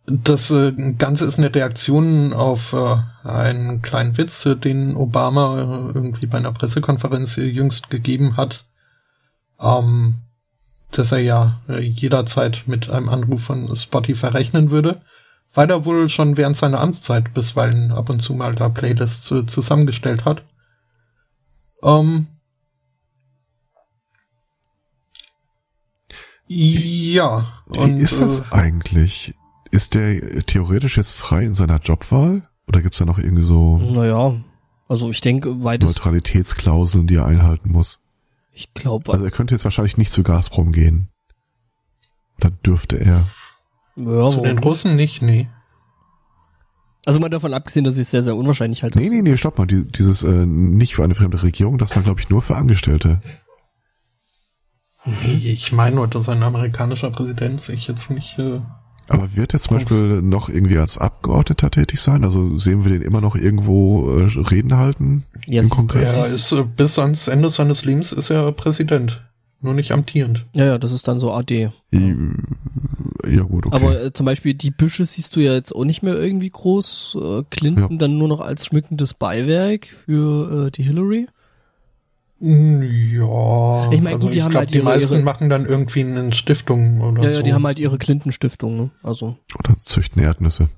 Das 0.05 0.49
äh, 0.51 0.71
Ganze 0.97 1.25
ist 1.25 1.37
eine 1.37 1.53
Reaktion 1.53 2.33
auf 2.33 2.73
äh, 2.73 2.95
einen 3.23 3.81
kleinen 3.81 4.17
Witz, 4.17 4.45
äh, 4.45 4.55
den 4.55 4.95
Obama 4.95 5.59
äh, 5.59 5.91
irgendwie 5.93 6.25
bei 6.25 6.37
einer 6.37 6.53
Pressekonferenz 6.53 7.37
äh, 7.37 7.43
jüngst 7.43 7.89
gegeben 7.89 8.37
hat, 8.37 8.65
ähm, 9.59 10.15
dass 10.91 11.11
er 11.11 11.19
ja 11.19 11.61
äh, 11.67 11.81
jederzeit 11.81 12.63
mit 12.65 12.89
einem 12.89 13.09
Anruf 13.09 13.43
von 13.43 13.75
Spotify 13.75 14.27
rechnen 14.27 14.71
würde, 14.71 15.01
weil 15.53 15.69
er 15.69 15.85
wohl 15.85 16.09
schon 16.09 16.37
während 16.37 16.57
seiner 16.57 16.79
Amtszeit 16.79 17.33
bisweilen 17.33 17.91
ab 17.91 18.09
und 18.09 18.21
zu 18.21 18.33
mal 18.33 18.55
da 18.55 18.69
Playlists 18.69 19.25
zusammengestellt 19.47 20.25
hat. 20.25 20.43
Ähm, 21.83 22.27
ja. 26.47 27.47
Wie 27.67 27.79
und, 27.79 27.97
ist 27.97 28.21
das 28.21 28.51
eigentlich? 28.51 29.35
Ist 29.71 29.93
der 29.93 30.43
theoretisch 30.45 30.97
jetzt 30.97 31.13
frei 31.13 31.43
in 31.45 31.53
seiner 31.53 31.79
Jobwahl? 31.79 32.49
Oder 32.67 32.81
gibt's 32.81 32.97
da 32.97 33.05
noch 33.05 33.19
irgendwie 33.19 33.43
so 33.43 33.77
naja, 33.77 34.33
also 34.87 35.11
ich 35.11 35.21
denke, 35.21 35.63
weil 35.63 35.77
Neutralitätsklauseln, 35.77 37.05
die 37.05 37.15
er 37.15 37.25
einhalten 37.25 37.71
muss? 37.71 38.01
Ich 38.59 38.73
glaube. 38.73 39.13
Also 39.13 39.23
er 39.23 39.31
könnte 39.31 39.55
jetzt 39.55 39.63
wahrscheinlich 39.63 39.95
nicht 39.95 40.11
zu 40.11 40.21
Gazprom 40.21 40.73
gehen. 40.73 41.07
Oder 42.37 42.51
dürfte 42.51 42.97
er? 42.97 43.25
Ja, 43.95 44.29
zu 44.29 44.41
den 44.41 44.59
Russen 44.59 44.97
nicht, 44.97 45.21
nee. 45.21 45.47
Also 47.05 47.21
mal 47.21 47.29
davon 47.29 47.53
abgesehen, 47.53 47.85
dass 47.85 47.95
ich 47.95 48.01
es 48.01 48.11
sehr, 48.11 48.21
sehr 48.21 48.35
unwahrscheinlich 48.35 48.83
halte. 48.83 48.99
Nee, 48.99 49.09
nee, 49.09 49.21
nee, 49.21 49.37
stopp 49.37 49.57
mal. 49.57 49.65
Die, 49.65 49.87
dieses 49.87 50.23
äh, 50.23 50.45
nicht 50.45 50.93
für 50.93 51.05
eine 51.05 51.15
fremde 51.15 51.41
Regierung, 51.41 51.77
das 51.77 51.95
war, 51.95 52.03
glaube 52.03 52.19
ich, 52.19 52.29
nur 52.29 52.41
für 52.41 52.57
Angestellte. 52.57 53.21
Nee, 55.05 55.51
ich 55.53 55.71
meine 55.71 55.95
nur, 55.95 56.09
dass 56.09 56.27
ein 56.27 56.43
amerikanischer 56.43 57.11
Präsident 57.11 57.61
sich 57.61 57.87
jetzt 57.87 58.09
nicht 58.09 58.37
äh, 58.39 58.59
aber 59.09 59.35
wird 59.35 59.53
er 59.53 59.59
zum 59.59 59.77
Beispiel 59.77 60.21
noch 60.21 60.49
irgendwie 60.49 60.77
als 60.77 60.97
Abgeordneter 60.97 61.71
tätig 61.71 61.99
sein? 61.99 62.23
Also 62.23 62.57
sehen 62.57 62.85
wir 62.85 62.91
den 62.91 63.01
immer 63.01 63.21
noch 63.21 63.35
irgendwo 63.35 64.09
äh, 64.19 64.29
Reden 64.49 64.77
halten 64.77 65.23
yes, 65.45 65.65
im 65.65 65.69
Kongress? 65.71 66.15
Er 66.15 66.27
ist 66.27 66.51
äh, 66.51 66.63
bis 66.63 66.99
ans 66.99 67.27
Ende 67.27 67.49
seines 67.49 67.85
Lebens 67.85 68.11
ist 68.11 68.29
er 68.29 68.51
Präsident, 68.51 69.21
nur 69.61 69.73
nicht 69.73 69.91
amtierend. 69.91 70.45
Ja, 70.53 70.65
ja, 70.65 70.77
das 70.77 70.91
ist 70.91 71.07
dann 71.07 71.19
so 71.19 71.33
AD. 71.33 71.69
Ja, 71.91 73.43
gut, 73.43 73.65
okay. 73.65 73.75
Aber 73.75 74.01
äh, 74.01 74.13
zum 74.13 74.25
Beispiel 74.25 74.53
die 74.53 74.71
Büsche 74.71 75.05
siehst 75.05 75.35
du 75.35 75.39
ja 75.39 75.53
jetzt 75.53 75.75
auch 75.75 75.85
nicht 75.85 76.03
mehr 76.03 76.17
irgendwie 76.17 76.49
groß. 76.49 77.17
Äh, 77.21 77.43
Clinton 77.49 77.91
ja. 77.91 77.97
dann 77.97 78.17
nur 78.17 78.27
noch 78.27 78.41
als 78.41 78.65
schmückendes 78.65 79.13
Beiwerk 79.13 79.87
für 79.87 80.67
äh, 80.67 80.71
die 80.71 80.83
Hillary. 80.83 81.27
Ja. 82.41 83.91
Ich 83.91 84.01
meine, 84.01 84.17
gut, 84.17 84.27
also 84.27 84.29
die 84.29 84.43
haben 84.43 84.51
glaub, 84.51 84.61
halt 84.61 84.71
ihre, 84.71 84.81
die 84.81 84.85
meisten 84.85 85.13
ihre, 85.13 85.23
machen 85.23 85.49
dann 85.49 85.65
irgendwie 85.65 86.01
eine 86.01 86.33
Stiftung 86.33 87.01
oder 87.01 87.23
ja, 87.23 87.29
so. 87.31 87.37
Ja, 87.37 87.41
die 87.43 87.53
haben 87.53 87.65
halt 87.65 87.79
ihre 87.79 87.97
Clinton-Stiftung, 87.97 88.77
ne? 88.77 88.91
Also. 89.03 89.37
Oder 89.57 89.77
züchten 89.77 90.21
Erdnüsse. 90.21 90.69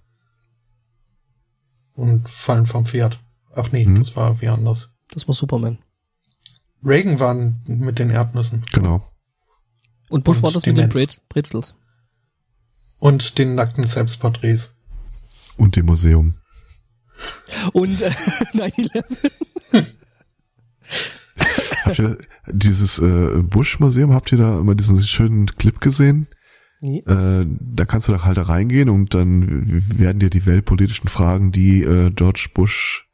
Und 1.93 2.27
fallen 2.29 2.65
vom 2.65 2.87
Pferd. 2.87 3.19
Ach 3.53 3.71
nee, 3.71 3.85
hm. 3.85 3.99
das 3.99 4.15
war 4.15 4.41
wie 4.41 4.47
anders. 4.47 4.91
Das 5.11 5.27
war 5.27 5.35
Superman. 5.35 5.77
Reagan 6.83 7.19
war 7.19 7.35
mit 7.65 7.99
den 7.99 8.09
Erdnüssen. 8.09 8.65
Genau. 8.71 9.07
Und 10.09 10.23
Bush 10.23 10.37
Und 10.37 10.43
war 10.43 10.51
das 10.51 10.65
mit 10.65 10.77
den 10.77 10.89
Brez 10.89 11.21
Brezels. 11.29 11.75
Und 12.97 13.37
den 13.37 13.53
nackten 13.53 13.85
Selbstporträts. 13.85 14.73
Und 15.57 15.75
dem 15.75 15.85
Museum. 15.85 16.35
Und 17.73 18.01
äh, 18.01 18.09
9-11. 18.53 19.05
habt 21.85 21.99
ihr 21.99 22.17
dieses 22.47 22.99
äh, 22.99 23.41
Bush-Museum, 23.41 24.13
habt 24.13 24.31
ihr 24.31 24.37
da 24.37 24.59
immer 24.59 24.75
diesen 24.75 25.01
schönen 25.01 25.47
Clip 25.47 25.79
gesehen? 25.79 26.27
Nee. 26.81 26.99
Äh, 26.99 27.45
da 27.47 27.85
kannst 27.85 28.07
du 28.07 28.11
da 28.11 28.23
halt 28.23 28.37
reingehen 28.49 28.89
und 28.89 29.13
dann 29.13 29.83
werden 29.99 30.19
dir 30.19 30.31
die 30.31 30.45
weltpolitischen 30.45 31.09
Fragen, 31.09 31.51
die 31.51 31.83
äh, 31.83 32.09
George 32.09 32.47
Bush, 32.53 33.07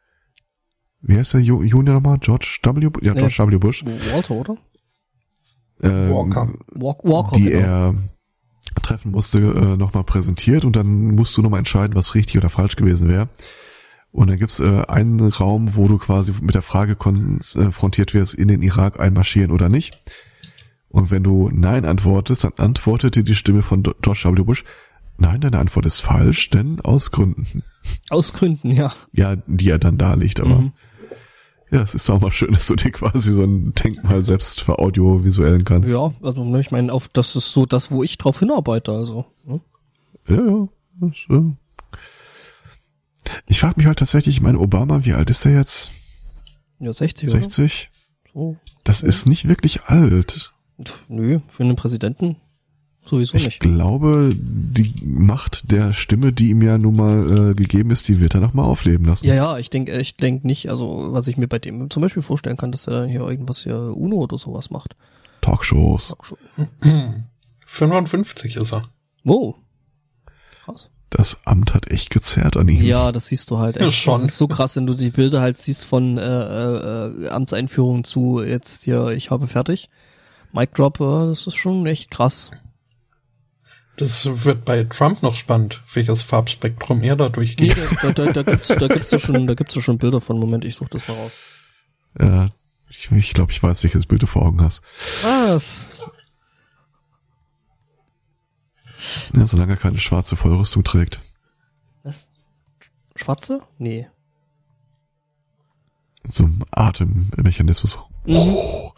wie 1.01 1.17
heißt 1.17 1.33
der 1.33 1.41
Junior 1.41 1.95
nochmal? 1.95 2.17
George 2.19 2.59
W. 2.63 2.89
Ja, 3.01 3.13
George 3.13 3.35
äh, 3.39 3.51
W. 3.51 3.57
Bush. 3.57 3.83
Walter, 3.85 4.35
oder? 4.35 4.57
Äh, 5.81 6.09
Walker. 6.09 6.53
Walk, 6.71 7.03
Walker. 7.03 7.35
Die 7.35 7.43
genau. 7.43 7.59
er 7.59 7.95
treffen 8.81 9.11
musste, 9.11 9.39
äh, 9.39 9.77
nochmal 9.77 10.03
präsentiert 10.03 10.63
und 10.63 10.75
dann 10.75 11.15
musst 11.15 11.35
du 11.35 11.41
nochmal 11.41 11.59
entscheiden, 11.59 11.95
was 11.95 12.15
richtig 12.15 12.37
oder 12.37 12.49
falsch 12.49 12.75
gewesen 12.75 13.09
wäre. 13.09 13.27
Und 14.11 14.29
dann 14.29 14.37
gibt's 14.37 14.59
äh, 14.59 14.83
einen 14.87 15.19
Raum, 15.19 15.75
wo 15.75 15.87
du 15.87 15.97
quasi 15.97 16.33
mit 16.41 16.55
der 16.55 16.61
Frage 16.61 16.95
konfrontiert 16.95 18.13
wirst, 18.13 18.33
in 18.33 18.47
den 18.47 18.61
Irak 18.61 18.99
einmarschieren 18.99 19.51
oder 19.51 19.69
nicht. 19.69 20.01
Und 20.89 21.11
wenn 21.11 21.23
du 21.23 21.49
Nein 21.53 21.85
antwortest, 21.85 22.43
dann 22.43 22.53
antwortete 22.57 23.23
die 23.23 23.35
Stimme 23.35 23.61
von 23.61 23.83
George 23.83 24.23
W. 24.25 24.43
Bush, 24.43 24.63
Nein, 25.17 25.41
deine 25.41 25.57
Antwort 25.57 25.85
ist 25.85 25.99
falsch, 25.99 26.49
denn 26.51 26.79
aus 26.81 27.11
Gründen. 27.11 27.63
Aus 28.09 28.33
Gründen, 28.33 28.71
ja. 28.71 28.91
Ja, 29.13 29.35
die 29.47 29.69
er 29.69 29.79
dann 29.79 29.97
da 29.97 30.13
liegt, 30.13 30.39
aber 30.39 30.61
mhm. 30.61 30.73
ja, 31.71 31.81
es 31.81 31.95
ist 31.95 32.09
auch 32.09 32.21
mal 32.21 32.31
schön, 32.31 32.53
dass 32.53 32.67
du 32.67 32.75
dir 32.75 32.91
quasi 32.91 33.33
so 33.33 33.43
ein 33.43 33.73
Denkmal 33.73 34.23
selbst 34.23 34.61
veraudiovisuellen 34.61 35.63
kannst. 35.63 35.91
Ja, 35.91 36.13
also 36.21 36.45
ne, 36.45 36.59
ich 36.59 36.69
meine, 36.69 36.93
auf 36.93 37.07
das 37.07 37.35
ist 37.35 37.51
so 37.51 37.65
das, 37.65 37.89
wo 37.89 38.03
ich 38.03 38.17
drauf 38.17 38.39
hinarbeite, 38.39 38.91
also. 38.91 39.25
Ne? 39.43 39.59
Ja, 40.27 40.35
ja. 40.35 40.67
Das, 40.99 41.17
äh, 41.29 41.51
ich 43.47 43.59
frage 43.59 43.75
mich 43.77 43.87
halt 43.87 43.99
tatsächlich, 43.99 44.37
ich 44.37 44.41
meine, 44.41 44.59
Obama, 44.59 45.05
wie 45.05 45.13
alt 45.13 45.29
ist 45.29 45.45
er 45.45 45.53
jetzt? 45.53 45.91
Ja, 46.79 46.93
60, 46.93 47.29
60? 47.29 47.89
So. 48.33 48.57
Das 48.83 49.01
ja. 49.01 49.07
ist 49.07 49.27
nicht 49.27 49.47
wirklich 49.47 49.83
alt. 49.83 50.53
Nö, 51.07 51.39
für 51.47 51.63
einen 51.63 51.75
Präsidenten 51.75 52.35
sowieso 53.03 53.37
ich 53.37 53.45
nicht. 53.45 53.53
Ich 53.55 53.59
glaube, 53.59 54.29
die 54.35 54.93
Macht 55.03 55.71
der 55.71 55.93
Stimme, 55.93 56.33
die 56.33 56.49
ihm 56.49 56.61
ja 56.61 56.77
nun 56.77 56.95
mal 56.95 57.51
äh, 57.51 57.53
gegeben 57.55 57.91
ist, 57.91 58.07
die 58.07 58.19
wird 58.19 58.35
er 58.35 58.41
noch 58.41 58.53
mal 58.53 58.63
aufleben 58.63 59.05
lassen. 59.05 59.27
Ja, 59.27 59.33
ja, 59.33 59.57
ich 59.57 59.69
denke 59.69 59.97
ich 59.97 60.17
denk 60.17 60.43
nicht, 60.43 60.69
also 60.69 61.07
was 61.11 61.27
ich 61.27 61.37
mir 61.37 61.47
bei 61.47 61.59
dem 61.59 61.89
zum 61.89 62.01
Beispiel 62.01 62.21
vorstellen 62.21 62.57
kann, 62.57 62.71
dass 62.71 62.87
er 62.87 63.01
dann 63.01 63.09
hier 63.09 63.21
irgendwas 63.21 63.63
hier 63.63 63.77
UNO 63.77 64.17
oder 64.17 64.37
sowas 64.37 64.69
macht. 64.69 64.95
Talkshows. 65.41 66.09
Talkshow. 66.09 66.37
55 67.65 68.55
ist 68.55 68.73
er. 68.73 68.83
Wow. 69.23 69.55
Das 71.09 71.45
Amt 71.45 71.73
hat 71.73 71.89
echt 71.91 72.09
gezerrt 72.09 72.57
an 72.57 72.67
ihm. 72.67 72.83
Ja, 72.83 73.11
das 73.11 73.27
siehst 73.27 73.49
du 73.49 73.59
halt 73.59 73.77
echt. 73.77 73.85
Ja, 73.85 73.91
schon. 73.91 74.21
Das 74.21 74.31
ist 74.31 74.37
so 74.37 74.47
krass, 74.47 74.75
wenn 74.75 74.87
du 74.87 74.93
die 74.93 75.09
Bilder 75.09 75.39
halt 75.39 75.57
siehst 75.57 75.85
von 75.85 76.17
äh, 76.17 76.23
äh, 76.23 77.29
Amtseinführung 77.29 78.03
zu 78.03 78.43
jetzt 78.43 78.83
hier, 78.83 79.07
ich 79.09 79.31
habe 79.31 79.47
fertig. 79.47 79.89
Mic 80.51 80.73
Drop, 80.75 80.99
äh, 80.99 81.27
das 81.27 81.47
ist 81.47 81.55
schon 81.55 81.85
echt 81.85 82.11
krass. 82.11 82.51
Das 83.95 84.27
wird 84.43 84.63
bei 84.63 84.83
Trump 84.83 85.23
noch 85.23 85.35
spannend, 85.35 85.81
welches 85.93 86.21
Farbspektrum 86.21 87.01
er 87.01 87.15
da 87.15 87.29
durchgeht. 87.29 87.75
Nee, 87.75 87.97
da, 88.01 88.11
da, 88.11 88.31
da, 88.31 88.43
gibt's, 88.43 88.67
da 88.67 88.87
gibt's 88.87 89.09
ja 89.09 89.17
schon, 89.17 89.47
da 89.47 89.55
gibt's 89.55 89.73
ja 89.73 89.81
schon 89.81 89.97
Bilder 89.97 90.21
von. 90.21 90.37
Moment, 90.37 90.65
ich 90.65 90.75
suche 90.75 90.89
das 90.91 91.07
mal 91.07 91.15
raus. 91.15 91.39
Ja, 92.19 92.45
ich, 92.89 93.11
ich 93.11 93.33
glaube, 93.33 93.51
ich 93.51 93.63
weiß, 93.63 93.83
welches 93.83 94.05
Bild 94.05 94.21
du 94.21 94.27
vor 94.27 94.45
Augen 94.45 94.61
hast. 94.61 94.81
Was? 95.23 95.87
Ja, 99.35 99.45
solange 99.45 99.73
er 99.73 99.77
keine 99.77 99.97
schwarze 99.97 100.35
Vollrüstung 100.35 100.83
trägt. 100.83 101.21
Was? 102.03 102.29
Schwarze? 103.15 103.61
Nee. 103.77 104.07
So 106.29 106.43
ein 106.43 106.63
Atemmechanismus. 106.71 107.97
Mhm. 108.25 108.35
Oh. 108.35 108.91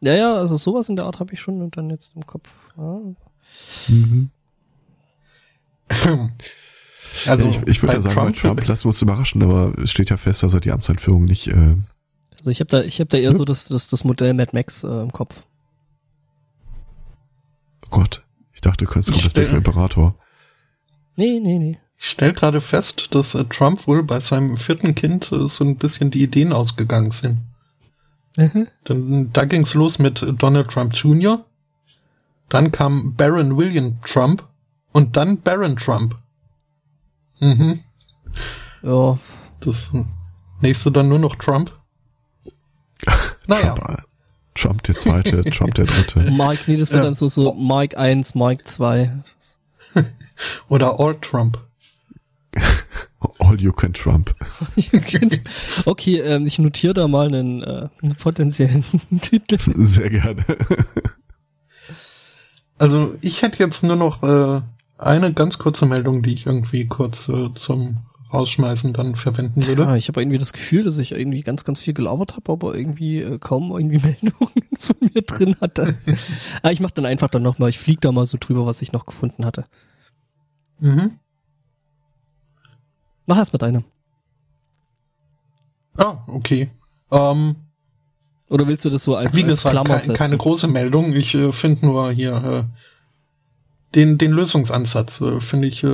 Ja, 0.00 0.14
ja, 0.14 0.34
also 0.34 0.56
sowas 0.56 0.88
in 0.88 0.96
der 0.96 1.04
Art 1.04 1.20
habe 1.20 1.32
ich 1.32 1.40
schon 1.40 1.62
und 1.62 1.76
dann 1.76 1.90
jetzt 1.90 2.16
im 2.16 2.26
Kopf. 2.26 2.48
Ja. 2.76 3.00
Mhm. 3.88 4.30
Also 7.26 7.46
ich, 7.46 7.62
ich 7.66 7.82
würde 7.82 7.96
ja 7.96 8.00
sagen, 8.00 8.14
Trump, 8.14 8.34
bei 8.34 8.40
Trump 8.40 8.66
lassen 8.66 8.84
wir 8.84 8.88
uns 8.88 9.02
überraschen, 9.02 9.42
aber 9.42 9.78
es 9.78 9.90
steht 9.90 10.10
ja 10.10 10.16
fest, 10.16 10.42
dass 10.42 10.54
er 10.54 10.60
die 10.60 10.70
Amtseinführung 10.72 11.24
nicht. 11.24 11.48
Äh, 11.48 11.76
also 12.38 12.50
ich 12.50 12.60
habe 12.60 12.68
da, 12.70 12.82
ich 12.82 13.00
habe 13.00 13.08
da 13.08 13.18
eher 13.18 13.30
hm? 13.30 13.36
so 13.36 13.44
das, 13.44 13.68
das, 13.68 13.88
das 13.88 14.04
Modell 14.04 14.34
Mad 14.34 14.50
Max 14.52 14.82
äh, 14.82 15.02
im 15.02 15.12
Kopf. 15.12 15.44
Oh 17.86 17.90
Gott, 17.90 18.22
dachte, 18.62 18.84
du 18.84 18.90
könntest 18.90 19.12
kommt 19.12 19.24
das 19.24 19.32
Bild 19.32 19.48
vom 19.48 19.58
Imperator. 19.58 20.14
Nee, 21.16 21.40
nee, 21.40 21.58
nee. 21.58 21.78
Ich 21.98 22.08
stell 22.08 22.32
gerade 22.32 22.60
fest, 22.60 23.14
dass 23.14 23.34
äh, 23.34 23.44
Trump 23.44 23.86
wohl 23.86 24.02
bei 24.02 24.18
seinem 24.18 24.56
vierten 24.56 24.94
Kind 24.94 25.30
äh, 25.30 25.46
so 25.46 25.64
ein 25.64 25.76
bisschen 25.76 26.10
die 26.10 26.22
Ideen 26.22 26.52
ausgegangen 26.52 27.10
sind. 27.10 27.38
Mhm. 28.36 28.66
Dann, 28.84 29.32
da 29.32 29.44
ging's 29.44 29.74
los 29.74 29.98
mit 29.98 30.24
Donald 30.38 30.68
Trump 30.68 30.94
Jr., 30.94 31.44
dann 32.48 32.72
kam 32.72 33.14
Baron 33.14 33.56
William 33.56 34.00
Trump 34.02 34.46
und 34.92 35.16
dann 35.16 35.40
Baron 35.40 35.76
Trump. 35.76 36.18
Mhm. 37.40 37.80
Ja. 38.82 39.18
Das 39.60 39.92
nächste 40.60 40.90
dann 40.90 41.08
nur 41.08 41.18
noch 41.18 41.36
Trump. 41.36 41.72
naja. 43.46 43.74
Trump, 43.74 43.98
äh, 43.98 44.02
Trump 44.54 44.82
der 44.82 44.94
zweite, 44.94 45.42
Trump 45.50 45.74
der 45.74 45.86
dritte. 45.86 46.30
Mike, 46.32 46.64
nee, 46.66 46.76
das 46.76 46.90
wird 46.90 47.00
ja. 47.00 47.04
dann 47.04 47.14
so, 47.14 47.28
so 47.28 47.54
Mike 47.54 47.98
1, 47.98 48.34
Mike 48.34 48.64
2. 48.64 49.12
Oder 50.68 50.98
All 51.00 51.14
Trump. 51.20 51.58
All 53.38 53.60
you 53.60 53.72
can 53.72 53.92
Trump. 53.92 54.34
okay, 55.84 56.18
ähm, 56.18 56.46
ich 56.46 56.58
notiere 56.58 56.94
da 56.94 57.08
mal 57.08 57.28
einen, 57.28 57.62
äh, 57.62 57.88
einen 58.02 58.16
potenziellen 58.16 58.84
Titel. 59.20 59.58
Sehr 59.76 60.10
gerne. 60.10 60.44
Also 62.78 63.14
ich 63.20 63.42
hätte 63.42 63.60
jetzt 63.60 63.84
nur 63.84 63.96
noch 63.96 64.22
äh, 64.24 64.60
eine 64.98 65.32
ganz 65.32 65.58
kurze 65.58 65.86
Meldung, 65.86 66.22
die 66.22 66.34
ich 66.34 66.46
irgendwie 66.46 66.88
kurz 66.88 67.28
äh, 67.28 67.54
zum 67.54 67.98
Rausschmeißen 68.32 68.92
dann 68.92 69.16
verwenden 69.16 69.66
würde. 69.66 69.82
Ja, 69.82 69.96
ich 69.96 70.08
habe 70.08 70.20
irgendwie 70.20 70.38
das 70.38 70.52
Gefühl, 70.52 70.84
dass 70.84 70.98
ich 70.98 71.12
irgendwie 71.12 71.42
ganz, 71.42 71.64
ganz 71.64 71.80
viel 71.80 71.94
gelabert 71.94 72.36
habe, 72.36 72.52
aber 72.52 72.74
irgendwie 72.74 73.20
äh, 73.20 73.38
kaum 73.38 73.70
irgendwie 73.72 73.98
Meldungen 74.06 74.52
von 74.78 74.96
mir 75.00 75.22
drin 75.22 75.56
hatte. 75.60 75.96
ah, 76.62 76.70
ich 76.70 76.80
mache 76.80 76.94
dann 76.94 77.06
einfach 77.06 77.28
dann 77.28 77.42
nochmal, 77.42 77.68
ich 77.68 77.78
fliege 77.78 78.00
da 78.00 78.12
mal 78.12 78.26
so 78.26 78.38
drüber, 78.40 78.66
was 78.66 78.82
ich 78.82 78.92
noch 78.92 79.06
gefunden 79.06 79.44
hatte. 79.44 79.64
Mhm. 80.80 81.18
Mach 83.26 83.36
erst 83.36 83.52
mit 83.52 83.62
deiner. 83.62 83.84
Ah, 85.96 86.18
okay. 86.26 86.70
Ähm, 87.10 87.56
oder 88.48 88.66
willst 88.66 88.84
du 88.84 88.90
das 88.90 89.04
so 89.04 89.16
als, 89.16 89.34
Wie 89.34 89.42
gesagt, 89.42 89.66
als 89.66 89.72
Klammer 89.72 89.98
setzen? 89.98 90.16
keine 90.16 90.38
große 90.38 90.68
Meldung. 90.68 91.12
Ich 91.12 91.34
äh, 91.34 91.52
finde 91.52 91.86
nur 91.86 92.10
hier 92.12 92.34
äh, 92.34 92.64
den, 93.94 94.18
den 94.18 94.32
Lösungsansatz, 94.32 95.20
äh, 95.20 95.40
finde 95.40 95.68
ich. 95.68 95.84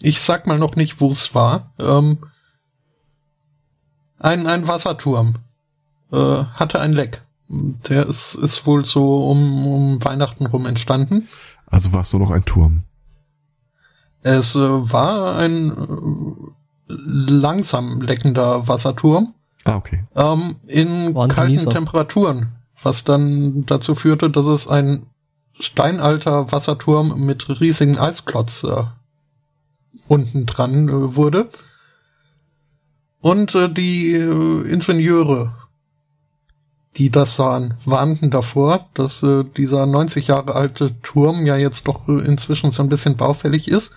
Ich 0.00 0.20
sag 0.20 0.46
mal 0.46 0.58
noch 0.58 0.76
nicht, 0.76 1.00
wo 1.00 1.10
es 1.10 1.34
war. 1.34 1.72
Ähm, 1.78 2.18
ein, 4.18 4.46
ein 4.46 4.66
Wasserturm 4.66 5.36
äh, 6.12 6.44
hatte 6.44 6.80
ein 6.80 6.92
Leck. 6.92 7.22
Der 7.48 8.06
ist, 8.06 8.34
ist 8.34 8.66
wohl 8.66 8.84
so 8.84 9.30
um, 9.30 9.66
um 9.66 10.04
Weihnachten 10.04 10.46
rum 10.46 10.66
entstanden. 10.66 11.28
Also 11.66 11.92
war 11.92 12.02
es 12.02 12.12
nur 12.12 12.22
noch 12.22 12.30
ein 12.30 12.44
Turm? 12.44 12.84
Es 14.22 14.56
äh, 14.56 14.60
war 14.60 15.36
ein 15.36 15.70
äh, 15.70 16.54
langsam 16.88 18.00
leckender 18.00 18.66
Wasserturm. 18.66 19.34
Ah, 19.64 19.76
okay. 19.76 20.04
Ähm, 20.14 20.56
in 20.66 21.14
kalten 21.14 21.34
Genießer. 21.34 21.70
Temperaturen, 21.70 22.52
was 22.82 23.04
dann 23.04 23.64
dazu 23.66 23.94
führte, 23.94 24.30
dass 24.30 24.46
es 24.46 24.68
ein 24.68 25.06
steinalter 25.58 26.50
Wasserturm 26.52 27.24
mit 27.24 27.60
riesigen 27.60 27.98
Eisklotz 27.98 28.64
äh, 28.64 28.84
unten 30.08 30.46
dran 30.46 30.88
äh, 30.88 31.16
wurde. 31.16 31.48
Und 33.20 33.54
äh, 33.54 33.72
die 33.72 34.14
äh, 34.14 34.70
Ingenieure, 34.70 35.54
die 36.96 37.10
das 37.10 37.36
sahen, 37.36 37.74
warnten 37.84 38.30
davor, 38.30 38.88
dass 38.94 39.22
äh, 39.22 39.44
dieser 39.56 39.86
90 39.86 40.28
Jahre 40.28 40.54
alte 40.54 41.00
Turm 41.02 41.46
ja 41.46 41.56
jetzt 41.56 41.88
doch 41.88 42.08
äh, 42.08 42.20
inzwischen 42.24 42.70
so 42.70 42.82
ein 42.82 42.88
bisschen 42.88 43.16
baufällig 43.16 43.68
ist. 43.68 43.92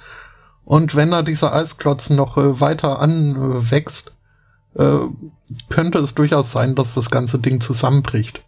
Und 0.63 0.95
wenn 0.95 1.11
da 1.11 1.21
dieser 1.21 1.53
Eisklotz 1.53 2.09
noch 2.09 2.37
äh, 2.37 2.59
weiter 2.59 2.99
anwächst, 2.99 4.11
äh, 4.75 4.99
könnte 5.69 5.99
es 5.99 6.15
durchaus 6.15 6.51
sein, 6.51 6.75
dass 6.75 6.93
das 6.93 7.09
ganze 7.09 7.39
Ding 7.39 7.61
zusammenbricht. 7.61 8.43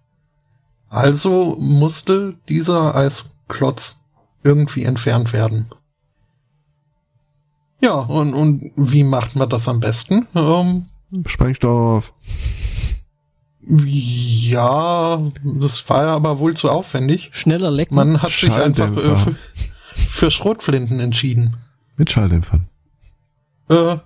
Also 0.89 1.55
musste 1.59 2.35
dieser 2.47 2.95
Eisklotz 2.95 3.97
irgendwie 4.43 4.83
entfernt 4.83 5.33
werden. 5.33 5.69
Ja, 7.81 7.93
und, 7.93 8.33
und 8.33 8.71
wie 8.75 9.03
macht 9.03 9.35
man 9.35 9.49
das 9.49 9.67
am 9.67 9.79
besten? 9.79 10.27
Ähm, 10.35 10.85
Sprengstoff. 11.25 12.13
Ja, 13.61 15.21
das 15.43 15.87
war 15.89 16.03
ja 16.03 16.15
aber 16.15 16.39
wohl 16.39 16.55
zu 16.55 16.69
aufwendig. 16.69 17.29
Schneller 17.31 17.71
lecken. 17.71 17.95
Man 17.95 18.21
hat 18.21 18.31
sich 18.31 18.51
einfach 18.51 18.91
äh, 18.91 19.15
für, 19.15 19.35
für 19.93 20.31
Schrotflinten 20.31 20.99
entschieden. 20.99 21.57
Mit 21.95 22.11
Schalldämpfern. 22.11 22.67
Äh, 23.69 23.97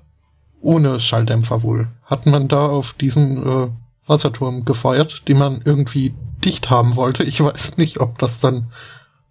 ohne 0.62 1.00
Schalldämpfer 1.00 1.64
wohl. 1.64 1.88
Hat 2.04 2.26
man 2.26 2.48
da 2.48 2.68
auf 2.68 2.94
diesen 2.94 3.46
äh, 3.46 3.70
Wasserturm 4.06 4.66
gefeuert, 4.66 5.28
den 5.28 5.38
man 5.38 5.62
irgendwie 5.64 6.14
dicht 6.44 6.70
haben 6.70 6.96
wollte. 6.96 7.24
Ich 7.24 7.42
weiß 7.42 7.78
nicht, 7.78 8.00
ob 8.00 8.18
das 8.18 8.40
dann 8.40 8.68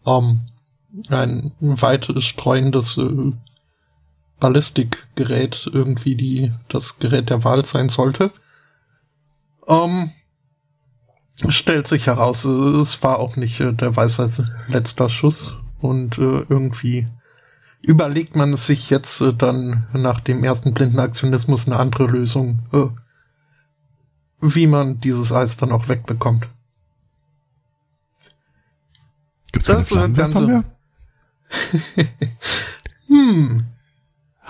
ähm, 0.06 0.40
ein 1.08 1.52
weit 1.60 2.10
streuendes 2.18 2.96
äh, 2.96 3.32
Ballistikgerät 4.42 5.70
irgendwie 5.72 6.16
die 6.16 6.50
das 6.68 6.98
Gerät 6.98 7.30
der 7.30 7.44
Wahl 7.44 7.64
sein 7.64 7.88
sollte. 7.88 8.32
Ähm, 9.68 10.10
stellt 11.48 11.86
sich 11.86 12.08
heraus, 12.08 12.44
es 12.44 13.04
war 13.04 13.20
auch 13.20 13.36
nicht 13.36 13.60
äh, 13.60 13.72
der 13.72 13.94
Weisheit 13.94 14.42
letzter 14.66 15.08
Schuss 15.08 15.54
und 15.78 16.18
äh, 16.18 16.44
irgendwie 16.48 17.06
überlegt 17.82 18.34
man 18.34 18.52
es 18.52 18.66
sich 18.66 18.90
jetzt 18.90 19.20
äh, 19.20 19.32
dann 19.32 19.86
nach 19.92 20.18
dem 20.18 20.42
ersten 20.42 20.74
blinden 20.74 20.98
Aktionismus 20.98 21.66
eine 21.66 21.78
andere 21.78 22.08
Lösung, 22.08 22.58
äh, 22.72 22.88
wie 24.40 24.66
man 24.66 24.98
dieses 24.98 25.30
Eis 25.30 25.56
dann 25.56 25.70
auch 25.70 25.86
wegbekommt. 25.86 26.48
Gibt's 29.52 29.66
das 29.66 29.92
äh, 29.92 30.08
Ganze. 30.08 30.64
hm. 33.06 33.66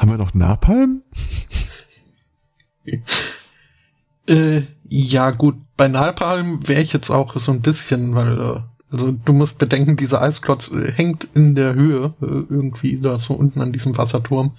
Haben 0.03 0.11
wir 0.11 0.19
noch 0.19 0.35
Napalm? 0.35 1.03
äh, 4.27 4.63
ja, 4.89 5.31
gut, 5.31 5.55
bei 5.77 5.87
Napalm 5.87 6.67
wäre 6.67 6.83
ich 6.83 6.93
jetzt 6.93 7.09
auch 7.11 7.39
so 7.39 7.53
ein 7.53 7.63
bisschen, 7.63 8.17
weil 8.17 8.41
äh, 8.41 8.61
also 8.91 9.13
du 9.13 9.33
musst 9.33 9.59
bedenken, 9.59 9.97
dieser 9.97 10.21
Eisklotz 10.21 10.73
äh, 10.73 10.91
hängt 10.91 11.29
in 11.35 11.55
der 11.55 11.75
Höhe, 11.75 12.15
äh, 12.21 12.25
irgendwie 12.27 12.99
da 12.99 13.21
so 13.21 13.35
unten 13.35 13.61
an 13.61 13.71
diesem 13.71 13.97
Wasserturm. 13.97 14.57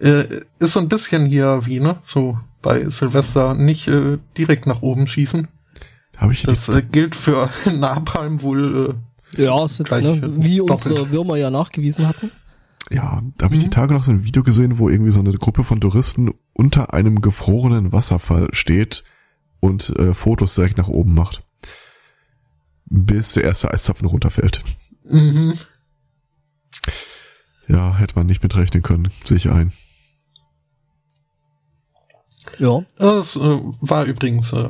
Äh, 0.00 0.40
ist 0.58 0.72
so 0.72 0.80
ein 0.80 0.88
bisschen 0.88 1.24
hier 1.26 1.60
wie, 1.66 1.78
ne? 1.78 1.94
So 2.02 2.36
bei 2.60 2.88
Silvester 2.88 3.54
nicht 3.54 3.86
äh, 3.86 4.18
direkt 4.36 4.66
nach 4.66 4.82
oben 4.82 5.06
schießen. 5.06 5.46
Hab 6.16 6.32
ich 6.32 6.42
das 6.42 6.68
äh, 6.68 6.82
gilt 6.82 7.14
für 7.14 7.50
Napalm 7.78 8.42
wohl. 8.42 8.96
Äh, 9.36 9.44
ja, 9.44 9.64
ist 9.64 9.78
jetzt, 9.78 9.92
ne, 9.92 10.20
wie 10.42 10.56
doppelt. 10.56 10.86
unsere 10.86 11.10
Würmer 11.12 11.36
ja 11.36 11.52
nachgewiesen 11.52 12.08
hatten. 12.08 12.32
Ja, 12.90 13.22
da 13.38 13.44
habe 13.44 13.54
ich 13.54 13.60
mhm. 13.60 13.64
die 13.64 13.70
Tage 13.70 13.94
noch 13.94 14.04
so 14.04 14.10
ein 14.10 14.24
Video 14.24 14.42
gesehen, 14.42 14.78
wo 14.78 14.88
irgendwie 14.88 15.12
so 15.12 15.20
eine 15.20 15.32
Gruppe 15.32 15.64
von 15.64 15.80
Touristen 15.80 16.32
unter 16.52 16.92
einem 16.92 17.20
gefrorenen 17.20 17.92
Wasserfall 17.92 18.48
steht 18.52 19.04
und 19.60 19.90
äh, 19.98 20.14
Fotos 20.14 20.54
direkt 20.54 20.78
nach 20.78 20.88
oben 20.88 21.14
macht 21.14 21.42
bis 22.92 23.32
der 23.32 23.44
erste 23.44 23.70
Eiszapfen 23.70 24.06
runterfällt. 24.06 24.62
Mhm. 25.04 25.58
Ja, 27.66 27.96
hätte 27.96 28.16
man 28.16 28.26
nicht 28.26 28.42
mitrechnen 28.42 28.82
können, 28.82 29.10
sehe 29.24 29.38
ich 29.38 29.48
ein. 29.48 29.72
Ja. 32.58 32.84
Es 32.98 33.36
äh, 33.36 33.60
war 33.80 34.04
übrigens, 34.04 34.52
äh, 34.52 34.68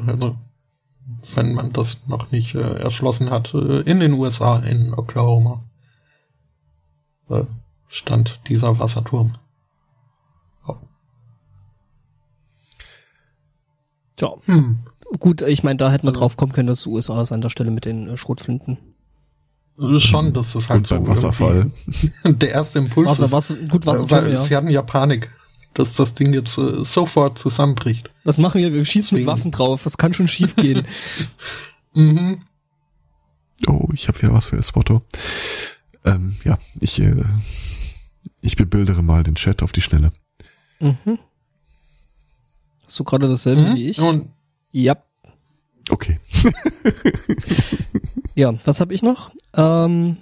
wenn 1.35 1.55
man 1.55 1.73
das 1.73 2.07
noch 2.07 2.31
nicht 2.31 2.55
äh, 2.55 2.61
erschlossen 2.61 3.31
hat, 3.31 3.53
äh, 3.55 3.81
in 3.81 3.99
den 3.99 4.13
USA, 4.13 4.59
in 4.61 4.95
Oklahoma. 4.95 5.65
Stand 7.93 8.41
dieser 8.49 8.79
Wasserturm. 8.79 9.33
Oh. 10.67 10.77
Tja. 14.17 14.33
Hm. 14.47 14.79
Gut, 15.19 15.43
ich 15.43 15.63
meine, 15.63 15.77
da 15.77 15.93
hätten 15.93 16.05
wir 16.05 16.09
also, 16.09 16.21
drauf 16.21 16.37
kommen 16.39 16.53
können, 16.53 16.69
dass 16.69 16.85
die 16.85 16.89
USA 16.89 17.21
ist 17.21 17.33
an 17.33 17.43
der 17.43 17.51
Stelle 17.51 17.71
mit 17.71 17.85
den 17.85 18.09
äh, 18.09 18.17
Schrotflinten. 18.17 18.79
Schon, 19.99 20.33
das 20.33 20.55
ist 20.55 20.71
halt 20.71 20.79
Und 20.79 20.87
so. 20.87 20.95
Beim 20.95 21.09
Wasserfall. 21.09 21.71
Der 22.25 22.51
erste 22.51 22.79
Impuls 22.79 23.09
Wasser, 23.09 23.27
ist, 23.27 23.33
Wasser, 23.33 23.57
gut, 23.69 23.85
Wasserturm, 23.85 24.27
äh, 24.27 24.33
ja. 24.33 24.37
Sie 24.39 24.57
hatten 24.57 24.69
ja 24.69 24.81
Panik, 24.81 25.31
dass 25.75 25.93
das 25.93 26.15
Ding 26.15 26.33
jetzt 26.33 26.57
äh, 26.57 26.85
sofort 26.85 27.39
zusammenbricht. 27.39 28.11
Was 28.25 28.39
machen 28.39 28.61
wir? 28.61 28.73
Wir 28.73 28.85
schießen 28.85 29.17
Deswegen. 29.17 29.27
mit 29.27 29.35
Waffen 29.35 29.51
drauf. 29.51 29.85
Was 29.85 29.99
kann 29.99 30.15
schon 30.15 30.29
schief 30.29 30.57
gehen? 30.57 30.87
mhm. 31.95 32.41
Oh, 33.67 33.89
ich 33.93 34.09
habe 34.09 34.21
wieder 34.23 34.33
was 34.33 34.47
für 34.47 34.57
das 34.57 34.75
Motto. 34.75 35.03
Ähm, 36.05 36.37
ja, 36.45 36.59
ich, 36.81 37.01
äh, 37.01 37.25
ich 38.43 38.57
bebildere 38.57 39.03
mal 39.03 39.23
den 39.23 39.37
Chat 39.37 39.63
auf 39.63 39.73
die 39.73 39.81
Schnelle. 39.81 40.13
Mhm. 40.81 41.19
Hast 42.85 42.99
du 42.99 43.05
gerade 43.05 43.29
dasselbe 43.29 43.63
mhm. 43.63 43.75
wie 43.75 43.89
ich? 43.89 44.01
Und 44.01 44.31
ja. 44.73 44.97
Okay. 45.89 46.21
ja, 48.35 48.53
was 48.65 48.81
habe 48.81 48.93
ich 48.93 49.03
noch? 49.03 49.31
Ähm, 49.55 50.19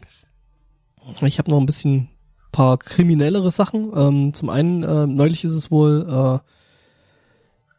ich 1.23 1.39
habe 1.39 1.51
noch 1.51 1.59
ein 1.59 1.67
bisschen 1.67 2.09
paar 2.53 2.79
kriminellere 2.79 3.51
Sachen. 3.51 3.91
Ähm, 3.97 4.35
zum 4.35 4.51
einen, 4.51 4.83
äh, 4.83 5.07
neulich 5.07 5.45
ist 5.45 5.53
es 5.53 5.71
wohl 5.71 6.41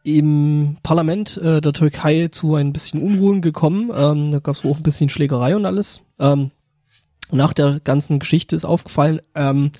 äh, 0.04 0.08
im 0.18 0.78
Parlament 0.82 1.36
äh, 1.36 1.60
der 1.60 1.72
Türkei 1.72 2.28
zu 2.28 2.54
ein 2.54 2.72
bisschen 2.72 3.02
Unruhen 3.02 3.40
gekommen. 3.42 3.90
Ähm, 3.94 4.32
da 4.32 4.40
gab 4.40 4.56
es 4.56 4.64
auch 4.64 4.76
ein 4.76 4.82
bisschen 4.82 5.08
Schlägerei 5.08 5.54
und 5.54 5.66
alles. 5.66 6.02
Ähm, 6.18 6.50
nach 7.30 7.52
der 7.52 7.80
ganzen 7.80 8.18
Geschichte 8.18 8.56
ist 8.56 8.64
aufgefallen, 8.64 9.20
ähm, 9.34 9.72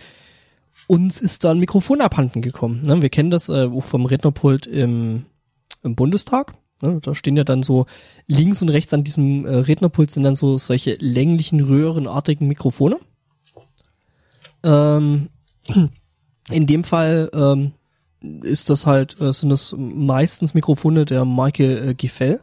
uns 0.93 1.23
ist 1.23 1.45
da 1.45 1.53
ein 1.53 1.59
Mikrofon 1.59 2.03
abhanden 2.03 2.43
gekommen. 2.43 2.83
Ne? 2.83 3.01
Wir 3.01 3.09
kennen 3.09 3.31
das 3.31 3.49
äh, 3.49 3.71
vom 3.81 4.05
Rednerpult 4.05 4.67
im, 4.67 5.25
im 5.83 5.95
Bundestag. 5.95 6.55
Ne? 6.83 6.99
Da 7.01 7.15
stehen 7.15 7.35
ja 7.35 7.45
dann 7.45 7.63
so 7.63 7.87
links 8.27 8.61
und 8.61 8.69
rechts 8.69 8.93
an 8.93 9.03
diesem 9.03 9.47
äh, 9.47 9.57
Rednerpult 9.57 10.11
sind 10.11 10.25
dann 10.25 10.35
so 10.35 10.59
solche 10.59 10.97
länglichen, 11.01 11.61
röhrenartigen 11.61 12.47
Mikrofone. 12.47 12.99
Ähm, 14.63 15.31
in 16.51 16.67
dem 16.67 16.85
Fall 16.85 17.31
ähm, 17.33 17.73
ist 18.43 18.69
das 18.69 18.85
halt, 18.85 19.19
äh, 19.19 19.33
sind 19.33 19.49
das 19.49 19.75
meistens 19.79 20.53
Mikrofone 20.53 21.07
der 21.07 21.25
Marke 21.25 21.89
äh, 21.89 21.95
Gefell 21.95 22.41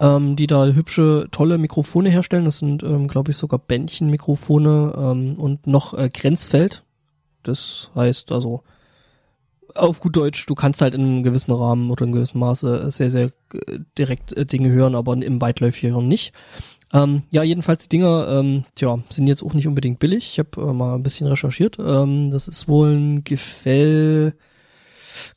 ähm, 0.00 0.36
die 0.36 0.46
da 0.46 0.64
hübsche, 0.66 1.28
tolle 1.30 1.58
Mikrofone 1.58 2.10
herstellen. 2.10 2.44
Das 2.44 2.58
sind, 2.58 2.82
ähm, 2.82 3.08
glaube 3.08 3.32
ich, 3.32 3.36
sogar 3.36 3.58
Bändchenmikrofone 3.58 4.94
ähm, 4.96 5.34
und 5.36 5.66
noch 5.66 5.94
äh, 5.94 6.08
Grenzfeld. 6.08 6.84
Das 7.48 7.90
heißt 7.94 8.32
also, 8.32 8.62
auf 9.74 10.00
gut 10.00 10.16
Deutsch, 10.16 10.46
du 10.46 10.54
kannst 10.54 10.80
halt 10.80 10.94
in 10.94 11.02
einem 11.02 11.22
gewissen 11.22 11.52
Rahmen 11.52 11.90
oder 11.90 12.04
in 12.04 12.12
gewissem 12.12 12.40
Maße 12.40 12.90
sehr, 12.90 13.10
sehr 13.10 13.30
äh, 13.66 13.78
direkt 13.96 14.36
äh, 14.36 14.46
Dinge 14.46 14.70
hören, 14.70 14.94
aber 14.94 15.14
im 15.14 15.40
weitläufigeren 15.40 16.06
nicht. 16.08 16.32
Ähm, 16.92 17.22
ja, 17.30 17.42
jedenfalls 17.42 17.82
die 17.82 17.98
Dinger, 17.98 18.28
ähm, 18.28 18.64
tja, 18.74 18.98
sind 19.10 19.26
jetzt 19.26 19.42
auch 19.42 19.52
nicht 19.52 19.68
unbedingt 19.68 19.98
billig. 19.98 20.28
Ich 20.32 20.38
habe 20.38 20.70
äh, 20.70 20.72
mal 20.72 20.94
ein 20.94 21.02
bisschen 21.02 21.26
recherchiert. 21.26 21.78
Ähm, 21.78 22.30
das 22.30 22.48
ist 22.48 22.66
wohl 22.66 22.94
ein 22.94 23.24
Gefäll 23.24 24.34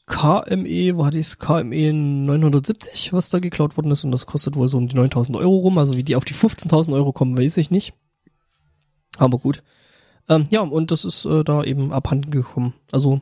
KME, 0.06 0.98
wo 0.98 1.06
hatte 1.06 1.18
ich 1.18 1.28
es? 1.28 1.40
KME 1.40 1.94
970, 1.94 3.14
was 3.14 3.30
da 3.30 3.40
geklaut 3.40 3.78
worden 3.78 3.92
ist 3.92 4.04
und 4.04 4.12
das 4.12 4.26
kostet 4.26 4.56
wohl 4.56 4.68
so 4.70 4.78
um 4.78 4.88
die 4.88 4.96
9000 4.96 5.38
Euro 5.38 5.58
rum. 5.58 5.78
Also 5.78 5.96
wie 5.96 6.04
die 6.04 6.16
auf 6.16 6.26
die 6.26 6.34
15.000 6.34 6.94
Euro 6.94 7.12
kommen, 7.12 7.38
weiß 7.38 7.58
ich 7.58 7.72
nicht. 7.72 7.94
Aber 9.18 9.40
gut. 9.40 9.64
Ähm, 10.30 10.46
ja, 10.50 10.62
und 10.62 10.92
das 10.92 11.06
ist 11.06 11.26
äh, 11.26 11.44
da 11.44 11.64
eben 11.64 11.92
abhanden 11.92 12.32
gekommen. 12.32 12.74
Also 12.92 13.22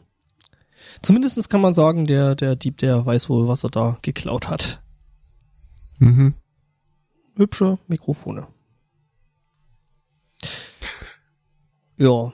zumindestens 1.01 1.49
kann 1.49 1.61
man 1.61 1.73
sagen, 1.73 2.05
der, 2.07 2.35
der 2.35 2.55
Dieb, 2.55 2.77
der 2.77 3.05
weiß 3.05 3.29
wohl, 3.29 3.47
was 3.47 3.63
er 3.63 3.69
da 3.69 3.97
geklaut 4.01 4.49
hat. 4.49 4.81
Mhm. 5.99 6.33
Hübsche 7.35 7.79
Mikrofone. 7.87 8.47
Ja, 11.97 12.31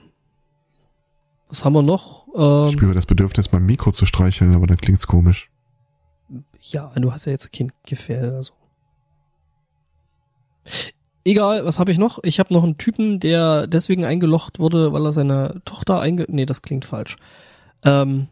was 1.48 1.64
haben 1.64 1.74
wir 1.74 1.82
noch? 1.82 2.26
Ähm, 2.34 2.68
ich 2.68 2.72
spüre 2.72 2.94
das 2.94 3.06
Bedürfnis, 3.06 3.52
mein 3.52 3.64
Mikro 3.64 3.92
zu 3.92 4.06
streicheln, 4.06 4.54
aber 4.54 4.66
dann 4.66 4.76
klingt's 4.76 5.06
komisch. 5.06 5.50
Ja, 6.60 6.92
du 6.96 7.12
hast 7.12 7.26
ja 7.26 7.32
jetzt 7.32 7.52
kein 7.52 7.72
Gefähr, 7.86 8.34
also. 8.34 8.52
Egal, 11.26 11.64
was 11.64 11.80
habe 11.80 11.90
ich 11.90 11.98
noch? 11.98 12.20
Ich 12.22 12.38
habe 12.38 12.54
noch 12.54 12.62
einen 12.62 12.78
Typen, 12.78 13.18
der 13.18 13.66
deswegen 13.66 14.04
eingelocht 14.04 14.60
wurde, 14.60 14.92
weil 14.92 15.04
er 15.04 15.12
seine 15.12 15.60
Tochter 15.64 15.98
einge... 15.98 16.24
Nee, 16.28 16.46
das 16.46 16.62
klingt 16.62 16.84
falsch. 16.84 17.16
Ähm, 17.84 18.28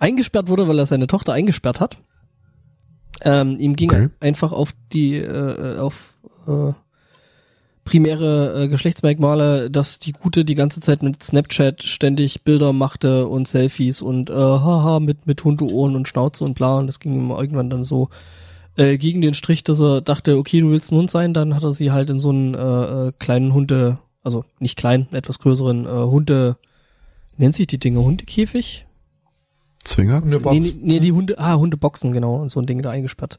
eingesperrt 0.00 0.48
wurde, 0.48 0.66
weil 0.66 0.76
er 0.80 0.86
seine 0.86 1.06
Tochter 1.06 1.34
eingesperrt 1.34 1.78
hat. 1.78 1.98
Ähm, 3.20 3.58
ihm 3.60 3.76
ging 3.76 3.92
okay. 3.92 4.08
einfach 4.18 4.50
auf 4.50 4.72
die, 4.92 5.18
äh, 5.18 5.78
auf 5.78 6.14
äh, 6.48 6.72
primäre 7.84 8.64
äh, 8.64 8.68
Geschlechtsmerkmale, 8.68 9.70
dass 9.70 10.00
die 10.00 10.10
Gute 10.10 10.44
die 10.44 10.56
ganze 10.56 10.80
Zeit 10.80 11.04
mit 11.04 11.22
Snapchat 11.22 11.84
ständig 11.84 12.42
Bilder 12.42 12.72
machte 12.72 13.28
und 13.28 13.46
Selfies 13.46 14.02
und 14.02 14.30
äh, 14.30 14.34
haha 14.34 14.98
mit 14.98 15.28
mit 15.28 15.44
Hundeohren 15.44 15.94
und 15.94 16.08
Schnauze 16.08 16.44
und 16.44 16.54
bla 16.54 16.78
und 16.78 16.88
das 16.88 16.98
ging 16.98 17.14
ihm 17.14 17.30
irgendwann 17.30 17.70
dann 17.70 17.84
so 17.84 18.08
äh, 18.76 18.96
gegen 18.98 19.20
den 19.20 19.34
Strich, 19.34 19.64
dass 19.64 19.80
er 19.80 20.00
dachte, 20.00 20.36
okay, 20.38 20.60
du 20.60 20.70
willst 20.70 20.92
ein 20.92 20.96
Hund 20.96 21.10
sein, 21.10 21.34
dann 21.34 21.54
hat 21.54 21.62
er 21.62 21.72
sie 21.72 21.92
halt 21.92 22.10
in 22.10 22.20
so 22.20 22.30
einen 22.30 22.54
äh, 22.54 23.08
äh, 23.08 23.12
kleinen 23.18 23.52
Hunde, 23.52 23.98
also 24.22 24.44
nicht 24.58 24.76
klein, 24.76 25.08
etwas 25.12 25.38
größeren 25.38 25.86
äh, 25.86 25.88
Hunde, 25.88 26.56
nennt 27.36 27.54
sich 27.54 27.66
die 27.66 27.78
Dinge 27.78 28.00
Hundekäfig? 28.00 28.86
Zwinger? 29.84 30.20
Nee, 30.20 30.60
nee, 30.60 30.74
nee, 30.80 31.00
die 31.00 31.12
Hunde, 31.12 31.38
ah, 31.38 31.56
Hundeboxen, 31.56 32.12
genau, 32.12 32.36
und 32.36 32.50
so 32.50 32.60
ein 32.60 32.66
Ding 32.66 32.82
da 32.82 32.90
eingesperrt. 32.90 33.38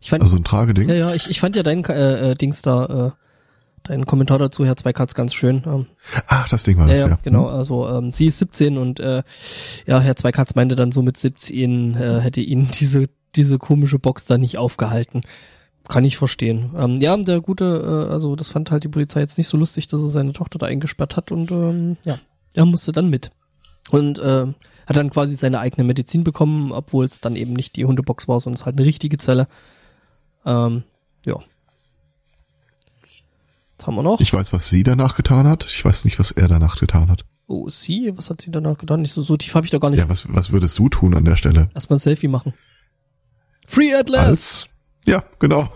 Ich 0.00 0.10
fand, 0.10 0.22
also 0.22 0.36
ein 0.36 0.44
Trageding? 0.44 0.88
Ja, 0.88 0.94
ja, 0.94 1.14
ich, 1.14 1.28
ich 1.28 1.40
fand 1.40 1.56
ja 1.56 1.62
dein 1.62 1.84
äh, 1.84 2.30
äh, 2.30 2.34
Dings 2.34 2.62
da, 2.62 3.06
äh, 3.08 3.10
Dein 3.82 4.04
Kommentar 4.04 4.38
dazu, 4.38 4.66
Herr 4.66 4.76
Zweikatz, 4.76 5.14
ganz 5.14 5.32
schön. 5.34 5.62
Ähm, 5.66 5.86
Ach, 6.26 6.48
das 6.48 6.64
Ding 6.64 6.76
war 6.76 6.86
ja, 6.86 6.92
das, 6.92 7.02
ja. 7.02 7.08
ja. 7.08 7.18
Genau, 7.22 7.48
also 7.48 7.88
ähm, 7.88 8.12
sie 8.12 8.26
ist 8.26 8.38
17 8.38 8.76
und 8.76 9.00
äh, 9.00 9.22
ja, 9.86 10.00
Herr 10.00 10.16
Zweikatz 10.16 10.54
meinte 10.54 10.76
dann 10.76 10.92
so 10.92 11.02
mit 11.02 11.16
17 11.16 11.94
äh, 11.94 12.20
hätte 12.20 12.40
ihn 12.42 12.68
diese, 12.78 13.04
diese 13.36 13.58
komische 13.58 13.98
Box 13.98 14.26
da 14.26 14.38
nicht 14.38 14.58
aufgehalten. 14.58 15.22
Kann 15.88 16.04
ich 16.04 16.16
verstehen. 16.16 16.70
Ähm, 16.76 16.96
ja, 16.96 17.16
der 17.16 17.40
gute, 17.40 18.06
äh, 18.08 18.12
also 18.12 18.36
das 18.36 18.48
fand 18.48 18.70
halt 18.70 18.84
die 18.84 18.88
Polizei 18.88 19.20
jetzt 19.20 19.38
nicht 19.38 19.48
so 19.48 19.56
lustig, 19.56 19.88
dass 19.88 20.00
er 20.00 20.08
seine 20.08 20.32
Tochter 20.32 20.58
da 20.58 20.66
eingesperrt 20.66 21.16
hat 21.16 21.32
und 21.32 21.50
ähm, 21.50 21.96
ja, 22.04 22.18
er 22.54 22.66
musste 22.66 22.92
dann 22.92 23.08
mit. 23.08 23.30
Und 23.90 24.18
äh, 24.18 24.46
hat 24.86 24.96
dann 24.96 25.10
quasi 25.10 25.34
seine 25.34 25.58
eigene 25.58 25.84
Medizin 25.84 26.22
bekommen, 26.22 26.70
obwohl 26.70 27.04
es 27.04 27.20
dann 27.20 27.34
eben 27.34 27.54
nicht 27.54 27.76
die 27.76 27.86
Hundebox 27.86 28.28
war, 28.28 28.38
sondern 28.38 28.60
es 28.60 28.66
halt 28.66 28.76
eine 28.78 28.86
richtige 28.86 29.16
Zelle. 29.16 29.48
Ähm, 30.44 30.84
ja, 31.24 31.40
was 33.80 33.86
haben 33.86 33.94
wir 33.94 34.02
noch? 34.02 34.20
Ich 34.20 34.32
weiß, 34.32 34.52
was 34.52 34.68
sie 34.68 34.82
danach 34.82 35.16
getan 35.16 35.48
hat. 35.48 35.64
Ich 35.64 35.82
weiß 35.82 36.04
nicht, 36.04 36.18
was 36.18 36.32
er 36.32 36.48
danach 36.48 36.78
getan 36.78 37.10
hat. 37.10 37.24
Oh, 37.46 37.68
sie? 37.70 38.12
Was 38.14 38.28
hat 38.28 38.42
sie 38.42 38.50
danach 38.50 38.76
getan? 38.76 39.00
Nicht 39.00 39.12
so, 39.12 39.22
so 39.22 39.38
tief 39.38 39.54
habe 39.54 39.64
ich 39.64 39.70
da 39.70 39.78
gar 39.78 39.88
nicht. 39.88 40.00
Ja, 40.00 40.08
was, 40.08 40.32
was 40.32 40.52
würdest 40.52 40.78
du 40.78 40.90
tun 40.90 41.14
an 41.14 41.24
der 41.24 41.36
Stelle? 41.36 41.70
Erstmal 41.74 41.96
ein 41.96 42.00
Selfie 42.00 42.28
machen. 42.28 42.52
Free 43.70 43.94
at 43.94 44.08
last! 44.08 44.28
Als, 44.28 44.68
ja, 45.06 45.24
genau. 45.38 45.68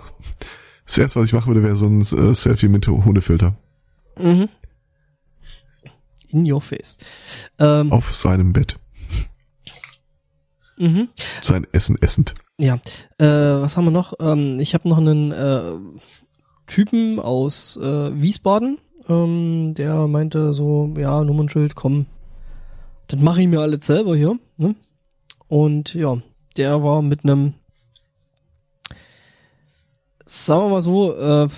Das 0.85 0.99
erste, 0.99 1.21
was 1.21 1.27
ich 1.27 1.33
machen 1.33 1.47
würde, 1.47 1.63
wäre 1.63 1.77
so 1.77 1.87
ein 1.87 2.01
äh, 2.01 2.35
Selfie 2.35 2.67
mit 2.67 2.89
Hundefilter. 2.89 3.57
Mhm. 4.19 4.49
In 6.29 6.51
your 6.53 6.61
face. 6.61 6.97
Ähm, 7.61 7.93
Auf 7.93 8.13
seinem 8.13 8.53
Bett. 8.53 8.77
Mhm. 10.77 11.09
Sein 11.41 11.69
Essen 11.71 11.97
essend. 12.03 12.35
Ja. 12.59 12.81
Äh, 13.19 13.27
was 13.27 13.77
haben 13.77 13.85
wir 13.85 13.93
noch? 13.93 14.15
Ähm, 14.19 14.59
ich 14.59 14.75
habe 14.75 14.89
noch 14.89 14.99
einen 14.99 15.31
äh, 15.31 15.77
Typen 16.67 17.21
aus 17.21 17.77
äh, 17.77 18.21
Wiesbaden, 18.21 18.79
ähm, 19.09 19.75
der 19.75 20.09
meinte 20.09 20.53
so, 20.53 20.93
ja, 20.97 21.23
Nummernschild, 21.23 21.77
komm, 21.77 22.07
das 23.07 23.21
mache 23.21 23.43
ich 23.43 23.47
mir 23.47 23.61
alles 23.61 23.87
selber 23.87 24.17
hier. 24.17 24.37
Ne? 24.57 24.75
Und 25.47 25.95
ja, 25.95 26.19
der 26.57 26.83
war 26.83 27.03
mit 27.03 27.23
einem, 27.23 27.55
sagen 30.25 30.63
wir 30.63 30.69
mal 30.69 30.83
so, 30.83 31.15
äh, 31.15 31.49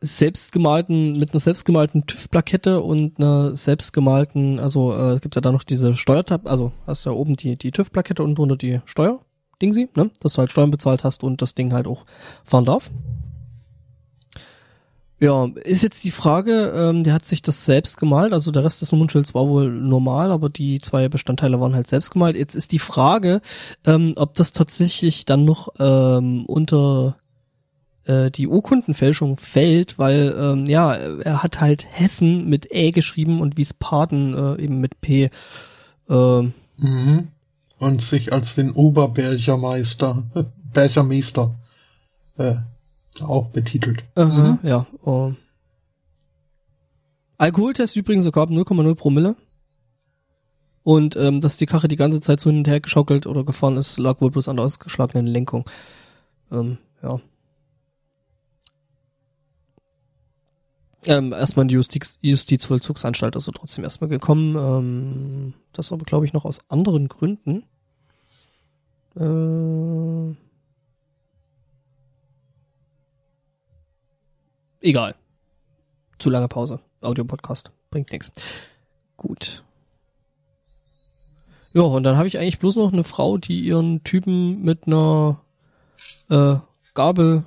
selbstgemalten, 0.00 1.18
mit 1.18 1.32
einer 1.32 1.40
selbstgemalten 1.40 2.06
TÜV-Plakette 2.06 2.80
und 2.80 3.18
einer 3.18 3.56
selbstgemalten, 3.56 4.60
also 4.60 4.92
äh, 4.92 5.12
es 5.14 5.20
gibt 5.20 5.34
ja 5.34 5.40
da 5.40 5.50
noch 5.50 5.64
diese 5.64 5.94
Steuertab, 5.94 6.46
also 6.46 6.72
hast 6.86 7.04
du 7.04 7.10
ja 7.10 7.16
oben 7.16 7.36
die, 7.36 7.56
die 7.56 7.72
TÜV-Plakette 7.72 8.22
und 8.22 8.36
drunter 8.36 8.56
die 8.56 8.80
Steuer. 8.84 9.20
Dingsi, 9.60 9.88
ne? 9.96 10.10
Dass 10.20 10.34
du 10.34 10.38
halt 10.38 10.52
Steuern 10.52 10.70
bezahlt 10.70 11.02
hast 11.02 11.24
und 11.24 11.42
das 11.42 11.54
Ding 11.54 11.72
halt 11.72 11.88
auch 11.88 12.04
fahren 12.44 12.64
darf. 12.64 12.92
Ja, 15.20 15.48
ist 15.64 15.82
jetzt 15.82 16.04
die 16.04 16.12
Frage, 16.12 16.72
ähm, 16.76 17.02
der 17.02 17.12
hat 17.12 17.24
sich 17.24 17.42
das 17.42 17.64
selbst 17.64 17.96
gemalt, 17.96 18.32
also 18.32 18.52
der 18.52 18.62
Rest 18.62 18.82
des 18.82 18.92
Nummernschilds 18.92 19.34
war 19.34 19.48
wohl 19.48 19.68
normal, 19.68 20.30
aber 20.30 20.48
die 20.48 20.80
zwei 20.80 21.08
Bestandteile 21.08 21.60
waren 21.60 21.74
halt 21.74 21.88
selbst 21.88 22.12
gemalt. 22.12 22.36
Jetzt 22.36 22.54
ist 22.54 22.70
die 22.70 22.78
Frage, 22.78 23.40
ähm, 23.84 24.12
ob 24.14 24.34
das 24.34 24.52
tatsächlich 24.52 25.24
dann 25.24 25.44
noch 25.44 25.70
ähm, 25.80 26.44
unter 26.46 27.16
äh, 28.04 28.30
die 28.30 28.46
Urkundenfälschung 28.46 29.36
fällt, 29.36 29.98
weil 29.98 30.36
ähm, 30.38 30.66
ja, 30.66 30.92
er 30.94 31.42
hat 31.42 31.60
halt 31.60 31.86
Hessen 31.90 32.48
mit 32.48 32.72
Ä 32.72 32.92
geschrieben 32.92 33.40
und 33.40 33.56
Wiesbaden 33.56 34.34
äh, 34.34 34.62
eben 34.62 34.78
mit 34.78 35.00
P. 35.00 35.30
Äh, 36.08 36.42
mhm. 36.76 37.28
Und 37.78 38.02
sich 38.02 38.32
als 38.32 38.54
den 38.54 38.70
Oberbergermeister, 38.70 40.22
Bergermeister 40.72 41.56
äh, 42.38 42.54
auch 43.20 43.46
betitelt. 43.48 44.04
Aha, 44.14 44.58
mhm. 44.62 44.68
Ja. 44.68 44.86
Uh. 45.04 45.34
Alkoholtest 47.38 47.96
übrigens 47.96 48.24
sogar 48.24 48.46
0,0 48.46 48.94
Promille. 48.94 49.36
Und 50.82 51.16
ähm, 51.16 51.40
dass 51.40 51.56
die 51.56 51.66
Karre 51.66 51.86
die 51.86 51.96
ganze 51.96 52.20
Zeit 52.20 52.40
so 52.40 52.50
hin 52.50 52.60
und 52.60 52.68
her 52.68 52.80
geschaukelt 52.80 53.26
oder 53.26 53.44
gefahren 53.44 53.76
ist, 53.76 53.98
lag 53.98 54.20
wohl 54.20 54.30
bloß 54.30 54.48
an 54.48 54.56
der 54.56 54.64
ausgeschlagenen 54.64 55.26
Lenkung. 55.26 55.68
Ähm, 56.50 56.78
ja. 57.02 57.20
Ähm, 61.04 61.32
erstmal 61.32 61.64
in 61.64 61.68
die 61.68 61.74
Justiz, 61.74 62.18
Justizvollzugsanstalt 62.22 63.36
ist 63.36 63.48
er 63.48 63.52
trotzdem 63.52 63.84
erstmal 63.84 64.10
gekommen. 64.10 64.56
Ähm, 64.56 65.54
das 65.72 65.92
aber, 65.92 66.04
glaube 66.04 66.26
ich, 66.26 66.32
noch 66.32 66.44
aus 66.44 66.60
anderen 66.68 67.08
Gründen. 67.08 67.64
Äh, 69.14 70.34
egal. 74.80 75.14
Zu 76.18 76.30
lange 76.30 76.48
Pause. 76.48 76.80
Audio-Podcast. 77.00 77.70
Bringt 77.90 78.10
nichts. 78.12 78.32
Gut. 79.16 79.64
Ja, 81.72 81.82
und 81.82 82.02
dann 82.02 82.16
habe 82.16 82.26
ich 82.26 82.38
eigentlich 82.38 82.58
bloß 82.58 82.76
noch 82.76 82.92
eine 82.92 83.04
Frau, 83.04 83.38
die 83.38 83.60
ihren 83.60 84.02
Typen 84.02 84.62
mit 84.62 84.86
einer 84.86 85.40
äh, 86.30 86.56
Gabel 86.94 87.44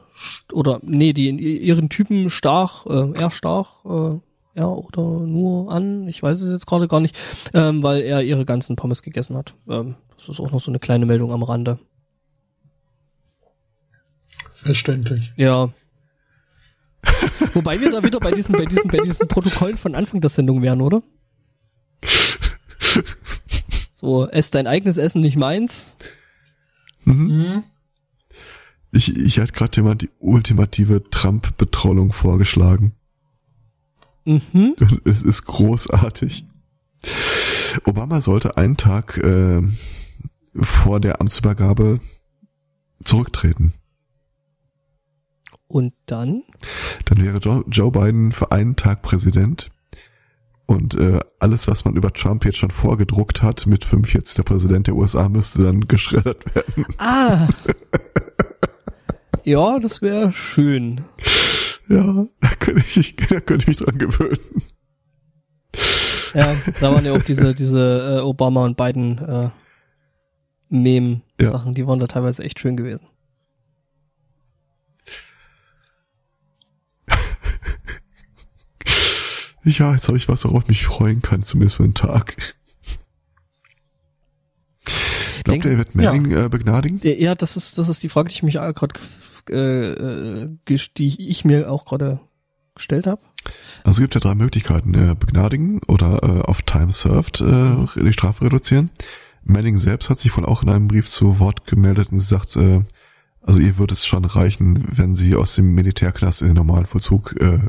oder 0.53 0.79
nee, 0.83 1.13
die 1.13 1.29
ihren 1.29 1.89
Typen 1.89 2.29
stach, 2.29 2.85
äh, 2.85 3.11
er 3.13 3.31
stach, 3.31 3.83
äh, 3.85 4.19
ja 4.55 4.67
oder 4.67 5.01
nur 5.01 5.71
an, 5.71 6.07
ich 6.07 6.21
weiß 6.21 6.41
es 6.41 6.51
jetzt 6.51 6.67
gerade 6.67 6.87
gar 6.87 6.99
nicht, 6.99 7.17
ähm, 7.53 7.83
weil 7.83 8.01
er 8.01 8.21
ihre 8.21 8.45
ganzen 8.45 8.75
Pommes 8.75 9.01
gegessen 9.03 9.35
hat. 9.35 9.53
Ähm, 9.67 9.95
das 10.15 10.29
ist 10.29 10.39
auch 10.39 10.51
noch 10.51 10.61
so 10.61 10.71
eine 10.71 10.79
kleine 10.79 11.05
Meldung 11.05 11.31
am 11.31 11.43
Rande. 11.43 11.79
Verständlich. 14.53 15.33
Ja. 15.35 15.73
Wobei 17.53 17.79
wir 17.81 17.89
da 17.89 18.03
wieder 18.03 18.19
bei 18.19 18.31
diesen, 18.31 18.53
bei 18.53 18.65
diesen, 18.65 18.87
bei 18.89 18.99
diesen 18.99 19.27
Protokollen 19.27 19.77
von 19.77 19.95
Anfang 19.95 20.21
der 20.21 20.29
Sendung 20.29 20.61
wären, 20.61 20.81
oder? 20.81 21.01
So, 23.93 24.27
ess 24.27 24.49
dein 24.49 24.65
eigenes 24.65 24.97
Essen, 24.97 25.21
nicht 25.21 25.37
meins. 25.37 25.93
Mhm. 27.05 27.13
mhm. 27.13 27.63
Ich, 28.93 29.15
ich 29.15 29.39
hatte 29.39 29.53
gerade 29.53 29.77
jemand 29.77 30.01
die 30.01 30.09
ultimative 30.19 31.03
Trump-Betrollung 31.09 32.11
vorgeschlagen. 32.11 32.93
Mhm. 34.25 34.75
Es 35.05 35.23
ist 35.23 35.45
großartig. 35.45 36.43
Obama 37.85 38.19
sollte 38.19 38.57
einen 38.57 38.75
Tag 38.75 39.17
äh, 39.17 39.61
vor 40.55 40.99
der 40.99 41.21
Amtsübergabe 41.21 42.01
zurücktreten. 43.03 43.73
Und 45.71 45.93
dann? 46.05 46.43
Dann 47.05 47.23
wäre 47.23 47.37
Joe, 47.37 47.63
Joe 47.69 47.91
Biden 47.91 48.33
für 48.33 48.51
einen 48.51 48.75
Tag 48.75 49.01
Präsident 49.03 49.71
und 50.65 50.95
äh, 50.95 51.19
alles, 51.39 51.69
was 51.69 51.85
man 51.85 51.95
über 51.95 52.11
Trump 52.11 52.43
jetzt 52.43 52.57
schon 52.57 52.71
vorgedruckt 52.71 53.41
hat, 53.41 53.65
mit 53.67 53.85
45 53.85 54.35
der 54.35 54.43
Präsident 54.43 54.87
der 54.87 54.95
USA, 54.95 55.29
müsste 55.29 55.63
dann 55.63 55.81
geschreddert 55.87 56.43
werden. 56.53 56.85
Ah. 56.97 57.47
ja, 59.45 59.79
das 59.79 60.01
wäre 60.01 60.33
schön. 60.33 61.05
Ja, 61.87 62.25
da 62.41 62.49
könnte 62.59 62.83
ich, 62.85 63.15
da 63.15 63.39
könnte 63.39 63.63
ich 63.63 63.67
mich 63.67 63.77
dran 63.77 63.97
gewöhnen. 63.97 64.39
Ja, 66.33 66.55
da 66.81 66.93
waren 66.93 67.05
ja 67.05 67.13
auch 67.13 67.23
diese, 67.23 67.53
diese 67.53 68.19
äh, 68.19 68.21
Obama 68.21 68.65
und 68.65 68.75
Biden 68.75 69.17
äh, 69.19 69.49
Meme-Sachen, 70.67 71.71
ja. 71.71 71.73
die 71.73 71.87
waren 71.87 71.99
da 71.99 72.07
teilweise 72.07 72.43
echt 72.43 72.59
schön 72.59 72.75
gewesen. 72.75 73.07
Ja, 79.63 79.93
jetzt 79.93 80.07
habe 80.07 80.17
ich 80.17 80.27
was, 80.27 80.43
worauf 80.45 80.67
mich 80.67 80.85
freuen 80.85 81.21
kann, 81.21 81.43
zumindest 81.43 81.75
für 81.75 81.83
einen 81.83 81.93
Tag. 81.93 82.55
Glaubt 85.43 85.65
ihr, 85.65 85.71
er 85.71 85.77
wird 85.77 85.95
Manning 85.95 86.31
ja. 86.31 86.45
äh, 86.45 86.49
begnadigen? 86.49 86.99
Ja, 87.03 87.35
das 87.35 87.57
ist, 87.57 87.77
das 87.77 87.89
ist 87.89 88.03
die 88.03 88.09
Frage, 88.09 88.29
die 88.29 88.35
ich 88.35 88.43
mich 88.43 88.55
gerade, 88.55 88.93
äh, 89.49 90.47
die 90.97 91.29
ich 91.29 91.45
mir 91.45 91.71
auch 91.71 91.85
gerade 91.85 92.19
gestellt 92.75 93.07
habe. 93.07 93.21
Also 93.83 93.97
es 93.97 93.99
gibt 94.01 94.15
ja 94.15 94.21
drei 94.21 94.35
Möglichkeiten. 94.35 94.93
Äh, 94.93 95.15
begnadigen 95.15 95.81
oder 95.87 96.21
äh, 96.23 96.41
auf 96.41 96.61
Time 96.61 96.91
Served 96.91 97.41
äh, 97.41 98.01
die 98.03 98.13
Strafe 98.13 98.45
reduzieren. 98.45 98.91
Manning 99.43 99.77
selbst 99.77 100.09
hat 100.09 100.19
sich 100.19 100.35
wohl 100.37 100.45
auch 100.45 100.61
in 100.61 100.69
einem 100.69 100.87
Brief 100.87 101.07
zu 101.07 101.39
Wort 101.39 101.65
gemeldet 101.65 102.11
und 102.11 102.19
sagt, 102.19 102.55
äh, 102.55 102.81
also 103.41 103.59
ihr 103.59 103.77
würde 103.77 103.93
es 103.93 104.05
schon 104.05 104.25
reichen, 104.25 104.87
wenn 104.91 105.15
sie 105.15 105.35
aus 105.35 105.55
dem 105.55 105.73
Militärknast 105.73 106.41
in 106.41 106.49
den 106.49 106.57
normalen 106.57 106.85
Vollzug 106.85 107.35
äh, 107.41 107.59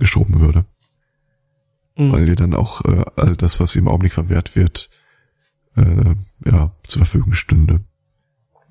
geschoben 0.00 0.40
würde. 0.40 0.64
Mhm. 1.96 2.12
Weil 2.12 2.28
ihr 2.28 2.36
dann 2.36 2.54
auch 2.54 2.84
äh, 2.84 3.04
all 3.14 3.36
das, 3.36 3.60
was 3.60 3.76
im 3.76 3.86
Augenblick 3.86 4.14
verwehrt 4.14 4.56
wird, 4.56 4.90
äh, 5.76 6.14
ja, 6.44 6.72
zur 6.84 7.04
Verfügung 7.04 7.34
stünde. 7.34 7.80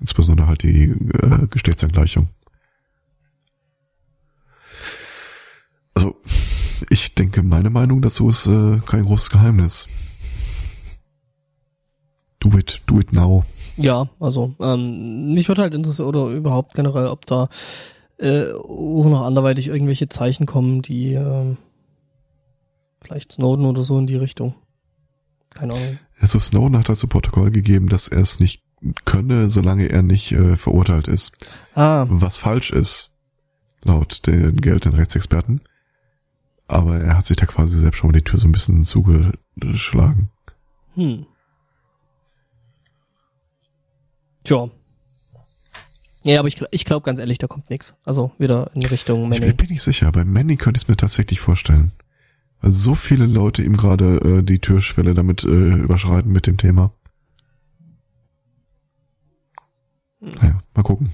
Insbesondere 0.00 0.46
halt 0.46 0.62
die 0.62 0.84
äh, 0.84 1.46
Geschlechtsangleichung. 1.48 2.28
Also, 5.94 6.16
ich 6.88 7.14
denke, 7.14 7.42
meine 7.42 7.70
Meinung 7.70 8.00
dazu 8.00 8.28
ist 8.30 8.46
äh, 8.46 8.78
kein 8.86 9.04
großes 9.04 9.30
Geheimnis. 9.30 9.86
Do 12.38 12.56
it, 12.56 12.80
do 12.86 12.98
it 12.98 13.12
now. 13.12 13.44
Ja, 13.76 14.08
also 14.18 14.54
ähm, 14.60 15.34
mich 15.34 15.48
würde 15.48 15.62
halt 15.62 15.74
interessieren 15.74 16.08
oder 16.08 16.28
überhaupt 16.28 16.74
generell, 16.74 17.06
ob 17.06 17.26
da 17.26 17.48
äh, 18.20 18.52
auch 18.52 19.06
noch 19.06 19.22
anderweitig 19.22 19.68
irgendwelche 19.68 20.08
Zeichen 20.08 20.46
kommen, 20.46 20.82
die 20.82 21.14
äh, 21.14 21.56
vielleicht 23.02 23.32
Snowden 23.32 23.64
oder 23.64 23.82
so 23.82 23.98
in 23.98 24.06
die 24.06 24.16
Richtung. 24.16 24.54
Keine 25.50 25.74
Ahnung. 25.74 25.98
Also 26.20 26.38
Snowden 26.38 26.78
hat 26.78 26.90
also 26.90 27.08
Protokoll 27.08 27.50
gegeben, 27.50 27.88
dass 27.88 28.08
er 28.08 28.20
es 28.20 28.40
nicht 28.40 28.62
könne, 29.04 29.48
solange 29.48 29.88
er 29.88 30.02
nicht 30.02 30.32
äh, 30.32 30.56
verurteilt 30.56 31.08
ist. 31.08 31.32
Ah. 31.74 32.06
Was 32.08 32.38
falsch 32.38 32.70
ist, 32.70 33.16
laut 33.84 34.26
den 34.26 34.56
geltenden 34.56 34.98
Rechtsexperten. 34.98 35.62
Aber 36.68 37.00
er 37.00 37.16
hat 37.16 37.26
sich 37.26 37.36
da 37.36 37.46
quasi 37.46 37.78
selbst 37.78 37.98
schon 37.98 38.10
mal 38.10 38.18
die 38.18 38.24
Tür 38.24 38.38
so 38.38 38.46
ein 38.46 38.52
bisschen 38.52 38.84
zugeschlagen. 38.84 40.30
Hm. 40.94 41.26
Tja, 44.44 44.70
ja, 46.22 46.38
aber 46.38 46.48
ich, 46.48 46.62
ich 46.70 46.84
glaube 46.84 47.04
ganz 47.04 47.18
ehrlich, 47.18 47.38
da 47.38 47.46
kommt 47.46 47.70
nichts. 47.70 47.94
Also 48.04 48.32
wieder 48.38 48.70
in 48.74 48.84
Richtung 48.84 49.28
Manning. 49.28 49.48
Ich 49.50 49.56
bin 49.56 49.70
nicht 49.70 49.82
sicher, 49.82 50.12
bei 50.12 50.24
Manning 50.24 50.58
könnte 50.58 50.78
ich 50.78 50.84
es 50.84 50.88
mir 50.88 50.96
tatsächlich 50.96 51.40
vorstellen. 51.40 51.92
Weil 52.60 52.72
so 52.72 52.94
viele 52.94 53.26
Leute 53.26 53.62
ihm 53.62 53.76
gerade 53.76 54.18
äh, 54.18 54.42
die 54.42 54.58
Türschwelle 54.58 55.14
damit 55.14 55.44
äh, 55.44 55.48
überschreiten 55.48 56.30
mit 56.30 56.46
dem 56.46 56.58
Thema. 56.58 56.92
Hm. 60.20 60.34
Naja, 60.34 60.62
mal 60.74 60.82
gucken. 60.82 61.10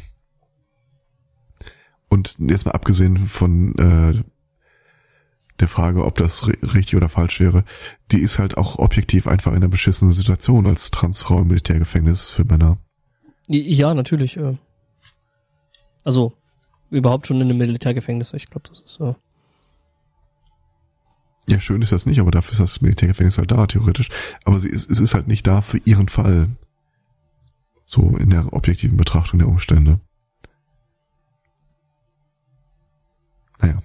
Und 2.09 2.37
jetzt 2.39 2.67
mal 2.67 2.73
abgesehen 2.73 3.29
von 3.29 3.79
äh, 3.79 4.23
der 5.61 5.69
Frage, 5.69 6.05
ob 6.05 6.17
das 6.17 6.47
richtig 6.47 6.97
oder 6.97 7.09
falsch 7.09 7.41
wäre, 7.41 7.65
die 8.13 8.21
ist 8.21 8.39
halt 8.39 8.57
auch 8.57 8.79
objektiv 8.79 9.27
einfach 9.27 9.53
in 9.53 9.59
einer 9.59 9.69
beschissenen 9.69 10.13
Situation 10.13 10.67
als 10.67 10.91
Transfrau 10.91 11.41
im 11.41 11.49
Militärgefängnis 11.49 12.31
für 12.31 12.45
Männer. 12.45 12.79
Ja, 13.49 13.95
natürlich. 13.95 14.37
Äh. 14.37 14.57
Also 16.07 16.33
überhaupt 16.89 17.27
schon 17.27 17.41
in 17.41 17.51
einem 17.51 17.59
Militärgefängnis. 17.59 18.33
Ich 18.33 18.49
glaube, 18.49 18.69
das 18.69 18.79
ist 18.79 18.95
so. 18.95 19.17
Ja, 21.49 21.59
schön 21.59 21.83
ist 21.83 21.91
das 21.91 22.07
nicht, 22.07 22.21
aber 22.21 22.31
dafür 22.31 22.53
ist 22.53 22.61
das 22.61 22.81
Militärgefängnis 22.81 23.39
halt 23.39 23.51
da, 23.51 23.67
theoretisch. 23.67 24.09
Aber 24.45 24.61
sie 24.61 24.69
ist, 24.69 24.89
es 24.89 25.01
ist 25.01 25.15
halt 25.15 25.27
nicht 25.27 25.49
da 25.49 25.63
für 25.63 25.79
ihren 25.79 26.09
Fall. 26.09 26.49
So 27.87 28.17
in 28.17 28.31
der 28.31 28.53
objektiven 28.53 28.97
Betrachtung 28.97 29.41
der 29.41 29.49
Umstände. 29.49 29.99
Naja. 33.61 33.83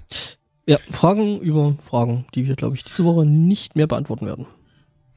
Ja, 0.68 0.78
Fragen 0.92 1.40
über 1.40 1.76
Fragen, 1.84 2.26
die 2.36 2.48
wir, 2.48 2.56
glaube 2.56 2.76
ich, 2.76 2.84
diese 2.84 3.04
Woche 3.04 3.26
nicht 3.26 3.76
mehr 3.76 3.88
beantworten 3.88 4.28
werden. 4.28 4.46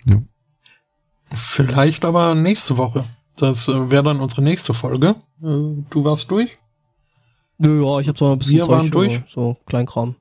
Ja. 0.06 0.22
Vielleicht 1.30 2.06
aber 2.06 2.34
nächste 2.34 2.78
Woche. 2.78 3.04
Das 3.36 3.68
äh, 3.68 3.90
wäre 3.90 4.04
dann 4.04 4.20
unsere 4.20 4.42
nächste 4.42 4.72
Folge. 4.72 5.16
Äh, 5.42 5.82
du 5.90 6.04
warst 6.04 6.30
durch? 6.30 6.58
Ja, 7.58 8.00
ich 8.00 8.08
habe 8.08 8.18
so 8.18 8.32
ein 8.32 8.38
bisschen 8.38 8.56
Wir 8.56 8.64
Zeug, 8.64 8.70
waren 8.70 8.90
durch. 8.90 9.22
So 9.28 9.56
Kleinkram. 9.66 10.16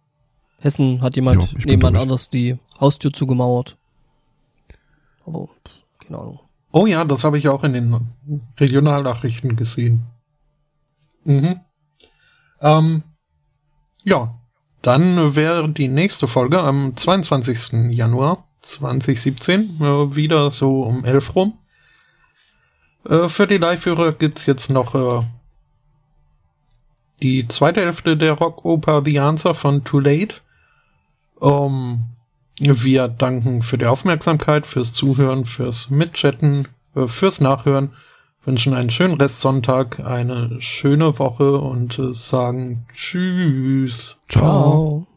Hessen 0.59 1.01
hat 1.01 1.15
jemand 1.15 1.51
ja, 1.51 1.59
nebenan 1.65 1.95
anders 1.95 2.29
die 2.29 2.57
Haustür 2.79 3.11
zugemauert. 3.11 3.77
Aber 5.25 5.49
keine 5.99 6.19
Ahnung. 6.19 6.39
Oh 6.71 6.85
ja, 6.85 7.03
das 7.05 7.23
habe 7.23 7.37
ich 7.37 7.47
auch 7.49 7.63
in 7.63 7.73
den 7.73 8.07
Regionalnachrichten 8.59 9.55
gesehen. 9.55 10.05
Mhm. 11.25 11.59
Ähm, 12.61 13.03
ja, 14.03 14.35
dann 14.81 15.35
wäre 15.35 15.69
die 15.69 15.87
nächste 15.87 16.27
Folge 16.27 16.61
am 16.61 16.95
22. 16.95 17.91
Januar 17.91 18.47
2017, 18.61 19.77
äh, 19.79 20.15
wieder 20.15 20.49
so 20.51 20.83
um 20.83 21.05
11 21.05 21.35
rum. 21.35 21.59
Äh, 23.07 23.29
für 23.29 23.47
die 23.47 23.57
Live-Hörer 23.57 24.13
gibt's 24.13 24.45
jetzt 24.45 24.69
noch 24.69 24.95
äh, 24.95 25.25
die 27.23 27.47
zweite 27.47 27.81
Hälfte 27.81 28.17
der 28.17 28.33
Rockoper 28.33 29.01
The 29.03 29.19
Answer 29.19 29.55
von 29.55 29.83
Too 29.83 29.99
Late. 29.99 30.35
Um, 31.39 32.03
wir 32.59 33.07
danken 33.07 33.63
für 33.63 33.77
die 33.77 33.85
Aufmerksamkeit, 33.85 34.67
fürs 34.67 34.93
Zuhören, 34.93 35.45
fürs 35.45 35.89
Mitchatten, 35.89 36.67
äh, 36.95 37.07
fürs 37.07 37.41
Nachhören, 37.41 37.93
wünschen 38.45 38.73
einen 38.73 38.91
schönen 38.91 39.15
Restsonntag, 39.15 39.99
eine 40.01 40.61
schöne 40.61 41.17
Woche 41.17 41.57
und 41.57 41.97
äh, 41.97 42.13
sagen 42.13 42.85
Tschüss. 42.93 44.17
Ciao. 44.29 45.07